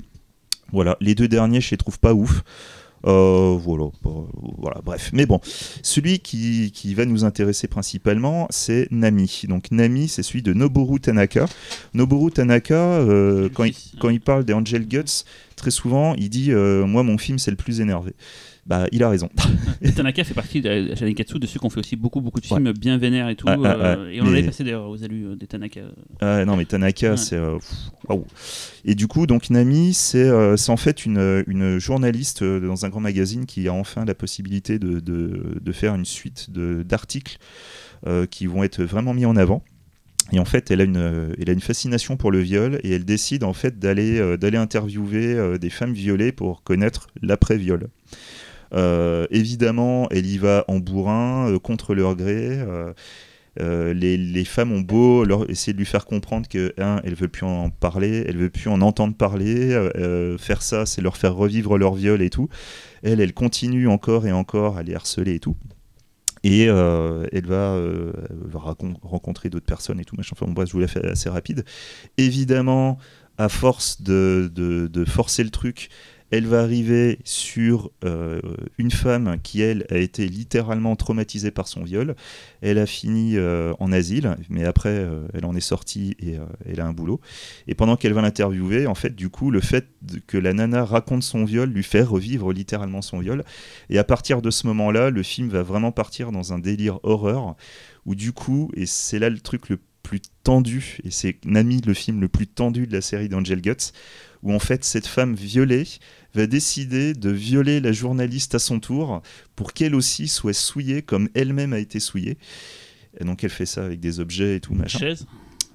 Voilà, 0.72 0.96
les 1.00 1.14
deux 1.14 1.28
derniers 1.28 1.60
je 1.60 1.70
les 1.70 1.76
trouve 1.76 1.98
pas 1.98 2.14
ouf. 2.14 2.42
Euh, 3.06 3.56
voilà, 3.60 3.84
bah, 4.02 4.10
voilà, 4.58 4.80
bref. 4.84 5.10
Mais 5.12 5.26
bon, 5.26 5.40
celui 5.82 6.18
qui, 6.18 6.94
va 6.94 7.04
nous 7.04 7.24
intéresser 7.24 7.68
principalement, 7.68 8.46
c'est 8.50 8.88
Nami. 8.90 9.42
Donc 9.48 9.70
Nami, 9.70 10.08
c'est 10.08 10.22
celui 10.22 10.42
de 10.42 10.52
Noboru 10.52 11.00
Tanaka. 11.00 11.46
Noboru 11.94 12.30
Tanaka, 12.32 12.74
euh, 12.74 13.48
quand, 13.52 13.64
il, 13.64 13.74
quand 14.00 14.08
il 14.08 14.20
parle 14.20 14.44
des 14.44 14.52
Angel 14.52 14.86
Guts, 14.86 15.24
très 15.56 15.70
souvent, 15.70 16.14
il 16.14 16.28
dit 16.28 16.52
euh, 16.52 16.86
Moi, 16.86 17.02
mon 17.02 17.18
film, 17.18 17.38
c'est 17.38 17.50
le 17.50 17.56
plus 17.56 17.80
énervé. 17.80 18.14
Bah, 18.68 18.86
il 18.92 19.02
a 19.02 19.08
raison. 19.08 19.30
Et 19.80 19.90
Tanaka 19.96 20.22
fait 20.24 20.34
partie 20.34 20.60
de 20.60 20.94
chez 20.94 21.14
Katsu 21.14 21.38
de 21.38 21.46
ceux 21.46 21.58
qui 21.58 21.64
ont 21.64 21.70
fait 21.70 21.80
aussi 21.80 21.96
beaucoup 21.96 22.20
beaucoup 22.20 22.38
de 22.40 22.44
films 22.44 22.70
bien 22.72 22.98
vénères 22.98 23.30
et 23.30 23.34
tout. 23.34 23.46
Ah, 23.48 23.56
ah, 23.64 23.66
euh, 23.66 24.06
ah, 24.06 24.12
et 24.12 24.20
on 24.20 24.24
mais- 24.24 24.30
avait 24.38 24.42
passé 24.48 24.62
d'ailleurs 24.62 24.88
aux 24.90 25.02
alus 25.02 25.26
euh, 25.28 25.36
des 25.36 25.46
Tanaka. 25.46 25.80
Ah, 26.20 26.44
non, 26.44 26.54
mais 26.56 26.66
Tanaka, 26.66 27.12
Ouais. 27.12 27.16
c'est. 27.16 27.36
euh, 27.36 27.58
waouh. 28.08 28.26
Et 28.84 28.94
du 28.94 29.06
coup, 29.08 29.26
donc 29.26 29.48
Nami, 29.48 29.94
c'est 29.94 30.28
euh, 30.28 30.54
en 30.68 30.76
fait 30.76 31.06
une, 31.06 31.42
une 31.46 31.78
journaliste 31.78 32.42
euh, 32.42 32.60
dans 32.60 32.84
un 32.84 32.90
grand 32.90 33.00
magazine 33.00 33.46
qui 33.46 33.66
a 33.68 33.72
enfin 33.72 34.04
la 34.04 34.14
possibilité 34.14 34.78
de, 34.78 35.00
de, 35.00 35.58
de 35.60 35.72
faire 35.72 35.94
une 35.94 36.04
suite 36.04 36.50
d'articles 36.50 37.38
euh, 38.06 38.26
qui 38.26 38.46
vont 38.46 38.64
être 38.64 38.82
vraiment 38.84 39.14
mis 39.14 39.24
en 39.24 39.34
avant. 39.36 39.62
Et 40.30 40.38
en 40.38 40.44
fait, 40.44 40.70
elle 40.70 40.82
a 40.82 40.84
une, 40.84 41.32
elle 41.40 41.48
a 41.48 41.52
une 41.54 41.60
fascination 41.62 42.18
pour 42.18 42.30
le 42.30 42.40
viol 42.40 42.80
et 42.82 42.90
elle 42.90 43.06
décide 43.06 43.44
en 43.44 43.54
fait 43.54 43.78
d'aller 43.78 44.18
euh, 44.18 44.36
d'aller 44.36 44.58
interviewer 44.58 45.32
euh, 45.34 45.56
des 45.56 45.70
femmes 45.70 45.94
violées 45.94 46.32
pour 46.32 46.62
connaître 46.62 47.06
l'après-viol. 47.22 47.88
Euh, 48.74 49.26
évidemment, 49.30 50.08
elle 50.10 50.26
y 50.26 50.38
va 50.38 50.64
en 50.68 50.78
bourrin, 50.78 51.50
euh, 51.50 51.58
contre 51.58 51.94
leur 51.94 52.16
gré. 52.16 52.58
euh, 53.60 53.92
les, 53.92 54.44
femmes 54.44 54.72
ont 54.72 54.80
beau 54.80 55.24
leur, 55.24 55.50
essayer 55.50 55.72
de 55.72 55.78
lui 55.78 55.86
faire 55.86 56.06
comprendre 56.06 56.48
que, 56.48 56.72
un, 56.78 57.00
elle 57.04 57.14
veut 57.14 57.28
plus 57.28 57.44
en 57.44 57.70
parler, 57.70 58.24
elle 58.28 58.36
veut 58.36 58.50
plus 58.50 58.68
en 58.68 58.80
entendre 58.80 59.14
parler. 59.14 59.70
faire 60.38 60.62
ça, 60.62 60.86
c'est 60.86 61.02
leur 61.02 61.16
faire 61.16 61.34
revivre 61.34 61.76
leur 61.78 61.94
viol 61.94 62.22
et 62.22 62.30
tout. 62.30 62.48
Elle, 63.02 63.20
elle 63.20 63.34
continue 63.34 63.88
encore 63.88 64.26
et 64.26 64.32
encore 64.32 64.76
à 64.78 64.82
les 64.82 64.94
harceler 64.94 65.34
et 65.34 65.40
tout. 65.40 65.56
Et 66.44 66.64
elle 66.66 67.46
va, 67.46 67.80
va 68.30 68.76
rencontrer 69.02 69.50
d'autres 69.50 69.66
personnes 69.66 69.98
et 69.98 70.04
tout. 70.04 70.16
Machin. 70.16 70.36
Enfin, 70.40 70.50
bref, 70.52 70.68
je 70.68 70.74
vous 70.74 70.80
la 70.80 70.88
fais 70.88 71.04
assez 71.04 71.28
rapide. 71.28 71.64
Évidemment, 72.16 72.98
à 73.38 73.48
force 73.48 74.02
de- 74.02 74.50
de 74.54 75.04
forcer 75.04 75.42
le 75.42 75.50
truc, 75.50 75.90
elle 76.30 76.46
va 76.46 76.60
arriver 76.60 77.18
sur 77.24 77.90
euh, 78.04 78.40
une 78.76 78.90
femme 78.90 79.38
qui, 79.42 79.62
elle, 79.62 79.86
a 79.90 79.96
été 79.96 80.28
littéralement 80.28 80.94
traumatisée 80.96 81.50
par 81.50 81.68
son 81.68 81.82
viol. 81.82 82.14
Elle 82.60 82.78
a 82.78 82.86
fini 82.86 83.36
euh, 83.36 83.72
en 83.78 83.92
asile, 83.92 84.36
mais 84.50 84.64
après, 84.64 84.90
euh, 84.90 85.26
elle 85.32 85.44
en 85.44 85.54
est 85.54 85.60
sortie 85.60 86.16
et 86.20 86.36
elle 86.66 86.80
a 86.80 86.86
un 86.86 86.92
boulot. 86.92 87.20
Et 87.66 87.74
pendant 87.74 87.96
qu'elle 87.96 88.12
va 88.12 88.22
l'interviewer, 88.22 88.86
en 88.86 88.94
fait, 88.94 89.14
du 89.14 89.30
coup, 89.30 89.50
le 89.50 89.60
fait 89.60 89.86
que 90.26 90.36
la 90.36 90.52
nana 90.52 90.84
raconte 90.84 91.22
son 91.22 91.44
viol 91.44 91.70
lui 91.70 91.82
fait 91.82 92.02
revivre 92.02 92.52
littéralement 92.52 93.02
son 93.02 93.20
viol. 93.20 93.44
Et 93.88 93.98
à 93.98 94.04
partir 94.04 94.42
de 94.42 94.50
ce 94.50 94.66
moment-là, 94.66 95.10
le 95.10 95.22
film 95.22 95.48
va 95.48 95.62
vraiment 95.62 95.92
partir 95.92 96.30
dans 96.32 96.52
un 96.52 96.58
délire 96.58 96.98
horreur, 97.04 97.56
où 98.04 98.14
du 98.14 98.32
coup, 98.32 98.70
et 98.74 98.86
c'est 98.86 99.18
là 99.18 99.30
le 99.30 99.40
truc 99.40 99.68
le 99.68 99.78
plus 100.02 100.20
tendu, 100.42 100.98
et 101.04 101.10
c'est 101.10 101.36
Nami 101.44 101.82
le 101.84 101.92
film 101.92 102.20
le 102.20 102.28
plus 102.28 102.46
tendu 102.46 102.86
de 102.86 102.92
la 102.92 103.02
série 103.02 103.28
d'Angel 103.28 103.60
Guts, 103.60 103.92
où 104.42 104.52
en 104.52 104.58
fait 104.58 104.84
cette 104.84 105.06
femme 105.06 105.34
violée 105.34 105.86
va 106.34 106.46
décider 106.46 107.14
de 107.14 107.30
violer 107.30 107.80
la 107.80 107.92
journaliste 107.92 108.54
à 108.54 108.58
son 108.58 108.80
tour 108.80 109.22
pour 109.56 109.72
qu'elle 109.72 109.94
aussi 109.94 110.28
soit 110.28 110.52
souillée 110.52 111.02
comme 111.02 111.28
elle-même 111.34 111.72
a 111.72 111.78
été 111.78 112.00
souillée. 112.00 112.38
Et 113.20 113.24
donc 113.24 113.42
elle 113.44 113.50
fait 113.50 113.66
ça 113.66 113.84
avec 113.84 114.00
des 114.00 114.20
objets 114.20 114.56
et 114.56 114.60
tout 114.60 114.74
machin. 114.74 114.98
Chaise? 114.98 115.26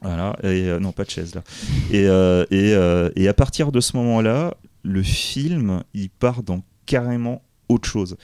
Voilà, 0.02 0.36
et 0.44 0.68
euh, 0.70 0.80
non 0.80 0.92
pas 0.92 1.06
de 1.06 1.10
chaise 1.10 1.34
là. 1.34 1.44
Et, 1.92 2.08
euh, 2.08 2.46
et, 2.52 2.74
euh, 2.74 3.10
et 3.16 3.28
à 3.28 3.34
partir 3.34 3.72
de 3.72 3.80
ce 3.80 3.96
moment-là, 3.98 4.56
le 4.84 5.02
film 5.02 5.84
il 5.94 6.10
part 6.10 6.44
dans 6.44 6.64
carrément 6.86 7.42
autre 7.70 7.88
chose. 7.88 8.18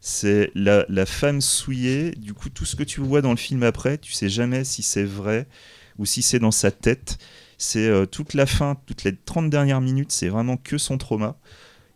C'est 0.00 0.50
la, 0.54 0.84
la 0.90 1.06
femme 1.06 1.40
souillée. 1.40 2.10
Du 2.10 2.34
coup, 2.34 2.50
tout 2.50 2.66
ce 2.66 2.76
que 2.76 2.82
tu 2.82 3.00
vois 3.00 3.22
dans 3.22 3.30
le 3.30 3.38
film 3.38 3.62
après, 3.62 3.96
tu 3.96 4.12
sais 4.12 4.28
jamais 4.28 4.62
si 4.62 4.82
c'est 4.82 5.02
vrai 5.04 5.48
ou 5.96 6.04
si 6.04 6.20
c'est 6.20 6.38
dans 6.38 6.50
sa 6.50 6.70
tête. 6.70 7.16
C'est 7.58 7.86
euh, 7.88 8.06
toute 8.06 8.34
la 8.34 8.46
fin, 8.46 8.76
toutes 8.86 9.04
les 9.04 9.14
30 9.14 9.50
dernières 9.50 9.80
minutes, 9.80 10.12
c'est 10.12 10.28
vraiment 10.28 10.56
que 10.56 10.78
son 10.78 10.98
trauma. 10.98 11.36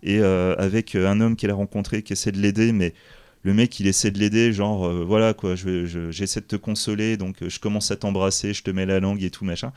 Et 0.02 0.18
euh, 0.20 0.54
avec 0.58 0.94
euh, 0.94 1.08
un 1.08 1.20
homme 1.20 1.34
qu'elle 1.36 1.50
a 1.50 1.54
rencontré 1.54 2.02
qui 2.02 2.12
essaie 2.12 2.30
de 2.32 2.38
l'aider, 2.38 2.72
mais 2.72 2.94
le 3.42 3.54
mec 3.54 3.78
il 3.80 3.86
essaie 3.86 4.10
de 4.10 4.18
l'aider, 4.18 4.52
genre 4.52 4.86
euh, 4.86 5.04
voilà 5.06 5.34
quoi, 5.34 5.54
je- 5.56 5.86
je- 5.86 6.10
j'essaie 6.10 6.40
de 6.40 6.46
te 6.46 6.56
consoler, 6.56 7.16
donc 7.16 7.42
euh, 7.42 7.48
je 7.48 7.58
commence 7.60 7.90
à 7.90 7.96
t'embrasser, 7.96 8.52
je 8.54 8.62
te 8.62 8.70
mets 8.70 8.86
la 8.86 9.00
langue 9.00 9.22
et 9.24 9.30
tout 9.30 9.44
machin. 9.44 9.72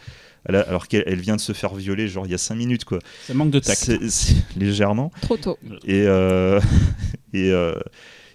Alors, 0.47 0.63
alors 0.67 0.87
qu'elle 0.87 1.03
elle 1.07 1.19
vient 1.21 1.35
de 1.35 1.41
se 1.41 1.53
faire 1.53 1.73
violer, 1.75 2.07
genre 2.07 2.25
il 2.27 2.31
y 2.31 2.35
a 2.35 2.39
5 2.39 2.55
minutes 2.55 2.85
quoi. 2.85 2.99
Ça 3.25 3.33
manque 3.33 3.51
de 3.51 3.59
tact. 3.59 3.77
C'est- 3.79 4.09
c'est- 4.09 4.35
légèrement. 4.57 5.11
Trop 5.21 5.37
tôt. 5.37 5.57
Et, 5.85 6.03
euh, 6.05 6.59
et 7.33 7.51
euh, 7.51 7.73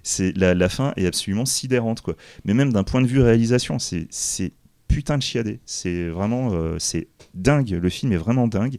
c'est 0.02 0.36
la, 0.36 0.54
la 0.54 0.68
fin 0.68 0.92
est 0.96 1.06
absolument 1.06 1.44
sidérante 1.44 2.00
quoi. 2.00 2.16
Mais 2.44 2.54
même 2.54 2.72
d'un 2.72 2.84
point 2.84 3.02
de 3.02 3.06
vue 3.06 3.20
réalisation, 3.20 3.78
c'est 3.78 4.06
c'est 4.10 4.52
putain 4.88 5.18
de 5.18 5.22
chiadé. 5.22 5.60
C'est 5.66 6.08
vraiment 6.08 6.52
euh, 6.52 6.78
c'est 6.78 7.08
dingue. 7.34 7.70
Le 7.70 7.88
film 7.88 8.12
est 8.12 8.16
vraiment 8.18 8.48
dingue. 8.48 8.76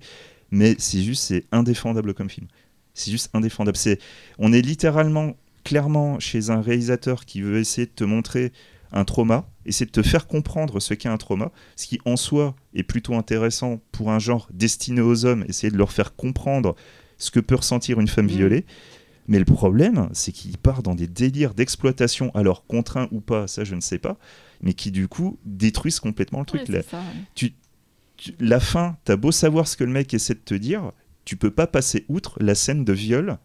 Mais 0.51 0.75
c'est 0.79 1.01
juste 1.01 1.23
c'est 1.23 1.45
indéfendable 1.51 2.13
comme 2.13 2.29
film. 2.29 2.47
C'est 2.93 3.11
juste 3.11 3.29
indéfendable. 3.33 3.77
C'est 3.77 3.99
on 4.39 4.53
est 4.53 4.61
littéralement 4.61 5.35
clairement 5.63 6.19
chez 6.19 6.49
un 6.49 6.61
réalisateur 6.61 7.25
qui 7.25 7.41
veut 7.41 7.59
essayer 7.59 7.87
de 7.87 7.91
te 7.91 8.05
montrer 8.05 8.53
un 8.93 9.03
trauma, 9.03 9.49
essayer 9.65 9.85
de 9.85 9.91
te 9.91 10.01
faire 10.01 10.27
comprendre 10.27 10.79
ce 10.79 10.93
qu'est 10.93 11.09
un 11.09 11.17
trauma, 11.17 11.51
ce 11.75 11.87
qui 11.87 11.99
en 12.05 12.15
soi 12.15 12.55
est 12.73 12.83
plutôt 12.83 13.15
intéressant 13.15 13.81
pour 13.91 14.11
un 14.11 14.19
genre 14.19 14.47
destiné 14.53 15.01
aux 15.01 15.25
hommes, 15.25 15.43
essayer 15.49 15.69
de 15.71 15.77
leur 15.77 15.91
faire 15.91 16.15
comprendre 16.15 16.75
ce 17.17 17.31
que 17.31 17.41
peut 17.41 17.55
ressentir 17.55 17.99
une 17.99 18.07
femme 18.07 18.25
Mm. 18.27 18.29
violée. 18.29 18.65
Mais 19.27 19.39
le 19.39 19.45
problème, 19.45 20.07
c'est 20.13 20.31
qu'il 20.31 20.57
part 20.57 20.83
dans 20.83 20.95
des 20.95 21.07
délires 21.07 21.53
d'exploitation, 21.53 22.31
alors 22.33 22.65
contraints 22.65 23.09
ou 23.11 23.19
pas, 23.19 23.47
ça 23.47 23.65
je 23.65 23.75
ne 23.75 23.81
sais 23.81 23.97
pas, 23.97 24.17
mais 24.61 24.73
qui 24.73 24.91
du 24.91 25.07
coup 25.07 25.39
détruisent 25.45 25.99
complètement 25.99 26.39
le 26.39 26.45
truc. 26.45 26.61
Ouais, 26.67 26.73
La- 26.75 26.81
c'est 26.83 26.89
ça, 26.91 26.97
ouais. 26.99 27.03
tu- 27.35 27.53
la 28.39 28.59
fin, 28.59 28.97
t'as 29.03 29.15
beau 29.15 29.31
savoir 29.31 29.67
ce 29.67 29.77
que 29.77 29.83
le 29.83 29.91
mec 29.91 30.11
essaie 30.13 30.33
de 30.33 30.39
te 30.39 30.55
dire, 30.55 30.91
tu 31.23 31.37
peux 31.37 31.51
pas 31.51 31.67
passer 31.67 32.05
outre 32.09 32.41
la 32.41 32.55
scène 32.55 32.83
de 32.83 32.91
viol 32.93 33.37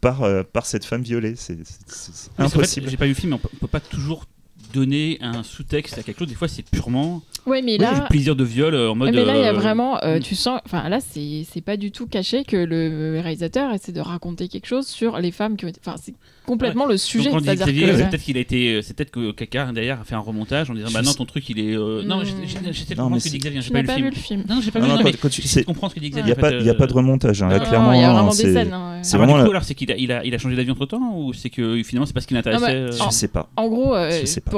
par, 0.00 0.22
euh, 0.22 0.42
par 0.44 0.66
cette 0.66 0.84
femme 0.84 1.02
violée. 1.02 1.34
C'est 1.36 1.56
fait, 1.56 2.30
impossible. 2.38 2.88
J'ai 2.88 2.96
pas 2.96 3.06
vu 3.06 3.10
le 3.10 3.14
film, 3.16 3.30
mais 3.30 3.36
on 3.36 3.38
peut, 3.38 3.48
on 3.52 3.56
peut 3.58 3.66
pas 3.66 3.80
toujours 3.80 4.26
donner 4.72 5.18
un 5.20 5.42
sous-texte 5.42 5.98
à 5.98 6.02
quelque 6.02 6.18
chose. 6.18 6.28
Des 6.28 6.34
fois, 6.34 6.48
c'est 6.48 6.62
purement 6.68 7.22
Ouais, 7.46 7.62
mais 7.62 7.72
oui, 7.72 7.78
là. 7.78 7.94
du 7.94 8.00
plaisir 8.08 8.36
de 8.36 8.44
viol 8.44 8.74
euh, 8.74 8.90
en 8.90 8.94
mode. 8.94 9.14
mais 9.14 9.24
là, 9.24 9.36
il 9.36 9.42
y 9.42 9.44
a 9.46 9.50
euh, 9.50 9.52
vraiment, 9.52 9.98
euh, 10.04 10.18
mm. 10.18 10.20
tu 10.20 10.34
sens, 10.34 10.60
enfin 10.66 10.88
là, 10.90 10.98
c'est 11.00 11.44
c'est 11.50 11.62
pas 11.62 11.76
du 11.78 11.90
tout 11.90 12.06
caché 12.06 12.44
que 12.44 12.56
le 12.56 13.18
réalisateur 13.22 13.72
essaie 13.72 13.92
de 13.92 14.00
raconter 14.00 14.48
quelque 14.48 14.66
chose 14.66 14.86
sur 14.86 15.18
les 15.18 15.30
femmes 15.30 15.56
qui 15.56 15.64
ont 15.64 15.68
été. 15.68 15.80
Enfin, 15.84 15.96
c'est 16.02 16.14
complètement 16.46 16.86
le 16.86 16.96
sujet. 16.98 17.30
Xavier, 17.30 17.86
que. 17.86 17.96
c'est 17.96 18.08
peut-être 18.10 18.22
qu'il 18.22 18.36
a 18.36 18.40
été, 18.40 18.82
c'est 18.82 18.94
peut-être 18.94 19.10
que 19.10 19.30
Caca 19.32 19.72
derrière 19.72 20.00
a 20.00 20.04
fait 20.04 20.14
un 20.14 20.18
remontage 20.20 20.70
en 20.70 20.74
disant 20.74 20.88
bah 20.92 21.00
non 21.02 21.12
ton 21.14 21.24
truc 21.24 21.48
il 21.48 21.58
est. 21.60 21.74
euh, 21.76 22.02
Non, 22.02 22.22
j'essaie 22.24 22.94
de 22.94 23.00
comprendre 23.00 23.18
ce 23.18 23.24
que 23.24 23.28
dit 23.30 23.36
c'est- 23.36 23.38
Xavier, 23.38 23.60
j'ai 23.62 23.70
pas 23.72 23.82
pas 23.84 23.96
le 23.98 24.04
vu 24.10 24.12
film. 24.12 24.40
le 24.40 24.44
film. 24.44 24.44
Non, 24.48 24.60
j'ai 24.60 24.70
pas 24.70 24.78
Non, 24.80 24.84
vu. 24.86 24.90
non, 24.92 24.96
non, 24.98 25.02
quand- 25.04 25.24
mais 25.24 25.30
tu- 25.30 25.42
c'est- 25.42 25.64
comprendre 25.64 25.90
ce 25.92 25.94
que 25.94 26.00
dit 26.00 26.06
Il 26.06 26.10
Xavier. 26.12 26.34
n'y 26.34 26.60
il 26.60 26.66
y 26.66 26.70
a 26.70 26.74
pas 26.74 26.86
de 26.86 26.92
remontage. 26.92 27.42
hein. 27.42 27.48
Là, 27.48 27.58
Non, 27.58 27.64
clairement, 27.64 27.92
il 27.92 28.00
y 28.00 28.04
a 28.04 28.12
vraiment 28.12 28.30
des 28.30 28.36
c'est- 28.36 28.52
scènes. 28.52 28.72
hein, 28.72 28.92
ouais. 28.96 28.98
c'est 29.02 29.16
vraiment 29.16 29.36
alors 29.36 29.64
c'est 29.64 29.74
qu'il 29.74 29.90
a, 29.92 29.96
il 29.96 30.12
a, 30.12 30.24
il 30.24 30.34
a 30.34 30.38
changé 30.38 30.56
d'avis 30.56 30.70
entre 30.70 30.86
temps 30.86 31.14
ou 31.16 31.32
c'est 31.32 31.50
que 31.50 31.82
finalement 31.82 32.06
c'est 32.06 32.12
parce 32.12 32.26
qu'il 32.26 32.36
l'intéressait 32.36 32.66
euh, 32.74 32.92
Je 32.92 33.10
sais 33.10 33.28
pas. 33.28 33.48
En 33.56 33.68
gros. 33.68 33.94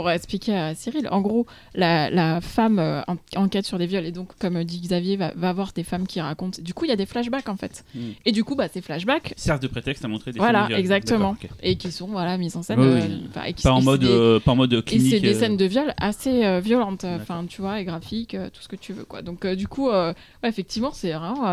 Pour 0.02 0.10
expliquer 0.10 0.54
à 0.56 0.74
Cyril, 0.74 1.06
en 1.12 1.20
gros, 1.20 1.46
la, 1.76 2.10
la 2.10 2.40
femme 2.40 2.80
euh, 2.80 3.02
en- 3.06 3.16
enquête 3.36 3.64
sur 3.64 3.78
des 3.78 3.86
viols 3.86 4.04
et 4.04 4.10
donc, 4.10 4.30
comme 4.40 4.56
euh, 4.56 4.64
dit 4.64 4.80
Xavier, 4.80 5.16
va, 5.16 5.32
va 5.36 5.52
voir 5.52 5.72
des 5.72 5.84
femmes 5.84 6.08
qui 6.08 6.20
racontent. 6.20 6.60
Du 6.60 6.74
coup, 6.74 6.84
il 6.86 6.88
y 6.88 6.92
a 6.92 6.96
des 6.96 7.06
flashbacks 7.06 7.48
en 7.48 7.56
fait. 7.56 7.84
Mm. 7.94 8.00
Et 8.26 8.32
du 8.32 8.42
coup, 8.42 8.56
bah, 8.56 8.66
ces 8.72 8.80
flashbacks, 8.80 9.32
servent 9.36 9.60
de 9.60 9.68
prétexte 9.68 10.04
à 10.04 10.08
montrer 10.08 10.32
des 10.32 10.40
Voilà, 10.40 10.68
exactement. 10.76 11.36
Et 11.62 11.76
qui 11.76 11.92
sont 11.92 12.08
voilà 12.08 12.36
mises 12.36 12.56
en 12.56 12.62
scène, 12.64 12.80
Oui, 12.80 12.86
euh, 12.86 13.00
oui. 13.00 13.28
et 13.46 13.52
qui- 13.52 13.62
Pas 13.62 13.72
en 13.72 13.80
et 13.80 13.84
mode, 13.84 14.00
des- 14.00 14.38
pas 14.44 14.50
en 14.52 14.56
mode 14.56 14.72
Et 14.72 14.82
clinique. 14.82 15.10
c'est 15.12 15.20
des 15.20 15.34
scènes 15.34 15.56
de 15.56 15.64
viol 15.66 15.94
assez 15.98 16.60
violentes, 16.60 17.04
enfin 17.04 17.44
tu 17.48 17.60
vois, 17.60 17.80
et 17.80 17.84
graphiques, 17.84 18.36
tout 18.52 18.60
ce 18.62 18.66
que 18.68 18.76
tu 18.76 18.92
veux 18.92 19.04
quoi. 19.04 19.22
Donc 19.22 19.46
du 19.46 19.68
coup, 19.68 19.88
ouais, 19.88 20.14
effectivement, 20.42 20.90
c'est 20.92 21.12
vraiment 21.12 21.46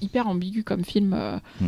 hyper 0.00 0.26
ambigu 0.26 0.64
comme 0.64 0.84
film. 0.84 1.12
euh. 1.14 1.38
Mm. 1.60 1.66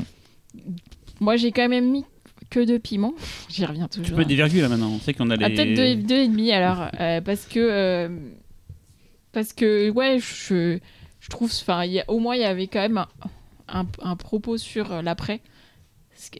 Moi, 1.20 1.36
j'ai 1.36 1.52
quand 1.52 1.68
même 1.68 1.90
mis 1.90 2.04
que 2.50 2.64
deux 2.64 2.78
piments. 2.78 3.14
J'y 3.48 3.64
reviens 3.64 3.88
toujours. 3.88 4.06
Tu 4.06 4.12
peux 4.14 4.24
des 4.24 4.36
virgules 4.36 4.62
là 4.62 4.68
maintenant. 4.68 4.90
On 4.94 4.98
sait 5.00 5.14
qu'on 5.14 5.30
a 5.30 5.36
les. 5.36 5.44
Ah, 5.44 5.50
peut-être 5.50 5.74
deux, 5.74 5.96
deux 5.96 6.22
et 6.22 6.28
demi 6.28 6.52
alors, 6.52 6.88
euh, 7.00 7.20
parce 7.20 7.46
que 7.46 7.58
euh, 7.60 8.08
parce 9.32 9.52
que 9.52 9.90
ouais, 9.90 10.18
je, 10.20 10.78
je 11.20 11.28
trouve, 11.28 11.50
enfin, 11.50 11.84
au 12.08 12.18
moins 12.18 12.36
il 12.36 12.42
y 12.42 12.44
avait 12.44 12.66
quand 12.68 12.80
même 12.80 12.98
un, 12.98 13.08
un- 13.80 13.86
un 14.02 14.16
propos 14.16 14.56
sur 14.58 14.92
euh, 14.92 15.02
l'après, 15.02 15.40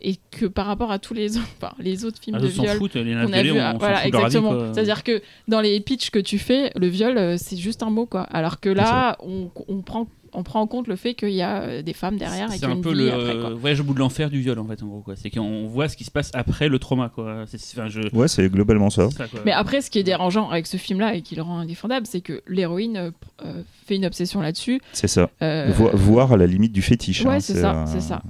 et 0.01 0.17
que 0.31 0.47
par 0.47 0.67
rapport 0.67 0.93
à 0.93 0.99
tous 1.01 1.15
les 1.15 1.37
autres, 1.37 1.49
enfin, 1.61 1.75
les 1.81 2.05
autres 2.05 2.21
films 2.23 2.37
Ah, 2.37 2.43
de 2.43 2.47
on 2.47 2.63
viol 2.63 2.77
fout, 2.79 2.95
les 2.95 3.13
qu'on 3.13 3.33
a 3.33 3.43
vu, 3.43 3.53
on 3.53 3.79
voilà, 3.79 4.03
de 4.03 4.07
exactement. 4.07 4.73
C'est-à-dire 4.73 5.03
que 5.03 5.21
dans 5.49 5.61
les 5.61 5.81
pitchs 5.81 6.11
que 6.11 6.21
tu 6.21 6.39
fais, 6.39 6.71
le 6.77 6.87
viol, 6.87 7.37
c'est 7.39 7.57
juste 7.57 7.83
un 7.83 7.91
mot, 7.91 8.07
quoi. 8.07 8.23
Alors 8.23 8.61
que 8.61 8.69
là, 8.69 9.17
on, 9.21 9.51
on 9.69 9.83
prend, 9.83 10.07
on 10.35 10.43
prend 10.43 10.61
en 10.61 10.67
compte 10.67 10.87
le 10.89 10.97
fait 10.97 11.15
qu'il 11.15 11.31
y 11.31 11.43
a 11.43 11.63
euh, 11.63 11.83
des 11.83 11.93
femmes 11.93 12.17
derrière 12.17 12.49
et 12.49 12.53
C'est 12.53 12.59
qu'il 12.59 12.69
y 12.69 12.73
a 12.73 12.75
un 12.75 12.81
peu 12.81 12.91
vie 12.93 13.05
le 13.05 13.13
après, 13.13 13.37
quoi. 13.41 13.51
voyage 13.55 13.81
au 13.81 13.85
bout 13.85 13.95
de 13.95 13.99
l'enfer 14.01 14.31
du 14.31 14.41
viol 14.41 14.59
en 14.59 14.65
fait 14.67 14.83
en 14.83 14.87
gros 14.87 15.01
quoi. 15.01 15.15
C'est 15.17 15.31
qu'on 15.31 15.67
voit 15.67 15.89
ce 15.89 15.97
qui 15.97 16.05
se 16.05 16.11
passe 16.11 16.31
après 16.35 16.69
le 16.69 16.79
trauma 16.79 17.09
quoi. 17.15 17.45
C'est 17.47 17.59
c'est- 17.59 17.79
enfin, 17.81 17.89
je... 17.89 18.01
Ouais, 18.15 18.29
c'est 18.29 18.49
globalement 18.49 18.91
ça. 18.91 19.09
c'est 19.11 19.17
ça, 19.19 19.29
quoi. 19.29 19.41
Mais 19.45 19.53
après, 19.53 19.81
ce 19.81 19.91
qui 19.91 19.99
est 19.99 20.03
dérangeant 20.05 20.51
avec 20.51 20.67
ce 20.67 20.77
film-là 20.77 21.15
et 21.15 21.23
qui 21.23 21.35
le 21.37 21.43
rend 21.43 21.59
indéfendable, 21.59 22.07
c'est 22.07 22.21
que 22.21 22.43
l'héroïne 22.49 22.97
euh, 22.97 23.11
euh, 23.45 23.63
fait 23.87 23.97
une 23.97 24.07
obsession 24.07 24.41
là-dessus. 24.41 24.81
C'est 24.93 25.09
ça. 25.09 25.31
Euh, 25.43 25.71
Vo- 25.75 25.91
Voire 25.95 26.33
à 26.33 26.37
la 26.37 26.47
limite 26.47 26.73
du 26.73 26.83
fétiche. 26.83 27.25
Ouais, 27.25 27.37
hein, 27.37 27.41
c'est 27.41 27.55
ça, 27.61 27.75
euh, 27.75 27.85
c'est 27.87 28.01
ça. 28.01 28.23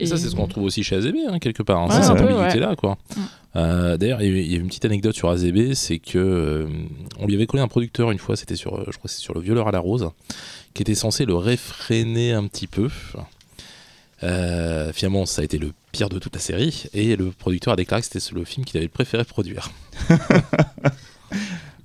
Et 0.00 0.06
ça, 0.06 0.16
c'est 0.16 0.28
ce 0.28 0.34
qu'on 0.34 0.42
retrouve 0.42 0.64
aussi 0.64 0.82
chez 0.82 0.96
AZB, 0.96 1.14
hein, 1.30 1.38
quelque 1.38 1.62
part. 1.62 1.78
hein. 1.82 1.86
Ouais, 1.88 1.94
C'est 1.94 2.02
cette 2.02 2.10
un 2.20 2.26
peu, 2.26 2.34
ambiguïté-là, 2.34 2.74
quoi. 2.74 2.98
Mm. 3.16 3.20
Euh, 3.56 3.96
D'ailleurs, 3.96 4.20
il 4.22 4.32
y 4.36 4.38
a- 4.38 4.42
il 4.42 4.52
y 4.52 4.56
a 4.56 4.58
une 4.58 4.66
petite 4.66 4.84
anecdote 4.84 5.14
sur 5.14 5.30
AZB, 5.30 5.72
c'est 5.74 6.00
que 6.00 6.18
euh, 6.18 6.66
on 7.20 7.26
lui 7.26 7.36
avait 7.36 7.46
collé 7.46 7.62
un 7.62 7.68
producteur 7.68 8.10
une 8.10 8.18
fois, 8.18 8.34
c'était 8.34 8.56
sur, 8.56 8.90
je 8.90 8.98
crois, 8.98 9.08
c'est 9.08 9.20
sur 9.20 9.34
le 9.34 9.40
violeur 9.40 9.68
à 9.68 9.70
la 9.70 9.78
rose, 9.78 10.10
qui 10.78 10.82
était 10.82 10.94
censé 10.94 11.24
le 11.24 11.34
réfréner 11.34 12.32
un 12.32 12.46
petit 12.46 12.68
peu. 12.68 12.88
Euh, 14.22 14.92
finalement, 14.92 15.26
ça 15.26 15.42
a 15.42 15.44
été 15.44 15.58
le 15.58 15.72
pire 15.90 16.08
de 16.08 16.20
toute 16.20 16.32
la 16.36 16.40
série, 16.40 16.84
et 16.94 17.16
le 17.16 17.32
producteur 17.32 17.72
a 17.72 17.76
déclaré 17.76 18.00
que 18.00 18.06
c'était 18.08 18.32
le 18.32 18.44
film 18.44 18.64
qu'il 18.64 18.76
avait 18.78 18.86
préféré 18.86 19.24
produire. 19.24 19.72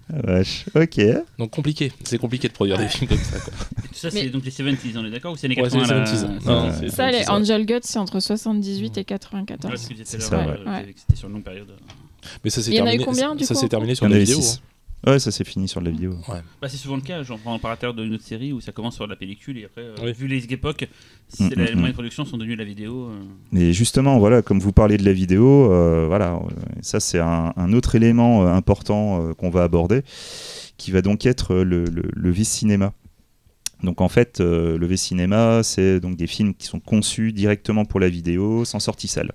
vache. 0.09 0.65
Ok. 0.75 0.99
Donc 1.39 1.49
compliqué, 1.51 1.91
c'est 2.03 2.19
compliqué 2.19 2.47
de 2.47 2.53
produire 2.53 2.77
des 2.77 2.87
films 2.87 3.07
comme 3.09 3.17
ça. 3.17 3.39
Quoi. 3.39 3.53
Tout 3.81 3.93
ça 3.95 4.09
Mais- 4.13 4.21
c'est 4.21 4.29
donc 4.29 4.45
les 4.45 4.51
70s 4.51 4.95
on 4.97 5.05
est 5.05 5.09
d'accord 5.09 5.33
ou 5.33 5.37
c'est 5.37 5.47
les 5.47 5.55
Ouais, 5.59 5.69
c'est 5.71 5.79
80 5.79 5.93
les 5.95 5.99
là 5.99 6.05
70s. 6.05 6.17
c'est- 6.43 6.45
Non, 6.47 6.71
c'est- 6.71 6.79
c'est- 6.89 6.95
Ça, 6.95 7.09
les. 7.11 7.27
Angel 7.29 7.65
Guts, 7.65 7.79
c'est 7.81 7.97
entre 7.99 8.19
78 8.19 8.97
et 8.99 9.05
94. 9.05 9.71
Ouais, 9.71 9.77
ce 9.77 9.87
que 9.89 9.95
je 9.95 10.03
disais 10.03 10.05
C'est 10.05 10.17
tout 10.19 10.23
à 10.25 10.27
ça, 10.27 10.35
l'heure, 10.45 10.59
ouais. 10.59 10.67
euh, 10.67 10.71
Ouais. 10.85 10.93
C'était 10.95 11.15
sur 11.17 11.27
une 11.29 11.33
longue 11.35 11.43
période. 11.43 11.71
Mais 12.43 12.49
ça 12.51 12.61
s'est 12.61 12.69
Il 12.71 12.75
y 12.77 12.81
en 12.81 12.85
a 12.85 12.93
eu 12.93 12.97
terminé. 12.99 13.05
combien, 13.05 13.35
du 13.35 13.43
ça 13.43 13.55
coup, 13.55 13.67
terminé 13.67 13.95
sur 13.95 14.07
la 14.07 14.19
vidéo. 14.19 14.39
6. 14.39 14.61
Ouais, 15.05 15.19
ça 15.19 15.31
s'est 15.31 15.43
fini 15.43 15.67
sur 15.67 15.81
la 15.81 15.91
vidéo. 15.91 16.15
Bah, 16.61 16.69
c'est 16.69 16.77
souvent 16.77 16.95
le 16.95 17.01
cas, 17.01 17.23
j'en 17.23 17.37
prends 17.37 17.59
par 17.59 17.77
terre 17.77 17.93
d'une 17.93 18.13
autre 18.13 18.23
série 18.23 18.53
où 18.53 18.61
ça 18.61 18.71
commence 18.71 18.95
sur 18.95 19.05
la 19.05 19.15
pellicule 19.17 19.57
et 19.57 19.65
après, 19.65 19.81
euh, 19.81 19.95
Oui. 20.01 20.13
vu 20.13 20.27
les 20.27 20.45
époques, 20.45 20.87
Mm, 21.39 21.45
mm, 21.45 21.49
les 21.49 21.55
moyens 21.57 21.81
mm. 21.81 21.87
de 21.87 21.91
production 21.93 22.25
sont 22.25 22.37
devenus 22.37 22.57
la 22.57 22.63
vidéo. 22.63 23.07
euh. 23.09 23.19
Mais 23.51 23.73
justement, 23.73 24.17
voilà, 24.19 24.41
comme 24.41 24.59
vous 24.59 24.71
parlez 24.71 24.97
de 24.97 25.03
la 25.03 25.11
vidéo, 25.13 25.71
euh, 25.73 26.05
voilà, 26.07 26.35
euh, 26.35 26.39
ça 26.81 26.99
c'est 26.99 27.19
un, 27.19 27.53
un 27.57 27.73
autre 27.73 27.95
élément 27.95 28.43
euh, 28.45 28.53
important 28.53 29.21
euh, 29.29 29.33
qu'on 29.33 29.49
va 29.49 29.63
aborder, 29.63 30.03
qui 30.77 30.91
va 30.91 31.01
donc 31.01 31.25
être 31.25 31.55
le, 31.55 31.83
le, 31.85 32.03
le 32.13 32.31
V-cinéma. 32.31 32.93
Donc 33.81 33.99
en 33.99 34.07
fait, 34.07 34.39
euh, 34.39 34.77
le 34.77 34.85
V-cinéma, 34.87 35.63
c'est 35.63 35.99
donc 35.99 36.15
des 36.15 36.27
films 36.27 36.53
qui 36.53 36.67
sont 36.67 36.79
conçus 36.79 37.33
directement 37.33 37.83
pour 37.83 37.99
la 37.99 38.07
vidéo, 38.07 38.63
sans 38.63 38.79
sortie 38.79 39.09
salle. 39.09 39.33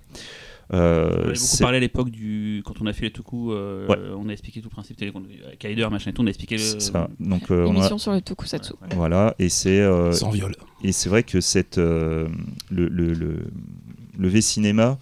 Euh, 0.71 1.07
On 1.09 1.13
avait 1.13 1.23
beaucoup 1.25 1.35
c'est- 1.35 1.63
parlé 1.63 1.77
à 1.77 1.79
l'époque 1.79 2.11
du 2.11 2.61
quand 2.63 2.75
on 2.79 2.85
a 2.85 2.93
fait 2.93 3.05
les 3.05 3.11
Toku, 3.11 3.51
euh, 3.51 3.87
Ouais. 3.87 3.97
on 4.15 4.29
a 4.29 4.31
expliqué 4.31 4.61
tout 4.61 4.67
le 4.69 4.73
principe, 4.73 4.97
télé- 4.97 5.11
avec 5.45 5.57
Kaider, 5.59 5.87
machin 5.89 6.11
et 6.11 6.13
tout, 6.13 6.21
on 6.21 6.27
a 6.27 6.29
expliqué 6.29 6.57
le. 6.57 6.79
ça. 6.79 7.09
Donc 7.19 7.49
euh, 7.49 7.65
on 7.65 7.71
a- 7.75 7.77
Émission 7.79 7.97
sur 7.97 8.11
le 8.11 8.21
tokusatsu. 8.21 8.73
Ouais, 8.81 8.95
voilà, 8.95 9.33
et 9.39 9.49
c'est 9.49 9.79
euh, 9.79 10.11
Sans 10.11 10.29
viol. 10.29 10.55
Et 10.83 10.91
c'est 10.91 11.09
vrai 11.09 11.23
que 11.23 11.41
cette, 11.41 11.79
euh, 11.79 12.27
le, 12.69 12.87
le, 12.87 13.13
le, 13.13 13.37
le 14.17 14.27
V-cinéma, 14.27 14.99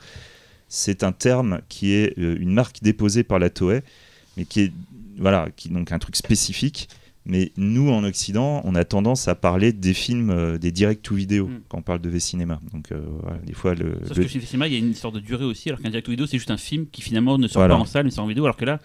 c'est 0.70 1.04
un 1.04 1.12
terme 1.12 1.60
qui 1.68 1.92
est 1.92 2.18
euh, 2.18 2.38
une 2.40 2.54
marque 2.54 2.82
déposée 2.82 3.24
par 3.24 3.38
la 3.40 3.50
Toei, 3.50 3.82
mais 4.38 4.46
qui 4.46 4.62
est 4.62 4.72
voilà, 5.20 5.50
qui 5.56 5.70
donc 5.70 5.92
un 5.92 6.00
truc 6.00 6.16
spécifique. 6.16 6.88
Mais 7.30 7.52
nous, 7.58 7.90
en 7.90 8.04
Occident, 8.06 8.62
on 8.64 8.74
a 8.76 8.86
tendance 8.86 9.28
à 9.28 9.36
parler 9.36 9.74
des 9.74 9.94
films, 9.94 10.30
euh, 10.30 10.58
des 10.58 10.72
direct-to-vidéo, 10.72 11.48
Mm. 11.48 11.60
quand 11.68 11.80
on 11.80 11.82
parle 11.82 12.00
de 12.00 12.10
V-cinéma. 12.10 12.60
Donc, 12.74 12.92
euh, 12.92 13.02
voilà, 13.22 13.38
des 13.40 13.54
fois, 13.54 13.76
le, 13.76 14.00
Sauf 14.08 14.18
le- 14.18 14.24
que 14.24 14.30
chez 14.30 14.40
le 14.40 14.46
cinéma, 14.46 14.68
il 14.68 14.74
y 14.74 14.76
a 14.78 14.80
une 14.80 14.92
histoire 14.92 15.12
de 15.12 15.20
durée 15.20 15.44
aussi, 15.46 15.68
alors 15.70 15.82
qu'un 15.82 15.90
direct 15.90 16.08
vidéo, 16.10 16.26
c'est 16.26 16.38
juste 16.38 16.52
un 16.52 16.58
film 16.58 16.86
qui 16.92 17.02
finalement 17.02 17.38
ne 17.38 17.48
sort 17.48 17.60
Voilà. 17.62 17.76
pas 17.76 17.82
en 17.82 17.86
salle, 17.86 18.06
mais 18.06 18.12
sort 18.12 18.24
en 18.24 18.28
vidéo, 18.28 18.46
alors 18.46 18.56
que 18.56 18.64
là, 18.66 18.80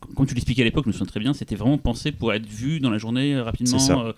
com- 0.00 0.12
comme 0.14 0.26
tu 0.26 0.34
l'expliquais 0.34 0.60
à 0.60 0.64
l'époque, 0.66 0.84
me 0.86 0.92
souviens 0.92 1.06
très 1.06 1.20
bien, 1.20 1.32
c'était 1.32 1.56
vraiment 1.56 1.78
pensé 1.78 2.12
pour 2.12 2.34
être 2.34 2.46
vu 2.46 2.80
dans 2.80 2.90
la 2.90 2.98
journée 2.98 3.34
euh, 3.34 3.42
rapidement, 3.42 3.78
euh, 4.06 4.12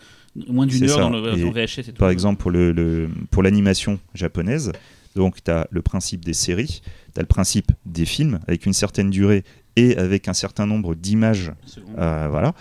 moins 0.49 0.67
d'une 0.67 0.83
heure 0.85 0.97
ça. 0.97 1.01
dans 1.03 1.11
le 1.11 1.39
Et 1.39 1.45
VHS 1.51 1.79
et 1.79 1.85
tout. 1.85 1.93
Par 1.99 2.11
exemple, 2.11 2.41
pour 2.43 2.51
le, 2.51 2.73
le- 2.73 3.09
pour 3.31 3.45
l'animation 3.45 4.01
japonaise, 4.13 4.73
donc 5.15 5.43
tu 5.45 5.51
as 5.53 5.69
le 5.71 5.83
principe 5.83 6.25
des 6.25 6.33
séries, 6.35 6.83
tu 7.15 7.19
as 7.19 7.23
le 7.23 7.27
principe 7.29 7.71
des 7.87 8.05
films 8.07 8.41
avec 8.49 8.67
une 8.67 8.73
certaine 8.73 9.11
durée 9.11 9.45
et 9.79 9.97
avec 9.97 10.27
un 10.27 10.35
certain 10.35 10.67
nombre 10.67 10.97
d'images. 10.97 11.53
Euh, 11.99 12.27
voilà. 12.29 12.53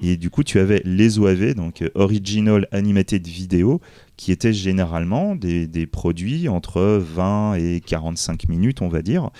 Et 0.00 0.16
du 0.16 0.30
coup, 0.30 0.42
tu 0.42 0.58
avais 0.58 0.80
les 0.86 1.18
OAV, 1.18 1.54
donc 1.54 1.82
euh, 1.82 1.90
Original 1.94 2.66
Animated 2.72 3.26
Video, 3.26 3.80
qui 4.16 4.32
étaient 4.32 4.54
généralement 4.54 5.36
des, 5.36 5.66
des 5.66 5.86
produits 5.86 6.48
entre 6.48 6.80
20 6.80 7.54
et 7.56 7.82
45 7.84 8.48
minutes, 8.48 8.80
on 8.80 8.88
va 8.88 9.02
dire, 9.02 9.30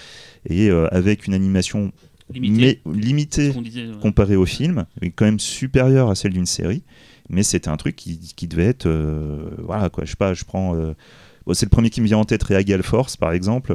et 0.46 0.68
euh, 0.68 0.88
avec 0.92 1.26
une 1.26 1.32
animation 1.32 1.90
mais 2.34 2.80
limitée 2.86 3.50
disait, 3.50 3.88
ouais. 3.88 3.94
comparée 4.00 4.36
au 4.36 4.46
film, 4.46 4.84
mais 5.00 5.10
quand 5.10 5.24
même 5.24 5.40
supérieure 5.40 6.10
à 6.10 6.14
celle 6.14 6.32
d'une 6.32 6.46
série. 6.46 6.82
Mais 7.30 7.42
c'était 7.42 7.68
un 7.68 7.76
truc 7.76 7.96
qui, 7.96 8.18
qui 8.36 8.46
devait 8.46 8.66
être, 8.66 8.86
euh, 8.86 9.50
voilà 9.58 9.88
quoi. 9.88 10.04
Je 10.04 10.10
sais 10.10 10.16
pas, 10.16 10.34
je 10.34 10.44
prends, 10.44 10.74
bon, 11.46 11.54
c'est 11.54 11.66
le 11.66 11.70
premier 11.70 11.88
qui 11.88 12.00
me 12.02 12.06
vient 12.06 12.18
en 12.18 12.24
tête, 12.24 12.42
Reagal 12.42 12.82
Force 12.82 13.16
par 13.16 13.32
exemple, 13.32 13.74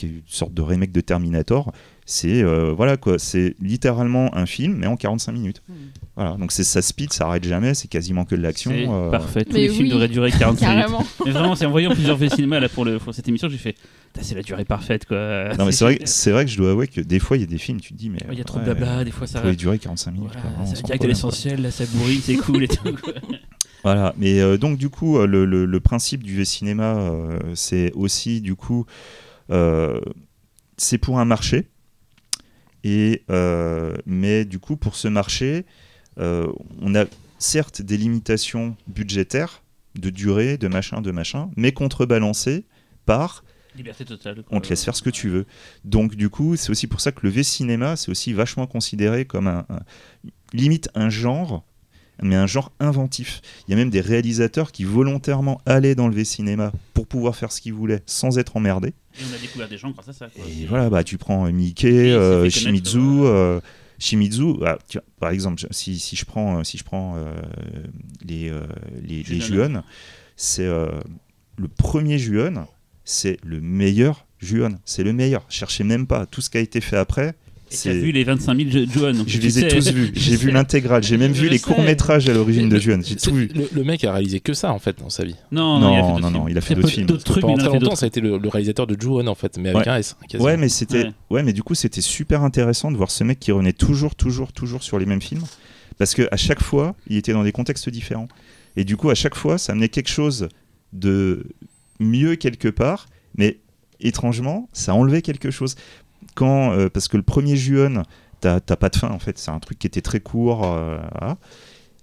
qui 0.00 0.06
est 0.06 0.08
une 0.10 0.22
sorte 0.26 0.54
de 0.54 0.62
remake 0.62 0.92
de 0.92 1.00
Terminator. 1.00 1.72
C'est 2.06 2.42
euh, 2.42 2.72
voilà 2.76 2.96
quoi, 2.96 3.18
c'est 3.20 3.54
littéralement 3.60 4.34
un 4.36 4.46
film 4.46 4.74
mais 4.78 4.86
en 4.88 4.96
45 4.96 5.30
minutes. 5.32 5.62
Hmm. 5.68 5.74
Voilà, 6.16 6.36
donc 6.36 6.50
c'est 6.50 6.64
ça 6.64 6.82
speed, 6.82 7.12
ça 7.12 7.26
arrête 7.26 7.44
jamais, 7.44 7.74
c'est 7.74 7.86
quasiment 7.88 8.24
que 8.24 8.34
de 8.34 8.40
l'action. 8.42 8.72
Euh, 8.72 9.10
parfait. 9.10 9.44
Tous 9.44 9.52
Mais 9.54 9.60
les 9.60 9.68
films 9.68 9.88
devraient 9.88 10.08
durer 10.08 10.30
45 10.32 10.68
minutes. 10.68 10.80
Carrément. 10.82 11.06
Mais 11.24 11.30
vraiment, 11.30 11.54
c'est 11.54 11.66
en 11.66 11.70
voyant 11.70 11.92
plusieurs 11.92 12.16
V 12.16 12.28
cinéma 12.28 12.58
là 12.58 12.68
pour, 12.68 12.84
le, 12.84 12.98
pour 12.98 13.14
cette 13.14 13.28
émission, 13.28 13.48
j'ai 13.48 13.58
fait, 13.58 13.76
c'est 14.20 14.34
la 14.34 14.42
durée 14.42 14.64
parfaite 14.64 15.04
quoi. 15.06 15.54
Non 15.56 15.66
mais 15.66 15.72
c'est 15.78 15.84
vrai, 15.84 15.98
c'est 16.04 16.32
vrai 16.32 16.44
que 16.46 16.50
je 16.50 16.56
dois 16.56 16.70
avouer 16.72 16.88
que 16.88 17.00
des 17.00 17.18
fois 17.20 17.36
il 17.36 17.40
y 17.40 17.44
a 17.44 17.46
des 17.46 17.58
films, 17.58 17.80
tu 17.80 17.92
te 17.92 17.98
dis 17.98 18.10
mais 18.10 18.18
Il 18.32 18.38
y 18.38 18.40
a 18.40 18.44
trop 18.44 18.58
de 18.58 18.64
ouais, 18.64 18.74
blabla, 18.74 19.04
des 19.04 19.12
fois 19.12 19.26
ça. 19.28 19.34
ça 19.34 19.40
pouvait 19.42 19.54
durer 19.56 19.78
45 19.78 20.10
minutes. 20.10 20.30
Voilà, 20.32 20.48
quoi, 20.56 20.66
ça 20.66 20.74
va 20.74 20.82
direct 20.82 21.04
à 21.04 21.06
l'essentiel, 21.08 21.62
là 21.62 21.70
ça 21.70 21.84
bourrine, 21.92 22.20
c'est 22.22 22.36
cool 22.36 22.64
et 22.64 22.68
tout. 22.68 22.96
quoi. 23.02 23.12
Voilà, 23.82 24.14
mais 24.18 24.40
euh, 24.40 24.58
donc 24.58 24.76
du 24.76 24.90
coup, 24.90 25.18
le, 25.24 25.46
le- 25.46 25.64
le 25.64 25.80
principe 25.80 26.22
du 26.22 26.36
V-cinéma, 26.36 26.96
euh, 26.98 27.38
c'est 27.54 27.92
aussi 27.94 28.42
du 28.42 28.54
coup, 28.54 28.84
euh, 28.84 28.84
c'est 30.76 30.98
pour 30.98 31.18
un 31.18 31.24
marché, 31.24 31.68
et 32.84 33.22
euh, 33.30 33.94
mais 34.06 34.44
du 34.44 34.58
coup 34.58 34.76
pour 34.76 34.96
ce 34.96 35.08
marché, 35.08 35.66
euh, 36.18 36.46
on 36.80 36.94
a 36.94 37.04
certes 37.38 37.82
des 37.82 37.96
limitations 37.96 38.76
budgétaires, 38.86 39.62
de 39.98 40.10
durée, 40.10 40.56
de 40.56 40.68
machin, 40.68 41.00
de 41.02 41.10
machin, 41.10 41.50
mais 41.56 41.72
contrebalancées 41.72 42.64
par 43.06 43.44
Liberté 43.76 44.04
totale. 44.04 44.42
quoi. 44.42 44.56
on 44.56 44.60
te 44.60 44.68
laisse 44.68 44.84
faire 44.84 44.96
ce 44.96 45.02
que 45.02 45.10
tu 45.10 45.28
veux. 45.28 45.46
Donc 45.84 46.14
du 46.16 46.28
coup, 46.28 46.56
c'est 46.56 46.70
aussi 46.70 46.86
pour 46.86 47.00
ça 47.00 47.12
que 47.12 47.20
le 47.22 47.30
V-cinéma, 47.30 47.96
c'est 47.96 48.10
aussi 48.10 48.32
vachement 48.32 48.66
considéré 48.66 49.24
comme 49.26 49.46
un, 49.46 49.64
un- 49.68 49.80
limite 50.52 50.88
un 50.94 51.08
genre, 51.08 51.64
mais 52.22 52.34
un 52.36 52.46
genre 52.46 52.72
inventif. 52.80 53.40
Il 53.66 53.70
y 53.70 53.74
a 53.74 53.76
même 53.76 53.90
des 53.90 54.00
réalisateurs 54.00 54.72
qui 54.72 54.84
volontairement 54.84 55.60
allaient 55.66 55.94
dans 55.94 56.08
le 56.08 56.14
V-cinéma 56.14 56.72
pour 56.94 57.06
pouvoir 57.06 57.36
faire 57.36 57.52
ce 57.52 57.60
qu'ils 57.60 57.74
voulaient 57.74 58.02
sans 58.06 58.38
être 58.38 58.56
emmerdés. 58.56 58.92
Et 59.18 59.22
on 59.30 59.34
a 59.34 59.38
découvert 59.38 59.68
des 59.68 59.78
gens 59.78 59.90
grâce 59.90 60.08
à 60.08 60.12
ça. 60.12 60.28
Quoi. 60.28 60.44
Et 60.46 60.66
voilà, 60.66 60.88
bah, 60.90 61.04
tu 61.04 61.18
prends 61.18 61.46
euh, 61.46 61.50
Mickey, 61.50 62.12
euh, 62.12 62.48
Shimizu. 62.48 62.98
euh, 62.98 63.60
Shimizu, 63.98 64.54
ah, 64.64 64.78
tu 64.88 64.98
vois, 64.98 65.04
par 65.18 65.30
exemple, 65.30 65.62
si, 65.70 65.98
si 65.98 66.16
je 66.16 66.24
prends, 66.24 66.62
si 66.64 66.78
je 66.78 66.84
prends 66.84 67.16
les, 68.24 68.50
les, 69.02 69.22
les 69.22 69.40
Juon. 69.40 69.82
C'est 70.36 70.66
le 70.66 71.68
premier 71.76 72.18
Juon, 72.18 72.66
c'est 73.04 73.38
le 73.44 73.60
meilleur 73.60 74.26
Juon. 74.38 74.78
C'est 74.86 75.02
le 75.02 75.12
meilleur. 75.12 75.44
Cherchez 75.50 75.84
même 75.84 76.06
pas. 76.06 76.24
Tout 76.24 76.40
ce 76.40 76.48
qui 76.48 76.56
a 76.56 76.60
été 76.60 76.80
fait 76.80 76.96
après, 76.96 77.34
Et 77.72 77.76
tu 77.76 77.88
as 77.88 77.92
c'est. 77.92 77.98
vu 78.00 78.10
les 78.12 78.24
25 78.24 78.56
000 78.56 78.70
jeux 78.70 78.86
de 78.86 78.90
Johan. 78.92 79.12
donc 79.12 79.28
Je 79.28 79.38
les 79.38 79.58
ai 79.58 79.62
sais- 79.62 79.76
tous 79.76 79.92
vus. 79.92 80.10
J'ai 80.14 80.34
vu 80.36 80.50
l'intégrale. 80.50 81.02
J'ai 81.04 81.16
même 81.16 81.34
Je 81.34 81.42
vu 81.42 81.48
les 81.48 81.58
courts-métrages 81.60 82.28
à 82.28 82.32
l'origine 82.34 82.68
de 82.68 82.74
Le- 82.74 82.80
Juon. 82.80 83.00
J'ai 83.04 83.14
tout 83.16 83.32
vu. 83.34 83.48
Le, 83.54 83.68
le 83.72 83.84
mec 83.84 84.02
a 84.04 84.12
réalisé 84.12 84.40
que 84.40 84.54
ça 84.54 84.72
en 84.72 84.78
fait 84.80 84.98
dans 84.98 85.08
sa 85.10 85.24
vie. 85.24 85.36
Non, 85.52 85.78
non, 85.78 85.92
il 85.94 85.98
a 85.98 86.02
fait 86.02 86.08
Non, 86.08 86.14
d'autres 86.18 86.30
non, 86.30 86.48
il 86.48 86.58
a 86.58 86.60
fait 86.60 86.74
d'autres 86.74 86.88
films. 86.88 87.06
D'autres 87.06 87.24
trucs, 87.24 87.42
Pendant 87.42 87.56
très 87.58 87.68
longtemps, 87.78 87.94
ça 87.96 88.06
a 88.06 88.08
été 88.08 88.20
le, 88.20 88.38
le 88.38 88.48
réalisateur 88.48 88.86
de 88.86 89.00
Ju-On 89.00 89.26
en 89.26 89.34
fait, 89.34 89.56
mais 89.58 89.68
avec 89.70 89.82
Ouais. 89.86 89.88
un 89.88 89.96
S. 89.98 90.16
quasiment. 90.28 90.44
Ouais, 90.44 90.56
mais 90.56 90.68
c'était. 90.68 91.04
Ouais. 91.04 91.12
Ouais. 91.30 91.42
mais 91.44 91.52
du 91.52 91.62
coup, 91.62 91.74
c'était 91.76 92.00
super 92.00 92.42
intéressant 92.42 92.90
de 92.90 92.96
voir 92.96 93.10
ce 93.10 93.22
mec 93.24 93.38
qui 93.38 93.52
revenait 93.52 93.72
toujours, 93.72 94.14
toujours, 94.16 94.52
toujours 94.52 94.82
sur 94.82 94.98
les 94.98 95.06
mêmes 95.06 95.22
films, 95.22 95.44
parce 95.96 96.14
que 96.14 96.26
à 96.32 96.36
chaque 96.36 96.62
fois, 96.62 96.96
il 97.06 97.16
était 97.16 97.32
dans 97.32 97.44
des 97.44 97.52
contextes 97.52 97.88
différents, 97.88 98.26
et 98.76 98.84
du 98.84 98.96
coup, 98.96 99.10
à 99.10 99.14
chaque 99.14 99.34
fois, 99.36 99.58
ça 99.58 99.72
amenait 99.72 99.88
quelque 99.88 100.10
chose 100.10 100.48
de 100.92 101.46
mieux 102.00 102.34
quelque 102.36 102.68
part, 102.68 103.06
mais 103.36 103.58
étrangement, 104.00 104.68
ça 104.72 104.94
enlevait 104.94 105.22
quelque 105.22 105.50
chose. 105.50 105.76
Quand, 106.34 106.72
euh, 106.72 106.88
parce 106.88 107.08
que 107.08 107.16
le 107.16 107.22
premier 107.22 107.56
Juon, 107.56 108.02
t'as 108.40 108.60
pas 108.60 108.88
de 108.88 108.96
fin 108.96 109.08
en 109.10 109.18
fait, 109.18 109.38
c'est 109.38 109.50
un 109.50 109.58
truc 109.58 109.78
qui 109.78 109.86
était 109.86 110.00
très 110.00 110.20
court. 110.20 110.64
euh, 110.64 110.98
voilà. 111.18 111.36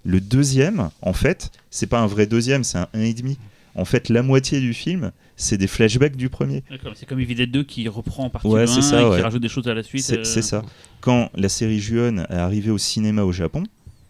Le 0.04 0.20
deuxième, 0.20 0.90
en 1.02 1.12
fait, 1.12 1.50
c'est 1.70 1.86
pas 1.88 1.98
un 2.00 2.06
vrai 2.06 2.26
deuxième, 2.26 2.64
c'est 2.64 2.78
un 2.78 2.88
1,5. 2.94 3.36
En 3.74 3.84
fait, 3.84 4.08
la 4.08 4.22
moitié 4.22 4.60
du 4.60 4.72
film, 4.74 5.12
c'est 5.36 5.56
des 5.58 5.66
flashbacks 5.66 6.16
du 6.16 6.28
premier. 6.28 6.64
C'est 6.94 7.06
comme 7.06 7.20
Evil 7.20 7.34
Dead 7.34 7.50
2 7.50 7.62
qui 7.64 7.86
reprend 7.88 8.24
en 8.24 8.30
partie 8.30 8.48
Ouais, 8.48 8.62
le 8.62 8.66
c'est 8.66 8.78
1 8.78 8.82
ça, 8.82 9.02
et 9.02 9.04
ouais. 9.04 9.16
qui 9.16 9.22
rajoute 9.22 9.42
des 9.42 9.48
choses 9.48 9.68
à 9.68 9.74
la 9.74 9.82
suite. 9.82 10.02
C'est 10.02 10.38
euh, 10.38 10.42
ça. 10.42 10.62
Quand 11.00 11.30
la 11.34 11.48
série 11.48 11.78
Juon 11.78 12.18
est 12.28 12.34
arrivée 12.34 12.70
au 12.70 12.78
cinéma 12.78 13.22
au 13.22 13.32
Japon, 13.32 13.64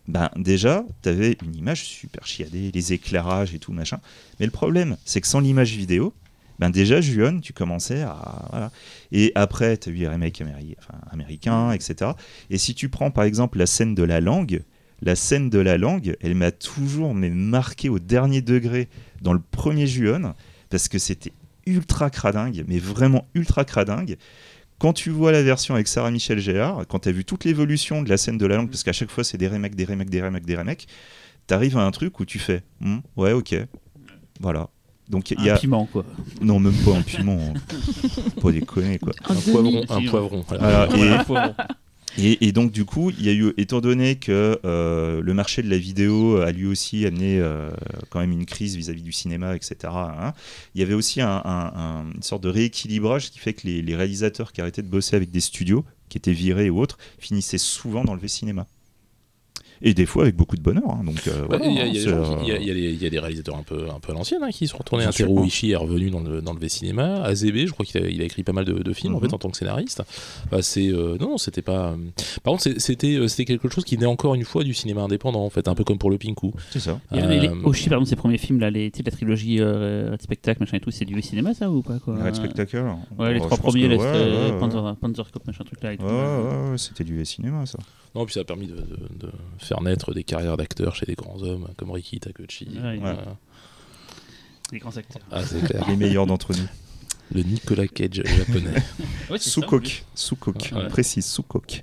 ben 0.07 0.31
déjà, 0.36 0.85
tu 1.03 1.09
avais 1.11 1.36
une 1.45 1.55
image 1.55 1.85
super 1.85 2.27
chiadée, 2.27 2.70
les 2.73 2.93
éclairages 2.95 3.55
et 3.55 3.59
tout 3.59 3.73
machin. 3.73 3.99
Mais 4.40 4.47
le 4.47 4.53
problème, 4.53 4.97
c'est 5.05 5.20
que 5.20 5.27
sans 5.27 5.40
l'image 5.40 5.73
vidéo, 5.73 6.15
ben 6.59 6.70
déjà, 6.70 7.01
Juon, 7.01 7.40
tu 7.40 7.52
commençais 7.52 8.02
à. 8.02 8.47
Voilà. 8.51 8.70
Et 9.12 9.32
après, 9.35 9.76
tu 9.76 9.89
as 9.89 9.93
eu 9.93 9.97
les 9.97 10.09
remakes 10.09 10.43
américains, 11.10 11.72
etc. 11.72 12.12
Et 12.51 12.59
si 12.59 12.74
tu 12.74 12.89
prends 12.89 13.10
par 13.10 13.24
exemple 13.24 13.59
la 13.59 13.66
scène 13.66 13.94
de 13.94 14.02
la 14.02 14.20
langue, 14.20 14.62
la 15.02 15.14
scène 15.14 15.51
de 15.51 15.59
la 15.59 15.78
langue, 15.78 16.16
elle 16.20 16.35
m'a 16.35 16.51
toujours 16.51 17.14
mais 17.14 17.30
marqué 17.30 17.89
au 17.89 17.98
dernier 17.98 18.43
degré 18.43 18.89
dans 19.22 19.32
le 19.32 19.40
premier 19.40 19.86
Juon, 19.86 20.35
parce 20.70 20.89
que 20.89 20.98
c'était 20.98 21.32
ultra 21.66 22.10
cradingue, 22.10 22.64
mais 22.66 22.78
vraiment 22.78 23.26
ultra 23.35 23.64
cradingue. 23.64 24.16
Quand 24.78 24.93
tu 24.93 25.10
vois 25.10 25.32
la 25.32 25.43
version 25.43 25.74
avec 25.74 25.89
Sarah 25.89 26.10
Michel 26.10 26.39
Gellar, 26.39 26.86
quand 26.89 27.01
tu 27.01 27.09
as 27.09 27.12
vu 27.12 27.24
toute 27.24 27.44
l'évolution 27.44 28.02
de 28.02 28.09
la 28.09 28.16
scène 28.16 28.39
de 28.39 28.47
la 28.47 28.56
langue, 28.56 28.70
parce 28.70 28.85
qu'à 28.85 28.93
chaque 28.93 29.10
fois 29.10 29.24
c'est 29.24 29.39
des 29.39 29.48
remakes, 29.48 29.74
des 29.74 29.85
remakes, 29.85 30.10
des 30.10 30.22
remakes, 30.22 30.47
des 30.47 30.56
remakes, 30.56 30.86
t'arrives 31.47 31.76
à 31.76 31.85
un 31.85 31.90
truc 31.90 32.18
où 32.20 32.24
tu 32.24 32.39
fais 32.39 32.62
Hmm, 32.80 32.98
ouais, 33.16 33.32
ok, 33.32 33.55
voilà. 34.40 34.70
Donc 35.10 35.30
il 35.30 35.40
y 35.43 35.48
Un 35.51 35.55
a. 35.55 35.59
piment, 35.59 35.86
quoi. 35.86 36.05
Non, 36.43 36.60
même 36.60 36.74
pas 36.85 36.97
un 36.97 37.02
piment, 37.02 37.39
hein. 37.40 37.55
pas 38.43 38.52
déconner 38.52 38.98
quoi. 38.98 39.12
Un 39.28 39.35
Un 39.36 39.40
poivron, 39.40 39.70
demi. 39.72 39.85
un 39.89 40.01
Si, 40.01 40.06
poivron. 40.06 40.44
voilà. 40.48 40.86
Voilà, 40.86 40.97
et- 40.97 41.01
Ouais, 41.01 41.09
un 41.16 41.24
poivron. 41.24 41.55
Et, 42.20 42.48
et 42.48 42.52
donc 42.52 42.72
du 42.72 42.85
coup, 42.85 43.10
il 43.10 43.24
y 43.24 43.28
a 43.28 43.32
eu, 43.32 43.52
étant 43.59 43.80
donné 43.80 44.16
que 44.16 44.59
euh, 44.64 45.20
le 45.22 45.35
marché 45.35 45.62
de 45.62 45.70
la 45.70 45.78
vidéo 45.78 46.39
a 46.39 46.51
lui 46.51 46.66
aussi 46.66 47.06
amené 47.06 47.39
euh, 47.39 47.70
quand 48.10 48.18
même 48.18 48.32
une 48.32 48.44
crise 48.44 48.74
vis-à-vis 48.76 49.02
du 49.02 49.12
cinéma, 49.12 49.55
etc. 49.55 49.76
hein, 49.85 50.32
il 50.74 50.80
y 50.80 50.85
avait 50.85 50.94
aussi 50.94 51.20
un- 51.20 51.28
un- 51.44 51.72
un- 51.76 52.05
une 52.14 52.22
sorte 52.22 52.43
de 52.43 52.48
rééquilibrage 52.48 53.30
qui 53.30 53.39
fait 53.39 53.52
que 53.52 53.66
les, 53.68 53.82
les 53.82 53.94
réalisateurs 53.94 54.52
qui 54.52 54.60
arrêtaient 54.60 54.82
de 54.82 54.89
bosser 54.89 55.14
avec 55.16 55.30
des 55.30 55.40
studios, 55.40 55.85
qui 56.09 56.18
étaient 56.18 56.32
virés 56.32 56.70
ou 56.70 56.80
autres, 56.80 56.98
finissaient 57.18 57.59
souvent 57.59 58.02
dans 58.05 58.14
le 58.14 58.26
cinéma. 58.28 58.66
Et 59.82 59.94
des 59.94 60.06
fois 60.06 60.22
avec 60.24 60.36
beaucoup 60.36 60.56
de 60.56 60.62
bonheur. 60.62 60.90
hein, 60.90 61.02
donc, 61.05 61.20
euh, 61.28 61.46
Il 61.64 61.72
y, 61.74 61.78
a- 61.80 61.86
y 61.86 61.92
des 61.92 61.98
gens 62.00 62.22
qui- 62.22 62.32
euh, 62.32 62.36
il 62.42 62.48
y 62.48 62.52
a- 62.52 62.59
il 62.59 62.66
y 62.66 62.70
a 62.70 62.74
des- 62.74 62.92
il 62.92 63.02
y 63.02 63.06
a 63.06 63.10
des 63.10 63.18
réalisateurs 63.18 63.56
un 63.56 63.62
peu, 63.62 63.88
un 63.94 64.00
peu 64.00 64.12
à 64.12 64.14
l'ancienne 64.14 64.40
hein, 64.42 64.50
qui 64.50 64.66
sont 64.66 64.78
retournés. 64.78 65.05
Teru 65.14 65.46
Ishii 65.46 65.72
est 65.72 65.76
revenu 65.76 66.10
dans 66.10 66.20
le, 66.20 66.40
dans 66.42 66.52
le 66.52 66.59
V-Cinéma. 66.59 67.22
Azebe, 67.22 67.66
je 67.66 67.72
crois 67.72 67.84
qu'il 67.86 68.02
a, 68.02 68.09
il 68.09 68.20
a 68.20 68.24
écrit 68.24 68.42
pas 68.42 68.52
mal 68.52 68.64
de, 68.64 68.72
de 68.82 68.92
films 68.92 69.14
en 69.14 69.18
Mhm. 69.20 69.28
fait 69.28 69.34
en 69.34 69.38
tant 69.38 69.50
que 69.50 69.56
scénariste. 69.56 70.02
Bah, 70.50 70.62
c'est, 70.62 70.88
euh, 70.88 71.16
non, 71.20 71.38
c'était 71.38 71.62
pas. 71.62 71.90
euh, 71.92 71.96
Par 72.42 72.52
contre, 72.52 72.64
c'était, 72.78 73.28
c'était 73.28 73.44
quelque 73.44 73.68
chose 73.68 73.84
qui 73.84 73.96
naît 73.98 74.06
encore 74.06 74.34
une 74.34 74.44
fois 74.44 74.64
du 74.64 74.74
cinéma 74.74 75.02
indépendant 75.02 75.44
en 75.44 75.50
fait, 75.50 75.68
un 75.68 75.74
peu 75.74 75.84
comme 75.84 75.98
pour 75.98 76.10
le 76.10 76.18
Pinku. 76.18 76.52
c'est 76.70 76.80
ça. 76.80 77.00
Il 77.12 77.18
y 77.18 77.20
avait 77.20 77.38
les- 77.40 77.48
Euh, 77.48 77.55
Oshi, 77.64 77.88
par 77.88 77.98
exemple, 77.98 78.09
ses 78.10 78.16
premiers 78.16 78.38
films, 78.38 78.60
là, 78.60 78.70
les, 78.70 78.90
tu 78.90 78.98
sais, 78.98 79.02
la 79.05 79.10
trilogie 79.12 79.59
euh, 79.60 80.10
Red 80.12 80.22
Spectacle, 80.22 80.60
machin 80.60 80.76
et 80.76 80.80
tout, 80.80 80.90
c'est 80.90 81.05
du 81.05 81.20
cinéma, 81.22 81.55
ça 81.55 81.70
ou 81.70 81.82
pas 81.82 81.98
quoi? 81.98 82.16
Red 82.22 82.34
Spectacle. 82.34 82.84
Ouais, 83.18 83.34
les 83.34 83.40
Oh, 83.40 83.44
trois 83.46 83.56
premiers. 83.59 83.96
Panzer, 84.59 84.96
Panzerkopf, 85.00 85.46
machin 85.46 85.64
truc 85.64 85.82
là 85.82 85.92
et 85.92 85.96
tout. 85.96 86.05
Ouais, 86.05 86.10
ouais, 86.10 86.70
ouais, 86.72 86.78
c'était 86.78 87.05
du 87.05 87.24
cinéma 87.24 87.64
ça. 87.66 87.78
Non, 88.14 88.24
puis 88.24 88.35
ça 88.35 88.40
a 88.40 88.44
permis 88.44 88.66
de, 88.66 88.74
de- 88.76 89.09
de 89.26 89.30
faire 89.59 89.80
naître 89.82 90.12
des 90.14 90.24
carrières 90.24 90.56
d'acteurs 90.56 90.94
chez 90.97 91.06
des 91.06 91.14
grands 91.14 91.43
hommes 91.43 91.68
comme 91.76 91.90
Riki 91.90 92.18
Takuchi. 92.20 92.66
Ouais, 92.82 93.01
Euh, 93.05 93.14
Les 94.72 94.78
grands 94.78 94.97
acteurs. 94.97 95.22
Ah, 95.30 95.43
c'est 95.44 95.62
clair. 95.64 95.85
Les 95.89 95.97
meilleurs 95.97 96.26
d'entre 96.26 96.52
nous. 96.52 96.66
Le 97.35 97.43
Nicolas 97.43 97.86
Cage 97.86 98.22
japonais. 98.24 98.82
Ouais, 99.30 99.39
on 100.72 100.89
précise 100.89 101.26
coque. 101.43 101.82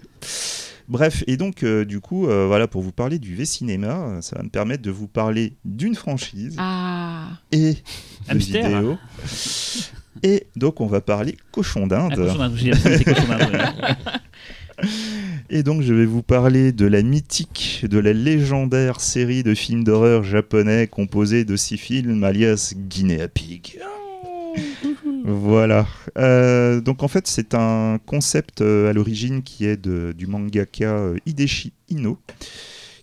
Bref, 0.88 1.24
et 1.28 1.38
donc 1.38 1.64
euh, 1.64 1.84
du 1.86 2.00
coup, 2.00 2.28
euh, 2.28 2.46
voilà, 2.48 2.68
pour 2.68 2.82
vous 2.84 2.92
parler 2.92 3.18
du 3.20 3.36
V-Cinéma, 3.36 4.20
ça 4.22 4.36
va 4.38 4.44
me 4.44 4.50
permettre 4.50 4.82
de 4.84 4.92
vous 4.92 5.08
parler 5.08 5.54
d'une 5.66 5.96
franchise 5.96 6.56
Ah, 6.60 7.30
et 7.52 7.76
de 8.32 8.38
vidéo. 8.38 8.98
Et 10.24 10.48
donc 10.56 10.80
on 10.82 10.88
va 10.88 11.02
parler 11.02 11.38
cochon 11.52 11.84
Ah, 11.86 12.10
d'Inde. 12.10 12.16
cochon 12.16 12.38
d'Inde, 12.38 13.04
cochon 13.04 13.28
d'Inde. 13.28 13.96
Et 15.50 15.64
donc 15.64 15.82
je 15.82 15.94
vais 15.94 16.06
vous 16.06 16.24
parler 16.24 16.72
de 16.72 16.86
la 16.86 17.02
mythique, 17.02 17.86
de 17.90 18.00
la 18.00 18.14
légendaire 18.14 19.00
série 19.00 19.44
de 19.44 19.54
films 19.54 19.84
d'horreur 19.84 20.24
japonais 20.24 20.88
composée 20.88 21.46
de 21.46 21.56
six 21.56 21.78
films 21.78 22.24
alias 22.24 22.74
Guinea 22.76 23.28
Pig. 23.28 23.80
Voilà. 25.28 25.88
Euh, 26.20 26.82
donc 26.82 27.02
en 27.02 27.08
fait 27.08 27.26
c'est 27.28 27.56
un 27.56 28.00
concept 28.06 28.62
euh, 28.62 28.90
à 28.90 28.94
l'origine 28.94 29.42
qui 29.42 29.66
est 29.66 29.76
de- 29.76 30.14
du 30.16 30.28
mangaka 30.28 30.86
euh, 30.98 31.18
Hideshi 31.26 31.74
Ino, 31.90 32.20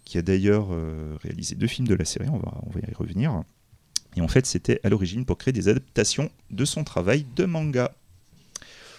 qui 0.05 0.19
a 0.19 0.23
d'ailleurs 0.23 0.69
réalisé 1.25 1.57
deux 1.57 1.67
films 1.67 1.89
de 1.89 1.95
la 1.97 2.05
série, 2.05 2.29
on 2.29 2.39
va, 2.39 2.55
on 2.67 2.71
va 2.71 2.79
y 2.89 2.95
revenir. 2.95 3.43
Et 4.17 4.21
en 4.21 4.29
fait 4.29 4.47
c'était 4.47 4.79
à 4.85 4.89
l'origine 4.89 5.25
pour 5.25 5.37
créer 5.37 5.53
des 5.53 5.67
adaptations 5.69 6.31
de 6.51 6.65
son 6.65 6.85
travail 6.85 7.27
de 7.35 7.45
manga. 7.45 7.93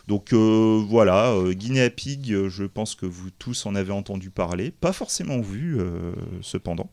Donc 0.08 0.34
euh, 0.34 0.84
voilà, 0.88 1.32
euh, 1.32 1.54
Guinea 1.54 1.90
Pig, 1.90 2.32
euh, 2.32 2.50
je 2.50 2.66
pense 2.66 2.96
que 2.96 3.06
vous 3.06 3.30
tous 3.32 3.66
en 3.66 3.76
avez 3.76 3.92
entendu 3.94 4.30
parler, 4.30 4.72
pas 4.72 4.92
forcément 4.94 5.40
vu 5.40 5.80
euh, 5.80 6.14
cependant. 6.42 6.92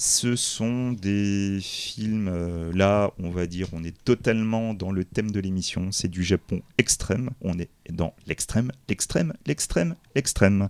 Ce 0.00 0.36
sont 0.36 0.92
des 0.92 1.58
films, 1.60 2.28
euh, 2.32 2.70
là 2.72 3.10
on 3.18 3.30
va 3.30 3.46
dire, 3.46 3.66
on 3.72 3.82
est 3.82 3.96
totalement 4.04 4.72
dans 4.72 4.92
le 4.92 5.04
thème 5.04 5.32
de 5.32 5.40
l'émission, 5.40 5.90
c'est 5.90 6.06
du 6.06 6.22
Japon 6.22 6.62
extrême, 6.78 7.30
on 7.40 7.58
est 7.58 7.68
dans 7.90 8.14
l'extrême, 8.28 8.70
l'extrême, 8.88 9.32
l'extrême, 9.46 9.96
l'extrême. 10.14 10.68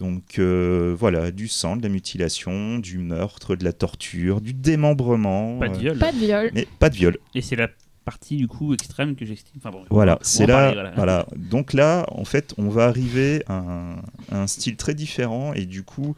Donc 0.00 0.40
euh, 0.40 0.96
voilà, 0.98 1.30
du 1.30 1.46
sang, 1.46 1.76
de 1.76 1.82
la 1.84 1.88
mutilation, 1.88 2.78
du 2.80 2.98
meurtre, 2.98 3.54
de 3.54 3.64
la 3.64 3.72
torture, 3.72 4.40
du 4.40 4.52
démembrement, 4.52 5.60
Pas 5.60 5.68
de 5.68 5.74
euh, 5.76 5.78
viol. 5.78 5.98
pas 5.98 6.10
de 6.12 6.18
viol. 6.18 6.50
mais 6.52 6.66
pas 6.80 6.90
de 6.90 6.96
viol. 6.96 7.18
Et 7.36 7.42
c'est 7.42 7.56
la 7.56 7.68
partie 8.06 8.36
du 8.36 8.48
coup 8.48 8.72
extrême 8.72 9.16
que 9.16 9.26
j'estime. 9.26 9.56
Enfin 9.58 9.70
bon, 9.70 9.84
Voilà, 9.90 10.18
c'est 10.22 10.46
là. 10.46 10.72
parler, 10.72 10.90
Voilà. 10.96 11.26
Donc 11.36 11.74
là, 11.74 12.06
en 12.12 12.24
fait, 12.24 12.54
on 12.56 12.70
va 12.70 12.86
arriver 12.86 13.42
à 13.48 13.56
un, 13.56 13.96
à 14.30 14.42
un 14.42 14.46
style 14.46 14.76
très 14.76 14.94
différent 14.94 15.52
et 15.52 15.66
du 15.66 15.82
coup, 15.82 16.14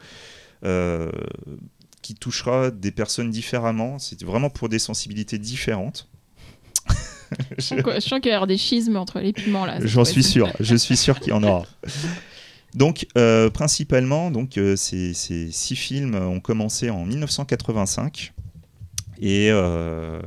euh, 0.63 1.11
qui 2.01 2.15
touchera 2.15 2.71
des 2.71 2.91
personnes 2.91 3.31
différemment. 3.31 3.99
C'est 3.99 4.23
vraiment 4.23 4.49
pour 4.49 4.69
des 4.69 4.79
sensibilités 4.79 5.37
différentes. 5.37 6.07
Je 7.57 7.75
je 7.75 7.99
sens 7.99 8.19
qu'il 8.21 8.31
y 8.31 8.33
avoir 8.33 8.47
des 8.47 8.57
schismes 8.57 8.95
entre 8.95 9.19
les 9.19 9.33
piments 9.33 9.65
là. 9.65 9.77
J'en 9.81 10.05
suis 10.05 10.23
sûr. 10.23 10.51
Je 10.59 10.75
suis 10.75 10.97
sûr 10.97 11.19
qu'il 11.19 11.29
y 11.29 11.35
en 11.35 11.43
aura. 11.43 11.65
Donc, 12.75 13.07
euh, 13.17 13.49
principalement, 13.49 14.31
donc, 14.31 14.57
euh, 14.57 14.75
ces, 14.75 15.13
ces 15.13 15.51
six 15.51 15.75
films 15.75 16.15
ont 16.15 16.39
commencé 16.39 16.89
en 16.89 17.05
1985. 17.05 18.33
Et 19.21 19.49
euh, 19.51 20.21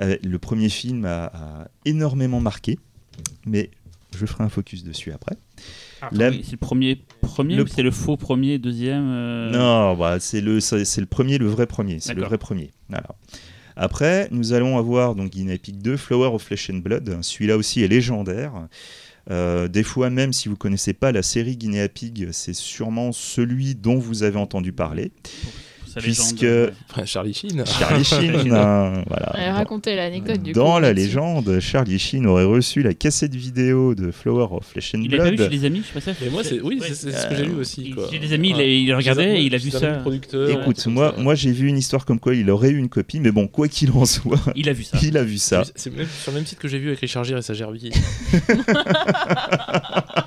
euh, 0.00 0.16
le 0.22 0.38
premier 0.38 0.68
film 0.68 1.04
a, 1.04 1.24
a 1.26 1.68
énormément 1.84 2.40
marqué. 2.40 2.78
Mais 3.46 3.70
je 4.16 4.26
ferai 4.26 4.44
un 4.44 4.48
focus 4.48 4.84
dessus 4.84 5.12
après. 5.12 5.36
Ah, 6.02 6.08
La- 6.12 6.32
c'est 6.32 6.52
le 6.52 6.56
premier, 6.58 7.02
premier 7.22 7.56
Le 7.56 7.62
ou 7.64 7.66
c'est 7.66 7.82
le 7.82 7.90
faux 7.90 8.16
premier, 8.16 8.58
deuxième 8.58 9.06
euh, 9.08 9.50
Non, 9.50 9.96
bah, 9.98 10.18
c'est 10.20 10.40
le, 10.40 10.60
c'est 10.60 11.00
le 11.00 11.06
premier, 11.06 11.38
le 11.38 11.46
vrai 11.46 11.66
premier. 11.66 12.00
C'est 12.00 12.14
le 12.14 12.22
vrai 12.24 12.38
premier. 12.38 12.70
Après, 13.78 14.28
nous 14.30 14.52
allons 14.54 14.78
avoir 14.78 15.14
donc 15.14 15.30
Guinea 15.32 15.58
Pig 15.58 15.82
2, 15.82 15.96
Flower 15.98 16.28
of 16.28 16.42
Flesh 16.42 16.70
and 16.70 16.78
Blood. 16.78 17.18
Celui-là 17.22 17.56
aussi 17.58 17.82
est 17.82 17.88
légendaire. 17.88 18.52
Euh, 19.30 19.66
des 19.68 19.82
fois 19.82 20.08
même, 20.08 20.32
si 20.32 20.48
vous 20.48 20.56
connaissez 20.56 20.92
pas 20.94 21.12
la 21.12 21.22
série 21.22 21.56
Guinea 21.56 21.88
Pig, 21.88 22.28
c'est 22.32 22.54
sûrement 22.54 23.12
celui 23.12 23.74
dont 23.74 23.98
vous 23.98 24.22
avez 24.22 24.38
entendu 24.38 24.72
parler. 24.72 25.12
Pour 25.96 26.02
sa 26.02 26.08
légende. 26.08 26.26
puisque. 26.36 26.46
Enfin, 26.92 27.04
Charlie 27.06 27.34
Sheen. 27.34 27.64
Charlie 27.66 28.04
Sheen, 28.04 28.34
euh, 28.34 29.02
voilà. 29.06 29.26
Allez, 29.34 29.50
racontez 29.50 29.96
l'anecdote 29.96 30.42
du 30.42 30.52
Dans 30.52 30.74
coup, 30.74 30.80
la 30.80 30.92
légende, 30.92 31.58
Charlie 31.60 31.98
Sheen 31.98 32.26
aurait 32.26 32.44
reçu 32.44 32.82
la 32.82 32.94
cassette 32.94 33.34
vidéo 33.34 33.94
de 33.94 34.10
Flower 34.10 34.46
of 34.50 34.64
Flesh 34.66 34.94
and 34.94 35.00
Il 35.02 35.10
l'a 35.10 35.18
pas 35.18 35.30
vu 35.30 35.36
Blood. 35.36 35.50
chez 35.50 35.58
des 35.58 35.64
amis, 35.66 35.82
je 35.82 35.86
sais 35.88 35.92
pas 35.94 36.00
ça. 36.00 36.12
Et 36.24 36.30
moi, 36.30 36.42
c'est 36.44 36.60
oui, 36.60 36.78
Ouais. 36.80 36.88
c'est 36.88 36.94
c'est 36.94 37.12
ce 37.12 37.26
que 37.26 37.36
j'ai 37.36 37.44
lu 37.46 37.54
aussi. 37.54 37.82
Il- 37.86 37.94
quoi. 37.94 38.08
Chez 38.10 38.18
des 38.18 38.32
amis, 38.32 38.50
il, 38.56 38.60
il 38.60 38.94
regardait, 38.94 39.40
et 39.40 39.44
il 39.44 39.54
a 39.54 39.58
vu 39.58 39.70
ça. 39.70 40.02
Écoute, 40.50 40.86
moi, 40.86 41.12
ça. 41.16 41.22
moi 41.22 41.34
j'ai 41.34 41.52
vu 41.52 41.68
une 41.68 41.78
histoire 41.78 42.04
comme 42.04 42.20
quoi 42.20 42.34
il 42.34 42.50
aurait 42.50 42.70
eu 42.70 42.78
une 42.78 42.88
copie, 42.88 43.20
mais 43.20 43.30
bon, 43.32 43.46
quoi 43.46 43.68
qu'il 43.68 43.90
en 43.92 44.04
soit, 44.04 44.38
Il 44.56 44.68
a 44.68 44.72
vu 44.72 44.84
ça. 44.84 44.98
il 45.02 45.16
a 45.16 45.24
vu 45.24 45.38
ça. 45.38 45.62
C'est 45.74 45.90
sur 45.92 46.32
le 46.32 46.34
même 46.34 46.46
site 46.46 46.58
que 46.58 46.68
j'ai 46.68 46.78
vu 46.78 46.88
avec 46.88 47.00
Richard 47.00 47.24
Gere 47.24 47.38
et 47.38 47.42
sa 47.42 47.54
Gerbille. 47.54 47.92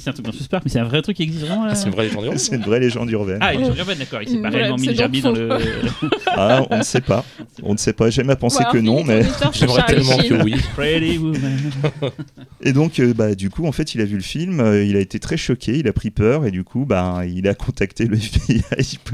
Ça, 0.00 0.04
c'est 0.04 0.10
un 0.10 0.12
truc 0.14 0.26
dans 0.26 0.32
ce 0.32 0.42
Spark, 0.42 0.64
mais 0.64 0.70
c'est 0.70 0.78
un 0.78 0.84
vrai 0.84 1.02
truc 1.02 1.16
qui 1.16 1.22
existe 1.24 1.44
vraiment 1.44 1.66
là. 1.66 1.74
C'est 1.74 1.86
une 1.86 1.92
vraie 1.92 2.04
légende 2.04 2.24
urbaine. 2.24 2.38
C'est 2.38 2.56
une 2.56 2.62
vraie 2.62 2.80
légende 2.80 3.10
urbaine. 3.10 3.38
Ah, 3.42 3.52
il 3.54 3.60
est 3.60 3.78
urbaine, 3.78 3.98
d'accord. 3.98 4.22
Il 4.22 4.28
s'est 4.28 4.38
pas 4.38 4.48
Ouais, 4.48 4.56
réellement 4.56 4.76
mis 4.76 4.84
c'est 4.86 4.90
le 4.92 4.96
Gerbi 4.96 5.20
dans 5.20 5.32
donc 5.32 5.38
le. 5.38 5.48
Ah, 6.26 6.62
on 6.70 6.78
ne 6.78 6.82
sait 6.82 7.00
pas. 7.00 7.24
On 7.62 7.72
ne 7.72 7.78
sait 7.78 7.92
pas. 7.92 8.08
J'aime 8.10 8.30
à 8.30 8.36
penser 8.36 8.64
que 8.72 8.78
non, 8.78 9.04
mais. 9.04 9.22
sur 9.24 9.52
J'aimerais 9.52 9.80
Charlie 9.80 9.94
tellement 9.96 10.20
Sheen. 10.20 10.38
que 10.38 10.44
oui. 10.44 10.54
Pretty 10.74 11.18
Woman. 11.18 11.58
Et 12.62 12.72
donc, 12.72 12.98
euh, 13.00 13.12
bah, 13.14 13.34
du 13.34 13.50
coup, 13.50 13.66
en 13.66 13.72
fait, 13.72 13.94
il 13.94 14.00
a 14.00 14.04
vu 14.04 14.16
le 14.16 14.22
film, 14.22 14.60
euh, 14.60 14.84
il 14.84 14.96
a 14.96 15.00
été 15.00 15.18
très 15.18 15.36
choqué, 15.36 15.78
il 15.78 15.88
a 15.88 15.92
pris 15.92 16.10
peur, 16.10 16.44
et 16.46 16.50
du 16.50 16.62
coup, 16.64 16.84
bah, 16.84 17.22
il 17.26 17.48
a 17.48 17.54
contacté 17.54 18.06
le 18.06 18.16
FBI 18.16 18.62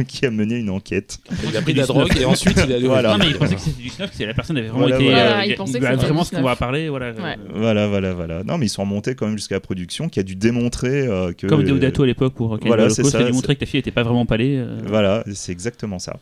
qui 0.06 0.26
a 0.26 0.30
mené 0.30 0.56
une 0.56 0.70
enquête. 0.70 1.18
Il 1.48 1.56
a 1.56 1.62
pris 1.62 1.72
de 1.74 1.78
la 1.80 1.86
drogue 1.86 2.10
et 2.20 2.24
ensuite 2.24 2.58
il 2.64 2.72
a 2.72 2.76
allé 2.76 2.84
au 2.86 2.90
Voilà. 2.90 3.12
Non, 3.12 3.18
mais 3.18 3.28
il 3.28 3.36
pensait 3.36 3.54
que 3.54 3.60
c'était 3.60 3.82
du 3.82 3.88
snuff, 3.88 4.16
que 4.16 4.24
la 4.24 4.34
personne 4.34 4.56
avait 4.58 4.68
vraiment 4.68 4.86
Voilà, 4.86 4.96
été. 4.96 5.04
voilà. 5.04 5.38
euh, 5.40 5.44
il 5.44 5.50
il 5.50 5.54
pensait 5.56 5.76
a 5.76 5.80
que 5.80 5.84
c'était 5.86 5.96
vraiment 5.96 6.22
du 6.22 6.28
ce 6.28 6.36
qu'on 6.36 6.42
va 6.42 6.56
parler. 6.56 6.88
Voilà. 6.88 7.12
Ouais. 7.12 7.36
Voilà, 7.54 7.86
voilà, 7.88 8.12
voilà. 8.14 8.44
Non, 8.44 8.58
mais 8.58 8.66
ils 8.66 8.70
sont 8.70 8.82
remontés 8.82 9.14
quand 9.14 9.26
même 9.26 9.36
jusqu'à 9.36 9.54
la 9.56 9.60
production, 9.60 10.08
qui 10.08 10.20
a 10.20 10.22
dû 10.22 10.36
démontrer 10.36 10.75
euh, 10.84 11.32
que. 11.32 11.46
Comme 11.46 11.64
Deodato 11.64 12.02
à 12.02 12.06
l'époque 12.06 12.34
pour 12.34 12.58
voilà, 12.64 12.90
c'est 12.90 13.04
ça, 13.04 13.22
démontré 13.22 13.54
que 13.54 13.60
ta 13.60 13.66
fille 13.66 13.80
était 13.80 13.90
pas 13.90 14.02
vraiment 14.02 14.26
palée. 14.26 14.56
euh. 14.56 14.80
Voilà, 14.86 15.24
c'est 15.34 15.52
exactement 15.52 15.98
ça. 15.98 16.18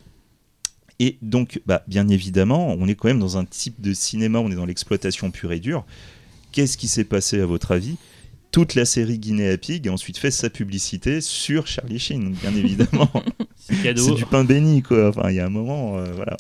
Et 1.01 1.17
donc, 1.23 1.61
bah, 1.67 1.83
bien 1.89 2.09
évidemment, 2.09 2.75
on 2.79 2.87
est 2.87 2.95
quand 2.95 3.09
même 3.09 3.19
dans 3.19 3.37
un 3.37 3.45
type 3.45 3.81
de 3.81 3.93
cinéma, 3.93 4.39
on 4.39 4.51
est 4.51 4.55
dans 4.55 4.67
l'exploitation 4.67 5.31
pure 5.31 5.53
et 5.53 5.59
dure. 5.61 5.85
Qu'est-ce 6.53 6.77
qui 6.79 6.87
s'est 6.87 7.05
passé 7.05 7.41
à 7.41 7.47
votre 7.47 7.73
avis? 7.73 7.97
Toute 8.53 8.77
la 8.77 8.85
série 8.85 9.19
Guinea 9.19 9.57
Pig 9.57 9.89
a 9.89 9.93
ensuite 9.93 10.17
fait 10.19 10.31
sa 10.31 10.49
publicité 10.49 11.21
sur 11.21 11.67
Charlie 11.67 11.99
Sheen, 11.99 12.33
bien 12.35 12.55
évidemment. 12.55 13.11
C'est 13.57 14.15
du 14.15 14.25
pain 14.27 14.45
béni, 14.45 14.83
quoi. 14.83 15.09
Enfin, 15.09 15.31
il 15.31 15.37
y 15.37 15.41
a 15.41 15.47
un 15.47 15.51
moment, 15.51 15.99
euh, 15.99 16.05
voilà. 16.15 16.37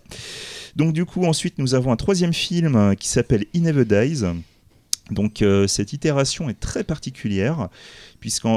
Donc, 0.76 0.92
du 0.92 1.04
coup, 1.04 1.24
ensuite, 1.24 1.58
nous 1.58 1.74
avons 1.74 1.90
un 1.90 1.96
troisième 1.96 2.32
film 2.32 2.94
qui 2.96 3.08
s'appelle 3.08 3.46
In 3.56 3.60
Never 3.60 3.84
Dies. 3.84 4.22
Donc, 5.14 5.42
euh, 5.42 5.66
cette 5.66 5.92
itération 5.92 6.48
est 6.50 6.60
très 6.60 6.84
particulière, 6.84 7.68
puisque 8.20 8.48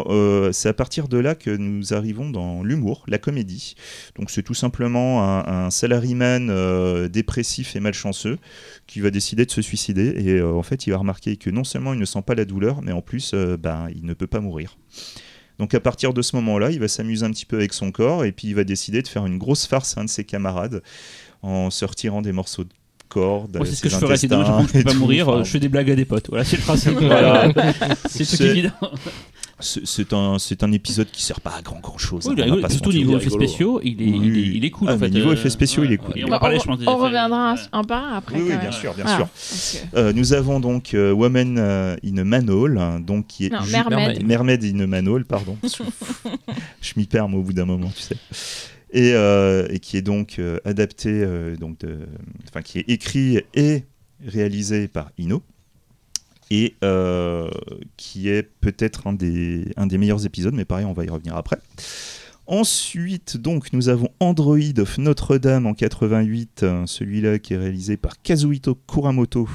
c'est 0.51 0.69
à 0.69 0.73
partir 0.73 1.07
de 1.07 1.17
là 1.17 1.35
que 1.35 1.49
nous 1.49 1.93
arrivons 1.93 2.29
dans 2.29 2.63
l'humour, 2.63 3.03
la 3.07 3.17
comédie. 3.17 3.75
Donc, 4.17 4.29
c'est 4.29 4.43
tout 4.43 4.53
simplement 4.53 5.23
un, 5.23 5.65
un 5.65 5.69
salaryman 5.69 6.49
euh, 6.49 7.07
dépressif 7.07 7.75
et 7.75 7.79
malchanceux 7.79 8.37
qui 8.87 8.99
va 8.99 9.11
décider 9.11 9.45
de 9.45 9.51
se 9.51 9.61
suicider. 9.61 10.13
Et 10.17 10.39
euh, 10.39 10.53
en 10.53 10.63
fait, 10.63 10.87
il 10.87 10.91
va 10.91 10.97
remarquer 10.97 11.37
que 11.37 11.49
non 11.49 11.63
seulement 11.63 11.93
il 11.93 11.99
ne 11.99 12.05
sent 12.05 12.21
pas 12.25 12.35
la 12.35 12.45
douleur, 12.45 12.81
mais 12.81 12.91
en 12.91 13.01
plus, 13.01 13.31
euh, 13.33 13.57
ben, 13.57 13.87
il 13.95 14.05
ne 14.05 14.13
peut 14.13 14.27
pas 14.27 14.39
mourir. 14.39 14.77
Donc 15.59 15.73
à 15.73 15.79
partir 15.79 16.13
de 16.13 16.21
ce 16.21 16.35
moment-là, 16.35 16.71
il 16.71 16.79
va 16.79 16.87
s'amuser 16.87 17.25
un 17.25 17.31
petit 17.31 17.45
peu 17.45 17.55
avec 17.55 17.73
son 17.73 17.91
corps 17.91 18.25
et 18.25 18.31
puis 18.31 18.49
il 18.49 18.55
va 18.55 18.63
décider 18.63 19.01
de 19.01 19.07
faire 19.07 19.25
une 19.25 19.39
grosse 19.39 19.65
farce 19.65 19.97
à 19.97 20.01
un 20.01 20.05
de 20.05 20.09
ses 20.09 20.23
camarades 20.23 20.83
en 21.41 21.71
se 21.71 21.83
retirant 21.83 22.21
des 22.21 22.31
morceaux 22.31 22.63
de 22.63 22.69
corps. 23.07 23.47
de 23.47 23.57
Moi, 23.57 23.65
c'est 23.67 23.75
ce 23.75 23.81
que 23.81 23.89
je 23.89 23.95
ferais, 23.97 24.17
c'est 24.17 24.27
dommage, 24.27 24.47
intestins 24.49 24.67
je 24.67 24.73
peux 24.73 24.79
et 24.79 24.83
pas 24.83 24.91
tout. 24.91 24.99
mourir, 24.99 25.29
Enfin, 25.29 25.43
je 25.43 25.49
fais 25.51 25.59
des 25.59 25.69
blagues 25.69 25.91
à 25.91 25.95
des 25.95 26.05
potes. 26.05 26.27
Voilà, 26.29 26.43
c'est 26.43 26.57
le 26.57 26.63
principe. 26.63 26.93
Voilà. 27.01 27.49
c'est 28.09 28.19
tout 28.25 28.35
C'est- 28.35 28.45
évident. 28.47 28.71
C'est 29.59 30.13
un, 30.13 30.37
c'est 30.37 30.61
un 30.63 30.71
épisode 30.71 31.07
qui 31.11 31.23
sert 31.23 31.41
pas 31.41 31.49
à 31.57 31.63
grand 31.63 31.79
grand 31.79 31.97
chose. 31.97 32.27
Oui, 32.27 32.35
est 32.39 32.43
rigolo. 32.43 32.69
Surtout 32.69 32.91
niveau 32.93 33.17
effets 33.17 33.31
spéciaux, 33.31 33.81
il 33.83 33.99
est, 33.99 34.05
il 34.05 34.37
est, 34.37 34.41
il 34.57 34.65
est 34.65 34.69
cool 34.69 34.87
Ah, 34.91 34.93
en 34.93 34.99
fait. 34.99 35.09
niveau 35.09 35.29
euh, 35.29 35.33
effets 35.33 35.49
spéciaux, 35.49 35.83
il 35.83 35.91
est 35.93 35.97
cool. 35.97 36.13
On 36.15 36.25
Bah, 36.25 36.29
va 36.35 36.39
parler, 36.39 36.59
on- 36.67 36.73
on 36.87 36.97
reviendra 36.97 37.53
ouais. 37.55 37.59
un 37.71 37.83
par 37.83 38.03
un 38.03 38.17
après. 38.17 38.35
Oui, 38.35 38.49
oui, 38.51 38.57
bien 38.61 38.71
sûr, 38.71 38.93
bien 38.93 39.03
Voilà. 39.05 39.27
sûr. 39.39 39.79
Que- 39.91 39.97
Euh, 39.97 40.13
nous 40.13 40.33
avons 40.33 40.59
donc 40.59 40.93
euh, 40.93 41.11
Woman 41.11 41.57
euh, 41.57 41.95
in 42.05 42.17
a 42.19 42.23
Manhole, 42.23 42.77
hein, 42.77 42.99
donc 42.99 43.25
qui 43.25 43.47
est 43.47 43.49
Non, 43.49 43.61
Mermaid. 43.71 44.23
Mermaid 44.23 44.63
in 44.63 44.79
a 44.81 44.85
Manhole, 44.85 45.25
pardon. 45.25 45.57
je 46.81 46.93
m'y 46.95 47.05
perds 47.07 47.25
au 47.33 47.41
bout 47.41 47.53
d'un 47.53 47.65
moment, 47.65 47.91
tu 47.95 48.03
sais. 48.03 48.17
Et, 48.91 49.11
euh, 49.13 49.67
et 49.69 49.79
qui 49.79 49.97
est 49.97 50.01
donc 50.01 50.39
euh, 50.39 50.59
adapté, 50.63 51.09
euh, 51.09 51.55
donc 51.57 51.77
de, 51.79 51.99
enfin 52.47 52.61
qui 52.61 52.79
est 52.79 52.89
écrit 52.89 53.41
et 53.53 53.83
réalisé 54.25 54.87
par 54.87 55.11
Ino 55.17 55.43
et 56.49 56.75
euh, 56.85 57.49
qui 57.97 58.29
est 58.29 58.43
peut-être 58.43 59.07
un 59.07 59.13
des, 59.13 59.65
un 59.75 59.87
des 59.87 59.97
meilleurs 59.97 60.25
épisodes, 60.25 60.53
mais 60.53 60.63
pareil, 60.63 60.85
on 60.85 60.93
va 60.93 61.03
y 61.03 61.09
revenir 61.09 61.35
après. 61.35 61.57
Ensuite, 62.49 63.35
donc, 63.35 63.73
nous 63.73 63.89
avons 63.89 64.07
Android 64.21 64.57
of 64.77 64.97
Notre-Dame 64.99 65.65
en 65.65 65.73
88, 65.73 66.63
euh, 66.63 66.85
celui-là 66.85 67.39
qui 67.39 67.55
est 67.55 67.57
réalisé 67.57 67.97
par 67.97 68.21
Kazuhito 68.21 68.75
Kuramoto. 68.87 69.49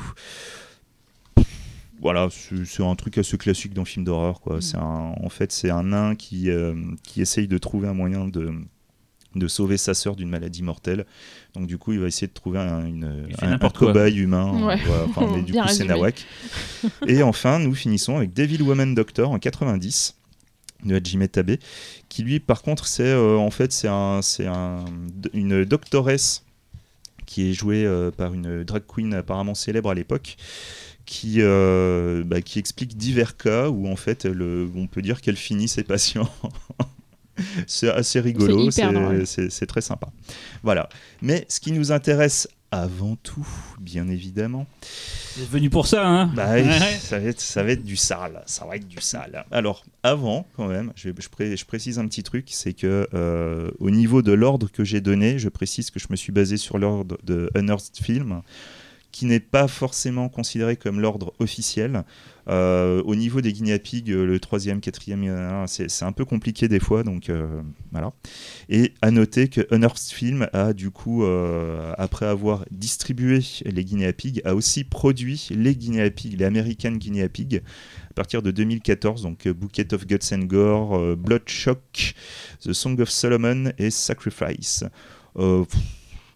Voilà, 2.01 2.29
c'est 2.31 2.65
c'est 2.67 2.85
un 2.85 2.95
truc 2.97 3.17
assez 3.19 3.39
classique 3.39 3.73
dans 3.75 3.83
le 3.83 3.87
film 3.87 4.05
d'horreur. 4.05 4.41
quoi. 4.41 4.61
C'est 4.61 4.77
un- 4.77 5.15
En 5.23 5.29
fait, 5.29 5.53
c'est 5.53 5.71
un 5.71 5.85
nain 5.85 6.15
qui, 6.17 6.51
euh, 6.51 6.75
qui 7.05 7.23
essaye 7.23 7.49
de 7.49 7.59
trouver 7.59 7.89
un 7.89 7.95
moyen 7.95 8.27
de, 8.29 8.53
de 9.35 9.49
sauver 9.49 9.77
sa 9.77 9.95
sœur 9.95 10.17
d'une 10.17 10.29
maladie 10.29 10.63
mortelle. 10.63 11.07
Donc, 11.55 11.67
du 11.67 11.79
coup, 11.79 11.93
il 11.93 11.99
va 12.01 12.07
essayer 12.07 12.27
de 12.27 12.33
trouver 12.33 12.59
un, 12.59 12.87
une- 12.87 13.29
un- 13.41 13.59
cobaye 13.71 14.19
humain. 14.19 14.53
Ouais. 14.65 14.79
Voilà, 14.85 15.05
enfin, 15.05 15.29
mais 15.35 15.43
du 15.43 15.53
Bien 15.53 15.65
coup, 15.65 15.69
c'est 15.73 15.85
nawak. 15.85 16.27
Et 17.07 17.23
enfin, 17.23 17.59
nous 17.59 17.75
finissons 17.75 18.17
avec 18.17 18.33
Devil 18.35 18.63
Woman 18.63 18.95
Doctor 18.95 19.31
en 19.31 19.39
90 19.39 20.17
de 20.85 20.97
Hajime 20.97 21.29
Tabe, 21.29 21.53
qui 22.09 22.23
lui, 22.25 22.41
par 22.41 22.63
contre, 22.63 22.87
c'est 22.87 23.05
euh, 23.05 23.37
en 23.37 23.51
fait 23.53 23.71
c'est 23.73 23.87
un, 23.89 24.21
c'est 24.21 24.47
un, 24.47 24.85
une 25.33 25.65
doctoresse 25.65 26.43
qui 27.25 27.49
est 27.49 27.53
jouée 27.53 27.87
euh, 27.87 28.11
par 28.11 28.35
une 28.35 28.65
drag 28.65 28.83
queen 28.93 29.15
apparemment 29.15 29.55
célèbre 29.55 29.91
à 29.91 29.95
l'époque, 29.95 30.37
qui, 31.07 31.37
euh, 31.39 32.25
bah, 32.27 32.41
qui 32.43 32.59
explique 32.59 32.97
divers 32.97 33.37
cas 33.37 33.69
où 33.69 33.87
en 33.87 33.95
fait 33.97 34.25
le, 34.25 34.69
on 34.75 34.89
peut 34.89 35.03
dire 35.03 35.21
qu'elle 35.21 35.37
finit 35.37 35.69
ses 35.69 35.85
patients. 35.85 36.29
c'est 37.67 37.89
assez 37.91 38.21
rigolo, 38.21 38.71
C'est 38.71 39.67
très 39.67 39.81
sympa. 39.81 40.09
Voilà. 40.63 40.89
Mais 41.21 41.45
ce 41.49 41.61
qui 41.61 41.73
nous 41.73 41.93
intéresse 41.93 42.49
avant 42.71 43.17
tout, 43.17 43.47
bien 43.81 44.09
évidemment, 44.09 44.67
Vous 45.37 45.43
êtes 45.43 45.51
venu 45.51 45.69
pour 45.69 45.87
ça, 45.87 46.07
hein? 46.09 46.33
Bah 46.35 46.53
Ouais. 46.53 46.65
ça, 47.01 47.19
va 47.19 47.29
être, 47.29 47.41
ça 47.41 47.63
va 47.63 47.71
être 47.73 47.85
du 47.85 47.97
sale, 47.97 48.43
ça 48.47 48.65
va 48.65 48.77
être 48.77 48.89
du 48.89 48.99
sale. 49.01 49.45
Alors, 49.51 49.85
avant, 50.03 50.47
quand 50.57 50.69
même, 50.69 50.91
je, 50.97 51.11
je 51.19 51.29
pré- 51.29 51.55
je 51.55 51.65
précise 51.67 51.99
un 51.99 52.07
petit 52.09 52.23
truc, 52.23 52.49
c'est 52.51 52.73
que 52.73 53.07
euh, 53.13 53.71
au 53.79 53.91
niveau 53.91 54.23
de 54.23 54.33
l'ordre 54.33 54.71
que 54.71 54.85
j'ai 54.85 55.03
donné, 55.03 55.39
je 55.39 55.51
précise 55.51 55.91
que 55.91 56.01
je 56.01 56.07
me 56.09 56.17
suis 56.17 56.33
basé 56.33 56.57
sur 56.57 56.79
l'ordre 56.79 57.19
de 57.25 57.51
Unearthed 57.55 58.03
Film, 58.03 58.41
qui 59.11 59.27
n'est 59.27 59.41
pas 59.41 59.69
forcément 59.69 60.31
considéré 60.31 60.77
comme 60.77 60.99
l'ordre 60.99 61.35
officiel. 61.41 62.05
Euh, 62.49 63.03
au 63.05 63.15
niveau 63.15 63.41
des 63.41 63.53
guinea 63.53 63.79
pigs, 63.79 64.11
euh, 64.11 64.27
le 64.27 64.41
troisième, 64.41 64.81
quatrième, 64.81 65.67
c'est 65.67 66.03
un 66.03 66.13
peu 66.13 66.25
compliqué 66.25 66.69
des 66.69 66.81
fois, 66.81 67.03
donc 67.03 67.31
euh, 67.31 67.63
voilà. 67.93 68.13
Et 68.69 68.93
à 69.03 69.11
noter 69.11 69.49
que 69.49 69.61
Unearthed 69.75 70.13
Film 70.13 70.49
a 70.53 70.73
du 70.73 70.91
coup, 70.91 71.25
après 71.99 72.27
avoir 72.27 72.65
distribué 72.71 73.41
les 73.65 73.85
guinea 73.85 74.13
pigs, 74.13 74.41
a 74.45 74.55
aussi 74.55 74.85
produit 74.85 75.49
les 75.51 75.75
guinea 75.75 76.11
pigs, 76.11 76.39
les 76.39 76.45
American 76.45 76.93
guinea 76.93 77.29
pigs, 77.29 77.63
à 78.13 78.15
partir 78.15 78.43
de 78.43 78.51
2014, 78.51 79.23
donc 79.23 79.49
Bouquet 79.49 79.95
of 79.95 80.07
Guts 80.07 80.35
and 80.35 80.45
Gore, 80.45 80.99
euh, 80.99 81.17
Bloodshock, 81.17 82.15
The 82.61 82.75
Song 82.75 83.01
of 83.01 83.09
Solomon 83.09 83.73
et 83.79 83.91
Sacrifice. 83.91 84.85
Euh, 85.39 85.65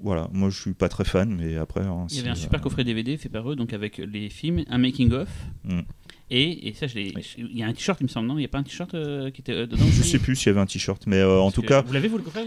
voilà, 0.00 0.28
moi 0.32 0.50
je 0.50 0.60
suis 0.60 0.74
pas 0.74 0.88
très 0.88 1.04
fan, 1.04 1.34
mais 1.34 1.56
après. 1.56 1.80
hein, 1.84 2.06
Il 2.10 2.16
y 2.16 2.20
avait 2.20 2.28
un 2.28 2.32
euh, 2.32 2.34
super 2.36 2.60
coffret 2.60 2.84
DVD 2.84 3.16
fait 3.16 3.28
par 3.28 3.50
eux, 3.50 3.56
donc 3.56 3.72
avec 3.72 3.98
les 3.98 4.28
films, 4.28 4.64
un 4.68 4.78
making-of. 4.78 5.28
Mm. 5.64 5.80
Et, 6.30 6.68
et 6.68 6.74
ça, 6.74 6.86
je 6.86 6.96
l'ai- 6.96 7.14
il 7.38 7.56
y 7.56 7.62
a 7.62 7.66
un 7.66 7.72
t-shirt, 7.72 8.00
il 8.00 8.04
me 8.04 8.08
semble, 8.08 8.26
non? 8.28 8.34
Il 8.34 8.40
n'y 8.40 8.44
a 8.44 8.48
pas 8.48 8.58
un 8.58 8.62
t-shirt 8.64 8.94
euh, 8.94 9.30
qui 9.30 9.40
était 9.42 9.52
euh, 9.52 9.66
dedans? 9.66 9.84
Je 9.90 10.02
sais 10.02 10.18
plus 10.18 10.34
s'il 10.36 10.48
y 10.48 10.50
avait 10.50 10.60
un 10.60 10.66
t-shirt, 10.66 11.06
mais 11.06 11.18
euh, 11.18 11.38
en 11.40 11.50
tout 11.52 11.62
cas, 11.62 11.82
Vous 11.82 11.92
l'avez, 11.92 12.08
vous, 12.08 12.18
le 12.18 12.24
coffret 12.24 12.44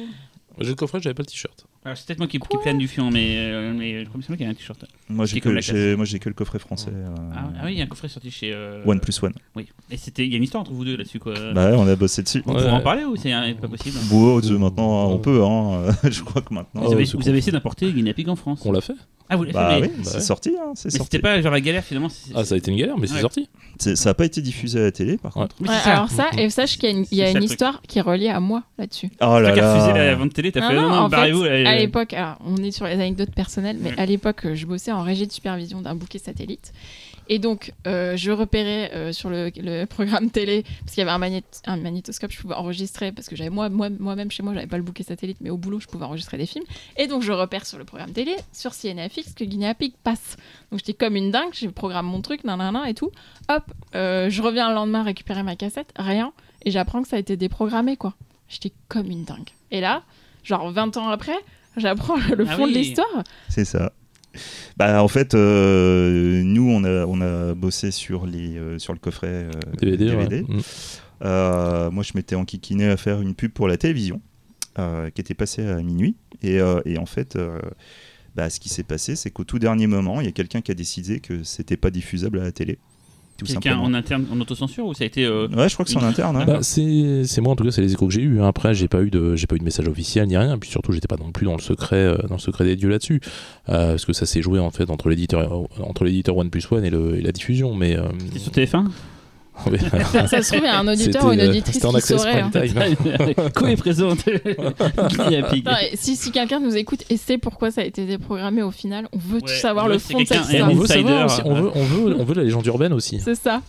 J'ai 0.59 0.67
le 0.69 0.76
coffret, 0.76 0.99
j'avais 1.01 1.13
pas 1.13 1.23
le 1.23 1.27
t-shirt. 1.27 1.65
Alors, 1.85 1.97
C'est 1.97 2.07
peut-être 2.07 2.19
moi 2.19 2.27
qui, 2.27 2.38
qui 2.39 2.57
plane 2.57 2.77
du 2.77 2.89
fion, 2.89 3.10
mais, 3.10 3.35
euh, 3.38 3.73
mais 3.73 4.03
je 4.03 4.10
crois 4.10 4.22
qu'il 4.35 4.41
y 4.41 4.45
a 4.45 4.49
un 4.49 4.53
t-shirt. 4.53 4.84
moi 5.07 5.26
qui 5.26 5.35
j'ai 5.35 5.39
que, 5.41 5.61
j'ai- 5.61 5.95
moi, 5.95 6.03
j'ai 6.03 6.19
que 6.19 6.27
le 6.27 6.35
coffret 6.35 6.60
français. 6.60 6.91
euh, 6.93 7.07
Ah, 7.34 7.49
ah 7.57 7.61
oui, 7.65 7.72
il 7.73 7.77
y 7.77 7.81
a 7.81 7.85
un 7.85 7.88
coffret 7.88 8.10
sorti 8.10 8.30
chez. 8.31 8.51
euh, 8.53 8.84
One 8.85 8.99
plus 8.99 9.23
One. 9.23 9.34
Oui. 9.56 9.68
Et 9.89 9.95
c'était, 9.95 10.26
il 10.26 10.31
y 10.31 10.34
a 10.34 10.38
une 10.38 10.43
histoire 10.43 10.61
entre 10.61 10.73
vous 10.73 10.84
deux 10.84 10.97
là-dessus, 10.97 11.19
quoi. 11.19 11.34
Bah 11.53 11.72
ouais, 11.72 11.77
on 11.77 11.88
a 11.88 11.95
bossé 11.95 12.22
dessus. 12.22 12.43
on 12.45 12.53
Ouais. 12.53 12.61
pourra 12.61 12.73
en 12.73 12.81
parler 12.81 13.06
ou 13.06 13.15
c'est 13.15 13.34
euh, 13.34 13.53
pas 13.53 13.69
possible 13.69 13.97
Bon, 14.10 14.39
euh, 14.43 14.57
maintenant 14.57 15.10
on 15.10 15.19
peut, 15.19 15.41
hein. 15.43 15.85
je 16.10 16.22
crois 16.22 16.41
que 16.41 16.53
maintenant. 16.53 16.81
Vous 16.81 16.91
avez, 16.91 17.06
c'est 17.06 17.14
vous 17.14 17.19
cool. 17.19 17.30
avez 17.30 17.38
essayé 17.38 17.53
d'importer 17.53 17.91
Guinea 17.93 18.14
Pig 18.14 18.27
en 18.27 18.35
France 18.35 18.61
On 18.65 18.72
l'a 18.73 18.81
fait 18.81 18.93
Ah, 19.31 19.35
vous 19.38 19.45
Bah 19.45 19.77
oui, 19.80 19.88
bah 19.88 19.93
c'est 20.03 20.15
ouais. 20.15 20.22
sorti, 20.22 20.49
hein, 20.60 20.72
c'est 20.73 20.85
mais 20.91 20.97
sorti. 20.97 21.11
c'était 21.11 21.22
pas 21.22 21.39
genre 21.39 21.51
la 21.51 21.61
galère 21.61 21.84
finalement 21.84 22.10
c'est- 22.10 22.31
Ah, 22.35 22.43
ça 22.43 22.56
a 22.56 22.57
été 22.57 22.72
une 22.72 22.77
galère, 22.77 22.97
mais 22.97 23.06
c'est 23.06 23.22
sorti. 23.22 23.47
C'est- 23.77 23.95
Ça 23.95 24.10
n'a 24.10 24.14
pas 24.15 24.26
été 24.26 24.41
diffusé 24.41 24.80
à 24.80 24.84
la 24.84 24.91
télé, 24.91 25.18
par 25.18 25.34
contre. 25.34 25.56
Ouais, 25.61 25.68
ça. 25.68 25.93
alors 25.93 26.10
ça, 26.10 26.30
et 26.38 26.49
sache 26.49 26.77
qu'il 26.80 26.89
y 26.89 26.91
a 26.91 26.97
une, 26.97 27.06
y 27.11 27.22
a 27.22 27.31
truc. 27.31 27.43
histoire 27.43 27.81
qui 27.88 27.99
est 27.99 28.01
reliée 28.01 28.30
à 28.30 28.39
moi 28.39 28.64
là-dessus. 28.80 29.10
Oh 29.22 29.39
là 29.39 29.49
as 29.49 29.73
refusé 29.73 29.93
la 29.93 30.06
là. 30.07 30.15
vente 30.15 30.34
télé, 30.34 30.51
t'as 30.51 30.61
Non, 30.61 30.68
fait 30.69 30.76
non, 30.76 30.81
non, 30.89 30.95
non, 31.01 31.10
barrez-vous. 31.10 31.43
là, 31.43 31.69
À 31.69 31.76
l'époque, 31.77 32.14
alors, 32.14 32.38
on 32.45 32.57
est 32.57 32.72
sur 32.72 32.85
les 32.88 32.93
anecdotes 32.93 33.34
personnelles, 33.35 33.77
mais 33.80 33.91
à 33.97 34.06
l'époque, 34.06 34.47
je 34.53 34.65
bossais 34.65 34.91
en 34.91 35.03
régie 35.03 35.27
de 35.27 35.31
supervision 35.31 35.81
d'un 35.81 35.95
bouquet 35.95 36.18
satellite. 36.19 36.73
Et 37.30 37.38
donc, 37.39 37.73
euh, 37.88 38.18
je 38.18 38.31
repérais 38.31 38.91
euh, 38.93 39.14
sur 39.14 39.30
le, 39.30 39.51
le 39.56 39.85
programme 39.89 40.31
télé, 40.31 40.64
parce 40.81 40.93
qu'il 40.95 40.99
y 40.99 41.07
avait 41.07 41.11
un, 41.11 41.19
magné- 41.19 41.43
un 41.68 41.77
magnétoscope, 41.77 42.31
je 42.31 42.41
pouvais 42.41 42.56
enregistrer, 42.56 43.11
parce 43.11 43.30
que 43.30 43.35
j'avais 43.35 43.51
moi, 43.51 43.69
moi, 43.69 43.89
moi-même 43.89 44.31
chez 44.31 44.41
moi, 44.43 44.53
j'avais 44.56 44.68
pas 44.68 44.77
le 44.77 44.84
bouquet 44.84 45.03
satellite, 45.03 45.38
mais 45.41 45.49
au 45.51 45.57
boulot, 45.57 45.80
je 45.80 45.88
pouvais 45.88 46.06
enregistrer 46.06 46.38
des 46.38 46.47
films. 46.47 46.65
Et 46.97 47.06
donc, 47.07 47.22
je 47.22 47.31
repère 47.31 47.65
sur 47.68 47.77
le 47.77 47.85
programme 47.85 48.11
télé, 48.11 48.35
sur 48.51 48.73
CNFX, 48.73 49.34
que 49.35 49.43
Guinea 49.43 49.76
Pig 49.76 49.93
passe. 50.03 50.38
Donc, 50.72 50.80
j'étais 50.80 50.93
comme 50.93 51.15
une 51.15 51.30
dingue, 51.31 51.51
je 51.53 51.68
programme 51.68 52.07
mon 52.07 52.22
truc, 52.22 52.43
nanana 52.43 52.89
et 52.89 52.93
tout. 52.95 53.11
Hop, 53.47 53.64
euh, 53.95 54.30
je 54.30 54.41
reviens 54.41 54.68
le 54.69 54.76
lendemain 54.76 55.03
récupérer 55.03 55.43
ma 55.43 55.56
cassette, 55.56 55.91
rien. 55.97 56.34
Et 56.65 56.72
j'apprends 56.72 57.01
que 57.03 57.07
ça 57.07 57.15
a 57.15 57.19
été 57.19 57.38
déprogrammé, 57.38 57.95
quoi. 57.95 58.15
J'étais 58.47 58.72
comme 58.88 59.11
une 59.11 59.23
dingue. 59.23 59.49
Et 59.69 59.81
là, 59.81 60.01
genre 60.43 60.72
20 60.72 60.97
ans 60.97 61.10
après, 61.10 61.38
j'apprends 61.77 62.15
le 62.35 62.45
Ah 62.49 62.56
fond 62.56 62.65
de 62.65 62.72
l'histoire. 62.80 63.23
C'est 63.49 63.65
ça. 63.65 63.93
Bah, 64.77 65.03
en 65.03 65.07
fait, 65.07 65.34
euh, 65.34 66.41
nous, 66.43 66.69
on 66.69 66.84
a, 66.84 67.06
on 67.06 67.22
a 67.22 67.53
bossé 67.53 67.91
sur, 67.91 68.26
les, 68.26 68.57
euh, 68.57 68.80
sur 68.80 68.93
le 68.93 68.99
coffret 68.99 69.27
euh, 69.27 69.51
DVD. 69.80 70.06
DVD. 70.06 70.41
Mm. 70.41 70.60
Euh, 71.26 71.91
moi, 71.91 72.03
je 72.03 72.14
m'étais 72.15 72.35
enquiquiné 72.35 72.88
à 72.88 72.97
faire 72.97 73.22
une 73.22 73.35
pub 73.35 73.51
pour 73.51 73.68
la 73.68 73.77
télévision 73.77 74.22
euh, 74.77 75.10
qui 75.10 75.22
était 75.22 75.34
passée 75.34 75.68
à 75.68 75.81
minuit. 75.81 76.15
Et, 76.41 76.60
euh, 76.60 76.81
et 76.85 76.97
en 76.97 77.06
fait, 77.06 77.35
euh, 77.35 77.60
bah, 78.35 78.49
ce 78.49 78.60
qui 78.60 78.69
s'est 78.69 78.84
passé, 78.84 79.15
c'est 79.15 79.31
qu'au 79.31 79.43
tout 79.43 79.60
dernier 79.60 79.88
moment, 79.88 80.22
il 80.22 80.26
y 80.26 80.30
a 80.30 80.31
quelqu'un 80.31 80.61
qui 80.61 80.72
a 80.72 80.76
décidé 80.76 81.19
que 81.19 81.43
c'était 81.43 81.77
pas 81.77 81.91
diffusable 81.91 82.39
à 82.39 82.43
la 82.43 82.51
télé. 82.51 82.80
Tout 83.40 83.45
Quelqu'un 83.45 83.78
en 83.80 83.94
interne, 83.94 84.26
en 84.32 84.40
autocensure 84.40 84.86
ou 84.86 84.94
ça 84.94 85.03
a 85.03 85.07
été. 85.07 85.26
euh, 85.26 85.48
Ouais, 85.48 85.70
je 85.70 85.74
crois 85.74 85.86
que 85.86 85.91
c'est 85.91 85.98
en 85.98 86.03
interne. 86.03 86.36
hein. 86.38 86.45
Bah, 86.45 86.60
c'est 86.61 87.41
moi 87.41 87.53
en 87.53 87.56
tout 87.56 87.64
cas 87.64 87.72
c'est 87.72 87.82
les 87.82 87.94
échos 87.94 88.07
que 88.07 88.14
j'ai 88.14 88.22
eu 88.22 88.41
après 88.41 88.74
j'ai 88.74 88.88
pas 88.88 89.02
eu 89.02 89.10
de 89.10 89.36
j'ai 89.36 89.48
pas 89.48 89.56
eu 89.56 89.60
de 89.60 89.64
message 89.64 89.88
officiel 89.88 90.28
ni 90.28 90.38
rien 90.38 90.57
puis 90.57 90.70
surtout 90.70 90.91
j'étais 90.91 91.07
pas 91.07 91.18
non 91.18 91.32
plus 91.32 91.45
dans 91.45 91.56
le 91.56 91.61
secret 91.61 91.95
euh, 91.95 92.18
dans 92.28 92.36
le 92.36 92.40
secret 92.40 92.66
des 92.66 92.76
dieux 92.76 92.90
là-dessus 92.90 93.22
Euh, 93.70 93.91
parce 93.91 94.06
que 94.06 94.14
ça 94.14 94.26
s'est 94.26 94.41
joué 94.41 94.60
en 94.60 94.72
fait 94.72 94.90
entre 94.90 95.10
l'éditeur 95.10 95.64
entre 95.82 96.03
l'éditeur 96.03 96.36
One 96.38 96.49
Plus 96.49 96.70
One 96.72 96.84
et, 96.84 96.90
le, 96.90 97.18
et 97.18 97.22
la 97.22 97.32
diffusion 97.32 97.74
mais 97.76 97.95
euh, 97.98 98.03
C'était 98.34 98.66
sur 98.66 98.80
TF1 98.80 98.86
ouais. 98.86 98.91
Ça 100.27 100.41
se 100.41 100.48
trouve, 100.48 100.61
il 100.64 100.65
y 100.65 100.68
a 100.68 100.80
un 100.80 100.88
auditeur 100.88 101.26
ou 101.26 101.31
une 101.31 101.41
euh, 101.41 101.49
auditrice 101.49 101.81
qui 101.81 102.02
saurait. 102.02 102.41
hein. 102.41 102.52
Co 103.56 103.65
est 103.68 103.76
et 105.91 105.95
si 105.95 106.15
si 106.15 106.31
quelqu'un 106.31 106.60
nous 106.60 106.76
écoute 106.76 107.03
et 107.10 107.18
sait 107.18 107.38
pourquoi 107.38 107.72
ça 107.72 107.81
a 107.81 107.84
été 107.84 108.06
déprogrammé 108.06 108.61
au 108.61 108.72
final, 108.72 109.07
on 109.14 109.18
veut 109.18 109.41
tout 109.41 109.48
savoir 109.48 109.88
le 109.88 109.98
fond 109.98 110.19
de 110.19 110.26
cette 110.26 110.40
on 110.40 110.44
histoire. 110.44 110.73
veut 110.73 110.88
savoir 110.88 111.23
Insider, 111.23 111.26
aussi, 111.26 111.41
on 111.45 111.56
veut 111.56 111.72
on 111.76 111.84
veut 111.84 112.15
on 112.19 112.23
veut 112.23 112.36
la 112.36 112.44
légende 112.44 112.65
urbaine 112.65 112.94
aussi 112.94 113.19
C'est 113.19 113.36
ça. 113.36 113.61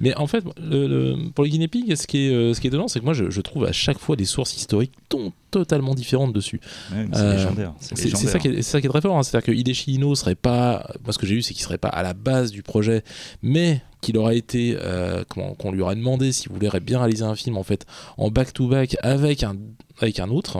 Mais 0.00 0.14
en 0.16 0.26
fait, 0.26 0.44
le- 0.60 0.86
le- 0.86 1.30
pour 1.34 1.44
les 1.44 1.50
guinea 1.50 1.68
pigs, 1.68 1.94
ce 1.96 2.06
qui 2.06 2.26
est, 2.26 2.30
euh, 2.32 2.54
ce 2.54 2.60
qui 2.60 2.66
est 2.66 2.68
étonnant, 2.68 2.88
c'est 2.88 3.00
que 3.00 3.04
moi, 3.04 3.14
je, 3.14 3.30
je 3.30 3.40
trouve 3.40 3.64
à 3.64 3.72
chaque 3.72 3.98
fois 3.98 4.16
des 4.16 4.24
sources 4.24 4.56
historiques 4.56 4.92
ton- 5.08 5.32
totalement 5.50 5.94
différentes 5.94 6.32
dessus. 6.32 6.60
Ouais, 6.92 7.06
c'est 7.12 7.18
Euh, 7.20 7.36
légendaire. 7.36 7.74
C'est 7.80 7.96
ça, 7.96 8.38
qui 8.40 8.48
est- 8.48 8.56
c'est 8.56 8.62
ça 8.62 8.80
qui 8.80 8.86
est 8.86 8.90
très 8.90 9.00
fort. 9.00 9.16
hein. 9.16 9.22
C'est-à-dire 9.22 9.46
que 9.46 9.52
Hideshi 9.52 9.92
Ino 9.94 10.14
serait 10.14 10.34
pas. 10.34 10.86
Moi, 11.04 11.12
ce 11.12 11.18
que 11.18 11.26
j'ai 11.26 11.34
eu, 11.36 11.42
c'est 11.42 11.54
qu'il 11.54 11.62
serait 11.62 11.78
pas 11.78 11.88
à 11.88 12.02
la 12.02 12.12
base 12.14 12.50
du 12.50 12.62
projet, 12.62 13.02
mais 13.42 13.82
qu'il 14.00 14.18
aurait 14.18 14.36
été. 14.36 14.76
euh, 14.80 15.22
qu'on 15.28 15.72
lui 15.72 15.80
aurait 15.80 15.94
demandé 15.96 16.32
s'il 16.32 16.50
voulait 16.52 16.68
bien 16.80 16.98
réaliser 16.98 17.22
un 17.24 17.34
film, 17.36 17.56
en 17.56 17.62
fait, 17.62 17.86
en 18.18 18.30
back-to-back 18.30 18.96
avec 19.02 19.42
un, 19.44 19.54
avec 20.00 20.18
un 20.20 20.28
autre. 20.28 20.58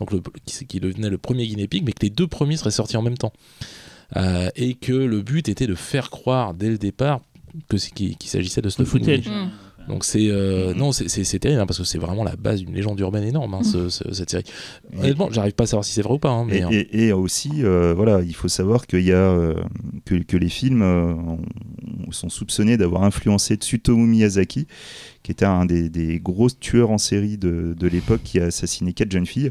Donc, 0.00 0.10
le, 0.12 0.20
qui, 0.46 0.66
qui 0.66 0.80
devenait 0.80 1.10
le 1.10 1.18
premier 1.18 1.46
guinea 1.46 1.66
pig, 1.68 1.84
mais 1.84 1.92
que 1.92 2.02
les 2.02 2.10
deux 2.10 2.26
premiers 2.26 2.56
seraient 2.56 2.70
sortis 2.70 2.96
en 2.96 3.02
même 3.02 3.18
temps. 3.18 3.32
Euh, 4.16 4.48
et 4.56 4.74
que 4.74 4.92
le 4.92 5.22
but 5.22 5.48
était 5.48 5.66
de 5.66 5.74
faire 5.74 6.10
croire 6.10 6.52
dès 6.54 6.68
le 6.68 6.76
départ 6.78 7.20
qu'il 7.94 8.16
qu'il 8.16 8.30
s'agissait 8.30 8.62
de 8.62 8.68
Snuff 8.68 8.88
footage. 8.88 9.28
Mm. 9.28 9.88
donc 9.88 10.04
c'est 10.04 10.28
euh, 10.30 10.74
non 10.74 10.92
c'est- 10.92 11.38
terrible 11.40 11.60
hein, 11.60 11.66
parce 11.66 11.78
que 11.78 11.84
c'est 11.84 11.98
vraiment 11.98 12.22
la 12.24 12.36
base 12.36 12.60
d'une 12.62 12.72
légende 12.74 13.00
urbaine 13.00 13.24
énorme 13.24 13.54
hein, 13.54 13.62
ce- 13.64 13.88
ce- 13.88 14.12
cette 14.12 14.30
série. 14.30 14.44
Honnêtement, 14.96 15.28
j'arrive 15.32 15.54
pas 15.54 15.64
à 15.64 15.66
savoir 15.66 15.84
si 15.84 15.92
c'est 15.92 16.02
vrai 16.02 16.14
ou 16.14 16.18
pas. 16.18 16.30
hein, 16.30 16.44
mais, 16.48 16.62
Et, 16.70 16.76
et- 16.80 17.06
et 17.08 17.12
aussi, 17.12 17.50
euh, 17.64 17.92
voilà, 17.96 18.20
il 18.22 18.34
faut 18.34 18.48
savoir 18.48 18.86
qu'il 18.86 19.00
y 19.02 19.10
a 19.12 19.16
euh, 19.16 19.54
que, 20.04 20.14
que 20.22 20.36
les 20.36 20.48
films 20.48 20.82
euh, 20.82 21.12
ont- 21.14 21.40
sont 22.12 22.28
soupçonnés 22.28 22.76
d'avoir 22.76 23.02
influencé 23.04 23.54
Tsutomu 23.56 24.06
Miyazaki, 24.06 24.66
qui 25.22 25.32
était 25.32 25.46
un 25.46 25.64
des, 25.64 25.88
des 25.88 26.20
gros 26.20 26.50
tueurs 26.50 26.90
en 26.90 26.98
série 26.98 27.38
de, 27.38 27.74
de 27.78 27.88
l'époque 27.88 28.20
qui 28.22 28.38
a 28.38 28.44
assassiné 28.46 28.92
quatre 28.92 29.10
jeunes 29.10 29.26
filles. 29.26 29.50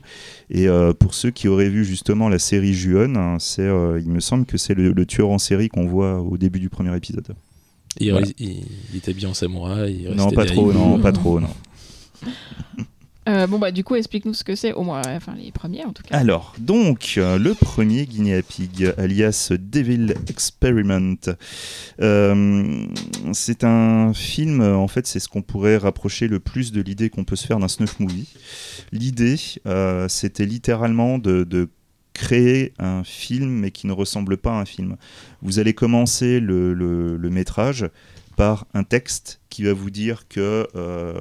Et 0.49 0.67
euh, 0.69 0.93
pour 0.93 1.13
ceux 1.15 1.31
qui 1.31 1.47
auraient 1.47 1.69
vu 1.69 1.83
justement 1.83 2.29
la 2.29 2.37
série 2.39 2.73
Ju-on, 2.73 3.15
hein, 3.15 3.37
c'est, 3.39 3.63
euh, 3.63 3.99
il 3.99 4.09
me 4.11 4.19
semble 4.19 4.45
que 4.45 4.57
c'est 4.57 4.75
le, 4.75 4.91
le 4.91 5.05
tueur 5.05 5.29
en 5.29 5.39
série 5.39 5.69
qu'on 5.69 5.87
voit 5.87 6.21
au 6.21 6.37
début 6.37 6.59
du 6.59 6.69
premier 6.69 6.95
épisode. 6.95 7.33
Il, 7.99 8.11
voilà. 8.11 8.27
il- 8.39 8.63
il 8.91 8.97
était 8.97 9.13
bien 9.13 9.29
en 9.29 9.33
samouraï. 9.33 10.05
il 10.09 10.15
Non, 10.15 10.31
pas 10.31 10.45
trop, 10.45 10.71
non, 10.73 10.99
pas 10.99 11.11
trop, 11.11 11.39
non. 11.39 11.49
Euh, 13.29 13.45
bon 13.45 13.59
bah 13.59 13.69
du 13.71 13.83
coup 13.83 13.93
explique-nous 13.95 14.33
ce 14.33 14.43
que 14.43 14.55
c'est 14.55 14.73
au 14.73 14.81
moins 14.81 15.03
enfin 15.07 15.35
les 15.35 15.51
premiers 15.51 15.85
en 15.85 15.93
tout 15.93 16.01
cas. 16.01 16.17
Alors, 16.17 16.55
donc, 16.57 17.13
euh, 17.17 17.37
le 17.37 17.53
premier 17.53 18.07
Guinea 18.07 18.41
Pig, 18.41 18.91
alias 18.97 19.51
Devil 19.59 20.15
Experiment, 20.27 21.15
euh, 22.01 22.87
c'est 23.31 23.63
un 23.63 24.11
film, 24.15 24.61
en 24.61 24.87
fait, 24.87 25.05
c'est 25.05 25.19
ce 25.19 25.29
qu'on 25.29 25.43
pourrait 25.43 25.77
rapprocher 25.77 26.27
le 26.27 26.39
plus 26.39 26.71
de 26.71 26.81
l'idée 26.81 27.11
qu'on 27.11 27.23
peut 27.23 27.35
se 27.35 27.45
faire 27.45 27.59
d'un 27.59 27.67
snuff 27.67 27.99
movie. 27.99 28.27
L'idée, 28.91 29.35
euh, 29.67 30.07
c'était 30.09 30.47
littéralement 30.47 31.19
de, 31.19 31.43
de 31.43 31.69
créer 32.13 32.73
un 32.79 33.03
film, 33.03 33.49
mais 33.49 33.71
qui 33.71 33.87
ne 33.87 33.93
ressemble 33.93 34.37
pas 34.37 34.51
à 34.57 34.61
un 34.61 34.65
film. 34.65 34.97
Vous 35.41 35.59
allez 35.59 35.73
commencer 35.73 36.39
le, 36.39 36.73
le- 36.73 37.17
le 37.17 37.29
métrage 37.29 37.89
par 38.37 38.65
un 38.73 38.83
texte 38.83 39.41
qui 39.49 39.63
va 39.63 39.73
vous 39.73 39.89
dire 39.89 40.27
que 40.27 40.67
euh, 40.75 41.19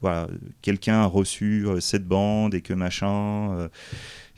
voilà, 0.00 0.28
quelqu'un 0.62 1.02
a 1.02 1.06
reçu 1.06 1.66
euh, 1.66 1.80
cette 1.80 2.06
bande 2.06 2.54
et 2.54 2.62
que 2.62 2.72
machin, 2.74 3.52
euh, 3.52 3.68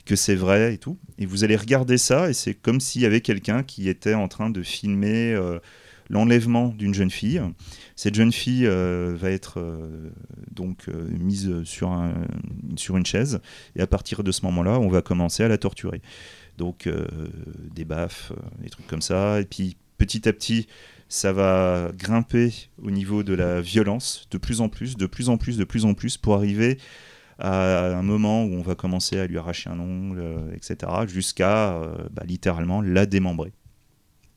que 0.05 0.15
c'est 0.15 0.35
vrai 0.35 0.73
et 0.73 0.77
tout. 0.77 0.97
Et 1.19 1.25
vous 1.25 1.43
allez 1.43 1.55
regarder 1.55 1.97
ça 1.97 2.29
et 2.29 2.33
c'est 2.33 2.53
comme 2.53 2.79
s'il 2.79 3.01
y 3.01 3.05
avait 3.05 3.21
quelqu'un 3.21 3.63
qui 3.63 3.87
était 3.89 4.13
en 4.13 4.27
train 4.27 4.49
de 4.49 4.61
filmer 4.63 5.33
l'enlèvement 6.11 6.67
d'une 6.67 6.93
jeune 6.93 7.09
fille. 7.09 7.41
Cette 7.95 8.15
jeune 8.15 8.31
fille 8.31 8.67
euh, 8.67 9.15
va 9.17 9.31
être 9.31 9.59
euh, 9.59 10.11
donc 10.51 10.89
euh, 10.89 11.09
mise 11.17 11.63
sur, 11.63 11.89
un- 11.89 12.27
sur 12.75 12.97
une 12.97 13.05
chaise 13.05 13.39
et 13.75 13.81
à 13.81 13.87
partir 13.87 14.23
de 14.23 14.31
ce 14.31 14.45
moment-là, 14.45 14.79
on 14.79 14.89
va 14.89 15.01
commencer 15.01 15.43
à 15.43 15.47
la 15.47 15.57
torturer. 15.57 16.01
Donc 16.57 16.87
des 17.73 17.85
baffes, 17.85 18.33
des 18.61 18.69
trucs 18.69 18.85
comme 18.85 19.01
ça. 19.01 19.39
Et 19.39 19.45
puis 19.45 19.77
petit 19.97 20.27
à 20.27 20.33
petit, 20.33 20.67
ça 21.09 21.33
va 21.33 21.91
grimper 21.97 22.53
au 22.83 22.91
niveau 22.91 23.23
de 23.23 23.33
la 23.33 23.61
violence 23.61 24.27
de 24.29 24.37
plus 24.37 24.61
en 24.61 24.69
plus, 24.69 24.95
de 24.95 25.07
plus 25.07 25.29
en 25.29 25.37
plus, 25.37 25.57
de 25.57 25.63
plus 25.63 25.85
en 25.85 25.95
plus, 25.95 26.17
pour 26.17 26.35
arriver 26.35 26.77
à 27.39 27.97
un 27.97 28.03
moment 28.03 28.43
où 28.43 28.53
on 28.53 28.61
va 28.61 28.75
commencer 28.75 29.17
à 29.17 29.25
lui 29.25 29.39
arracher 29.39 29.71
un 29.71 29.79
ongle, 29.79 30.23
etc., 30.53 30.91
jusqu'à 31.07 31.79
bah, 32.11 32.23
littéralement 32.27 32.81
la 32.81 33.07
démembrer. 33.07 33.53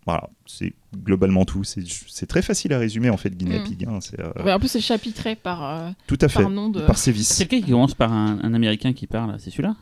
Voilà, 0.06 0.28
c'est 0.44 0.74
globalement 0.94 1.44
tout. 1.46 1.62
C'est 1.64 2.26
très 2.26 2.42
facile 2.42 2.72
à 2.74 2.78
résumer 2.78 3.08
en 3.10 3.16
fait, 3.16 3.34
Guinea 3.36 3.60
Mm. 3.60 3.64
Pig. 3.64 3.86
hein, 3.88 3.98
euh, 4.18 4.44
Ouais, 4.44 4.52
en 4.52 4.58
plus 4.58 4.68
c'est 4.68 4.80
chapitré 4.80 5.34
par 5.34 5.64
euh, 5.64 5.90
tout 6.06 6.18
à 6.20 6.28
fait, 6.28 6.42
par 6.42 6.50
nom 6.50 6.68
de. 6.68 6.80
par 6.82 6.98
sévice. 6.98 7.28
C'est 7.28 7.44
lequel 7.44 7.62
qui 7.64 7.70
commence 7.70 7.94
par 7.94 8.12
un, 8.12 8.38
un 8.42 8.52
américain 8.54 8.92
qui 8.92 9.06
parle? 9.06 9.36
C'est 9.38 9.50
celui-là? 9.50 9.74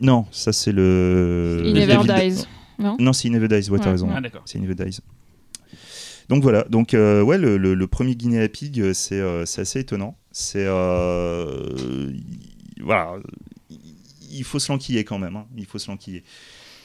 Non, 0.00 0.26
ça 0.32 0.52
c'est 0.52 0.72
le. 0.72 1.60
Le 1.62 1.72
Never 1.72 1.98
Dies. 2.30 2.44
Non? 2.78 2.96
Non, 2.98 3.12
c'est 3.12 3.28
Never 3.28 3.46
Dies, 3.46 3.70
ouais, 3.70 3.78
t'as 3.78 3.90
raison. 3.92 4.08
Ah, 4.14 4.20
d'accord. 4.20 4.42
C'est 4.46 4.58
Never 4.58 4.74
Dies. 4.74 4.98
Donc 6.28 6.42
voilà, 6.42 6.62
donc 6.64 6.94
euh, 6.94 7.22
ouais, 7.22 7.38
le, 7.38 7.56
le- 7.56 7.74
le 7.74 7.86
premier 7.88 8.14
Guinea 8.14 8.48
Pig, 8.48 8.80
euh, 8.80 8.94
c'est 8.94 9.18
euh, 9.20 9.42
assez 9.42 9.80
étonnant. 9.80 10.16
C'est 10.32 10.64
euh, 10.64 12.10
il- 12.12 12.82
voilà, 12.82 13.14
il 14.30 14.44
faut 14.44 14.58
se 14.58 14.70
l'enquiller 14.72 15.04
quand 15.04 15.18
même. 15.18 15.36
hein, 15.36 15.46
Il 15.56 15.66
faut 15.66 15.78
se 15.78 15.90
l'enquiller. 15.90 16.22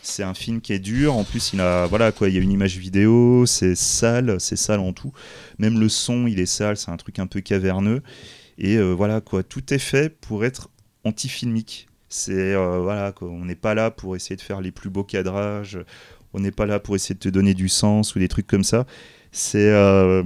C'est 0.06 0.24
un 0.24 0.34
film 0.34 0.62
qui 0.62 0.72
est 0.74 0.80
dur. 0.80 1.16
En 1.16 1.24
plus, 1.24 1.52
il 1.54 1.60
a 1.62 1.88
voilà 1.88 2.12
quoi, 2.12 2.30
il 2.30 2.36
y 2.36 2.38
a 2.38 2.42
une 2.42 2.52
image 2.52 2.78
vidéo, 2.78 3.46
c'est 3.46 3.76
sale, 3.76 4.36
c'est 4.40 4.56
sale 4.56 4.80
en 4.80 4.94
tout. 4.94 5.12
Même 5.58 5.80
le 5.80 5.90
son, 5.90 6.28
il 6.28 6.40
est 6.40 6.46
sale. 6.46 6.78
C'est 6.78 6.92
un 6.92 6.98
truc 6.98 7.20
un 7.20 7.28
peu 7.28 7.42
caverneux. 7.42 8.02
Et 8.58 8.78
euh, 8.78 8.92
voilà 8.94 9.20
quoi, 9.22 9.44
tout 9.44 9.74
est 9.74 9.80
fait 9.80 10.10
pour 10.10 10.46
être 10.46 10.70
anti-filmique. 11.04 11.88
C'est 12.08 12.54
euh, 12.54 12.80
voilà 12.82 13.14
on 13.22 13.46
n'est 13.46 13.56
pas 13.56 13.74
là 13.74 13.92
pour 13.92 14.16
essayer 14.16 14.36
de 14.36 14.42
faire 14.42 14.62
les 14.62 14.72
plus 14.72 14.90
beaux 14.90 15.04
cadrages. 15.04 15.80
On 16.34 16.40
n'est 16.40 16.52
pas 16.52 16.66
là 16.66 16.80
pour 16.80 16.96
essayer 16.96 17.16
de 17.16 17.20
te 17.20 17.30
donner 17.30 17.54
du 17.54 17.68
sens 17.70 18.16
ou 18.16 18.20
des 18.20 18.28
trucs 18.28 18.48
comme 18.48 18.64
ça. 18.64 18.86
C'est 19.32 19.72
euh, 19.72 20.24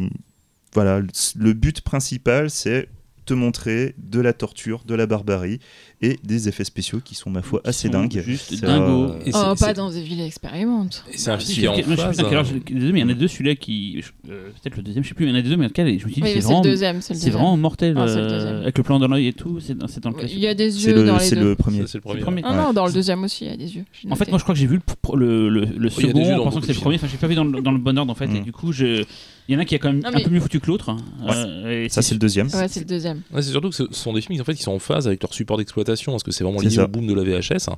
voilà, 0.74 1.00
le- 1.00 1.08
le 1.40 1.54
but 1.54 1.82
principal, 1.82 2.50
c'est 2.50 2.90
te 3.26 3.34
montrer 3.34 3.96
de 3.98 4.20
la 4.20 4.34
torture, 4.34 4.84
de 4.86 4.96
la 4.96 5.06
barbarie 5.06 5.60
et 6.02 6.18
des 6.24 6.48
effets 6.48 6.64
spéciaux 6.64 7.00
qui 7.04 7.14
sont 7.14 7.30
ma 7.30 7.42
foi 7.42 7.60
assez 7.66 7.90
dingues. 7.90 8.22
juste 8.26 8.48
C'est, 8.56 8.62
dingos. 8.62 9.12
euh, 9.12 9.20
Oh, 9.34 9.54
pas 9.60 9.74
dans 9.74 9.90
The 9.90 9.96
Ville 9.96 10.22
Experiment. 10.22 10.88
et 11.12 11.18
c'est 11.18 11.30
un 11.30 11.34
Ah, 11.34 11.38
film 11.40 11.54
qui 11.60 11.66
est 11.66 11.68
en 11.68 11.76
je 11.76 11.82
sais 11.82 11.96
phase. 11.98 12.20
hein. 12.22 12.44
il 12.70 12.98
y 12.98 13.04
en 13.04 13.10
a 13.10 13.14
deux, 13.14 13.28
celui-là 13.28 13.56
qui. 13.56 14.02
euh, 14.30 14.50
Peut-être 14.64 14.78
le 14.78 14.84
deuxième, 14.84 15.04
je 15.04 15.10
sais 15.10 15.16
plus, 15.16 15.26
il 15.26 15.30
y 15.30 15.34
en 15.34 15.36
a 15.36 15.42
deux, 15.42 15.58
mais 15.58 15.66
lequel, 15.68 15.88
je 15.88 15.94
me 15.94 16.00
suis 16.00 16.22
dit, 16.22 16.22
Oui, 16.22 16.28
c'est 16.30 16.34
c'est 16.36 16.40
le 16.40 16.44
vraiment. 16.46 16.62
deuxième. 16.62 17.02
C'est 17.02 17.14
le 17.26 17.32
vraiment 17.32 17.58
mortel, 17.58 17.96
Ah, 17.98 18.06
le 18.06 18.12
euh, 18.12 18.62
avec 18.62 18.78
le 18.78 18.84
plan 18.84 18.98
dans 19.00 19.08
l'œil 19.10 19.28
et 19.28 19.34
tout. 19.34 19.60
C'est 19.60 19.78
dans, 19.78 19.88
c'est 19.88 20.02
dans 20.02 20.12
lequel 20.12 20.30
Il 20.32 20.40
y 20.40 20.48
a 20.48 20.54
des 20.54 20.86
yeux 20.86 20.94
dans 20.94 21.14
le, 21.14 21.20
les 21.20 21.26
c'est 21.26 21.36
deux. 21.36 21.42
le 21.50 21.56
premier. 21.56 21.84
C'est 21.86 21.98
le 21.98 22.02
premier. 22.22 22.42
Ah 22.46 22.56
non, 22.56 22.72
dans 22.72 22.86
le 22.86 22.94
deuxième 22.94 23.22
aussi, 23.26 23.46
il 23.46 23.52
y 23.52 23.54
a 23.54 23.58
des 23.58 23.76
yeux. 23.76 23.84
En 24.10 24.16
fait, 24.16 24.30
moi, 24.30 24.38
je 24.38 24.44
crois 24.44 24.56
que 24.56 24.60
j'ai 24.62 24.68
vu 24.68 24.80
le, 25.16 25.50
le, 25.50 25.50
le, 25.50 25.66
le 25.66 25.90
des 25.90 25.90
second 25.90 26.34
en 26.40 26.44
pensant 26.46 26.62
que 26.62 26.66
c'est 26.68 26.74
le 26.74 26.80
premier. 26.80 26.96
Enfin, 26.96 27.08
j'ai 27.12 27.18
pas 27.18 27.28
vu 27.28 27.36
dans 27.36 27.44
le, 27.44 27.62
dans 27.62 27.72
le 27.72 27.78
bon 27.78 27.98
ordre 27.98 28.12
en 28.12 28.16
fait. 28.16 28.28
Mm. 28.28 28.36
Et 28.38 28.40
du 28.42 28.52
coup, 28.54 28.72
je... 28.72 29.04
il 29.50 29.54
y 29.54 29.56
en 29.56 29.60
a 29.60 29.66
qui 29.66 29.76
a 29.76 29.80
quand 29.80 29.92
même 29.92 30.02
Non, 30.02 30.10
un 30.14 30.22
peu 30.24 30.30
mieux 30.30 30.40
foutu 30.40 30.60
que 30.62 30.68
l'autre. 30.68 30.96
Euh, 31.30 31.86
et 31.86 31.90
Ça, 31.90 32.02
c'est 32.02 32.14
le 32.16 32.20
deuxième. 32.20 32.48
Ouais, 32.48 32.68
c'est 32.68 32.80
le 32.82 32.86
deuxième. 32.86 33.22
Ouais, 33.34 33.42
c'est 33.42 33.52
surtout 33.52 33.70
que 33.70 33.76
ce 33.76 33.86
sont 33.92 34.14
des 34.14 34.22
films 34.22 34.40
en 34.40 34.44
fait, 34.44 34.54
qui 34.56 34.64
sont 34.64 34.72
en 34.72 34.80
phase 34.80 35.08
avec 35.08 35.22
leur 35.22 35.34
support 35.34 35.58
d'exploitation. 35.58 35.89
Parce 35.96 36.24
que 36.24 36.32
c'est 36.32 36.44
vraiment 36.44 36.62
lié 36.62 36.70
ça. 36.70 36.86
au 36.86 36.88
boom 36.88 37.08
de 37.08 37.14
la 37.14 37.24
VHS. 37.24 37.70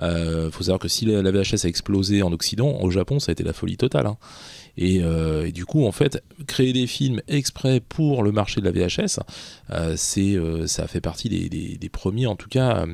Il 0.00 0.50
faut 0.50 0.64
savoir 0.64 0.78
que 0.78 0.88
si 0.88 1.04
la, 1.04 1.22
la 1.22 1.30
VHS 1.30 1.64
a 1.64 1.68
explosé 1.68 2.22
en 2.22 2.32
Occident, 2.32 2.78
au 2.80 2.90
Japon, 2.90 3.18
ça 3.20 3.30
a 3.30 3.32
été 3.32 3.42
la 3.42 3.52
folie 3.52 3.76
totale. 3.76 4.10
Et, 4.78 5.00
euh, 5.02 5.46
et 5.48 5.52
du 5.52 5.66
coup, 5.66 5.84
en 5.84 5.92
fait, 5.92 6.22
créer 6.46 6.72
des 6.72 6.86
films 6.86 7.20
exprès 7.28 7.80
pour 7.80 8.22
le 8.22 8.32
marché 8.32 8.60
de 8.62 8.64
la 8.64 8.72
VHS, 8.72 9.20
euh, 9.70 9.94
c'est, 9.98 10.34
euh, 10.34 10.66
ça 10.66 10.86
fait 10.86 11.02
partie 11.02 11.28
des, 11.28 11.50
des- 11.50 11.76
des 11.76 11.88
premiers, 11.90 12.26
en 12.26 12.36
tout 12.36 12.48
cas, 12.48 12.86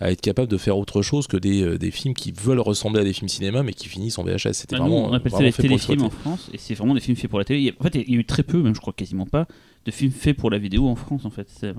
à 0.00 0.10
être 0.10 0.20
capable 0.20 0.48
de 0.48 0.56
faire 0.56 0.76
autre 0.76 1.02
chose 1.02 1.28
que 1.28 1.36
des, 1.36 1.78
des 1.78 1.90
films 1.92 2.14
qui 2.14 2.32
veulent 2.32 2.58
ressembler 2.58 3.02
à 3.02 3.04
des 3.04 3.12
films 3.12 3.28
cinéma, 3.28 3.62
mais 3.62 3.72
qui 3.74 3.88
finissent 3.88 4.18
en 4.18 4.24
VHS. 4.24 4.52
C'était 4.54 4.76
Bah, 4.76 4.84
nous, 4.84 4.90
vraiment, 4.90 5.08
on 5.08 5.12
appelle 5.12 5.30
ça 5.30 5.40
les 5.42 5.52
téléfilms 5.52 6.02
en. 6.02 6.10
France, 6.10 6.50
et 6.52 6.58
c'est 6.58 6.74
vraiment 6.74 6.94
des 6.94 7.00
films 7.00 7.16
faits 7.16 7.30
pour 7.30 7.38
la 7.38 7.44
télé. 7.44 7.70
A- 7.70 7.80
en 7.80 7.84
fait, 7.84 7.94
il 7.94 8.10
y 8.12 8.16
a 8.16 8.18
eu 8.18 8.24
très 8.24 8.42
peu, 8.42 8.60
même 8.60 8.74
je 8.74 8.80
crois 8.80 8.92
quasiment 8.92 9.26
pas, 9.26 9.46
de 9.86 9.90
films 9.92 10.10
faits 10.12 10.36
pour 10.36 10.50
la 10.50 10.58
vidéo 10.58 10.88
en 10.88 10.96
France. 10.96 11.24
En 11.26 11.30
fait, 11.30 11.46
c'est 11.48 11.74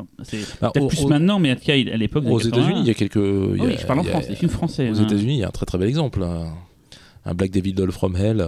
Bah, 0.61 0.71
peut-être 0.73 0.87
plus 0.87 1.05
maintenant, 1.07 1.39
mais 1.39 1.51
en 1.51 1.55
tout 1.55 1.63
cas, 1.65 1.73
à 1.73 1.97
l'époque, 1.97 2.23
Aux 2.25 2.39
années 2.39 2.51
80, 2.51 2.61
États-Unis, 2.61 2.81
il 2.83 2.87
y 2.87 2.91
a 2.91 2.93
quelques. 2.93 3.15
y 3.17 3.59
Ah 3.59 3.65
oui, 3.65 3.75
je 3.79 3.85
parle 3.85 3.99
en 3.99 4.03
a- 4.05 4.09
France, 4.09 4.27
des 4.29 4.35
films 4.35 4.51
français. 4.51 4.89
Aux 4.91 4.99
hein. 5.01 5.03
États-Unis, 5.05 5.33
il 5.33 5.39
y 5.39 5.43
a 5.43 5.47
un 5.49 5.51
très 5.51 5.65
très 5.65 5.77
bel 5.77 5.89
exemple. 5.89 6.23
Un, 6.23 7.33
Black 7.33 7.49
Devil 7.51 7.73
Doll 7.73 7.91
from 7.91 8.15
Hell, 8.15 8.45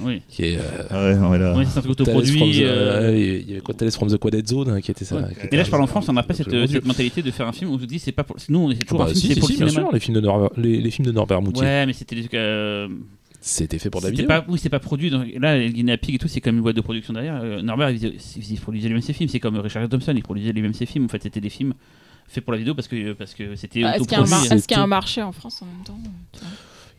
Oui, 0.00 0.22
qui 0.28 0.42
est. 0.44 0.56
euh, 0.58 0.60
Ah 0.90 1.30
ouais, 1.30 1.38
là- 1.38 1.54
oui 1.56 1.64
c'est 1.68 1.78
un 1.78 1.82
truc 1.82 1.92
autoproduit. 1.92 2.64
euh, 2.64 3.16
il 3.16 3.48
y 3.48 3.52
avait 3.52 3.60
quoi 3.60 3.74
Tales 3.74 3.92
from 3.92 4.10
the 4.10 4.16
Quaded 4.18 4.46
Zone 4.48 4.68
hein, 4.70 4.80
qui 4.80 4.90
était 4.90 5.04
ça. 5.04 5.16
Ouais. 5.16 5.22
qui 5.34 5.46
était- 5.46 5.54
Et 5.54 5.56
là, 5.58 5.64
je 5.64 5.70
parle 5.70 5.82
en 5.82 5.86
France, 5.86 6.08
on 6.08 6.12
n'a 6.12 6.22
pas 6.22 6.34
cette, 6.34 6.52
mentalité 6.84 7.22
de 7.22 7.30
faire 7.30 7.46
un 7.46 7.52
film 7.52 7.70
où 7.70 7.74
on 7.74 7.78
se 7.78 7.84
dit 7.84 7.98
c'est 7.98 8.12
pas 8.12 8.24
pour. 8.24 8.36
Nous, 8.48 8.58
on 8.58 8.70
est 8.70 8.76
toujours 8.82 8.98
bah, 8.98 9.04
un 9.04 9.08
film 9.08 9.20
si, 9.20 9.28
fait 9.28 9.34
si, 9.34 9.40
pour 9.40 9.48
si, 9.48 9.54
le 9.54 9.58
bien 9.60 9.68
cinéma. 9.68 9.86
sûr, 9.86 9.94
les 9.94 10.00
films 10.00 10.14
de 10.16 10.20
Norbert, 10.20 10.50
les, 10.56 10.80
les 10.80 10.90
films 10.90 11.06
de 11.06 11.12
Norbert 11.12 11.40
Moutier. 11.42 11.62
Ouais, 11.62 11.86
mais 11.86 11.92
c'était 11.92 12.16
des- 12.16 12.28
euh, 12.34 12.88
C'était 13.40 13.78
fait 13.78 13.90
pour 13.90 14.00
la 14.00 14.10
vidéo. 14.10 14.26
pas, 14.26 14.44
oui, 14.48 14.58
c'est 14.58 14.68
pas 14.70 14.80
produit. 14.80 15.10
dans- 15.10 15.24
là, 15.38 15.56
les 15.58 15.70
Guinea 15.70 15.96
Pig 15.98 16.14
et 16.16 16.18
tout, 16.18 16.28
c'est 16.28 16.40
comme 16.40 16.56
une 16.56 16.62
boîte 16.62 16.76
de 16.76 16.80
production 16.80 17.12
derrière. 17.12 17.40
Euh, 17.42 17.62
Norbert, 17.62 17.90
il, 17.90 18.14
il 18.50 18.60
produisait 18.60 18.88
lui-même 18.88 19.02
ses 19.02 19.12
films. 19.12 19.28
C'est 19.28 19.38
comme 19.40 19.58
Richard 19.58 19.88
Thompson, 19.88 20.12
il 20.16 20.22
produisait 20.22 20.52
lui-même 20.52 20.74
ses 20.74 20.86
films. 20.86 21.04
En 21.04 21.08
fait, 21.08 21.22
c'était 21.22 21.40
des 21.40 21.50
films 21.50 21.74
faits 22.26 22.42
pour 22.42 22.52
la 22.54 22.58
vidéo 22.58 22.74
parce 22.74 22.88
que 22.88 23.12
parce 23.12 23.34
que 23.34 23.54
c'était 23.54 23.84
Ah, 23.84 23.96
Est-ce 23.96 24.04
qu'il 24.04 24.12
y, 24.12 24.14
a 24.14 24.18
un 24.18 24.22
autoproduit. 24.22 24.48
mar- 24.48 24.52
est-ce 24.58 24.66
qu'il 24.66 24.76
y 24.76 24.80
a 24.80 24.82
un 24.82 24.84
tout. 24.84 24.88
marché 24.90 25.22
en 25.22 25.32
France 25.32 25.60
en 25.62 25.66
même 25.66 25.84
temps? 25.84 25.98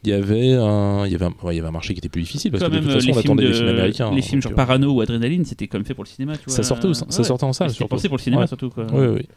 Il 0.05 0.09
y 0.09 0.13
avait 0.13 0.53
un, 0.53 1.05
il 1.05 1.11
y 1.11 1.15
avait 1.15 1.25
un, 1.25 1.33
ouais, 1.43 1.53
il 1.53 1.57
y 1.57 1.59
avait 1.59 1.67
un 1.67 1.71
marché 1.71 1.93
qui 1.93 1.99
était 1.99 2.09
plus 2.09 2.21
difficile 2.21 2.51
parce 2.51 2.63
Quand 2.63 2.69
que 2.69 2.75
de 2.75 2.79
même, 2.79 2.85
toute 2.85 2.93
façon, 2.93 3.07
les 3.07 3.11
on 3.17 3.21
films, 3.21 3.31
attendait 3.33 3.43
de- 3.43 3.47
les 3.49 3.53
films 3.55 3.67
américains. 3.69 4.11
les 4.11 4.17
hein, 4.17 4.21
films 4.21 4.41
genre 4.41 4.51
euh, 4.51 4.55
Parano 4.55 4.91
ou 4.93 5.01
Adrénaline, 5.01 5.45
c'était 5.45 5.67
comme 5.67 5.83
fait 5.85 5.93
pour 5.93 6.03
le 6.03 6.09
cinéma. 6.09 6.37
Tu 6.37 6.45
vois. 6.45 6.55
Ça 6.55 6.63
sortait, 6.63 6.87
au- 6.87 6.93
ça 6.93 7.05
Ouais. 7.05 7.23
sortait 7.23 7.43
en 7.43 7.53
salle. 7.53 7.69
C'était 7.69 7.77
surtout. 7.77 7.95
pensé 7.95 8.07
pour 8.07 8.17
le 8.17 8.21
cinéma 8.23 8.41
Ouais. 8.43 8.47
surtout. 8.47 8.69
Quoi. 8.69 8.85
Oui, 8.93 9.07
oui. 9.07 9.27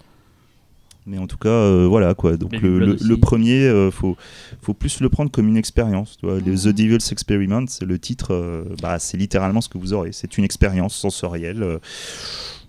Mais 1.06 1.16
en 1.16 1.26
tout 1.26 1.38
cas, 1.38 1.48
euh, 1.48 1.86
voilà 1.88 2.12
quoi. 2.14 2.36
Donc 2.36 2.52
le, 2.60 2.78
le- 2.78 2.96
le 3.00 3.16
premier, 3.16 3.62
euh, 3.64 3.90
faut, 3.90 4.16
faut 4.60 4.74
plus 4.74 5.00
le 5.00 5.08
prendre 5.08 5.30
comme 5.30 5.48
une 5.48 5.56
expérience. 5.56 6.18
tu 6.20 6.26
vois. 6.26 6.38
Les 6.38 6.50
Mhm. 6.50 6.58
The 6.58 6.68
Devil's 6.76 7.12
Experiment, 7.12 7.64
c'est 7.66 7.86
le 7.86 7.98
titre. 7.98 8.34
euh, 8.34 8.64
bah, 8.82 8.98
c'est 8.98 9.16
littéralement 9.16 9.62
ce 9.62 9.70
que 9.70 9.78
vous 9.78 9.94
aurez. 9.94 10.12
C'est 10.12 10.36
une 10.36 10.44
expérience 10.44 10.94
sensorielle. 10.94 11.78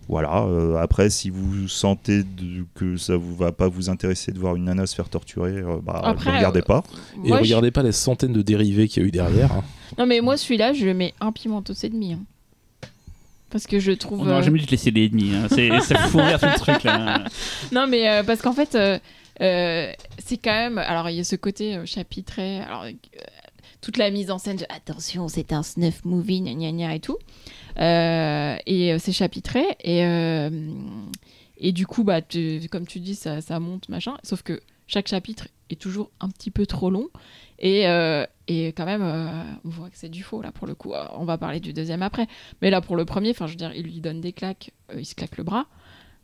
Voilà. 0.09 0.43
euh, 0.43 0.75
après, 0.75 1.09
si 1.09 1.29
vous 1.29 1.67
sentez 1.69 2.23
de- 2.23 2.65
que 2.75 2.97
ça 2.97 3.15
vous 3.15 3.35
va 3.35 3.51
pas 3.53 3.69
vous 3.69 3.89
intéresser 3.89 4.31
de 4.33 4.39
voir 4.39 4.55
une 4.57 4.65
nana 4.65 4.85
se 4.85 4.95
faire 4.95 5.07
torturer, 5.07 5.53
euh, 5.59 5.77
bah, 5.81 6.01
Après, 6.03 6.31
ne 6.31 6.35
regardez 6.37 6.59
euh, 6.59 6.63
pas. 6.63 6.83
Et 7.23 7.29
Moi, 7.29 7.37
je- 7.37 7.43
regardez 7.43 7.71
pas 7.71 7.83
les 7.83 7.91
centaines 7.93 8.33
de 8.33 8.41
dérivés 8.41 8.87
qu'il 8.89 9.03
y 9.03 9.05
a 9.05 9.07
eu 9.07 9.11
derrière. 9.11 9.51
hein. 9.53 9.63
Non, 9.97 10.05
mais 10.05 10.19
moi, 10.21 10.35
celui-là, 10.37 10.73
je 10.73 10.87
mets 10.89 11.13
un 11.21 11.31
pimentos 11.31 11.73
et 11.83 11.89
demi. 11.89 12.13
hein. 12.13 12.19
Parce 13.49 13.65
que 13.65 13.79
je 13.79 13.91
trouve. 13.93 14.21
On 14.21 14.25
n'aura 14.25 14.39
euh, 14.39 14.43
jamais 14.43 14.59
dû 14.59 14.65
te 14.65 14.71
laisser 14.71 14.91
les 14.91 15.05
ennemis. 15.05 15.31
Hein. 15.35 15.47
C'est- 15.49 15.79
Ça 15.81 15.95
fout 16.07 16.21
l'air 16.21 16.39
tout 16.39 16.45
le 16.45 16.59
truc 16.59 16.83
là. 16.83 17.23
Non, 17.71 17.87
mais 17.87 18.07
euh, 18.09 18.23
parce 18.23 18.41
qu'en 18.41 18.53
fait, 18.53 18.75
euh, 18.75 18.99
euh, 19.41 19.91
c'est 20.23 20.37
quand 20.37 20.51
même. 20.53 20.77
Alors, 20.77 21.09
il 21.09 21.15
y 21.15 21.19
a 21.19 21.23
ce 21.23 21.35
côté 21.35 21.75
euh, 21.75 21.85
chapitré. 21.85 22.59
Alors, 22.59 22.83
euh, 22.83 22.91
toute 23.81 23.97
la 23.97 24.11
mise 24.11 24.29
en 24.31 24.37
scène 24.37 24.57
de 24.57 24.65
attention, 24.69 25.27
c'est 25.27 25.53
un 25.53 25.63
snuff 25.63 26.03
movie, 26.03 26.41
gna 26.41 26.53
gna 26.53 26.71
gna 26.71 26.95
et 26.95 26.99
tout. 26.99 27.17
Euh, 27.79 28.57
et 28.65 28.93
euh, 28.93 28.97
c'est 28.99 29.11
chapitré. 29.11 29.63
Et, 29.81 30.05
euh, 30.05 30.49
et 31.57 31.71
du 31.71 31.87
coup, 31.87 32.03
bah, 32.03 32.21
comme 32.71 32.87
tu 32.87 32.99
dis, 32.99 33.15
ça, 33.15 33.59
monte, 33.59 33.89
machin. 33.89 34.17
Sauf 34.23 34.43
que 34.43 34.59
chaque 34.87 35.07
chapitre 35.07 35.47
est 35.69 35.79
toujours 35.79 36.11
un 36.19 36.29
petit 36.29 36.51
peu 36.51 36.65
trop 36.65 36.89
long. 36.89 37.07
Et, 37.59 37.83
et 38.47 38.67
quand 38.67 38.85
même, 38.85 39.03
on 39.65 39.69
voit 39.69 39.89
que 39.89 39.97
c'est 39.97 40.09
du 40.09 40.23
faux, 40.23 40.41
là, 40.41 40.51
pour 40.51 40.67
le 40.67 40.75
coup. 40.75 40.93
On 41.13 41.25
va 41.25 41.37
parler 41.37 41.59
du 41.59 41.73
deuxième 41.73 42.01
après. 42.01 42.27
Mais 42.61 42.69
là, 42.69 42.81
pour 42.81 42.95
le 42.95 43.05
premier, 43.05 43.33
je 43.33 43.43
veux 43.43 43.55
dire, 43.55 43.73
il 43.75 43.83
lui 43.83 43.99
donne 43.99 44.21
des 44.21 44.33
claques, 44.33 44.71
il 44.95 45.05
se 45.05 45.15
claque 45.15 45.37
le 45.37 45.43
bras. 45.43 45.67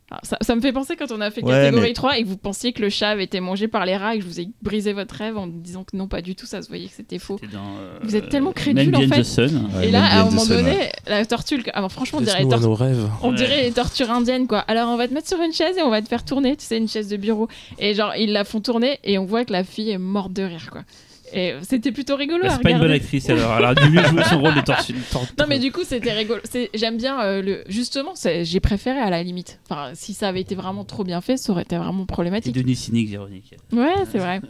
Alors, 0.08 0.20
ça, 0.22 0.38
ça 0.40 0.54
me 0.54 0.60
fait 0.60 0.72
penser 0.72 0.94
quand 0.94 1.10
on 1.10 1.20
a 1.20 1.32
fait 1.32 1.42
Ouais, 1.42 1.50
catégorie 1.50 1.88
mais- 1.88 1.92
3 1.92 2.16
et 2.18 2.22
que 2.22 2.28
vous 2.28 2.36
pensiez 2.36 2.72
que 2.72 2.80
le 2.80 2.90
chat 2.90 3.08
avait 3.10 3.24
été 3.24 3.40
mangé 3.40 3.66
par 3.66 3.84
les 3.84 3.96
rats 3.96 4.14
et 4.14 4.18
que 4.18 4.24
je 4.24 4.28
vous 4.28 4.40
ai 4.40 4.48
brisé 4.62 4.92
votre 4.92 5.12
rêve 5.16 5.36
en 5.36 5.48
disant 5.48 5.82
que 5.82 5.96
non, 5.96 6.06
pas 6.06 6.22
du 6.22 6.36
tout, 6.36 6.46
ça 6.46 6.62
se 6.62 6.68
voyait 6.68 6.86
que 6.86 6.94
c'était 6.94 7.18
faux. 7.18 7.40
Dans, 7.52 7.58
euh, 7.80 7.98
Vous 8.04 8.14
êtes 8.14 8.28
tellement 8.28 8.52
crédule, 8.52 8.94
en 8.94 9.00
fait. 9.00 9.20
the 9.22 9.24
Sun. 9.24 9.68
Ouais, 9.74 9.88
et 9.88 9.90
là, 9.90 10.04
à 10.04 10.20
un 10.20 10.24
moment 10.26 10.42
Sun, 10.42 10.58
donné, 10.58 10.76
ouais. 10.76 10.92
la 11.08 11.26
tortue, 11.26 11.56
le- 11.56 11.64
ah, 11.74 11.88
franchement, 11.88 12.20
on 12.20 12.22
dirait, 12.22 12.38
les 12.38 12.44
Laisse-nous 12.44 12.54
à 12.56 12.60
tor- 12.60 12.68
nos 12.68 12.74
rêves. 12.76 13.10
on 13.24 13.30
Ouais. 13.30 13.34
dirait 13.36 13.62
les 13.64 13.72
tortues 13.72 14.04
indiennes, 14.04 14.46
quoi. 14.46 14.60
Alors, 14.60 14.88
on 14.90 14.96
va 14.96 15.08
te 15.08 15.12
mettre 15.14 15.26
sur 15.26 15.40
une 15.42 15.52
chaise 15.52 15.76
et 15.76 15.82
on 15.82 15.90
va 15.90 16.00
te 16.00 16.08
faire 16.08 16.24
tourner, 16.24 16.54
tu 16.56 16.64
sais, 16.64 16.78
une 16.78 16.88
chaise 16.88 17.08
de 17.08 17.16
bureau. 17.16 17.48
Et 17.80 17.92
genre, 17.94 18.14
ils 18.14 18.30
la 18.32 18.44
font 18.44 18.60
tourner 18.60 19.00
et 19.02 19.18
on 19.18 19.24
voit 19.24 19.44
que 19.44 19.52
la 19.52 19.64
fille 19.64 19.90
est 19.90 19.98
morte 19.98 20.32
de 20.32 20.44
rire, 20.44 20.68
quoi. 20.70 20.82
Et 21.32 21.54
c'était 21.62 21.92
plutôt 21.92 22.16
rigolo 22.16 22.42
Bah, 22.44 22.50
c'est 22.56 22.62
pas 22.62 22.70
une 22.70 22.78
bonne 22.78 22.90
actrice 22.90 23.28
alors. 23.30 23.54
Elle 23.58 23.64
a 23.64 23.74
dû 23.74 23.90
mieux 23.90 24.02
jouer 24.04 24.22
son 24.24 24.40
rôle 24.40 24.54
de 24.54 24.60
tortue. 24.60 24.94
tor- 25.10 25.26
Non 25.38 25.46
mais 25.48 25.58
du 25.58 25.72
coup 25.72 25.80
c'était 25.84 26.12
rigolo. 26.12 26.40
J'aime 26.74 26.96
bien 26.96 27.20
euh, 27.20 27.42
le 27.42 27.64
justement 27.68 28.14
j'ai 28.42 28.60
préféré 28.60 28.98
à 29.00 29.10
la 29.10 29.22
limite. 29.22 29.58
Enfin 29.68 29.90
si 29.94 30.14
ça 30.14 30.28
avait 30.28 30.40
été 30.40 30.54
vraiment 30.54 30.84
trop 30.84 31.04
bien 31.04 31.20
fait 31.20 31.36
ça 31.36 31.52
aurait 31.52 31.62
été 31.62 31.76
vraiment 31.76 32.06
problématique. 32.06 32.54
devenu 32.54 32.74
cynique, 32.74 33.10
Véronique. 33.10 33.54
Ouais 33.72 33.94
c'est 34.10 34.18
vrai. 34.18 34.40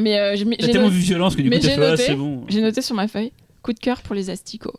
Mais 0.00 0.18
euh, 0.18 0.36
j'ai 0.36 0.44
tellement 0.72 0.88
no- 0.88 0.92
vu 0.92 1.00
violence 1.00 1.36
que 1.36 1.42
du 1.42 1.50
coup 1.50 1.56
j'ai 1.60 1.72
ah, 1.74 1.76
noté. 1.90 2.02
c'est 2.02 2.14
bon. 2.14 2.44
j'ai 2.48 2.60
noté 2.60 2.82
sur 2.82 2.94
ma 2.94 3.08
feuille 3.08 3.32
coup 3.62 3.72
de 3.72 3.78
cœur 3.80 4.02
pour 4.02 4.14
les 4.14 4.28
asticots. 4.30 4.78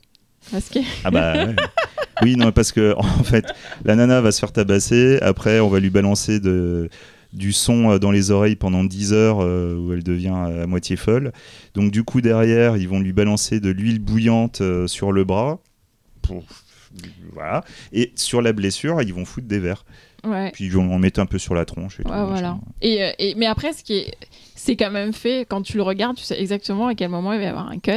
Parce 0.52 0.70
que 0.70 0.80
Ah 1.04 1.10
bah 1.10 1.34
ouais. 1.48 1.56
oui, 2.22 2.36
non, 2.36 2.52
parce 2.52 2.72
que 2.72 2.94
en 2.98 3.24
fait, 3.24 3.46
la 3.84 3.96
nana 3.96 4.22
va 4.22 4.32
se 4.32 4.40
faire 4.40 4.52
tabasser. 4.52 5.18
Après, 5.24 5.60
on 5.60 5.70
va 5.70 5.80
lui 5.80 5.90
balancer 5.90 6.40
de, 6.40 6.90
du 7.36 7.54
son 7.54 7.92
euh, 7.92 8.00
dans 8.00 8.12
les 8.12 8.32
oreilles 8.32 8.56
pendant 8.56 8.84
10 8.84 9.14
heures 9.14 9.40
euh, 9.42 9.76
où 9.78 9.94
elle 9.94 10.04
devient 10.04 10.30
à 10.36 10.66
moitié 10.66 10.96
folle. 10.96 11.32
Donc 11.76 11.92
du 11.92 12.04
coup, 12.04 12.22
derrière, 12.22 12.78
ils 12.78 12.88
vont 12.90 13.00
lui 13.00 13.14
balancer 13.14 13.60
de 13.60 13.70
l'huile 13.70 14.00
bouillante 14.00 14.62
euh, 14.62 14.88
sur 14.88 15.12
le 15.12 15.24
bras. 15.24 15.60
Voilà. 17.34 17.64
Et 17.92 18.12
sur 18.16 18.42
la 18.42 18.54
blessure, 18.54 19.02
ils 19.02 19.14
vont 19.14 19.26
foutre 19.26 19.48
des 19.48 19.60
verres. 19.60 19.86
ouais. 20.24 20.52
Puis 20.54 20.66
ils 20.66 20.72
vont 20.72 20.92
en 20.94 20.98
mettre 21.00 21.20
un 21.20 21.26
peu 21.26 21.38
sur 21.38 21.54
la 21.54 21.66
tronche. 21.66 22.00
Et 22.00 22.04
tout, 22.04 22.10
Ouais, 22.10 22.16
machin. 22.16 22.30
voilà. 22.32 22.58
Et, 22.82 23.04
euh, 23.04 23.12
et- 23.20 23.36
mais 23.36 23.46
après, 23.46 23.74
ce 23.74 23.84
qui 23.84 23.94
est, 23.98 24.14
c'est 24.56 24.76
quand 24.76 24.92
même 24.92 25.12
fait 25.14 25.46
quand 25.48 25.62
tu 25.62 25.78
le 25.78 25.84
regardes, 25.84 26.16
tu 26.16 26.24
sais 26.24 26.40
exactement 26.40 26.88
à 26.88 26.96
quel 26.96 27.10
moment 27.10 27.34
il 27.34 27.40
va 27.40 27.44
y 27.46 27.48
avoir 27.48 27.70
un 27.70 27.80
cut, 27.80 27.92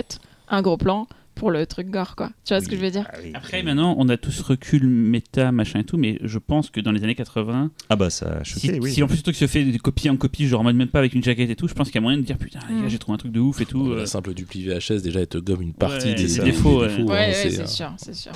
un 0.49 0.63
gros 0.63 0.77
plan 0.77 1.07
pour 1.39 1.51
le 1.51 1.65
truc 1.67 1.89
gore, 1.89 2.15
quoi. 2.17 2.31
Tu 2.45 2.53
vois 2.53 2.61
ce 2.61 2.69
que 2.69 2.77
je 2.77 2.81
veux 2.81 2.91
dire 2.91 3.07
Ah. 3.13 3.17
Après, 3.35 3.63
maintenant, 3.63 3.95
on 3.99 4.09
a 4.09 4.17
tous 4.17 4.41
recul 4.43 4.87
méta, 4.87 5.53
machin 5.53 5.79
et 5.81 5.85
tout, 5.85 5.97
mais 5.97 6.19
je 6.23 6.39
pense 6.39 6.69
que 6.71 6.81
dans 6.81 6.93
les 6.93 7.03
années 7.05 7.15
80, 7.15 7.71
Ah 7.89 7.97
bah 7.97 8.11
ça 8.11 8.39
a 8.41 8.45
choqué, 8.45 8.61
si, 8.75 8.81
oui. 8.81 8.93
si 8.93 9.03
en 9.03 9.07
plus 9.07 9.17
le 9.19 9.23
truc 9.23 9.37
se 9.37 9.47
fait 9.47 9.65
de 9.65 9.79
copie 9.79 10.11
en 10.11 10.17
copie, 10.17 10.47
genre 10.47 10.61
en 10.61 10.65
mode 10.65 10.77
même 10.77 10.89
pas 10.89 10.99
avec 10.99 11.15
une 11.15 11.23
jaquette 11.25 11.49
et 11.51 11.57
tout, 11.57 11.69
je 11.69 11.75
pense 11.75 11.87
qu'il 11.89 11.95
y 11.95 11.99
a 11.99 12.03
moyen 12.03 12.19
de 12.19 12.23
dire 12.25 12.37
putain, 12.39 12.59
les 12.69 12.75
gars, 12.75 12.83
Mm. 12.83 12.89
j'ai 12.91 12.99
trouvé 12.99 13.15
un 13.15 13.19
truc 13.19 13.33
de 13.33 13.41
ouf 13.41 13.61
et 13.61 13.67
tout. 13.67 13.95
La 13.95 14.03
euh. 14.03 14.07
simple 14.07 14.35
dupli 14.35 14.65
VHS, 14.67 15.01
déjà, 15.03 15.21
elle 15.21 15.27
te 15.29 15.39
gomme 15.39 15.63
une 15.63 15.73
partie 15.75 16.09
Ouais, 16.09 16.15
des, 16.15 16.25
défauts, 16.25 16.41
des 16.41 16.41
ouais. 16.41 16.51
défauts, 16.51 16.71
Ouais, 17.09 17.17
hein, 17.17 17.29
ouais, 17.29 17.33
c'est, 17.33 17.61
euh, 17.61 17.67
sûr, 17.67 17.93
c'est 17.97 18.15
sûr. 18.15 18.33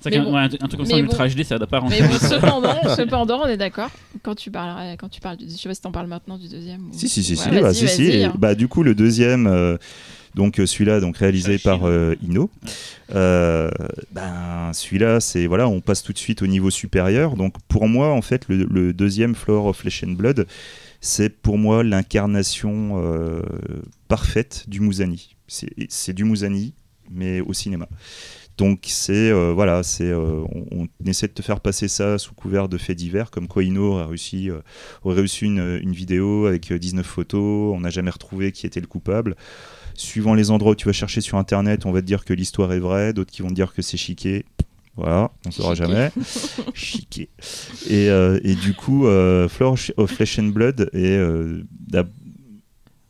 C'est 0.00 0.10
Mais 0.10 0.16
qu'un- 0.16 0.24
bon. 0.24 0.34
ouais, 0.34 0.40
un, 0.40 0.48
truc- 0.48 0.60
comme 0.78 0.84
ça 0.84 0.94
en 0.94 0.98
bon. 0.98 1.04
Ultra 1.04 1.28
HD, 1.28 1.44
ça 1.44 1.58
va 1.58 1.66
pas 1.68 1.78
rentrer. 1.78 2.00
Mais 2.02 2.08
bon, 2.08 2.14
cependant, 2.14 2.74
cependant, 2.96 3.40
on 3.44 3.46
est 3.46 3.56
d'accord. 3.56 3.88
Quand 4.24 4.34
tu 4.34 4.50
parles, 4.50 4.96
quand 4.98 5.08
tu 5.08 5.20
parles, 5.20 5.36
du, 5.36 5.44
je 5.48 5.50
sais 5.56 5.68
pas 5.68 5.74
si 5.76 5.80
t'en 5.80 5.92
parles 5.92 6.08
maintenant 6.08 6.38
du 6.38 6.48
deuxième. 6.48 6.88
ou- 6.88 6.92
Si, 6.92 7.08
si, 7.08 7.22
si, 7.22 7.36
si, 7.36 7.48
bah, 7.50 7.72
si, 7.72 7.86
si. 7.86 8.24
hein. 8.24 8.32
bah, 8.36 8.56
du 8.56 8.66
coup, 8.66 8.82
le 8.82 8.96
deuxième, 8.96 9.46
euh, 9.46 9.76
donc 10.34 10.58
euh, 10.58 10.66
celui-là, 10.66 11.00
donc 11.00 11.18
réalisé 11.18 11.58
par 11.58 11.86
euh, 11.86 12.14
Ino. 12.22 12.50
Euh, 13.14 13.70
ben, 14.12 14.70
celui-là, 14.72 15.20
c'est 15.20 15.46
voilà, 15.46 15.68
on 15.68 15.80
passe 15.80 16.02
tout 16.02 16.12
de 16.12 16.18
suite 16.18 16.42
au 16.42 16.46
niveau 16.46 16.70
supérieur. 16.70 17.36
Donc, 17.36 17.54
pour 17.68 17.88
moi, 17.88 18.08
en 18.08 18.22
fait, 18.22 18.48
le, 18.48 18.64
le 18.70 18.92
deuxième 18.92 19.34
Flower 19.34 19.68
of 19.68 19.78
Flesh 19.78 20.04
and 20.04 20.12
Blood, 20.12 20.46
c'est 21.00 21.28
pour 21.28 21.58
moi 21.58 21.82
l'incarnation 21.82 23.02
euh, 23.02 23.42
parfaite 24.08 24.64
du 24.68 24.80
Musani. 24.80 25.36
C'est 25.48 26.14
du 26.14 26.24
Musani, 26.24 26.72
mais 27.10 27.40
au 27.40 27.52
cinéma. 27.52 27.88
Donc 28.58 28.80
c'est 28.86 29.30
euh, 29.30 29.52
voilà, 29.52 29.82
c'est 29.82 30.10
euh, 30.10 30.44
on, 30.70 30.86
on 31.00 31.06
essaie 31.06 31.26
de 31.26 31.32
te 31.32 31.42
faire 31.42 31.60
passer 31.60 31.88
ça 31.88 32.18
sous 32.18 32.34
couvert 32.34 32.68
de 32.68 32.76
faits 32.76 32.96
divers, 32.96 33.30
comme 33.30 33.48
quoi 33.48 33.64
Ino 33.64 33.96
a 33.96 34.06
réussi, 34.06 34.50
euh, 34.50 34.60
aurait 35.04 35.22
reçu 35.22 35.46
une, 35.46 35.80
une 35.82 35.92
vidéo 35.92 36.46
avec 36.46 36.70
euh, 36.70 36.78
19 36.78 37.04
photos, 37.04 37.74
on 37.74 37.80
n'a 37.80 37.90
jamais 37.90 38.10
retrouvé 38.10 38.52
qui 38.52 38.66
était 38.66 38.80
le 38.80 38.86
coupable. 38.86 39.36
Suivant 39.94 40.34
les 40.34 40.50
endroits 40.50 40.72
où 40.72 40.74
tu 40.74 40.86
vas 40.86 40.92
chercher 40.92 41.20
sur 41.20 41.38
internet, 41.38 41.86
on 41.86 41.92
va 41.92 42.00
te 42.00 42.06
dire 42.06 42.24
que 42.24 42.32
l'histoire 42.32 42.72
est 42.72 42.78
vraie, 42.80 43.12
d'autres 43.12 43.30
qui 43.30 43.42
vont 43.42 43.48
te 43.48 43.54
dire 43.54 43.72
que 43.72 43.82
c'est 43.82 43.96
chiqué. 43.96 44.44
Voilà, 44.96 45.30
on 45.46 45.48
ne 45.48 45.52
saura 45.54 45.74
jamais. 45.74 46.10
chiqué. 46.74 47.30
Et, 47.88 48.10
euh, 48.10 48.38
et 48.44 48.54
du 48.54 48.74
coup, 48.74 49.06
euh, 49.06 49.48
of 49.96 50.10
Flesh 50.10 50.38
and 50.38 50.48
Blood, 50.48 50.90
et 50.92 51.16
euh, 51.16 51.62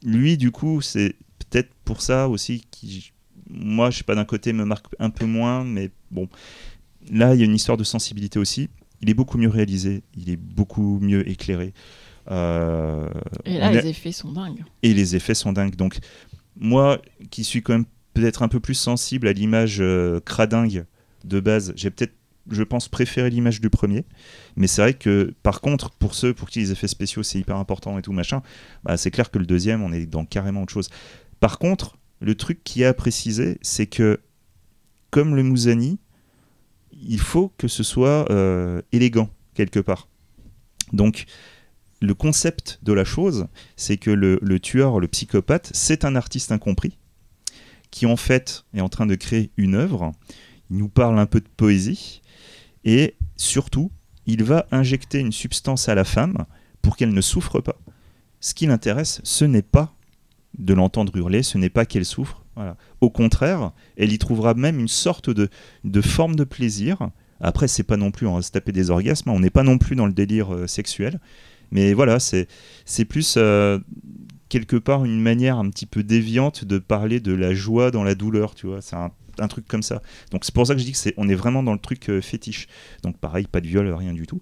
lui, 0.05 0.37
du 0.37 0.51
coup, 0.51 0.81
c'est 0.81 1.17
peut-être 1.39 1.71
pour 1.85 2.01
ça 2.01 2.29
aussi 2.29 2.65
qui, 2.71 3.13
moi, 3.51 3.91
je 3.91 3.99
sais 3.99 4.05
pas, 4.05 4.15
d'un 4.15 4.25
côté 4.25 4.53
me 4.53 4.65
marque 4.65 4.87
un 4.99 5.11
peu 5.11 5.27
moins, 5.27 5.65
mais 5.65 5.91
bon, 6.11 6.29
là, 7.11 7.35
il 7.35 7.41
y 7.41 7.43
a 7.43 7.47
une 7.47 7.55
histoire 7.55 7.77
de 7.77 7.85
sensibilité 7.85 8.39
aussi. 8.39 8.69
Il 9.01 9.11
est 9.11 9.15
beaucoup 9.15 9.37
mieux 9.39 9.49
réalisé, 9.49 10.03
il 10.17 10.31
est 10.31 10.37
beaucoup 10.37 10.99
mieux 11.01 11.29
éclairé. 11.29 11.75
Euh, 12.31 13.09
Et 13.45 13.59
là, 13.59 13.73
les 13.73 13.89
effets 13.89 14.13
sont 14.13 14.31
dingues. 14.31 14.63
et 14.85 14.95
les 14.95 15.17
effets 15.17 15.35
sont 15.35 15.53
dingues. 15.53 15.75
Donc, 15.75 15.99
moi, 16.57 17.01
qui 17.31 17.45
suis 17.45 17.63
quand 17.63 17.73
même 17.73 17.87
peut-être 18.15 18.43
un 18.43 18.49
peu 18.49 18.61
plus 18.61 18.75
sensible 18.75 19.27
à 19.27 19.33
l'image 19.33 19.79
euh, 19.81 20.21
cradingue 20.21 20.85
de 21.25 21.41
base, 21.41 21.73
j'ai 21.77 21.91
peut-être 21.91 22.15
je 22.51 22.63
pense, 22.63 22.89
préféré 22.89 23.31
l'image 23.31 23.61
du 23.61 23.71
premier. 23.71 24.05
Mais 24.57 24.67
c'est 24.67 24.83
vrai 24.83 24.95
que, 24.95 25.35
par 25.43 25.61
contre, 25.61 25.91
pour 25.91 26.15
ceux 26.15 26.35
pour 26.35 26.51
qui 26.51 26.61
les 26.61 26.73
effets 26.73 26.89
spéciaux 26.89 27.23
c'est 27.23 27.39
hyper 27.39 27.57
important 27.57 27.99
et 27.99 28.03
tout 28.03 28.13
machin, 28.13 28.43
bah, 28.83 28.97
c'est 28.97 29.11
clair 29.11 29.31
que 29.31 29.39
le 29.39 29.47
deuxième, 29.47 29.83
on 29.83 29.93
est 29.93 30.07
dans 30.07 30.25
carrément 30.25 30.63
autre 30.63 30.73
chose. 30.73 30.91
Par 31.41 31.59
contre, 31.59 31.97
le 32.21 32.35
truc 32.35 32.63
qui 32.65 32.85
a 32.85 32.89
à 32.89 32.95
préciser, 32.95 33.59
c'est 33.63 33.87
que, 33.87 34.21
comme 35.11 35.37
le 35.37 35.43
Mousani, 35.43 35.99
il 36.93 37.21
faut 37.21 37.53
que 37.59 37.69
ce 37.69 37.83
soit 37.83 38.31
euh, 38.31 38.83
élégant, 38.93 39.31
quelque 39.55 39.81
part. 39.81 40.09
Donc, 40.93 41.25
le 42.03 42.15
concept 42.15 42.81
de 42.83 42.93
la 42.93 43.05
chose, 43.05 43.47
c'est 43.77 43.97
que 43.97 44.11
le, 44.11 44.61
tueur, 44.61 45.01
le 45.01 45.09
psychopathe, 45.09 45.71
c'est 45.73 46.05
un 46.05 46.17
artiste 46.17 46.53
incompris 46.53 46.99
qui 47.91 48.07
en 48.07 48.17
fait 48.17 48.65
est 48.75 48.81
en 48.81 48.89
train 48.89 49.07
de 49.07 49.15
créer 49.15 49.51
une 49.57 49.75
œuvre. 49.75 50.13
Il 50.71 50.79
nous 50.79 50.89
parle 50.89 51.19
un 51.19 51.27
peu 51.27 51.41
de 51.41 51.49
poésie 51.57 52.23
et 52.85 53.15
surtout, 53.37 53.91
il 54.27 54.45
va 54.45 54.67
injecter 54.71 55.19
une 55.19 55.33
substance 55.33 55.89
à 55.89 55.95
la 55.95 56.05
femme 56.05 56.47
pour 56.81 56.97
qu'elle 56.97 57.13
ne 57.13 57.21
souffre 57.21 57.61
pas. 57.61 57.79
Ce 58.41 58.55
qui 58.55 58.67
l'intéresse, 58.67 59.21
ce 59.25 59.45
n'est 59.45 59.63
pas 59.63 59.95
de 60.59 60.75
l'entendre 60.75 61.17
hurler, 61.17 61.43
ce 61.43 61.59
n'est 61.59 61.71
pas 61.71 61.87
qu'elle 61.87 62.05
souffre. 62.05 62.45
Au 63.01 63.11
contraire, 63.11 63.73
elle 63.97 64.13
y 64.13 64.19
trouvera 64.19 64.55
même 64.55 64.79
une 64.79 64.89
sorte 64.89 65.31
de, 65.31 65.49
forme 66.01 66.37
de 66.37 66.45
plaisir. 66.45 67.11
Après, 67.41 67.69
c'est 67.69 67.83
pas 67.83 67.97
non 67.97 68.11
plus 68.11 68.27
on 68.27 68.37
va 68.37 68.43
se 68.43 68.51
taper 68.51 68.73
des 68.73 68.91
orgasmes, 68.91 69.31
on 69.31 69.41
n'est 69.41 69.51
pas 69.51 69.63
non 69.63 69.79
plus 69.79 69.97
dans 69.97 70.07
le 70.07 70.13
délire 70.13 70.55
euh, 70.55 70.67
sexuel. 70.67 71.19
Mais 71.73 71.93
voilà, 71.95 72.19
c'est 72.21 72.47
plus 73.09 73.35
euh, 73.37 73.79
quelque 74.49 74.77
part 74.77 75.05
une 75.05 75.21
manière 75.21 75.57
un 75.59 75.69
petit 75.71 75.87
peu 75.87 76.03
déviante 76.05 76.65
de 76.65 76.79
parler 76.79 77.19
de 77.19 77.33
la 77.33 77.55
joie 77.55 77.91
dans 77.91 78.05
la 78.05 78.15
douleur, 78.15 78.55
tu 78.55 78.67
vois. 78.69 78.81
C'est 78.83 78.95
un, 78.97 79.11
un 79.39 79.49
truc 79.49 79.67
comme 79.67 79.83
ça. 79.83 80.03
Donc 80.31 80.45
c'est 80.45 80.55
pour 80.55 80.67
ça 80.67 80.75
que 80.75 80.81
je 80.81 80.85
dis 80.85 80.93
que 80.93 80.99
c'est 80.99 81.15
on 81.17 81.29
est 81.29 81.35
vraiment 81.35 81.63
dans 81.65 81.73
le 81.73 81.79
truc 81.81 82.09
euh, 82.11 82.21
fétiche. 82.21 82.69
Donc 83.03 83.17
pareil, 83.19 83.47
pas 83.51 83.61
de 83.61 83.67
viol, 83.67 83.89
rien 83.93 84.13
du 84.13 84.27
tout. 84.27 84.41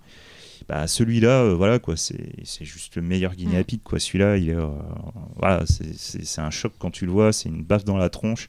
Bah, 0.69 0.87
celui-là, 0.87 1.43
euh, 1.45 1.55
voilà 1.55 1.79
quoi, 1.79 1.97
c'est 1.97 2.35
juste 2.61 2.95
le 2.97 3.03
meilleur 3.03 3.35
guinea 3.35 3.61
Mm. 3.61 3.65
pig 3.65 3.81
quoi. 3.83 3.99
Celui-là, 3.99 4.37
il 4.37 4.51
est, 4.51 4.55
euh, 4.55 4.67
voilà, 5.37 5.65
c'est- 5.67 6.39
un 6.41 6.51
choc 6.51 6.73
quand 6.79 6.91
tu 6.91 7.07
le 7.07 7.13
vois, 7.13 7.33
c'est 7.33 7.49
une 7.49 7.63
baffe 7.65 7.85
dans 7.85 7.97
la 7.97 8.11
tronche. 8.11 8.49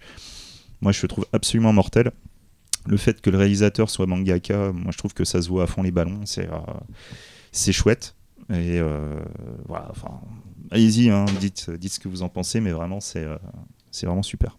Moi, 0.81 0.91
je 0.91 1.01
le 1.03 1.07
trouve 1.07 1.25
absolument 1.33 1.71
mortel. 1.73 2.11
Le 2.87 2.97
fait 2.97 3.21
que 3.21 3.29
le 3.29 3.37
réalisateur 3.37 3.89
soit 3.91 4.07
mangaka, 4.07 4.71
moi, 4.71 4.91
je 4.91 4.97
trouve 4.97 5.13
que 5.13 5.23
ça 5.23 5.41
se 5.41 5.47
voit 5.49 5.63
à 5.63 5.67
fond 5.67 5.83
les 5.83 5.91
ballons. 5.91 6.21
C'est 6.25 6.49
c'est 7.51 7.71
chouette. 7.73 8.15
Et 8.49 8.79
euh, 8.79 9.21
voilà, 9.67 9.87
enfin, 9.91 10.19
allez-y, 10.71 11.09
hein, 11.09 11.25
dites, 11.39 11.69
dites 11.69 11.93
ce 11.93 11.99
que 11.99 12.07
vous 12.07 12.23
en 12.23 12.29
pensez, 12.29 12.59
mais 12.59 12.71
vraiment, 12.71 12.99
c'est 12.99 13.23
euh, 13.23 13.37
c'est 13.91 14.05
vraiment 14.05 14.23
super. 14.23 14.57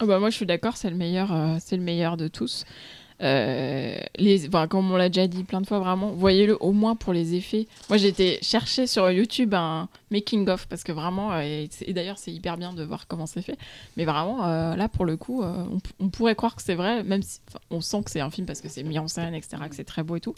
Ah 0.00 0.06
bah 0.06 0.18
moi 0.18 0.28
je 0.28 0.34
suis 0.34 0.46
d'accord, 0.46 0.76
c'est 0.76 0.90
le 0.90 0.96
meilleur, 0.96 1.32
euh, 1.32 1.56
c'est 1.60 1.76
le 1.76 1.82
meilleur 1.82 2.16
de 2.16 2.26
tous. 2.26 2.64
Euh, 3.24 3.96
les, 4.18 4.48
comme 4.68 4.90
on 4.90 4.96
l'a 4.96 5.08
déjà 5.08 5.26
dit 5.26 5.44
plein 5.44 5.62
de 5.62 5.66
fois, 5.66 5.78
vraiment, 5.78 6.10
voyez-le 6.12 6.56
au 6.62 6.72
moins 6.72 6.94
pour 6.94 7.12
les 7.12 7.34
effets. 7.34 7.66
Moi 7.88 8.02
été 8.02 8.38
chercher 8.42 8.86
sur 8.86 9.10
YouTube 9.10 9.54
un 9.54 9.88
making 10.10 10.48
of 10.48 10.66
parce 10.66 10.84
que 10.84 10.92
vraiment, 10.92 11.32
euh, 11.32 11.64
et, 11.86 11.92
d'ailleurs 11.92 12.18
c'est 12.18 12.32
hyper 12.32 12.58
bien 12.58 12.74
de 12.74 12.84
voir 12.84 13.06
comment 13.06 13.26
c'est 13.26 13.40
fait. 13.40 13.56
Mais 13.96 14.04
vraiment, 14.04 14.46
euh, 14.46 14.76
là 14.76 14.88
pour 14.88 15.06
le 15.06 15.16
coup, 15.16 15.42
on, 15.42 16.08
pourrait 16.08 16.34
croire 16.34 16.54
que 16.54 16.62
c'est 16.62 16.74
vrai, 16.74 17.02
même 17.02 17.22
si 17.22 17.40
on 17.70 17.80
sent 17.80 18.02
que 18.04 18.10
c'est 18.10 18.20
un 18.20 18.30
film 18.30 18.46
parce 18.46 18.60
que 18.60 18.68
c'est 18.68 18.82
mis 18.82 18.98
en 18.98 19.08
scène, 19.08 19.34
etc., 19.34 19.56
que 19.70 19.76
c'est 19.76 19.84
très 19.84 20.02
beau 20.02 20.16
et 20.16 20.20
tout. 20.20 20.34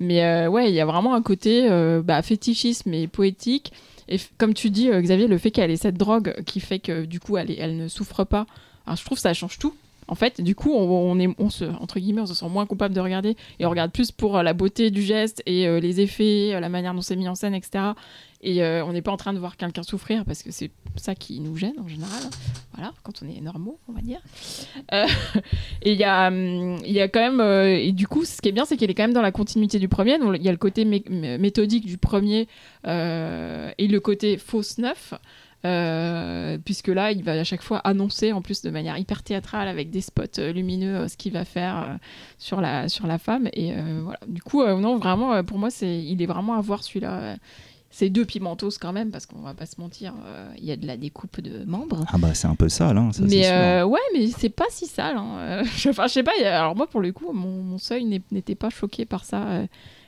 Mais 0.00 0.46
ouais, 0.48 0.68
il 0.68 0.74
y 0.74 0.80
a 0.80 0.86
vraiment 0.86 1.14
un 1.14 1.22
côté 1.22 1.68
bah, 2.04 2.20
fétichisme 2.22 2.92
et 2.92 3.06
poétique. 3.06 3.72
Et 4.08 4.18
comme 4.38 4.54
tu 4.54 4.70
dis, 4.70 4.88
Xavier, 4.90 5.26
le 5.26 5.38
fait 5.38 5.50
qu'elle 5.50 5.70
ait 5.70 5.76
cette 5.76 5.96
drogue 5.96 6.34
qui 6.44 6.60
fait 6.60 6.78
que 6.78 7.04
du 7.04 7.20
coup 7.20 7.36
elle, 7.36 7.76
ne 7.76 7.88
souffre 7.88 8.24
pas, 8.24 8.46
alors, 8.86 8.96
je 8.96 9.04
trouve 9.04 9.18
ça 9.18 9.34
change 9.34 9.58
tout. 9.58 9.74
En 10.08 10.14
fait, 10.14 10.40
du 10.40 10.54
coup, 10.54 10.72
on, 10.72 11.50
se, 11.50 11.64
entre 11.64 11.98
guillemets, 11.98 12.20
on 12.20 12.26
se 12.26 12.34
sent 12.34 12.48
moins 12.48 12.64
coupable 12.66 12.94
de 12.94 13.00
regarder 13.00 13.36
et 13.58 13.66
on 13.66 13.70
regarde 13.70 13.90
plus 13.90 14.12
pour 14.12 14.36
euh, 14.36 14.42
la 14.44 14.52
beauté 14.52 14.90
du 14.92 15.02
geste 15.02 15.42
et 15.46 15.66
euh, 15.66 15.80
les 15.80 16.00
effets, 16.00 16.54
euh, 16.54 16.60
la 16.60 16.68
manière 16.68 16.94
dont 16.94 17.00
c'est 17.00 17.16
mis 17.16 17.28
en 17.28 17.34
scène, 17.34 17.54
etc. 17.54 17.84
Et 18.42 18.62
on 18.62 18.92
n'est 18.92 19.02
pas 19.02 19.10
en 19.10 19.16
train 19.16 19.32
de 19.32 19.38
voir 19.40 19.56
quelqu'un 19.56 19.82
souffrir 19.82 20.24
parce 20.24 20.44
que 20.44 20.52
c'est 20.52 20.70
ça 20.94 21.16
qui 21.16 21.40
nous 21.40 21.56
gêne 21.56 21.72
en 21.82 21.88
général. 21.88 22.22
Voilà, 22.74 22.92
quand 23.02 23.20
on 23.24 23.28
est 23.28 23.40
normaux, 23.40 23.80
on 23.88 23.92
va 23.92 24.02
dire. 24.02 24.20
Et 25.82 25.92
il 25.92 25.98
y 25.98 26.04
a, 26.04 26.28
hum, 26.28 26.78
y 26.84 27.00
a 27.00 27.08
quand 27.08 27.20
même, 27.32 27.40
et 27.40 27.90
du 27.92 28.06
coup, 28.06 28.24
ce 28.24 28.40
qui 28.40 28.48
est 28.50 28.52
bien, 28.52 28.64
c'est 28.64 28.76
qu'il 28.76 28.88
est 28.90 28.94
quand 28.94 29.02
même 29.04 29.14
dans 29.14 29.22
la 29.22 29.32
continuité 29.32 29.78
du 29.80 29.88
premier. 29.88 30.18
Il 30.36 30.42
y 30.44 30.48
a 30.48 30.52
le 30.52 30.58
côté 30.58 30.84
mé- 30.84 31.02
mé- 31.08 31.38
méthodique 31.38 31.86
du 31.86 31.98
premier 31.98 32.46
et 32.84 33.86
le 33.88 33.98
côté 33.98 34.38
fausse 34.38 34.78
neuf. 34.78 35.14
Euh, 35.66 36.58
puisque 36.64 36.88
là, 36.88 37.10
il 37.12 37.22
va 37.22 37.32
à 37.32 37.44
chaque 37.44 37.62
fois 37.62 37.78
annoncer, 37.78 38.32
en 38.32 38.40
plus 38.40 38.62
de 38.62 38.70
manière 38.70 38.96
hyper 38.96 39.22
théâtrale, 39.22 39.68
avec 39.68 39.90
des 39.90 40.00
spots 40.00 40.38
euh, 40.38 40.52
lumineux, 40.52 40.96
euh, 40.96 41.08
ce 41.08 41.16
qu'il 41.16 41.32
va 41.32 41.44
faire 41.44 41.98
sur, 42.38 42.60
la, 42.60 42.88
sur 42.88 43.06
la 43.06 43.18
femme. 43.18 43.48
Et 43.52 43.72
voilà. 44.02 44.18
Du 44.28 44.42
coup, 44.42 44.64
non, 44.64 44.96
vraiment, 44.98 45.42
pour 45.44 45.58
moi, 45.58 45.70
c'est, 45.70 45.98
il 46.02 46.22
est 46.22 46.26
vraiment 46.26 46.54
à 46.54 46.60
voir 46.60 46.82
celui-là. 46.84 47.36
C'est 47.90 48.10
deux 48.10 48.24
pimentos 48.26 48.78
quand 48.78 48.92
même, 48.92 49.10
parce 49.10 49.24
qu'on 49.24 49.40
va 49.40 49.54
pas 49.54 49.64
se 49.64 49.80
mentir, 49.80 50.12
euh, 50.26 50.50
il 50.58 50.64
y 50.64 50.72
a 50.72 50.76
de 50.76 50.86
la 50.86 50.96
découpe 50.98 51.40
de 51.40 51.64
membres. 51.64 52.04
Ah 52.12 52.18
bah 52.18 52.34
c'est 52.34 52.48
un 52.48 52.54
peu 52.54 52.68
sale, 52.68 52.98
hein, 52.98 53.10
ça 53.12 53.22
mais 53.24 53.48
euh, 53.48 53.86
ouais, 53.86 54.00
mais 54.12 54.26
c'est 54.26 54.50
pas 54.50 54.66
si 54.70 54.86
sale. 54.86 55.16
hein. 55.16 55.62
Enfin, 55.88 56.06
je 56.06 56.12
sais 56.12 56.22
pas. 56.22 56.32
Alors 56.44 56.76
moi, 56.76 56.88
pour 56.88 57.00
le 57.00 57.12
coup, 57.12 57.32
mon, 57.32 57.62
mon 57.62 57.78
seuil 57.78 58.04
n'était 58.30 58.54
pas 58.56 58.68
choqué 58.70 59.06
par 59.06 59.24
ça. 59.24 59.62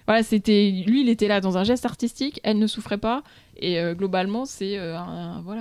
Voilà, 0.09 0.23
c'était 0.23 0.71
lui, 0.87 1.03
il 1.03 1.11
était 1.11 1.29
là 1.29 1.43
dans 1.43 1.59
un 1.59 1.65
geste 1.65 1.85
artistique. 1.85 2.41
Elle 2.43 2.59
ne 2.59 2.67
souffrait 2.67 2.97
pas. 2.97 3.23
Et 3.59 3.79
euh, 3.79 3.95
globalement, 3.95 4.47
c'est 4.47 4.79
euh, 4.79 4.97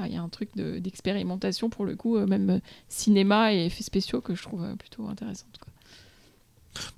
il 0.05 0.13
y 0.13 0.15
a 0.15 0.21
un 0.21 0.29
truc 0.29 0.55
de- 0.55 0.79
d'expérimentation 0.79 1.69
pour 1.69 1.83
le 1.83 1.97
coup, 1.97 2.15
euh, 2.15 2.25
même 2.25 2.61
cinéma 2.87 3.53
et 3.53 3.65
effets 3.65 3.83
spéciaux 3.83 4.21
que 4.21 4.35
je 4.35 4.43
trouve 4.43 4.65
plutôt 4.77 5.05
intéressante. 5.09 5.59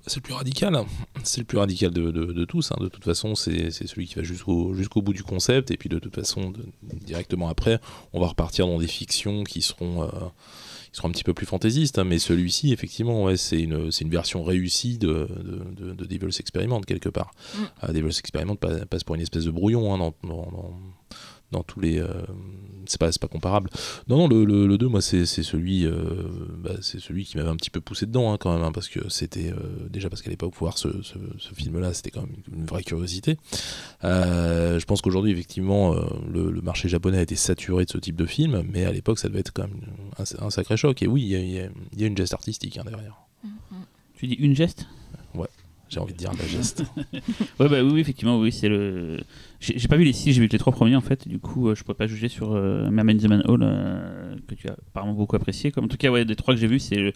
C'est 0.06 0.16
le 0.18 0.22
plus 0.22 0.34
radical. 0.34 0.78
C'est 1.24 1.40
le 1.40 1.46
plus 1.46 1.58
radical 1.58 1.90
de, 1.90 2.44
tous. 2.44 2.70
hein. 2.70 2.76
De 2.80 2.88
toute 2.88 3.02
façon, 3.02 3.34
c'est 3.34 3.70
celui 3.72 4.06
qui 4.06 4.14
va 4.14 4.22
jusqu'au 4.22 5.02
bout 5.02 5.12
du 5.12 5.24
concept. 5.24 5.72
Et 5.72 5.76
puis 5.76 5.88
de 5.88 5.98
toute 5.98 6.14
façon, 6.14 6.52
directement 6.82 7.48
après, 7.48 7.80
on 8.12 8.20
va 8.20 8.28
repartir 8.28 8.66
dans 8.68 8.78
des 8.78 8.86
fictions 8.86 9.42
qui 9.42 9.60
seront, 9.62 10.08
qui 10.92 10.96
seront 10.96 11.08
un 11.08 11.12
petit 11.12 11.24
peu 11.24 11.34
plus 11.34 11.46
fantaisistes. 11.46 11.98
hein. 11.98 12.04
Mais 12.04 12.18
celui-ci, 12.18 12.72
effectivement, 12.72 13.24
ouais, 13.24 13.36
c'est 13.36 13.60
une, 13.60 13.90
une 14.00 14.10
version 14.10 14.42
réussie 14.42 14.98
de, 14.98 15.28
de, 15.76 15.84
de- 15.86 15.92
de 15.94 16.04
Devil's 16.04 16.40
Experiment, 16.40 16.80
quelque 16.80 17.08
part. 17.08 17.30
Mm. 17.54 17.58
Euh, 17.84 17.92
Devil's 17.92 18.18
Experiment 18.18 18.56
pa- 18.56 18.86
passe 18.86 19.04
pour 19.04 19.14
une 19.14 19.20
espèce 19.22 19.44
de 19.44 19.50
brouillon 19.50 19.92
hein, 19.94 19.98
dans, 19.98 20.14
dans- 20.28 20.50
dans- 20.50 20.80
dans 21.50 21.62
tous 21.62 21.80
les. 21.80 21.98
euh, 21.98 22.08
c'est 22.86 22.98
pas, 22.98 23.10
pas 23.20 23.28
comparable. 23.28 23.70
Non, 24.08 24.16
non, 24.16 24.28
le, 24.28 24.44
le, 24.66 24.78
2, 24.78 24.88
moi, 24.88 25.00
c'est 25.00 25.24
celui, 25.26 25.86
euh, 25.86 26.24
bah, 26.58 26.72
c'est 26.80 26.98
celui 27.00 27.24
qui 27.24 27.36
m'avait 27.36 27.48
un 27.48 27.56
petit 27.56 27.70
peu 27.70 27.80
poussé 27.80 28.06
dedans, 28.06 28.32
hein, 28.32 28.36
quand 28.40 28.52
même, 28.52 28.64
hein, 28.64 28.72
parce 28.72 28.88
que 28.88 29.08
c'était. 29.08 29.52
euh, 29.52 29.88
déjà 29.88 30.08
parce 30.08 30.22
qu'à 30.22 30.30
l'époque, 30.30 30.54
voir 30.58 30.76
ce, 30.78 31.02
ce, 31.02 31.14
ce 31.38 31.54
film-là, 31.54 31.92
c'était 31.94 32.10
quand 32.10 32.22
même 32.22 32.34
une, 32.52 32.60
une 32.60 32.66
vraie 32.66 32.82
curiosité. 32.82 33.36
Je 34.02 34.84
pense 34.86 35.02
qu'aujourd'hui, 35.02 35.30
effectivement, 35.32 35.94
le, 36.32 36.50
le 36.50 36.60
marché 36.62 36.88
japonais 36.88 37.18
a 37.18 37.22
été 37.22 37.36
saturé 37.36 37.84
de 37.84 37.90
ce 37.90 37.98
type 37.98 38.16
de 38.16 38.26
film, 38.26 38.64
mais 38.72 38.84
à 38.84 38.92
l'époque, 38.92 39.18
ça 39.18 39.28
devait 39.28 39.40
être 39.40 39.52
quand 39.52 39.62
même 39.68 39.80
un, 40.18 40.46
un 40.46 40.50
sacré 40.50 40.76
choc. 40.76 41.02
Et 41.02 41.06
oui, 41.06 41.22
il 41.22 41.28
y 41.28 41.56
y, 41.58 42.00
y 42.00 42.04
a 42.04 42.06
une 42.06 42.16
geste 42.16 42.34
artistique 42.34 42.78
hein, 42.78 42.84
derrière. 42.86 43.16
Tu 44.14 44.26
dis 44.26 44.34
une 44.34 44.54
geste? 44.54 44.86
J'ai 45.90 45.98
envie 45.98 46.12
de 46.12 46.18
dire 46.18 46.32
la 46.38 46.46
geste. 46.46 46.84
Ouais, 47.58 47.68
bah 47.68 47.82
oui, 47.82 48.00
effectivement, 48.00 48.38
oui, 48.38 48.52
c'est 48.52 48.68
le. 48.68 49.18
J'ai 49.58 49.88
pas 49.88 49.96
vu 49.96 50.04
les 50.04 50.12
six, 50.12 50.32
j'ai 50.32 50.40
vu 50.40 50.46
les 50.46 50.58
trois 50.58 50.72
premiers 50.72 50.96
en 50.96 51.00
fait. 51.00 51.28
Du 51.28 51.38
coup, 51.38 51.68
euh, 51.68 51.74
je 51.74 51.82
pourrais 51.82 51.96
pas 51.96 52.06
juger 52.06 52.28
sur 52.28 52.52
euh, 52.52 52.88
Mermaid 52.90 53.18
in 53.18 53.26
the 53.26 53.28
Manhole 53.28 53.60
euh, 53.62 54.36
que 54.46 54.54
tu 54.54 54.68
as 54.68 54.72
apparemment 54.72 55.12
beaucoup 55.12 55.36
apprécié. 55.36 55.72
Comme 55.72 55.84
en 55.84 55.88
tout 55.88 55.96
cas, 55.96 56.10
ouais, 56.10 56.24
des 56.24 56.36
trois 56.36 56.54
que 56.54 56.60
j'ai 56.60 56.68
vus, 56.68 56.78
c'est 56.78 56.94
le, 56.96 57.12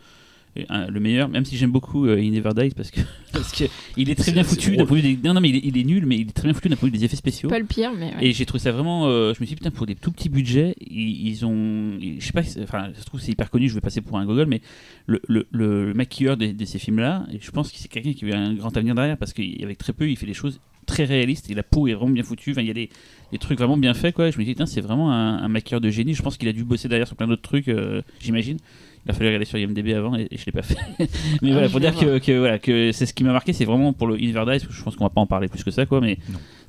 un- 0.68 0.86
le 0.89 1.00
meilleur. 1.00 1.28
Même 1.28 1.44
si 1.44 1.57
j'aime 1.57 1.70
beaucoup 1.73 2.07
euh, 2.07 2.16
He 2.18 2.31
Never 2.31 2.50
Dies 2.57 2.74
parce 2.76 2.91
que 2.91 3.00
parce 3.33 3.52
que 3.52 3.65
il 3.97 4.10
est 4.10 4.15
très 4.15 4.33
bien 4.33 4.44
foutu. 4.44 4.76
d'un 4.76 4.86
point 4.86 4.99
de 4.99 5.02
vue 5.02 5.15
des- 5.16 5.28
Non, 5.28 5.34
non, 5.34 5.41
mais 5.41 5.49
il 5.50 5.57
est, 5.57 5.62
il 5.65 5.76
est 5.78 5.84
nul, 5.84 6.07
mais 6.07 6.16
il 6.16 6.28
est 6.28 6.33
très 6.33 6.44
bien 6.44 6.55
foutu 6.55 6.68
d'un 6.68 6.76
point 6.76 6.89
de 6.89 6.92
vue 6.94 6.99
des 6.99 7.05
effets 7.05 7.16
spéciaux. 7.16 7.49
Pas 7.49 7.58
le 7.58 7.65
pire, 7.65 7.92
mais 7.97 8.15
ouais. 8.15 8.26
Et 8.28 8.33
j'ai 8.33 8.47
trouvé 8.47 8.60
ça 8.62 8.73
vraiment. 8.73 9.07
euh, 9.07 9.34
je 9.34 9.41
me 9.41 9.47
suis 9.47 9.55
dit, 9.55 9.57
putain, 9.57 9.70
pour 9.70 9.86
des 9.86 9.94
tout 9.94 10.12
petits 10.12 10.28
budgets, 10.28 10.74
ils, 10.81 11.28
ils 11.28 11.44
ont. 11.47 11.99
Je 12.00 12.24
sais 12.24 12.33
pas, 12.33 12.42
enfin, 12.62 12.91
ça 12.94 13.00
se 13.00 13.07
trouve, 13.07 13.20
c'est 13.20 13.33
hyper 13.33 13.50
connu, 13.50 13.68
je 13.68 13.74
vais 13.74 13.81
passer 13.81 14.00
pour 14.00 14.18
un 14.18 14.24
gogol, 14.26 14.47
mais 14.47 14.60
le, 15.07 15.20
le, 15.28 15.47
le 15.50 15.92
maquilleur 15.94 16.36
de, 16.36 16.47
de 16.52 16.65
ces 16.65 16.78
films-là, 16.78 17.26
et 17.33 17.39
je 17.41 17.50
pense 17.50 17.70
que 17.73 17.78
c'est 17.78 17.89
quelqu'un 17.89 18.12
qui 18.12 18.24
a 18.24 18.28
eu 18.28 18.33
un 18.33 18.55
grand 18.55 18.76
avenir 18.76 18.94
derrière, 18.94 19.16
parce 19.18 19.33
qu'avec 19.33 19.78
très 19.78 19.92
peu, 19.92 20.08
il 20.08 20.16
fait 20.16 20.26
des 20.26 20.34
choses 20.34 20.60
très 20.86 21.05
réalistes, 21.05 21.50
et 21.50 21.55
la 21.55 21.62
peau 21.62 21.89
est 21.89 21.94
vraiment 21.94 22.10
bien 22.12 22.23
foutue, 22.23 22.50
enfin, 22.50 22.60
il 22.60 22.66
y 22.68 22.70
a 22.70 22.74
des, 22.74 22.91
des 23.33 23.39
trucs 23.39 23.57
vraiment 23.58 23.78
bien 23.78 23.94
faits, 23.94 24.15
quoi. 24.15 24.31
Je 24.31 24.39
me 24.39 24.44
dis, 24.44 24.50
putain, 24.52 24.66
c'est 24.66 24.83
vraiment 24.83 25.10
un, 25.12 25.39
un 25.42 25.49
maquilleur 25.49 25.81
de 25.81 25.89
génie, 25.91 26.12
je 26.15 26.23
pense 26.23 26.36
qu'il 26.36 26.49
a 26.49 26.52
dû 26.52 26.62
bosser 26.62 26.89
derrière 26.89 27.07
sur 27.07 27.16
plein 27.16 27.26
d'autres 27.26 27.42
trucs, 27.42 27.68
euh, 27.68 28.02
j'imagine. 28.20 28.58
Il 29.07 29.10
a 29.10 29.15
fallu 29.15 29.26
regarder 29.28 29.44
sur 29.44 29.58
IMDb 29.58 29.89
avant 29.94 30.16
et, 30.16 30.26
et 30.31 30.39
je 30.39 30.47
l'ai 30.47 30.52
pas 30.52 30.62
fait. 30.62 30.76
mais 30.99 31.50
Ah, 31.50 31.52
voilà, 31.52 31.68
pour 31.68 31.78
dire 31.81 31.94
que, 31.94 32.18
que, 32.18 32.39
voilà, 32.39 32.58
que 32.58 32.91
c'est 32.92 33.05
ce 33.07 33.12
qui 33.12 33.23
m'a 33.24 33.33
marqué, 33.33 33.52
c'est 33.52 33.65
vraiment 33.66 33.92
pour 33.92 34.07
le 34.07 34.15
Inver 34.15 34.44
Dice, 34.50 34.66
je 34.70 34.83
pense 34.83 34.97
qu'on 34.97 35.05
va 35.05 35.10
pas 35.10 35.20
en 35.20 35.26
parler 35.26 35.49
plus 35.49 35.62
que 35.62 35.70
ça, 35.70 35.84
quoi, 35.84 36.00
mais 36.00 36.18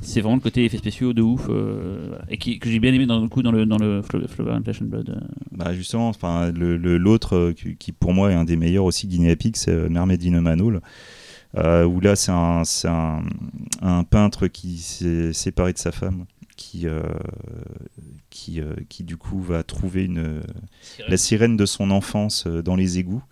c'est 0.01 0.19
vraiment 0.19 0.35
le 0.35 0.41
côté 0.41 0.65
effets 0.65 0.77
spéciaux 0.77 1.13
de 1.13 1.21
ouf, 1.21 1.47
euh, 1.49 2.07
voilà. 2.09 2.25
et 2.29 2.37
qui, 2.37 2.59
que 2.59 2.69
j'ai 2.69 2.79
bien 2.79 2.93
aimé 2.93 3.05
dans 3.05 3.19
le 3.21 3.29
coup 3.29 3.41
dans 3.41 3.51
le, 3.53 3.65
dans 3.65 3.77
le 3.77 4.01
Flo- 4.01 4.27
Flower 4.27 4.51
and 4.51 4.63
Flesh 4.63 4.81
and 4.81 4.85
Blood. 4.85 5.09
euh. 5.11 5.19
Bah 5.53 5.73
justement, 5.73 6.09
enfin 6.09 6.51
le- 6.51 6.75
le- 6.75 6.97
l'autre 6.97 7.35
euh, 7.37 7.53
qui, 7.53 7.77
qui, 7.77 7.91
pour 7.93 8.13
moi 8.13 8.31
est 8.31 8.35
un 8.35 8.43
des 8.43 8.57
meilleurs 8.57 8.83
aussi 8.85 9.07
Guinea 9.07 9.35
Pig, 9.37 9.55
c'est 9.55 9.71
euh, 9.71 9.87
Mermaid 9.89 10.21
in 10.25 10.33
a 10.33 10.41
Manhole, 10.41 10.81
euh, 11.57 11.85
où 11.85 12.01
là 12.01 12.17
c'est 12.17 12.33
un, 12.33 12.63
c'est 12.65 12.89
un, 12.89 13.21
un 13.81 14.03
peintre 14.03 14.47
qui 14.47 14.77
s'est 14.79 15.31
séparé 15.31 15.71
de 15.71 15.77
sa 15.77 15.93
femme, 15.93 16.25
qui, 16.55 16.87
euh, 16.87 17.01
qui, 18.29 18.61
euh, 18.61 18.73
qui 18.89 19.03
du 19.03 19.17
coup 19.17 19.41
va 19.41 19.63
trouver 19.63 20.05
une, 20.05 20.41
la 21.07 21.17
sirène 21.17 21.57
de 21.57 21.65
son 21.65 21.91
enfance 21.91 22.45
euh, 22.47 22.61
dans 22.61 22.75
les 22.75 22.97
égouts. 22.99 23.23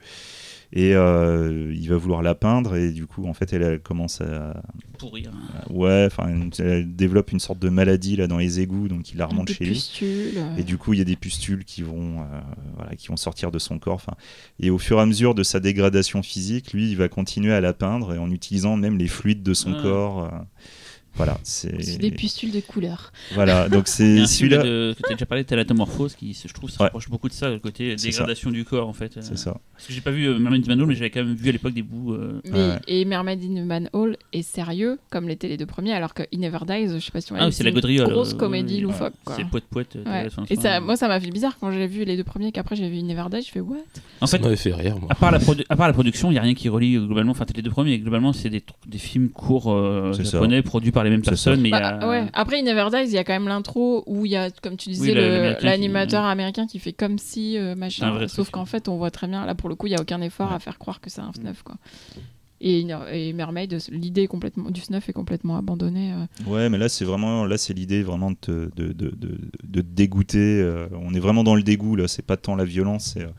Et 0.76 0.96
euh, 0.96 1.72
il 1.76 1.88
va 1.88 1.98
vouloir 1.98 2.24
la 2.24 2.34
peindre 2.34 2.76
et 2.76 2.92
du 2.92 3.06
coup 3.06 3.28
en 3.28 3.36
fait 3.36 3.54
elle, 3.54 3.62
elle 3.62 3.80
commence 3.80 4.22
à, 4.22 4.60
Pourrir. 4.98 5.30
à- 5.68 5.72
ouais 5.72 6.08
enfin 6.08 6.28
elle 6.58 6.96
développe 6.96 7.32
une 7.32 7.40
sorte 7.40 7.60
de 7.60 7.70
maladie 7.70 8.16
là 8.16 8.26
dans 8.26 8.40
les 8.40 8.60
égouts 8.60 8.88
donc 8.88 9.12
il 9.12 9.18
la 9.20 9.28
remonte 9.28 9.50
Des 9.50 9.54
chez 9.54 9.66
lui. 9.66 9.74
pustules, 9.74 10.32
euh. 10.38 10.56
Et 10.58 10.64
du 10.64 10.80
coup, 10.80 10.94
il 10.94 10.98
y 10.98 11.02
a 11.04 11.06
des 11.06 11.16
pustules 11.16 11.64
qui 11.64 11.84
vont, 11.84 12.22
euh, 12.22 12.26
voilà, 12.76 12.96
qui 12.96 13.10
vont 13.10 13.18
sortir 13.18 13.52
de 13.52 13.60
son 13.60 13.78
corps. 13.78 14.02
Et 14.60 14.72
au 14.72 14.80
fur 14.80 14.98
et 14.98 15.02
à 15.02 15.06
mesure 15.06 15.36
de 15.36 15.44
sa 15.44 15.60
dégradation 15.60 16.24
physique, 16.24 16.74
lui, 16.74 16.90
il 16.90 16.98
va 16.98 17.08
continuer 17.08 17.54
à 17.54 17.62
la 17.62 17.74
peindre 17.74 18.16
et 18.16 18.18
en 18.18 18.32
utilisant 18.32 18.76
même 18.76 18.98
les 18.98 19.08
fluides 19.08 19.44
de 19.44 19.54
son 19.54 19.76
Ah. 19.78 19.82
corps. 19.84 20.32
Euh, 21.14 21.18
voilà, 21.18 21.38
c'est. 21.44 21.98
Des 22.00 22.12
pustules 22.12 22.52
de 22.52 22.60
couleur. 22.60 23.12
Voilà, 23.34 23.70
donc 23.70 23.88
c'est 23.88 24.26
celui-là. 24.26 24.64
de- 24.64 24.94
que 24.98 25.08
tu 25.08 25.14
as 25.14 25.16
déjà 25.16 25.26
parlé, 25.26 25.44
Thalatomorphose, 25.44 26.16
qui 26.16 26.34
je 26.34 26.54
trouve 26.54 26.70
se 26.70 26.78
Ouais. 26.80 26.86
rapproche 26.86 27.10
beaucoup 27.10 27.30
de 27.30 27.34
ça, 27.34 27.50
le 27.50 27.60
côté 27.60 27.96
dégradation 27.96 28.50
du 28.52 28.66
corps 28.66 28.88
en 28.88 28.94
fait. 28.94 29.14
C'est 29.22 29.38
ça. 29.38 29.58
Parce 29.74 29.88
que 29.88 29.94
j'ai 29.94 30.02
pas 30.02 30.12
vu 30.12 30.26
euh, 30.28 30.38
Mermaid 30.40 30.68
Manhole, 30.68 30.88
mais 30.88 30.96
j'avais 30.96 31.10
quand 31.10 31.24
même 31.24 31.36
vu 31.36 31.50
à 31.50 31.52
l'époque 31.52 31.74
des 31.74 31.82
bouts. 31.84 32.14
euh, 32.14 32.42
Mais, 32.46 32.52
Ouais. 32.52 32.80
Et 32.88 33.06
Mermaid 33.06 33.40
in 33.44 33.62
the 33.62 33.66
Manhole 33.66 34.18
est 34.32 34.42
sérieux, 34.42 34.98
comme 35.10 35.28
l'étaient 35.28 35.48
les 35.48 35.58
deux 35.58 35.66
premiers, 35.66 35.94
alors 35.94 36.14
que 36.14 36.24
In 36.34 36.40
Never 36.40 36.60
Dies, 36.68 36.94
je 36.94 37.00
sais 37.00 37.12
pas 37.12 37.22
si 37.22 37.32
on 37.32 37.36
Ah 37.38 37.46
oui, 37.48 37.54
c'est 37.54 37.64
la 37.64 37.72
gaudriole. 37.72 38.08
une 38.08 38.14
grosse 38.14 38.34
euh, 38.34 38.38
comédie 38.38 38.76
oui, 38.76 38.82
loufoque. 38.82 39.14
quoi. 39.26 39.36
C'est 39.36 39.46
poète 39.46 39.66
poète. 39.70 39.96
euh, 39.96 40.00
Ouais. 40.04 40.30
Thalatomorphose. 40.30 40.58
Et 40.58 40.62
ça, 40.62 40.80
moi, 40.80 40.96
ça 40.96 41.08
m'a 41.08 41.20
fait 41.20 41.30
bizarre 41.32 41.58
quand 41.60 41.72
j'ai 41.72 41.88
vu 41.88 42.06
les 42.06 42.18
deux 42.18 42.24
premiers, 42.24 42.52
qu'après 42.52 42.76
j'ai 42.76 42.90
vu 42.90 42.98
In 43.00 43.04
Never 43.04 43.26
Dies, 43.32 43.46
je 43.46 43.52
fais 43.52 43.60
what? 43.60 43.78
En 44.22 44.26
Ça 44.28 44.38
fait, 44.38 44.44
m'avait 44.44 44.56
fait 44.56 44.74
rire, 44.74 44.98
moi. 45.00 45.08
à 45.12 45.16
part, 45.16 45.32
la 45.32 45.40
à 45.70 45.76
part 45.76 45.88
la 45.88 45.94
production, 45.94 46.30
il 46.30 46.34
n'y 46.34 46.40
a 46.40 46.42
rien 46.42 46.54
qui 46.56 46.70
relie 46.70 46.96
euh, 46.96 47.06
globalement. 47.06 47.32
Enfin, 47.32 47.46
les 47.56 47.62
deux 47.62 47.70
premiers, 47.72 48.00
globalement, 48.00 48.34
c'est 48.34 48.50
des, 48.50 48.64
des 48.88 48.98
films 48.98 49.30
courts 49.30 49.72
euh, 49.72 50.14
ça. 50.14 50.24
japonais 50.24 50.62
produits 50.62 50.92
par 50.92 51.03
les 51.04 51.10
mêmes 51.10 51.22
personnes. 51.22 51.62
Mais 51.62 51.70
y 51.70 51.72
Bah, 51.72 52.00
a... 52.00 52.08
ouais. 52.10 52.26
Après 52.34 52.60
In 52.60 52.66
il 53.04 53.10
y 53.12 53.18
a 53.18 53.24
quand 53.24 53.34
même 53.34 53.48
l'intro 53.48 54.04
où 54.08 54.26
il 54.26 54.32
y 54.32 54.36
a, 54.36 54.50
comme 54.52 54.78
tu 54.78 54.90
disais, 54.90 55.12
Oui, 55.14 55.56
qui- 55.60 55.66
l'animateur 55.66 56.24
américain 56.24 56.68
qui 56.68 56.80
fait 56.80 56.94
comme 56.94 57.18
si 57.18 57.58
euh, 57.58 57.76
machin. 57.76 58.12
vrai 58.12 58.28
Sauf 58.28 58.50
qu'en 58.50 58.66
fait, 58.66 58.88
on 58.88 58.98
voit 58.98 59.12
très 59.12 59.28
bien, 59.28 59.46
là 59.46 59.56
pour 59.56 59.70
le 59.70 59.76
coup, 59.76 59.88
il 59.88 59.92
n'y 59.92 59.96
a 59.98 60.02
aucun 60.02 60.22
effort 60.22 60.50
Ouais. 60.50 60.56
à 60.56 60.60
faire 60.60 60.78
croire 60.80 61.02
que 61.02 61.10
c'est 61.10 61.22
un 61.22 61.32
FNUF. 61.32 61.64
Quoi. 61.64 61.76
Et, 62.66 62.86
et 63.12 63.34
Mermaid, 63.34 63.78
l'idée 63.92 64.28
complètement, 64.28 64.70
du 64.72 64.80
snuff 64.80 65.10
est 65.10 65.14
complètement 65.14 65.58
abandonnée. 65.58 66.14
euh. 66.14 66.50
Ouais, 66.50 66.70
mais 66.70 66.78
là, 66.78 66.88
c'est 66.88 67.04
vraiment, 67.04 67.46
là, 67.46 67.58
c'est 67.58 67.74
l'idée 67.74 68.04
vraiment 68.04 68.32
de 68.32 68.38
te, 68.40 68.52
de, 68.76 68.94
de, 68.94 69.10
de, 69.10 69.38
de 69.66 69.82
te 69.82 69.86
dégoûter. 69.86 70.62
euh, 70.62 70.88
on 70.94 71.14
est 71.14 71.20
vraiment 71.20 71.44
dans 71.44 71.56
le 71.56 71.64
dégoût 71.64 71.98
là. 71.98 72.08
C'est 72.08 72.26
pas 72.26 72.38
tant 72.38 72.56
la 72.56 72.64
violence, 72.64 73.12
c'est 73.16 73.24
euh, 73.24 73.30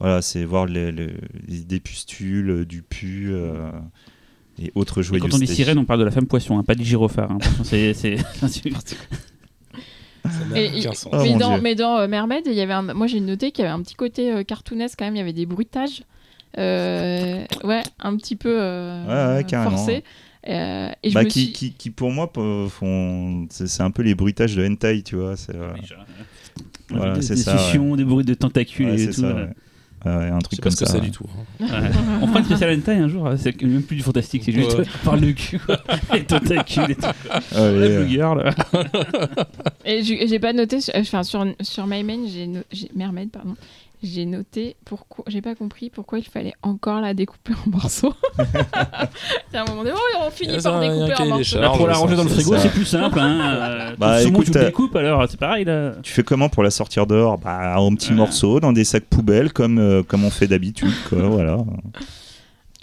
voilà, 0.00 0.22
c'est 0.22 0.44
voir 0.44 0.64
les, 0.66 0.92
les- 0.92 1.14
les- 1.46 1.60
des 1.64 1.78
pustules, 1.80 2.64
du 2.64 2.82
pu 2.82 3.28
euh, 3.32 3.70
et 4.62 4.72
autres 4.74 5.02
joyeusetés. 5.02 5.30
quand 5.30 5.36
on 5.36 5.38
dit 5.40 5.46
sirène, 5.46 5.78
on 5.78 5.84
parle 5.84 6.00
de 6.00 6.04
la 6.04 6.10
femme 6.10 6.26
poisson, 6.26 6.58
hein, 6.58 6.62
pas 6.64 6.74
du 6.74 6.84
gyrophare. 6.84 7.30
hein. 7.32 7.38
C'est- 7.64 7.94
Et-. 10.54 10.70
Oh, 11.12 11.16
mais, 11.22 11.36
dans, 11.36 11.60
mais 11.60 11.74
dans 11.74 11.98
euh, 11.98 12.08
Mermaid, 12.08 12.44
il 12.46 12.54
y 12.54 12.60
avait 12.60 12.72
un, 12.72 12.82
moi 12.94 13.06
j'ai 13.06 13.20
noté 13.20 13.50
qu'il 13.52 13.62
y 13.64 13.66
avait 13.66 13.74
un 13.78 13.82
petit 13.82 13.94
côté 13.94 14.32
euh, 14.32 14.42
cartoonesque 14.42 14.98
quand 14.98 15.04
même, 15.04 15.14
il 15.16 15.18
y 15.18 15.22
avait 15.22 15.32
des 15.34 15.44
bruitages. 15.46 16.02
Euh, 16.56 17.44
ouais, 17.64 17.82
un 17.98 18.16
petit 18.16 18.36
peu 18.36 18.56
euh, 18.58 19.04
Ouais, 19.32 19.36
ouais, 19.38 19.44
carrément. 19.44 19.76
forcés. 19.76 20.02
Euh, 20.48 20.88
et 21.02 21.10
je 21.10 21.14
Bah, 21.14 21.24
me 21.24 21.28
qui, 21.28 21.44
suis... 21.44 21.52
qui, 21.52 21.72
qui, 21.72 21.90
pour 21.90 22.10
moi 22.10 22.30
font 22.68 23.46
c'est 23.50 23.80
un 23.82 23.90
peu 23.90 24.02
les 24.02 24.14
bruitages 24.14 24.54
de 24.56 24.66
hentai 24.66 25.00
tu 25.02 25.16
vois 25.16 25.36
c'est 25.38 25.54
euh, 25.56 25.72
Voilà, 26.90 27.14
des, 27.14 27.26
des 27.26 27.36
ça, 27.36 27.56
des 27.96 28.04
bruits 28.04 28.26
de 28.26 28.34
tentacules 28.34 28.86
ouais, 28.90 28.94
et 28.94 28.98
c'est 28.98 29.12
tout. 29.14 29.20
ça, 29.22 29.48
ouais. 30.04 30.10
ouais. 30.10 30.16
Ouais, 30.16 30.24
ouais, 30.24 30.30
un 30.30 30.38
Je 30.38 30.44
truc 30.44 30.50
sais 30.50 30.56
pas 30.56 30.62
comme 30.62 30.70
ce 30.72 30.76
que 30.76 30.86
ça 30.86 30.92
c'est 30.92 31.00
du 31.00 31.10
tout. 31.10 31.24
hein. 31.60 31.64
Ouais. 31.64 31.90
On 32.22 32.26
fera 32.26 32.38
une 32.40 32.44
spéciale 32.44 32.78
hentai 32.78 32.92
un 32.92 33.08
jour, 33.08 33.30
c'est 33.36 33.60
même 33.62 33.82
plus 33.82 33.96
du 33.96 34.02
fantastique, 34.02 34.42
c'est 34.44 34.52
juste 34.52 34.74
Ouais. 34.78 34.84
par 35.04 35.16
le 35.16 35.32
cul, 35.32 35.60
les 36.12 36.24
tentacules 36.24 36.90
et 36.90 36.94
tout. 36.94 37.06
Allez, 37.52 37.78
La 37.78 37.86
euh, 37.86 38.04
Blue 38.04 38.10
Girl. 38.10 38.54
Et 39.84 40.02
j'ai 40.02 40.38
pas 40.38 40.52
noté, 40.52 40.80
sur- 40.80 40.94
enfin 40.96 41.22
sur, 41.22 41.44
sur 41.60 41.86
My 41.86 42.02
Main, 42.02 42.26
j'ai 42.26 42.46
no- 42.46 42.60
j'ai- 42.72 42.90
Mermaid, 42.94 43.30
pardon, 43.30 43.54
j'ai 44.04 44.26
noté 44.26 44.76
pourquoi, 44.84 45.24
j'ai 45.28 45.40
pas 45.40 45.54
compris 45.54 45.90
pourquoi 45.90 46.18
il 46.18 46.24
fallait 46.24 46.52
encore 46.62 47.00
la 47.00 47.14
découper 47.14 47.54
en 47.66 47.70
morceaux. 47.70 48.14
C'est 49.50 49.58
un 49.58 49.64
moment 49.64 49.82
donné, 49.82 49.96
oh, 49.96 50.18
on 50.26 50.30
finit 50.30 50.60
par 50.62 50.80
découper 50.80 51.14
en 51.14 51.26
morceaux. 51.26 51.42
charges. 51.42 51.62
Bah, 51.62 51.76
pour 51.76 51.86
la 51.88 51.94
ranger 51.94 52.16
dans 52.16 52.24
le 52.24 52.28
frigo, 52.28 52.56
c'est 52.58 52.70
plus 52.70 52.84
simple. 52.84 53.18
Hein. 53.18 53.94
Bah, 53.98 54.20
tout 54.20 54.26
le 54.26 54.32
monde, 54.32 54.42
écoute, 54.42 54.56
euh, 54.56 54.64
découpes, 54.66 54.96
alors 54.96 55.24
c'est 55.28 55.38
pareil 55.38 55.64
là. 55.64 55.92
tu 56.02 56.12
fais 56.12 56.22
comment 56.22 56.48
pour 56.48 56.62
la 56.62 56.70
sortir 56.70 57.06
dehors? 57.06 57.38
Bah 57.38 57.78
en 57.78 57.94
petits 57.94 58.12
morceaux 58.12 58.60
dans 58.60 58.72
des 58.72 58.84
sacs 58.84 59.04
poubelles 59.04 59.52
comme 59.52 59.78
euh, 59.78 60.02
comme 60.02 60.24
on 60.24 60.30
fait 60.30 60.46
d'habitude 60.46 60.92
quoi 61.08 61.20
voilà 61.28 61.58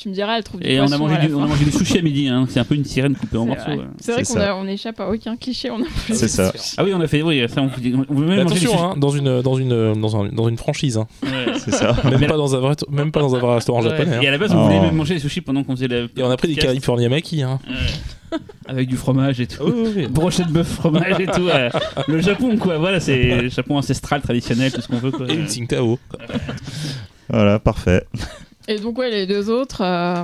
Tu 0.02 0.10
me 0.10 0.16
diras, 0.16 0.36
elle 0.38 0.44
trouve 0.44 0.60
du 0.62 0.68
Et 0.68 0.82
on 0.82 0.92
a, 0.92 0.98
mangé 0.98 1.16
du, 1.28 1.32
on 1.36 1.40
a 1.40 1.42
fin. 1.44 1.48
mangé 1.50 1.64
du 1.66 1.72
sushi 1.72 2.00
à 2.00 2.02
midi, 2.02 2.28
hein. 2.28 2.48
c'est 2.50 2.60
un 2.60 2.64
peu 2.64 2.74
une 2.74 2.86
sirène 2.86 3.14
coupée 3.16 3.38
en 3.38 3.46
morceaux. 3.46 3.70
ouais. 3.70 3.78
C'est 4.00 4.14
vrai 4.14 4.24
C'est 4.24 4.34
qu'on 4.34 4.40
ça. 4.40 4.56
on 4.56 4.66
échappe 4.66 5.00
à 5.00 5.08
aucun 5.08 5.36
cliché, 5.38 5.70
on 5.70 5.80
a 5.80 5.86
plus. 5.86 6.16
c'est 6.16 6.28
ça 6.28 6.52
Ah 6.78 6.84
oui, 6.84 6.92
on 6.96 7.02
a 7.02 7.08
fait, 7.08 7.22
oui, 7.22 7.46
ça 7.48 7.62
on, 7.62 7.70
on 8.10 8.16
veut 8.16 8.26
même 8.26 8.38
Mais 8.38 8.44
manger 8.44 8.60
du 8.62 8.66
attention, 8.66 8.72
sushi. 8.72 8.84
hein, 8.84 8.94
dans, 8.98 9.10
une, 9.12 9.42
dans, 9.44 9.56
une, 9.56 10.02
dans, 10.02 10.24
un- 10.24 10.30
dans 10.30 10.50
une 10.50 10.58
franchise. 10.58 10.98
hein. 10.98 11.08
Ouais. 11.22 11.54
c'est 11.60 11.72
ça 11.76 11.96
Même, 12.10 12.26
pas 12.26 12.36
dans 12.38 12.56
un 12.56 12.60
vrai, 12.60 12.76
même 12.90 13.12
pas 13.12 13.20
dans 13.20 13.36
un 13.36 13.40
vrai 13.40 13.54
restaurant 13.54 13.84
Ouais. 13.84 13.90
japonais. 13.92 14.16
hein. 14.16 14.22
Et 14.24 14.28
à 14.28 14.32
la 14.32 14.40
base, 14.40 14.52
on 14.54 14.60
Oh. 14.60 14.66
voulait 14.66 14.80
même 14.80 14.96
manger 14.96 15.14
des 15.14 15.20
sushis 15.20 15.42
pendant 15.42 15.64
qu'on 15.64 15.76
faisait 15.76 15.88
la. 15.88 15.98
Et 15.98 16.10
on 16.24 16.32
a 16.32 16.38
pris 16.38 16.48
des. 16.48 16.56
California 16.56 17.08
Maki. 17.08 17.44
Hein. 17.44 17.60
Ouais. 17.70 18.38
Avec 18.68 18.88
du 18.88 18.96
fromage 18.98 19.40
et 19.40 19.46
tout. 19.46 19.72
Brochette 20.10 20.48
de 20.48 20.54
bœuf 20.54 20.68
fromage 20.68 21.20
et 21.20 21.28
tout. 21.28 21.42
ouais. 21.44 21.70
Le 22.08 22.22
Japon, 22.22 22.58
quoi. 22.58 22.80
Voilà, 22.80 23.00
c'est 23.00 23.42
le 23.44 23.50
Japon 23.50 23.78
ancestral, 23.78 24.22
traditionnel, 24.22 24.72
tout 24.72 24.82
ce 24.82 24.88
qu'on 24.88 24.98
veut. 24.98 25.12
Quoi. 25.12 25.28
Et 25.30 25.36
une 25.36 25.48
Tsingtao. 25.48 26.00
voilà 27.30 27.60
parfait 27.60 28.04
Et 28.68 28.78
donc, 28.78 28.98
ouais, 28.98 29.10
les 29.10 29.26
deux 29.28 29.50
autres. 29.50 29.82
euh, 29.82 30.24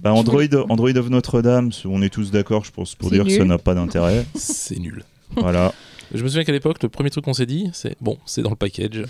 bah, 0.00 0.12
Android 0.12 0.42
Android 0.68 0.90
of 0.96 1.08
Notre-Dame 1.10 1.70
on 1.84 2.02
est 2.02 2.08
tous 2.12 2.30
d'accord 2.30 2.64
je 2.64 2.70
pense 2.72 2.94
pour 2.94 3.10
dire 3.10 3.24
que 3.24 3.30
ça 3.30 3.44
n'a 3.44 3.58
pas 3.58 3.74
d'intérêt 3.74 4.24
C'est 4.34 4.78
nul. 4.78 5.04
voilà 5.36 5.72
Je 6.12 6.22
me 6.22 6.28
souviens 6.28 6.44
qu'à 6.44 6.52
l'époque, 6.52 6.82
le 6.82 6.88
premier 6.88 7.10
truc 7.10 7.24
qu'on 7.24 7.34
s'est 7.34 7.46
dit, 7.46 7.70
c'est 7.72 7.96
bon, 8.00 8.18
c'est 8.26 8.42
dans 8.42 8.50
le 8.50 8.56
package. 8.56 9.04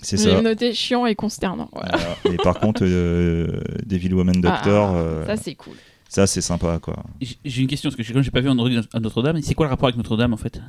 c'est 0.00 0.16
J'ai 0.16 0.30
ça 0.32 0.42
noté 0.42 0.72
chiant 0.74 1.06
et 1.06 1.14
consternant. 1.14 1.68
Voilà. 1.72 1.96
Voilà. 1.96 2.16
et 2.34 2.36
par 2.38 2.58
contre 2.58 2.82
euh, 2.84 3.60
Devil 3.86 4.14
Woman 4.14 4.40
Doctor 4.40 4.90
Ah, 4.94 4.98
euh, 4.98 5.26
Ça, 5.26 5.36
c'est 5.36 5.54
cool. 5.54 5.74
ça 6.08 6.26
c'est 6.26 6.40
sympa 6.40 6.78
quoi 6.80 7.04
J'ai 7.44 7.62
une 7.62 7.68
question, 7.68 7.88
parce 7.90 7.96
que 7.96 8.02
j'ai- 8.02 8.12
comme 8.12 8.22
j'ai 8.22 8.30
pas 8.30 8.40
vu 8.40 8.48
Android 8.48 8.70
à 8.92 9.00
Notre-Dame, 9.00 9.40
c'est 9.42 9.54
quoi 9.54 9.66
le 9.66 9.70
rapport 9.70 9.86
avec 9.88 9.96
Notre-Dame 9.96 10.32
en 10.32 10.38
fait? 10.38 10.60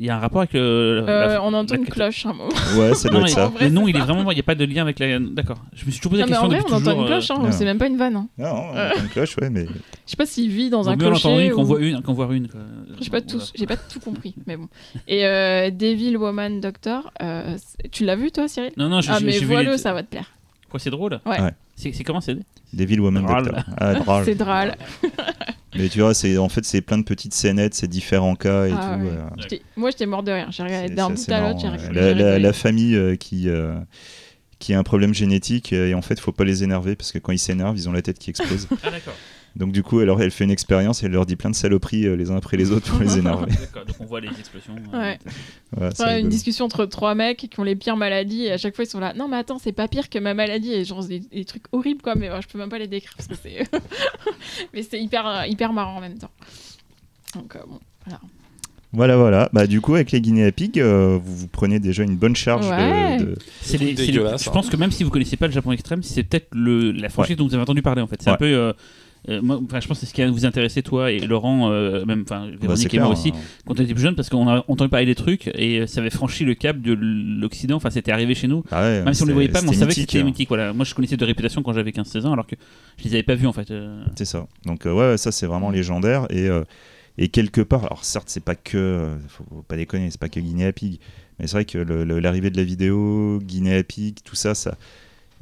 Il 0.00 0.06
y 0.06 0.10
a 0.10 0.16
un 0.16 0.20
rapport 0.20 0.42
avec 0.42 0.52
le. 0.52 0.60
Euh, 0.60 1.26
la- 1.34 1.42
on 1.42 1.52
entend 1.54 1.74
la- 1.74 1.80
une 1.80 1.86
cloche 1.86 2.24
un 2.24 2.32
moment. 2.32 2.48
ouais 2.76 2.94
ça 2.94 3.08
Non, 3.08 3.14
doit 3.16 3.24
mais 3.24 3.30
être 3.30 3.34
ça 3.34 3.46
vrai, 3.48 3.64
le 3.64 3.70
nom, 3.74 3.84
c'est 3.84 3.90
il 3.90 3.96
est 3.96 4.00
vraiment. 4.00 4.30
Il 4.30 4.34
n'y 4.34 4.40
a 4.40 4.44
pas 4.44 4.54
de 4.54 4.64
lien 4.64 4.82
avec 4.82 4.98
la. 5.00 5.18
D'accord. 5.18 5.58
Je 5.74 5.84
me 5.84 5.90
suis 5.90 5.98
toujours 6.00 6.12
posé 6.12 6.22
Non, 6.22 6.28
la 6.28 6.30
mais 6.30 6.38
en 6.38 6.48
question 6.48 6.60
vrai, 6.60 6.70
on 6.70 6.74
entend 6.76 6.84
toujours. 6.90 7.00
une 7.00 7.06
cloche, 7.08 7.30
hein, 7.32 7.42
euh, 7.44 7.48
c'est 7.50 7.64
même 7.64 7.78
pas 7.78 7.86
une 7.88 7.96
vanne. 7.96 8.16
hein. 8.16 8.28
non 8.38 8.46
on 8.48 8.70
entend 8.70 9.02
une 9.02 9.08
cloche 9.08 9.36
ouais 9.40 9.50
mais 9.50 9.64
Je 9.66 9.70
sais 10.06 10.16
pas 10.16 10.26
s'il 10.26 10.50
vit 10.50 10.70
dans 10.70 10.86
euh, 10.86 10.90
un 10.92 10.96
clocher. 10.96 11.46
une 11.46 11.52
qu'on 11.52 11.62
ou- 11.62 11.66
voit 11.66 11.80
une, 11.80 12.00
qu'on 12.02 12.12
voit 12.12 12.28
une. 12.32 12.46
quoi. 12.48 12.60
J'ai 13.00 13.10
pas, 13.10 13.20
tout, 13.20 13.40
j'ai 13.54 13.66
pas 13.66 13.76
tout 13.76 13.98
compris, 14.00 14.34
mais 14.46 14.56
bon. 14.56 14.68
Et 15.08 15.26
euh, 15.26 15.70
Devil 15.70 16.16
Woman 16.16 16.60
Doctor, 16.60 17.10
euh, 17.20 17.56
c'est- 17.56 17.90
tu 17.90 18.04
l'as 18.04 18.16
vu 18.16 18.30
toi, 18.30 18.46
Cyril? 18.48 18.70
Non, 18.76 18.88
non, 18.88 19.00
j'ai 19.00 19.10
Ah, 19.12 19.18
mais 19.20 19.32
j'ai 19.32 19.40
vu. 19.40 19.46
vois-le, 19.46 19.72
les- 19.72 19.78
ça 19.78 19.92
va 19.92 20.02
te 20.04 20.08
plaire. 20.10 20.30
Quoi, 20.70 20.78
c'est 20.80 20.90
drôle 20.90 21.20
Ouais. 21.26 21.40
Ouais. 21.40 21.52
C'est 21.76 21.92
c'est 21.92 22.04
comment 22.04 22.20
c'est 22.20 22.36
Devil 22.72 23.00
Woman 23.00 23.24
Drôle. 23.24 23.44
Doctor 23.46 23.64
ah, 23.78 23.94
drôle. 24.04 24.24
C'est 24.24 24.34
drôle. 24.34 24.74
Mais 25.76 25.88
tu 25.88 26.00
vois, 26.00 26.12
c'est 26.14 26.36
en 26.38 26.48
fait 26.48 26.64
c'est 26.64 26.80
plein 26.80 26.98
de 26.98 27.04
petites 27.04 27.34
scénettes, 27.34 27.74
c'est 27.74 27.86
différents 27.88 28.34
cas 28.34 28.66
et 28.66 28.72
Ah 28.72 28.96
tout. 28.98 29.04
ouais. 29.04 29.10
euh, 29.12 29.24
J'étais- 29.38 29.62
Moi, 29.76 29.90
j'étais 29.90 30.06
mort 30.06 30.22
de 30.22 30.32
rire. 30.32 30.48
J'ai 30.50 30.62
regardé 30.62 30.88
c'est- 30.88 30.94
d'un 30.94 31.14
c'est 31.16 31.26
bout 31.26 31.32
à 31.34 31.48
l'autre. 31.48 31.60
j'ai 31.60 31.66
marrant, 31.68 31.78
rigolé, 31.78 32.00
ouais. 32.00 32.02
La, 32.02 32.08
j'ai 32.08 32.14
la- 32.18 32.26
rigolé. 32.30 32.42
la 32.42 32.52
famille 32.52 32.94
euh, 32.96 33.16
qui 33.16 33.48
euh, 33.48 33.78
qui 34.58 34.74
a 34.74 34.78
un 34.78 34.82
problème 34.82 35.14
génétique 35.14 35.72
euh, 35.72 35.88
et 35.88 35.94
en 35.94 36.02
fait 36.02 36.18
faut 36.18 36.32
pas 36.32 36.44
les 36.44 36.64
énerver 36.64 36.96
parce 36.96 37.12
que 37.12 37.18
quand 37.18 37.30
ils 37.32 37.38
s'énervent 37.38 37.76
ils 37.76 37.88
ont 37.88 37.92
la 37.92 38.02
tête 38.02 38.18
qui 38.18 38.30
explose. 38.30 38.66
Ah, 38.82 38.90
d'accord. 38.90 39.14
Donc 39.58 39.72
du 39.72 39.82
coup 39.82 40.00
elle, 40.00 40.06
leur- 40.06 40.22
elle 40.22 40.30
fait 40.30 40.44
une 40.44 40.50
expérience 40.52 41.02
et 41.02 41.06
elle 41.06 41.12
leur 41.12 41.26
dit 41.26 41.34
plein 41.36 41.50
de 41.50 41.54
saloperies 41.56 42.06
euh, 42.06 42.14
les 42.14 42.30
uns 42.30 42.36
après 42.36 42.56
les 42.56 42.70
autres 42.70 42.90
pour 42.90 43.00
les 43.00 43.18
énerver. 43.18 43.46
D'accord, 43.60 43.84
donc 43.84 43.96
on 44.00 44.04
voit 44.06 44.20
les 44.20 44.28
explosions. 44.28 44.76
euh, 44.94 44.98
Ouais. 44.98 45.18
Voilà, 45.72 45.88
Ouais, 45.98 46.04
une 46.10 46.14
rigolo. 46.16 46.28
discussion 46.30 46.64
entre 46.64 46.86
trois 46.86 47.14
mecs 47.16 47.38
qui 47.50 47.60
ont 47.60 47.64
les 47.64 47.74
pires 47.74 47.96
maladies 47.96 48.44
et 48.44 48.52
à 48.52 48.56
chaque 48.56 48.76
fois 48.76 48.84
ils 48.84 48.88
sont 48.88 49.00
là. 49.00 49.14
Non, 49.14 49.26
mais 49.28 49.36
attends, 49.36 49.58
c'est 49.58 49.72
pas 49.72 49.88
pire 49.88 50.08
que 50.08 50.18
ma 50.20 50.32
maladie 50.32 50.72
et 50.72 50.84
genre 50.84 51.04
des, 51.04 51.18
des 51.20 51.44
trucs 51.44 51.64
horribles 51.72 52.02
quoi, 52.02 52.14
mais 52.14 52.28
euh, 52.30 52.40
je 52.40 52.46
peux 52.46 52.56
même 52.58 52.68
pas 52.68 52.78
les 52.78 52.86
décrire 52.86 53.12
parce 53.16 53.26
que 53.28 53.34
c'est. 53.34 53.64
mais 54.72 54.82
c'est 54.84 55.00
hyper, 55.00 55.44
hyper 55.46 55.72
marrant 55.72 55.96
en 55.96 56.00
même 56.00 56.18
temps. 56.18 56.30
Donc 57.34 57.56
euh, 57.56 57.60
bon, 57.68 57.80
voilà. 58.06 58.20
Voilà 58.92 59.16
voilà. 59.18 59.48
Bah 59.52 59.66
du 59.66 59.80
coup 59.82 59.96
avec 59.96 60.12
les 60.12 60.20
Guinea 60.20 60.50
euh, 60.78 61.18
vous 61.22 61.36
vous 61.36 61.48
prenez 61.48 61.78
déjà 61.78 62.04
une 62.04 62.16
bonne 62.16 62.34
charge 62.36 62.66
de- 62.66 62.70
Ouais. 62.72 63.16
de, 63.18 63.34
c'est 63.60 63.76
Je 63.76 64.20
hein. 64.20 64.36
pense 64.52 64.70
que 64.70 64.76
même 64.76 64.90
si 64.92 65.04
vous 65.04 65.10
connaissez 65.10 65.36
pas 65.36 65.46
le 65.46 65.52
Japon 65.52 65.72
extrême, 65.72 66.02
c'est 66.02 66.22
peut-être 66.22 66.48
le 66.54 66.92
la 66.92 67.10
franchise 67.10 67.36
dont 67.36 67.46
vous 67.46 67.52
avez 67.54 67.62
entendu 67.64 67.82
parler 67.82 68.00
en 68.00 68.06
fait. 68.06 68.22
C'est 68.22 68.30
un 68.30 68.32
Ouais. 68.32 68.38
peu. 68.38 68.44
euh, 68.46 68.72
euh, 69.28 69.42
moi, 69.42 69.60
je 69.60 69.86
pense 69.86 69.86
que 69.86 69.94
c'est 69.94 70.06
ce 70.06 70.14
qui 70.14 70.24
vous 70.24 70.46
intéresser 70.46 70.82
toi 70.82 71.12
et 71.12 71.18
Laurent, 71.20 71.70
euh, 71.70 72.04
même 72.04 72.22
enfin 72.22 72.48
Bah, 72.50 72.56
Véronique 72.60 72.86
et 72.86 72.88
clair, 72.88 73.04
moi 73.04 73.12
aussi, 73.12 73.30
hein. 73.30 73.38
quand 73.66 73.78
on 73.78 73.82
était 73.82 73.92
plus 73.92 74.02
jeunes, 74.02 74.14
parce 74.14 74.28
qu'on 74.28 74.48
a 74.48 74.64
entendu 74.68 74.88
parler 74.88 75.06
des 75.06 75.14
trucs 75.14 75.48
et 75.54 75.80
euh, 75.80 75.86
ça 75.86 76.00
avait 76.00 76.10
franchi 76.10 76.44
le 76.44 76.54
cap 76.54 76.80
de 76.80 76.92
l'Occident. 76.92 77.76
Enfin, 77.76 77.90
c'était 77.90 78.12
arrivé 78.12 78.34
chez 78.34 78.48
nous. 78.48 78.64
Ah 78.70 78.82
ouais, 78.82 79.02
Même 79.02 79.14
si 79.14 79.22
on 79.22 79.26
les 79.26 79.32
voyait 79.32 79.48
pas, 79.48 79.60
mais 79.62 79.68
on 79.68 79.72
savait 79.72 79.84
que 79.84 79.88
mythique, 79.88 80.10
c'était 80.10 80.22
hein. 80.22 80.24
mythique. 80.24 80.48
Voilà. 80.48 80.72
Moi, 80.72 80.84
je 80.84 80.94
connaissais 80.94 81.16
de 81.16 81.24
réputation 81.24 81.62
quand 81.62 81.72
j'avais 81.72 81.90
15-16 81.90 82.26
ans, 82.26 82.32
alors 82.32 82.46
que 82.46 82.56
je 82.96 83.04
les 83.04 83.14
avais 83.14 83.22
pas 83.22 83.34
vus 83.34 83.46
en 83.46 83.52
fait. 83.52 83.72
C'est 84.16 84.24
ça. 84.24 84.46
Donc 84.64 84.84
ouais, 84.84 85.16
ça 85.16 85.32
c'est 85.32 85.46
vraiment 85.46 85.70
légendaire 85.70 86.26
et 86.30 86.48
et 87.20 87.28
quelque 87.28 87.60
part, 87.60 87.84
alors 87.84 88.04
certes 88.04 88.28
c'est 88.28 88.42
pas 88.42 88.54
que, 88.54 89.16
faut, 89.28 89.44
faut 89.50 89.62
pas 89.62 89.76
déconner, 89.76 90.08
c'est 90.10 90.20
pas 90.20 90.28
que 90.28 90.38
Guinea 90.38 90.72
Pig, 90.72 91.00
mais 91.38 91.48
c'est 91.48 91.54
vrai 91.54 91.64
que 91.64 91.78
l'arrivée 91.78 92.50
de 92.50 92.56
la 92.56 92.62
vidéo, 92.62 93.40
Guinea 93.42 93.82
Pig, 93.82 94.18
tout 94.24 94.36
ça, 94.36 94.54
ça, 94.54 94.76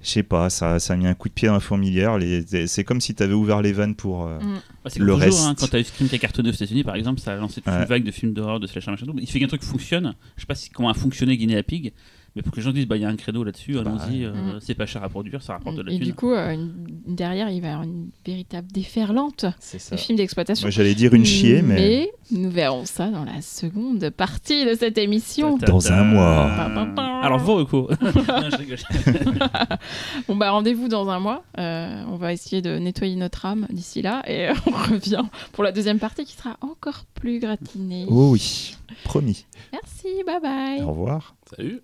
je 0.06 0.10
sais 0.12 0.22
pas, 0.22 0.48
ça, 0.50 0.78
ça 0.78 0.92
a 0.92 0.96
mis 0.96 1.06
un 1.06 1.14
coup 1.14 1.28
de 1.28 1.34
pied 1.34 1.48
dans 1.48 1.54
la 1.54 1.60
fourmilière. 1.60 2.16
Les- 2.16 2.66
C'est 2.68 2.84
comme 2.84 3.00
si 3.00 3.14
tu 3.14 3.22
avais 3.22 3.34
ouvert 3.34 3.60
les 3.60 3.72
vannes 3.72 3.94
pour. 3.96 4.26
euh, 4.26 4.38
Mm. 4.38 4.54
Bah, 4.84 4.90
Le 4.96 4.98
toujours, 4.98 5.18
reste. 5.18 5.40
hein, 5.40 5.54
quand 5.58 5.66
t'as 5.66 5.80
eu 5.80 5.84
Scream 5.84 6.08
qui 6.08 6.14
a 6.14 6.18
cartonné 6.18 6.48
aux 6.50 6.52
États-Unis, 6.52 6.84
par 6.84 6.94
exemple, 6.94 7.20
ça 7.20 7.32
a 7.32 7.36
lancé 7.36 7.60
toute 7.60 7.72
Ouais. 7.72 7.80
une 7.80 7.86
vague 7.86 8.04
de 8.04 8.10
films 8.12 8.32
d'horreur, 8.32 8.60
de 8.60 8.66
slasher, 8.68 8.90
machin. 8.92 9.06
Il 9.20 9.26
fait 9.28 9.40
qu'un 9.40 9.48
truc 9.48 9.64
fonctionne. 9.64 10.14
Je 10.36 10.42
sais 10.42 10.46
pas 10.46 10.54
si, 10.54 10.70
comment 10.70 10.88
a 10.90 10.94
fonctionné 10.94 11.36
Guinea 11.36 11.62
Pig, 11.64 11.92
Mais 12.36 12.42
pour 12.42 12.52
que 12.52 12.56
les 12.58 12.62
gens 12.62 12.70
disent, 12.72 12.86
bah, 12.86 12.96
il 12.96 13.02
y 13.02 13.04
a 13.04 13.08
un 13.08 13.16
créneau 13.16 13.42
là-dessus, 13.42 13.72
Bah, 13.72 13.80
allons-y, 13.80 14.24
euh, 14.24 14.30
Mm. 14.32 14.58
c'est 14.60 14.74
pas 14.74 14.84
cher 14.86 15.02
à 15.02 15.08
produire, 15.08 15.42
ça 15.42 15.54
rapporte 15.54 15.76
de 15.76 15.82
la 15.82 15.90
Et 15.90 15.96
thune. 15.96 16.04
du 16.04 16.14
coup, 16.14 16.32
euh, 16.32 16.52
une- 16.52 16.74
derrière, 17.06 17.48
il 17.50 17.62
va 17.62 17.68
y 17.68 17.70
avoir 17.70 17.84
une 17.84 18.10
véritable 18.26 18.68
déferlante 18.70 19.46
C'est 19.58 19.92
de 19.92 19.96
films 19.98 20.18
d'exploitation. 20.18 20.66
Moi, 20.66 20.70
j'allais 20.70 20.94
dire 20.94 21.14
une 21.14 21.24
chier, 21.24 21.62
mais. 21.62 22.10
nous 22.30 22.50
verrons 22.50 22.84
ça 22.84 23.08
dans 23.08 23.24
la 23.24 23.40
seconde 23.40 24.10
partie 24.10 24.64
de 24.66 24.74
cette 24.74 24.98
émission. 24.98 25.56
Ta, 25.58 25.66
ta, 25.66 25.72
Dans 25.72 25.92
un 25.92 26.04
mois. 26.04 26.52
Pa, 26.56 26.70
pa, 26.74 26.86
pa. 26.94 27.20
Alors, 27.22 27.38
vos 27.38 27.56
recours. 27.56 27.90
Non, 28.02 28.50
je 28.50 28.56
rigole. 28.56 28.78
Bon, 30.28 30.36
bah 30.36 30.50
rendez-vous 30.50 30.88
dans 30.88 31.08
un 31.08 31.18
mois. 31.20 31.42
Euh, 31.58 32.02
on 32.08 32.16
va 32.16 32.32
essayer 32.32 32.60
de 32.62 32.78
nettoyer 32.78 33.16
notre 33.16 33.46
âme 33.46 33.66
d'ici 33.70 34.02
là 34.02 34.22
et 34.28 34.48
on 34.66 34.70
revient 34.72 35.22
pour 35.52 35.64
la 35.64 35.72
deuxième 35.72 35.98
partie 35.98 36.24
qui 36.24 36.34
sera 36.34 36.56
encore 36.60 37.04
plus 37.14 37.38
gratinée. 37.38 38.04
Oh 38.08 38.30
oui, 38.32 38.76
promis. 39.04 39.46
Merci, 39.72 40.08
bye 40.26 40.40
bye. 40.42 40.82
Au 40.82 40.88
revoir. 40.90 41.34
Salut 41.56 41.80